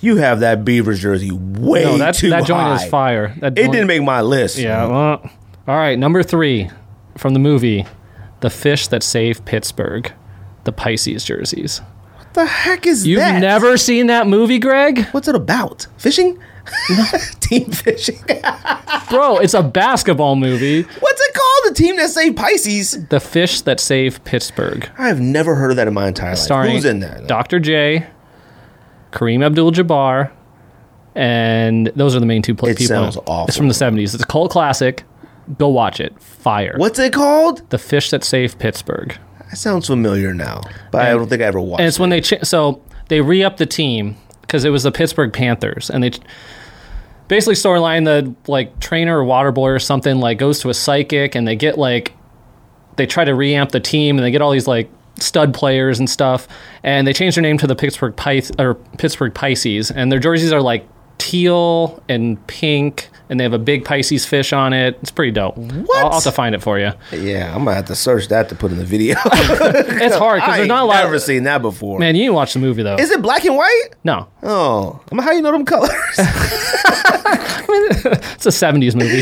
you 0.00 0.16
have 0.16 0.40
that 0.40 0.64
beaver's 0.64 1.00
jersey 1.00 1.30
way 1.30 1.84
No, 1.84 1.98
that 1.98 2.14
too 2.16 2.30
that 2.30 2.44
joint 2.46 2.62
high. 2.62 2.74
is 2.84 2.90
fire. 2.90 3.34
That 3.38 3.58
It 3.58 3.70
didn't 3.70 3.86
make 3.86 4.02
my 4.02 4.22
list. 4.22 4.58
Yeah. 4.58 4.86
Well, 4.86 5.30
all 5.68 5.76
right, 5.76 5.98
number 5.98 6.22
three 6.22 6.70
from 7.18 7.34
the 7.34 7.40
movie, 7.40 7.84
the 8.40 8.50
fish 8.50 8.86
that 8.88 9.02
saved 9.02 9.44
Pittsburgh, 9.44 10.12
the 10.64 10.72
Pisces 10.72 11.24
jerseys. 11.24 11.80
What 12.16 12.34
the 12.34 12.46
heck 12.46 12.86
is 12.86 13.02
that? 13.02 13.08
You've 13.08 13.40
never 13.40 13.76
seen 13.76 14.06
that 14.06 14.26
movie, 14.26 14.58
Greg? 14.58 15.04
What's 15.06 15.28
it 15.28 15.34
about? 15.34 15.86
Fishing? 15.98 16.38
team 17.40 17.70
fishing. 17.70 18.18
Bro, 19.08 19.38
it's 19.38 19.54
a 19.54 19.62
basketball 19.62 20.36
movie. 20.36 20.82
What's 20.82 21.20
it 21.20 21.34
called? 21.34 21.74
The 21.74 21.74
team 21.74 21.96
that 21.96 22.10
saved 22.10 22.36
Pisces. 22.36 23.06
The 23.08 23.20
fish 23.20 23.62
that 23.62 23.80
saved 23.80 24.24
Pittsburgh. 24.24 24.88
I 24.98 25.08
have 25.08 25.20
never 25.20 25.54
heard 25.54 25.70
of 25.70 25.76
that 25.78 25.88
in 25.88 25.94
my 25.94 26.06
entire 26.08 26.30
life. 26.30 26.38
Starring 26.38 26.72
Who's 26.72 26.84
in 26.84 27.00
that? 27.00 27.26
Dr. 27.26 27.58
J, 27.58 28.06
Kareem 29.12 29.44
Abdul-Jabbar, 29.44 30.30
and 31.14 31.86
those 31.96 32.14
are 32.14 32.20
the 32.20 32.26
main 32.26 32.42
two 32.42 32.54
pl- 32.54 32.68
It 32.68 32.76
people. 32.76 32.88
sounds 32.94 33.16
awful. 33.26 33.46
It's 33.48 33.56
from 33.56 33.68
the 33.68 33.74
70s. 33.74 34.14
It's 34.14 34.22
a 34.22 34.26
cult 34.26 34.50
classic. 34.50 35.04
Go 35.56 35.68
watch 35.68 36.00
it. 36.00 36.20
Fire. 36.20 36.74
What's 36.76 36.98
it 36.98 37.12
called? 37.12 37.68
The 37.70 37.78
fish 37.78 38.10
that 38.10 38.24
saved 38.24 38.58
Pittsburgh. 38.58 39.16
That 39.50 39.56
sounds 39.56 39.86
familiar 39.86 40.34
now, 40.34 40.60
but 40.90 41.02
I 41.06 41.10
don't 41.12 41.28
think 41.28 41.40
I 41.40 41.46
ever 41.46 41.60
watched. 41.60 41.80
And 41.80 41.88
it's 41.88 41.98
when 41.98 42.10
they 42.10 42.20
ch- 42.20 42.42
so 42.42 42.82
they 43.08 43.20
re 43.22 43.42
up 43.42 43.56
the 43.56 43.64
team 43.66 44.16
because 44.42 44.64
it 44.64 44.70
was 44.70 44.82
the 44.82 44.92
Pittsburgh 44.92 45.32
Panthers, 45.32 45.88
and 45.88 46.04
they 46.04 46.10
basically 47.28 47.54
storyline 47.54 48.04
the 48.04 48.34
like 48.50 48.78
trainer 48.80 49.18
or 49.18 49.24
water 49.24 49.50
boy 49.52 49.68
or 49.70 49.78
something 49.78 50.18
like 50.20 50.38
goes 50.38 50.60
to 50.60 50.68
a 50.70 50.74
psychic, 50.74 51.34
and 51.34 51.48
they 51.48 51.56
get 51.56 51.78
like 51.78 52.12
they 52.96 53.06
try 53.06 53.24
to 53.24 53.32
reamp 53.32 53.70
the 53.70 53.80
team, 53.80 54.18
and 54.18 54.24
they 54.24 54.30
get 54.30 54.42
all 54.42 54.50
these 54.50 54.66
like 54.66 54.90
stud 55.18 55.54
players 55.54 55.98
and 55.98 56.10
stuff, 56.10 56.46
and 56.82 57.06
they 57.06 57.12
change 57.14 57.34
their 57.34 57.42
name 57.42 57.56
to 57.58 57.66
the 57.66 57.74
Pittsburgh 57.76 58.14
Pis- 58.16 58.52
or 58.58 58.74
Pittsburgh 58.98 59.32
Pisces, 59.34 59.90
and 59.90 60.12
their 60.12 60.18
jerseys 60.20 60.52
are 60.52 60.60
like 60.60 60.86
teal 61.18 62.02
and 62.08 62.44
pink. 62.46 63.08
And 63.30 63.38
they 63.38 63.44
have 63.44 63.52
a 63.52 63.58
big 63.58 63.84
Pisces 63.84 64.24
fish 64.24 64.54
on 64.54 64.72
it. 64.72 64.98
It's 65.02 65.10
pretty 65.10 65.32
dope. 65.32 65.58
What? 65.58 65.98
I'll, 65.98 66.06
I'll 66.06 66.12
have 66.14 66.22
to 66.22 66.32
find 66.32 66.54
it 66.54 66.62
for 66.62 66.78
you. 66.78 66.92
yeah, 67.12 67.52
I'm 67.54 67.64
gonna 67.64 67.74
have 67.76 67.84
to 67.86 67.94
search 67.94 68.28
that 68.28 68.48
to 68.48 68.54
put 68.54 68.72
in 68.72 68.78
the 68.78 68.86
video. 68.86 69.16
It's 70.00 70.16
hard 70.16 70.40
because 70.40 70.56
there's 70.56 70.68
not 70.68 70.84
a 70.84 70.86
lot. 70.86 70.96
I've 70.96 71.04
never 71.04 71.18
seen 71.18 71.42
that 71.42 71.60
before. 71.60 71.98
man, 71.98 72.14
you 72.16 72.22
didn't 72.22 72.36
watch 72.36 72.54
the 72.54 72.58
movie 72.60 72.82
though. 72.82 72.96
Is 72.96 73.10
it 73.10 73.20
black 73.20 73.44
and 73.44 73.54
white? 73.54 73.88
no, 74.02 74.28
Oh, 74.42 74.98
I 75.12 75.14
mean, 75.14 75.22
how 75.24 75.32
you 75.32 75.42
know 75.42 75.52
them 75.52 75.66
colors? 75.66 75.92
It's 77.70 78.46
a 78.46 78.50
70s 78.50 78.94
movie. 78.94 79.20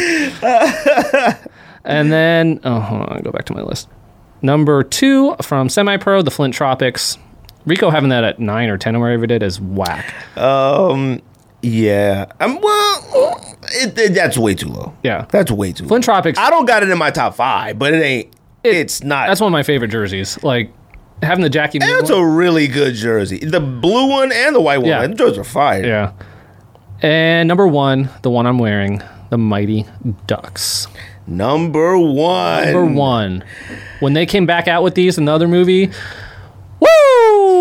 and 1.85 2.13
then, 2.13 2.61
oh, 2.65 2.81
hold 2.81 3.03
on, 3.09 3.23
go 3.23 3.31
back 3.33 3.45
to 3.47 3.55
my 3.55 3.63
list. 3.63 3.89
Number 4.43 4.83
two 4.83 5.35
from 5.43 5.69
Semi 5.69 5.97
Pro, 5.97 6.23
the 6.23 6.31
Flint 6.31 6.55
Tropics. 6.55 7.19
Rico 7.65 7.91
having 7.91 8.11
that 8.11 8.23
at 8.23 8.39
nine 8.39 8.69
or 8.69 8.79
10 8.79 8.95
or 8.97 9.01
wherever 9.01 9.25
it 9.25 9.29
did 9.29 9.43
is 9.43 9.61
whack. 9.61 10.15
um, 10.39 11.21
yeah. 11.67 12.27
Um, 12.41 12.61
well, 12.61 13.57
it, 13.73 13.99
it- 13.99 14.15
that's 14.15 14.39
way 14.39 14.55
too 14.55 14.69
low. 14.69 14.95
Yeah. 15.03 15.27
that's 15.31 15.51
way 15.51 15.73
too. 15.73 15.87
Flint 15.87 16.05
low. 16.07 16.15
Tropics, 16.15 16.39
I 16.39 16.51
don't 16.51 16.67
got 16.67 16.83
it 16.83 16.89
in 16.91 16.99
my 16.99 17.11
top 17.11 17.35
five, 17.35 17.79
but 17.79 17.93
it 17.95 18.03
ain't. 18.03 18.35
it's 18.65 19.03
not. 19.03 19.29
that's 19.29 19.41
one 19.41 19.49
of 19.49 19.53
my 19.53 19.63
favorite 19.63 19.89
jerseys. 19.91 20.43
Like, 20.43 20.73
having 21.23 21.43
the 21.43 21.51
Jackie 21.51 21.79
Moon 21.79 21.89
That's 21.89 22.11
one- 22.11 22.21
a 22.21 22.27
really 22.29 22.69
good 22.69 22.95
jersey. 22.95 23.39
The 23.39 23.61
blue 23.61 24.09
one 24.09 24.33
and 24.33 24.55
the 24.55 24.61
white 24.61 24.79
one. 24.79 24.89
Yeah. 24.89 25.07
The 25.07 25.15
jerseys 25.15 25.39
are 25.39 25.45
fire. 25.45 25.85
Yeah. 25.85 26.13
And 27.03 27.47
number 27.49 27.67
one, 27.67 28.09
the 28.23 28.31
one 28.31 28.47
I'm 28.47 28.59
wearing, 28.59 29.03
the 29.31 29.39
Mighty 29.39 29.85
Ducks. 30.27 30.87
Number 31.27 31.99
one. 31.99 32.65
Number 32.73 32.87
one. 32.87 33.45
When 34.01 34.13
they 34.15 34.27
came 34.27 34.47
back 34.47 34.69
out 34.69 34.83
with 34.83 34.95
these 34.95 35.19
in 35.19 35.25
the 35.27 35.33
other 35.33 35.49
movie, 35.49 35.91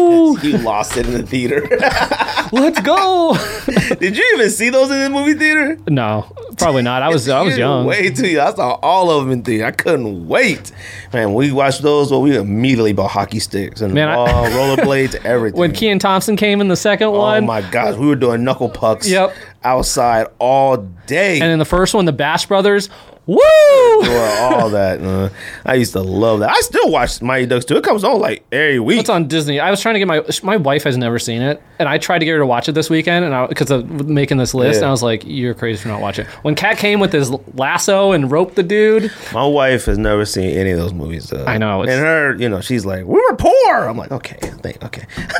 go! 0.09 0.37
You 0.41 0.57
lost 0.59 0.97
it 0.97 1.05
in 1.07 1.13
the 1.13 1.23
theater. 1.23 1.61
Let's 2.51 2.79
go! 2.81 3.35
Did 3.99 4.17
you 4.17 4.31
even 4.35 4.49
see 4.49 4.69
those 4.69 4.89
in 4.91 4.99
the 4.99 5.09
movie 5.09 5.33
theater? 5.33 5.77
no, 5.87 6.31
probably 6.57 6.81
not. 6.83 7.01
I 7.03 7.09
was 7.09 7.27
I 7.27 7.41
was 7.41 7.57
young. 7.65 7.85
Way 7.85 8.09
too 8.11 8.27
young. 8.27 8.47
I 8.47 8.53
saw 8.55 8.73
all 8.81 9.09
of 9.09 9.23
them 9.23 9.31
in 9.31 9.43
theater. 9.43 9.65
I 9.65 9.71
couldn't 9.71 10.27
wait. 10.27 10.71
Man, 11.13 11.33
we 11.33 11.51
watched 11.51 11.81
those. 11.81 12.11
Well, 12.11 12.21
we 12.21 12.35
immediately 12.37 12.93
bought 12.93 13.11
hockey 13.11 13.39
sticks 13.39 13.81
and 13.81 13.93
Man, 13.93 14.07
I- 14.09 14.49
rollerblades, 14.51 15.15
everything. 15.25 15.59
When 15.59 15.71
Kenan 15.73 15.99
Thompson 15.99 16.35
came 16.35 16.61
in 16.61 16.67
the 16.67 16.75
second 16.75 17.07
oh 17.07 17.11
one, 17.19 17.45
my 17.45 17.61
gosh, 17.61 17.95
we 17.97 18.07
were 18.07 18.15
doing 18.15 18.43
knuckle 18.43 18.69
pucks. 18.69 19.07
Yep. 19.09 19.35
Outside 19.63 20.27
all 20.39 20.77
day. 21.07 21.39
and 21.41 21.51
in 21.51 21.59
the 21.59 21.65
first 21.65 21.93
one, 21.95 22.05
the 22.05 22.13
Bash 22.13 22.45
Brothers, 22.45 22.89
woo! 23.27 23.39
All 23.39 24.69
that. 24.69 25.01
uh, 25.01 25.29
I 25.65 25.75
used 25.75 25.93
to 25.93 26.01
love 26.01 26.39
that. 26.39 26.49
I 26.49 26.59
still 26.61 26.91
watch 26.91 27.21
Mighty 27.21 27.45
Ducks 27.45 27.65
too. 27.65 27.75
It 27.77 27.83
comes 27.83 28.03
on 28.03 28.19
like 28.19 28.43
every 28.51 28.79
week. 28.79 28.99
It's 28.99 29.09
on 29.09 29.27
Disney. 29.27 29.59
I 29.59 29.71
was 29.71 29.81
trying 29.81 29.95
to 29.95 29.99
get 29.99 30.07
my 30.07 30.21
my 30.43 30.57
wife 30.57 30.83
has 30.83 30.97
never 30.97 31.17
seen 31.19 31.41
it, 31.41 31.61
and 31.79 31.89
I 31.89 31.97
tried 31.97 32.19
to 32.19 32.25
get 32.25 32.31
her 32.33 32.39
to 32.39 32.45
watch 32.45 32.69
it 32.69 32.73
this 32.73 32.89
weekend, 32.89 33.25
and 33.25 33.33
I 33.33 33.47
because 33.47 33.71
of 33.71 34.07
making 34.07 34.37
this 34.37 34.53
list, 34.53 34.75
Yeah. 34.75 34.79
and 34.81 34.87
I 34.87 34.91
was 34.91 35.01
like, 35.03 35.23
"You're 35.25 35.53
crazy 35.53 35.81
for 35.81 35.87
not 35.87 36.01
watching." 36.01 36.25
it. 36.25 36.31
When 36.43 36.55
Cat 36.55 36.77
came 36.77 36.99
with 36.99 37.11
his 37.11 37.31
lasso 37.55 38.11
and 38.11 38.29
roped 38.31 38.55
the 38.55 38.63
dude, 38.63 39.11
My 39.33 39.45
wife 39.45 39.85
has 39.85 39.97
never 39.97 40.25
seen 40.25 40.55
any 40.57 40.71
of 40.71 40.77
those 40.79 40.93
movies. 40.93 41.31
Uh, 41.33 41.43
I 41.47 41.57
know, 41.57 41.81
and 41.81 41.89
her, 41.91 42.35
you 42.35 42.49
know, 42.49 42.61
she's 42.61 42.85
like, 42.85 43.05
"We 43.05 43.15
were 43.15 43.35
poor." 43.35 43.73
I'm 43.87 43.97
like, 43.97 44.11
"Okay, 44.11 44.37
thank, 44.61 44.83
okay." 44.83 45.05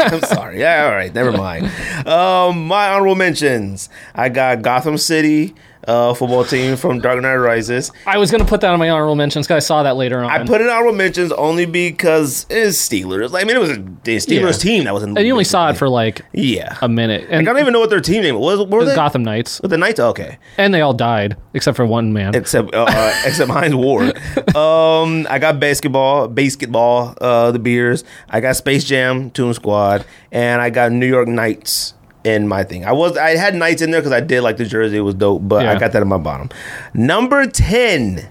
I'm 0.00 0.20
sorry. 0.22 0.60
Yeah, 0.60 0.84
all 0.86 0.92
right, 0.92 1.14
never 1.14 1.32
mind. 1.32 1.66
Um, 2.06 2.66
my 2.66 2.88
honorable 2.88 3.14
mentions: 3.14 3.88
I 4.14 4.28
got 4.28 4.62
Gotham 4.62 4.98
City 4.98 5.54
uh, 5.88 6.14
football 6.14 6.44
team 6.44 6.76
from 6.76 7.00
Dark 7.00 7.20
Knight 7.22 7.34
Rises. 7.36 7.90
I 8.06 8.18
was 8.18 8.30
gonna 8.30 8.44
put 8.44 8.60
that 8.62 8.70
on 8.70 8.78
my 8.78 8.90
honorable 8.90 9.16
mentions 9.16 9.46
because 9.46 9.64
I 9.64 9.66
saw 9.66 9.82
that 9.82 9.96
later 9.96 10.22
on. 10.22 10.30
I 10.30 10.44
put 10.44 10.60
it 10.60 10.68
honorable 10.68 10.96
mentions 10.96 11.32
only 11.32 11.66
because 11.66 12.46
it's 12.50 12.78
Steelers. 12.78 13.34
I 13.38 13.44
mean, 13.44 13.56
it 13.56 13.60
was 13.60 13.70
a 13.70 13.74
Steelers 13.78 14.52
Yeah. 14.64 14.70
team 14.70 14.84
that 14.84 14.94
was 14.94 15.02
in. 15.02 15.14
the 15.14 15.18
and 15.20 15.26
you 15.26 15.32
only 15.32 15.44
saw 15.44 15.70
it 15.70 15.76
for 15.76 15.88
like 15.88 16.22
yeah. 16.32 16.76
a 16.82 16.88
minute, 16.88 17.26
And 17.30 17.48
I 17.48 17.52
don't 17.52 17.60
even 17.60 17.72
know 17.72 17.80
what 17.80 17.90
their 17.90 18.00
team 18.00 18.22
name 18.22 18.36
was. 18.38 18.58
What 18.58 18.70
were 18.70 18.84
they? 18.84 18.94
Gotham 18.94 19.22
Knights, 19.22 19.60
With 19.60 19.70
the 19.70 19.78
Knights. 19.78 19.98
Okay. 20.00 20.38
and 20.58 20.72
they 20.72 20.80
all 20.80 20.94
died 20.94 21.36
except 21.54 21.76
for 21.76 21.84
one 21.86 22.12
man. 22.12 22.34
except 22.34 22.74
uh, 22.74 22.84
uh, 22.88 23.14
except 23.24 23.50
Hines 23.50 23.74
Ward. 23.74 24.16
Um, 24.56 25.26
I 25.28 25.38
got 25.38 25.58
basketball, 25.60 26.28
basketball, 26.28 27.14
uh, 27.20 27.50
the 27.50 27.58
beers. 27.58 28.04
I 28.28 28.40
got 28.40 28.56
Space 28.56 28.84
Jam, 28.84 29.30
Toon 29.30 29.54
Squad, 29.54 30.04
and 30.30 30.60
I 30.60 30.70
got 30.70 30.92
New 30.92 31.06
York 31.06 31.28
Knights 31.28 31.94
in 32.24 32.48
my 32.48 32.64
thing. 32.64 32.84
I 32.84 32.92
was 32.92 33.16
I 33.16 33.36
had 33.36 33.54
Knights 33.54 33.82
in 33.82 33.90
there 33.90 34.00
because 34.00 34.12
I 34.12 34.20
did 34.20 34.42
like 34.42 34.56
the 34.56 34.64
jersey; 34.64 34.98
it 34.98 35.00
was 35.00 35.14
dope. 35.14 35.42
But 35.46 35.66
I 35.66 35.78
got 35.78 35.92
that 35.92 36.02
in 36.02 36.08
my 36.08 36.18
bottom. 36.18 36.50
Number 36.94 37.46
ten 37.46 38.28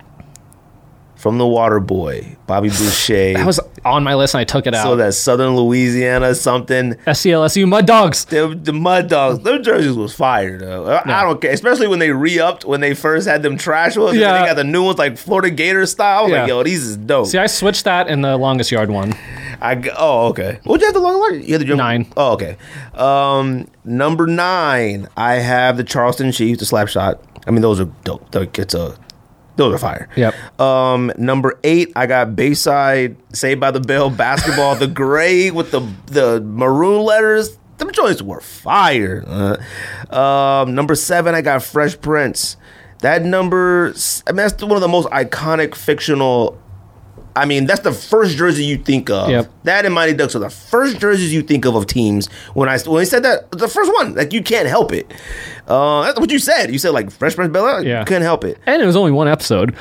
from 1.21 1.37
the 1.37 1.45
Water 1.45 1.79
Boy, 1.79 2.35
Bobby 2.47 2.69
Boucher. 2.69 3.33
that 3.33 3.45
was 3.45 3.59
on 3.85 4.03
my 4.03 4.15
list, 4.15 4.33
and 4.33 4.41
I 4.41 4.43
took 4.43 4.65
it 4.65 4.73
out. 4.73 4.83
so 4.83 4.95
that 4.95 5.13
Southern 5.13 5.55
Louisiana 5.55 6.33
something. 6.33 6.95
SCLSU 7.05 7.67
Mud 7.67 7.85
Dogs. 7.85 8.25
The, 8.25 8.47
the 8.59 8.73
Mud 8.73 9.07
Dogs, 9.07 9.39
those 9.43 9.63
jerseys 9.63 9.95
was 9.95 10.15
fire 10.15 10.57
though. 10.57 10.87
I, 10.87 11.19
I 11.19 11.23
don't 11.23 11.39
care, 11.39 11.51
especially 11.51 11.87
when 11.87 11.99
they 11.99 12.09
re-upped 12.11 12.65
when 12.65 12.81
they 12.81 12.95
first 12.95 13.27
had 13.27 13.43
them 13.43 13.55
trash 13.55 13.95
ones. 13.97 14.17
Yeah, 14.17 14.33
Yeah. 14.33 14.41
they 14.41 14.47
got 14.47 14.55
the 14.55 14.63
new 14.63 14.83
ones 14.83 14.97
like 14.97 15.15
Florida 15.17 15.51
Gator 15.51 15.85
style. 15.85 16.19
I 16.19 16.23
was 16.23 16.31
like, 16.31 16.47
yo, 16.47 16.63
these 16.63 16.83
is 16.87 16.97
dope. 16.97 17.27
See, 17.27 17.37
I 17.37 17.45
switched 17.45 17.83
that 17.85 18.07
in 18.07 18.21
the 18.21 18.35
longest 18.37 18.71
yard 18.71 18.89
one. 18.89 19.13
I 19.61 19.79
oh 19.95 20.29
okay. 20.29 20.59
What'd 20.63 20.81
you 20.81 20.87
have 20.87 20.95
the 20.95 20.99
long 21.01 21.19
line? 21.21 21.43
You 21.43 21.53
had 21.53 21.61
the 21.61 21.75
Nine. 21.75 22.11
Oh 22.17 22.33
okay. 22.33 22.57
Um, 22.95 23.67
number 23.85 24.25
nine, 24.25 25.07
I 25.15 25.35
have 25.35 25.77
the 25.77 25.83
Charlestown 25.83 26.31
Chiefs, 26.31 26.59
the 26.61 26.65
slap 26.65 26.87
shot. 26.87 27.21
I 27.47 27.51
mean, 27.51 27.61
those 27.61 27.79
are 27.79 27.85
dope. 28.03 28.35
It's 28.35 28.73
a 28.73 28.95
those 29.55 29.75
are 29.75 29.77
fire. 29.77 30.09
Yep. 30.15 30.59
Um, 30.59 31.11
number 31.17 31.59
eight, 31.63 31.91
I 31.95 32.07
got 32.07 32.35
Bayside 32.35 33.15
Saved 33.33 33.59
by 33.59 33.71
the 33.71 33.79
Bell 33.79 34.09
basketball, 34.09 34.75
the 34.75 34.87
gray 35.01 35.51
with 35.51 35.71
the 35.71 35.81
the 36.07 36.41
maroon 36.41 37.03
letters. 37.03 37.57
Them 37.77 37.91
joints 37.91 38.21
were 38.21 38.41
fire. 38.41 39.23
Uh, 39.27 40.15
um, 40.15 40.75
number 40.75 40.95
seven, 40.95 41.33
I 41.33 41.41
got 41.41 41.63
Fresh 41.63 41.99
Prince. 42.01 42.55
That 42.99 43.23
number, 43.23 43.93
I 44.27 44.31
mean, 44.31 44.37
that's 44.37 44.61
one 44.61 44.73
of 44.73 44.81
the 44.81 44.87
most 44.87 45.09
iconic 45.09 45.73
fictional. 45.73 46.61
I 47.35 47.45
mean, 47.45 47.65
that's 47.65 47.81
the 47.81 47.93
first 47.93 48.37
jersey 48.37 48.65
you 48.65 48.77
think 48.77 49.09
of. 49.09 49.29
Yep. 49.29 49.51
That 49.63 49.85
and 49.85 49.93
Mighty 49.93 50.13
Ducks 50.13 50.35
are 50.35 50.39
the 50.39 50.49
first 50.49 50.99
jerseys 50.99 51.33
you 51.33 51.41
think 51.41 51.65
of 51.65 51.75
of 51.75 51.87
teams. 51.87 52.27
When 52.53 52.67
I 52.67 52.77
when 52.79 52.97
they 52.97 53.05
said 53.05 53.23
that, 53.23 53.51
the 53.51 53.67
first 53.67 53.91
one, 53.93 54.15
like 54.15 54.33
you 54.33 54.43
can't 54.43 54.67
help 54.67 54.91
it. 54.91 55.11
Uh, 55.67 56.03
that's 56.03 56.19
what 56.19 56.31
you 56.31 56.39
said. 56.39 56.71
You 56.71 56.79
said 56.79 56.89
like 56.89 57.11
Fresh 57.11 57.35
Prince 57.35 57.53
Bella. 57.53 57.83
Yeah. 57.83 57.99
You 57.99 58.05
couldn't 58.05 58.23
help 58.23 58.43
it. 58.43 58.57
And 58.65 58.81
it 58.81 58.85
was 58.85 58.95
only 58.95 59.11
one 59.11 59.27
episode. 59.27 59.75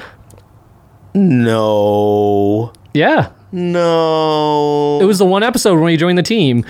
No. 1.14 2.72
Yeah. 2.94 3.32
No. 3.52 5.00
It 5.00 5.04
was 5.04 5.18
the 5.18 5.26
one 5.26 5.42
episode 5.42 5.80
when 5.80 5.90
you 5.90 5.98
joined 5.98 6.18
the 6.18 6.22
team. 6.22 6.64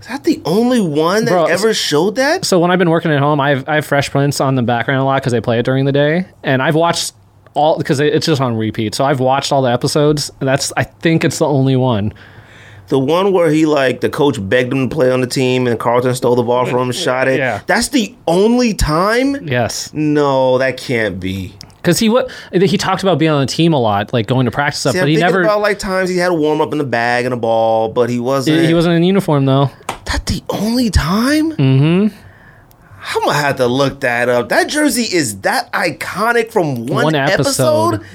Is 0.00 0.06
that 0.08 0.24
the 0.24 0.40
only 0.44 0.80
one 0.80 1.24
that 1.24 1.30
Bro, 1.32 1.46
ever 1.46 1.74
showed 1.74 2.16
that? 2.16 2.44
So 2.44 2.60
when 2.60 2.70
I've 2.70 2.78
been 2.78 2.90
working 2.90 3.10
at 3.10 3.18
home, 3.18 3.40
I've 3.40 3.68
I 3.68 3.76
have 3.76 3.86
Fresh 3.86 4.10
Prince 4.10 4.40
on 4.40 4.54
the 4.54 4.62
background 4.62 5.00
a 5.00 5.04
lot 5.04 5.20
because 5.20 5.32
they 5.32 5.40
play 5.40 5.58
it 5.58 5.64
during 5.64 5.84
the 5.84 5.92
day, 5.92 6.26
and 6.44 6.62
I've 6.62 6.76
watched 6.76 7.14
all 7.56 7.78
because 7.78 7.98
it's 8.00 8.26
just 8.26 8.40
on 8.40 8.56
repeat. 8.56 8.94
So 8.94 9.04
I've 9.04 9.20
watched 9.20 9.50
all 9.52 9.62
the 9.62 9.70
episodes. 9.72 10.30
and 10.40 10.48
That's 10.48 10.72
I 10.76 10.84
think 10.84 11.24
it's 11.24 11.38
the 11.38 11.46
only 11.46 11.74
one. 11.76 12.12
The 12.88 12.98
one 13.00 13.32
where 13.32 13.50
he 13.50 13.66
like 13.66 14.00
the 14.00 14.08
coach 14.08 14.36
begged 14.48 14.72
him 14.72 14.88
to 14.88 14.94
play 14.94 15.10
on 15.10 15.20
the 15.20 15.26
team 15.26 15.66
and 15.66 15.76
Carlton 15.80 16.14
stole 16.14 16.36
the 16.36 16.44
ball 16.44 16.66
from 16.66 16.86
him, 16.86 16.92
shot 16.92 17.26
it. 17.26 17.38
Yeah. 17.38 17.60
That's 17.66 17.88
the 17.88 18.14
only 18.28 18.74
time? 18.74 19.48
Yes, 19.48 19.92
No, 19.92 20.58
that 20.58 20.76
can't 20.76 21.18
be. 21.18 21.52
because 21.76 21.98
he 21.98 22.08
what 22.08 22.30
he 22.52 22.78
talked 22.78 23.02
about 23.02 23.18
being 23.18 23.32
on 23.32 23.40
the 23.40 23.46
team 23.52 23.72
a 23.72 23.80
lot, 23.80 24.12
like 24.12 24.28
going 24.28 24.44
to 24.44 24.52
practice 24.52 24.80
stuff, 24.80 24.92
See, 24.92 24.98
but 25.00 25.04
I'm 25.06 25.10
he 25.10 25.16
never 25.16 25.42
about 25.42 25.60
like 25.62 25.80
times 25.80 26.08
he 26.10 26.16
had 26.18 26.30
a 26.30 26.34
warm 26.34 26.60
up 26.60 26.70
in 26.70 26.78
the 26.78 26.84
bag 26.84 27.24
and 27.24 27.34
a 27.34 27.36
ball, 27.36 27.88
but 27.88 28.08
he 28.08 28.20
wasn't. 28.20 28.60
he, 28.60 28.66
he 28.68 28.74
wasn't 28.74 28.94
in 28.94 29.02
uniform 29.02 29.46
though. 29.46 29.70
That 30.04 30.26
the 30.26 30.44
only 30.50 30.88
time? 30.90 31.50
Mm-hmm. 31.56 32.16
I'm 33.08 33.20
gonna 33.24 33.34
have 33.38 33.56
to 33.56 33.66
look 33.66 34.00
that 34.00 34.28
up. 34.28 34.48
That 34.48 34.68
jersey 34.68 35.02
is 35.04 35.40
that 35.42 35.72
iconic 35.72 36.50
from 36.50 36.86
one, 36.86 37.04
One 37.04 37.14
episode. 37.14 37.94
episode. 37.94 38.06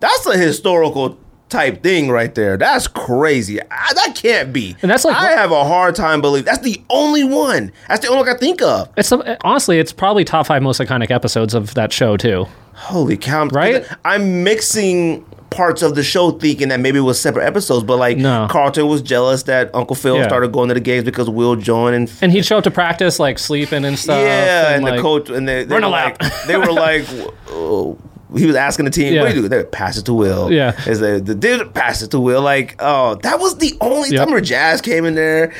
That's 0.00 0.26
a 0.26 0.36
historical 0.36 1.18
type 1.48 1.82
thing 1.82 2.10
right 2.10 2.34
there. 2.34 2.56
That's 2.56 2.86
crazy. 2.86 3.60
I, 3.60 3.92
that 3.94 4.14
can't 4.14 4.52
be. 4.52 4.76
And 4.82 4.90
that's 4.90 5.04
like- 5.04 5.16
I 5.16 5.32
have 5.32 5.50
a 5.52 5.64
hard 5.64 5.94
time 5.94 6.20
believing 6.20 6.44
that's 6.46 6.60
the 6.60 6.80
only 6.90 7.24
one. 7.24 7.72
That's 7.88 8.00
the 8.00 8.08
only 8.08 8.24
one 8.24 8.34
I 8.34 8.38
think 8.38 8.62
of. 8.62 8.88
It's 8.96 9.08
some- 9.08 9.22
honestly, 9.42 9.78
it's 9.78 9.92
probably 9.92 10.24
top 10.24 10.46
five 10.46 10.62
most 10.62 10.80
iconic 10.80 11.10
episodes 11.10 11.54
of 11.54 11.74
that 11.74 11.92
show 11.92 12.16
too. 12.16 12.46
Holy 12.74 13.16
cow! 13.18 13.46
Right? 13.48 13.84
I'm 14.04 14.42
mixing 14.42 15.24
parts 15.50 15.82
of 15.82 15.94
the 15.96 16.02
show 16.04 16.30
thinking 16.30 16.68
that 16.68 16.78
maybe 16.80 16.98
it 16.98 17.02
was 17.02 17.20
separate 17.20 17.44
episodes, 17.44 17.82
but 17.84 17.96
like 17.98 18.16
No. 18.16 18.46
Carlton 18.48 18.86
was 18.86 19.02
jealous 19.02 19.42
that 19.44 19.68
Uncle 19.74 19.96
Phil 19.96 20.16
Yeah. 20.16 20.26
started 20.28 20.52
going 20.52 20.68
to 20.68 20.74
the 20.74 20.80
games 20.80 21.04
because 21.04 21.28
Will 21.28 21.56
joined 21.56 21.96
and 21.96 22.12
And 22.22 22.30
he'd 22.32 22.44
show 22.46 22.58
up 22.58 22.64
to 22.64 22.70
practice 22.70 23.18
like 23.18 23.38
sleeping 23.38 23.84
and 23.84 23.98
stuff. 23.98 24.20
Yeah, 24.20 24.74
and, 24.74 24.84
like, 24.84 24.96
the 24.96 25.02
coach 25.02 25.28
and 25.28 25.48
they, 25.48 25.64
they 25.64 25.74
were 25.74 25.80
like 25.88 26.18
they 26.46 26.56
were 26.56 26.72
like 26.72 27.04
oh, 27.48 27.98
he 28.36 28.46
was 28.46 28.54
asking 28.54 28.84
the 28.84 28.92
team, 28.92 29.12
Yeah. 29.12 29.22
"What 29.22 29.30
do 29.30 29.36
you 29.36 29.42
do?" 29.42 29.48
They 29.48 29.64
pass 29.64 29.98
it 29.98 30.04
to 30.06 30.14
Will. 30.14 30.52
Yeah. 30.52 30.80
is 30.86 31.00
the 31.00 31.20
the 31.20 31.34
did 31.34 31.74
pass 31.74 32.00
it 32.00 32.12
to 32.12 32.20
Will. 32.20 32.42
Like, 32.42 32.76
oh, 32.78 33.16
that 33.16 33.40
was 33.40 33.58
the 33.58 33.76
only 33.80 34.10
Yep. 34.10 34.18
time 34.24 34.30
where 34.30 34.40
Jazz 34.40 34.80
came 34.80 35.04
in 35.04 35.16
there. 35.16 35.52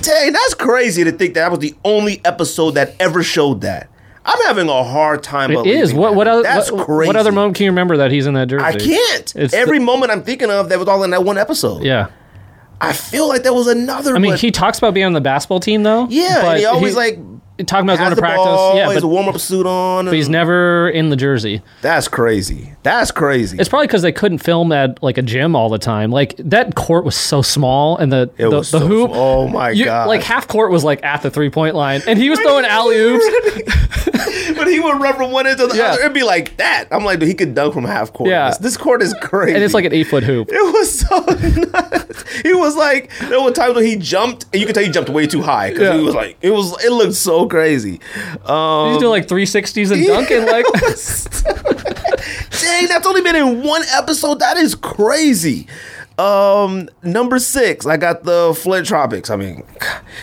Dang, 0.00 0.32
that's 0.32 0.54
crazy 0.54 1.04
to 1.04 1.12
think 1.12 1.34
that, 1.34 1.42
that 1.42 1.50
was 1.52 1.60
the 1.60 1.74
only 1.84 2.20
episode 2.24 2.72
that 2.72 2.96
ever 2.98 3.22
showed 3.22 3.60
that. 3.60 3.88
I'm 4.26 4.40
having 4.46 4.68
a 4.68 4.82
hard 4.84 5.22
time. 5.22 5.50
It 5.50 5.66
is. 5.66 5.92
What 5.92 6.10
that. 6.10 6.16
what 6.16 6.28
other 6.28 6.42
That's 6.42 6.70
what, 6.72 6.86
crazy. 6.86 7.08
what 7.08 7.16
other 7.16 7.32
moment 7.32 7.56
can 7.56 7.64
you 7.64 7.70
remember 7.70 7.98
that 7.98 8.10
he's 8.10 8.26
in 8.26 8.34
that 8.34 8.48
jersey? 8.48 8.64
I 8.64 8.72
can't. 8.72 9.36
It's 9.36 9.52
Every 9.52 9.78
the- 9.78 9.84
moment 9.84 10.12
I'm 10.12 10.22
thinking 10.22 10.50
of 10.50 10.68
that 10.70 10.78
was 10.78 10.88
all 10.88 11.04
in 11.04 11.10
that 11.10 11.24
one 11.24 11.36
episode. 11.38 11.82
Yeah. 11.82 12.08
I 12.80 12.92
feel 12.92 13.28
like 13.28 13.42
there 13.42 13.54
was 13.54 13.66
another. 13.68 14.14
I 14.16 14.18
mean, 14.18 14.32
but- 14.32 14.40
he 14.40 14.50
talks 14.50 14.78
about 14.78 14.94
being 14.94 15.06
on 15.06 15.12
the 15.12 15.20
basketball 15.20 15.60
team 15.60 15.82
though. 15.82 16.06
yeah, 16.10 16.56
he 16.56 16.64
always 16.64 16.96
like 16.96 17.18
talking 17.66 17.86
about 17.88 17.98
going 17.98 18.10
to 18.10 18.16
practice. 18.16 18.44
ball, 18.44 18.76
yeah, 18.76 18.88
he 18.88 18.94
has 18.94 19.02
but, 19.02 19.06
a 19.06 19.08
warm 19.08 19.28
up 19.28 19.38
suit 19.38 19.64
on. 19.66 20.06
but 20.06 20.14
he's 20.14 20.28
never 20.28 20.88
in 20.90 21.10
the 21.10 21.16
jersey. 21.16 21.62
That's 21.82 22.08
crazy. 22.08 22.72
That's 22.82 23.10
crazy. 23.10 23.56
It's 23.58 23.68
probably 23.68 23.86
because 23.86 24.02
they 24.02 24.12
couldn't 24.12 24.38
film 24.38 24.72
at 24.72 25.02
like 25.02 25.16
a 25.18 25.22
gym 25.22 25.54
all 25.56 25.68
the 25.68 25.78
time. 25.78 26.10
Like 26.10 26.34
that 26.38 26.74
court 26.74 27.04
was 27.04 27.16
so 27.16 27.42
small, 27.42 27.96
and 27.96 28.12
the 28.12 28.30
It 28.36 28.44
the, 28.50 28.50
the 28.50 28.62
so 28.64 28.78
hoop. 28.80 29.10
small. 29.12 29.42
Oh 29.44 29.48
my 29.48 29.74
God. 29.74 30.08
Like 30.08 30.22
half 30.22 30.48
court 30.48 30.70
was 30.72 30.84
like 30.84 31.02
at 31.04 31.22
the 31.22 31.30
three 31.30 31.48
point 31.50 31.74
line, 31.74 32.02
and 32.06 32.18
he 32.18 32.28
was 32.30 32.38
throwing 32.42 32.64
alley 32.64 32.96
oops. 32.96 33.24
but 34.56 34.66
he 34.66 34.80
would 34.80 35.00
run 35.00 35.14
from 35.14 35.30
one 35.30 35.46
end 35.46 35.58
to 35.58 35.66
the 35.66 35.76
Yeah. 35.76 35.92
other. 35.92 36.00
It'd 36.00 36.12
be 36.12 36.22
like 36.22 36.56
that. 36.58 36.86
I'm 36.90 37.04
like, 37.04 37.20
dude, 37.20 37.28
he 37.28 37.34
could 37.34 37.54
dunk 37.54 37.74
from 37.74 37.84
half 37.84 38.12
court. 38.12 38.30
Yeah. 38.30 38.48
This, 38.48 38.58
this 38.58 38.76
court 38.76 39.02
is 39.02 39.14
crazy. 39.22 39.54
And 39.54 39.62
it's 39.64 39.74
like 39.74 39.84
an 39.84 39.92
eight 39.92 40.04
foot 40.08 40.22
hoop. 40.24 40.48
It 40.50 40.72
was 40.74 40.98
so 41.00 41.20
nuts. 41.72 42.40
He 42.42 42.52
was 42.52 42.76
like, 42.76 43.10
there 43.20 43.40
were 43.42 43.50
times 43.52 43.74
when 43.76 43.84
he 43.84 43.96
jumped, 43.96 44.46
and 44.52 44.60
you 44.60 44.66
could 44.66 44.74
tell 44.74 44.84
he 44.84 44.90
jumped 44.90 45.10
way 45.10 45.26
too 45.26 45.42
high 45.42 45.70
because 45.70 45.84
Yeah. 45.88 45.96
he 45.98 46.04
was 46.04 46.14
like, 46.14 46.36
it 46.42 46.50
was, 46.50 46.84
it 46.84 46.90
looked 46.92 47.14
so 47.14 47.43
crazy. 47.48 48.00
Um, 48.44 48.90
He's 48.90 48.98
doing 48.98 49.10
like 49.10 49.28
three 49.28 49.46
sixties 49.46 49.90
and 49.90 50.04
dunking. 50.06 50.46
Like 50.46 50.68
was- 50.72 51.24
Dang, 52.62 52.88
that's 52.88 53.06
only 53.06 53.20
been 53.20 53.36
in 53.36 53.62
one 53.62 53.82
episode. 53.94 54.38
That 54.38 54.56
is 54.56 54.74
crazy. 54.74 55.66
Um, 56.18 56.88
number 57.02 57.38
six, 57.40 57.86
I 57.86 57.96
got 57.96 58.22
the 58.22 58.56
Flint 58.56 58.86
Tropics. 58.86 59.30
I 59.30 59.36
mean, 59.36 59.64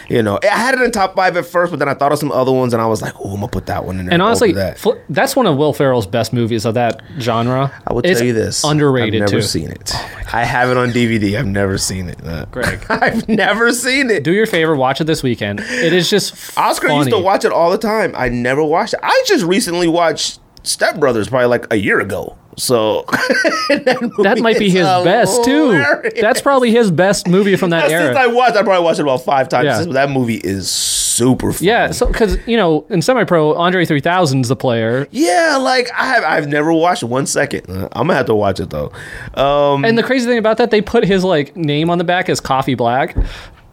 you 0.10 0.24
know, 0.24 0.40
I 0.42 0.48
had 0.48 0.74
it 0.76 0.82
in 0.82 0.92
top 0.92 1.16
five 1.16 1.36
at 1.36 1.46
first, 1.46 1.70
but 1.72 1.80
then 1.80 1.90
I 1.90 1.94
thought 1.94 2.14
of 2.14 2.20
some 2.20 2.32
other 2.32 2.52
ones, 2.52 2.72
and 2.74 2.82
I 2.82 2.86
was 2.86 3.02
like, 3.02 3.14
"Oh, 3.20 3.30
I'm 3.32 3.36
gonna 3.42 3.50
put 3.50 3.66
that 3.66 3.84
one 3.84 4.00
in 4.00 4.06
there." 4.06 4.14
And 4.14 4.22
honestly, 4.22 4.54
that. 4.54 4.80
Fl- 4.80 4.92
that's 5.10 5.36
one 5.36 5.48
of 5.48 5.58
Will 5.58 5.74
Ferrell's 5.74 6.08
best 6.08 6.32
movies 6.32 6.64
of 6.66 6.76
that 6.76 7.02
genre. 7.20 7.74
I 7.86 7.92
will 7.94 8.00
It's 8.06 8.20
tell 8.20 8.28
you 8.28 8.34
this: 8.34 8.64
underrated 8.64 9.22
I've 9.22 9.30
never 9.32 9.42
too. 9.42 9.48
seen 9.48 9.70
it. 9.70 9.94
I 10.34 10.46
have 10.46 10.70
it 10.70 10.78
on 10.78 10.92
DVD. 10.92 11.38
I've 11.38 11.46
never 11.48 11.78
seen 11.78 12.08
it. 12.08 12.26
Uh, 12.26 12.46
Greg. 12.46 12.86
I've 12.90 13.28
never 13.28 13.74
seen 13.74 14.10
it. 14.10 14.24
Do 14.24 14.32
your 14.32 14.46
favor, 14.46 14.76
watch 14.78 15.02
it 15.02 15.06
this 15.06 15.22
weekend. 15.24 15.60
It 15.60 15.92
is 15.92 16.10
just 16.10 16.34
Oscar 16.58 16.88
funny. 16.88 17.00
used 17.00 17.10
to 17.10 17.20
watch 17.20 17.44
it 17.44 17.52
all 17.52 17.70
the 17.70 17.78
time. 17.78 18.14
I 18.16 18.30
never 18.30 18.64
watched 18.64 18.94
it. 18.94 19.02
I 19.04 19.24
just 19.28 19.44
recently 19.44 19.90
watched 19.90 20.40
Step 20.64 21.00
Brothers 21.02 21.28
probably 21.28 21.48
like 21.48 21.66
a 21.74 21.76
year 21.76 22.00
ago. 22.00 22.38
So 22.58 23.04
That 23.70 24.40
might 24.42 24.60
be 24.60 24.70
his 24.70 24.86
best 24.86 25.44
too. 25.44 25.72
That's 26.20 26.42
probably 26.42 26.72
his 26.72 26.92
best 26.92 27.28
movie 27.28 27.56
from 27.56 27.70
that 27.72 27.82
Since 27.90 27.94
era. 27.94 28.18
I 28.18 28.28
watched, 28.28 28.56
I 28.58 28.64
probably 28.64 28.84
watched 28.84 29.00
it 29.00 29.04
about 29.04 29.24
five 29.24 29.50
times. 29.50 29.66
Yeah. 29.66 29.82
Since- 29.82 29.94
That 29.94 30.10
movie 30.10 30.38
is 30.44 30.70
super 30.70 31.52
fun. 31.52 31.66
yeah, 31.68 31.92
so 31.92 32.06
because 32.08 32.38
you 32.48 32.56
know 32.58 32.86
in 32.90 33.02
semi-pro, 33.02 33.54
Andre 33.56 33.86
3000's 33.86 34.48
the 34.48 34.56
player, 34.56 35.08
Yeah, 35.12 35.58
like 35.62 35.90
I 35.92 36.06
have, 36.06 36.24
I've 36.24 36.48
never 36.48 36.72
watched 36.74 37.04
one 37.04 37.26
second. 37.28 37.70
Uh, 37.70 37.90
I'm 37.92 38.08
gonna 38.08 38.16
have 38.16 38.26
to 38.28 38.36
watch 38.36 38.60
it 38.60 38.70
though. 38.70 38.92
Um, 39.36 39.84
and 39.86 39.98
the 39.98 40.04
crazy 40.04 40.26
thing 40.26 40.38
about 40.38 40.58
that, 40.58 40.72
they 40.72 40.82
put 40.82 41.04
his 41.06 41.24
like 41.24 41.56
name 41.56 41.90
on 41.90 41.98
the 41.98 42.04
back 42.06 42.30
as 42.30 42.40
Coffee 42.40 42.76
Black 42.76 43.16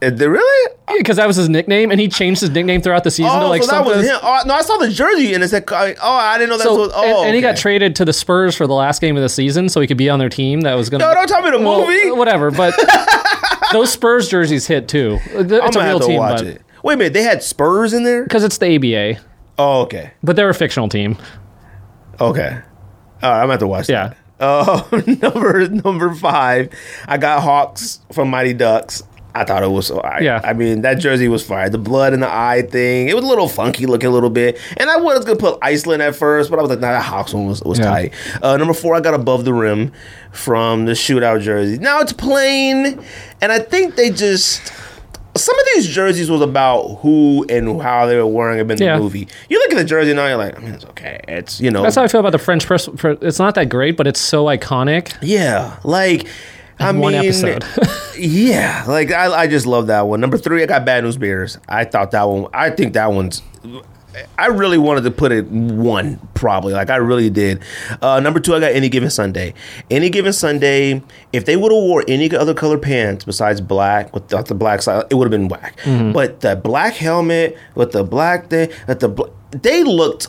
uh, 0.02 0.10
they 0.10 0.28
really? 0.28 0.74
because 0.98 1.16
that 1.16 1.26
was 1.26 1.36
his 1.36 1.48
nickname, 1.48 1.90
and 1.90 2.00
he 2.00 2.08
changed 2.08 2.40
his 2.40 2.50
nickname 2.50 2.80
throughout 2.80 3.04
the 3.04 3.10
season 3.10 3.32
to 3.40 3.46
Oh, 3.46 3.48
like 3.48 3.62
so 3.62 3.68
that 3.70 3.76
something. 3.84 3.96
was 3.98 4.06
him. 4.08 4.18
Oh, 4.22 4.42
no, 4.46 4.54
I 4.54 4.62
saw 4.62 4.76
the 4.78 4.88
jersey 4.90 5.34
and 5.34 5.42
it 5.44 5.48
said, 5.48 5.64
"Oh, 5.70 5.74
I 6.02 6.38
didn't 6.38 6.50
know 6.50 6.56
that 6.58 6.64
So, 6.64 6.76
was." 6.76 6.92
Oh, 6.94 7.02
and, 7.20 7.26
and 7.28 7.34
he 7.36 7.40
got 7.40 7.56
traded 7.56 7.94
to 7.96 8.04
the 8.04 8.12
Spurs 8.12 8.54
for 8.56 8.66
the 8.66 8.74
last 8.74 9.00
game 9.00 9.16
of 9.16 9.22
the 9.22 9.28
season, 9.28 9.68
so 9.68 9.80
he 9.80 9.86
could 9.86 9.96
be 9.98 10.08
on 10.10 10.18
their 10.18 10.28
team. 10.28 10.62
That 10.62 10.74
was 10.74 10.88
gonna. 10.90 11.04
No, 11.04 11.14
don't 11.14 11.28
tell 11.28 11.42
me 11.42 11.50
the 11.50 11.58
Well, 11.58 11.86
movie. 11.86 12.10
Whatever, 12.10 12.50
but 12.50 12.74
those 13.72 13.92
Spurs 13.92 14.28
jerseys 14.28 14.66
hit 14.66 14.88
too. 14.88 15.18
It's 15.26 15.52
I'm 15.76 15.82
a 15.82 15.86
real 15.86 16.00
to 16.00 16.06
team, 16.06 16.18
watch 16.18 16.38
but 16.38 16.46
it. 16.46 16.62
Wait 16.82 16.94
a 16.94 16.96
minute, 16.96 17.12
they 17.12 17.22
had 17.22 17.42
Spurs 17.42 17.92
in 17.92 18.04
there. 18.04 18.22
because 18.22 18.44
it's 18.44 18.58
the 18.58 18.76
ABA, 18.76 19.20
Oh, 19.58 19.82
okay, 19.82 20.12
but 20.22 20.36
they're 20.36 20.48
a 20.48 20.54
fictional 20.54 20.88
team. 20.88 21.16
okay. 22.20 22.58
All 23.20 23.30
right, 23.30 23.36
I'm 23.40 23.42
gonna 23.42 23.52
have 23.54 23.60
to 23.60 23.66
watch 23.66 23.88
Yeah. 23.88 24.08
that. 24.08 24.16
Uh, 24.40 24.82
number 25.22 25.68
number 25.68 26.14
five, 26.14 26.70
I 27.08 27.18
got 27.18 27.42
Hawks 27.42 28.00
from 28.12 28.30
Mighty 28.30 28.54
Ducks. 28.54 29.02
I 29.34 29.44
thought 29.44 29.62
it 29.62 29.70
was. 29.70 29.90
I, 29.90 30.20
Yeah. 30.20 30.40
I 30.42 30.52
mean, 30.52 30.80
that 30.82 30.94
jersey 30.94 31.28
was 31.28 31.44
fire. 31.44 31.68
The 31.68 31.78
blood 31.78 32.12
in 32.12 32.20
the 32.20 32.28
eye 32.32 32.62
thing. 32.62 33.08
It 33.08 33.14
was 33.14 33.24
a 33.24 33.28
little 33.28 33.48
funky 33.48 33.86
looking 33.86 34.08
a 34.08 34.12
little 34.12 34.30
bit. 34.30 34.58
And 34.78 34.90
I 34.90 34.96
was 34.96 35.24
gonna 35.24 35.38
put 35.38 35.58
Iceland 35.62 36.02
at 36.02 36.16
first, 36.16 36.50
but 36.50 36.58
I 36.58 36.62
was 36.62 36.70
like, 36.70 36.80
nah, 36.80 36.90
that 36.92 37.02
Hawks 37.04 37.32
one 37.34 37.46
was, 37.46 37.62
was 37.62 37.78
Yeah. 37.78 37.84
tight. 37.84 38.12
Uh, 38.42 38.56
number 38.56 38.74
four, 38.74 38.94
I 38.96 39.00
got 39.00 39.14
above 39.14 39.44
the 39.44 39.52
rim 39.54 39.92
from 40.32 40.86
the 40.86 40.92
shootout 40.92 41.40
jersey. 41.42 41.78
Now 41.78 42.00
it's 42.00 42.12
plain, 42.12 43.00
and 43.40 43.52
I 43.52 43.58
think 43.60 43.94
they 43.96 44.10
just. 44.10 44.72
Some 45.36 45.56
of 45.56 45.64
these 45.76 45.86
jerseys 45.86 46.28
was 46.28 46.40
about 46.40 46.98
who 47.02 47.46
and 47.48 47.80
how 47.80 48.06
they 48.06 48.16
were 48.16 48.26
wearing 48.26 48.58
them 48.58 48.72
in 48.72 48.78
Yeah. 48.78 48.96
the 48.96 49.02
movie. 49.02 49.28
You 49.48 49.58
look 49.60 49.70
at 49.70 49.76
the 49.78 49.84
jersey 49.84 50.12
now, 50.12 50.26
you're 50.26 50.36
like, 50.36 50.56
I 50.56 50.60
mean, 50.60 50.74
it's 50.74 50.84
okay. 50.86 51.20
It's 51.28 51.60
you 51.60 51.70
know, 51.70 51.82
That's 51.84 51.94
how 51.94 52.02
I 52.02 52.08
feel 52.08 52.18
about 52.18 52.32
the 52.32 52.38
Fresh 52.38 52.66
Prince. 52.66 52.88
It's 53.22 53.38
not 53.38 53.54
that 53.54 53.68
great, 53.68 53.96
but 53.96 54.08
it's 54.08 54.18
so 54.18 54.46
iconic. 54.46 55.12
yeah, 55.22 55.76
like 55.84 56.26
I 56.80 56.92
one 56.92 57.12
mean, 57.12 57.24
episode. 57.24 57.64
yeah, 58.18 58.84
like 58.86 59.10
I, 59.10 59.26
I 59.42 59.46
just 59.46 59.66
love 59.66 59.88
that 59.88 60.02
one. 60.02 60.20
Number 60.20 60.38
three, 60.38 60.62
I 60.62 60.66
got 60.66 60.84
Bad 60.84 61.04
News 61.04 61.16
Bears. 61.16 61.58
I 61.68 61.84
thought 61.84 62.10
that 62.12 62.24
one. 62.24 62.46
I 62.52 62.70
think 62.70 62.92
that 62.94 63.12
one's. 63.12 63.42
I 64.36 64.46
really 64.46 64.78
wanted 64.78 65.02
to 65.02 65.10
put 65.12 65.30
it 65.30 65.46
one, 65.46 66.18
probably. 66.34 66.72
Like 66.72 66.90
I 66.90 66.96
really 66.96 67.30
did. 67.30 67.62
Uh, 68.02 68.18
number 68.20 68.40
two, 68.40 68.54
I 68.54 68.60
got 68.60 68.72
Any 68.72 68.88
Given 68.88 69.10
Sunday. 69.10 69.54
Any 69.90 70.10
Given 70.10 70.32
Sunday. 70.32 71.02
If 71.32 71.44
they 71.44 71.56
would 71.56 71.70
have 71.70 71.82
wore 71.82 72.04
any 72.08 72.34
other 72.34 72.54
color 72.54 72.78
pants 72.78 73.24
besides 73.24 73.60
black, 73.60 74.12
without 74.14 74.46
the 74.46 74.54
black 74.54 74.82
side, 74.82 75.04
it 75.10 75.14
would 75.14 75.24
have 75.24 75.30
been 75.30 75.48
whack. 75.48 75.78
But 75.84 76.40
the 76.40 76.56
black 76.56 76.94
helmet 76.94 77.56
with 77.74 77.92
the 77.92 78.02
black 78.02 78.48
thing, 78.48 78.70
that 78.86 79.00
the 79.00 79.08
bl- 79.08 79.26
they 79.50 79.84
looked 79.84 80.28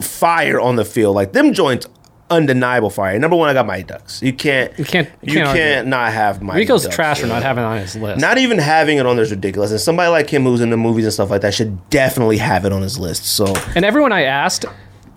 fire 0.00 0.58
on 0.60 0.76
the 0.76 0.84
field. 0.84 1.14
Like 1.14 1.32
them 1.32 1.52
joints, 1.52 1.86
undeniable 2.30 2.90
fire. 2.90 3.18
Number 3.18 3.36
one, 3.36 3.48
I 3.48 3.54
got 3.54 3.66
Mighty 3.66 3.84
Ducks. 3.84 4.22
You 4.22 4.32
can't. 4.32 4.76
You 4.78 4.84
can't- 4.84 5.08
you 5.22 5.34
can't 5.34 5.56
can't 5.56 5.88
not 5.88 6.12
have 6.12 6.42
Mighty 6.42 6.60
Ducks. 6.60 6.68
Rico's 6.68 6.82
Ducks. 6.84 6.94
trash 6.96 7.20
for 7.20 7.26
not 7.26 7.42
having 7.42 7.64
it 7.64 7.66
on 7.66 7.78
his 7.78 7.96
list. 7.96 8.20
Not 8.20 8.38
even 8.38 8.58
having 8.58 8.98
it 8.98 9.06
on 9.06 9.16
there 9.16 9.22
is 9.24 9.30
ridiculous. 9.30 9.70
And 9.70 9.80
somebody 9.80 10.10
like 10.10 10.28
him 10.30 10.44
who's 10.44 10.60
in 10.60 10.70
the 10.70 10.76
movies 10.76 11.04
and 11.04 11.12
stuff 11.12 11.30
like 11.30 11.40
that 11.42 11.54
should 11.54 11.88
definitely 11.90 12.38
have 12.38 12.64
it 12.64 12.72
on 12.72 12.82
his 12.82 12.98
list. 12.98 13.26
So 13.26 13.52
and 13.74 13.84
everyone 13.84 14.12
I 14.12 14.22
asked 14.22 14.64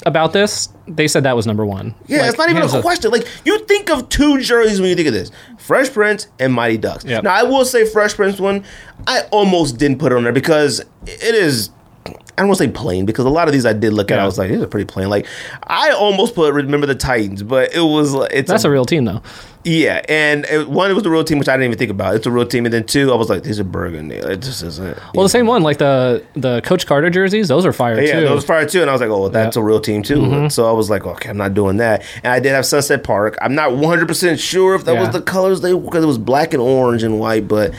about 0.05 0.33
this, 0.33 0.69
they 0.87 1.07
said 1.07 1.23
that 1.25 1.35
was 1.35 1.45
number 1.45 1.63
one. 1.65 1.93
yeah, 2.07 2.21
Like, 2.21 2.29
it's 2.29 2.37
not 2.39 2.49
even 2.49 2.63
a 2.63 2.81
question. 2.81 3.11
Like 3.11 3.27
you 3.45 3.59
think 3.65 3.89
of 3.91 4.09
two 4.09 4.39
jerseys 4.41 4.79
when 4.81 4.89
you 4.89 4.95
think 4.95 5.07
of 5.07 5.13
this: 5.13 5.29
Fresh 5.59 5.91
Prince 5.91 6.27
and 6.39 6.51
Mighty 6.53 6.77
Ducks. 6.77 7.05
Yep. 7.05 7.23
Now 7.23 7.33
I 7.35 7.43
will 7.43 7.65
say 7.65 7.85
Fresh 7.85 8.15
Prince 8.15 8.39
one, 8.39 8.63
I 9.05 9.21
almost 9.31 9.77
didn't 9.77 9.99
put 9.99 10.11
it 10.11 10.15
on 10.15 10.23
there 10.23 10.33
because 10.33 10.79
it 11.05 11.35
is. 11.35 11.69
I 12.07 12.11
don't 12.43 12.47
want 12.47 12.57
to 12.57 12.63
say 12.65 12.71
plain 12.71 13.05
because 13.05 13.25
a 13.25 13.29
lot 13.29 13.47
of 13.47 13.53
these 13.53 13.65
I 13.65 13.73
did 13.73 13.93
look 13.93 14.09
at. 14.09 14.17
I 14.19 14.25
was 14.25 14.37
like, 14.39 14.49
these 14.49 14.61
are 14.61 14.67
pretty 14.67 14.85
plain. 14.91 15.09
Like 15.09 15.27
I 15.67 15.91
almost 15.91 16.33
put 16.33 16.53
Remember 16.53 16.87
the 16.87 16.95
Titans, 16.95 17.43
but 17.43 17.73
it 17.75 17.81
was 17.81 18.15
it's 18.31 18.49
That's 18.49 18.63
a 18.63 18.71
real 18.71 18.85
team, 18.85 19.05
though. 19.05 19.21
Yeah, 19.63 20.01
and 20.09 20.45
it, 20.45 20.67
one, 20.67 20.89
it 20.89 20.95
was 20.95 21.03
the 21.03 21.11
real 21.11 21.23
team, 21.23 21.37
which 21.37 21.47
I 21.47 21.53
didn't 21.53 21.65
even 21.65 21.77
think 21.77 21.91
about. 21.91 22.15
It's 22.15 22.25
a 22.25 22.31
real 22.31 22.47
team, 22.47 22.65
and 22.65 22.73
then 22.73 22.83
two, 22.83 23.13
I 23.13 23.15
was 23.15 23.29
like, 23.29 23.43
these 23.43 23.59
are 23.59 23.63
burgundy. 23.63 24.15
It 24.15 24.41
just 24.41 24.63
isn't. 24.63 24.97
Well, 25.13 25.21
the 25.21 25.29
same 25.29 25.45
one, 25.45 25.61
like 25.61 25.77
the 25.77 26.25
the 26.33 26.61
Coach 26.61 26.87
Carter 26.87 27.11
jerseys, 27.11 27.47
those 27.49 27.63
are 27.63 27.73
fire 27.73 28.01
yeah, 28.01 28.21
too. 28.21 28.27
those 28.27 28.43
are 28.43 28.47
fire 28.47 28.65
too, 28.65 28.81
and 28.81 28.89
I 28.89 28.93
was 28.93 29.01
like, 29.01 29.11
oh, 29.11 29.29
that's 29.29 29.55
Yeah. 29.55 29.61
a 29.61 29.65
real 29.65 29.79
team 29.79 30.01
too. 30.01 30.15
Mm-hmm. 30.15 30.47
So 30.47 30.67
I 30.67 30.71
was 30.71 30.89
like, 30.89 31.05
okay, 31.05 31.29
I'm 31.29 31.37
not 31.37 31.53
doing 31.53 31.77
that. 31.77 32.03
And 32.23 32.33
I 32.33 32.39
did 32.39 32.53
have 32.53 32.65
Sunset 32.65 33.03
Park. 33.03 33.37
I'm 33.39 33.53
not 33.53 33.75
100 33.75 34.07
percent 34.07 34.39
sure 34.39 34.73
if 34.73 34.85
that 34.85 34.95
was 34.99 35.11
the 35.11 35.21
colors 35.21 35.61
they 35.61 35.73
because 35.77 36.03
it 36.03 36.07
was 36.07 36.17
black 36.17 36.53
and 36.55 36.61
orange 36.63 37.03
and 37.03 37.19
white, 37.19 37.47
but 37.47 37.75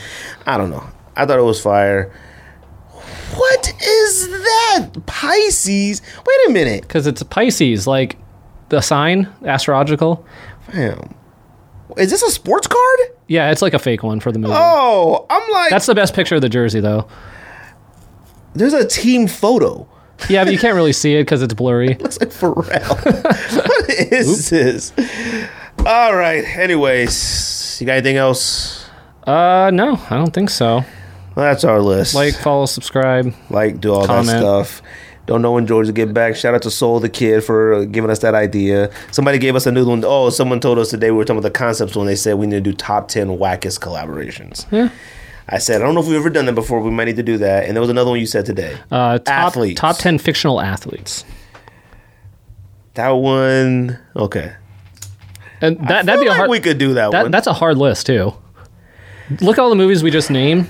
I 0.47 0.59
don't 0.59 0.71
know. 0.71 0.85
I 1.17 1.27
thought 1.27 1.41
it 1.41 1.43
was 1.43 1.61
fire. 1.61 2.13
What 3.35 3.73
is 3.83 4.29
that? 4.29 4.91
Pisces? 5.07 6.03
Wait 6.27 6.37
a 6.49 6.53
minute. 6.53 6.83
because 6.83 7.07
it's 7.07 7.23
Pisces, 7.23 7.87
like 7.87 8.17
the 8.69 8.81
sign, 8.81 9.29
astrological. 9.45 10.25
Damn. 10.73 11.15
Is 11.97 12.11
this 12.11 12.23
a 12.23 12.31
sports 12.31 12.67
card? 12.67 12.99
Yeah, 13.29 13.51
it's 13.51 13.63
like 13.63 13.75
a 13.75 13.79
fake 13.79 14.03
one 14.03 14.21
for 14.21 14.33
the 14.33 14.39
movie. 14.39 14.55
Oh, 14.57 15.27
I'm 15.29 15.51
like, 15.53 15.71
That's 15.71 15.87
the 15.87 15.95
best 15.95 16.15
picture 16.15 16.35
of 16.37 16.41
the 16.43 16.49
jersey, 16.49 16.81
though. 16.81 17.07
there's 18.55 18.73
a 18.75 18.87
team 18.87 19.27
photo. 19.27 19.87
Yeah, 20.29 20.45
but 20.45 20.53
you 20.53 20.59
can't 20.59 20.75
really 20.75 20.93
see 20.93 21.15
it 21.17 21.23
because 21.25 21.43
it's 21.43 21.55
blurry. 21.55 21.95
looks 22.01 22.21
like 22.21 22.31
Pharrell. 22.31 23.05
what 23.57 23.91
is 23.91 24.51
this? 24.51 24.93
All 25.85 26.15
right. 26.15 26.45
Anyways, 26.57 27.79
you 27.81 27.87
got 27.87 27.95
anything 27.95 28.17
else? 28.17 28.89
Uh, 29.27 29.71
no, 29.73 30.01
I 30.11 30.17
don't 30.17 30.33
think 30.33 30.49
so. 30.51 30.85
That's 31.35 31.65
our 31.65 31.81
list. 31.81 32.15
Like, 32.15 32.35
follow, 32.35 32.67
subscribe. 32.67 33.35
like, 33.51 33.81
do 33.81 33.93
all 33.93 34.07
comment. 34.07 34.29
that 34.29 34.41
stuff. 34.41 34.83
Don't 35.27 35.41
know 35.41 35.53
when 35.53 35.67
George 35.67 35.87
will 35.87 35.95
get 35.95 36.13
back. 36.13 36.35
Shout 36.35 36.55
out 36.55 36.63
to 36.63 36.71
Soul 36.71 36.99
the 36.99 37.09
Kid 37.09 37.45
for 37.45 37.87
giving 37.87 38.11
us 38.11 38.19
that 38.21 38.35
idea. 38.35 38.91
Somebody 39.13 39.39
gave 39.39 39.55
us 39.55 39.67
a 39.67 39.73
new 39.73 39.87
one. 39.87 40.03
Oh, 40.05 40.31
someone 40.31 40.59
told 40.59 40.79
us 40.79 40.91
today 40.91 41.11
we 41.11 41.19
were 41.19 41.25
talking 41.25 41.39
about 41.39 41.53
the 41.53 41.59
concepts 41.59 41.95
when 41.95 42.07
they 42.07 42.17
said 42.17 42.35
we 42.35 42.47
need 42.47 42.57
to 42.57 42.61
do 42.61 42.73
top 42.73 43.09
10 43.09 43.29
wackest 43.29 43.79
collaborations. 43.79 44.71
Yeah. 44.73 44.91
I 45.49 45.59
said, 45.59 45.81
I 45.81 45.85
don't 45.85 45.95
know 45.95 46.01
if 46.01 46.07
we've 46.07 46.17
ever 46.17 46.31
done 46.31 46.47
that 46.47 46.55
before. 46.55 46.81
We 46.81 46.91
might 46.91 47.05
need 47.05 47.17
to 47.17 47.23
do 47.23 47.39
that. 47.39 47.65
And 47.65 47.77
there 47.77 47.81
was 47.81 47.91
another 47.91 48.11
one 48.11 48.19
you 48.19 48.27
said 48.27 48.47
today. 48.47 48.77
Uh, 48.91 49.19
top, 49.19 49.29
Athletes. 49.29 49.81
top 49.81 49.99
10 49.99 50.19
fictional 50.19 50.61
athletes. 50.61 51.25
That 52.95 53.11
one, 53.11 53.99
okay. 54.17 54.55
And 55.61 55.79
that, 55.89 56.07
that'd 56.07 56.21
be 56.21 56.27
a 56.27 56.31
like 56.31 56.37
hard 56.37 56.51
we 56.51 56.61
could 56.61 56.79
do 56.79 56.95
that, 56.95 57.13
that, 57.13 57.23
one. 57.23 57.31
That's 57.31 57.47
a 57.47 57.53
hard 57.53 57.79
list, 57.79 58.07
too. 58.07 58.35
Look 59.41 59.59
at 59.59 59.63
all 59.63 59.71
the 59.71 59.77
movies 59.77 60.03
we 60.03 60.11
just 60.11 60.31
named. 60.31 60.69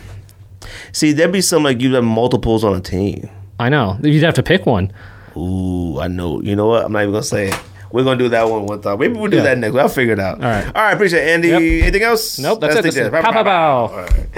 See, 0.93 1.13
there'd 1.13 1.33
be 1.33 1.41
some 1.41 1.63
like 1.63 1.81
you'd 1.81 1.95
have 1.95 2.05
multiples 2.05 2.65
on 2.65 2.75
a 2.77 2.81
team. 2.81 3.29
I 3.59 3.69
know. 3.69 3.99
You'd 4.03 4.23
have 4.25 4.35
to 4.35 4.43
pick 4.43 4.67
one. 4.67 4.93
Ooh, 5.37 5.99
I 6.01 6.09
know. 6.09 6.41
You 6.43 6.57
know 6.57 6.67
what? 6.67 6.85
I'm 6.85 6.93
not 6.93 7.01
even 7.03 7.13
gonna 7.13 7.23
say 7.23 7.49
it. 7.49 7.59
We're 7.93 8.05
gonna 8.05 8.19
do 8.19 8.29
that 8.31 8.49
one 8.49 8.67
one 8.67 8.81
time. 8.81 8.95
Uh, 8.95 8.97
maybe 8.97 9.15
we'll 9.19 9.31
do 9.31 9.37
Yeah. 9.39 9.43
that 9.45 9.59
next. 9.59 9.77
I'll 9.77 9.89
figure 9.89 10.15
it 10.15 10.21
out. 10.21 10.37
All 10.43 10.51
right. 10.51 10.65
All 10.67 10.73
right. 10.83 10.93
Appreciate 10.95 11.27
it, 11.27 11.29
Andy. 11.31 11.49
Yep. 11.49 11.61
Anything 11.83 12.03
else? 12.03 12.39
Nope, 12.39 12.61
that's 12.61 12.77
it. 12.77 12.85
Let's 12.85 12.97
That's 12.97 13.09
it. 13.09 13.13
Pow, 13.23 13.33
pow, 13.33 13.43
pow. 13.45 13.77
All 13.87 13.97
right. 13.97 14.29